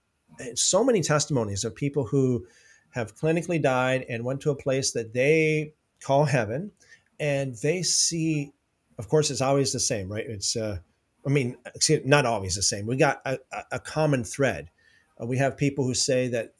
so 0.55 0.83
many 0.83 1.01
testimonies 1.01 1.63
of 1.63 1.75
people 1.75 2.05
who 2.05 2.45
have 2.91 3.15
clinically 3.15 3.61
died 3.61 4.05
and 4.09 4.23
went 4.23 4.41
to 4.41 4.51
a 4.51 4.55
place 4.55 4.91
that 4.91 5.13
they 5.13 5.73
call 6.01 6.25
heaven, 6.25 6.71
and 7.19 7.55
they 7.55 7.83
see. 7.83 8.53
Of 8.99 9.09
course, 9.09 9.29
it's 9.29 9.41
always 9.41 9.73
the 9.73 9.79
same, 9.79 10.11
right? 10.11 10.25
It's 10.27 10.55
uh, 10.55 10.79
I 11.25 11.29
mean, 11.29 11.57
excuse- 11.75 12.05
not 12.05 12.25
always 12.25 12.55
the 12.55 12.63
same. 12.63 12.87
We 12.87 12.95
got 12.97 13.21
a, 13.25 13.37
a- 13.51 13.65
a 13.73 13.79
common 13.79 14.23
thread. 14.23 14.69
Uh, 15.21 15.25
we 15.27 15.37
have 15.37 15.55
people 15.57 15.85
who 15.85 15.93
say 15.93 16.29
that 16.29 16.53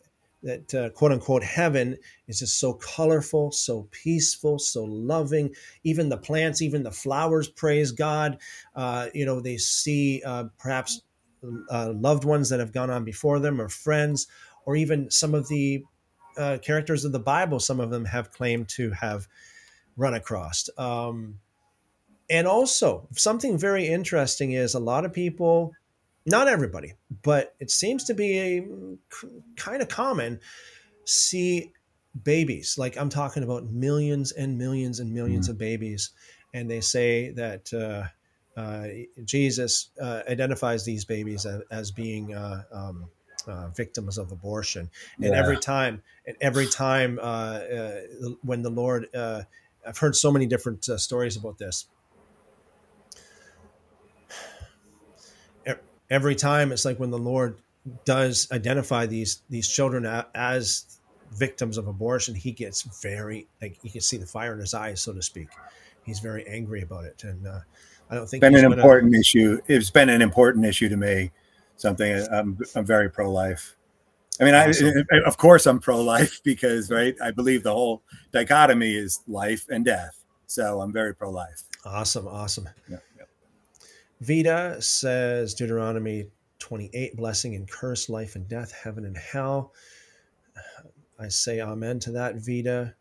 that 0.48 0.74
uh, 0.74 0.90
quote 0.92 1.12
unquote 1.12 1.44
heaven 1.44 1.98
is 2.28 2.40
just 2.40 2.60
so 2.60 2.74
colorful, 2.74 3.52
so 3.52 3.88
peaceful, 3.92 4.58
so 4.58 4.86
loving. 4.86 5.54
Even 5.84 6.08
the 6.08 6.18
plants, 6.18 6.62
even 6.62 6.84
the 6.84 6.92
flowers 6.92 7.50
praise 7.50 7.92
God. 7.92 8.40
Uh, 8.74 9.08
you 9.14 9.26
know, 9.26 9.42
they 9.42 9.58
see 9.58 10.24
uh, 10.26 10.46
perhaps 10.58 11.02
uh, 11.70 11.92
loved 11.94 12.24
ones 12.24 12.50
that 12.50 12.62
have 12.62 12.72
gone 12.72 12.90
on 12.90 13.04
before 13.04 13.40
them, 13.40 13.60
or 13.60 13.68
friends, 13.68 14.28
or 14.66 14.78
even 14.78 15.12
some 15.12 15.36
of 15.36 15.50
the 15.50 15.84
uh, 16.38 16.58
characters 16.62 17.04
of 17.04 17.12
the 17.12 17.20
Bible. 17.20 17.60
Some 17.60 17.82
of 17.82 17.92
them 17.92 18.06
have 18.06 18.32
claimed 18.32 18.70
to 18.70 18.92
have 18.92 19.28
run 19.98 20.14
across. 20.14 20.70
Um, 20.78 21.40
and 22.30 22.48
also, 22.48 23.08
something 23.16 23.58
very 23.58 23.88
interesting 23.88 24.54
is 24.54 24.74
a 24.74 24.80
lot 24.80 25.04
of 25.04 25.14
people, 25.14 25.74
not 26.28 26.48
everybody, 26.50 26.94
but 27.24 27.56
it 27.60 27.72
seems 27.72 28.04
to 28.06 28.14
be 28.14 28.38
a 28.38 28.68
kind 29.56 29.82
of 29.82 29.88
common, 29.88 30.40
see 31.06 31.72
babies. 32.24 32.78
Like 32.78 32.98
I'm 32.98 33.10
talking 33.10 33.44
about 33.44 33.66
millions 33.72 34.34
and 34.34 34.58
millions 34.58 35.00
and 35.00 35.16
1000000s 35.16 35.50
of 35.50 35.58
babies, 35.58 36.12
and 36.54 36.70
they 36.70 36.82
say 36.82 37.32
that 37.32 37.74
uh, 37.74 38.60
uh, 38.60 38.88
Jesus 39.24 39.90
uh, 40.02 40.24
identifies 40.30 40.84
these 40.84 41.06
babies 41.06 41.46
as, 41.46 41.62
as 41.72 41.92
being 41.92 42.34
uh, 42.34 42.64
um, 42.74 43.10
uh, 43.48 43.70
victims 43.70 44.18
of 44.18 44.32
abortion. 44.32 44.90
And 45.22 45.34
Yeah. 45.34 45.40
every 45.40 45.58
time, 45.58 46.04
and 46.26 46.36
every 46.42 46.68
time 46.68 47.20
uh, 47.20 47.24
uh, 47.24 48.02
when 48.44 48.64
the 48.64 48.70
Lord, 48.70 49.08
uh, 49.16 49.44
I've 49.88 49.98
heard 49.98 50.16
so 50.16 50.32
many 50.32 50.46
different 50.46 50.90
uh, 50.90 50.98
stories 50.98 51.38
about 51.38 51.58
this. 51.58 51.86
E- 55.66 55.72
Every 56.10 56.36
time, 56.36 56.72
it's 56.72 56.86
like 56.86 57.00
when 57.00 57.12
the 57.12 57.18
Lord 57.18 57.58
does 58.06 58.48
identify 58.52 59.06
these 59.06 59.42
these 59.50 59.68
children 59.68 60.06
as 60.36 61.00
victims 61.32 61.78
of 61.78 61.88
abortion, 61.88 62.36
he 62.36 62.52
gets 62.52 62.82
very 63.02 63.48
like 63.62 63.78
you 63.84 63.92
can 63.92 64.02
see 64.02 64.18
the 64.18 64.26
fire 64.26 64.54
in 64.54 64.60
his 64.60 64.74
eyes, 64.74 65.02
so 65.02 65.14
to 65.14 65.22
speak. 65.22 65.50
He's 66.04 66.20
very 66.20 66.48
angry 66.48 66.82
about 66.82 67.06
it, 67.06 67.24
and 67.24 67.46
uh, 67.46 67.60
I 68.10 68.16
don't 68.16 68.28
think 68.28 68.44
it's 68.44 68.54
been 68.54 68.66
an 68.66 68.72
important 68.72 69.16
issue. 69.16 69.60
It's 69.68 69.90
been 69.90 70.10
an 70.10 70.22
important 70.22 70.66
issue 70.66 70.90
to 70.90 70.98
me. 70.98 71.32
Something 71.76 72.26
I'm, 72.32 72.58
I'm 72.76 72.86
very 72.86 73.10
pro 73.10 73.32
life. 73.32 73.76
I 74.40 74.46
mean, 74.46 74.56
Awesome. 74.56 75.06
I, 75.12 75.18
of 75.26 75.38
course 75.38 75.66
I'm 75.66 75.80
pro 75.80 76.02
life 76.02 76.42
because, 76.44 76.90
right, 76.90 77.16
I 77.22 77.32
believe 77.32 77.64
the 77.64 77.74
whole 77.74 78.04
dichotomy 78.32 78.96
is 78.96 79.22
life 79.28 79.66
and 79.70 79.84
death. 79.84 80.24
So 80.48 80.82
I'm 80.82 80.92
very 80.92 81.14
pro 81.14 81.30
life. 81.30 81.64
Awesome, 81.86 82.28
awesome. 82.28 82.70
Yeah. 82.90 82.98
Vita 84.22 84.82
says 84.82 85.54
Deuteronomy 85.54 86.28
28, 86.60 87.16
blessing 87.18 87.56
and 87.56 87.70
curse, 87.70 88.10
life 88.10 88.36
and 88.36 88.48
death, 88.48 88.72
heaven 88.72 89.06
and 89.06 89.18
hell. 89.18 89.74
I 91.20 91.30
say 91.30 91.62
amen 91.62 92.00
to 92.02 92.12
that, 92.14 92.36
Vita. 92.38 92.96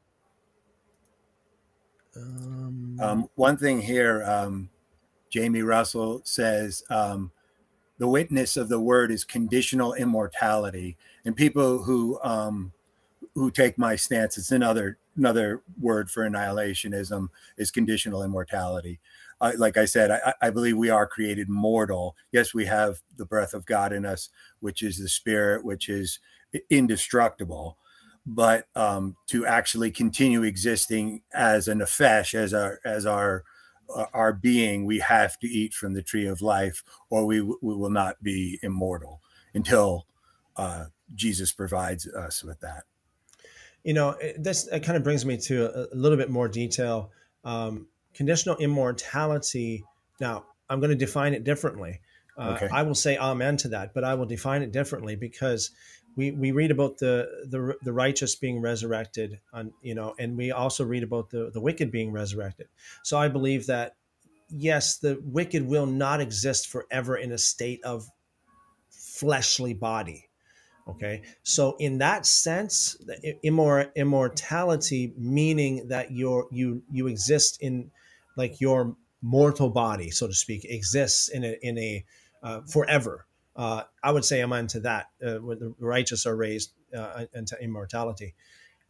Um, 2.17 2.99
Um, 3.01 3.31
one 3.35 3.57
thing 3.57 3.83
here, 3.83 4.23
um, 4.25 4.70
Jamie 5.31 5.62
Russell 5.62 6.23
says 6.25 6.83
um, 6.91 7.33
the 7.99 8.09
witness 8.09 8.57
of 8.57 8.69
the 8.69 8.81
word 8.81 9.11
is 9.11 9.25
conditional 9.25 9.95
immortality, 9.95 10.97
and 11.25 11.36
people 11.36 11.85
who 11.85 12.20
um, 12.23 12.73
who 13.35 13.51
take 13.51 13.78
my 13.78 13.97
stance, 13.97 14.39
it's 14.39 14.51
another 14.53 14.99
another 15.17 15.62
word 15.81 16.11
for 16.11 16.28
annihilationism 16.28 17.28
is 17.57 17.70
conditional 17.70 18.23
immortality. 18.23 19.01
Uh, 19.40 19.52
like 19.58 19.76
I 19.76 19.84
said, 19.84 20.10
I, 20.10 20.34
I 20.40 20.50
believe 20.50 20.76
we 20.76 20.90
are 20.90 21.06
created 21.06 21.48
mortal. 21.48 22.16
Yes, 22.32 22.55
we 22.55 22.66
have 22.66 23.02
the 23.16 23.26
breath 23.26 23.55
of 23.55 23.66
God 23.66 23.92
in 23.92 24.06
us, 24.06 24.31
which 24.60 24.82
is 24.82 24.98
the 24.98 25.08
spirit, 25.08 25.65
which 25.65 25.89
is 25.89 26.18
indestructible 26.70 27.78
but 28.28 28.66
um, 28.74 29.16
to 29.28 29.47
actually 29.47 29.92
continue 29.92 30.42
existing 30.42 31.23
as 31.32 31.68
a 31.68 31.74
nefesh, 31.74 32.34
as 32.34 32.52
our 32.52 32.81
as 32.84 33.06
our 33.06 33.44
uh, 33.94 34.06
our 34.12 34.32
being, 34.32 34.84
we 34.84 34.98
have 34.98 35.39
to 35.39 35.47
eat 35.47 35.73
from 35.73 35.94
the 35.94 36.02
tree 36.02 36.26
of 36.26 36.42
life, 36.42 36.82
or 37.08 37.24
we 37.24 37.40
we 37.40 37.56
will 37.62 37.90
not 37.90 38.20
be 38.23 38.58
immortal 38.62 39.20
until 39.55 40.06
uh, 40.56 40.86
Jesus 41.15 41.52
provides 41.52 42.08
us 42.08 42.42
with 42.42 42.58
that. 42.60 42.82
you 43.84 43.94
know, 43.94 44.16
this 44.36 44.66
it 44.66 44.82
kind 44.82 44.97
of 44.97 45.05
brings 45.05 45.24
me 45.24 45.36
to 45.36 45.66
a, 45.73 45.94
a 45.94 45.97
little 45.97 46.18
bit 46.18 46.28
more 46.28 46.48
detail. 46.48 47.12
Um, 47.44 47.86
conditional 48.17 48.57
immortality. 48.57 49.85
Now, 50.20 50.45
I'm 50.69 50.81
going 50.81 50.91
to 50.91 50.97
define 50.97 51.35
it 51.35 51.45
differently. 51.45 52.01
Uh, 52.36 52.57
okay. 52.57 52.69
I 52.73 52.83
will 52.83 52.95
say 52.95 53.17
amen 53.17 53.57
to 53.59 53.69
that, 53.69 53.95
but 53.95 54.05
I 54.05 54.15
will 54.15 54.27
define 54.27 54.62
it 54.62 54.73
differently 54.73 55.17
because 55.17 55.70
we, 56.17 56.31
we 56.31 56.51
read 56.51 56.70
about 56.70 56.99
the, 56.99 57.28
the 57.49 57.77
the 57.83 57.93
righteous 57.93 58.35
being 58.35 58.61
resurrected 58.61 59.39
on 59.53 59.73
you 59.83 59.95
know 59.95 60.15
and 60.19 60.36
we 60.36 60.51
also 60.51 60.85
read 60.85 61.03
about 61.03 61.31
the, 61.31 61.51
the 61.53 61.61
wicked 61.61 61.93
being 61.93 62.11
resurrected 62.11 62.69
so 63.03 63.19
i 63.19 63.28
believe 63.28 63.67
that 63.67 63.95
yes 64.49 64.97
the 64.99 65.20
wicked 65.23 65.67
will 65.67 65.86
not 65.86 66.20
exist 66.20 66.69
forever 66.69 67.17
in 67.17 67.33
a 67.33 67.39
state 67.39 67.85
of 67.85 68.09
fleshly 68.91 69.75
body 69.75 70.28
okay 70.89 71.23
so 71.43 71.77
in 71.78 71.99
that 71.99 72.25
sense 72.25 72.97
immor- 73.45 73.95
immortality 73.95 75.12
meaning 75.19 75.89
that 75.89 76.11
you're 76.11 76.47
you 76.51 76.83
you 76.91 77.07
exist 77.07 77.59
in 77.61 77.91
like 78.36 78.60
your 78.60 78.97
mortal 79.23 79.70
body 79.70 80.10
so 80.10 80.26
to 80.26 80.34
speak 80.34 80.65
exists 80.65 81.28
in 81.28 81.44
a 81.44 81.56
in 81.62 81.78
a 81.78 82.05
uh, 82.42 82.60
forever 82.62 83.26
uh, 83.56 83.82
I 84.02 84.12
would 84.12 84.24
say 84.24 84.40
I'm 84.40 84.52
into 84.52 84.81
that. 84.81 85.06
Uh, 85.24 85.36
where 85.36 85.56
the 85.56 85.74
righteous 85.81 86.26
are 86.26 86.36
raised 86.36 86.73
uh, 86.97 87.24
into 87.34 87.56
immortality. 87.60 88.34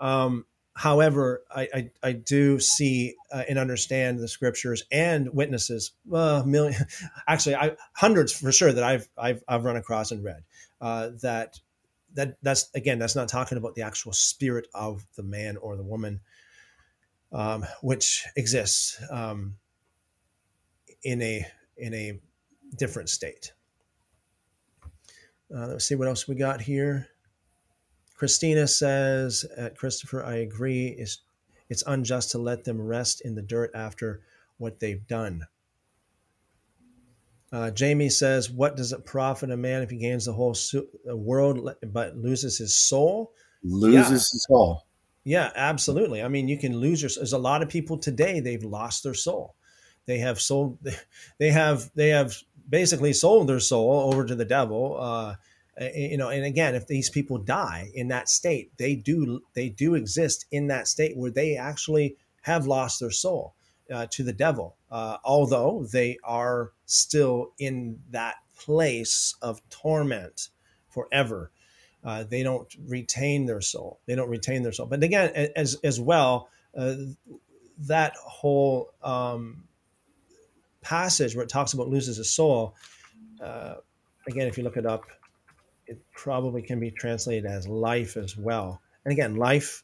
Um, 0.01 0.45
however, 0.75 1.43
I, 1.55 1.69
I, 1.73 1.91
I, 2.03 2.13
do 2.13 2.61
see 2.61 3.15
uh, 3.33 3.45
and 3.49 3.59
understand 3.59 4.19
the 4.19 4.29
scriptures 4.29 4.83
and 4.93 5.33
witnesses, 5.33 5.93
million, 6.05 6.75
actually, 7.29 7.55
I, 7.55 7.77
hundreds 7.95 8.33
for 8.33 8.53
sure 8.53 8.73
that 8.73 8.85
I've, 8.85 9.09
I've, 9.17 9.43
I've 9.49 9.65
run 9.65 9.77
across 9.77 10.11
and 10.11 10.23
read 10.23 10.43
uh, 10.81 11.11
that 11.23 11.61
that 12.15 12.39
that's 12.43 12.71
again 12.75 12.99
that's 12.99 13.15
not 13.15 13.29
talking 13.29 13.59
about 13.59 13.75
the 13.75 13.83
actual 13.83 14.13
spirit 14.13 14.67
of 14.75 15.07
the 15.17 15.23
man 15.23 15.59
or 15.59 15.77
the 15.77 15.83
woman, 15.83 16.21
um, 17.33 17.65
which 17.83 18.25
exists 18.37 19.01
um, 19.11 19.57
in 21.03 21.23
a 21.23 21.47
in 21.77 21.95
a 21.95 22.21
different 22.77 23.09
state. 23.09 23.53
Uh, 25.55 25.69
let's 25.69 25.85
see 25.85 25.95
what 25.95 26.09
else 26.09 26.27
we 26.27 26.35
got 26.35 26.61
here. 26.61 27.09
Christina 28.17 28.67
says, 28.67 29.45
at 29.57 29.77
Christopher, 29.77 30.25
I 30.25 30.37
agree. 30.37 30.89
It's, 30.89 31.19
it's 31.69 31.85
unjust 31.87 32.31
to 32.33 32.39
let 32.39 32.65
them 32.65 32.81
rest 32.81 33.21
in 33.21 33.35
the 33.35 33.43
dirt 33.43 33.71
after 33.75 34.23
what 34.57 34.81
they've 34.81 35.07
done. 35.07 35.47
Uh, 37.53 37.71
Jamie 37.71 38.09
says, 38.09 38.51
What 38.51 38.77
does 38.77 38.93
it 38.93 39.05
profit 39.05 39.51
a 39.51 39.57
man 39.57 39.83
if 39.83 39.91
he 39.91 39.99
gains 39.99 40.25
the 40.25 40.33
whole 40.33 40.55
su- 40.55 40.89
world 41.07 41.71
but 41.93 42.17
loses 42.17 42.59
his 42.59 42.75
soul? 42.75 43.33
Loses 43.63 43.95
yeah. 43.95 44.11
his 44.11 44.45
soul. 44.49 44.87
Yeah, 45.27 45.51
absolutely. 45.57 46.23
I 46.23 46.29
mean, 46.29 46.47
you 46.47 46.57
can 46.57 46.77
lose 46.79 47.03
your. 47.03 47.11
There's 47.17 47.33
a 47.33 47.39
lot 47.39 47.61
of 47.61 47.69
people 47.69 47.99
today. 47.99 48.39
They've 48.39 48.63
lost 48.63 49.03
their 49.03 49.13
soul. 49.13 49.57
They 50.07 50.19
have 50.19 50.41
sold. 50.41 50.79
They 51.39 51.51
have. 51.51 51.91
They 51.97 52.11
have 52.11 52.37
basically 52.69 53.13
sold 53.13 53.49
their 53.49 53.59
soul 53.59 54.13
over 54.15 54.25
to 54.25 54.37
the 54.37 54.45
devil. 54.45 54.97
Uh, 54.97 55.35
you 55.97 56.17
know, 56.17 56.29
and 56.29 56.45
again, 56.45 56.77
if 56.77 56.87
these 56.87 57.11
people 57.11 57.39
die 57.39 57.91
in 57.93 58.07
that 58.09 58.29
state, 58.29 58.71
they 58.79 58.95
do 58.95 59.43
they 59.55 59.69
do 59.69 59.97
exist 59.97 60.47
in 60.53 60.69
that 60.69 60.87
state 60.87 61.17
where 61.17 61.33
they 61.33 61.57
actually 61.57 62.17
have 62.43 62.69
lost 62.69 63.01
their 63.01 63.11
soul 63.11 63.57
uh, 63.93 64.07
to 64.13 64.23
the 64.23 64.33
devil, 64.33 64.77
uh, 64.93 65.17
although 65.25 65.89
they 65.91 66.19
are 66.23 66.71
still 66.85 67.51
in 67.59 67.99
that 68.11 68.37
place 68.57 69.35
of 69.43 69.61
torment 69.71 70.51
forever. 70.89 71.51
Uh, 72.07 72.23
they 72.23 72.45
don't 72.45 72.73
retain 72.87 73.47
their 73.47 73.61
soul. 73.61 73.99
They 74.07 74.15
don't 74.15 74.31
retain 74.31 74.63
their 74.63 74.71
soul. 74.71 74.87
But 74.87 75.03
again, 75.03 75.51
as 75.57 75.75
as 75.83 76.01
well, 76.01 76.49
uh, 76.79 76.95
that 77.79 78.15
whole 78.15 78.93
um, 79.03 79.65
passage 80.83 81.35
where 81.35 81.43
it 81.43 81.49
talks 81.49 81.73
about 81.73 81.89
loses 81.89 82.19
his 82.19 82.31
soul. 82.31 82.77
Uh, 83.43 83.75
again, 84.29 84.47
if 84.47 84.57
you 84.57 84.63
look 84.63 84.77
it 84.77 84.87
up, 84.87 85.03
it 85.89 85.99
probably 86.13 86.63
can 86.63 86.79
be 86.79 86.93
translated 86.93 87.45
as 87.45 87.67
life 87.67 88.17
as 88.17 88.37
well. 88.37 88.81
And 89.05 89.11
again, 89.11 89.35
life. 89.35 89.83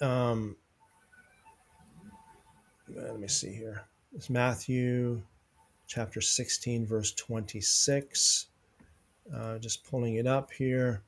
Um, 0.00 0.56
let 2.88 3.18
me 3.18 3.26
see 3.26 3.52
here. 3.52 3.84
It's 4.14 4.30
Matthew 4.30 5.22
chapter 5.88 6.20
16, 6.20 6.86
verse 6.86 7.12
26. 7.14 8.46
Uh, 9.32 9.58
just 9.58 9.84
pulling 9.88 10.16
it 10.16 10.26
up 10.26 10.52
here. 10.52 11.02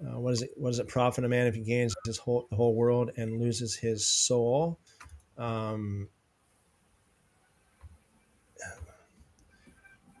Uh, 0.00 0.18
what 0.20 0.32
is 0.32 0.42
it? 0.42 0.50
What 0.56 0.70
does 0.70 0.78
it 0.78 0.88
profit 0.88 1.24
a 1.24 1.28
man 1.28 1.46
if 1.46 1.54
he 1.54 1.62
gains 1.62 1.94
his 2.04 2.18
whole 2.18 2.46
the 2.50 2.56
whole 2.56 2.74
world 2.74 3.10
and 3.16 3.40
loses 3.40 3.74
his 3.74 4.06
soul? 4.06 4.78
Um, 5.38 6.08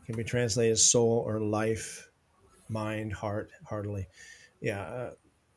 can 0.06 0.16
be 0.16 0.24
translated 0.24 0.72
as 0.72 0.84
soul 0.84 1.22
or 1.26 1.40
life, 1.40 2.08
mind, 2.68 3.12
heart, 3.12 3.50
heartily. 3.64 4.06
Yeah. 4.60 4.82
Uh, 4.82 5.10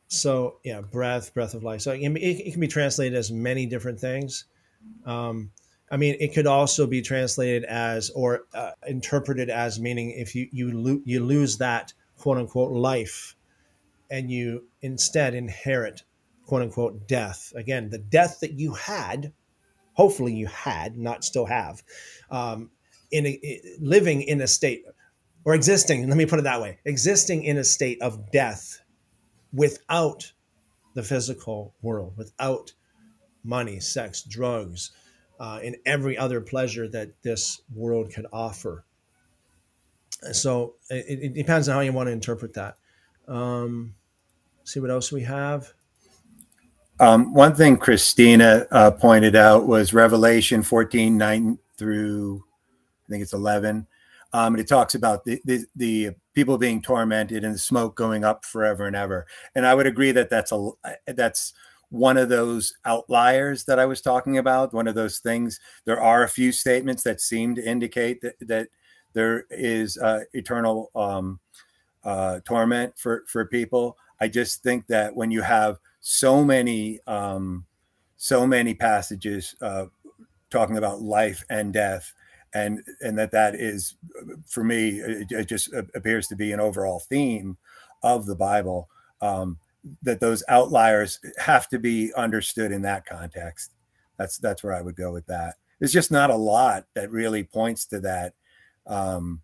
so 0.08 0.58
yeah, 0.64 0.82
breath, 0.82 1.34
breath 1.36 1.54
of 1.54 1.64
life. 1.64 1.82
So 1.82 1.92
it 1.92 2.00
can 2.00 2.16
be, 2.16 2.24
it 2.24 2.52
can 2.52 2.60
be 2.60 2.68
translated 2.68 3.18
as 3.18 3.32
many 3.32 3.68
different 3.68 4.00
things. 4.00 4.46
Um, 5.06 5.52
I 5.92 5.98
mean, 5.98 6.16
it 6.19 6.34
could 6.34 6.48
also 6.48 6.85
be 6.85 7.01
translated 7.01 7.64
as 7.64 8.09
or 8.11 8.42
uh, 8.53 8.72
interpreted 8.88 9.50
as 9.50 9.80
meaning 9.80 10.11
if 10.11 10.35
you 10.35 10.48
you 10.51 10.72
lo- 10.77 11.01
you 11.06 11.24
lose 11.24 11.58
that 11.58 11.93
quote 12.18 12.38
unquote 12.38 12.72
life, 12.72 13.35
and 14.09 14.30
you 14.30 14.66
instead 14.82 15.34
inherit 15.34 16.03
quote 16.45 16.61
unquote 16.61 17.08
death. 17.08 17.51
Again, 17.56 17.90
the 17.90 17.98
death 17.98 18.40
that 18.42 18.53
you 18.53 18.74
had, 18.74 19.34
hopefully 19.93 20.34
you 20.34 20.48
had, 20.48 20.98
not 20.98 21.24
still 21.24 21.45
have, 21.45 21.82
um, 22.30 22.69
in 23.11 23.26
a, 23.26 23.61
living 23.80 24.22
in 24.22 24.42
a 24.42 24.48
state 24.48 24.84
or 25.45 25.56
existing 25.56 26.08
let 26.08 26.18
me 26.18 26.26
put 26.26 26.40
it 26.40 26.43
that 26.43 26.61
way 26.61 26.77
existing 26.85 27.43
in 27.43 27.58
a 27.58 27.64
state 27.64 28.01
of 28.01 28.32
death 28.32 28.82
without 29.53 30.32
the 30.93 31.03
physical 31.03 31.74
world 31.82 32.14
without 32.18 32.74
money 33.43 33.80
sex 33.80 34.22
drugs 34.24 34.92
uh, 35.40 35.59
every 35.85 36.18
other 36.18 36.42
pleasure 36.42 36.88
that 36.88 37.09
this 37.22 37.61
world 37.74 38.11
could 38.14 38.26
offer 38.34 38.84
so 40.32 40.76
it, 40.90 41.19
it 41.24 41.34
depends 41.34 41.69
on 41.69 41.76
how 41.76 41.82
you 41.82 41.93
want 41.93 42.08
to 42.08 42.14
interpret 42.14 42.53
that 42.53 42.76
um, 43.27 43.93
see 44.64 44.80
what 44.80 44.90
else 44.90 45.11
we 45.11 45.22
have 45.22 45.74
um, 47.01 47.34
one 47.34 47.56
thing 47.56 47.77
Christina 47.77 48.68
uh, 48.72 48.92
pointed 48.92 49.34
out 49.34 49.66
was 49.66 49.93
Revelation 49.93 50.64
14, 50.64 51.18
9 51.18 51.58
through 51.77 52.43
I 53.09 53.11
think 53.11 53.24
it's 53.24 53.34
11. 53.34 53.88
Um, 54.32 54.53
and 54.53 54.61
it 54.61 54.68
talks 54.68 54.93
about 54.93 55.26
the, 55.26 55.42
the, 55.43 55.66
the 55.76 56.11
people 56.34 56.59
being 56.59 56.82
tormented 56.82 57.43
and 57.43 57.56
the 57.56 57.59
smoke 57.59 57.95
going 57.95 58.24
up 58.24 58.45
forever 58.45 58.85
and 58.85 58.95
ever. 58.95 59.26
And 59.56 59.66
I 59.66 59.74
would 59.74 59.88
agree 59.88 60.11
that 60.11 60.30
that's 60.30 60.51
a 60.51 60.69
that's 61.08 61.53
one 61.90 62.18
of 62.18 62.30
those 62.30 62.74
outliers 62.85 63.64
that 63.66 63.80
I 63.80 63.85
was 63.85 64.01
talking 64.01 64.38
about. 64.38 64.74
One 64.74 64.88
of 64.88 64.95
those 64.95 65.19
things. 65.19 65.59
There 65.85 66.01
are 66.01 66.24
a 66.24 66.30
few 66.30 66.51
statements 66.51 67.03
that 67.03 67.22
seem 67.22 67.56
to 67.56 67.68
indicate 67.68 68.22
that 68.22 68.35
that 68.42 68.68
there 69.14 69.45
is 69.50 69.98
uh, 69.98 70.22
eternal 70.34 70.92
um, 70.95 71.40
uh, 72.03 72.40
torment 72.45 72.98
for 72.98 73.24
for 73.27 73.45
people. 73.45 73.98
I 74.22 74.27
just 74.27 74.64
think 74.64 74.88
that 74.88 75.16
when 75.16 75.32
you 75.32 75.42
have 75.42 75.80
so 76.01 76.43
many 76.43 77.00
um, 77.08 77.66
so 78.18 78.45
many 78.45 78.74
passages 78.74 79.56
uh, 79.61 79.85
talking 80.50 80.77
about 80.77 81.01
life 81.01 81.43
and 81.50 81.74
death 81.74 82.14
and 82.53 82.82
and 83.01 83.18
that 83.18 83.32
that 83.32 83.56
is 83.56 83.95
for 84.48 84.64
me 84.64 85.00
it, 85.00 85.32
it 85.32 85.48
just 85.48 85.72
appears 85.93 86.27
to 86.27 86.35
be 86.35 86.51
an 86.51 86.59
overall 86.59 87.00
theme 87.00 87.58
of 88.01 88.26
the 88.26 88.35
bible 88.35 88.90
um, 89.22 89.58
that 90.01 90.19
those 90.19 90.43
outliers 90.49 91.19
have 91.38 91.67
to 91.69 91.80
be 91.80 92.11
understood 92.16 92.72
in 92.72 92.82
that 92.82 93.06
context 93.06 93.72
that's 94.17 94.38
that's 94.38 94.64
where 94.64 94.74
i 94.74 94.82
would 94.82 94.95
go 94.95 95.11
with 95.11 95.25
that 95.25 95.56
there's 95.80 95.93
just 95.93 96.11
not 96.11 96.30
a 96.30 96.35
lot 96.35 96.85
that 96.93 97.11
really 97.11 97.43
points 97.43 97.85
to 97.85 97.99
that 97.99 98.33
um, 98.88 99.41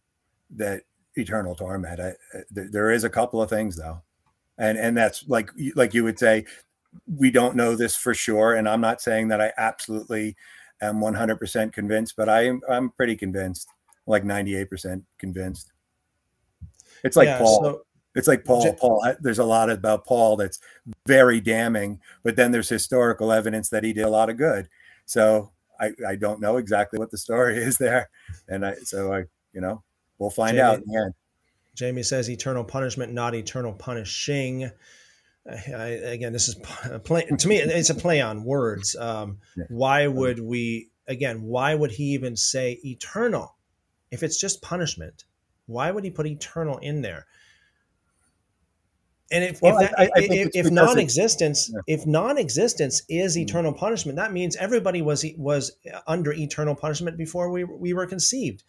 that 0.50 0.84
eternal 1.16 1.56
torment 1.56 2.00
I, 2.00 2.14
there, 2.52 2.70
there 2.70 2.92
is 2.92 3.04
a 3.04 3.10
couple 3.10 3.42
of 3.42 3.50
things 3.50 3.78
though 3.78 4.02
and 4.58 4.78
and 4.78 4.98
that's 4.98 5.28
like 5.28 5.50
like 5.76 5.94
you 5.94 6.04
would 6.04 6.20
say 6.20 6.46
we 7.08 7.32
don't 7.32 7.56
know 7.56 7.76
this 7.76 7.96
for 7.96 8.14
sure 8.14 8.56
and 8.56 8.68
i'm 8.68 8.82
not 8.82 9.02
saying 9.02 9.30
that 9.30 9.42
i 9.42 9.54
absolutely 9.58 10.36
am 10.82 11.00
100% 11.00 11.74
convinced, 11.74 12.16
but 12.16 12.30
I 12.30 12.46
am 12.46 12.62
I'm 12.70 12.90
pretty 12.92 13.16
convinced, 13.16 13.68
like 14.08 14.24
98% 14.24 15.04
convinced. 15.18 15.72
It's 17.04 17.16
like 17.16 17.28
yeah, 17.28 17.38
Paul. 17.40 17.64
So, 17.64 17.82
it's 18.16 18.28
like 18.28 18.46
Paul. 18.46 18.74
Paul. 18.76 19.14
There's 19.20 19.40
a 19.40 19.46
lot 19.46 19.70
about 19.70 20.06
Paul 20.06 20.38
that's 20.38 20.60
very 21.06 21.40
damning, 21.42 22.00
but 22.24 22.36
then 22.36 22.52
there's 22.52 22.70
historical 22.70 23.32
evidence 23.32 23.70
that 23.70 23.84
he 23.84 23.94
did 23.94 24.06
a 24.06 24.10
lot 24.10 24.30
of 24.30 24.38
good. 24.38 24.70
So 25.06 25.52
I, 25.80 25.92
I 26.08 26.16
don't 26.16 26.40
know 26.40 26.58
exactly 26.58 27.00
what 27.00 27.12
the 27.12 27.18
story 27.18 27.58
is 27.64 27.78
there, 27.78 28.10
and 28.48 28.66
I 28.66 28.76
so 28.84 29.14
I 29.14 29.24
you 29.54 29.62
know 29.62 29.84
we'll 30.18 30.30
find 30.30 30.56
Jamie, 30.56 30.62
out 30.62 30.78
in 30.80 30.84
the 30.88 30.98
end. 30.98 31.14
Jamie 31.76 32.04
says 32.04 32.30
eternal 32.30 32.64
punishment, 32.64 33.14
not 33.14 33.36
eternal 33.36 33.74
punishing. 33.74 34.72
I, 35.48 35.88
again, 35.88 36.34
this 36.34 36.48
is 36.48 36.56
a 36.90 36.98
play, 36.98 37.26
to 37.26 37.48
me. 37.48 37.58
It's 37.58 37.92
a 37.92 37.96
play 37.96 38.20
on 38.20 38.44
words. 38.44 38.96
Um, 38.96 39.38
yeah. 39.56 39.66
Why 39.70 40.08
would 40.08 40.40
we? 40.40 40.90
Again, 41.08 41.44
why 41.44 41.76
would 41.76 41.92
he 41.92 42.06
even 42.16 42.36
say 42.36 42.80
eternal 42.84 43.56
if 44.12 44.24
it's 44.24 44.40
just 44.40 44.62
punishment, 44.62 45.26
why 45.66 45.92
would 45.92 46.04
he 46.04 46.10
put 46.10 46.26
eternal 46.26 46.78
in 46.78 47.02
there? 47.02 47.26
And 49.32 49.44
if 49.44 49.62
well, 49.62 49.80
if, 49.80 49.90
that, 49.90 50.00
I, 50.00 50.04
I 50.04 50.10
if, 50.16 50.50
if 50.54 50.72
non-existence 50.72 51.72
yeah. 51.74 51.80
if 51.88 52.06
non-existence 52.06 53.02
is 53.10 53.36
hmm. 53.36 53.42
eternal 53.42 53.74
mm. 53.74 53.78
punishment, 53.78 54.18
that 54.18 54.32
means 54.32 54.56
everybody 54.56 55.02
was 55.02 55.26
was 55.38 55.72
under 56.06 56.32
eternal 56.32 56.76
punishment 56.76 57.18
before 57.18 57.50
we 57.50 57.64
we 57.64 57.94
were 57.94 58.06
conceived. 58.06 58.64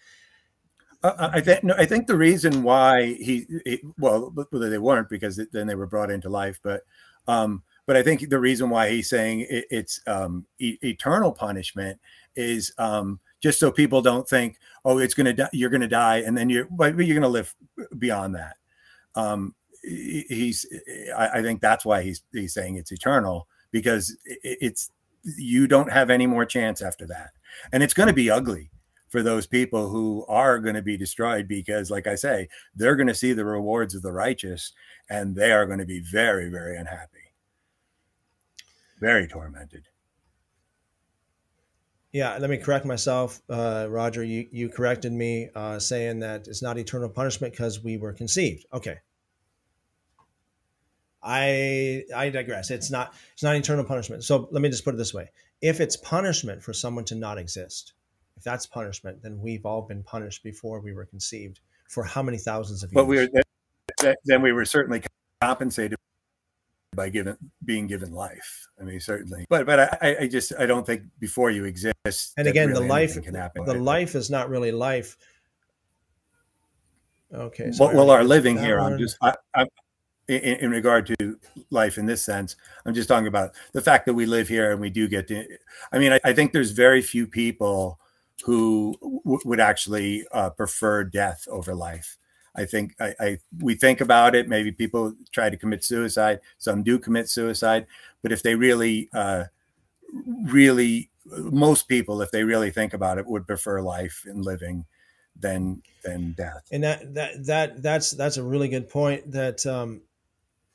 Uh, 1.03 1.31
I 1.33 1.41
think 1.41 1.63
no, 1.63 1.75
I 1.77 1.85
think 1.85 2.07
the 2.07 2.17
reason 2.17 2.63
why 2.63 3.05
he, 3.05 3.47
he 3.65 3.81
well 3.99 4.33
they 4.51 4.79
weren't 4.79 5.11
because 5.11 5.39
then 5.53 5.67
they 5.67 5.75
were 5.75 5.87
brought 5.87 6.11
into 6.11 6.31
life, 6.31 6.59
but 6.63 6.83
um, 7.29 7.63
but 7.87 7.97
I 7.97 8.03
think 8.03 8.29
the 8.29 8.41
reason 8.41 8.71
why 8.71 8.91
he's 8.91 9.09
saying 9.09 9.47
it, 9.49 9.67
it's 9.71 10.01
um, 10.07 10.47
e- 10.59 10.79
eternal 10.83 11.33
punishment 11.33 12.01
is 12.35 12.73
um, 12.79 13.21
just 13.41 13.61
so 13.61 13.71
people 13.71 14.03
don't 14.03 14.29
think, 14.29 14.59
oh, 14.85 14.99
it's 14.99 15.15
gonna 15.15 15.33
die, 15.33 15.49
you're 15.53 15.71
gonna 15.71 15.87
die, 15.87 16.19
and 16.19 16.37
then 16.37 16.49
you're 16.49 16.67
but 16.71 16.97
you're 16.97 17.15
gonna 17.15 17.29
live 17.29 17.55
beyond 17.99 18.35
that. 18.35 18.57
Um, 19.15 19.55
he's 19.87 20.67
I, 21.17 21.43
think 21.43 21.61
that's 21.61 21.85
why 21.85 22.03
he's 22.03 22.23
he's 22.33 22.55
saying 22.55 22.77
it's 22.77 22.93
eternal 22.93 23.47
because 23.71 24.17
it's 24.25 24.91
you 25.25 25.67
don't 25.67 25.93
have 25.93 26.11
any 26.11 26.27
more 26.27 26.45
chance 26.45 26.83
after 26.83 27.07
that, 27.07 27.31
and 27.73 27.83
it's 27.83 27.95
going 27.95 28.09
to 28.09 28.15
be 28.15 28.31
ugly 28.31 28.71
for 29.09 29.23
those 29.23 29.47
people 29.47 29.89
who 29.89 30.25
are 30.29 30.59
going 30.59 30.75
to 30.75 30.83
be 30.83 30.97
destroyed 30.97 31.47
because 31.47 31.91
like 31.91 32.07
i 32.07 32.15
say 32.15 32.49
they're 32.75 32.97
going 32.97 33.07
to 33.07 33.15
see 33.15 33.33
the 33.33 33.45
rewards 33.45 33.95
of 33.95 34.03
the 34.03 34.13
righteous 34.13 34.73
and 35.09 35.37
they 35.37 35.53
are 35.53 35.67
going 35.67 35.79
to 35.79 35.87
be 35.87 36.01
very 36.01 36.49
very 36.49 36.77
unhappy. 36.77 37.33
Very 39.01 39.29
tormented. 39.29 39.85
Yeah 42.13 42.37
let 42.39 42.51
me 42.51 42.57
correct 42.57 42.85
myself. 42.85 43.41
Uh, 43.49 43.87
roger 43.89 44.25
you, 44.25 44.49
you 44.51 44.69
corrected 44.69 45.13
me 45.13 45.49
uh, 45.55 45.79
saying 45.79 46.21
that 46.21 46.49
it's 46.49 46.63
not 46.63 46.77
eternal 46.77 47.09
punishment 47.09 47.53
because 47.53 47.83
we 47.83 47.97
were 47.97 48.13
conceived. 48.13 48.67
Okay 48.73 48.99
i 51.27 52.05
i 52.15 52.31
digress 52.31 52.71
it's 52.71 52.91
not 52.91 53.15
it's 53.33 53.43
not 53.43 53.55
eternal 53.57 53.85
punishment 53.85 54.25
so 54.25 54.49
let 54.53 54.63
me 54.63 54.69
just 54.69 54.85
put 54.85 54.95
it 54.95 54.97
this 54.97 55.13
way 55.13 55.29
if 55.61 55.81
it's 55.81 55.97
punishment 55.97 56.63
for 56.63 56.73
someone 56.73 57.05
to 57.05 57.15
not 57.15 57.37
exist 57.39 57.93
if 58.37 58.45
that's 58.45 58.67
punishment, 58.67 59.23
then 59.23 59.41
we've 59.41 59.65
all 59.65 59.83
been 59.83 60.03
punished 60.03 60.43
before 60.43 60.81
we 60.81 60.93
were 60.93 61.07
conceived 61.07 61.61
for 61.89 62.05
how 62.05 62.23
many 62.23 62.39
thousands 62.39 62.83
of 62.83 62.93
years? 62.93 62.95
But 62.95 63.07
we 63.07 63.17
were 63.17 64.15
then 64.25 64.43
we 64.43 64.53
were 64.53 64.65
certainly 64.65 65.03
compensated 65.41 65.97
by 66.95 67.09
given 67.09 67.37
being 67.65 67.87
given 67.87 68.13
life. 68.13 68.69
I 68.81 68.85
mean, 68.85 69.01
certainly. 69.01 69.47
But 69.49 69.65
but 69.65 70.03
I, 70.03 70.17
I 70.21 70.29
just 70.29 70.53
I 70.59 70.67
don't 70.67 70.85
think 70.85 71.03
before 71.19 71.51
you 71.51 71.65
exist. 71.65 72.35
And 72.37 72.47
again, 72.47 72.69
really 72.69 72.83
the 72.83 72.89
life 72.89 73.23
can 73.23 73.35
happen. 73.35 73.65
The 73.65 73.75
life 73.75 74.15
is 74.15 74.29
not 74.29 74.51
really 74.51 74.73
life. 74.73 75.17
Okay. 77.33 77.73
Well, 77.79 77.95
well, 77.95 78.11
our 78.11 78.23
living 78.23 78.59
here. 78.59 78.79
I'm 78.79 78.99
just 78.99 79.17
I, 79.23 79.35
I'm 79.55 79.69
in, 80.29 80.37
in, 80.37 80.71
regard 80.71 81.07
to 81.07 81.39
life 81.71 81.99
in 81.99 82.07
this 82.07 82.25
sense. 82.25 82.57
I'm 82.85 82.95
just 82.95 83.09
talking 83.09 83.27
about 83.27 83.53
the 83.73 83.81
fact 83.81 84.07
that 84.07 84.15
we 84.15 84.27
live 84.27 84.49
here 84.49 84.73
and 84.73 84.81
we 84.81 84.91
do 84.91 85.09
get 85.09 85.29
to. 85.29 85.47
I 85.93 85.99
mean, 85.99 86.13
I, 86.13 86.21
I 86.25 86.33
think 86.33 86.53
there's 86.53 86.73
very 86.73 87.03
few 87.03 87.27
people 87.27 88.01
who 88.45 88.97
w- 89.01 89.41
would 89.45 89.61
actually 89.61 90.27
uh, 90.33 90.51
prefer 90.51 91.05
death 91.05 91.47
over 91.51 91.75
life. 91.75 92.19
I 92.55 92.65
think 92.65 92.95
I, 93.01 93.15
I, 93.21 93.39
we 93.61 93.75
think 93.75 94.01
about 94.01 94.35
it. 94.35 94.49
Maybe 94.49 94.73
people 94.73 95.15
try 95.31 95.51
to 95.51 95.57
commit 95.57 95.85
suicide. 95.85 96.41
Some 96.59 96.83
do 96.83 96.99
commit 96.99 97.29
suicide, 97.29 97.87
but 98.23 98.33
if 98.33 98.43
they 98.43 98.55
really, 98.55 99.09
uh, 99.13 99.45
really, 100.45 101.11
most 101.27 101.87
people, 101.87 102.23
if 102.23 102.31
they 102.31 102.45
really 102.45 102.71
think 102.71 102.95
about 102.95 103.19
it, 103.19 103.27
would 103.27 103.47
prefer 103.47 103.83
life 103.83 104.25
and 104.27 104.45
living 104.45 104.87
than 105.39 105.83
than 106.03 106.33
death. 106.33 106.67
And 106.73 106.83
that 106.85 107.15
that 107.15 107.47
that 107.47 107.83
that's 107.83 108.13
that's 108.13 108.39
a 108.39 108.43
really 108.43 108.69
good 108.69 108.89
point. 108.89 109.31
That 109.33 109.67
um, 109.67 110.01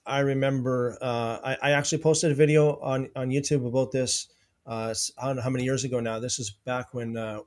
I 0.06 0.20
remember. 0.20 0.98
Uh, 1.02 1.38
I, 1.44 1.58
I 1.62 1.72
actually 1.72 2.00
posted 2.00 2.32
a 2.32 2.36
video 2.36 2.80
on 2.80 3.10
on 3.16 3.30
YouTube 3.30 3.66
about 3.68 3.92
this. 3.92 4.28
Uh, 4.66 4.94
I 5.18 5.28
don't 5.28 5.38
know 5.38 5.42
how 5.42 5.50
many 5.50 5.64
years 5.64 5.84
ago 5.84 6.00
now. 6.00 6.20
This 6.20 6.40
is 6.40 6.52
back 6.66 6.94
when 6.94 7.18
uh, 7.18 7.40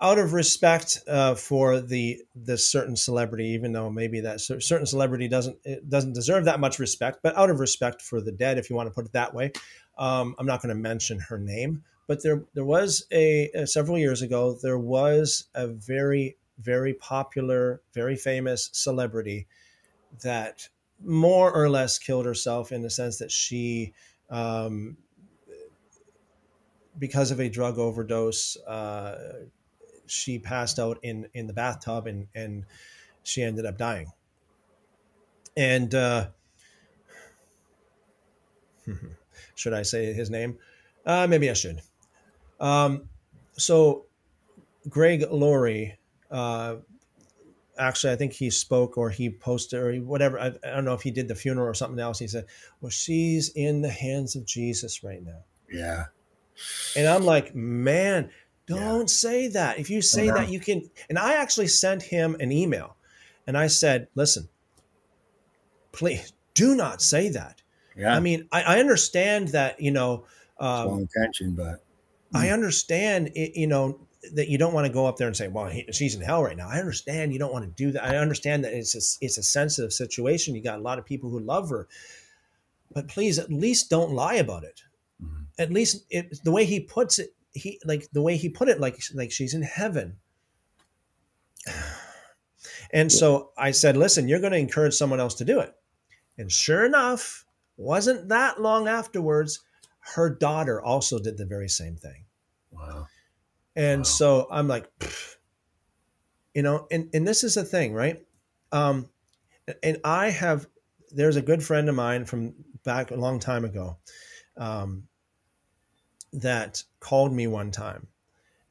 out 0.00 0.18
of 0.18 0.32
respect 0.32 1.00
uh, 1.06 1.34
for 1.34 1.80
the 1.80 2.20
the 2.34 2.58
certain 2.58 2.96
celebrity, 2.96 3.46
even 3.48 3.72
though 3.72 3.88
maybe 3.88 4.20
that 4.20 4.40
certain 4.40 4.86
celebrity 4.86 5.28
doesn't 5.28 5.56
doesn't 5.88 6.12
deserve 6.12 6.44
that 6.46 6.58
much 6.58 6.78
respect, 6.78 7.20
but 7.22 7.36
out 7.36 7.50
of 7.50 7.60
respect 7.60 8.02
for 8.02 8.20
the 8.20 8.32
dead, 8.32 8.58
if 8.58 8.68
you 8.68 8.76
want 8.76 8.88
to 8.88 8.94
put 8.94 9.06
it 9.06 9.12
that 9.12 9.32
way, 9.32 9.52
um, 9.98 10.34
I'm 10.38 10.46
not 10.46 10.60
going 10.60 10.74
to 10.74 10.80
mention 10.80 11.20
her 11.20 11.38
name. 11.38 11.84
But 12.08 12.22
there 12.22 12.42
there 12.54 12.64
was 12.64 13.06
a, 13.12 13.48
a 13.54 13.66
several 13.66 13.96
years 13.96 14.22
ago 14.22 14.58
there 14.60 14.78
was 14.78 15.44
a 15.54 15.68
very 15.68 16.36
very 16.62 16.94
popular, 16.94 17.80
very 17.94 18.16
famous 18.16 18.70
celebrity 18.72 19.46
that 20.22 20.68
more 21.04 21.52
or 21.52 21.68
less 21.68 21.98
killed 21.98 22.26
herself 22.26 22.72
in 22.72 22.82
the 22.82 22.90
sense 22.90 23.18
that 23.18 23.30
she. 23.30 23.92
Um, 24.30 24.96
because 26.98 27.30
of 27.30 27.40
a 27.40 27.48
drug 27.48 27.78
overdose, 27.78 28.56
uh, 28.66 29.44
she 30.06 30.38
passed 30.38 30.78
out 30.78 30.98
in 31.02 31.26
in 31.34 31.46
the 31.46 31.52
bathtub 31.52 32.06
and 32.06 32.28
and 32.34 32.64
she 33.22 33.42
ended 33.42 33.66
up 33.66 33.78
dying. 33.78 34.12
And 35.56 35.94
uh, 35.94 36.28
should 39.54 39.72
I 39.72 39.82
say 39.82 40.12
his 40.12 40.30
name? 40.30 40.58
Uh, 41.04 41.26
maybe 41.26 41.50
I 41.50 41.54
should. 41.54 41.80
Um, 42.60 43.08
so 43.52 44.06
Greg 44.88 45.24
Laurie, 45.30 45.98
uh, 46.32 46.76
actually, 47.78 48.12
I 48.12 48.16
think 48.16 48.32
he 48.32 48.50
spoke 48.50 48.98
or 48.98 49.10
he 49.10 49.30
posted 49.30 49.78
or 49.78 49.94
whatever. 49.96 50.40
I, 50.40 50.46
I, 50.46 50.70
don't 50.74 50.84
know 50.84 50.94
if 50.94 51.02
he 51.02 51.10
did 51.10 51.28
the 51.28 51.34
funeral 51.34 51.68
or 51.68 51.74
something 51.74 52.00
else. 52.00 52.18
He 52.18 52.26
said, 52.26 52.46
"Well, 52.80 52.90
she's 52.90 53.50
in 53.50 53.82
the 53.82 53.90
hands 53.90 54.34
of 54.34 54.46
Jesus 54.46 55.04
right 55.04 55.22
now." 55.22 55.44
Yeah. 55.70 56.06
And 56.96 57.06
I'm 57.06 57.24
like, 57.24 57.54
man, 57.54 58.30
don't 58.66 59.00
yeah. 59.00 59.06
say 59.06 59.48
that. 59.48 59.78
If 59.78 59.90
you 59.90 60.02
say 60.02 60.28
that, 60.28 60.48
you 60.48 60.60
can. 60.60 60.88
And 61.08 61.18
I 61.18 61.34
actually 61.34 61.68
sent 61.68 62.02
him 62.02 62.36
an 62.40 62.52
email 62.52 62.96
and 63.46 63.56
I 63.56 63.66
said, 63.66 64.08
listen, 64.14 64.48
please 65.92 66.32
do 66.54 66.74
not 66.74 67.02
say 67.02 67.30
that. 67.30 67.62
Yeah. 67.96 68.14
I 68.14 68.20
mean, 68.20 68.48
I, 68.52 68.62
I 68.62 68.80
understand 68.80 69.48
that, 69.48 69.80
you 69.80 69.90
know, 69.90 70.24
um, 70.58 70.88
long 70.88 71.00
intention, 71.00 71.54
but 71.54 71.84
I 72.34 72.50
understand, 72.50 73.32
it, 73.34 73.58
you 73.58 73.66
know, 73.66 74.00
that 74.34 74.48
you 74.48 74.58
don't 74.58 74.72
want 74.72 74.86
to 74.86 74.92
go 74.92 75.06
up 75.06 75.16
there 75.16 75.26
and 75.26 75.36
say, 75.36 75.48
well, 75.48 75.66
he, 75.66 75.86
she's 75.92 76.14
in 76.14 76.22
hell 76.22 76.42
right 76.42 76.56
now. 76.56 76.68
I 76.68 76.78
understand 76.78 77.32
you 77.32 77.38
don't 77.38 77.52
want 77.52 77.64
to 77.64 77.70
do 77.70 77.90
that. 77.92 78.04
I 78.04 78.18
understand 78.18 78.64
that 78.64 78.72
it's 78.72 78.94
a, 78.94 79.24
it's 79.24 79.38
a 79.38 79.42
sensitive 79.42 79.92
situation. 79.92 80.54
You 80.54 80.62
got 80.62 80.78
a 80.78 80.82
lot 80.82 80.98
of 80.98 81.04
people 81.04 81.28
who 81.28 81.40
love 81.40 81.68
her, 81.70 81.88
but 82.92 83.08
please 83.08 83.38
at 83.38 83.50
least 83.50 83.90
don't 83.90 84.12
lie 84.12 84.34
about 84.34 84.64
it. 84.64 84.80
Mm-hmm. 85.22 85.42
At 85.58 85.72
least 85.72 86.06
it, 86.10 86.38
the 86.44 86.52
way 86.52 86.64
he 86.64 86.80
puts 86.80 87.18
it, 87.18 87.34
he 87.52 87.80
like 87.84 88.10
the 88.12 88.22
way 88.22 88.36
he 88.36 88.48
put 88.48 88.68
it 88.68 88.80
like 88.80 88.98
like 89.14 89.30
she's 89.30 89.54
in 89.54 89.62
heaven 89.62 90.16
and 92.92 93.10
so 93.10 93.50
i 93.56 93.70
said 93.70 93.96
listen 93.96 94.28
you're 94.28 94.40
going 94.40 94.52
to 94.52 94.58
encourage 94.58 94.94
someone 94.94 95.20
else 95.20 95.34
to 95.34 95.44
do 95.44 95.60
it 95.60 95.74
and 96.38 96.50
sure 96.50 96.84
enough 96.84 97.44
wasn't 97.76 98.28
that 98.28 98.60
long 98.60 98.88
afterwards 98.88 99.60
her 100.00 100.30
daughter 100.30 100.82
also 100.82 101.18
did 101.18 101.36
the 101.36 101.46
very 101.46 101.68
same 101.68 101.96
thing 101.96 102.24
wow 102.70 103.06
and 103.76 104.00
wow. 104.00 104.04
so 104.04 104.48
i'm 104.50 104.68
like 104.68 104.88
you 106.54 106.62
know 106.62 106.86
and 106.90 107.08
and 107.14 107.26
this 107.26 107.44
is 107.44 107.54
the 107.54 107.64
thing 107.64 107.94
right 107.94 108.24
um 108.72 109.08
and 109.82 109.98
i 110.04 110.30
have 110.30 110.66
there's 111.10 111.36
a 111.36 111.42
good 111.42 111.62
friend 111.62 111.88
of 111.88 111.94
mine 111.94 112.24
from 112.24 112.54
back 112.84 113.10
a 113.10 113.16
long 113.16 113.38
time 113.38 113.64
ago 113.64 113.96
um 114.56 115.04
that 116.32 116.82
called 117.00 117.32
me 117.32 117.46
one 117.46 117.70
time 117.70 118.06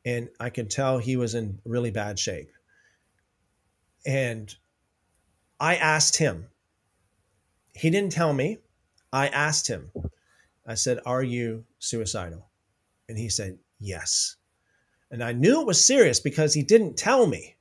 and 0.05 0.30
I 0.39 0.49
could 0.49 0.69
tell 0.69 0.97
he 0.97 1.15
was 1.15 1.35
in 1.35 1.59
really 1.65 1.91
bad 1.91 2.17
shape. 2.17 2.51
And 4.05 4.53
I 5.59 5.75
asked 5.75 6.17
him, 6.17 6.47
he 7.73 7.89
didn't 7.89 8.11
tell 8.11 8.33
me. 8.33 8.57
I 9.13 9.27
asked 9.27 9.67
him, 9.67 9.91
I 10.65 10.73
said, 10.73 10.99
Are 11.05 11.23
you 11.23 11.65
suicidal? 11.80 12.49
And 13.07 13.17
he 13.17 13.30
said, 13.30 13.59
Yes. 13.80 14.38
And 15.11 15.23
I 15.23 15.33
knew 15.33 15.61
it 15.61 15.67
was 15.67 15.83
serious 15.83 16.19
because 16.19 16.53
he 16.53 16.64
didn't 16.64 16.98
tell 16.98 17.27
me. 17.27 17.57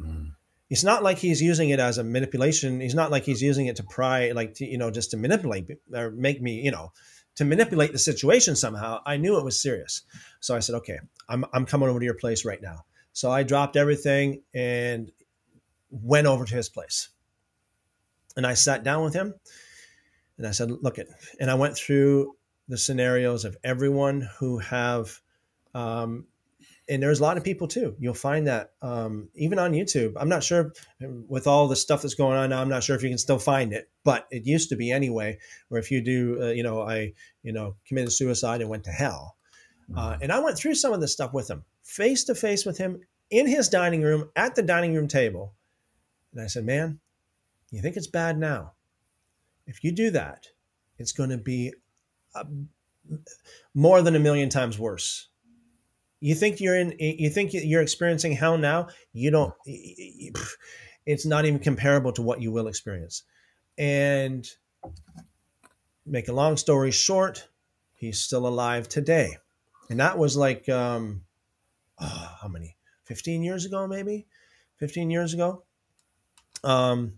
Mm. 0.00 0.32
It's 0.68 0.84
not 0.84 1.02
like 1.02 1.18
he's 1.18 1.42
using 1.42 1.70
it 1.70 1.80
as 1.80 1.98
a 1.98 2.04
manipulation. 2.04 2.80
He's 2.80 2.94
not 2.94 3.10
like 3.10 3.24
he's 3.24 3.42
using 3.42 3.66
it 3.66 3.76
to 3.76 3.82
pry, 3.82 4.30
like, 4.32 4.54
to, 4.54 4.66
you 4.66 4.78
know, 4.78 4.90
just 4.90 5.10
to 5.10 5.16
manipulate 5.16 5.68
or 5.92 6.12
make 6.12 6.40
me, 6.40 6.60
you 6.60 6.70
know, 6.70 6.92
to 7.36 7.44
manipulate 7.44 7.92
the 7.92 7.98
situation 7.98 8.54
somehow, 8.54 9.00
I 9.06 9.16
knew 9.16 9.38
it 9.38 9.44
was 9.44 9.60
serious. 9.60 10.02
So 10.40 10.54
I 10.54 10.60
said, 10.60 10.76
okay, 10.76 10.98
I'm, 11.28 11.44
I'm 11.52 11.66
coming 11.66 11.88
over 11.88 11.98
to 11.98 12.04
your 12.04 12.14
place 12.14 12.44
right 12.44 12.60
now. 12.60 12.84
So 13.12 13.30
I 13.30 13.42
dropped 13.42 13.76
everything 13.76 14.42
and 14.54 15.10
went 15.90 16.26
over 16.26 16.44
to 16.44 16.54
his 16.54 16.68
place. 16.68 17.08
And 18.36 18.46
I 18.46 18.54
sat 18.54 18.84
down 18.84 19.02
with 19.02 19.14
him 19.14 19.34
and 20.38 20.46
I 20.46 20.52
said, 20.52 20.70
look 20.70 20.98
it. 20.98 21.08
And 21.40 21.50
I 21.50 21.54
went 21.54 21.76
through 21.76 22.36
the 22.68 22.78
scenarios 22.78 23.44
of 23.44 23.56
everyone 23.64 24.28
who 24.38 24.58
have 24.58 25.20
um, 25.74 26.26
and 26.90 27.00
there's 27.00 27.20
a 27.20 27.22
lot 27.22 27.36
of 27.36 27.44
people 27.44 27.68
too. 27.68 27.94
You'll 28.00 28.14
find 28.14 28.48
that 28.48 28.72
um, 28.82 29.28
even 29.36 29.60
on 29.60 29.72
YouTube. 29.72 30.14
I'm 30.16 30.28
not 30.28 30.42
sure 30.42 30.72
with 31.28 31.46
all 31.46 31.68
the 31.68 31.76
stuff 31.76 32.02
that's 32.02 32.14
going 32.14 32.36
on 32.36 32.50
now. 32.50 32.60
I'm 32.60 32.68
not 32.68 32.82
sure 32.82 32.96
if 32.96 33.02
you 33.02 33.08
can 33.08 33.16
still 33.16 33.38
find 33.38 33.72
it, 33.72 33.88
but 34.02 34.26
it 34.32 34.44
used 34.44 34.68
to 34.70 34.76
be 34.76 34.90
anyway. 34.90 35.38
Where 35.68 35.80
if 35.80 35.92
you 35.92 36.02
do, 36.02 36.42
uh, 36.42 36.46
you 36.48 36.64
know, 36.64 36.82
I 36.82 37.12
you 37.44 37.52
know 37.52 37.76
committed 37.86 38.12
suicide 38.12 38.60
and 38.60 38.68
went 38.68 38.84
to 38.84 38.90
hell, 38.90 39.36
uh, 39.96 40.18
and 40.20 40.32
I 40.32 40.40
went 40.40 40.58
through 40.58 40.74
some 40.74 40.92
of 40.92 41.00
this 41.00 41.12
stuff 41.12 41.32
with 41.32 41.48
him, 41.48 41.64
face 41.84 42.24
to 42.24 42.34
face 42.34 42.66
with 42.66 42.76
him 42.76 43.00
in 43.30 43.46
his 43.46 43.68
dining 43.68 44.02
room 44.02 44.28
at 44.34 44.56
the 44.56 44.62
dining 44.62 44.92
room 44.92 45.06
table, 45.06 45.54
and 46.32 46.42
I 46.42 46.48
said, 46.48 46.66
"Man, 46.66 46.98
you 47.70 47.80
think 47.80 47.96
it's 47.96 48.08
bad 48.08 48.36
now? 48.36 48.72
If 49.64 49.84
you 49.84 49.92
do 49.92 50.10
that, 50.10 50.48
it's 50.98 51.12
going 51.12 51.30
to 51.30 51.38
be." 51.38 51.72
A, 52.34 52.44
more 53.74 54.02
than 54.02 54.14
a 54.14 54.20
million 54.20 54.48
times 54.48 54.78
worse 54.78 55.29
you 56.20 56.34
think 56.34 56.60
you're 56.60 56.76
in 56.76 56.94
you 56.98 57.30
think 57.30 57.52
you're 57.52 57.82
experiencing 57.82 58.32
hell 58.32 58.58
now? 58.58 58.88
You 59.12 59.30
don't 59.30 59.54
it's 61.06 61.26
not 61.26 61.46
even 61.46 61.58
comparable 61.58 62.12
to 62.12 62.22
what 62.22 62.42
you 62.42 62.52
will 62.52 62.68
experience. 62.68 63.22
And 63.78 64.46
make 66.06 66.28
a 66.28 66.32
long 66.32 66.56
story 66.56 66.90
short 66.90 67.48
he's 67.94 68.20
still 68.20 68.46
alive 68.46 68.88
today. 68.88 69.36
And 69.88 70.00
that 70.00 70.18
was 70.18 70.36
like 70.36 70.68
um 70.68 71.22
oh, 72.00 72.36
how 72.42 72.48
many? 72.48 72.76
15 73.04 73.42
years 73.42 73.64
ago 73.64 73.86
maybe? 73.86 74.26
15 74.76 75.10
years 75.10 75.34
ago? 75.34 75.64
Um 76.62 77.14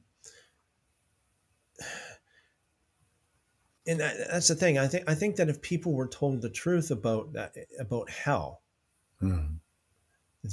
and 3.84 3.98
that's 3.98 4.46
the 4.46 4.54
thing. 4.54 4.78
I 4.78 4.86
think 4.86 5.10
i 5.10 5.14
think 5.14 5.34
that 5.36 5.48
if 5.48 5.60
people 5.60 5.92
were 5.92 6.06
told 6.06 6.40
the 6.40 6.48
truth 6.48 6.92
about 6.92 7.32
that 7.32 7.56
about 7.80 8.08
hell 8.08 8.61
mm. 9.22 9.56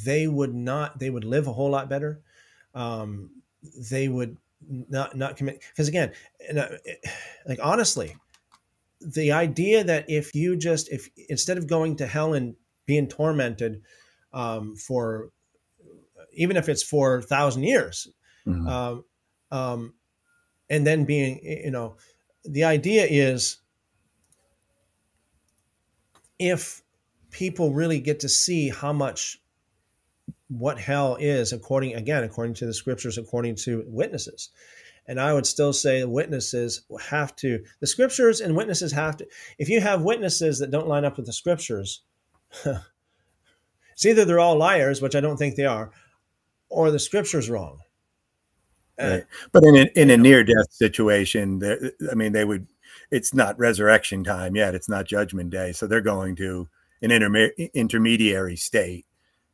they 0.06 0.28
would 0.28 0.54
not 0.54 1.00
they 1.00 1.10
would 1.10 1.24
live 1.24 1.48
a 1.48 1.54
whole 1.54 1.70
lot 1.70 1.90
better 1.90 2.22
um, 2.76 3.30
they 3.92 4.08
would 4.08 4.38
not 4.68 5.16
not 5.16 5.38
commit 5.38 5.62
because 5.72 5.88
again 5.88 6.12
uh, 6.56 6.68
like 7.48 7.60
honestly 7.62 8.16
the 9.02 9.32
idea 9.32 9.84
that 9.84 10.10
if 10.10 10.36
you 10.36 10.56
just 10.56 10.90
if 10.90 11.10
instead 11.30 11.58
of 11.58 11.68
going 11.68 11.96
to 11.96 12.06
hell 12.06 12.34
and 12.34 12.56
being 12.86 13.08
tormented 13.08 13.82
um, 14.34 14.76
for 14.76 15.30
even 16.34 16.58
if 16.58 16.68
it's 16.70 16.84
for 16.84 17.18
a 17.18 17.22
thousand 17.22 17.64
years 17.64 18.08
mm-hmm. 18.46 18.68
um, 18.68 19.04
um, 19.52 19.94
and 20.70 20.86
then 20.86 21.06
being 21.06 21.40
you 21.44 21.72
know 21.72 21.96
the 22.44 22.64
idea 22.64 23.06
is 23.10 23.58
if 26.38 26.82
people 27.32 27.74
really 27.74 28.00
get 28.00 28.20
to 28.22 28.30
see 28.30 28.70
how 28.70 28.94
much 28.94 29.38
what 30.48 30.80
hell 30.80 31.16
is 31.20 31.54
according 31.54 31.94
again 31.94 32.24
according 32.24 32.56
to 32.56 32.66
the 32.66 32.74
scriptures 32.74 33.18
according 33.18 33.56
to 33.56 33.84
witnesses. 33.88 34.50
And 35.08 35.20
i 35.20 35.34
would 35.34 35.46
still 35.46 35.74
say 35.74 36.04
witnesses 36.04 36.84
have 37.08 37.36
to 37.38 37.64
the 37.80 37.88
scriptures 37.88 38.42
and 38.42 38.56
witnesses 38.56 38.92
have 38.92 39.18
to 39.18 39.28
if 39.58 39.70
you 39.70 39.82
have 39.82 40.04
witnesses 40.04 40.60
that 40.60 40.72
don't 40.72 40.88
line 40.88 41.06
up 41.06 41.18
with 41.18 41.26
the 41.26 41.34
scriptures 41.34 42.02
it's 42.66 44.06
either 44.06 44.26
they're 44.26 44.40
all 44.40 44.58
liars 44.58 45.02
which 45.02 45.16
i 45.16 45.20
don't 45.20 45.38
think 45.38 45.56
they 45.56 45.66
are 45.66 45.92
or 46.70 46.92
the 46.92 47.00
scripture's 47.00 47.50
wrong. 47.50 47.80
Uh, 49.02 49.10
right. 49.10 49.26
but 49.52 49.64
in 49.64 49.76
a, 49.76 49.90
in 49.96 50.10
a 50.12 50.18
near 50.18 50.44
death 50.44 50.72
situation 50.72 51.60
i 52.12 52.14
mean 52.14 52.32
they 52.32 52.46
would 52.46 52.68
it's 53.12 53.34
not 53.34 53.58
resurrection 53.58 54.24
time 54.24 54.56
yet. 54.56 54.76
It's 54.76 54.90
not 54.90 55.06
judgment 55.06 55.50
day. 55.50 55.72
So 55.72 55.88
they're 55.88 56.02
going 56.02 56.36
to 56.38 56.68
an 57.02 57.10
interme- 57.10 57.74
intermediary 57.74 58.56
state, 58.56 59.06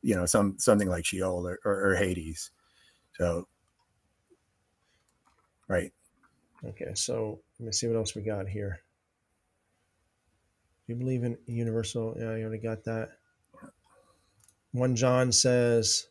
you 0.02 0.16
know, 0.16 0.26
some 0.26 0.56
something 0.60 0.90
like 0.90 1.06
Sheol 1.06 1.48
or, 1.48 1.60
or, 1.66 1.92
or 1.92 1.96
Hades. 1.96 2.52
So, 3.18 3.48
right. 5.68 5.92
Okay, 6.66 6.92
so 6.96 7.40
let 7.60 7.68
me 7.68 7.72
see 7.72 7.88
what 7.88 7.96
else 7.96 8.16
we 8.16 8.22
got 8.22 8.48
here. 8.48 8.80
Do 10.88 10.94
you 10.94 11.00
believe 11.00 11.24
in 11.24 11.38
universal? 11.46 12.16
Yeah, 12.18 12.36
you 12.36 12.44
already 12.44 12.62
got 12.62 12.84
that. 12.86 13.10
One 14.72 14.96
John 14.96 15.32
says, 15.32 16.08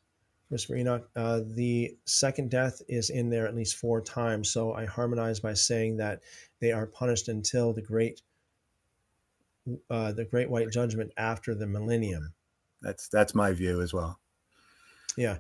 Mr. 0.53 0.79
Enoch, 0.79 1.09
uh, 1.17 1.41
the 1.45 1.97
second 2.07 2.51
death 2.51 2.81
is 2.89 3.11
in 3.11 3.29
there 3.29 3.47
at 3.47 3.55
least 3.55 3.77
four 3.77 4.01
times. 4.01 4.51
So 4.51 4.73
I 4.73 4.85
harmonize 4.85 5.41
by 5.41 5.55
saying 5.55 5.97
that 5.99 6.21
they 6.61 6.73
are 6.73 6.87
punished 6.87 7.29
until 7.29 7.73
the 7.73 7.83
great 7.83 8.23
uh, 9.91 10.13
the 10.13 10.25
Great 10.25 10.51
White 10.51 10.71
Judgment 10.71 11.13
after 11.17 11.55
the 11.55 11.67
millennium. 11.67 12.33
That's 12.83 13.09
that's 13.09 13.35
my 13.35 13.53
view 13.53 13.81
as 13.81 13.93
well. 13.93 14.19
Yeah, 15.17 15.39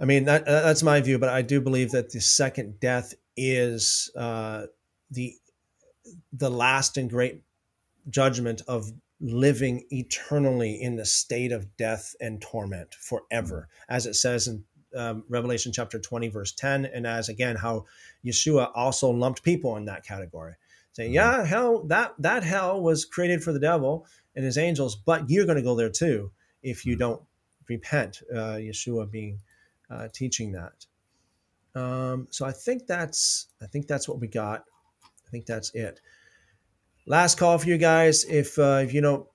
I 0.00 0.04
mean 0.04 0.24
that 0.24 0.46
that's 0.46 0.82
my 0.82 1.00
view, 1.00 1.18
but 1.18 1.28
I 1.28 1.42
do 1.42 1.60
believe 1.60 1.90
that 1.92 2.10
the 2.10 2.20
second 2.20 2.80
death 2.80 3.14
is 3.36 4.10
uh, 4.16 4.66
the 5.10 5.34
the 6.32 6.50
last 6.50 6.96
and 6.96 7.10
great 7.10 7.42
judgment 8.08 8.62
of 8.66 8.90
living 9.20 9.84
eternally 9.90 10.80
in 10.80 10.96
the 10.96 11.04
state 11.04 11.52
of 11.52 11.76
death 11.76 12.14
and 12.20 12.40
torment 12.40 12.94
forever, 12.94 13.68
as 13.88 14.06
it 14.06 14.14
says 14.14 14.46
in 14.46 14.64
um, 14.96 15.24
Revelation 15.28 15.72
chapter 15.72 15.98
20, 15.98 16.28
verse 16.28 16.52
10, 16.52 16.86
and 16.86 17.06
as 17.06 17.28
again, 17.28 17.56
how 17.56 17.84
Yeshua 18.24 18.70
also 18.74 19.10
lumped 19.10 19.42
people 19.42 19.76
in 19.76 19.84
that 19.86 20.04
category 20.04 20.54
saying, 20.98 21.12
"Yeah, 21.12 21.44
hell 21.44 21.84
that 21.84 22.14
that 22.18 22.42
hell 22.42 22.82
was 22.82 23.04
created 23.04 23.42
for 23.42 23.52
the 23.52 23.60
devil 23.60 24.06
and 24.34 24.44
his 24.44 24.58
angels, 24.58 24.96
but 24.96 25.30
you're 25.30 25.46
going 25.46 25.56
to 25.56 25.62
go 25.62 25.76
there 25.76 25.90
too 25.90 26.32
if 26.62 26.84
you 26.84 26.94
mm-hmm. 26.94 27.00
don't 27.00 27.22
repent." 27.68 28.20
Uh, 28.30 28.58
Yeshua 28.58 29.10
being 29.10 29.40
uh, 29.90 30.08
teaching 30.12 30.52
that. 30.52 30.86
Um, 31.74 32.26
so 32.30 32.44
I 32.44 32.52
think 32.52 32.86
that's 32.86 33.46
I 33.62 33.66
think 33.66 33.86
that's 33.86 34.08
what 34.08 34.20
we 34.20 34.26
got. 34.26 34.64
I 35.04 35.30
think 35.30 35.46
that's 35.46 35.74
it. 35.74 36.00
Last 37.06 37.38
call 37.38 37.56
for 37.58 37.68
you 37.68 37.78
guys. 37.78 38.24
If 38.24 38.58
uh, 38.58 38.80
if 38.82 38.92
you 38.92 39.00
don't 39.00 39.26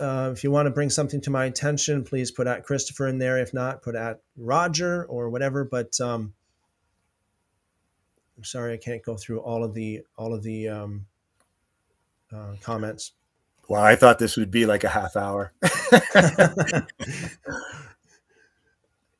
uh, 0.00 0.30
if 0.32 0.42
you 0.42 0.50
want 0.50 0.66
to 0.66 0.70
bring 0.70 0.88
something 0.88 1.20
to 1.20 1.30
my 1.30 1.44
attention, 1.44 2.02
please 2.02 2.30
put 2.30 2.46
at 2.46 2.64
Christopher 2.64 3.08
in 3.08 3.18
there. 3.18 3.38
If 3.38 3.52
not, 3.52 3.82
put 3.82 3.94
at 3.94 4.20
Roger 4.36 5.04
or 5.04 5.28
whatever. 5.28 5.64
But 5.64 6.00
um, 6.00 6.32
I'm 8.38 8.44
sorry 8.44 8.72
I 8.72 8.78
can't 8.78 9.02
go 9.02 9.16
through 9.16 9.40
all 9.40 9.62
of 9.62 9.74
the 9.74 10.00
all 10.16 10.32
of 10.32 10.42
the 10.42 10.68
um, 10.68 11.06
uh, 12.34 12.54
comments. 12.60 13.12
Well, 13.68 13.82
I 13.82 13.94
thought 13.94 14.18
this 14.18 14.36
would 14.36 14.50
be 14.50 14.66
like 14.66 14.82
a 14.82 14.88
half 14.88 15.16
hour. 15.16 15.52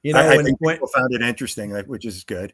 you 0.02 0.12
know, 0.12 0.18
I, 0.18 0.24
I 0.24 0.36
when, 0.36 0.44
think 0.44 0.60
when, 0.60 0.74
people 0.74 0.88
found 0.88 1.14
it 1.14 1.22
interesting, 1.22 1.70
which 1.86 2.04
is 2.04 2.24
good. 2.24 2.52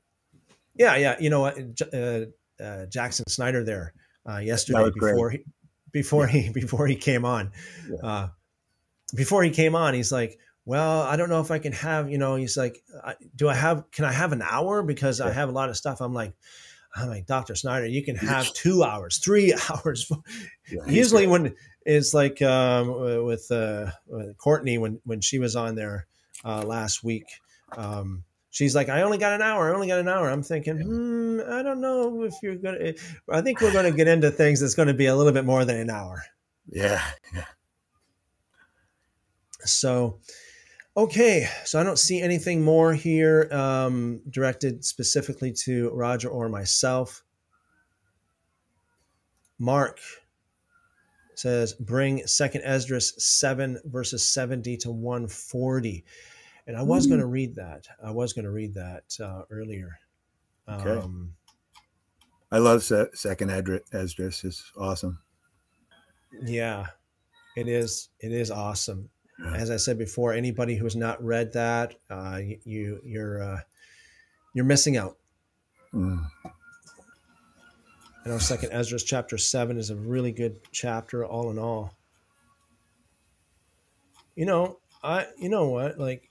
Yeah, 0.74 0.96
yeah. 0.96 1.16
You 1.18 1.30
know, 1.30 1.46
uh, 1.46 2.26
uh, 2.62 2.86
Jackson 2.86 3.26
Snyder 3.28 3.64
there 3.64 3.94
uh, 4.28 4.38
yesterday 4.38 4.90
before 4.90 5.30
he 5.30 5.44
before 5.92 6.26
he 6.26 6.50
before 6.50 6.86
he 6.86 6.96
came 6.96 7.24
on. 7.24 7.52
Yeah. 7.88 7.96
Uh, 8.02 8.28
before 9.14 9.42
he 9.42 9.50
came 9.50 9.74
on, 9.74 9.94
he's 9.94 10.12
like, 10.12 10.38
"Well, 10.66 11.00
I 11.00 11.16
don't 11.16 11.30
know 11.30 11.40
if 11.40 11.50
I 11.50 11.58
can 11.58 11.72
have." 11.72 12.10
You 12.10 12.18
know, 12.18 12.36
he's 12.36 12.56
like, 12.56 12.82
"Do 13.34 13.48
I 13.48 13.54
have? 13.54 13.90
Can 13.90 14.04
I 14.04 14.12
have 14.12 14.32
an 14.32 14.42
hour? 14.42 14.82
Because 14.82 15.20
yeah. 15.20 15.26
I 15.26 15.30
have 15.30 15.48
a 15.48 15.52
lot 15.52 15.70
of 15.70 15.76
stuff." 15.76 16.02
I'm 16.02 16.12
like, 16.12 16.34
I'm 16.94 17.08
like, 17.08 17.26
Dr. 17.26 17.54
Snyder, 17.54 17.86
you 17.86 18.02
can 18.04 18.16
have 18.16 18.52
two 18.54 18.82
hours, 18.82 19.18
three 19.18 19.54
hours. 19.70 20.10
Yeah, 20.70 20.86
Usually 20.86 21.26
when 21.26 21.54
it's 21.84 22.14
like 22.14 22.40
um, 22.42 23.24
with, 23.24 23.50
uh, 23.50 23.90
with 24.06 24.36
Courtney, 24.38 24.78
when, 24.78 25.00
when 25.04 25.20
she 25.20 25.38
was 25.38 25.56
on 25.56 25.74
there 25.74 26.06
uh, 26.44 26.62
last 26.62 27.04
week, 27.04 27.26
um, 27.76 28.24
she's 28.50 28.74
like, 28.74 28.88
I 28.88 29.02
only 29.02 29.18
got 29.18 29.34
an 29.34 29.42
hour. 29.42 29.70
I 29.70 29.74
only 29.74 29.88
got 29.88 30.00
an 30.00 30.08
hour. 30.08 30.30
I'm 30.30 30.42
thinking, 30.42 30.78
hmm, 30.78 31.40
I 31.46 31.62
don't 31.62 31.80
know 31.80 32.22
if 32.22 32.34
you're 32.42 32.56
going 32.56 32.78
to, 32.78 32.94
I 33.30 33.42
think 33.42 33.60
we're 33.60 33.72
going 33.72 33.90
to 33.90 33.96
get 33.96 34.08
into 34.08 34.30
things 34.30 34.60
that's 34.60 34.74
going 34.74 34.88
to 34.88 34.94
be 34.94 35.06
a 35.06 35.14
little 35.14 35.32
bit 35.32 35.44
more 35.44 35.64
than 35.64 35.76
an 35.76 35.90
hour. 35.90 36.22
Yeah. 36.68 37.02
yeah. 37.34 37.44
So, 39.60 40.20
Okay, 40.96 41.46
so 41.66 41.78
I 41.78 41.82
don't 41.82 41.98
see 41.98 42.22
anything 42.22 42.64
more 42.64 42.94
here 42.94 43.50
um, 43.52 44.22
directed 44.30 44.82
specifically 44.82 45.52
to 45.64 45.90
Roger 45.90 46.30
or 46.30 46.48
myself. 46.48 47.22
Mark 49.58 50.00
says, 51.34 51.74
bring 51.74 52.26
Second 52.26 52.62
Esdras 52.62 53.12
7 53.22 53.78
verses 53.84 54.26
70 54.26 54.78
to 54.78 54.90
140. 54.90 56.02
And 56.66 56.76
I 56.78 56.82
was 56.82 57.06
going 57.06 57.20
to 57.20 57.26
read 57.26 57.56
that. 57.56 57.86
I 58.02 58.10
was 58.10 58.32
going 58.32 58.46
to 58.46 58.50
read 58.50 58.72
that 58.74 59.04
uh, 59.22 59.42
earlier. 59.50 59.98
Okay. 60.66 60.92
Um, 60.92 61.34
I 62.50 62.56
love 62.56 62.82
Second 62.82 63.50
Esdras. 63.92 64.44
It's 64.44 64.72
awesome. 64.78 65.18
Yeah, 66.42 66.86
it 67.54 67.68
is. 67.68 68.08
It 68.18 68.32
is 68.32 68.50
awesome 68.50 69.10
as 69.54 69.70
I 69.70 69.76
said 69.76 69.98
before, 69.98 70.32
anybody 70.32 70.76
who 70.76 70.84
has 70.84 70.96
not 70.96 71.22
read 71.22 71.52
that, 71.52 71.94
uh, 72.08 72.40
you 72.64 73.00
you're 73.04 73.42
uh, 73.42 73.60
you're 74.54 74.64
missing 74.64 74.96
out. 74.96 75.16
Mm. 75.92 76.24
I 78.24 78.28
know 78.28 78.38
Second 78.38 78.72
Esdras 78.72 79.04
chapter 79.04 79.38
seven 79.38 79.78
is 79.78 79.90
a 79.90 79.96
really 79.96 80.32
good 80.32 80.58
chapter, 80.72 81.24
all 81.24 81.50
in 81.50 81.58
all. 81.58 81.94
You 84.34 84.46
know, 84.46 84.78
I, 85.02 85.26
you 85.38 85.48
know 85.48 85.68
what, 85.68 85.98
like, 85.98 86.28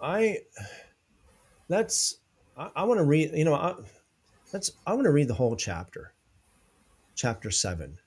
I, 0.00 0.38
let's, 1.68 2.18
I, 2.56 2.70
I 2.74 2.84
want 2.84 2.98
to 2.98 3.04
read, 3.04 3.30
you 3.32 3.44
know, 3.44 3.54
I, 3.54 3.76
let's, 4.52 4.72
I 4.86 4.92
want 4.94 5.04
to 5.04 5.12
read 5.12 5.28
the 5.28 5.34
whole 5.34 5.54
chapter, 5.54 6.12
chapter 7.14 7.50
seven. 7.52 7.98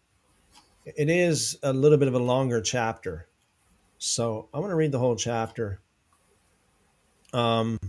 It 0.85 1.09
is 1.09 1.57
a 1.64 1.73
little 1.73 1.97
bit 1.97 2.07
of 2.07 2.14
a 2.14 2.19
longer 2.19 2.61
chapter. 2.61 3.27
So 3.97 4.49
I 4.53 4.59
want 4.59 4.72
to 4.72 4.75
read 4.75 4.91
the 4.91 4.99
whole 4.99 5.15
chapter. 5.15 5.80
Um, 7.33 7.80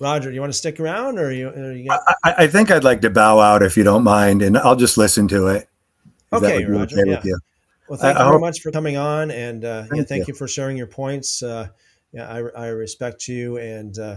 Roger, 0.00 0.30
you 0.30 0.40
want 0.40 0.52
to 0.52 0.58
stick 0.58 0.80
around, 0.80 1.18
or 1.18 1.30
you? 1.30 1.48
Or 1.48 1.72
you 1.72 1.88
got... 1.88 2.00
I, 2.24 2.34
I, 2.38 2.46
think 2.46 2.70
I'd 2.70 2.84
like 2.84 3.02
to 3.02 3.10
bow 3.10 3.40
out 3.40 3.62
if 3.62 3.76
you 3.76 3.84
don't 3.84 4.04
mind, 4.04 4.42
and 4.42 4.56
I'll 4.56 4.76
just 4.76 4.96
listen 4.96 5.28
to 5.28 5.48
it. 5.48 5.68
Okay, 6.32 6.64
Roger. 6.64 7.00
Okay 7.00 7.20
yeah. 7.24 7.34
Well, 7.88 7.98
thank 7.98 8.16
I, 8.16 8.20
you 8.20 8.26
I 8.26 8.30
very 8.30 8.40
much 8.40 8.60
for 8.60 8.70
coming 8.70 8.96
on, 8.96 9.30
and 9.30 9.64
uh, 9.64 9.82
thank 9.82 9.96
yeah, 9.96 10.02
thank 10.04 10.28
you. 10.28 10.32
you. 10.32 10.38
for 10.38 10.46
sharing 10.46 10.76
your 10.76 10.86
points. 10.86 11.42
Uh, 11.42 11.68
yeah, 12.12 12.28
I, 12.28 12.38
I 12.38 12.68
respect 12.68 13.28
you, 13.28 13.58
and 13.58 13.98
uh, 13.98 14.16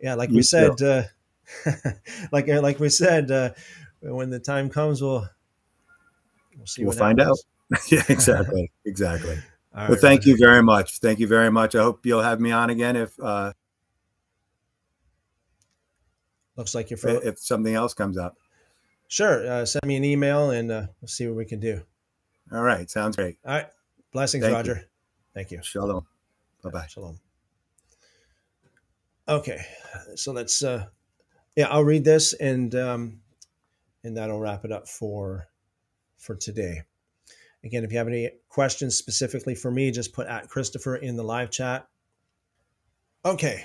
yeah, 0.00 0.14
like 0.14 0.30
you 0.30 0.36
we 0.36 0.42
said, 0.42 0.80
uh, 0.82 1.02
like 2.32 2.48
like 2.48 2.78
we 2.78 2.88
said, 2.88 3.30
uh, 3.30 3.50
when 4.00 4.30
the 4.30 4.38
time 4.40 4.68
comes, 4.68 5.00
we'll 5.02 5.28
we'll 6.56 6.66
see. 6.66 6.84
We'll 6.84 6.96
find 6.96 7.18
happens. 7.18 7.44
out. 7.72 7.80
yeah, 7.92 8.02
exactly, 8.08 8.70
exactly. 8.84 9.38
All 9.76 9.88
well, 9.88 9.98
thank 9.98 10.24
you 10.24 10.36
very 10.38 10.62
much. 10.62 10.98
Thank 11.00 11.18
you 11.18 11.26
very 11.26 11.50
much. 11.50 11.74
I 11.74 11.82
hope 11.82 12.06
you'll 12.06 12.22
have 12.22 12.40
me 12.40 12.50
on 12.50 12.70
again 12.70 12.96
if. 12.96 13.18
uh, 13.20 13.52
Looks 16.56 16.74
like 16.74 16.88
you're 16.88 16.96
fro- 16.96 17.20
if 17.22 17.38
something 17.38 17.74
else 17.74 17.92
comes 17.92 18.16
up. 18.16 18.36
Sure. 19.08 19.46
Uh, 19.46 19.66
send 19.66 19.84
me 19.84 19.96
an 19.96 20.04
email 20.04 20.50
and 20.50 20.70
uh, 20.70 20.86
we'll 21.00 21.08
see 21.08 21.26
what 21.26 21.36
we 21.36 21.44
can 21.44 21.60
do. 21.60 21.82
All 22.50 22.62
right. 22.62 22.88
Sounds 22.90 23.16
great. 23.16 23.36
All 23.44 23.52
right. 23.52 23.66
Blessings, 24.12 24.42
Thank 24.42 24.56
Roger. 24.56 24.76
You. 24.76 24.82
Thank 25.34 25.50
you. 25.50 25.60
Shalom. 25.62 26.06
Bye 26.62 26.70
bye. 26.70 26.86
Shalom. 26.88 27.20
Okay. 29.28 29.60
So 30.14 30.32
let's, 30.32 30.62
uh, 30.64 30.86
yeah, 31.56 31.68
I'll 31.68 31.84
read 31.84 32.04
this 32.04 32.32
and, 32.32 32.74
um, 32.74 33.20
and 34.02 34.16
that'll 34.16 34.40
wrap 34.40 34.64
it 34.64 34.72
up 34.72 34.88
for, 34.88 35.48
for 36.26 36.34
today. 36.34 36.82
Again, 37.64 37.84
if 37.84 37.92
you 37.92 37.98
have 37.98 38.08
any 38.08 38.30
questions 38.48 38.96
specifically 38.96 39.54
for 39.54 39.70
me, 39.70 39.90
just 39.90 40.12
put 40.12 40.26
at 40.26 40.48
Christopher 40.48 40.96
in 40.96 41.16
the 41.16 41.22
live 41.22 41.50
chat. 41.50 41.88
Okay 43.24 43.64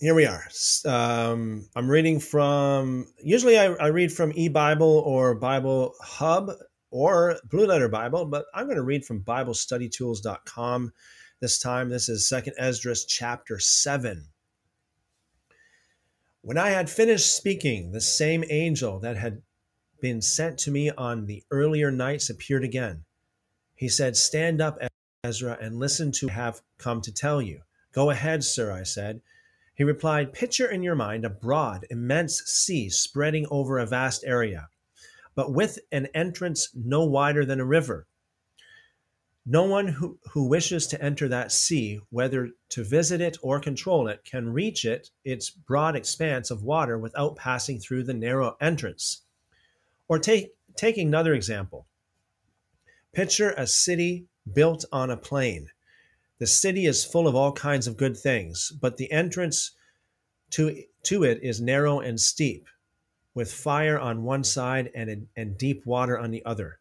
here 0.00 0.14
we 0.14 0.26
are. 0.26 0.44
Um, 0.84 1.68
I'm 1.74 1.90
reading 1.90 2.20
from, 2.20 3.06
usually 3.22 3.58
I, 3.58 3.66
I 3.74 3.86
read 3.88 4.12
from 4.12 4.32
eBible 4.32 4.80
or 4.80 5.34
Bible 5.34 5.94
Hub 6.00 6.50
or 6.90 7.36
Blue 7.50 7.66
Letter 7.66 7.88
Bible, 7.88 8.24
but 8.26 8.46
I'm 8.54 8.66
going 8.66 8.76
to 8.76 8.82
read 8.82 9.04
from 9.04 9.22
BibleStudyTools.com 9.22 10.92
this 11.40 11.58
time. 11.58 11.88
This 11.88 12.08
is 12.08 12.28
Second 12.28 12.54
Esdras 12.58 13.04
chapter 13.04 13.58
7. 13.58 14.26
When 16.42 16.56
I 16.56 16.70
had 16.70 16.88
finished 16.88 17.36
speaking, 17.36 17.90
the 17.90 18.00
same 18.00 18.44
angel 18.48 19.00
that 19.00 19.16
had 19.16 19.42
been 20.00 20.22
sent 20.22 20.58
to 20.60 20.70
me 20.70 20.90
on 20.90 21.26
the 21.26 21.42
earlier 21.50 21.90
nights 21.90 22.30
appeared 22.30 22.64
again. 22.64 23.04
He 23.74 23.88
said, 23.88 24.16
Stand 24.16 24.60
up, 24.60 24.78
Ezra, 25.24 25.58
and 25.60 25.78
listen 25.78 26.12
to 26.12 26.28
have 26.28 26.62
come 26.78 27.00
to 27.02 27.12
tell 27.12 27.42
you. 27.42 27.62
Go 27.92 28.10
ahead, 28.10 28.44
sir, 28.44 28.72
I 28.72 28.82
said. 28.82 29.20
He 29.74 29.84
replied, 29.84 30.32
Picture 30.32 30.70
in 30.70 30.82
your 30.82 30.96
mind 30.96 31.24
a 31.24 31.30
broad, 31.30 31.86
immense 31.90 32.42
sea 32.44 32.88
spreading 32.90 33.46
over 33.50 33.78
a 33.78 33.86
vast 33.86 34.24
area, 34.24 34.68
but 35.34 35.52
with 35.52 35.78
an 35.92 36.06
entrance 36.14 36.70
no 36.74 37.04
wider 37.04 37.44
than 37.44 37.60
a 37.60 37.64
river. 37.64 38.06
No 39.46 39.62
one 39.62 39.88
who, 39.88 40.18
who 40.32 40.46
wishes 40.46 40.86
to 40.88 41.02
enter 41.02 41.28
that 41.28 41.52
sea, 41.52 42.00
whether 42.10 42.50
to 42.70 42.84
visit 42.84 43.20
it 43.20 43.38
or 43.40 43.60
control 43.60 44.08
it, 44.08 44.24
can 44.24 44.52
reach 44.52 44.84
it, 44.84 45.10
its 45.24 45.48
broad 45.48 45.96
expanse 45.96 46.50
of 46.50 46.62
water, 46.64 46.98
without 46.98 47.36
passing 47.36 47.78
through 47.78 48.02
the 48.02 48.12
narrow 48.12 48.56
entrance. 48.60 49.22
Or 50.08 50.18
take, 50.18 50.54
taking 50.76 51.08
another 51.08 51.34
example, 51.34 51.86
picture 53.12 53.50
a 53.56 53.66
city 53.66 54.26
built 54.52 54.84
on 54.90 55.10
a 55.10 55.16
plain. 55.16 55.68
The 56.38 56.46
city 56.46 56.86
is 56.86 57.04
full 57.04 57.28
of 57.28 57.34
all 57.34 57.52
kinds 57.52 57.86
of 57.86 57.96
good 57.96 58.16
things, 58.16 58.72
but 58.80 58.96
the 58.96 59.10
entrance 59.12 59.72
to, 60.50 60.82
to 61.04 61.24
it 61.24 61.40
is 61.42 61.60
narrow 61.60 62.00
and 62.00 62.18
steep, 62.18 62.66
with 63.34 63.52
fire 63.52 63.98
on 63.98 64.24
one 64.24 64.44
side 64.44 64.90
and, 64.94 65.26
and 65.36 65.58
deep 65.58 65.84
water 65.84 66.18
on 66.18 66.30
the 66.30 66.44
other. 66.44 66.78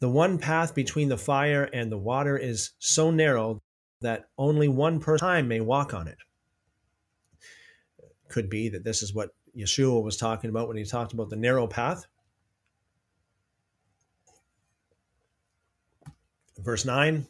The 0.00 0.08
one 0.08 0.38
path 0.38 0.74
between 0.74 1.08
the 1.08 1.18
fire 1.18 1.64
and 1.64 1.92
the 1.92 1.98
water 1.98 2.36
is 2.36 2.70
so 2.78 3.10
narrow 3.10 3.62
that 4.00 4.28
only 4.38 4.66
one 4.66 4.98
person 4.98 5.26
at 5.26 5.30
a 5.30 5.34
time 5.34 5.48
may 5.48 5.60
walk 5.60 5.92
on 5.92 6.08
it. 6.08 6.16
Could 8.28 8.48
be 8.48 8.70
that 8.70 8.82
this 8.82 9.02
is 9.02 9.14
what 9.14 9.34
Yeshua 9.56 10.02
was 10.02 10.16
talking 10.16 10.50
about 10.50 10.68
when 10.68 10.76
he 10.76 10.84
talked 10.84 11.12
about 11.12 11.30
the 11.30 11.36
narrow 11.36 11.66
path. 11.66 12.06
Verse 16.58 16.84
9 16.84 17.26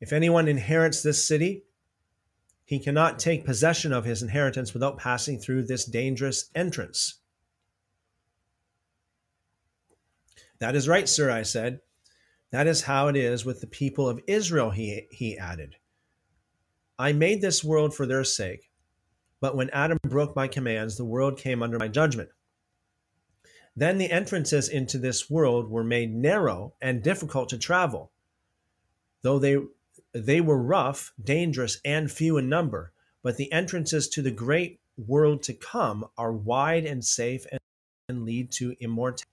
if 0.00 0.12
anyone 0.12 0.48
inherits 0.48 1.02
this 1.02 1.24
city, 1.26 1.64
he 2.64 2.78
cannot 2.78 3.18
take 3.18 3.44
possession 3.44 3.92
of 3.92 4.04
his 4.04 4.22
inheritance 4.22 4.74
without 4.74 4.98
passing 4.98 5.38
through 5.38 5.64
this 5.64 5.84
dangerous 5.84 6.50
entrance. 6.54 7.20
That 10.58 10.74
is 10.74 10.88
right, 10.88 11.08
sir, 11.08 11.30
I 11.30 11.42
said. 11.42 11.80
That 12.50 12.66
is 12.66 12.82
how 12.82 13.08
it 13.08 13.16
is 13.16 13.44
with 13.44 13.60
the 13.60 13.66
people 13.66 14.08
of 14.08 14.20
Israel, 14.26 14.70
he, 14.70 15.06
he 15.10 15.38
added. 15.38 15.76
I 16.98 17.12
made 17.12 17.40
this 17.40 17.62
world 17.62 17.94
for 17.94 18.06
their 18.06 18.24
sake, 18.24 18.65
but 19.46 19.54
when 19.54 19.70
Adam 19.70 19.96
broke 20.02 20.34
my 20.34 20.48
commands, 20.48 20.96
the 20.96 21.04
world 21.04 21.38
came 21.38 21.62
under 21.62 21.78
my 21.78 21.86
judgment. 21.86 22.30
Then 23.76 23.96
the 23.96 24.10
entrances 24.10 24.68
into 24.68 24.98
this 24.98 25.30
world 25.30 25.70
were 25.70 25.84
made 25.84 26.12
narrow 26.12 26.74
and 26.82 27.00
difficult 27.00 27.50
to 27.50 27.56
travel, 27.56 28.10
though 29.22 29.38
they 29.38 29.58
they 30.12 30.40
were 30.40 30.60
rough, 30.60 31.12
dangerous, 31.22 31.80
and 31.84 32.10
few 32.10 32.38
in 32.38 32.48
number, 32.48 32.90
but 33.22 33.36
the 33.36 33.52
entrances 33.52 34.08
to 34.08 34.20
the 34.20 34.32
great 34.32 34.80
world 34.98 35.44
to 35.44 35.54
come 35.54 36.06
are 36.18 36.32
wide 36.32 36.84
and 36.84 37.04
safe 37.04 37.46
and 38.08 38.24
lead 38.24 38.50
to 38.50 38.74
immortality. 38.80 39.30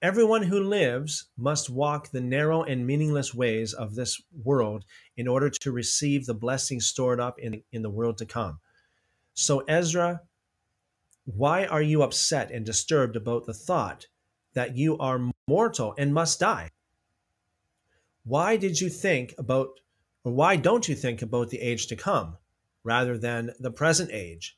Everyone 0.00 0.44
who 0.44 0.58
lives 0.58 1.26
must 1.36 1.68
walk 1.68 2.08
the 2.08 2.22
narrow 2.22 2.62
and 2.62 2.86
meaningless 2.86 3.34
ways 3.34 3.74
of 3.74 3.94
this 3.94 4.22
world 4.42 4.86
in 5.18 5.28
order 5.28 5.50
to 5.50 5.70
receive 5.70 6.24
the 6.24 6.32
blessings 6.32 6.86
stored 6.86 7.20
up 7.20 7.38
in, 7.38 7.62
in 7.72 7.82
the 7.82 7.90
world 7.90 8.16
to 8.16 8.24
come. 8.24 8.58
So, 9.34 9.60
Ezra, 9.60 10.22
why 11.24 11.66
are 11.66 11.82
you 11.82 12.02
upset 12.02 12.50
and 12.50 12.66
disturbed 12.66 13.16
about 13.16 13.46
the 13.46 13.54
thought 13.54 14.06
that 14.54 14.76
you 14.76 14.98
are 14.98 15.30
mortal 15.46 15.94
and 15.96 16.12
must 16.12 16.40
die? 16.40 16.70
why 18.24 18.56
did 18.56 18.80
you 18.80 18.88
think 18.88 19.34
about, 19.36 19.80
or 20.24 20.32
why 20.32 20.56
don't 20.56 20.88
you 20.88 20.94
think 20.94 21.22
about 21.22 21.50
the 21.50 21.60
age 21.60 21.86
to 21.88 21.96
come 21.96 22.36
rather 22.84 23.18
than 23.18 23.52
the 23.58 23.70
present 23.70 24.10
age? 24.12 24.56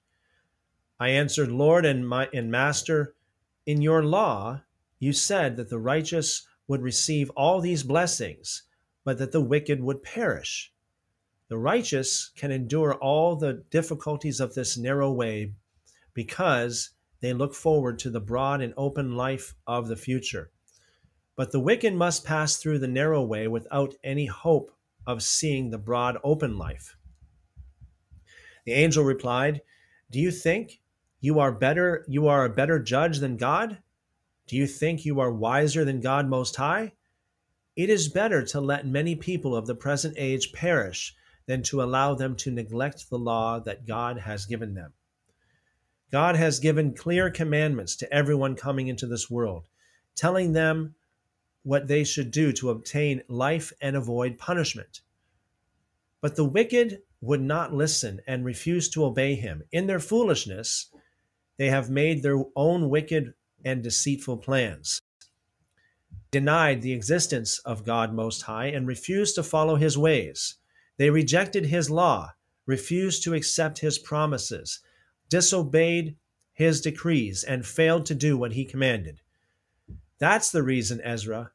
I 1.01 1.09
answered, 1.09 1.51
Lord 1.51 1.85
and, 1.85 2.07
my, 2.07 2.28
and 2.33 2.51
Master, 2.51 3.15
in 3.67 3.81
your 3.81 4.05
law, 4.05 4.62
you 4.99 5.12
said 5.12 5.57
that 5.57 5.70
the 5.70 5.78
righteous 5.78 6.47
would 6.69 6.83
receive 6.83 7.31
all 7.31 7.61
these 7.61 7.83
blessings, 7.83 8.62
but 9.05 9.19
that 9.19 9.33
the 9.33 9.41
wicked 9.41 9.83
would 9.83 10.03
perish. 10.03 10.73
The 11.48 11.58
righteous 11.58 12.31
can 12.36 12.50
endure 12.50 12.94
all 12.94 13.36
the 13.36 13.64
difficulties 13.70 14.40
of 14.40 14.55
this 14.55 14.78
narrow 14.78 15.12
way 15.12 15.52
because 16.14 16.90
they 17.20 17.32
look 17.32 17.55
forward 17.55 17.98
to 18.00 18.10
the 18.10 18.20
broad 18.20 18.60
and 18.60 18.73
open 18.76 19.14
life 19.14 19.55
of 19.66 19.89
the 19.89 19.97
future. 19.97 20.50
But 21.36 21.52
the 21.52 21.60
wicked 21.60 21.94
must 21.94 22.24
pass 22.24 22.56
through 22.56 22.78
the 22.78 22.89
narrow 22.89 23.23
way 23.23 23.48
without 23.48 23.94
any 24.02 24.26
hope 24.26 24.70
of 25.06 25.23
seeing 25.23 25.70
the 25.70 25.78
broad 25.78 26.16
open 26.24 26.56
life. 26.56 26.97
The 28.64 28.73
angel 28.73 29.05
replied, 29.05 29.60
Do 30.10 30.20
you 30.20 30.31
think 30.31 30.81
you 31.20 31.39
are 31.39 31.52
better 31.52 32.05
you 32.08 32.28
are 32.28 32.44
a 32.44 32.55
better 32.55 32.78
judge 32.78 33.18
than 33.18 33.36
God? 33.36 33.78
Do 34.47 34.56
you 34.56 34.66
think 34.66 35.05
you 35.05 35.20
are 35.20 35.32
wiser 35.32 35.84
than 35.84 36.00
God 36.00 36.28
most 36.28 36.56
high? 36.56 36.92
It 37.76 37.90
is 37.90 38.08
better 38.08 38.44
to 38.47 38.60
let 38.60 38.86
many 38.86 39.16
people 39.16 39.56
of 39.56 39.66
the 39.66 39.74
present 39.74 40.14
age 40.16 40.52
perish 40.52 41.14
than 41.47 41.62
to 41.62 41.82
allow 41.82 42.14
them 42.14 42.36
to 42.36 42.50
neglect 42.50 43.10
the 43.10 43.18
law 43.18 43.60
that 43.60 43.86
God 43.86 44.18
has 44.18 44.47
given 44.47 44.74
them. 44.74 44.92
God 46.10 46.36
has 46.36 46.60
given 46.60 46.94
clear 46.94 47.31
commandments 47.31 47.97
to 47.97 48.14
everyone 48.14 48.55
coming 48.55 48.89
into 48.89 49.06
this 49.06 49.31
world, 49.31 49.66
telling 50.14 50.52
them 50.52 50.94
what 51.62 51.89
they 51.89 52.05
should 52.05 52.31
do 52.31 52.52
to 52.52 52.70
obtain 52.70 53.23
life 53.28 53.73
and 53.81 53.97
avoid 53.97 54.39
punishment. 54.39 55.00
But 56.20 56.36
the 56.36 56.44
wicked 56.44 57.02
would 57.20 57.40
not 57.40 57.74
listen 57.74 58.20
and 58.26 58.44
refuse 58.44 58.89
to 58.90 59.05
obey 59.05 59.34
him. 59.34 59.62
In 59.73 59.86
their 59.86 59.98
foolishness, 59.98 60.90
they 61.56 61.68
have 61.68 61.90
made 61.90 62.23
their 62.23 62.42
own 62.55 62.89
wicked 62.90 63.34
and 63.64 63.82
deceitful 63.82 64.39
plans. 64.39 65.00
denied 66.34 66.82
the 66.82 66.92
existence 66.92 67.60
of 67.60 67.84
God 67.84 68.12
Most 68.12 68.42
High 68.42 68.66
and 68.66 68.89
refused 68.89 69.36
to 69.36 69.42
follow 69.44 69.76
his 69.76 69.97
ways. 69.97 70.56
They 70.97 71.10
rejected 71.10 71.66
his 71.66 71.90
law, 71.90 72.34
refused 72.66 73.24
to 73.24 73.34
accept 73.34 73.81
his 73.81 73.98
promises, 73.98 74.81
disobeyed 75.28 76.16
his 76.52 76.81
decrees, 76.81 77.42
and 77.42 77.66
failed 77.66 78.06
to 78.06 78.14
do 78.14 78.36
what 78.36 78.52
he 78.52 78.64
commanded. 78.64 79.20
That's 80.18 80.50
the 80.50 80.62
reason, 80.62 81.00
Ezra, 81.02 81.50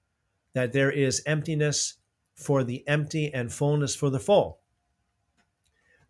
that 0.53 0.74
there 0.74 0.92
is 0.92 1.24
emptiness 1.26 1.95
for 2.35 2.64
the 2.64 2.85
empty 2.88 3.34
and 3.34 3.51
fullness 3.51 3.95
for 3.95 4.09
the 4.09 4.19
full. 4.19 4.59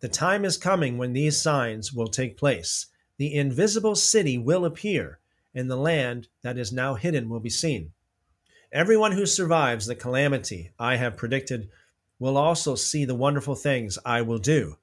The 0.00 0.08
time 0.08 0.44
is 0.44 0.56
coming 0.56 0.98
when 0.98 1.12
these 1.12 1.40
signs 1.40 1.92
will 1.92 2.08
take 2.08 2.36
place. 2.36 2.86
The 3.18 3.34
invisible 3.34 3.94
city 3.94 4.38
will 4.38 4.64
appear, 4.64 5.20
and 5.54 5.70
the 5.70 5.76
land 5.76 6.28
that 6.42 6.58
is 6.58 6.72
now 6.72 6.94
hidden 6.94 7.28
will 7.28 7.40
be 7.40 7.50
seen. 7.50 7.92
Everyone 8.72 9.12
who 9.12 9.26
survives 9.26 9.86
the 9.86 9.94
calamity 9.94 10.70
I 10.78 10.96
have 10.96 11.16
predicted 11.16 11.68
will 12.20 12.36
also 12.36 12.76
see 12.76 13.04
the 13.04 13.14
wonderful 13.16 13.56
things 13.56 13.98
I 14.04 14.22
will 14.22 14.38
do. 14.38 14.76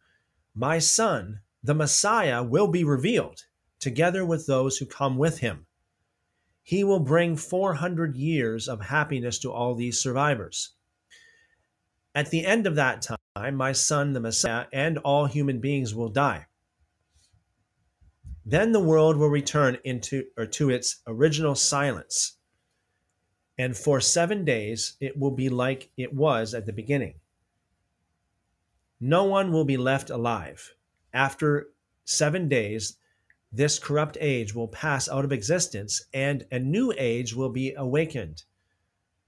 My 0.53 0.79
son, 0.79 1.39
the 1.63 1.75
Messiah, 1.75 2.43
will 2.43 2.67
be 2.67 2.83
revealed, 2.83 3.45
together 3.79 4.25
with 4.25 4.47
those 4.47 4.77
who 4.77 4.85
come 4.85 5.17
with 5.17 5.39
him. 5.39 5.67
He 6.63 6.83
will 6.83 6.99
bring 6.99 7.37
400 7.37 8.17
years 8.17 8.67
of 8.67 8.81
happiness 8.81 9.39
to 9.39 9.51
all 9.53 9.75
these 9.75 10.01
survivors. 10.01 10.71
At 12.13 12.31
the 12.31 12.45
end 12.45 12.65
of 12.65 12.75
that 12.75 13.07
time, 13.35 13.55
my 13.55 13.71
son, 13.71 14.13
the 14.13 14.19
Messiah, 14.19 14.65
and 14.73 14.97
all 14.97 15.27
human 15.27 15.59
beings 15.61 15.93
will 15.93 16.09
die. 16.09 16.47
Then 18.43 18.71
the 18.71 18.79
world 18.79 19.17
will 19.17 19.29
return 19.29 19.77
into 19.83 20.25
or 20.35 20.47
to 20.47 20.71
its 20.71 21.01
original 21.05 21.53
silence. 21.53 22.37
And 23.57 23.77
for 23.77 24.01
seven 24.01 24.43
days 24.43 24.93
it 24.99 25.17
will 25.17 25.31
be 25.31 25.49
like 25.49 25.91
it 25.97 26.13
was 26.13 26.53
at 26.53 26.65
the 26.65 26.73
beginning. 26.73 27.15
No 28.99 29.25
one 29.25 29.51
will 29.51 29.65
be 29.65 29.77
left 29.77 30.09
alive. 30.09 30.73
After 31.13 31.69
seven 32.03 32.49
days, 32.49 32.97
this 33.51 33.79
corrupt 33.79 34.17
age 34.19 34.53
will 34.55 34.67
pass 34.67 35.07
out 35.07 35.23
of 35.23 35.31
existence, 35.31 36.05
and 36.13 36.45
a 36.51 36.59
new 36.59 36.93
age 36.97 37.35
will 37.35 37.49
be 37.49 37.73
awakened. 37.73 38.43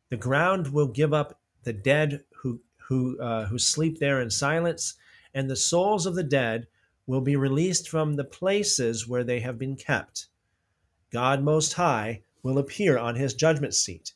The 0.10 0.18
ground 0.18 0.74
will 0.74 0.88
give 0.88 1.14
up 1.14 1.40
the 1.64 1.74
dead 1.74 2.24
who 2.42 2.62
who, 2.90 3.20
uh, 3.20 3.46
who 3.46 3.60
sleep 3.60 4.00
there 4.00 4.20
in 4.20 4.32
silence, 4.32 4.96
and 5.36 5.48
the 5.48 5.56
souls 5.56 6.08
of 6.08 6.16
the 6.16 6.24
dead 6.24 6.66
will 7.06 7.22
be 7.22 7.36
released 7.36 7.88
from 7.88 8.16
the 8.16 8.24
places 8.24 9.08
where 9.08 9.24
they 9.24 9.40
have 9.42 9.60
been 9.60 9.76
kept. 9.76 10.28
God 11.12 11.44
Most 11.44 11.74
High 11.74 12.24
will 12.42 12.58
appear 12.58 12.98
on 12.98 13.16
his 13.16 13.36
judgment 13.36 13.76
seat. 13.76 14.14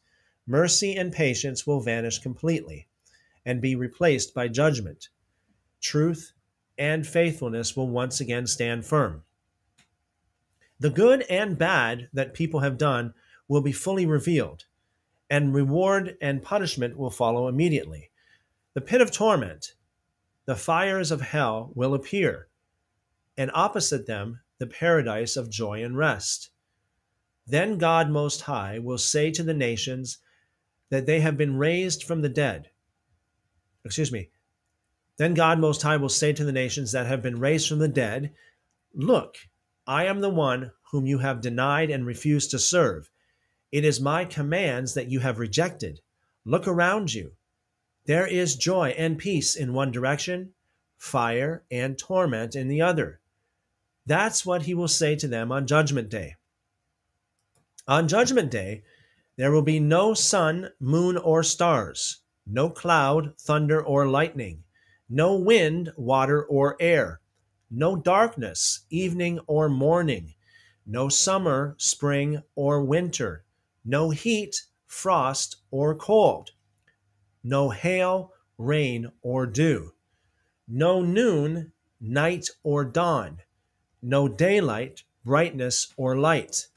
Mercy 0.47 0.95
and 0.95 1.13
patience 1.13 1.67
will 1.67 1.81
vanish 1.81 2.17
completely 2.17 2.87
and 3.45 3.61
be 3.61 3.75
replaced 3.75 4.33
by 4.33 4.47
judgment. 4.47 5.09
Truth 5.83 6.31
and 6.77 7.05
faithfulness 7.05 7.75
will 7.75 7.89
once 7.89 8.21
again 8.21 8.47
stand 8.47 8.85
firm. 8.85 9.23
The 10.79 10.89
good 10.89 11.23
and 11.29 11.57
bad 11.57 12.07
that 12.13 12.33
people 12.33 12.61
have 12.61 12.77
done 12.77 13.13
will 13.49 13.61
be 13.61 13.73
fully 13.73 14.05
revealed, 14.05 14.63
and 15.29 15.53
reward 15.53 16.17
and 16.21 16.41
punishment 16.41 16.97
will 16.97 17.11
follow 17.11 17.49
immediately. 17.49 18.09
The 18.73 18.81
pit 18.81 19.01
of 19.01 19.11
torment, 19.11 19.73
the 20.45 20.55
fires 20.55 21.11
of 21.11 21.21
hell 21.21 21.71
will 21.75 21.93
appear, 21.93 22.47
and 23.37 23.51
opposite 23.53 24.07
them, 24.07 24.39
the 24.59 24.67
paradise 24.67 25.35
of 25.35 25.51
joy 25.51 25.83
and 25.83 25.97
rest. 25.97 26.49
Then 27.45 27.77
God 27.77 28.09
Most 28.09 28.41
High 28.41 28.79
will 28.79 28.97
say 28.97 29.31
to 29.31 29.43
the 29.43 29.53
nations 29.53 30.19
that 30.89 31.05
they 31.05 31.19
have 31.19 31.37
been 31.37 31.57
raised 31.57 32.03
from 32.03 32.21
the 32.21 32.29
dead. 32.29 32.69
Excuse 33.83 34.11
me. 34.11 34.29
Then 35.17 35.33
God 35.33 35.59
Most 35.59 35.81
High 35.81 35.97
will 35.97 36.09
say 36.09 36.33
to 36.33 36.43
the 36.43 36.51
nations 36.51 36.91
that 36.91 37.05
have 37.05 37.21
been 37.21 37.39
raised 37.39 37.69
from 37.69 37.79
the 37.79 37.87
dead, 37.87 38.33
Look, 38.93 39.37
I 39.85 40.05
am 40.05 40.21
the 40.21 40.29
one 40.29 40.71
whom 40.91 41.05
you 41.05 41.19
have 41.19 41.41
denied 41.41 41.89
and 41.89 42.05
refused 42.05 42.51
to 42.51 42.59
serve. 42.59 43.09
It 43.71 43.85
is 43.85 43.99
my 43.99 44.25
commands 44.25 44.93
that 44.93 45.09
you 45.09 45.19
have 45.19 45.39
rejected. 45.39 45.99
Look 46.45 46.67
around 46.67 47.13
you. 47.13 47.33
There 48.05 48.27
is 48.27 48.55
joy 48.55 48.89
and 48.97 49.17
peace 49.17 49.55
in 49.55 49.73
one 49.73 49.91
direction, 49.91 50.53
fire 50.97 51.63
and 51.71 51.97
torment 51.97 52.55
in 52.55 52.67
the 52.67 52.81
other. 52.81 53.19
That's 54.05 54.45
what 54.45 54.63
he 54.63 54.73
will 54.73 54.87
say 54.87 55.15
to 55.15 55.27
them 55.27 55.51
on 55.51 55.67
Judgment 55.67 56.09
Day. 56.09 56.35
On 57.87 58.07
Judgment 58.07 58.51
Day, 58.51 58.83
there 59.37 59.51
will 59.51 59.61
be 59.61 59.79
no 59.79 60.13
sun, 60.13 60.69
moon, 60.79 61.17
or 61.17 61.43
stars, 61.43 62.21
no 62.45 62.69
cloud, 62.69 63.33
thunder, 63.39 63.81
or 63.81 64.07
lightning, 64.07 64.63
no 65.13 65.35
wind, 65.35 65.91
water, 65.95 66.43
or 66.43 66.75
air, 66.79 67.21
no 67.69 67.95
darkness, 67.95 68.79
evening 68.89 69.39
or 69.45 69.69
morning, 69.69 70.33
no 70.87 71.07
summer, 71.07 71.75
spring, 71.77 72.41
or 72.55 72.83
winter, 72.83 73.45
no 73.85 74.09
heat, 74.09 74.63
frost, 74.87 75.57
or 75.69 75.93
cold. 75.93 76.49
No 77.43 77.69
hail, 77.69 78.33
rain, 78.57 79.11
or 79.21 79.45
dew, 79.45 79.93
no 80.67 81.03
noon, 81.03 81.73
night, 82.01 82.49
or 82.63 82.83
dawn, 82.83 83.37
no 84.01 84.27
daylight, 84.27 85.03
brightness, 85.23 85.93
or 85.95 86.17
light. 86.17 86.69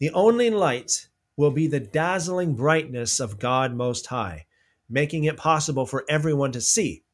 The 0.00 0.10
only 0.10 0.50
light 0.50 1.06
will 1.36 1.52
be 1.52 1.68
the 1.68 1.78
dazzling 1.78 2.56
brightness 2.56 3.20
of 3.20 3.38
God 3.38 3.76
Most 3.76 4.06
High, 4.06 4.46
making 4.90 5.22
it 5.22 5.36
possible 5.36 5.86
for 5.86 6.04
everyone 6.08 6.50
to 6.50 6.60
see. 6.60 7.04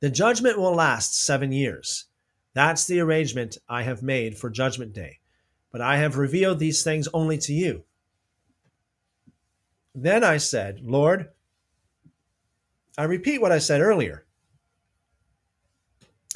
The 0.00 0.10
judgment 0.10 0.58
will 0.58 0.74
last 0.74 1.20
seven 1.20 1.50
years. 1.50 2.06
That's 2.54 2.86
the 2.86 3.00
arrangement 3.00 3.58
I 3.68 3.82
have 3.82 4.02
made 4.02 4.38
for 4.38 4.50
Judgment 4.50 4.92
Day. 4.92 5.18
But 5.70 5.80
I 5.80 5.98
have 5.98 6.16
revealed 6.16 6.58
these 6.58 6.82
things 6.82 7.08
only 7.12 7.38
to 7.38 7.52
you. 7.52 7.84
Then 9.94 10.22
I 10.22 10.36
said, 10.36 10.80
Lord, 10.82 11.30
I 12.96 13.04
repeat 13.04 13.40
what 13.40 13.52
I 13.52 13.58
said 13.58 13.80
earlier. 13.80 14.24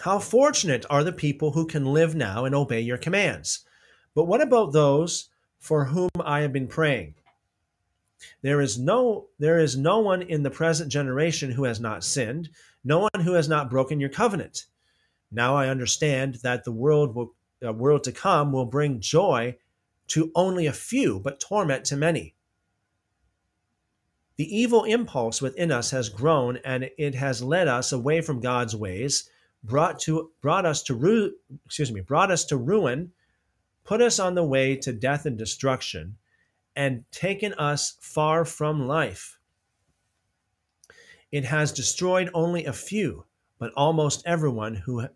How 0.01 0.19
fortunate 0.19 0.85
are 0.91 1.05
the 1.05 1.13
people 1.13 1.53
who 1.53 1.67
can 1.67 1.85
live 1.87 2.15
now 2.15 2.45
and 2.45 2.55
obey 2.55 2.81
your 2.81 2.99
commands. 2.99 3.65
But 4.15 4.25
what 4.25 4.41
about 4.41 4.73
those 4.73 5.31
for 5.61 5.85
whom 5.85 6.11
I 6.21 6.41
have 6.41 6.53
been 6.53 6.67
praying? 6.67 7.15
There 8.43 8.61
is 8.61 8.79
no 8.79 9.29
there 9.39 9.59
is 9.59 9.77
no 9.77 10.01
one 10.01 10.23
in 10.23 10.43
the 10.43 10.51
present 10.51 10.91
generation 10.91 11.51
who 11.51 11.65
has 11.65 11.81
not 11.81 12.05
sinned, 12.05 12.51
no 12.85 13.01
one 13.01 13.25
who 13.25 13.35
has 13.35 13.49
not 13.49 13.71
broken 13.71 14.01
your 14.01 14.11
covenant. 14.11 14.67
Now 15.31 15.57
I 15.57 15.69
understand 15.69 16.37
that 16.43 16.65
the 16.65 16.73
world 16.73 17.15
will 17.15 17.35
world 17.61 18.05
to 18.05 18.13
come 18.13 18.53
will 18.53 18.67
bring 18.67 19.01
joy 19.01 19.57
to 20.09 20.33
only 20.35 20.67
a 20.67 20.73
few, 20.73 21.21
but 21.21 21.41
torment 21.41 21.85
to 21.87 21.97
many. 21.97 22.35
The 24.37 24.57
evil 24.57 24.85
impulse 24.85 25.41
within 25.41 25.71
us 25.71 25.91
has 25.91 26.09
grown 26.09 26.59
and 26.65 26.91
it 26.99 27.15
has 27.15 27.43
led 27.43 27.69
us 27.69 27.93
away 27.93 28.21
from 28.21 28.41
God's 28.41 28.75
ways, 28.75 29.31
brought 29.63 30.01
to 30.01 30.33
brought 30.41 30.67
us 30.67 30.83
to 30.85 30.95
ru- 30.95 31.35
excuse 31.65 31.93
me, 31.93 32.01
brought 32.01 32.31
us 32.31 32.45
to 32.47 32.57
ruin, 32.57 33.13
put 33.85 34.01
us 34.01 34.19
on 34.19 34.35
the 34.35 34.45
way 34.45 34.77
to 34.77 34.93
death 34.93 35.27
and 35.27 35.39
destruction, 35.39 36.17
and 36.75 37.05
taken 37.11 37.53
us 37.55 37.97
far 38.01 38.45
from 38.45 38.87
life. 38.87 39.39
It 41.31 41.45
has 41.45 41.73
destroyed 41.73 42.31
only 42.35 42.65
a 42.67 42.73
few, 42.73 43.25
but 43.59 43.73
almost 43.77 44.23
everyone 44.27 44.75
who 44.75 45.07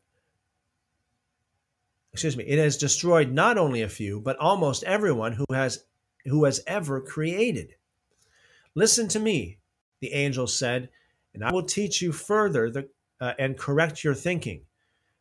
excuse 2.12 2.36
me, 2.36 2.44
it 2.44 2.58
has 2.58 2.78
destroyed 2.78 3.30
not 3.30 3.58
only 3.58 3.82
a 3.82 3.88
few, 3.90 4.20
but 4.22 4.38
almost 4.38 4.82
everyone 4.84 5.32
who 5.32 5.44
has 5.52 5.84
who 6.24 6.44
has 6.44 6.62
ever 6.66 7.00
created. 7.00 7.74
Listen 8.74 9.06
to 9.08 9.20
me, 9.20 9.58
the 10.00 10.12
angel 10.12 10.46
said, 10.46 10.88
and 11.34 11.44
I 11.44 11.52
will 11.52 11.62
teach 11.62 12.00
you 12.00 12.12
further 12.12 12.70
the, 12.70 12.88
uh, 13.20 13.34
and 13.38 13.58
correct 13.58 14.02
your 14.02 14.14
thinking, 14.14 14.62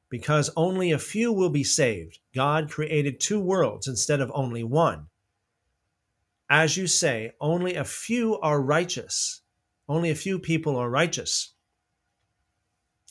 because 0.09 0.49
only 0.55 0.91
a 0.91 0.97
few 0.97 1.33
will 1.33 1.49
be 1.49 1.63
saved. 1.65 2.19
God 2.33 2.69
created 2.69 3.19
two 3.19 3.41
worlds 3.41 3.87
instead 3.87 4.21
of 4.21 4.31
only 4.33 4.63
one. 4.63 5.07
As 6.49 6.77
you 6.77 6.87
say, 6.87 7.33
only 7.41 7.75
a 7.75 7.83
few 7.83 8.39
are 8.39 8.61
righteous. 8.61 9.41
Only 9.87 10.09
a 10.09 10.15
few 10.15 10.39
people 10.39 10.75
are 10.75 10.89
righteous. 10.89 11.53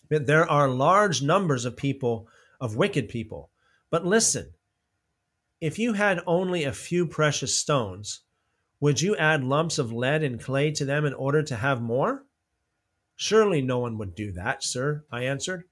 But 0.08 0.26
there 0.26 0.48
are 0.48 0.68
large 0.68 1.22
numbers 1.22 1.64
of 1.64 1.76
people, 1.76 2.28
of 2.60 2.76
wicked 2.76 3.08
people. 3.08 3.50
But 3.90 4.04
listen, 4.04 4.54
if 5.60 5.78
you 5.78 5.94
had 5.94 6.20
only 6.26 6.64
a 6.64 6.72
few 6.72 7.06
precious 7.06 7.56
stones, 7.56 8.20
would 8.80 9.00
you 9.00 9.16
add 9.16 9.42
lumps 9.42 9.78
of 9.78 9.92
lead 9.92 10.22
and 10.22 10.40
clay 10.40 10.70
to 10.72 10.84
them 10.84 11.04
in 11.04 11.14
order 11.14 11.42
to 11.42 11.56
have 11.56 11.80
more? 11.80 12.24
Surely 13.16 13.62
no 13.62 13.78
one 13.78 13.96
would 13.98 14.14
do 14.14 14.32
that, 14.32 14.62
sir, 14.62 15.04
I 15.10 15.24
answered. 15.24 15.64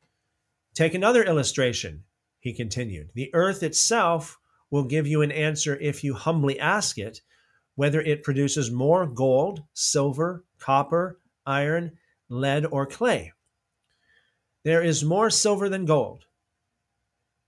Take 0.74 0.94
another 0.94 1.22
illustration, 1.22 2.04
he 2.40 2.52
continued. 2.52 3.10
The 3.14 3.30
earth 3.34 3.62
itself 3.62 4.38
will 4.70 4.84
give 4.84 5.06
you 5.06 5.20
an 5.20 5.32
answer 5.32 5.76
if 5.76 6.02
you 6.02 6.14
humbly 6.14 6.58
ask 6.58 6.96
it, 6.96 7.20
whether 7.74 8.00
it 8.00 8.22
produces 8.22 8.70
more 8.70 9.06
gold, 9.06 9.62
silver, 9.72 10.44
copper, 10.58 11.18
iron, 11.46 11.98
lead, 12.28 12.66
or 12.66 12.86
clay. 12.86 13.32
There 14.64 14.82
is 14.82 15.04
more 15.04 15.30
silver 15.30 15.68
than 15.68 15.86
gold, 15.86 16.26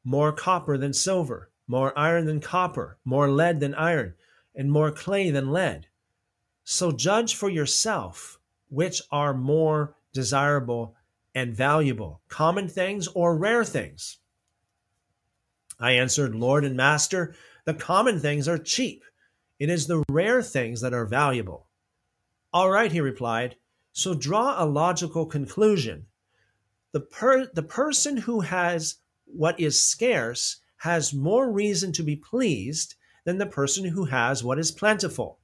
more 0.05 0.33
copper 0.33 0.77
than 0.77 0.93
silver, 0.93 1.51
more 1.67 1.97
iron 1.99 2.27
than 2.27 2.41
copper, 2.41 2.99
more 3.05 3.31
lead 3.31 3.61
than 3.61 3.75
iron, 3.75 4.15
and 4.55 4.71
more 4.71 4.91
clay 4.91 5.31
than 5.31 5.51
lead. 5.51 5.87
So 6.65 6.93
judge 6.93 7.35
for 7.35 7.49
yourself 7.49 8.39
which 8.69 9.03
are 9.13 9.35
more 9.35 9.95
desirable 10.13 10.97
and 11.35 11.55
valuable, 11.55 12.21
common 12.29 12.69
things 12.69 13.09
or 13.09 13.37
rare 13.37 13.65
things. 13.65 14.19
I 15.79 15.93
answered, 15.93 16.35
Lord 16.35 16.65
and 16.65 16.77
Master, 16.77 17.35
the 17.65 17.75
common 17.75 18.21
things 18.21 18.49
are 18.49 18.59
cheap. 18.59 19.05
It 19.59 19.71
is 19.71 19.87
the 19.87 20.03
rare 20.11 20.43
things 20.43 20.81
that 20.81 20.95
are 20.95 21.07
valuable. 21.07 21.69
All 22.53 22.71
right, 22.71 22.91
he 22.91 23.01
replied. 23.01 23.57
So 23.93 24.15
draw 24.15 24.63
a 24.63 24.67
logical 24.67 25.27
conclusion. 25.27 26.07
The, 26.93 27.01
per- 27.01 27.51
the 27.53 27.63
person 27.63 28.17
who 28.17 28.41
has 28.41 28.97
what 29.27 29.59
is 29.59 29.83
scarce 29.83 30.59
has 30.79 31.15
more 31.15 31.51
reason 31.51 31.93
to 31.93 32.03
be 32.03 32.17
pleased 32.17 32.95
than 33.25 33.39
the 33.39 33.47
person 33.47 33.85
who 33.85 34.05
has 34.05 34.45
what 34.45 34.59
is 34.59 34.71
plentiful. 34.71 35.39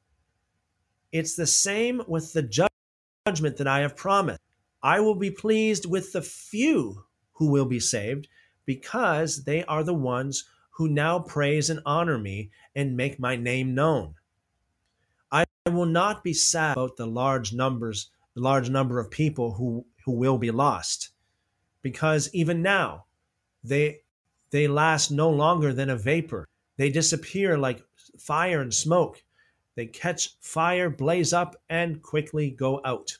It's 1.13 1.35
the 1.35 1.47
same 1.47 2.03
with 2.07 2.33
the 2.33 2.43
judgment 2.43 3.57
that 3.57 3.67
I 3.67 3.81
have 3.81 3.97
promised. 3.97 4.41
I 4.83 5.01
will 5.01 5.15
be 5.15 5.31
pleased 5.31 5.87
with 5.87 6.13
the 6.13 6.23
few 6.23 7.05
who 7.33 7.51
will 7.51 7.65
be 7.65 7.81
saved 7.81 8.29
because 8.65 9.45
they 9.45 9.65
are 9.65 9.83
the 9.83 9.95
ones 9.95 10.45
who 10.81 10.89
now 10.89 11.19
praise 11.19 11.69
and 11.69 11.79
honor 11.85 12.17
me 12.17 12.51
and 12.75 12.97
make 12.97 13.21
my 13.21 13.37
name 13.37 13.75
known. 13.75 14.15
I 15.31 15.45
will 15.67 15.85
not 15.85 16.25
be 16.25 16.33
sad 16.33 16.73
about 16.73 16.97
the 16.97 17.07
large 17.07 17.53
numbers, 17.53 18.09
the 18.33 18.41
large 18.41 18.71
number 18.71 18.99
of 18.99 19.11
people 19.11 19.53
who, 19.53 19.85
who 20.07 20.13
will 20.13 20.39
be 20.39 20.51
lost, 20.51 21.11
because 21.83 22.31
even 22.33 22.63
now 22.63 23.05
they 23.63 24.01
they 24.49 24.69
last 24.69 25.11
no 25.11 25.29
longer 25.29 25.75
than 25.75 25.91
a 25.91 25.99
vapor. 25.99 26.49
They 26.79 26.89
disappear 26.89 27.59
like 27.59 27.85
fire 28.19 28.63
and 28.63 28.73
smoke. 28.73 29.23
They 29.75 29.85
catch 29.85 30.31
fire, 30.41 30.89
blaze 30.89 31.35
up, 31.35 31.57
and 31.69 32.01
quickly 32.01 32.51
go 32.53 32.81
out. 32.87 33.19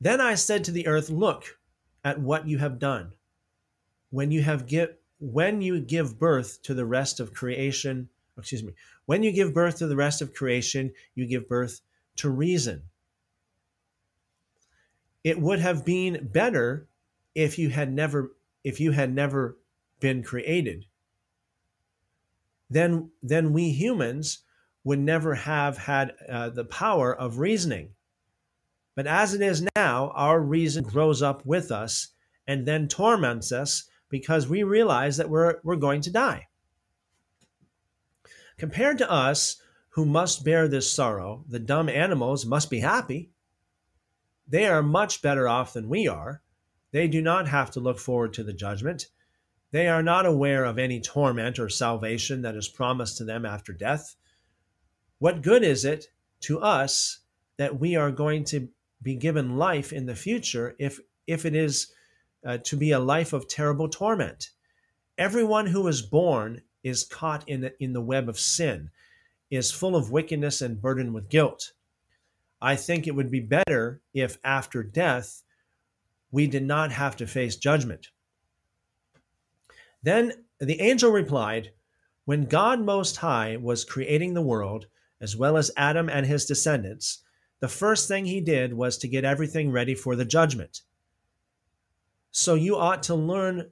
Then 0.00 0.20
I 0.20 0.36
said 0.36 0.62
to 0.64 0.70
the 0.70 0.86
earth, 0.86 1.10
Look 1.10 1.58
at 2.04 2.20
what 2.20 2.46
you 2.46 2.58
have 2.58 2.78
done. 2.78 3.14
When 4.10 4.30
you 4.30 4.42
have 4.42 4.68
give, 4.68 4.90
when 5.20 5.60
you 5.60 5.80
give 5.80 6.18
birth 6.18 6.62
to 6.62 6.74
the 6.74 6.86
rest 6.86 7.20
of 7.20 7.34
creation, 7.34 8.08
excuse 8.38 8.62
me, 8.62 8.74
when 9.04 9.22
you 9.22 9.32
give 9.32 9.54
birth 9.54 9.78
to 9.78 9.86
the 9.86 9.96
rest 9.96 10.22
of 10.22 10.34
creation, 10.34 10.92
you 11.14 11.26
give 11.26 11.48
birth 11.48 11.80
to 12.16 12.30
reason. 12.30 12.82
It 15.22 15.38
would 15.38 15.60
have 15.60 15.84
been 15.84 16.28
better 16.32 16.88
if 17.34 17.58
you 17.58 17.68
had 17.68 17.92
never 17.92 18.32
if 18.64 18.80
you 18.80 18.92
had 18.92 19.14
never 19.14 19.58
been 20.00 20.22
created. 20.22 20.86
Then 22.70 23.10
then 23.22 23.52
we 23.52 23.70
humans 23.70 24.38
would 24.84 24.98
never 24.98 25.34
have 25.34 25.76
had 25.76 26.14
uh, 26.28 26.48
the 26.48 26.64
power 26.64 27.14
of 27.14 27.38
reasoning. 27.38 27.90
But 28.94 29.06
as 29.06 29.34
it 29.34 29.42
is 29.42 29.66
now, 29.76 30.10
our 30.14 30.40
reason 30.40 30.84
grows 30.84 31.20
up 31.20 31.44
with 31.44 31.70
us 31.70 32.08
and 32.46 32.66
then 32.66 32.88
torments 32.88 33.52
us 33.52 33.89
because 34.10 34.48
we 34.48 34.62
realize 34.62 35.16
that 35.16 35.30
we're, 35.30 35.60
we're 35.64 35.76
going 35.76 36.02
to 36.02 36.10
die. 36.10 36.48
Compared 38.58 38.98
to 38.98 39.10
us, 39.10 39.62
who 39.90 40.04
must 40.04 40.44
bear 40.44 40.68
this 40.68 40.92
sorrow, 40.92 41.44
the 41.48 41.58
dumb 41.58 41.88
animals 41.88 42.46
must 42.46 42.70
be 42.70 42.80
happy. 42.80 43.30
They 44.46 44.66
are 44.66 44.82
much 44.82 45.22
better 45.22 45.48
off 45.48 45.72
than 45.72 45.88
we 45.88 46.06
are. 46.06 46.42
They 46.92 47.08
do 47.08 47.22
not 47.22 47.48
have 47.48 47.70
to 47.72 47.80
look 47.80 47.98
forward 47.98 48.32
to 48.34 48.44
the 48.44 48.52
judgment. 48.52 49.06
They 49.72 49.88
are 49.88 50.02
not 50.02 50.26
aware 50.26 50.64
of 50.64 50.78
any 50.78 51.00
torment 51.00 51.58
or 51.58 51.68
salvation 51.68 52.42
that 52.42 52.56
is 52.56 52.68
promised 52.68 53.18
to 53.18 53.24
them 53.24 53.46
after 53.46 53.72
death. 53.72 54.16
What 55.18 55.42
good 55.42 55.62
is 55.62 55.84
it 55.84 56.08
to 56.40 56.60
us 56.60 57.20
that 57.56 57.78
we 57.78 57.94
are 57.96 58.10
going 58.10 58.44
to 58.44 58.68
be 59.02 59.14
given 59.14 59.56
life 59.56 59.92
in 59.92 60.06
the 60.06 60.16
future 60.16 60.74
if 60.78 61.00
if 61.26 61.44
it 61.44 61.54
is 61.54 61.92
uh, 62.44 62.58
to 62.64 62.76
be 62.76 62.90
a 62.90 62.98
life 62.98 63.32
of 63.32 63.48
terrible 63.48 63.88
torment. 63.88 64.50
Everyone 65.18 65.66
who 65.66 65.86
is 65.86 66.02
born 66.02 66.62
is 66.82 67.04
caught 67.04 67.48
in 67.48 67.60
the, 67.60 67.82
in 67.82 67.92
the 67.92 68.00
web 68.00 68.28
of 68.28 68.38
sin, 68.38 68.90
is 69.50 69.70
full 69.70 69.96
of 69.96 70.10
wickedness 70.10 70.62
and 70.62 70.80
burdened 70.80 71.12
with 71.12 71.28
guilt. 71.28 71.72
I 72.62 72.76
think 72.76 73.06
it 73.06 73.14
would 73.14 73.30
be 73.30 73.40
better 73.40 74.00
if 74.14 74.38
after 74.44 74.82
death 74.82 75.42
we 76.30 76.46
did 76.46 76.62
not 76.62 76.92
have 76.92 77.16
to 77.16 77.26
face 77.26 77.56
judgment. 77.56 78.08
Then 80.02 80.32
the 80.58 80.80
angel 80.80 81.10
replied, 81.10 81.72
When 82.24 82.44
God 82.44 82.80
Most 82.80 83.16
High 83.18 83.56
was 83.56 83.84
creating 83.84 84.34
the 84.34 84.42
world, 84.42 84.86
as 85.20 85.36
well 85.36 85.56
as 85.56 85.70
Adam 85.76 86.08
and 86.08 86.26
his 86.26 86.46
descendants, 86.46 87.22
the 87.60 87.68
first 87.68 88.08
thing 88.08 88.24
he 88.24 88.40
did 88.40 88.72
was 88.72 88.96
to 88.98 89.08
get 89.08 89.24
everything 89.24 89.70
ready 89.70 89.94
for 89.94 90.16
the 90.16 90.24
judgment. 90.24 90.80
So 92.30 92.54
you 92.54 92.76
ought 92.76 93.02
to 93.04 93.14
learn 93.14 93.70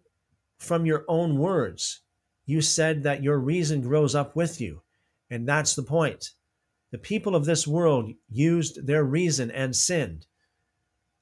from 0.58 0.84
your 0.84 1.04
own 1.08 1.38
words. 1.38 2.00
You 2.44 2.60
said 2.60 3.02
that 3.04 3.22
your 3.22 3.38
reason 3.38 3.82
grows 3.82 4.14
up 4.14 4.34
with 4.34 4.60
you, 4.60 4.82
and 5.30 5.48
that's 5.48 5.74
the 5.74 5.82
point. 5.82 6.30
The 6.90 6.98
people 6.98 7.36
of 7.36 7.44
this 7.44 7.66
world 7.66 8.12
used 8.30 8.86
their 8.86 9.04
reason 9.04 9.50
and 9.50 9.76
sinned. 9.76 10.26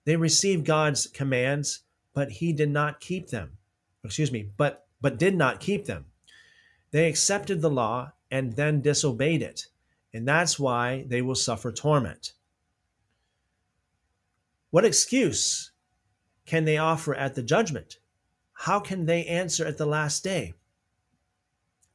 They 0.04 0.16
received 0.16 0.64
God's 0.64 1.08
commands, 1.08 1.80
but 2.14 2.30
he 2.30 2.52
did 2.52 2.70
not 2.70 3.00
keep 3.00 3.28
them. 3.28 3.58
Excuse 4.04 4.30
me, 4.30 4.50
but 4.56 4.86
but 5.00 5.18
did 5.18 5.36
not 5.36 5.60
keep 5.60 5.86
them. 5.86 6.06
They 6.92 7.08
accepted 7.08 7.60
the 7.60 7.70
law 7.70 8.12
and 8.30 8.54
then 8.54 8.80
disobeyed 8.80 9.42
it, 9.42 9.66
and 10.14 10.26
that's 10.26 10.58
why 10.58 11.04
they 11.08 11.20
will 11.20 11.34
suffer 11.34 11.72
torment. 11.72 12.32
What 14.70 14.84
excuse 14.84 15.72
can 16.46 16.64
they 16.64 16.78
offer 16.78 17.14
at 17.14 17.34
the 17.34 17.42
judgment? 17.42 17.98
How 18.52 18.80
can 18.80 19.04
they 19.04 19.24
answer 19.26 19.66
at 19.66 19.76
the 19.76 19.86
last 19.86 20.24
day? 20.24 20.54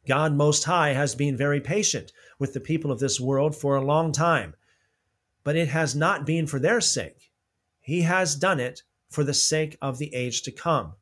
God 0.08 0.34
Most 0.34 0.66
High 0.66 0.94
has 0.94 1.16
been 1.16 1.38
very 1.38 1.62
patient 1.62 2.12
with 2.38 2.54
the 2.54 2.60
people 2.60 2.92
of 2.92 3.00
this 3.00 3.20
world 3.20 3.56
for 3.56 3.76
a 3.76 3.86
long 3.86 4.12
time, 4.12 4.56
but 5.44 5.56
it 5.56 5.70
has 5.70 5.96
not 5.96 6.26
been 6.26 6.48
for 6.48 6.60
their 6.60 6.82
sake. 6.82 7.32
He 7.80 8.02
has 8.02 8.36
done 8.36 8.60
it 8.60 8.84
for 9.10 9.24
the 9.24 9.34
sake 9.34 9.78
of 9.82 9.98
the 9.98 10.14
age 10.14 10.42
to 10.44 10.52
come. 10.52 10.94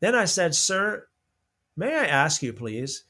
Then 0.00 0.14
I 0.14 0.24
said, 0.24 0.54
Sir, 0.54 1.08
may 1.76 1.96
I 1.96 2.06
ask 2.06 2.42
you, 2.42 2.52
please, 2.52 3.04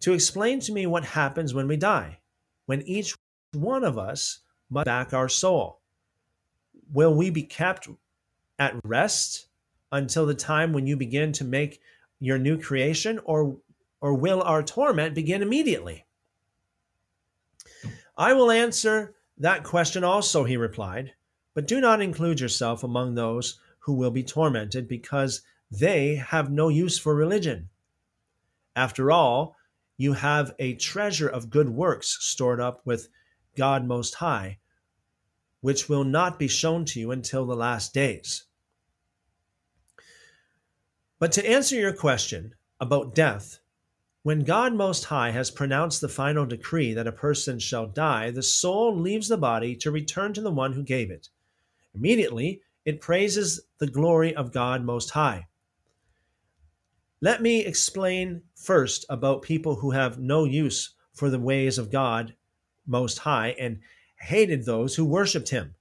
to 0.00 0.12
explain 0.12 0.60
to 0.60 0.72
me 0.72 0.86
what 0.86 1.04
happens 1.04 1.54
when 1.54 1.68
we 1.68 1.76
die, 1.76 2.18
when 2.66 2.82
each 2.82 3.14
one 3.52 3.84
of 3.84 3.98
us 3.98 4.40
must 4.68 4.86
back 4.86 5.12
our 5.12 5.28
soul? 5.28 5.80
Will 6.92 7.14
we 7.14 7.30
be 7.30 7.42
kept 7.42 7.88
at 8.58 8.74
rest 8.84 9.46
until 9.92 10.26
the 10.26 10.34
time 10.34 10.72
when 10.72 10.86
you 10.86 10.96
begin 10.96 11.32
to 11.32 11.44
make 11.44 11.80
your 12.18 12.38
new 12.38 12.60
creation, 12.60 13.20
or, 13.24 13.58
or 14.00 14.14
will 14.14 14.42
our 14.42 14.62
torment 14.62 15.14
begin 15.14 15.42
immediately? 15.42 16.06
I 18.16 18.32
will 18.32 18.50
answer 18.50 19.14
that 19.38 19.64
question 19.64 20.02
also, 20.02 20.44
he 20.44 20.56
replied, 20.56 21.12
but 21.54 21.68
do 21.68 21.80
not 21.80 22.00
include 22.00 22.40
yourself 22.40 22.82
among 22.82 23.14
those 23.14 23.60
who 23.80 23.92
will 23.92 24.10
be 24.10 24.22
tormented 24.22 24.88
because 24.88 25.42
they 25.70 26.16
have 26.16 26.50
no 26.50 26.68
use 26.68 26.98
for 26.98 27.14
religion. 27.14 27.68
After 28.74 29.10
all, 29.10 29.56
you 29.98 30.14
have 30.14 30.54
a 30.58 30.74
treasure 30.74 31.28
of 31.28 31.50
good 31.50 31.68
works 31.68 32.18
stored 32.20 32.60
up 32.60 32.80
with 32.84 33.08
God 33.56 33.84
Most 33.84 34.14
High, 34.14 34.58
which 35.60 35.88
will 35.88 36.04
not 36.04 36.38
be 36.38 36.48
shown 36.48 36.84
to 36.86 37.00
you 37.00 37.10
until 37.10 37.46
the 37.46 37.56
last 37.56 37.94
days. 37.94 38.44
But 41.18 41.32
to 41.32 41.48
answer 41.48 41.76
your 41.76 41.94
question 41.94 42.54
about 42.78 43.14
death, 43.14 43.60
when 44.22 44.44
God 44.44 44.74
Most 44.74 45.04
High 45.04 45.30
has 45.30 45.50
pronounced 45.50 46.00
the 46.00 46.08
final 46.08 46.44
decree 46.44 46.92
that 46.92 47.06
a 47.06 47.12
person 47.12 47.58
shall 47.58 47.86
die, 47.86 48.30
the 48.30 48.42
soul 48.42 48.94
leaves 48.94 49.28
the 49.28 49.36
body 49.36 49.76
to 49.76 49.90
return 49.90 50.34
to 50.34 50.40
the 50.40 50.50
one 50.50 50.72
who 50.72 50.82
gave 50.82 51.10
it. 51.10 51.28
Immediately, 51.94 52.60
it 52.84 53.00
praises 53.00 53.62
the 53.78 53.86
glory 53.86 54.34
of 54.34 54.52
God 54.52 54.84
Most 54.84 55.10
High. 55.10 55.46
Let 57.22 57.40
me 57.40 57.64
explain 57.64 58.42
first 58.54 59.06
about 59.08 59.40
people 59.42 59.76
who 59.76 59.92
have 59.92 60.18
no 60.18 60.44
use 60.44 60.94
for 61.14 61.30
the 61.30 61.38
ways 61.38 61.78
of 61.78 61.90
God 61.90 62.34
Most 62.86 63.20
High 63.20 63.54
and 63.58 63.80
hated 64.16 64.64
those 64.64 64.96
who 64.96 65.04
worshiped 65.04 65.48
him. 65.48 65.74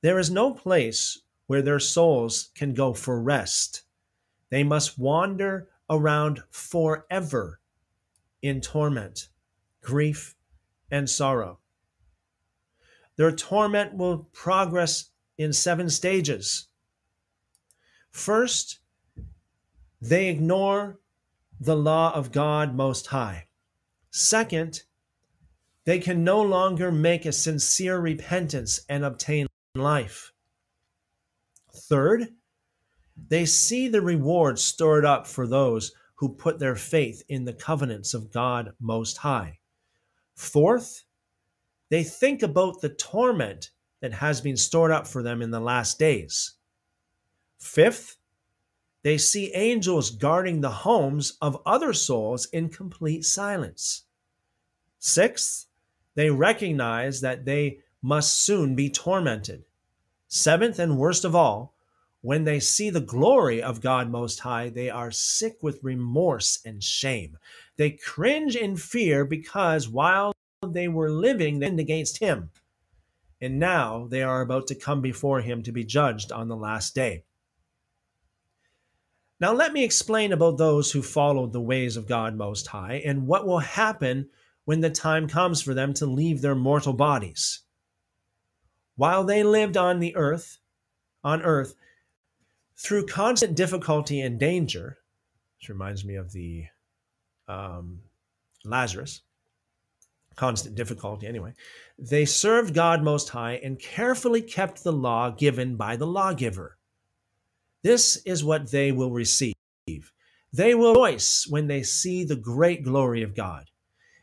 There 0.00 0.18
is 0.18 0.30
no 0.30 0.54
place 0.54 1.18
where 1.46 1.62
their 1.62 1.78
souls 1.78 2.50
can 2.54 2.72
go 2.72 2.94
for 2.94 3.20
rest. 3.20 3.82
They 4.52 4.64
must 4.64 4.98
wander 4.98 5.70
around 5.88 6.42
forever 6.50 7.58
in 8.42 8.60
torment. 8.60 9.28
grief, 9.80 10.36
and 10.90 11.08
sorrow. 11.08 11.58
Their 13.16 13.32
torment 13.32 13.94
will 13.96 14.28
progress 14.32 15.10
in 15.38 15.54
seven 15.54 15.88
stages. 15.88 16.68
First, 18.10 18.80
they 20.02 20.28
ignore 20.28 21.00
the 21.58 21.74
law 21.74 22.14
of 22.14 22.30
God 22.30 22.74
Most 22.74 23.06
High. 23.06 23.48
Second, 24.10 24.82
they 25.84 25.98
can 25.98 26.24
no 26.24 26.42
longer 26.42 26.92
make 26.92 27.24
a 27.24 27.32
sincere 27.32 27.98
repentance 27.98 28.82
and 28.86 29.02
obtain 29.02 29.46
life. 29.74 30.34
Third, 31.74 32.28
they 33.28 33.44
see 33.44 33.88
the 33.88 34.02
reward 34.02 34.58
stored 34.58 35.04
up 35.04 35.26
for 35.26 35.46
those 35.46 35.92
who 36.16 36.28
put 36.28 36.58
their 36.58 36.76
faith 36.76 37.22
in 37.28 37.44
the 37.44 37.52
covenants 37.52 38.14
of 38.14 38.30
God 38.30 38.72
Most 38.80 39.18
High. 39.18 39.58
Fourth, 40.34 41.04
they 41.90 42.04
think 42.04 42.42
about 42.42 42.80
the 42.80 42.88
torment 42.88 43.70
that 44.00 44.14
has 44.14 44.40
been 44.40 44.56
stored 44.56 44.90
up 44.90 45.06
for 45.06 45.22
them 45.22 45.42
in 45.42 45.50
the 45.50 45.60
last 45.60 45.98
days. 45.98 46.54
Fifth, 47.58 48.16
they 49.02 49.18
see 49.18 49.52
angels 49.54 50.10
guarding 50.10 50.60
the 50.60 50.70
homes 50.70 51.36
of 51.40 51.60
other 51.66 51.92
souls 51.92 52.46
in 52.46 52.68
complete 52.68 53.24
silence. 53.24 54.04
Sixth, 54.98 55.66
they 56.14 56.30
recognize 56.30 57.20
that 57.20 57.44
they 57.44 57.78
must 58.00 58.40
soon 58.40 58.74
be 58.74 58.90
tormented. 58.90 59.64
Seventh, 60.28 60.78
and 60.78 60.98
worst 60.98 61.24
of 61.24 61.34
all, 61.34 61.71
when 62.22 62.44
they 62.44 62.60
see 62.60 62.88
the 62.88 63.00
glory 63.00 63.60
of 63.60 63.80
God 63.80 64.08
Most 64.08 64.40
High, 64.40 64.70
they 64.70 64.88
are 64.88 65.10
sick 65.10 65.58
with 65.60 65.82
remorse 65.82 66.60
and 66.64 66.82
shame. 66.82 67.36
They 67.76 67.90
cringe 67.90 68.54
in 68.54 68.76
fear 68.76 69.24
because 69.24 69.88
while 69.88 70.32
they 70.64 70.86
were 70.86 71.10
living, 71.10 71.58
they 71.58 71.66
sinned 71.66 71.80
against 71.80 72.18
Him. 72.18 72.50
And 73.40 73.58
now 73.58 74.06
they 74.08 74.22
are 74.22 74.40
about 74.40 74.68
to 74.68 74.76
come 74.76 75.00
before 75.00 75.40
Him 75.40 75.64
to 75.64 75.72
be 75.72 75.84
judged 75.84 76.30
on 76.30 76.46
the 76.46 76.56
last 76.56 76.94
day. 76.94 77.24
Now, 79.40 79.52
let 79.52 79.72
me 79.72 79.82
explain 79.82 80.32
about 80.32 80.58
those 80.58 80.92
who 80.92 81.02
followed 81.02 81.52
the 81.52 81.60
ways 81.60 81.96
of 81.96 82.06
God 82.06 82.36
Most 82.36 82.68
High 82.68 83.02
and 83.04 83.26
what 83.26 83.44
will 83.44 83.58
happen 83.58 84.28
when 84.64 84.80
the 84.80 84.90
time 84.90 85.26
comes 85.26 85.60
for 85.60 85.74
them 85.74 85.92
to 85.94 86.06
leave 86.06 86.40
their 86.40 86.54
mortal 86.54 86.92
bodies. 86.92 87.62
While 88.94 89.24
they 89.24 89.42
lived 89.42 89.76
on 89.76 89.98
the 89.98 90.14
earth, 90.14 90.58
on 91.24 91.42
earth, 91.42 91.74
through 92.76 93.06
constant 93.06 93.56
difficulty 93.56 94.20
and 94.20 94.38
danger, 94.38 94.98
which 95.58 95.68
reminds 95.68 96.04
me 96.04 96.16
of 96.16 96.32
the 96.32 96.64
um, 97.48 98.00
Lazarus, 98.64 99.22
constant 100.36 100.74
difficulty 100.74 101.26
anyway, 101.26 101.52
they 101.98 102.24
served 102.24 102.74
God 102.74 103.02
Most 103.02 103.28
High 103.28 103.60
and 103.62 103.78
carefully 103.78 104.42
kept 104.42 104.82
the 104.82 104.92
law 104.92 105.30
given 105.30 105.76
by 105.76 105.96
the 105.96 106.06
lawgiver. 106.06 106.78
This 107.82 108.16
is 108.24 108.44
what 108.44 108.70
they 108.70 108.92
will 108.92 109.10
receive. 109.10 109.54
They 110.52 110.74
will 110.74 110.94
rejoice 110.94 111.46
when 111.48 111.66
they 111.66 111.82
see 111.82 112.24
the 112.24 112.36
great 112.36 112.84
glory 112.84 113.22
of 113.22 113.34
God. 113.34 113.66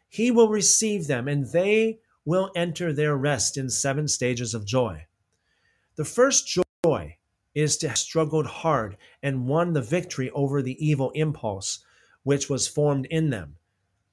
He 0.08 0.32
will 0.32 0.50
receive 0.50 1.08
them, 1.08 1.28
and 1.28 1.52
they 1.52 2.00
will 2.26 2.52
enter 2.56 2.94
their 2.94 3.16
rest 3.16 3.58
in 3.58 3.70
seven 3.70 4.08
stages 4.08 4.54
of 4.54 4.66
joy. 4.66 5.06
The 5.96 6.06
first 6.06 6.48
joy 6.48 6.64
is 7.56 7.78
to 7.78 7.90
have 7.90 7.98
struggled 7.98 8.46
hard 8.46 8.98
and 9.24 9.48
won 9.48 9.74
the 9.74 9.82
victory 9.82 10.30
over 10.32 10.62
the 10.62 10.84
evil 10.86 11.12
impulse 11.12 11.80
which 12.24 12.50
was 12.50 12.68
formed 12.68 13.06
in 13.08 13.30
them, 13.30 13.56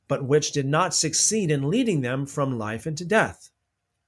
but 0.08 0.24
which 0.24 0.52
did 0.52 0.66
not 0.66 0.94
succeed 0.94 1.50
in 1.50 1.68
leading 1.68 2.00
them 2.00 2.26
from 2.26 2.58
life 2.58 2.86
into 2.86 3.04
death. 3.04 3.50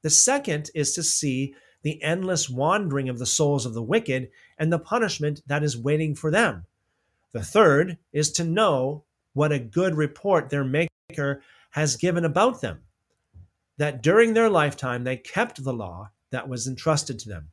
The 0.02 0.10
second 0.10 0.70
is 0.74 0.94
to 0.94 1.02
see 1.02 1.54
the 1.82 2.02
endless 2.02 2.48
wandering 2.48 3.08
of 3.08 3.18
the 3.18 3.26
souls 3.26 3.66
of 3.66 3.74
the 3.74 3.82
wicked 3.82 4.30
and 4.58 4.72
the 4.72 4.78
punishment 4.78 5.42
that 5.46 5.62
is 5.62 5.76
waiting 5.76 6.14
for 6.14 6.30
them. 6.30 6.64
The 7.32 7.42
third 7.42 7.98
is 8.12 8.32
to 8.32 8.44
know 8.44 9.04
what 9.34 9.52
a 9.52 9.58
good 9.58 9.94
report 9.94 10.50
their 10.50 10.64
Maker 10.64 11.42
has 11.70 11.96
given 11.96 12.24
about 12.24 12.60
them, 12.60 12.80
that 13.76 14.02
during 14.02 14.34
their 14.34 14.48
lifetime 14.48 15.04
they 15.04 15.16
kept 15.16 15.62
the 15.62 15.72
law 15.72 16.10
that 16.30 16.48
was 16.48 16.66
entrusted 16.66 17.18
to 17.20 17.28
them. 17.28 17.50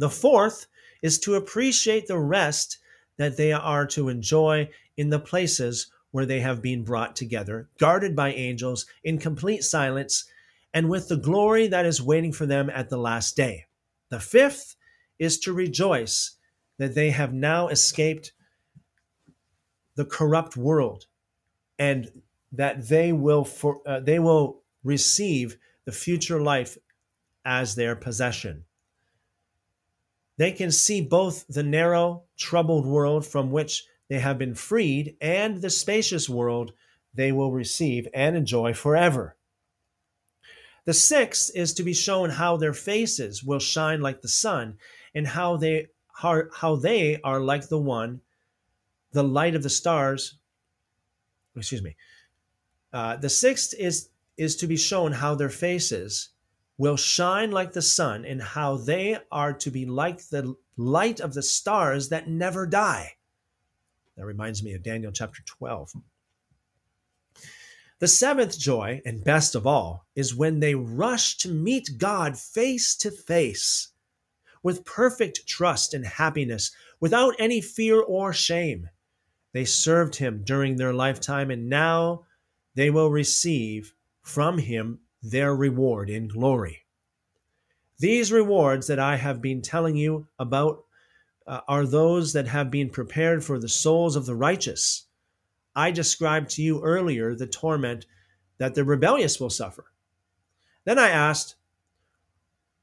The 0.00 0.08
fourth 0.08 0.66
is 1.02 1.18
to 1.20 1.34
appreciate 1.34 2.06
the 2.06 2.18
rest 2.18 2.78
that 3.18 3.36
they 3.36 3.52
are 3.52 3.84
to 3.88 4.08
enjoy 4.08 4.70
in 4.96 5.10
the 5.10 5.18
places 5.18 5.92
where 6.10 6.24
they 6.24 6.40
have 6.40 6.62
been 6.62 6.84
brought 6.84 7.14
together, 7.14 7.68
guarded 7.78 8.16
by 8.16 8.32
angels, 8.32 8.86
in 9.04 9.18
complete 9.18 9.62
silence, 9.62 10.24
and 10.72 10.88
with 10.88 11.08
the 11.08 11.18
glory 11.18 11.66
that 11.66 11.84
is 11.84 12.00
waiting 12.00 12.32
for 12.32 12.46
them 12.46 12.70
at 12.70 12.88
the 12.88 12.96
last 12.96 13.36
day. 13.36 13.66
The 14.08 14.20
fifth 14.20 14.74
is 15.18 15.38
to 15.40 15.52
rejoice 15.52 16.38
that 16.78 16.94
they 16.94 17.10
have 17.10 17.34
now 17.34 17.68
escaped 17.68 18.32
the 19.96 20.06
corrupt 20.06 20.56
world 20.56 21.04
and 21.78 22.10
that 22.52 22.88
they 22.88 23.12
will 23.12 23.44
for, 23.44 23.82
uh, 23.86 24.00
they 24.00 24.18
will 24.18 24.62
receive 24.82 25.58
the 25.84 25.92
future 25.92 26.40
life 26.40 26.78
as 27.44 27.74
their 27.74 27.94
possession. 27.94 28.64
They 30.40 30.52
can 30.52 30.70
see 30.70 31.02
both 31.02 31.46
the 31.48 31.62
narrow, 31.62 32.22
troubled 32.38 32.86
world 32.86 33.26
from 33.26 33.50
which 33.50 33.84
they 34.08 34.20
have 34.20 34.38
been 34.38 34.54
freed 34.54 35.14
and 35.20 35.60
the 35.60 35.68
spacious 35.68 36.30
world 36.30 36.72
they 37.12 37.30
will 37.30 37.52
receive 37.52 38.08
and 38.14 38.34
enjoy 38.34 38.72
forever. 38.72 39.36
The 40.86 40.94
sixth 40.94 41.50
is 41.54 41.74
to 41.74 41.82
be 41.82 41.92
shown 41.92 42.30
how 42.30 42.56
their 42.56 42.72
faces 42.72 43.44
will 43.44 43.58
shine 43.58 44.00
like 44.00 44.22
the 44.22 44.28
sun 44.28 44.78
and 45.14 45.26
how 45.26 45.58
they 45.58 45.88
how, 46.14 46.44
how 46.56 46.74
they 46.74 47.20
are 47.22 47.40
like 47.40 47.68
the 47.68 47.78
one, 47.78 48.22
the 49.12 49.22
light 49.22 49.54
of 49.54 49.62
the 49.62 49.68
stars. 49.68 50.38
Excuse 51.54 51.82
me. 51.82 51.96
Uh, 52.94 53.16
the 53.16 53.28
sixth 53.28 53.74
is 53.78 54.08
is 54.38 54.56
to 54.56 54.66
be 54.66 54.78
shown 54.78 55.12
how 55.12 55.34
their 55.34 55.50
faces 55.50 56.30
will 56.80 56.96
shine 56.96 57.50
like 57.50 57.74
the 57.74 57.82
sun, 57.82 58.24
and 58.24 58.40
how 58.40 58.74
they 58.78 59.14
are 59.30 59.52
to 59.52 59.70
be 59.70 59.84
like 59.84 60.26
the 60.28 60.54
light 60.78 61.20
of 61.20 61.34
the 61.34 61.42
stars 61.42 62.08
that 62.08 62.26
never 62.26 62.66
die. 62.66 63.12
That 64.16 64.24
reminds 64.24 64.62
me 64.62 64.72
of 64.72 64.82
Daniel 64.82 65.12
chapter 65.12 65.42
12. 65.44 65.92
The 67.98 68.08
seventh 68.08 68.58
joy, 68.58 69.02
and 69.04 69.22
best 69.22 69.54
of 69.54 69.66
all, 69.66 70.06
is 70.16 70.34
when 70.34 70.60
they 70.60 70.74
rush 70.74 71.36
to 71.38 71.50
meet 71.50 71.98
God 71.98 72.38
face 72.38 72.96
to 72.96 73.10
face 73.10 73.88
with 74.62 74.86
perfect 74.86 75.46
trust 75.46 75.92
and 75.92 76.06
happiness, 76.06 76.70
without 76.98 77.34
any 77.38 77.60
fear 77.60 78.00
or 78.00 78.32
shame. 78.32 78.88
They 79.52 79.66
served 79.66 80.16
Him 80.16 80.44
during 80.44 80.76
their 80.76 80.94
lifetime, 80.94 81.50
and 81.50 81.68
now 81.68 82.24
they 82.74 82.88
will 82.88 83.10
receive 83.10 83.92
from 84.22 84.56
Him 84.56 85.00
their 85.22 85.54
reward 85.54 86.10
in 86.10 86.28
glory. 86.28 86.84
These 87.98 88.32
rewards 88.32 88.86
that 88.86 88.98
I 88.98 89.16
have 89.16 89.42
been 89.42 89.60
telling 89.60 89.96
you 89.96 90.26
about 90.38 90.84
uh, 91.46 91.60
are 91.68 91.84
those 91.84 92.32
that 92.32 92.48
have 92.48 92.70
been 92.70 92.88
prepared 92.88 93.44
for 93.44 93.58
the 93.58 93.68
souls 93.68 94.16
of 94.16 94.24
the 94.24 94.34
righteous. 94.34 95.06
I 95.74 95.90
described 95.90 96.50
to 96.50 96.62
you 96.62 96.82
earlier 96.82 97.34
the 97.34 97.46
torment 97.46 98.06
that 98.58 98.74
the 98.74 98.84
rebellious 98.84 99.38
will 99.38 99.50
suffer. 99.50 99.84
Then 100.84 100.98
I 100.98 101.10
asked, 101.10 101.56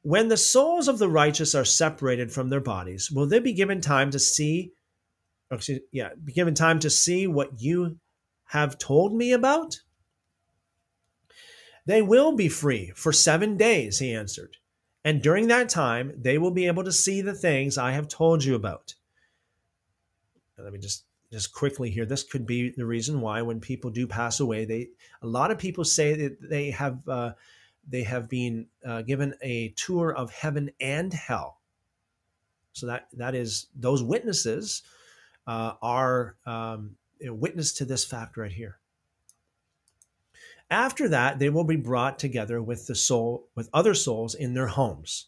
when 0.03 0.27
the 0.27 0.38
souls 0.38 0.88
of 0.88 0.99
the 0.99 1.09
righteous 1.09 1.56
are 1.56 1.66
separated 1.66 2.32
from 2.32 2.49
their 2.49 2.61
bodies, 2.61 3.11
will 3.11 3.27
they 3.27 3.40
be 3.40 3.53
given 3.53 3.82
time 3.82 4.11
to 4.11 4.19
see, 4.19 4.72
excuse, 5.51 5.82
yeah, 5.91 6.09
be 6.24 6.32
given 6.32 6.53
time 6.53 6.80
to 6.80 6.90
see 6.90 7.27
what 7.27 7.59
you 7.59 7.98
have 8.45 8.77
told 8.77 9.14
me 9.14 9.33
about? 9.33 9.82
They 11.88 12.01
will 12.01 12.33
be 12.33 12.49
free 12.49 12.91
for 12.95 13.14
seven 13.14 13.56
days, 13.56 13.99
he 13.99 14.14
answered. 14.14 14.57
And 15.06 15.22
during 15.22 15.48
that 15.48 15.69
time, 15.69 16.11
they 16.17 16.38
will 16.38 16.51
be 16.51 16.67
able 16.67 16.83
to 16.83 16.91
see 16.91 17.22
the 17.22 17.33
things 17.33 17.77
I 17.77 17.91
have 17.93 18.09
told 18.09 18.43
you 18.43 18.56
about. 18.56 18.93
Let 20.57 20.74
me 20.74 20.80
just 20.80 21.06
just 21.32 21.53
quickly 21.53 21.90
here. 21.90 22.06
This 22.06 22.24
could 22.24 22.45
be 22.45 22.72
the 22.72 22.85
reason 22.85 23.22
why 23.22 23.41
when 23.41 23.61
people 23.61 23.90
do 23.90 24.06
pass 24.06 24.41
away, 24.41 24.66
they 24.66 24.90
a 25.22 25.27
lot 25.27 25.49
of 25.49 25.57
people 25.57 25.85
say 25.85 26.14
that 26.14 26.41
they 26.41 26.72
have 26.72 27.07
uh, 27.07 27.32
they 27.88 28.03
have 28.03 28.27
been 28.27 28.67
uh, 28.85 29.03
given 29.03 29.33
a 29.41 29.69
tour 29.77 30.14
of 30.14 30.30
heaven 30.30 30.72
and 30.82 31.14
hell. 31.14 31.61
So 32.74 32.88
that 32.88 33.07
that 33.14 33.33
is 33.33 33.67
those 33.74 34.03
witnesses 34.03 34.83
uh, 35.45 35.74
are 35.82 36.35
um, 36.45 36.98
witness 37.22 37.72
to 37.75 37.85
this 37.85 38.03
fact 38.03 38.35
right 38.35 38.51
here. 38.51 38.80
After 40.70 41.08
that, 41.10 41.40
they 41.40 41.50
will 41.50 41.64
be 41.64 41.78
brought 41.78 42.20
together 42.20 42.62
with 42.62 42.88
the 42.88 42.96
soul, 42.96 43.48
with 43.56 43.70
other 43.74 43.94
souls 43.94 44.36
in 44.36 44.54
their 44.54 44.68
homes. 44.68 45.28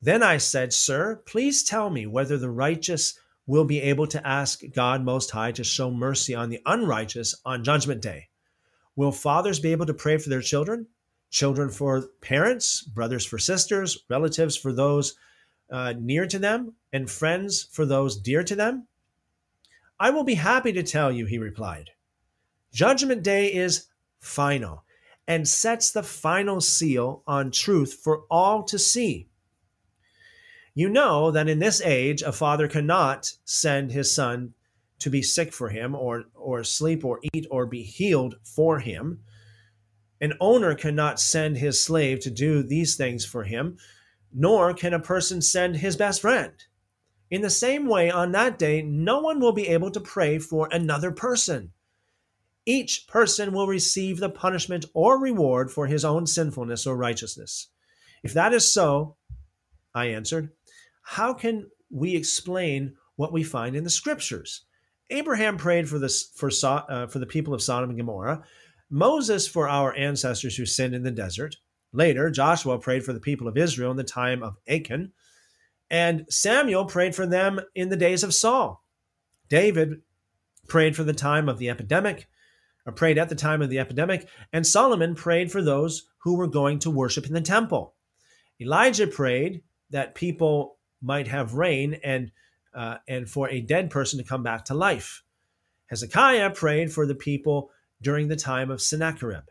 Then 0.00 0.22
I 0.22 0.38
said, 0.38 0.72
Sir, 0.72 1.22
please 1.24 1.62
tell 1.62 1.88
me 1.88 2.06
whether 2.06 2.36
the 2.36 2.50
righteous 2.50 3.18
will 3.46 3.64
be 3.64 3.80
able 3.80 4.08
to 4.08 4.26
ask 4.26 4.62
God 4.74 5.04
Most 5.04 5.30
High 5.30 5.52
to 5.52 5.62
show 5.62 5.90
mercy 5.90 6.34
on 6.34 6.48
the 6.48 6.60
unrighteous 6.66 7.36
on 7.44 7.62
Judgment 7.62 8.00
Day. 8.00 8.28
Will 8.96 9.12
fathers 9.12 9.60
be 9.60 9.72
able 9.72 9.86
to 9.86 9.94
pray 9.94 10.18
for 10.18 10.28
their 10.28 10.42
children? 10.42 10.88
Children 11.30 11.70
for 11.70 12.08
parents, 12.20 12.82
brothers 12.82 13.24
for 13.24 13.38
sisters, 13.38 13.98
relatives 14.10 14.56
for 14.56 14.72
those 14.72 15.14
uh, 15.70 15.94
near 15.98 16.26
to 16.26 16.38
them, 16.38 16.74
and 16.92 17.10
friends 17.10 17.62
for 17.62 17.86
those 17.86 18.16
dear 18.16 18.42
to 18.42 18.54
them? 18.54 18.86
I 19.98 20.10
will 20.10 20.24
be 20.24 20.34
happy 20.34 20.72
to 20.72 20.82
tell 20.82 21.12
you, 21.12 21.26
he 21.26 21.38
replied. 21.38 21.90
Judgment 22.72 23.22
Day 23.22 23.52
is 23.52 23.86
final 24.22 24.84
and 25.28 25.46
sets 25.46 25.90
the 25.90 26.02
final 26.02 26.60
seal 26.60 27.22
on 27.26 27.50
truth 27.50 28.00
for 28.02 28.22
all 28.30 28.62
to 28.62 28.78
see. 28.78 29.28
You 30.74 30.88
know 30.88 31.30
that 31.30 31.48
in 31.48 31.58
this 31.58 31.82
age, 31.82 32.22
a 32.22 32.32
father 32.32 32.66
cannot 32.66 33.30
send 33.44 33.92
his 33.92 34.14
son 34.14 34.54
to 35.00 35.10
be 35.10 35.20
sick 35.20 35.52
for 35.52 35.68
him, 35.68 35.94
or, 35.94 36.24
or 36.34 36.64
sleep, 36.64 37.04
or 37.04 37.20
eat, 37.32 37.46
or 37.50 37.66
be 37.66 37.82
healed 37.82 38.36
for 38.42 38.78
him. 38.78 39.20
An 40.20 40.34
owner 40.40 40.74
cannot 40.74 41.20
send 41.20 41.56
his 41.56 41.82
slave 41.82 42.20
to 42.20 42.30
do 42.30 42.62
these 42.62 42.94
things 42.94 43.24
for 43.24 43.42
him, 43.42 43.76
nor 44.32 44.72
can 44.72 44.94
a 44.94 45.00
person 45.00 45.42
send 45.42 45.76
his 45.76 45.96
best 45.96 46.20
friend. 46.20 46.52
In 47.30 47.42
the 47.42 47.50
same 47.50 47.86
way, 47.86 48.10
on 48.10 48.32
that 48.32 48.58
day, 48.58 48.82
no 48.82 49.20
one 49.20 49.40
will 49.40 49.52
be 49.52 49.68
able 49.68 49.90
to 49.90 50.00
pray 50.00 50.38
for 50.38 50.68
another 50.70 51.10
person. 51.10 51.72
Each 52.64 53.06
person 53.08 53.52
will 53.52 53.66
receive 53.66 54.20
the 54.20 54.30
punishment 54.30 54.84
or 54.94 55.20
reward 55.20 55.70
for 55.70 55.86
his 55.86 56.04
own 56.04 56.26
sinfulness 56.26 56.86
or 56.86 56.96
righteousness. 56.96 57.68
If 58.22 58.34
that 58.34 58.52
is 58.52 58.72
so, 58.72 59.16
I 59.94 60.06
answered, 60.06 60.50
how 61.02 61.34
can 61.34 61.70
we 61.90 62.14
explain 62.14 62.94
what 63.16 63.32
we 63.32 63.42
find 63.42 63.74
in 63.74 63.84
the 63.84 63.90
scriptures? 63.90 64.62
Abraham 65.10 65.56
prayed 65.56 65.88
for, 65.88 65.98
this, 65.98 66.30
for, 66.34 66.50
uh, 66.64 67.06
for 67.06 67.18
the 67.18 67.26
people 67.26 67.52
of 67.52 67.62
Sodom 67.62 67.90
and 67.90 67.98
Gomorrah, 67.98 68.44
Moses 68.88 69.48
for 69.48 69.68
our 69.68 69.94
ancestors 69.94 70.56
who 70.56 70.64
sinned 70.64 70.94
in 70.94 71.02
the 71.02 71.10
desert. 71.10 71.56
Later, 71.92 72.30
Joshua 72.30 72.78
prayed 72.78 73.04
for 73.04 73.12
the 73.12 73.20
people 73.20 73.48
of 73.48 73.58
Israel 73.58 73.90
in 73.90 73.96
the 73.96 74.04
time 74.04 74.42
of 74.42 74.56
Achan, 74.68 75.12
and 75.90 76.24
Samuel 76.30 76.86
prayed 76.86 77.14
for 77.14 77.26
them 77.26 77.60
in 77.74 77.90
the 77.90 77.96
days 77.96 78.22
of 78.22 78.32
Saul. 78.32 78.82
David 79.48 80.00
prayed 80.68 80.96
for 80.96 81.04
the 81.04 81.12
time 81.12 81.48
of 81.48 81.58
the 81.58 81.68
epidemic, 81.68 82.28
or 82.86 82.92
prayed 82.92 83.18
at 83.18 83.28
the 83.28 83.34
time 83.34 83.62
of 83.62 83.70
the 83.70 83.78
epidemic, 83.78 84.28
and 84.52 84.66
Solomon 84.66 85.14
prayed 85.14 85.52
for 85.52 85.62
those 85.62 86.08
who 86.18 86.36
were 86.36 86.48
going 86.48 86.78
to 86.80 86.90
worship 86.90 87.26
in 87.26 87.32
the 87.32 87.40
temple. 87.40 87.94
Elijah 88.60 89.06
prayed 89.06 89.62
that 89.90 90.14
people 90.14 90.78
might 91.00 91.28
have 91.28 91.54
rain 91.54 91.98
and 92.04 92.30
uh, 92.74 92.96
and 93.06 93.28
for 93.28 93.50
a 93.50 93.60
dead 93.60 93.90
person 93.90 94.18
to 94.18 94.24
come 94.24 94.42
back 94.42 94.64
to 94.64 94.74
life. 94.74 95.22
Hezekiah 95.88 96.50
prayed 96.50 96.90
for 96.90 97.06
the 97.06 97.14
people 97.14 97.70
during 98.00 98.28
the 98.28 98.36
time 98.36 98.70
of 98.70 98.80
Sennacherib. 98.80 99.44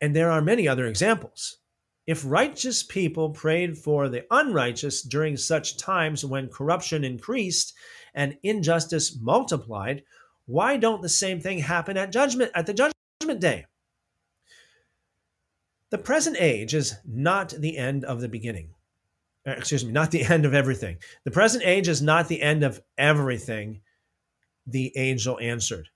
And 0.00 0.16
there 0.16 0.30
are 0.30 0.40
many 0.40 0.66
other 0.66 0.86
examples. 0.86 1.58
If 2.06 2.24
righteous 2.24 2.82
people 2.82 3.30
prayed 3.30 3.76
for 3.78 4.08
the 4.08 4.24
unrighteous 4.30 5.02
during 5.02 5.36
such 5.36 5.76
times 5.76 6.24
when 6.24 6.48
corruption 6.48 7.04
increased 7.04 7.74
and 8.14 8.36
injustice 8.42 9.18
multiplied, 9.20 10.04
why 10.46 10.76
don't 10.76 11.02
the 11.02 11.08
same 11.08 11.40
thing 11.40 11.58
happen 11.58 11.96
at 11.96 12.12
judgment 12.12 12.50
at 12.54 12.66
the 12.66 12.74
judgment 12.74 13.40
day? 13.40 13.66
The 15.90 15.98
present 15.98 16.36
age 16.38 16.74
is 16.74 16.96
not 17.06 17.50
the 17.50 17.78
end 17.78 18.04
of 18.04 18.20
the 18.20 18.28
beginning. 18.28 18.74
Uh, 19.46 19.52
excuse 19.52 19.84
me, 19.84 19.92
not 19.92 20.10
the 20.10 20.24
end 20.30 20.44
of 20.44 20.54
everything. 20.54 20.98
The 21.24 21.30
present 21.30 21.64
age 21.64 21.88
is 21.88 22.02
not 22.02 22.28
the 22.28 22.42
end 22.42 22.62
of 22.62 22.80
everything, 22.98 23.80
the 24.66 24.92
angel 24.96 25.38
answered. 25.40 25.88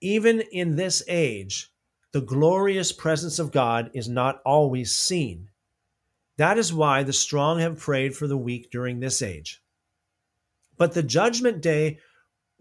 Even 0.00 0.40
in 0.40 0.76
this 0.76 1.02
age, 1.08 1.70
the 2.12 2.20
glorious 2.20 2.92
presence 2.92 3.38
of 3.38 3.52
God 3.52 3.90
is 3.94 4.08
not 4.08 4.42
always 4.44 4.94
seen. 4.94 5.48
That 6.36 6.58
is 6.58 6.72
why 6.72 7.02
the 7.02 7.12
strong 7.12 7.60
have 7.60 7.78
prayed 7.78 8.16
for 8.16 8.26
the 8.26 8.36
weak 8.36 8.70
during 8.70 9.00
this 9.00 9.22
age. 9.22 9.62
But 10.76 10.92
the 10.92 11.02
judgment 11.02 11.62
day 11.62 11.98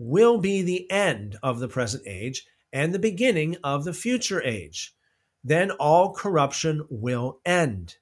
will 0.01 0.39
be 0.39 0.63
the 0.63 0.89
end 0.89 1.37
of 1.43 1.59
the 1.59 1.67
present 1.67 2.01
age 2.07 2.47
and 2.73 2.91
the 2.91 2.99
beginning 2.99 3.55
of 3.63 3.83
the 3.83 3.93
future 3.93 4.41
age. 4.41 4.95
Then 5.43 5.69
all 5.71 6.11
corruption 6.11 6.85
will 6.89 7.39
end. 7.45 7.97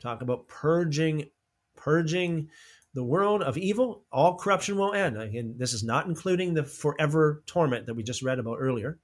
Talk 0.00 0.20
about 0.20 0.48
purging 0.48 1.30
purging 1.76 2.48
the 2.92 3.04
world 3.04 3.40
of 3.42 3.56
evil. 3.56 4.02
All 4.10 4.36
corruption 4.36 4.76
will 4.76 4.92
end. 4.92 5.16
Again 5.16 5.54
this 5.56 5.72
is 5.72 5.84
not 5.84 6.06
including 6.06 6.54
the 6.54 6.64
forever 6.64 7.44
torment 7.46 7.86
that 7.86 7.94
we 7.94 8.02
just 8.02 8.22
read 8.22 8.40
about 8.40 8.58
earlier. 8.58 8.98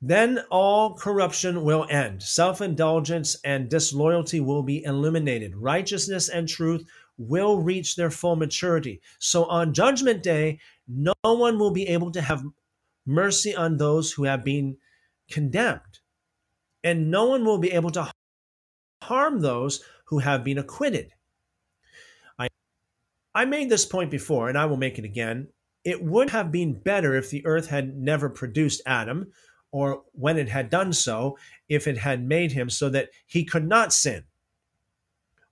Then 0.00 0.40
all 0.50 0.94
corruption 0.94 1.62
will 1.62 1.86
end. 1.90 2.22
Self-indulgence 2.22 3.36
and 3.44 3.68
disloyalty 3.68 4.40
will 4.40 4.62
be 4.62 4.82
eliminated. 4.84 5.56
Righteousness 5.56 6.28
and 6.28 6.48
truth 6.48 6.86
will 7.16 7.60
reach 7.60 7.96
their 7.96 8.10
full 8.10 8.36
maturity 8.36 9.00
so 9.18 9.44
on 9.44 9.72
judgment 9.72 10.22
day 10.22 10.58
no 10.88 11.14
one 11.22 11.58
will 11.58 11.70
be 11.70 11.86
able 11.86 12.10
to 12.10 12.20
have 12.20 12.42
mercy 13.06 13.54
on 13.54 13.76
those 13.76 14.12
who 14.12 14.24
have 14.24 14.44
been 14.44 14.76
condemned 15.30 16.00
and 16.84 17.10
no 17.10 17.24
one 17.24 17.44
will 17.44 17.58
be 17.58 17.72
able 17.72 17.90
to 17.90 18.10
harm 19.02 19.40
those 19.40 19.82
who 20.06 20.18
have 20.18 20.44
been 20.44 20.58
acquitted. 20.58 21.12
I, 22.38 22.48
I 23.34 23.46
made 23.46 23.70
this 23.70 23.86
point 23.86 24.10
before, 24.10 24.48
and 24.48 24.58
I 24.58 24.66
will 24.66 24.76
make 24.76 24.98
it 24.98 25.04
again. 25.04 25.48
It 25.82 26.02
would 26.02 26.30
have 26.30 26.52
been 26.52 26.78
better 26.78 27.14
if 27.14 27.30
the 27.30 27.44
earth 27.46 27.68
had 27.68 27.96
never 27.96 28.28
produced 28.28 28.82
Adam, 28.86 29.32
or 29.72 30.02
when 30.12 30.38
it 30.38 30.48
had 30.48 30.70
done 30.70 30.92
so, 30.92 31.36
if 31.68 31.86
it 31.86 31.98
had 31.98 32.22
made 32.22 32.52
him 32.52 32.70
so 32.70 32.88
that 32.90 33.08
he 33.26 33.44
could 33.44 33.66
not 33.66 33.92
sin. 33.92 34.24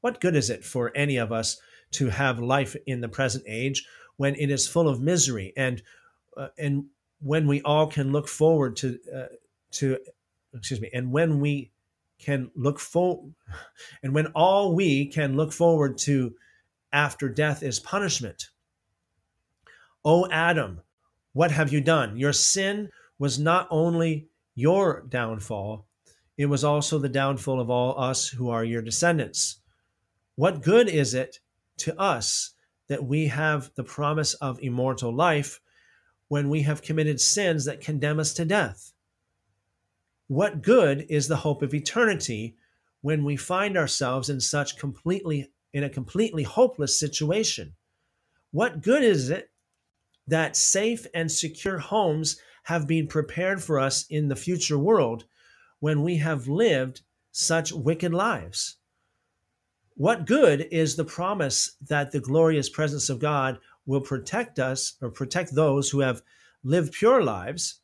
What 0.03 0.21
good 0.21 0.37
is 0.37 0.51
it 0.51 0.65
for 0.65 0.93
any 0.95 1.17
of 1.17 1.33
us 1.33 1.59
to 1.93 2.11
have 2.11 2.39
life 2.39 2.77
in 2.87 3.01
the 3.01 3.09
present 3.09 3.45
age 3.47 3.87
when 4.17 4.35
it 4.35 4.51
is 4.51 4.69
full 4.69 4.89
of 4.89 5.01
misery 5.01 5.53
and 5.57 5.83
uh, 6.37 6.49
and 6.59 6.87
when 7.21 7.47
we 7.47 7.63
all 7.63 7.87
can 7.87 8.13
look 8.13 8.29
forward 8.29 8.77
to 8.77 8.99
uh, 9.15 9.27
to 9.71 9.99
excuse 10.55 10.81
me 10.81 10.91
and 10.93 11.11
when 11.11 11.41
we 11.41 11.71
can 12.19 12.51
look 12.55 12.79
for 12.79 13.25
and 14.03 14.15
when 14.15 14.27
all 14.29 14.75
we 14.75 15.07
can 15.07 15.37
look 15.37 15.53
forward 15.53 15.97
to 15.99 16.35
after 16.93 17.29
death 17.29 17.63
is 17.63 17.81
punishment. 17.81 18.49
O 20.05 20.29
Adam, 20.31 20.81
what 21.33 21.51
have 21.51 21.73
you 21.73 21.81
done? 21.81 22.17
Your 22.17 22.33
sin 22.33 22.91
was 23.19 23.39
not 23.39 23.69
only 23.71 24.29
your 24.55 25.05
downfall, 25.09 25.87
it 26.37 26.47
was 26.47 26.65
also 26.65 26.99
the 26.99 27.09
downfall 27.09 27.61
of 27.61 27.71
all 27.71 27.99
us 27.99 28.29
who 28.29 28.51
are 28.51 28.65
your 28.65 28.83
descendants. 28.83 29.62
What 30.35 30.63
good 30.63 30.89
is 30.89 31.13
it 31.13 31.41
to 31.79 31.99
us 32.01 32.55
that 32.89 33.05
we 33.05 33.27
have 33.27 33.71
the 33.75 33.85
promise 33.85 34.35
of 34.35 34.61
immortal 34.61 35.15
life 35.15 35.61
when 36.29 36.49
we 36.49 36.63
have 36.63 36.81
committed 36.81 37.21
sins 37.21 37.67
that 37.67 37.83
condemn 37.83 38.19
us 38.19 38.33
to 38.35 38.45
death? 38.47 38.93
What 40.29 40.63
good 40.63 41.05
is 41.11 41.29
the 41.29 41.37
hope 41.37 41.61
of 41.61 41.75
eternity 41.75 42.57
when 43.03 43.25
we 43.25 43.37
find 43.37 43.77
ourselves 43.77 44.31
in 44.31 44.41
such 44.41 44.79
completely 44.79 45.51
in 45.75 45.85
a 45.85 45.91
completely 45.91 46.43
hopeless 46.43 46.99
situation? 46.99 47.75
What 48.51 48.83
good 48.83 49.03
is 49.03 49.29
it 49.29 49.51
that 50.27 50.57
safe 50.57 51.07
and 51.15 51.31
secure 51.31 51.79
homes 51.79 52.41
have 52.65 52.87
been 52.87 53.07
prepared 53.07 53.63
for 53.63 53.79
us 53.79 54.07
in 54.09 54.29
the 54.29 54.37
future 54.37 54.79
world 54.79 55.25
when 55.81 56.03
we 56.03 56.17
have 56.19 56.49
lived 56.49 57.03
such 57.33 57.73
wicked 57.73 58.15
lives? 58.15 58.77
What 59.95 60.27
good 60.27 60.69
is 60.71 60.97
the 60.97 61.05
promise 61.05 61.77
that 61.89 62.13
the 62.13 62.21
glorious 62.21 62.69
presence 62.69 63.11
of 63.11 63.19
God 63.19 63.59
will 63.85 64.01
protect 64.01 64.59
us 64.59 64.95
or 65.03 65.11
protect 65.11 65.55
those 65.55 65.91
who 65.91 66.01
have 66.01 66.23
lived 66.65 66.93
pure 66.93 67.23
lives 67.23 67.81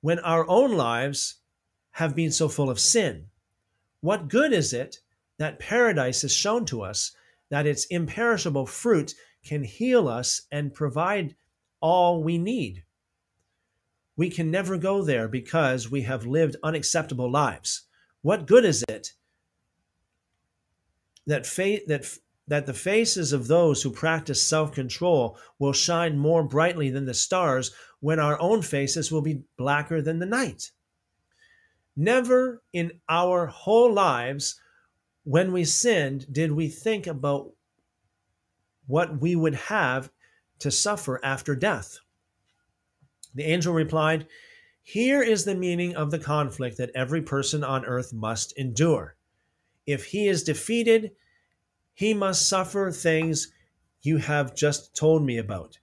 when 0.00 0.18
our 0.20 0.48
own 0.48 0.76
lives 0.76 1.36
have 1.92 2.16
been 2.16 2.32
so 2.32 2.48
full 2.48 2.68
of 2.68 2.80
sin? 2.80 3.26
What 4.00 4.28
good 4.28 4.52
is 4.52 4.72
it 4.72 5.00
that 5.38 5.58
paradise 5.58 6.24
is 6.24 6.32
shown 6.32 6.64
to 6.66 6.82
us, 6.82 7.12
that 7.48 7.66
its 7.66 7.84
imperishable 7.86 8.66
fruit 8.66 9.14
can 9.44 9.62
heal 9.62 10.08
us 10.08 10.42
and 10.50 10.74
provide 10.74 11.36
all 11.80 12.22
we 12.24 12.38
need? 12.38 12.82
We 14.16 14.30
can 14.30 14.50
never 14.50 14.76
go 14.76 15.02
there 15.02 15.28
because 15.28 15.90
we 15.90 16.02
have 16.02 16.26
lived 16.26 16.56
unacceptable 16.62 17.30
lives. 17.30 17.82
What 18.22 18.46
good 18.46 18.64
is 18.64 18.84
it 18.88 19.12
that 21.30 21.46
fa- 21.46 21.80
that 21.86 22.06
that 22.48 22.66
the 22.66 22.74
faces 22.74 23.32
of 23.32 23.46
those 23.46 23.82
who 23.82 23.90
practice 23.90 24.42
self-control 24.42 25.38
will 25.58 25.72
shine 25.72 26.18
more 26.18 26.42
brightly 26.42 26.90
than 26.90 27.04
the 27.04 27.14
stars 27.14 27.70
when 28.00 28.18
our 28.18 28.40
own 28.40 28.60
faces 28.60 29.12
will 29.12 29.22
be 29.22 29.42
blacker 29.56 30.02
than 30.02 30.18
the 30.18 30.26
night? 30.26 30.72
Never 31.96 32.62
in 32.72 33.00
our 33.08 33.46
whole 33.46 33.92
lives, 33.92 34.60
when 35.22 35.52
we 35.52 35.64
sinned, 35.64 36.26
did 36.32 36.50
we 36.50 36.68
think 36.68 37.06
about 37.06 37.52
what 38.90 39.20
we 39.20 39.36
would 39.36 39.54
have 39.54 40.10
to 40.58 40.70
suffer 40.70 41.20
after 41.24 41.54
death. 41.54 41.98
The 43.34 43.44
angel 43.44 43.72
replied, 43.72 44.26
Here 44.82 45.22
is 45.22 45.44
the 45.44 45.54
meaning 45.54 45.94
of 45.94 46.10
the 46.10 46.18
conflict 46.18 46.76
that 46.78 46.90
every 46.94 47.22
person 47.22 47.62
on 47.62 47.84
earth 47.84 48.12
must 48.12 48.52
endure. 48.58 49.14
If 49.86 50.06
he 50.06 50.26
is 50.26 50.42
defeated, 50.42 51.12
he 52.00 52.14
must 52.14 52.48
suffer 52.48 52.90
things 52.90 53.52
you 54.00 54.16
have 54.16 54.54
just 54.54 54.96
told 54.96 55.22
me 55.22 55.36
about. 55.36 55.78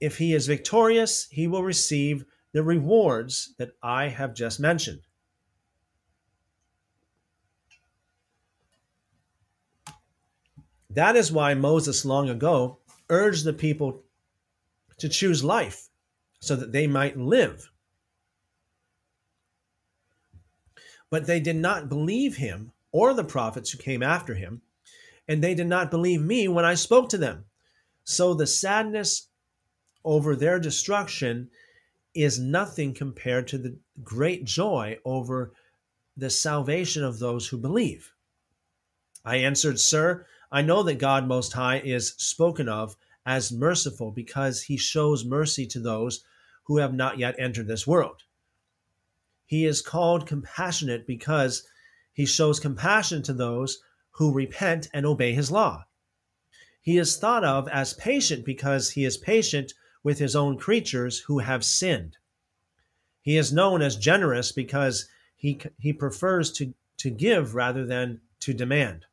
If 0.00 0.18
he 0.18 0.34
is 0.34 0.46
victorious, 0.46 1.26
he 1.32 1.48
will 1.48 1.64
receive 1.64 2.24
the 2.52 2.62
rewards 2.62 3.54
that 3.58 3.72
I 3.82 4.06
have 4.06 4.34
just 4.34 4.60
mentioned. 4.60 5.00
That 10.90 11.16
is 11.16 11.32
why 11.32 11.54
Moses 11.54 12.04
long 12.04 12.28
ago 12.28 12.78
urged 13.10 13.44
the 13.44 13.52
people 13.52 14.04
to 14.98 15.08
choose 15.08 15.42
life 15.42 15.88
so 16.38 16.54
that 16.54 16.70
they 16.70 16.86
might 16.86 17.18
live. 17.18 17.68
But 21.10 21.26
they 21.26 21.40
did 21.40 21.56
not 21.56 21.88
believe 21.88 22.36
him 22.36 22.70
or 22.92 23.12
the 23.12 23.24
prophets 23.24 23.70
who 23.70 23.78
came 23.78 24.04
after 24.04 24.34
him, 24.34 24.62
and 25.28 25.42
they 25.42 25.54
did 25.54 25.66
not 25.66 25.90
believe 25.90 26.22
me 26.22 26.48
when 26.48 26.64
I 26.64 26.74
spoke 26.74 27.10
to 27.10 27.18
them. 27.18 27.44
So 28.04 28.32
the 28.32 28.46
sadness 28.46 29.28
over 30.04 30.34
their 30.34 30.58
destruction 30.58 31.50
is 32.14 32.40
nothing 32.40 32.94
compared 32.94 33.46
to 33.48 33.58
the 33.58 33.76
great 34.02 34.44
joy 34.44 34.98
over 35.04 35.52
the 36.16 36.30
salvation 36.30 37.04
of 37.04 37.18
those 37.18 37.46
who 37.46 37.58
believe. 37.58 38.10
I 39.24 39.36
answered, 39.36 39.78
Sir, 39.78 40.26
I 40.50 40.62
know 40.62 40.82
that 40.82 40.98
God 40.98 41.28
Most 41.28 41.52
High 41.52 41.80
is 41.80 42.14
spoken 42.16 42.68
of 42.68 42.96
as 43.26 43.52
merciful 43.52 44.10
because 44.10 44.62
he 44.62 44.78
shows 44.78 45.24
mercy 45.24 45.66
to 45.66 45.80
those 45.80 46.24
who 46.64 46.78
have 46.78 46.94
not 46.94 47.18
yet 47.18 47.38
entered 47.38 47.68
this 47.68 47.86
world. 47.86 48.22
He 49.44 49.66
is 49.66 49.82
called 49.82 50.26
compassionate 50.26 51.06
because 51.06 51.66
he 52.12 52.24
shows 52.24 52.58
compassion 52.58 53.22
to 53.24 53.34
those 53.34 53.78
who 54.18 54.32
repent 54.32 54.88
and 54.92 55.06
obey 55.06 55.32
his 55.32 55.48
law. 55.48 55.84
He 56.80 56.98
is 56.98 57.16
thought 57.16 57.44
of 57.44 57.68
as 57.68 57.94
patient 57.94 58.44
because 58.44 58.90
he 58.90 59.04
is 59.04 59.16
patient 59.16 59.74
with 60.02 60.18
his 60.18 60.34
own 60.34 60.58
creatures 60.58 61.20
who 61.20 61.38
have 61.38 61.64
sinned. 61.64 62.16
He 63.22 63.36
is 63.36 63.52
known 63.52 63.80
as 63.80 63.94
generous 63.94 64.50
because 64.50 65.08
he, 65.36 65.60
he 65.78 65.92
prefers 65.92 66.50
to, 66.54 66.74
to 66.96 67.10
give 67.10 67.54
rather 67.54 67.86
than 67.86 68.20
to 68.40 68.52
demand. 68.52 69.06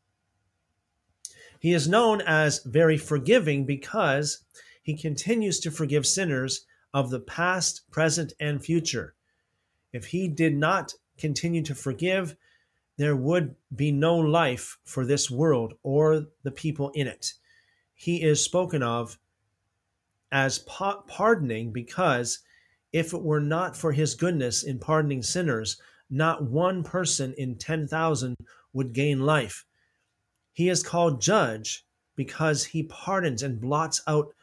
He 1.59 1.71
is 1.73 1.87
known 1.87 2.21
as 2.21 2.63
very 2.63 2.97
forgiving 2.97 3.63
because 3.63 4.43
he 4.81 4.97
continues 4.97 5.59
to 5.59 5.71
forgive 5.71 6.07
sinners 6.07 6.65
of 6.95 7.11
the 7.11 7.19
past, 7.19 7.81
present, 7.91 8.33
and 8.39 8.63
future. 8.63 9.13
If 9.93 10.07
he 10.07 10.27
did 10.27 10.55
not 10.55 10.95
continue 11.19 11.61
to 11.63 11.75
forgive, 11.75 12.35
there 12.97 13.15
would 13.15 13.55
be 13.75 13.91
no 13.91 14.17
life 14.17 14.77
for 14.85 15.05
this 15.05 15.29
world 15.29 15.73
or 15.83 16.25
the 16.43 16.51
people 16.51 16.91
in 16.91 17.07
it. 17.07 17.33
He 17.93 18.23
is 18.23 18.43
spoken 18.43 18.83
of 18.83 19.17
as 20.31 20.59
pardoning 20.59 21.71
because 21.71 22.39
if 22.93 23.13
it 23.13 23.21
were 23.21 23.41
not 23.41 23.75
for 23.75 23.91
his 23.91 24.15
goodness 24.15 24.63
in 24.63 24.79
pardoning 24.79 25.23
sinners, 25.23 25.79
not 26.09 26.43
one 26.43 26.83
person 26.83 27.33
in 27.37 27.55
10,000 27.55 28.35
would 28.73 28.93
gain 28.93 29.21
life. 29.21 29.65
He 30.53 30.69
is 30.69 30.83
called 30.83 31.21
judge 31.21 31.85
because 32.15 32.63
he 32.63 32.83
pardons 32.83 33.43
and 33.43 33.59
blots 33.59 34.01
out 34.07 34.33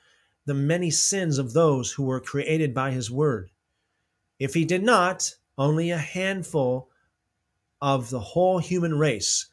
the 0.44 0.54
many 0.54 0.90
sins 0.90 1.38
of 1.38 1.52
those 1.52 1.92
who 1.92 2.02
were 2.02 2.20
created 2.20 2.74
by 2.74 2.90
his 2.90 3.10
word. 3.10 3.50
If 4.38 4.54
he 4.54 4.64
did 4.64 4.82
not, 4.82 5.34
only 5.56 5.90
a 5.90 5.98
handful 5.98 6.90
of 7.82 8.08
the 8.10 8.20
whole 8.20 8.58
human 8.58 8.96
race 8.96 9.48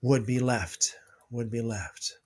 would 0.00 0.24
be 0.24 0.38
left, 0.38 0.94
would 1.30 1.50
be 1.50 1.60
left. 1.60 2.18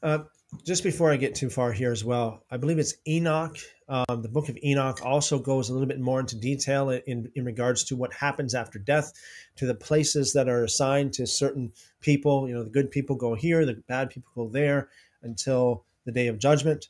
Uh, 0.00 0.20
just 0.64 0.84
before 0.84 1.10
I 1.10 1.16
get 1.16 1.34
too 1.34 1.50
far 1.50 1.72
here 1.72 1.90
as 1.90 2.04
well, 2.04 2.44
I 2.52 2.56
believe 2.56 2.78
it's 2.78 2.94
Enoch. 3.08 3.58
Um, 3.88 4.22
the 4.22 4.28
book 4.28 4.48
of 4.48 4.56
Enoch 4.62 5.00
also 5.04 5.40
goes 5.40 5.68
a 5.68 5.72
little 5.72 5.88
bit 5.88 5.98
more 5.98 6.20
into 6.20 6.36
detail 6.36 6.90
in, 6.90 7.32
in 7.34 7.44
regards 7.44 7.82
to 7.84 7.96
what 7.96 8.12
happens 8.12 8.54
after 8.54 8.78
death, 8.78 9.12
to 9.56 9.66
the 9.66 9.74
places 9.74 10.32
that 10.34 10.48
are 10.48 10.62
assigned 10.62 11.12
to 11.14 11.26
certain 11.26 11.72
people. 12.00 12.48
You 12.48 12.54
know, 12.54 12.62
the 12.62 12.70
good 12.70 12.92
people 12.92 13.16
go 13.16 13.34
here, 13.34 13.66
the 13.66 13.82
bad 13.88 14.10
people 14.10 14.30
go 14.36 14.48
there 14.48 14.88
until 15.22 15.84
the 16.04 16.12
day 16.12 16.28
of 16.28 16.38
judgment. 16.38 16.88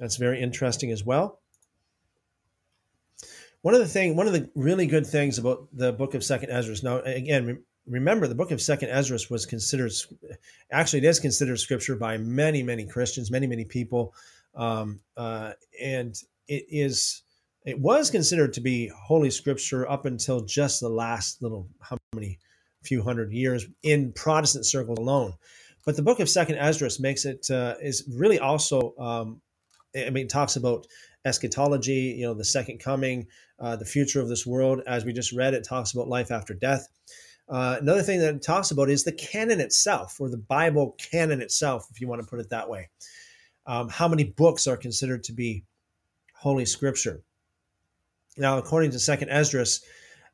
That's 0.00 0.16
very 0.16 0.40
interesting 0.40 0.90
as 0.90 1.04
well. 1.04 1.41
One 3.62 3.74
of 3.74 3.80
the 3.80 3.88
thing, 3.88 4.16
one 4.16 4.26
of 4.26 4.32
the 4.32 4.50
really 4.54 4.86
good 4.86 5.06
things 5.06 5.38
about 5.38 5.68
the 5.72 5.92
book 5.92 6.14
of 6.14 6.24
Second 6.24 6.50
Ezra. 6.50 6.74
Now, 6.82 6.98
again, 7.02 7.62
remember 7.86 8.26
the 8.26 8.34
book 8.34 8.50
of 8.50 8.60
second 8.60 8.90
ezra 8.90 9.18
was 9.30 9.46
considered 9.46 9.92
actually 10.70 10.98
it 11.00 11.04
is 11.04 11.18
considered 11.18 11.58
scripture 11.58 11.96
by 11.96 12.16
many 12.16 12.62
many 12.62 12.86
christians 12.86 13.30
many 13.30 13.46
many 13.46 13.64
people 13.64 14.14
um, 14.54 15.00
uh, 15.16 15.52
and 15.82 16.22
it 16.46 16.64
is 16.68 17.22
it 17.64 17.78
was 17.78 18.10
considered 18.10 18.52
to 18.52 18.60
be 18.60 18.88
holy 18.88 19.30
scripture 19.30 19.88
up 19.88 20.04
until 20.04 20.40
just 20.42 20.80
the 20.80 20.88
last 20.88 21.42
little 21.42 21.66
how 21.80 21.96
many 22.14 22.38
few 22.84 23.02
hundred 23.02 23.32
years 23.32 23.66
in 23.82 24.12
protestant 24.12 24.66
circles 24.66 24.98
alone 24.98 25.32
but 25.84 25.96
the 25.96 26.02
book 26.02 26.20
of 26.20 26.28
second 26.28 26.56
ezra 26.56 26.88
makes 27.00 27.24
it 27.24 27.50
uh, 27.50 27.74
is 27.82 28.04
really 28.16 28.38
also 28.38 28.94
um, 28.98 29.40
i 29.96 30.10
mean 30.10 30.28
talks 30.28 30.56
about 30.56 30.86
eschatology 31.24 32.16
you 32.18 32.26
know 32.26 32.34
the 32.34 32.44
second 32.44 32.78
coming 32.78 33.26
uh, 33.60 33.76
the 33.76 33.84
future 33.84 34.20
of 34.20 34.28
this 34.28 34.46
world 34.46 34.80
as 34.86 35.04
we 35.04 35.12
just 35.12 35.32
read 35.32 35.54
it 35.54 35.64
talks 35.64 35.92
about 35.92 36.08
life 36.08 36.30
after 36.30 36.52
death 36.54 36.88
uh, 37.48 37.76
another 37.80 38.02
thing 38.02 38.20
that 38.20 38.34
it 38.34 38.42
talks 38.42 38.70
about 38.70 38.88
is 38.88 39.04
the 39.04 39.12
canon 39.12 39.60
itself, 39.60 40.20
or 40.20 40.30
the 40.30 40.38
Bible 40.38 40.96
canon 40.98 41.42
itself, 41.42 41.86
if 41.90 42.00
you 42.00 42.08
want 42.08 42.22
to 42.22 42.26
put 42.26 42.40
it 42.40 42.50
that 42.50 42.68
way. 42.68 42.88
Um, 43.66 43.88
how 43.88 44.08
many 44.08 44.24
books 44.24 44.66
are 44.66 44.76
considered 44.76 45.24
to 45.24 45.32
be 45.32 45.64
Holy 46.34 46.64
Scripture? 46.64 47.22
Now, 48.36 48.58
according 48.58 48.92
to 48.92 48.98
Second 48.98 49.28
Esdras, 49.28 49.82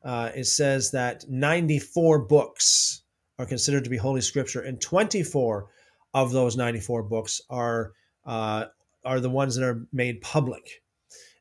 uh, 0.03 0.31
it 0.33 0.45
says 0.45 0.91
that 0.91 1.29
94 1.29 2.19
books 2.19 3.01
are 3.37 3.45
considered 3.45 3.83
to 3.83 3.89
be 3.89 3.97
Holy 3.97 4.21
Scripture, 4.21 4.61
and 4.61 4.79
24 4.79 5.67
of 6.13 6.31
those 6.31 6.55
94 6.55 7.03
books 7.03 7.41
are 7.49 7.91
uh, 8.25 8.65
are 9.03 9.19
the 9.19 9.29
ones 9.29 9.55
that 9.55 9.65
are 9.65 9.85
made 9.91 10.21
public. 10.21 10.83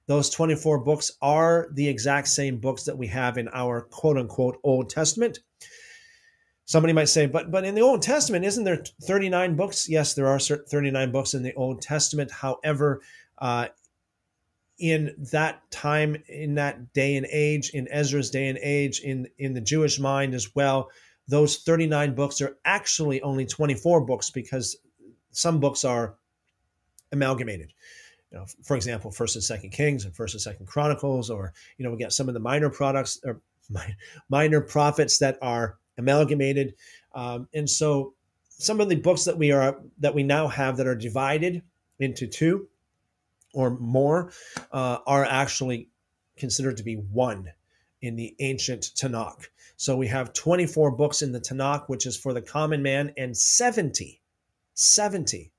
Those 0.06 0.30
24 0.30 0.78
books 0.84 1.12
are 1.20 1.68
the 1.72 1.88
exact 1.88 2.28
same 2.28 2.58
books 2.58 2.84
that 2.84 2.96
we 2.96 3.08
have 3.08 3.36
in 3.36 3.48
our 3.52 3.82
quote 3.82 4.16
unquote 4.16 4.58
Old 4.62 4.88
Testament 4.88 5.40
somebody 6.68 6.92
might 6.92 7.08
say, 7.08 7.26
but 7.26 7.50
but 7.50 7.64
in 7.64 7.74
the 7.74 7.80
Old 7.80 8.02
Testament, 8.02 8.44
isn't 8.44 8.64
there 8.64 8.84
39 9.02 9.56
books? 9.56 9.88
Yes, 9.88 10.14
there 10.14 10.28
are 10.28 10.38
39 10.38 11.10
books 11.10 11.34
in 11.34 11.42
the 11.42 11.54
Old 11.54 11.82
Testament. 11.82 12.30
However, 12.30 13.00
uh, 13.38 13.68
in 14.78 15.14
that 15.32 15.68
time, 15.70 16.22
in 16.28 16.54
that 16.54 16.92
day 16.92 17.16
and 17.16 17.26
age, 17.32 17.70
in 17.70 17.88
Ezra's 17.90 18.30
day 18.30 18.48
and 18.48 18.58
age, 18.62 19.00
in 19.00 19.26
in 19.38 19.54
the 19.54 19.60
Jewish 19.60 19.98
mind 19.98 20.34
as 20.34 20.54
well, 20.54 20.90
those 21.26 21.56
39 21.56 22.14
books 22.14 22.40
are 22.40 22.56
actually 22.64 23.20
only 23.22 23.46
24 23.46 24.02
books 24.02 24.30
because 24.30 24.76
some 25.30 25.58
books 25.58 25.84
are 25.84 26.16
amalgamated. 27.12 27.72
You 28.30 28.38
know, 28.38 28.46
for 28.62 28.76
example, 28.76 29.10
First 29.10 29.36
and 29.36 29.44
Second 29.44 29.70
Kings 29.70 30.04
and 30.04 30.14
First 30.14 30.34
and 30.34 30.40
Second 30.40 30.66
Chronicles, 30.66 31.30
or 31.30 31.52
you 31.76 31.84
know, 31.84 31.90
we 31.90 31.96
get 31.96 32.12
some 32.12 32.28
of 32.28 32.34
the 32.34 32.40
minor 32.40 32.70
products 32.70 33.20
or 33.24 33.40
minor 34.28 34.60
prophets 34.60 35.18
that 35.18 35.38
are 35.40 35.78
amalgamated. 35.96 36.74
Um, 37.14 37.48
and 37.54 37.68
so 37.68 38.14
some 38.48 38.80
of 38.80 38.88
the 38.88 38.96
books 38.96 39.24
that 39.24 39.38
we 39.38 39.52
are 39.52 39.80
that 39.98 40.14
we 40.14 40.22
now 40.22 40.48
have 40.48 40.76
that 40.76 40.86
are 40.86 40.94
divided 40.94 41.62
into 41.98 42.26
two 42.26 42.68
or 43.54 43.70
more 43.70 44.30
uh, 44.72 44.98
are 45.06 45.24
actually 45.24 45.88
considered 46.36 46.76
to 46.76 46.82
be 46.82 46.94
one 46.94 47.52
in 48.02 48.16
the 48.16 48.34
ancient 48.40 48.82
Tanakh. 48.94 49.46
So 49.76 49.96
we 49.96 50.08
have 50.08 50.32
24 50.32 50.92
books 50.92 51.22
in 51.22 51.32
the 51.32 51.40
Tanakh, 51.40 51.88
which 51.88 52.06
is 52.06 52.16
for 52.16 52.32
the 52.32 52.42
common 52.42 52.82
man, 52.82 53.12
and 53.16 53.36
70, 53.36 54.20
70 54.74 55.52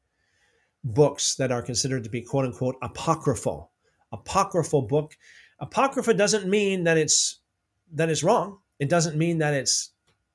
books 0.83 1.35
that 1.35 1.51
are 1.51 1.61
considered 1.61 2.03
to 2.03 2.09
be 2.09 2.21
quote 2.21 2.45
unquote 2.45 2.77
apocryphal. 2.81 3.71
Apocryphal 4.11 4.83
book. 4.83 5.15
Apocrypha 5.59 6.13
doesn't 6.13 6.47
mean 6.47 6.83
that 6.85 6.97
it's 6.97 7.39
that 7.93 8.09
it's 8.09 8.23
wrong. 8.23 8.59
It 8.79 8.89
doesn't 8.89 9.17
mean 9.17 9.39
that 9.39 9.53
it's 9.53 9.91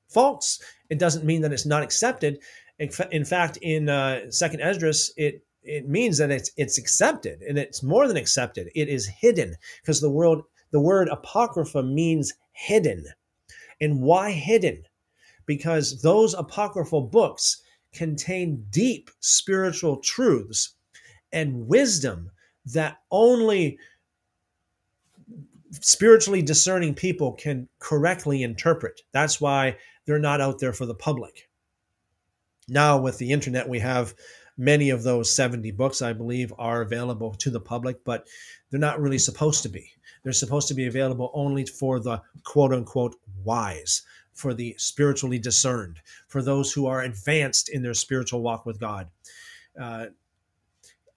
false, 0.09 0.61
it 0.89 0.99
doesn't 0.99 1.25
mean 1.25 1.41
that 1.41 1.51
it's 1.51 1.65
not 1.65 1.83
accepted. 1.83 2.39
In 2.79 3.25
fact, 3.25 3.57
in 3.61 3.89
uh, 3.89 4.29
Second 4.31 4.61
Esdras, 4.61 5.13
it 5.17 5.43
it 5.63 5.89
means 5.89 6.17
that 6.17 6.29
it's 6.29 6.51
it's 6.57 6.77
accepted, 6.77 7.41
and 7.41 7.57
it's 7.57 7.81
more 7.81 8.07
than 8.07 8.17
accepted. 8.17 8.69
It 8.75 8.87
is 8.87 9.07
hidden 9.07 9.55
because 9.81 10.01
the 10.01 10.11
world 10.11 10.43
the 10.71 10.79
word 10.79 11.09
apocrypha 11.09 11.81
means 11.83 12.33
hidden, 12.51 13.05
and 13.81 14.01
why 14.01 14.31
hidden? 14.31 14.83
Because 15.45 16.01
those 16.01 16.33
apocryphal 16.33 17.01
books 17.01 17.61
contain 17.95 18.65
deep 18.69 19.09
spiritual 19.19 19.97
truths 19.97 20.75
and 21.31 21.67
wisdom 21.67 22.29
that 22.65 22.97
only 23.11 23.77
spiritually 25.71 26.41
discerning 26.41 26.93
people 26.93 27.33
can 27.33 27.67
correctly 27.79 28.43
interpret. 28.43 29.01
That's 29.11 29.41
why 29.41 29.77
they're 30.05 30.19
not 30.19 30.41
out 30.41 30.59
there 30.59 30.73
for 30.73 30.85
the 30.85 30.95
public. 30.95 31.49
Now, 32.67 32.97
with 32.97 33.17
the 33.17 33.31
internet, 33.31 33.67
we 33.67 33.79
have 33.79 34.15
many 34.57 34.89
of 34.89 35.03
those 35.03 35.31
70 35.31 35.71
books, 35.71 36.01
I 36.01 36.13
believe, 36.13 36.53
are 36.57 36.81
available 36.81 37.33
to 37.35 37.49
the 37.49 37.59
public, 37.59 38.03
but 38.03 38.27
they're 38.69 38.79
not 38.79 39.01
really 39.01 39.19
supposed 39.19 39.63
to 39.63 39.69
be. 39.69 39.91
They're 40.23 40.33
supposed 40.33 40.67
to 40.69 40.73
be 40.73 40.87
available 40.87 41.31
only 41.33 41.65
for 41.65 41.99
the 41.99 42.21
quote 42.43 42.73
unquote 42.73 43.15
wise, 43.43 44.01
for 44.35 44.53
the 44.53 44.75
spiritually 44.77 45.39
discerned, 45.39 46.01
for 46.27 46.41
those 46.41 46.71
who 46.71 46.85
are 46.85 47.01
advanced 47.01 47.69
in 47.69 47.81
their 47.81 47.93
spiritual 47.93 48.41
walk 48.41 48.65
with 48.65 48.79
God. 48.79 49.07
Uh, 49.79 50.07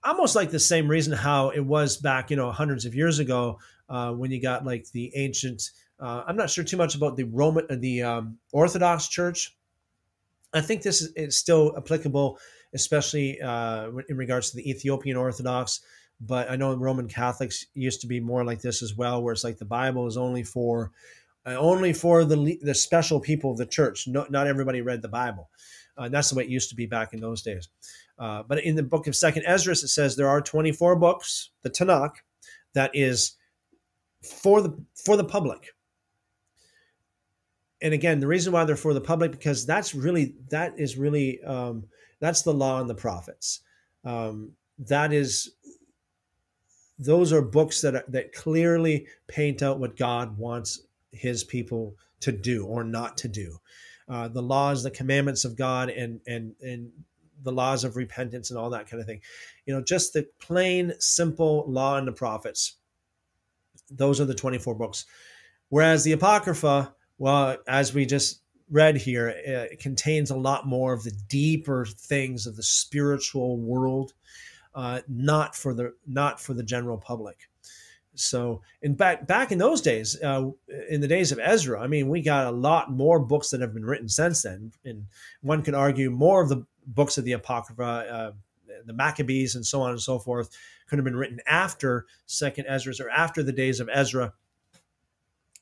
almost 0.05 0.36
like 0.36 0.50
the 0.50 0.58
same 0.58 0.88
reason 0.88 1.12
how 1.12 1.50
it 1.50 1.60
was 1.60 1.97
back, 1.97 2.30
you 2.30 2.36
know, 2.36 2.50
hundreds 2.50 2.84
of 2.84 2.94
years 2.94 3.18
ago 3.18 3.58
uh, 3.88 4.12
when 4.12 4.30
you 4.30 4.40
got 4.40 4.64
like 4.64 4.88
the 4.92 5.12
ancient. 5.16 5.70
Uh, 6.00 6.22
I'm 6.26 6.36
not 6.36 6.48
sure 6.48 6.64
too 6.64 6.76
much 6.76 6.94
about 6.94 7.16
the 7.16 7.24
Roman, 7.24 7.80
the 7.80 8.02
um, 8.02 8.38
Orthodox 8.52 9.08
Church. 9.08 9.56
I 10.55 10.60
think 10.60 10.82
this 10.82 11.02
is, 11.02 11.12
is 11.14 11.36
still 11.36 11.74
applicable, 11.76 12.38
especially 12.72 13.40
uh, 13.42 13.90
in 14.08 14.16
regards 14.16 14.50
to 14.50 14.56
the 14.56 14.70
Ethiopian 14.70 15.16
Orthodox. 15.16 15.80
But 16.20 16.50
I 16.50 16.56
know 16.56 16.74
Roman 16.74 17.08
Catholics 17.08 17.66
used 17.74 18.00
to 18.00 18.06
be 18.06 18.20
more 18.20 18.44
like 18.44 18.60
this 18.60 18.82
as 18.82 18.97
well, 18.97 19.22
where 19.22 19.32
it's 19.32 19.44
like 19.44 19.58
the 19.58 19.64
Bible 19.64 20.06
is 20.06 20.16
only 20.16 20.42
for 20.42 20.92
uh, 21.49 21.57
only 21.57 21.93
for 21.93 22.25
the 22.25 22.59
the 22.62 22.75
special 22.75 23.20
people 23.20 23.51
of 23.51 23.57
the 23.57 23.67
church. 23.67 24.07
No, 24.07 24.27
not 24.28 24.47
everybody 24.47 24.83
read 24.83 25.02
the 25.02 25.09
Bible. 25.09 25.49
Uh, 25.97 26.09
that's 26.09 26.31
the 26.31 26.36
way 26.36 26.44
it 26.44 26.51
used 26.51 26.68
to 26.68 26.77
be 26.77 26.86
back 26.86 27.12
in 27.12 27.20
those 27.20 27.43
days. 27.43 27.68
Uh, 28.18 28.43
but 28.47 28.62
in 28.62 28.77
the 28.77 28.83
book 28.83 29.07
of 29.07 29.17
Second 29.17 29.44
Ezra, 29.47 29.73
it 29.73 29.77
says 29.77 30.15
there 30.15 30.28
are 30.28 30.41
24 30.41 30.97
books, 30.97 31.51
the 31.62 31.70
Tanakh, 31.70 32.17
that 32.75 32.91
is 32.94 33.36
for 34.23 34.60
the 34.60 34.77
for 35.05 35.17
the 35.17 35.25
public. 35.25 35.68
And 37.81 37.94
again, 37.94 38.20
the 38.20 38.27
reason 38.27 38.52
why 38.52 38.65
they're 38.65 38.77
for 38.77 38.93
the 38.93 39.01
public 39.01 39.33
because 39.33 39.65
that's 39.65 39.94
really 39.94 40.35
that 40.51 40.75
is 40.78 40.99
really 40.99 41.43
um, 41.44 41.85
that's 42.20 42.43
the 42.43 42.55
law 42.55 42.81
and 42.81 42.91
the 42.91 42.94
prophets. 42.94 43.60
Um, 44.05 44.52
that 44.78 45.12
is 45.12 45.52
those 46.99 47.33
are 47.33 47.43
books 47.43 47.81
that 47.81 47.94
are, 47.94 48.05
that 48.09 48.33
clearly 48.33 49.07
paint 49.28 49.62
out 49.62 49.78
what 49.78 49.97
God 49.97 50.36
wants 50.36 50.88
His 51.12 51.44
people 51.44 51.96
to 52.20 52.32
do 52.32 52.66
or 52.66 52.84
not 52.84 53.16
to 53.18 53.28
do. 53.28 53.58
Uh, 54.08 54.28
the 54.28 54.42
laws, 54.42 54.82
the 54.82 54.90
commandments 54.90 55.44
of 55.44 55.56
God, 55.56 55.90
and 55.90 56.20
and 56.26 56.54
and 56.62 56.90
the 57.42 57.52
laws 57.52 57.84
of 57.84 57.96
repentance 57.96 58.50
and 58.50 58.58
all 58.58 58.70
that 58.70 58.88
kind 58.88 59.00
of 59.00 59.06
thing. 59.06 59.20
You 59.66 59.74
know, 59.74 59.82
just 59.82 60.12
the 60.12 60.28
plain, 60.40 60.94
simple 60.98 61.64
law 61.68 61.96
and 61.96 62.08
the 62.08 62.12
prophets. 62.12 62.76
Those 63.90 64.20
are 64.20 64.24
the 64.24 64.34
24 64.34 64.74
books. 64.74 65.06
Whereas 65.68 66.04
the 66.04 66.12
Apocrypha, 66.12 66.94
well, 67.18 67.56
as 67.66 67.94
we 67.94 68.06
just 68.06 68.42
read 68.70 68.96
here, 68.96 69.28
it 69.28 69.78
contains 69.78 70.30
a 70.30 70.36
lot 70.36 70.66
more 70.66 70.92
of 70.92 71.04
the 71.04 71.16
deeper 71.28 71.84
things 71.86 72.46
of 72.46 72.56
the 72.56 72.62
spiritual 72.62 73.58
world, 73.58 74.12
uh, 74.74 75.00
not 75.08 75.54
for 75.54 75.74
the 75.74 75.94
not 76.06 76.40
for 76.40 76.54
the 76.54 76.62
general 76.62 76.98
public. 76.98 77.48
So, 78.20 78.62
in 78.82 78.94
back 78.94 79.26
back 79.26 79.52
in 79.52 79.58
those 79.58 79.80
days, 79.80 80.20
uh, 80.22 80.50
in 80.88 81.00
the 81.00 81.08
days 81.08 81.32
of 81.32 81.38
Ezra, 81.40 81.80
I 81.80 81.86
mean, 81.86 82.08
we 82.08 82.20
got 82.20 82.47
a 82.47 82.50
lot 82.50 82.90
more 82.90 83.20
books 83.20 83.50
that 83.50 83.60
have 83.60 83.74
been 83.74 83.84
written 83.84 84.08
since 84.08 84.42
then, 84.42 84.72
and 84.84 85.06
one 85.40 85.62
could 85.62 85.74
argue 85.74 86.10
more 86.10 86.42
of 86.42 86.48
the 86.48 86.64
books 86.86 87.18
of 87.18 87.24
the 87.24 87.32
Apocrypha, 87.32 87.82
uh, 87.82 88.32
the 88.86 88.92
Maccabees, 88.92 89.55
and 89.55 89.64
so 89.64 89.82
on 89.82 89.90
and 89.90 90.00
so 90.00 90.18
forth, 90.18 90.50
could 90.88 90.98
have 90.98 91.05
been 91.05 91.16
written 91.16 91.40
after 91.47 92.06
Second 92.26 92.66
Ezra 92.66 92.94
or 93.00 93.10
after 93.10 93.42
the 93.42 93.52
days 93.52 93.80
of 93.80 93.88
Ezra. 93.92 94.32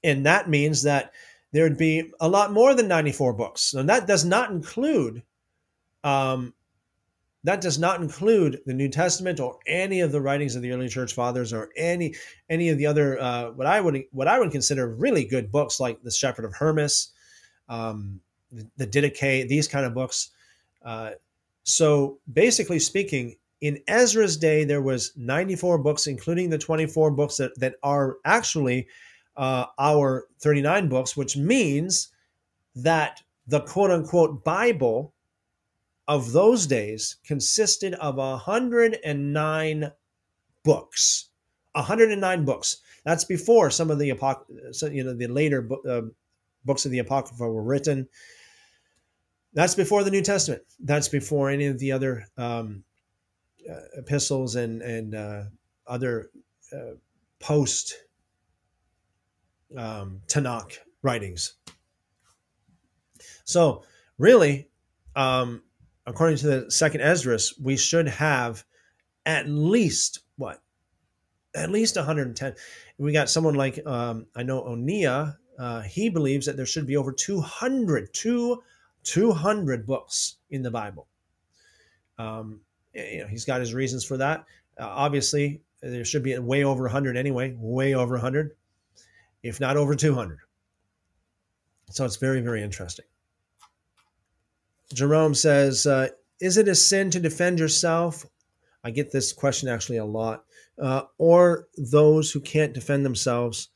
And 0.04 0.24
that 0.26 0.48
means 0.48 0.82
that 0.84 1.12
there'd 1.52 1.78
be 1.78 2.12
a 2.20 2.28
lot 2.28 2.52
more 2.52 2.74
than 2.74 2.88
94 2.88 3.32
books. 3.32 3.74
And 3.74 3.88
that 3.88 4.06
does 4.06 4.24
not 4.24 4.50
include 4.50 5.22
um, 6.04 6.54
that 7.46 7.60
does 7.60 7.78
not 7.78 8.02
include 8.02 8.60
the 8.66 8.74
New 8.74 8.88
Testament 8.88 9.38
or 9.38 9.60
any 9.68 10.00
of 10.00 10.10
the 10.10 10.20
writings 10.20 10.56
of 10.56 10.62
the 10.62 10.72
early 10.72 10.88
church 10.88 11.14
fathers 11.14 11.52
or 11.52 11.70
any 11.76 12.12
any 12.50 12.70
of 12.70 12.76
the 12.76 12.86
other 12.86 13.20
uh, 13.20 13.50
what 13.52 13.68
I 13.68 13.80
would 13.80 14.02
what 14.10 14.26
I 14.26 14.40
would 14.40 14.50
consider 14.50 14.92
really 14.92 15.24
good 15.24 15.52
books 15.52 15.78
like 15.78 16.02
the 16.02 16.10
Shepherd 16.10 16.44
of 16.44 16.52
Hermas, 16.52 17.12
um, 17.68 18.20
the, 18.50 18.66
the 18.78 18.86
Didache, 18.86 19.48
these 19.48 19.68
kind 19.68 19.86
of 19.86 19.94
books. 19.94 20.30
Uh, 20.84 21.10
so 21.62 22.18
basically 22.32 22.80
speaking, 22.80 23.36
in 23.60 23.80
Ezra's 23.86 24.36
day, 24.36 24.64
there 24.64 24.82
was 24.82 25.12
94 25.16 25.78
books, 25.78 26.08
including 26.08 26.50
the 26.50 26.58
24 26.58 27.12
books 27.12 27.36
that, 27.36 27.58
that 27.60 27.76
are 27.84 28.16
actually 28.24 28.88
uh, 29.36 29.66
our 29.78 30.26
39 30.40 30.88
books, 30.88 31.16
which 31.16 31.36
means 31.36 32.08
that 32.74 33.22
the 33.46 33.60
quote 33.60 33.92
unquote 33.92 34.42
Bible 34.42 35.12
of 36.08 36.32
those 36.32 36.66
days 36.66 37.16
consisted 37.24 37.94
of 37.94 38.16
109 38.16 39.92
books. 40.64 41.28
109 41.72 42.44
books. 42.44 42.78
That's 43.04 43.24
before 43.24 43.70
some 43.70 43.90
of 43.90 43.98
the 43.98 44.06
you 44.06 45.04
know 45.04 45.14
the 45.14 45.28
later 45.28 45.68
uh, 45.88 46.02
books 46.64 46.84
of 46.84 46.90
the 46.90 46.98
Apocrypha 46.98 47.48
were 47.48 47.62
written. 47.62 48.08
That's 49.52 49.74
before 49.74 50.04
the 50.04 50.10
New 50.10 50.22
Testament. 50.22 50.62
That's 50.80 51.08
before 51.08 51.50
any 51.50 51.66
of 51.66 51.78
the 51.78 51.92
other 51.92 52.26
um, 52.36 52.84
uh, 53.70 53.80
epistles 53.98 54.56
and 54.56 54.82
and 54.82 55.14
uh, 55.14 55.42
other 55.86 56.30
uh, 56.72 56.94
post 57.38 57.94
um, 59.76 60.20
Tanakh 60.26 60.78
writings. 61.02 61.54
So 63.44 63.84
really, 64.18 64.68
um, 65.14 65.62
according 66.06 66.38
to 66.38 66.46
the 66.46 66.70
second 66.70 67.00
Esdras, 67.00 67.54
we 67.62 67.76
should 67.76 68.08
have 68.08 68.64
at 69.24 69.48
least 69.48 70.20
what? 70.36 70.62
At 71.54 71.70
least 71.70 71.96
110. 71.96 72.54
We 72.98 73.12
got 73.12 73.30
someone 73.30 73.54
like 73.54 73.84
um, 73.86 74.26
I 74.34 74.42
know 74.42 74.62
Onia. 74.62 75.36
Uh, 75.58 75.80
he 75.80 76.10
believes 76.10 76.44
that 76.46 76.56
there 76.56 76.66
should 76.66 76.86
be 76.86 76.96
over 76.96 77.12
200, 77.12 78.12
200 78.12 78.62
200 79.06 79.86
books 79.86 80.36
in 80.50 80.62
the 80.62 80.70
Bible. 80.70 81.06
Um, 82.18 82.60
you 82.92 83.20
know, 83.20 83.26
he's 83.28 83.44
got 83.44 83.60
his 83.60 83.72
reasons 83.72 84.04
for 84.04 84.16
that. 84.16 84.40
Uh, 84.78 84.86
obviously, 84.86 85.62
there 85.80 86.04
should 86.04 86.24
be 86.24 86.36
way 86.38 86.64
over 86.64 86.82
100 86.82 87.16
anyway, 87.16 87.54
way 87.58 87.94
over 87.94 88.14
100, 88.14 88.56
if 89.42 89.60
not 89.60 89.76
over 89.76 89.94
200. 89.94 90.38
So 91.90 92.04
it's 92.04 92.16
very, 92.16 92.40
very 92.40 92.62
interesting. 92.62 93.04
Jerome 94.92 95.34
says, 95.34 95.86
uh, 95.86 96.08
Is 96.40 96.56
it 96.56 96.68
a 96.68 96.74
sin 96.74 97.10
to 97.10 97.20
defend 97.20 97.58
yourself? 97.58 98.24
I 98.84 98.90
get 98.90 99.10
this 99.10 99.32
question 99.32 99.68
actually 99.68 99.98
a 99.98 100.04
lot. 100.04 100.44
Uh, 100.80 101.02
or 101.18 101.68
those 101.76 102.30
who 102.30 102.40
can't 102.40 102.74
defend 102.74 103.04
themselves? 103.04 103.68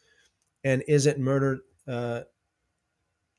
And 0.62 0.84
is 0.86 1.06
it 1.06 1.18
murder 1.18 1.60
uh, 1.88 2.20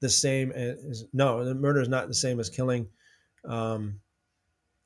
the 0.01 0.09
same 0.09 0.51
as 0.51 1.06
no, 1.14 1.53
murder 1.53 1.80
is 1.80 1.88
not 1.88 2.08
the 2.08 2.14
same 2.14 2.40
as 2.40 2.50
killing. 2.50 2.88
Um, 3.48 4.01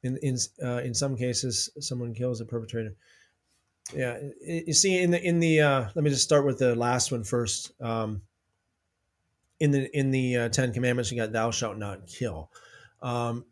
in 0.04 0.18
in 0.18 0.38
uh, 0.64 0.82
in 0.84 0.94
some 0.94 1.18
cases, 1.18 1.70
someone 1.80 2.14
kills 2.14 2.40
the 2.40 2.46
perpetrator. 2.46 2.96
Yeah, 3.96 4.20
you 4.42 4.74
see, 4.74 5.02
in 5.02 5.12
the 5.12 5.22
in 5.24 5.40
the 5.40 5.62
uh, 5.62 5.86
let 5.96 6.04
me 6.04 6.10
just 6.10 6.24
start 6.24 6.46
with 6.46 6.60
the 6.60 6.76
last 6.76 7.12
one 7.12 7.24
first. 7.24 7.72
Um, 7.82 8.22
in 9.60 9.72
the 9.72 9.98
in 9.98 10.12
the 10.12 10.38
uh, 10.38 10.50
Ten 10.50 10.74
Commandments, 10.74 11.12
you 11.12 11.18
got 11.18 11.32
"Thou 11.32 11.52
shalt 11.52 11.78
not 11.78 12.08
kill." 12.08 12.52
Um, 13.06 13.46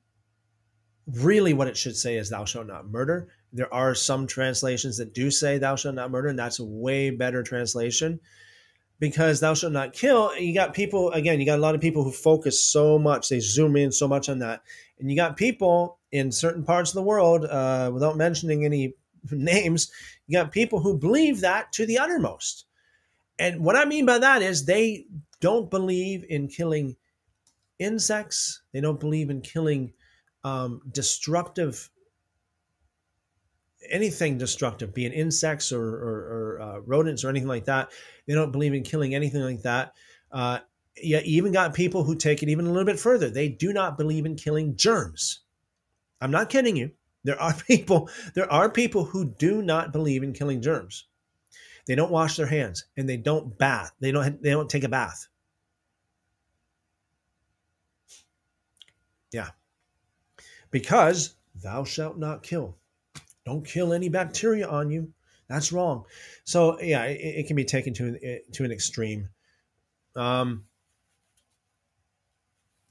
really, 1.08 1.54
what 1.54 1.68
it 1.68 1.78
should 1.78 1.96
say 1.96 2.18
is 2.18 2.30
"Thou 2.30 2.46
shalt 2.46 2.68
not 2.68 2.90
murder." 2.90 3.30
There 3.54 3.72
are 3.74 3.94
some 3.94 4.26
translations 4.26 4.98
that 4.98 5.14
do 5.14 5.30
say 5.30 5.58
"Thou 5.58 5.76
shalt 5.76 5.96
not 5.96 6.12
murder," 6.12 6.30
and 6.30 6.40
that's 6.40 6.60
a 6.60 6.66
way 6.66 7.12
better 7.12 7.44
translation 7.44 8.20
because 9.00 9.40
thou 9.42 9.54
shalt 9.54 9.74
not 9.74 9.94
kill. 9.94 10.36
You 10.38 10.54
got 10.54 10.74
people, 10.74 11.12
again, 11.12 11.40
you 11.40 11.46
got 11.46 11.58
a 11.58 11.62
lot 11.62 11.76
of 11.76 11.82
people 11.82 12.04
who 12.04 12.12
focus 12.12 12.64
so 12.64 12.98
much, 12.98 13.30
they 13.30 13.42
zoom 13.42 13.76
in 13.76 13.92
so 13.92 14.08
much 14.08 14.30
on 14.30 14.40
that. 14.40 14.62
And 14.98 15.10
you 15.10 15.18
got 15.18 15.36
people 15.36 16.00
in 16.12 16.32
certain 16.32 16.64
parts 16.64 16.92
of 16.92 16.96
the 16.96 17.04
world, 17.04 17.46
uh, 17.46 17.92
without 17.94 18.16
mentioning 18.16 18.64
any 18.64 18.94
names, 19.32 19.92
you 20.26 20.38
got 20.38 20.52
people 20.52 20.80
who 20.80 20.98
believe 20.98 21.42
that 21.42 21.72
to 21.74 21.86
the 21.86 22.00
uttermost. 22.00 22.66
And 23.38 23.62
what 23.62 23.76
I 23.76 23.86
mean 23.86 24.06
by 24.06 24.20
that 24.20 24.42
is 24.42 24.66
they 24.66 25.06
don't 25.42 25.70
believe 25.70 26.24
in 26.30 26.48
killing 26.48 26.96
insects, 27.80 28.62
they 28.72 28.82
don't 28.82 29.00
believe 29.00 29.30
in 29.30 29.42
killing 29.42 29.94
um, 30.44 30.82
destructive 30.92 31.90
anything 33.90 34.38
destructive, 34.38 34.94
be 34.94 35.06
it 35.06 35.14
insects 35.14 35.72
or, 35.72 35.84
or, 35.84 36.58
or 36.58 36.62
uh, 36.62 36.80
rodents 36.80 37.24
or 37.24 37.30
anything 37.30 37.48
like 37.48 37.66
that. 37.66 37.92
They 38.28 38.34
don't 38.34 38.52
believe 38.52 38.74
in 38.74 38.84
killing 38.84 39.16
anything 39.16 39.42
like 39.42 39.62
that. 39.64 39.94
Uh, 40.32 40.60
you 40.96 41.20
even 41.24 41.52
got 41.52 41.74
people 41.74 42.04
who 42.04 42.16
take 42.16 42.44
it 42.44 42.50
even 42.50 42.66
a 42.66 42.70
little 42.70 42.86
bit 42.86 43.00
further. 43.00 43.30
They 43.30 43.50
do 43.50 43.74
not 43.74 43.98
believe 43.98 44.26
in 44.26 44.36
killing 44.36 44.76
germs. 44.76 45.42
I'm 46.22 46.32
not 46.32 46.50
kidding 46.50 46.76
you. 46.76 46.92
There 47.24 47.40
are 47.40 47.54
people. 47.68 48.10
There 48.36 48.52
are 48.52 48.70
people 48.70 49.06
who 49.06 49.26
do 49.26 49.62
not 49.62 49.92
believe 49.92 50.24
in 50.24 50.34
killing 50.34 50.62
germs. 50.62 51.08
They 51.86 51.96
don't 51.96 52.12
wash 52.12 52.38
their 52.38 52.48
hands 52.48 52.86
and 52.96 53.10
they 53.10 53.18
don't 53.18 53.58
bath. 53.58 53.92
They 54.00 54.12
don't 54.12 54.42
they 54.42 54.52
don't 54.52 54.70
take 54.70 54.86
a 54.86 54.90
bath. 54.90 55.28
Yeah. 59.34 59.50
Because 60.72 61.36
thou 61.62 61.84
shalt 61.84 62.18
not 62.18 62.44
kill. 62.44 62.78
Don't 63.46 63.66
kill 63.66 63.92
any 63.94 64.10
bacteria 64.10 64.68
on 64.68 64.90
you. 64.90 65.12
That's 65.50 65.72
wrong. 65.72 66.06
So 66.46 66.80
yeah, 66.82 67.04
it, 67.04 67.20
it 67.20 67.48
can 67.48 67.56
be 67.56 67.66
taken 67.66 67.94
to 67.96 68.40
to 68.40 68.64
an 68.64 68.72
extreme. 68.72 69.30
Um, 70.16 70.66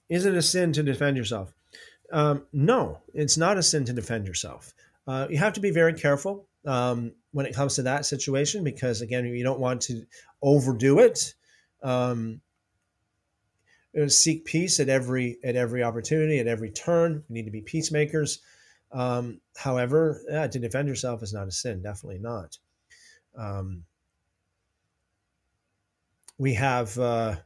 is 0.09 0.27
it 0.27 0.35
a 0.35 0.43
sin 0.43 0.73
to 0.75 0.83
defend 0.83 1.17
yourself? 1.17 1.55
Um, 2.13 2.47
no, 2.53 2.99
it's 3.15 3.39
not 3.39 3.57
a 3.57 3.63
sin 3.63 3.87
to 3.87 3.95
defend 3.95 4.27
yourself. 4.27 4.75
Uh, 5.07 5.27
you 5.31 5.39
have 5.39 5.55
to 5.55 5.61
be 5.61 5.71
very 5.71 5.95
careful 5.95 6.47
um, 6.67 7.13
when 7.33 7.47
it 7.47 7.55
comes 7.55 7.77
to 7.77 7.83
that 7.83 8.05
situation 8.05 8.63
because, 8.63 9.01
again, 9.01 9.25
you 9.25 9.43
don't 9.43 9.59
want 9.59 9.81
to 9.83 10.05
overdo 10.43 10.99
it. 10.99 11.35
Um, 11.83 12.43
seek 14.09 14.45
peace 14.45 14.81
at 14.81 14.89
every 14.89 15.39
at 15.45 15.57
every 15.57 15.83
opportunity, 15.83 16.39
at 16.39 16.47
every 16.47 16.71
turn. 16.71 17.25
We 17.29 17.35
need 17.35 17.45
to 17.45 17.51
be 17.51 17.63
peacemakers. 17.63 18.41
Um, 18.91 19.41
however, 19.57 20.23
yeah, 20.31 20.47
to 20.47 20.59
defend 20.59 20.89
yourself 20.89 21.23
is 21.23 21.33
not 21.33 21.49
a 21.49 21.53
sin. 21.53 21.83
Definitely 21.83 22.19
not. 22.21 22.59
Um, 23.37 23.85
we 26.39 26.55
have. 26.55 26.99
Uh, 26.99 27.37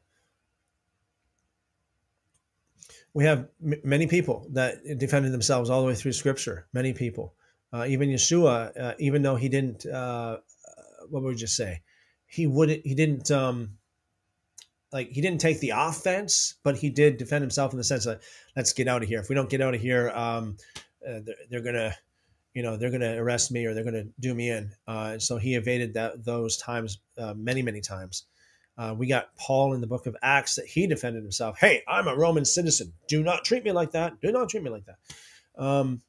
we 3.14 3.24
have 3.24 3.48
m- 3.64 3.80
many 3.82 4.06
people 4.06 4.46
that 4.52 4.98
defended 4.98 5.32
themselves 5.32 5.70
all 5.70 5.80
the 5.80 5.86
way 5.86 5.94
through 5.94 6.12
Scripture. 6.12 6.66
Many 6.74 6.92
people, 6.92 7.34
uh, 7.72 7.86
even 7.88 8.10
Yeshua, 8.10 8.78
uh, 8.78 8.94
even 8.98 9.22
though 9.22 9.36
he 9.36 9.48
didn't, 9.48 9.86
uh, 9.86 10.38
what 11.08 11.22
would 11.22 11.40
you 11.40 11.46
say? 11.46 11.80
He 12.26 12.46
wouldn't. 12.46 12.84
He 12.84 12.94
didn't. 12.94 13.30
Um, 13.30 13.78
like 14.92 15.10
he 15.10 15.20
didn't 15.20 15.40
take 15.40 15.60
the 15.60 15.72
offense, 15.74 16.54
but 16.62 16.76
he 16.76 16.90
did 16.90 17.16
defend 17.16 17.42
himself 17.42 17.72
in 17.72 17.78
the 17.78 17.84
sense 17.84 18.04
that 18.04 18.20
let's 18.54 18.72
get 18.72 18.88
out 18.88 19.02
of 19.02 19.08
here. 19.08 19.20
If 19.20 19.28
we 19.28 19.34
don't 19.34 19.50
get 19.50 19.60
out 19.60 19.74
of 19.74 19.80
here, 19.80 20.10
um, 20.10 20.56
uh, 21.06 21.20
they're, 21.24 21.34
they're, 21.50 21.60
gonna, 21.60 21.94
you 22.54 22.62
know, 22.62 22.76
they're 22.76 22.90
gonna 22.90 23.16
arrest 23.16 23.50
me 23.50 23.66
or 23.66 23.74
they're 23.74 23.84
gonna 23.84 24.06
do 24.20 24.34
me 24.34 24.50
in. 24.50 24.70
Uh, 24.86 25.18
so 25.18 25.36
he 25.36 25.54
evaded 25.54 25.94
that 25.94 26.24
those 26.24 26.56
times 26.56 26.98
uh, 27.18 27.34
many, 27.34 27.62
many 27.62 27.80
times. 27.80 28.24
Uh, 28.78 28.94
we 28.96 29.06
got 29.06 29.34
Paul 29.36 29.72
in 29.72 29.80
the 29.80 29.86
book 29.86 30.06
of 30.06 30.16
Acts 30.22 30.56
that 30.56 30.66
he 30.66 30.86
defended 30.86 31.22
himself. 31.22 31.58
Hey, 31.58 31.82
I'm 31.88 32.08
a 32.08 32.14
Roman 32.14 32.44
citizen. 32.44 32.92
Do 33.08 33.22
not 33.22 33.44
treat 33.44 33.64
me 33.64 33.72
like 33.72 33.92
that. 33.92 34.20
Do 34.20 34.30
not 34.30 34.50
treat 34.50 34.62
me 34.62 34.70
like 34.70 34.84
that. 34.84 35.62
Um, 35.62 36.02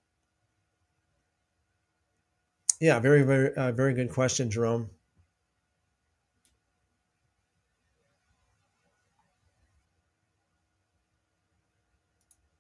yeah, 2.79 2.99
very, 2.99 3.23
very, 3.23 3.53
uh, 3.55 3.71
very 3.71 3.93
good 3.93 4.11
question, 4.11 4.51
Jerome. 4.51 4.89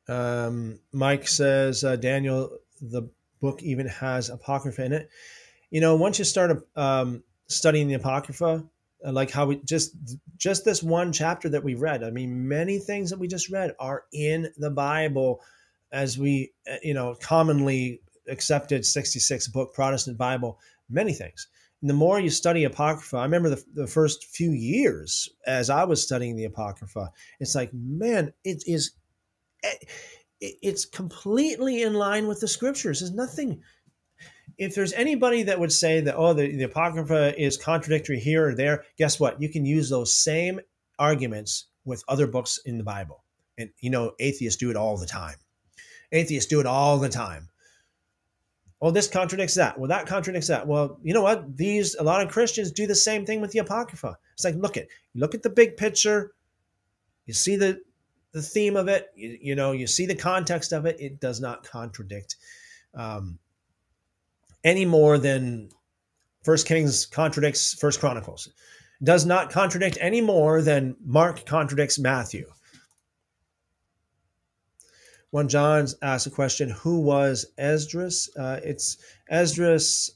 Um, 0.07 0.79
Mike 0.91 1.27
says, 1.27 1.83
uh, 1.83 1.95
Daniel, 1.95 2.57
the 2.81 3.09
book 3.41 3.61
even 3.61 3.87
has 3.87 4.29
Apocrypha 4.29 4.83
in 4.83 4.93
it. 4.93 5.09
You 5.69 5.81
know, 5.81 5.95
once 5.95 6.17
you 6.17 6.25
start 6.25 6.65
um, 6.75 7.23
studying 7.47 7.87
the 7.87 7.95
Apocrypha, 7.95 8.63
uh, 9.05 9.11
like 9.11 9.29
how 9.29 9.45
we 9.45 9.57
just 9.63 9.95
just 10.37 10.65
this 10.65 10.81
one 10.81 11.13
chapter 11.13 11.49
that 11.49 11.63
we 11.63 11.75
read 11.75 12.03
i 12.03 12.09
mean 12.09 12.47
many 12.47 12.79
things 12.79 13.11
that 13.11 13.19
we 13.19 13.27
just 13.27 13.49
read 13.49 13.75
are 13.79 14.05
in 14.11 14.51
the 14.57 14.71
bible 14.71 15.39
as 15.91 16.17
we 16.17 16.51
uh, 16.71 16.77
you 16.81 16.93
know 16.93 17.15
commonly 17.21 18.01
accepted 18.27 18.83
66 18.83 19.49
book 19.49 19.73
protestant 19.73 20.17
bible 20.17 20.57
many 20.89 21.13
things 21.13 21.47
and 21.81 21.89
the 21.89 21.93
more 21.93 22.19
you 22.19 22.31
study 22.31 22.63
apocrypha 22.63 23.17
i 23.17 23.23
remember 23.23 23.49
the, 23.49 23.63
the 23.75 23.87
first 23.87 24.25
few 24.25 24.49
years 24.51 25.29
as 25.45 25.69
i 25.69 25.83
was 25.83 26.01
studying 26.01 26.35
the 26.35 26.45
apocrypha 26.45 27.11
it's 27.39 27.53
like 27.53 27.71
man 27.73 28.33
it 28.43 28.63
is 28.65 28.93
it's 30.39 30.85
completely 30.85 31.81
in 31.81 31.93
line 31.93 32.27
with 32.27 32.39
the 32.39 32.47
scriptures. 32.47 32.99
There's 32.99 33.11
nothing 33.11 33.61
if 34.57 34.73
there's 34.73 34.93
anybody 34.93 35.43
that 35.43 35.59
would 35.59 35.71
say 35.71 36.01
that 36.01 36.15
oh 36.15 36.33
the, 36.33 36.55
the 36.55 36.63
apocrypha 36.63 37.39
is 37.39 37.57
contradictory 37.57 38.19
here 38.19 38.49
or 38.49 38.55
there 38.55 38.83
guess 38.97 39.19
what? 39.19 39.41
You 39.41 39.49
can 39.49 39.65
use 39.65 39.89
those 39.89 40.15
same 40.15 40.59
arguments 40.99 41.67
with 41.85 42.03
other 42.07 42.27
books 42.27 42.59
in 42.65 42.77
the 42.77 42.83
bible. 42.83 43.23
And 43.57 43.69
you 43.79 43.89
know 43.89 44.13
atheists 44.19 44.59
do 44.59 44.69
it 44.69 44.75
all 44.75 44.97
the 44.97 45.05
time. 45.05 45.35
Atheists 46.11 46.49
do 46.49 46.59
it 46.59 46.65
all 46.65 46.97
the 46.97 47.09
time. 47.09 47.49
Well, 48.79 48.91
this 48.91 49.07
contradicts 49.07 49.55
that. 49.55 49.79
Well 49.79 49.89
that 49.89 50.07
contradicts 50.07 50.47
that. 50.47 50.67
Well 50.67 50.99
you 51.03 51.13
know 51.13 51.23
what? 51.23 51.55
These 51.55 51.95
a 51.95 52.03
lot 52.03 52.25
of 52.25 52.31
christians 52.31 52.71
do 52.71 52.87
the 52.87 52.95
same 52.95 53.25
thing 53.25 53.41
with 53.41 53.51
the 53.51 53.59
apocrypha. 53.59 54.17
It's 54.33 54.43
like 54.43 54.55
look 54.55 54.77
at 54.77 54.87
look 55.15 55.35
at 55.35 55.43
the 55.43 55.49
big 55.49 55.77
picture. 55.77 56.33
You 57.25 57.33
see 57.33 57.57
the 57.57 57.81
the 58.37 58.41
theme 58.43 58.77
of 58.77 58.87
it 58.87 59.07
you, 59.15 59.37
you 59.41 59.55
know 59.55 59.71
you 59.71 59.87
see 59.87 60.05
the 60.05 60.15
context 60.15 60.71
of 60.71 60.85
it 60.85 60.99
it 60.99 61.19
does 61.19 61.41
not 61.41 61.63
contradict 61.63 62.35
um, 62.93 63.39
any 64.63 64.85
more 64.85 65.17
than 65.17 65.69
First 66.43 66.65
Kings 66.65 67.05
contradicts 67.05 67.73
First 67.73 67.99
Chronicles. 67.99 68.49
Does 69.03 69.25
not 69.25 69.51
contradict 69.51 69.97
any 70.01 70.21
more 70.21 70.61
than 70.61 70.95
Mark 71.05 71.45
contradicts 71.45 71.99
Matthew. 71.99 72.49
When 75.31 75.49
John 75.49 75.87
asks 76.01 76.25
a 76.25 76.31
question, 76.31 76.69
who 76.69 77.01
was 77.01 77.47
Esdras? 77.57 78.29
Uh, 78.35 78.59
it's 78.63 78.97
Esdras 79.29 80.11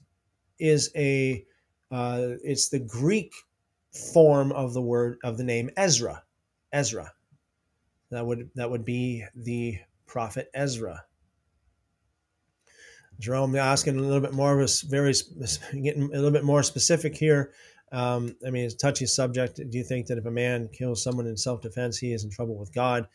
is 0.58 0.90
a 0.96 1.46
uh, 1.92 2.36
it's 2.44 2.70
the 2.70 2.80
Greek 2.80 3.34
form 4.14 4.52
of 4.54 4.74
the 4.74 4.82
word 4.82 5.18
of 5.24 5.38
the 5.38 5.44
name 5.44 5.70
Ezra. 5.76 6.24
Ezra. 6.72 7.12
That 8.12 8.26
would 8.26 8.50
that 8.56 8.70
would 8.70 8.86
be 8.86 9.26
the 9.36 9.80
prophet 10.06 10.50
Ezra. 10.54 11.06
Jerome 13.20 13.56
asking 13.56 13.98
a 13.98 14.02
little 14.02 14.20
bit 14.20 14.34
more 14.34 14.60
of 14.60 14.68
a 14.68 14.88
very 14.88 15.14
getting 15.82 16.04
a 16.04 16.16
little 16.16 16.32
bit 16.32 16.44
more 16.44 16.64
specific 16.64 17.16
here. 17.16 17.54
Um, 17.92 18.36
I 18.46 18.50
mean, 18.50 18.66
it's 18.66 18.74
a 18.74 18.78
touchy 18.78 19.06
subject. 19.06 19.58
Do 19.58 19.78
you 19.78 19.84
think 19.84 20.08
that 20.08 20.18
if 20.18 20.26
a 20.26 20.32
man 20.32 20.70
kills 20.70 21.04
someone 21.04 21.28
in 21.28 21.36
self-defense, 21.36 21.98
he 21.98 22.14
is 22.14 22.24
in 22.24 22.32
trouble 22.32 22.56
with 22.56 22.74
God? 22.74 23.08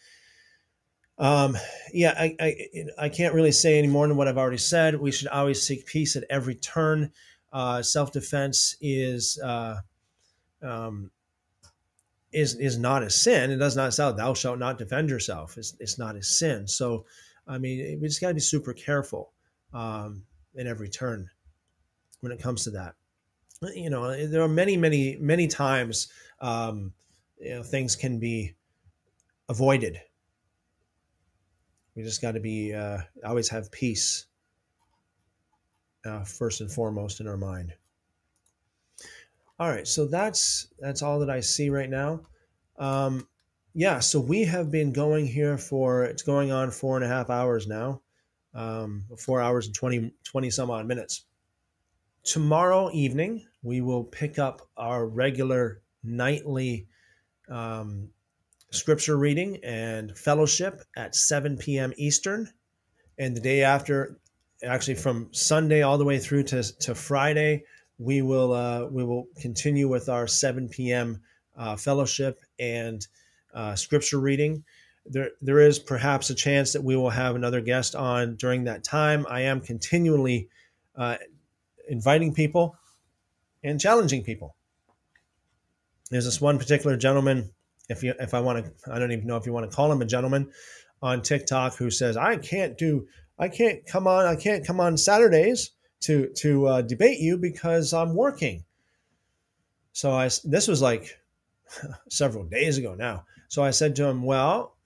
Um, 1.18 1.56
yeah, 1.94 2.14
I, 2.16 2.36
I, 2.38 2.56
I 2.98 3.08
can't 3.08 3.34
really 3.34 3.52
say 3.52 3.78
any 3.78 3.88
more 3.88 4.06
than 4.06 4.18
what 4.18 4.28
I've 4.28 4.36
already 4.36 4.58
said. 4.58 5.00
We 5.00 5.12
should 5.12 5.28
always 5.28 5.62
seek 5.62 5.86
peace 5.86 6.14
at 6.14 6.24
every 6.28 6.54
turn. 6.54 7.10
Uh, 7.52 7.82
self-defense 7.82 8.76
is 8.82 9.40
uh, 9.42 9.76
um, 10.62 11.10
is 12.32 12.54
is 12.56 12.78
not 12.78 13.02
a 13.02 13.10
sin. 13.10 13.50
It 13.50 13.56
does 13.56 13.76
not 13.76 13.94
say 13.94 14.12
"Thou 14.12 14.34
shalt 14.34 14.58
not 14.58 14.78
defend 14.78 15.08
yourself." 15.10 15.56
It's, 15.56 15.74
it's 15.80 15.98
not 15.98 16.16
a 16.16 16.22
sin. 16.22 16.66
So, 16.66 17.06
I 17.46 17.58
mean, 17.58 17.98
we 18.00 18.08
just 18.08 18.20
got 18.20 18.28
to 18.28 18.34
be 18.34 18.40
super 18.40 18.72
careful 18.72 19.32
um, 19.72 20.22
in 20.54 20.66
every 20.66 20.88
turn 20.88 21.28
when 22.20 22.32
it 22.32 22.40
comes 22.40 22.64
to 22.64 22.70
that. 22.70 22.94
You 23.74 23.88
know, 23.88 24.26
there 24.26 24.42
are 24.42 24.48
many, 24.48 24.76
many, 24.76 25.16
many 25.18 25.46
times 25.46 26.08
um, 26.40 26.92
you 27.38 27.54
know, 27.54 27.62
things 27.62 27.96
can 27.96 28.18
be 28.18 28.54
avoided. 29.48 30.00
We 31.94 32.02
just 32.02 32.20
got 32.20 32.32
to 32.32 32.40
be 32.40 32.74
uh, 32.74 32.98
always 33.24 33.48
have 33.48 33.70
peace 33.72 34.26
uh, 36.04 36.24
first 36.24 36.60
and 36.60 36.70
foremost 36.70 37.20
in 37.20 37.26
our 37.26 37.36
mind. 37.36 37.72
All 39.58 39.68
right, 39.68 39.86
so 39.86 40.06
that's 40.06 40.68
that's 40.78 41.02
all 41.02 41.18
that 41.20 41.30
I 41.30 41.40
see 41.40 41.70
right 41.70 41.88
now. 41.88 42.20
Um, 42.78 43.26
yeah, 43.74 44.00
so 44.00 44.20
we 44.20 44.44
have 44.44 44.70
been 44.70 44.92
going 44.92 45.26
here 45.26 45.56
for 45.56 46.04
it's 46.04 46.22
going 46.22 46.50
on 46.52 46.70
four 46.70 46.96
and 46.96 47.04
a 47.04 47.08
half 47.08 47.30
hours 47.30 47.66
now 47.66 48.02
um, 48.56 49.04
four 49.18 49.40
hours 49.40 49.66
and 49.66 49.74
20, 49.74 50.10
20 50.24 50.50
some 50.50 50.70
odd 50.70 50.86
minutes. 50.86 51.26
Tomorrow 52.24 52.90
evening, 52.92 53.46
we 53.62 53.82
will 53.82 54.02
pick 54.02 54.38
up 54.38 54.62
our 54.76 55.06
regular 55.06 55.82
nightly 56.02 56.88
um, 57.48 58.08
scripture 58.70 59.16
reading 59.16 59.60
and 59.62 60.16
fellowship 60.16 60.80
at 60.96 61.14
7 61.14 61.58
p.m. 61.58 61.92
Eastern. 61.96 62.48
And 63.18 63.36
the 63.36 63.40
day 63.40 63.62
after, 63.62 64.18
actually 64.64 64.96
from 64.96 65.28
Sunday 65.32 65.82
all 65.82 65.98
the 65.98 66.04
way 66.04 66.18
through 66.18 66.44
to, 66.44 66.62
to 66.80 66.94
Friday, 66.94 67.64
we 67.98 68.22
will 68.22 68.52
uh, 68.52 68.86
we 68.86 69.04
will 69.04 69.26
continue 69.40 69.88
with 69.88 70.08
our 70.08 70.26
7 70.26 70.68
p.m. 70.68 71.20
Uh, 71.56 71.76
fellowship 71.76 72.40
and 72.58 73.06
uh, 73.54 73.74
scripture 73.74 74.20
reading 74.20 74.62
there 75.08 75.30
there 75.40 75.60
is 75.60 75.78
perhaps 75.78 76.30
a 76.30 76.34
chance 76.34 76.72
that 76.72 76.82
we 76.82 76.96
will 76.96 77.10
have 77.10 77.36
another 77.36 77.60
guest 77.60 77.94
on 77.94 78.36
during 78.36 78.64
that 78.64 78.84
time. 78.84 79.26
I 79.28 79.42
am 79.42 79.60
continually 79.60 80.48
uh, 80.96 81.16
inviting 81.88 82.34
people 82.34 82.76
and 83.62 83.80
challenging 83.80 84.22
people. 84.22 84.56
There's 86.10 86.24
this 86.24 86.40
one 86.40 86.58
particular 86.58 86.96
gentleman, 86.96 87.50
if 87.88 88.02
you 88.02 88.14
if 88.18 88.34
I 88.34 88.40
want 88.40 88.64
to, 88.64 88.92
I 88.92 88.98
don't 88.98 89.12
even 89.12 89.26
know 89.26 89.36
if 89.36 89.46
you 89.46 89.52
want 89.52 89.68
to 89.70 89.74
call 89.74 89.90
him 89.90 90.02
a 90.02 90.06
gentleman, 90.06 90.50
on 91.02 91.22
TikTok 91.22 91.76
who 91.76 91.90
says 91.90 92.16
I 92.16 92.36
can't 92.36 92.76
do, 92.78 93.06
I 93.38 93.48
can't 93.48 93.86
come 93.86 94.06
on, 94.06 94.26
I 94.26 94.36
can't 94.36 94.66
come 94.66 94.80
on 94.80 94.96
Saturdays 94.96 95.72
to 96.06 96.28
to 96.28 96.66
uh, 96.66 96.82
debate 96.82 97.18
you 97.18 97.36
because 97.36 97.92
I'm 97.92 98.14
working. 98.14 98.64
So 99.92 100.12
I 100.12 100.28
this 100.44 100.68
was 100.68 100.80
like 100.80 101.18
several 102.08 102.44
days 102.44 102.78
ago 102.78 102.94
now. 102.94 103.24
So 103.48 103.62
I 103.62 103.70
said 103.70 103.96
to 103.96 104.06
him, 104.06 104.22
"Well, 104.22 104.76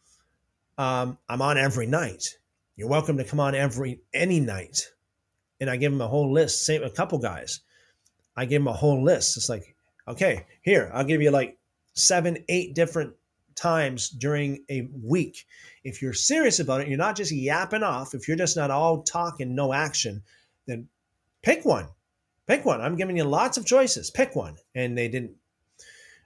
um, 0.78 1.18
I'm 1.28 1.42
on 1.42 1.58
every 1.58 1.86
night. 1.86 2.38
You're 2.76 2.88
welcome 2.88 3.18
to 3.18 3.24
come 3.24 3.40
on 3.40 3.54
every 3.54 4.00
any 4.14 4.40
night." 4.40 4.88
And 5.60 5.68
I 5.68 5.76
gave 5.76 5.92
him 5.92 6.00
a 6.00 6.08
whole 6.08 6.32
list. 6.32 6.64
Same 6.64 6.82
a 6.82 6.90
couple 6.90 7.18
guys. 7.18 7.60
I 8.34 8.46
gave 8.46 8.62
him 8.62 8.68
a 8.68 8.72
whole 8.72 9.04
list. 9.04 9.36
It's 9.36 9.50
like, 9.50 9.76
okay, 10.08 10.46
here 10.62 10.90
I'll 10.94 11.04
give 11.04 11.20
you 11.20 11.30
like 11.30 11.58
seven, 11.92 12.38
eight 12.48 12.74
different 12.74 13.12
times 13.54 14.08
during 14.08 14.64
a 14.70 14.88
week. 15.02 15.44
If 15.84 16.00
you're 16.00 16.14
serious 16.14 16.60
about 16.60 16.80
it, 16.80 16.88
you're 16.88 16.96
not 16.96 17.16
just 17.16 17.32
yapping 17.32 17.82
off. 17.82 18.14
If 18.14 18.26
you're 18.26 18.38
just 18.38 18.56
not 18.56 18.70
all 18.70 19.02
talk 19.02 19.40
and 19.40 19.54
no 19.54 19.74
action, 19.74 20.22
then 20.66 20.88
pick 21.42 21.64
one. 21.64 21.88
Pick 22.46 22.64
one. 22.64 22.80
I'm 22.80 22.96
giving 22.96 23.16
you 23.16 23.24
lots 23.24 23.58
of 23.58 23.66
choices. 23.66 24.10
Pick 24.10 24.34
one. 24.34 24.56
And 24.74 24.96
they 24.96 25.08
didn't. 25.08 25.36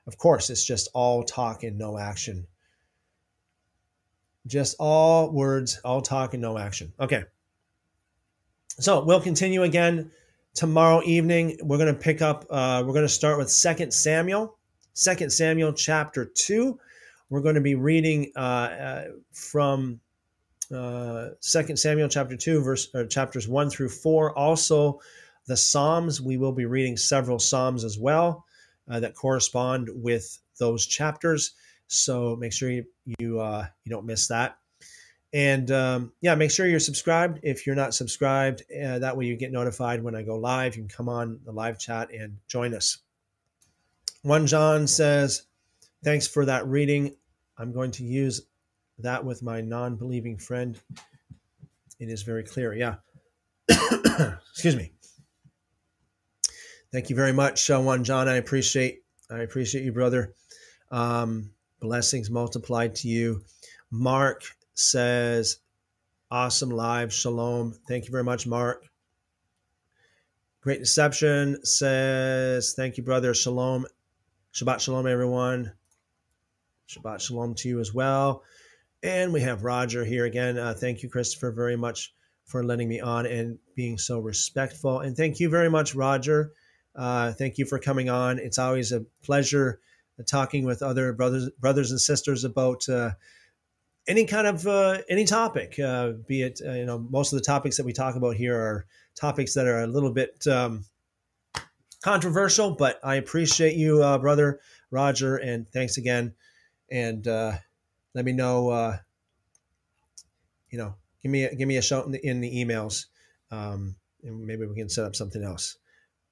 Of 0.07 0.19
course, 0.19 0.51
it's 0.51 0.65
just 0.65 0.89
all 0.95 1.23
talk 1.23 1.63
and 1.63 1.79
no 1.79 1.99
action. 1.99 2.47
Just 4.47 4.77
all 4.79 5.31
words, 5.31 5.81
all 5.85 6.03
talk 6.03 6.35
and 6.35 6.43
no 6.43 6.59
action. 6.59 6.93
Okay. 7.01 7.25
So 8.79 9.05
we'll 9.05 9.21
continue 9.21 9.63
again 9.63 10.11
tomorrow 10.55 11.03
evening. 11.05 11.59
We're 11.63 11.79
going 11.79 11.95
to 11.95 12.01
pick 12.01 12.23
up, 12.23 12.45
uh, 12.51 12.83
we're 12.87 12.93
going 12.93 13.07
to 13.07 13.09
start 13.09 13.39
with 13.39 13.51
Second 13.51 13.93
Samuel, 13.93 14.57
Second 14.95 15.31
Samuel 15.31 15.73
chapter 15.73 16.25
2. 16.25 16.79
We're 17.31 17.41
going 17.41 17.55
to 17.55 17.61
be 17.61 17.75
reading 17.75 18.33
uh, 18.37 18.39
uh, 18.39 19.05
from 19.33 20.01
uh, 20.73 21.31
Second 21.41 21.77
Samuel 21.79 22.09
chapter 22.09 22.37
2, 22.37 22.63
verse 22.63 22.89
chapters 23.09 23.49
1 23.49 23.71
through 23.71 23.89
4. 23.89 24.37
Also, 24.39 25.01
the 25.47 25.57
Psalms. 25.57 26.21
We 26.21 26.37
will 26.37 26.53
be 26.53 26.65
reading 26.65 26.97
several 26.97 27.39
Psalms 27.39 27.85
as 27.85 27.99
well 27.99 28.45
uh, 28.89 29.01
that 29.01 29.15
correspond 29.15 29.89
with 29.93 30.39
those 30.59 30.87
chapters. 30.87 31.53
So 31.87 32.37
make 32.37 32.53
sure 32.53 32.71
you 32.71 32.85
you, 33.19 33.41
uh, 33.41 33.67
you 33.85 33.91
don't 33.91 34.07
miss 34.07 34.29
that. 34.29 34.59
And 35.33 35.71
um, 35.73 36.13
yeah, 36.21 36.37
make 36.37 36.51
sure 36.51 36.67
you're 36.67 36.81
subscribed. 36.81 37.41
If 37.43 37.67
you're 37.67 37.75
not 37.75 37.93
subscribed, 37.93 38.63
uh, 38.73 39.01
that 39.01 39.17
way 39.17 39.27
you 39.27 39.37
get 39.37 39.53
notified 39.53 40.03
when 40.03 40.15
I 40.15 40.23
go 40.23 40.37
live. 40.37 40.77
You 40.77 40.83
can 40.83 40.89
come 40.89 41.09
on 41.09 41.41
the 41.45 41.53
live 41.53 41.79
chat 41.79 42.13
and 42.13 42.39
join 42.47 42.73
us. 42.73 42.99
One 44.23 44.47
John 44.47 44.87
says, 44.87 45.43
Thanks 46.05 46.27
for 46.27 46.45
that 46.45 46.67
reading. 46.67 47.17
I'm 47.59 47.73
going 47.73 47.91
to 47.93 48.05
use 48.05 48.43
that 48.99 49.25
with 49.25 49.43
my 49.43 49.61
non 49.61 49.97
believing 49.97 50.39
friend. 50.39 50.79
It 51.99 52.09
is 52.09 52.23
very 52.23 52.45
clear. 52.45 52.75
Yeah. 52.75 52.97
Excuse 53.69 54.77
me. 54.77 54.93
Thank 56.93 57.11
you 57.11 57.17
very 57.17 57.33
much, 57.33 57.69
uh, 57.71 57.81
one 57.81 58.05
John. 58.05 58.29
I 58.29 58.37
appreciate 58.37 59.03
I 59.31 59.39
appreciate 59.39 59.85
you, 59.85 59.93
brother. 59.93 60.33
Um, 60.91 61.51
blessings 61.81 62.31
multiplied 62.31 62.95
to 62.97 63.09
you. 63.09 63.43
Mark 63.91 64.45
says, 64.75 65.59
"Awesome 66.31 66.71
live, 66.71 67.13
shalom." 67.13 67.75
Thank 67.89 68.05
you 68.05 68.13
very 68.13 68.23
much, 68.23 68.47
Mark. 68.47 68.85
Great 70.61 70.79
deception 70.79 71.65
says, 71.65 72.75
"Thank 72.75 72.97
you, 72.97 73.03
brother, 73.03 73.35
shalom, 73.35 73.87
Shabbat 74.53 74.79
shalom, 74.79 75.09
everyone. 75.09 75.73
Shabbat 76.89 77.21
shalom 77.21 77.55
to 77.57 77.69
you 77.69 77.81
as 77.81 77.93
well." 77.93 78.45
And 79.05 79.33
we 79.33 79.43
have 79.43 79.63
Roger 79.63 80.05
here 80.05 80.25
again. 80.25 80.59
Uh, 80.59 80.75
thank 80.75 81.03
you, 81.03 81.09
Christopher, 81.09 81.53
very 81.53 81.77
much 81.77 82.13
for 82.47 82.65
letting 82.65 82.89
me 82.89 83.01
on 83.01 83.27
and 83.27 83.59
being 83.77 83.99
so 83.99 84.19
respectful. 84.19 85.01
And 85.01 85.17
thank 85.17 85.39
you 85.39 85.49
very 85.49 85.71
much, 85.71 85.95
Roger 85.95 86.53
uh, 86.97 87.33
thank 87.33 87.59
you 87.59 87.67
for 87.67 87.79
coming 87.79 88.09
on. 88.09 88.39
It's 88.39 88.59
always 88.59 88.93
a 88.93 89.05
pleasure 89.23 89.81
talking 90.27 90.65
with 90.65 90.83
other 90.83 91.13
brothers, 91.13 91.51
brothers 91.59 91.91
and 91.91 92.01
sisters 92.01 92.45
about 92.45 92.89
uh, 92.89 93.11
any 94.07 94.27
kind 94.27 94.47
of 94.47 94.67
uh, 94.67 94.99
any 95.09 95.25
topic. 95.25 95.79
Uh, 95.79 96.13
be 96.27 96.43
it 96.43 96.61
uh, 96.65 96.73
you 96.73 96.87
know 96.87 96.99
most 96.99 97.33
of 97.33 97.39
the 97.39 97.45
topics 97.45 97.77
that 97.77 97.87
we 97.87 97.93
talk 97.93 98.15
about 98.15 98.37
here 98.37 98.57
are 98.57 98.87
topics 99.17 99.55
that 99.55 99.67
are 99.67 99.83
a 99.83 99.87
little 99.87 100.13
bit 100.13 100.47
um, 100.47 100.85
controversial, 102.03 102.71
but 102.73 103.01
I 103.03 103.17
appreciate 103.17 103.75
you, 103.75 104.03
uh, 104.03 104.19
brother 104.19 104.61
Roger, 104.91 105.37
and 105.37 105.69
thanks 105.69 105.97
again. 105.97 106.35
And 106.91 107.27
let 108.15 108.25
me 108.25 108.33
know. 108.33 108.99
you 110.71 110.79
know, 110.79 110.95
give 111.23 111.31
me 111.31 111.45
a, 111.45 111.55
give 111.55 111.69
me 111.69 111.77
a 111.77 111.83
shout 111.83 112.07
in 112.07 112.13
the, 112.13 112.27
in 112.27 112.41
the 112.41 112.65
emails, 112.65 113.07
um, 113.51 113.97
and 114.23 114.47
maybe 114.47 114.67
we 114.67 114.75
can 114.75 114.89
set 114.89 115.05
up 115.05 115.15
something 115.17 115.43
else. 115.43 115.77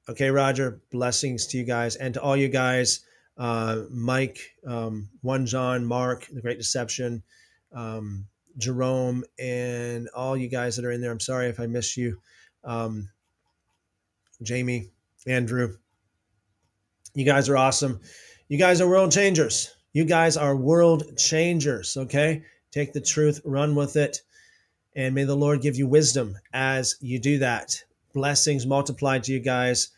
Okay, 0.09 0.31
Roger, 0.31 0.81
blessings 0.91 1.47
to 1.49 1.59
you 1.59 1.65
guys 1.65 1.95
and 1.97 2.15
to 2.15 2.21
all 2.21 2.37
you 2.37 2.49
guys. 2.49 3.05
Uh, 3.39 3.83
Mike, 3.91 4.39
um, 4.67 5.09
One 5.21 5.47
John, 5.47 5.85
Mark, 5.85 6.27
The 6.33 6.43
Great 6.43 6.59
Deception, 6.59 7.23
um, 7.73 8.27
Jerome, 8.59 9.25
and 9.39 10.09
all 10.15 10.37
you 10.37 10.49
guys 10.49 10.77
that 10.77 10.85
are 10.85 10.91
in 10.91 11.01
there. 11.01 11.13
I'm 11.13 11.21
sorry 11.21 11.47
if 11.47 11.61
I 11.61 11.67
miss 11.67 11.97
you. 11.97 12.21
Um, 12.65 13.09
Jamie, 14.43 14.91
Andrew, 15.27 15.77
you 17.15 17.25
guys 17.25 17.49
are 17.49 17.57
awesome. 17.57 18.01
You 18.49 18.59
guys 18.59 18.81
are 18.81 18.89
world 18.89 19.13
changers. 19.13 19.73
You 19.93 20.05
guys 20.05 20.37
are 20.37 20.57
world 20.57 21.17
changers. 21.19 21.97
Okay, 21.97 22.45
take 22.71 22.93
the 22.93 23.01
truth, 23.01 23.41
run 23.45 23.75
with 23.75 23.97
it, 23.97 24.23
and 24.97 25.15
may 25.15 25.25
the 25.25 25.37
Lord 25.37 25.63
give 25.63 25.77
you 25.77 25.87
wisdom 25.87 26.37
as 26.53 26.97
you 27.01 27.19
do 27.19 27.39
that 27.39 27.83
blessings 28.13 28.67
multiplied 28.67 29.25
to 29.25 29.33
you 29.33 29.41
guys. 29.41 29.89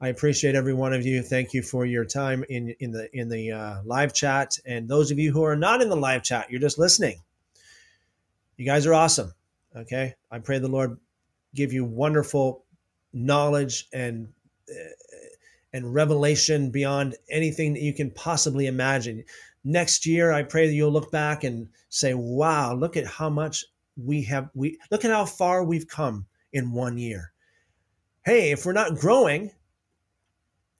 I 0.00 0.08
appreciate 0.08 0.54
every 0.54 0.74
one 0.74 0.92
of 0.92 1.06
you. 1.06 1.22
Thank 1.22 1.54
you 1.54 1.62
for 1.62 1.86
your 1.86 2.04
time 2.04 2.44
in 2.48 2.74
in 2.80 2.92
the 2.92 3.14
in 3.16 3.28
the 3.28 3.52
uh, 3.52 3.76
live 3.84 4.12
chat, 4.12 4.58
and 4.66 4.88
those 4.88 5.10
of 5.10 5.18
you 5.18 5.32
who 5.32 5.44
are 5.44 5.56
not 5.56 5.80
in 5.80 5.88
the 5.88 5.96
live 5.96 6.22
chat, 6.22 6.50
you're 6.50 6.60
just 6.60 6.78
listening. 6.78 7.20
You 8.56 8.66
guys 8.66 8.86
are 8.86 8.94
awesome. 8.94 9.32
Okay, 9.74 10.14
I 10.30 10.38
pray 10.38 10.58
the 10.58 10.68
Lord 10.68 10.98
give 11.54 11.72
you 11.72 11.84
wonderful 11.84 12.64
knowledge 13.12 13.86
and 13.92 14.28
uh, 14.68 14.74
and 15.74 15.92
revelation 15.92 16.70
beyond 16.70 17.16
anything 17.28 17.74
that 17.74 17.82
you 17.82 17.92
can 17.92 18.10
possibly 18.12 18.66
imagine. 18.66 19.24
Next 19.62 20.06
year, 20.06 20.32
I 20.32 20.42
pray 20.42 20.66
that 20.66 20.72
you'll 20.72 20.90
look 20.90 21.12
back 21.12 21.44
and 21.44 21.68
say, 21.90 22.14
"Wow, 22.14 22.74
look 22.74 22.96
at 22.96 23.06
how 23.06 23.28
much 23.28 23.66
we 23.96 24.22
have. 24.22 24.48
We 24.54 24.78
look 24.90 25.04
at 25.04 25.10
how 25.10 25.26
far 25.26 25.62
we've 25.62 25.86
come 25.86 26.24
in 26.54 26.72
one 26.72 26.96
year." 26.96 27.34
hey, 28.24 28.50
if 28.50 28.64
we're 28.64 28.72
not 28.72 28.96
growing, 28.96 29.50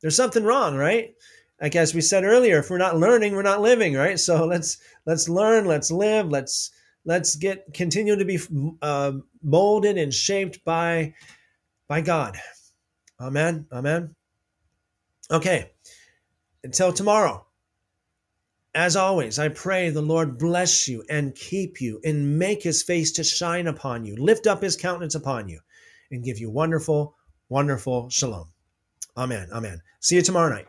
there's 0.01 0.17
something 0.17 0.45
wrong, 0.45 0.77
right? 0.77 1.15
Like 1.61 1.77
as 1.77 1.95
we 1.95 2.01
said 2.01 2.25
earlier, 2.25 2.59
if 2.59 2.71
we're 2.71 2.79
not 2.79 2.97
learning, 2.97 3.35
we're 3.35 3.43
not 3.43 3.61
living, 3.61 3.95
right? 3.95 4.19
So 4.19 4.45
let's 4.47 4.79
let's 5.07 5.29
learn, 5.29 5.67
let's 5.67 5.91
live, 5.91 6.29
let's 6.29 6.73
let's 7.05 7.37
get 7.37 7.73
continue 7.73 8.17
to 8.17 8.25
be 8.25 8.39
uh, 8.83 9.13
molded 9.43 9.97
and 9.99 10.13
shaped 10.13 10.65
by 10.65 11.15
by 11.87 12.01
God. 12.01 12.37
Amen. 13.21 13.67
Amen. 13.73 14.15
Okay. 15.31 15.71
Until 16.63 16.93
tomorrow. 16.93 17.47
As 18.75 18.97
always, 18.97 19.39
I 19.39 19.49
pray 19.49 19.91
the 19.91 20.03
Lord 20.03 20.37
bless 20.37 20.89
you 20.89 21.05
and 21.09 21.35
keep 21.35 21.81
you 21.81 22.01
and 22.03 22.39
make 22.39 22.63
his 22.63 22.83
face 22.83 23.13
to 23.13 23.25
shine 23.25 23.69
upon 23.69 24.05
you, 24.05 24.17
lift 24.17 24.49
up 24.49 24.63
his 24.63 24.77
countenance 24.77 25.15
upon 25.15 25.49
you, 25.49 25.61
and 26.11 26.25
give 26.25 26.39
you 26.39 26.51
wonderful, 26.51 27.15
wonderful 27.49 28.11
shalom. 28.11 28.49
Amen. 29.17 29.49
Amen. 29.53 29.81
See 30.01 30.17
you 30.17 30.23
tomorrow 30.23 30.53
night. 30.53 30.67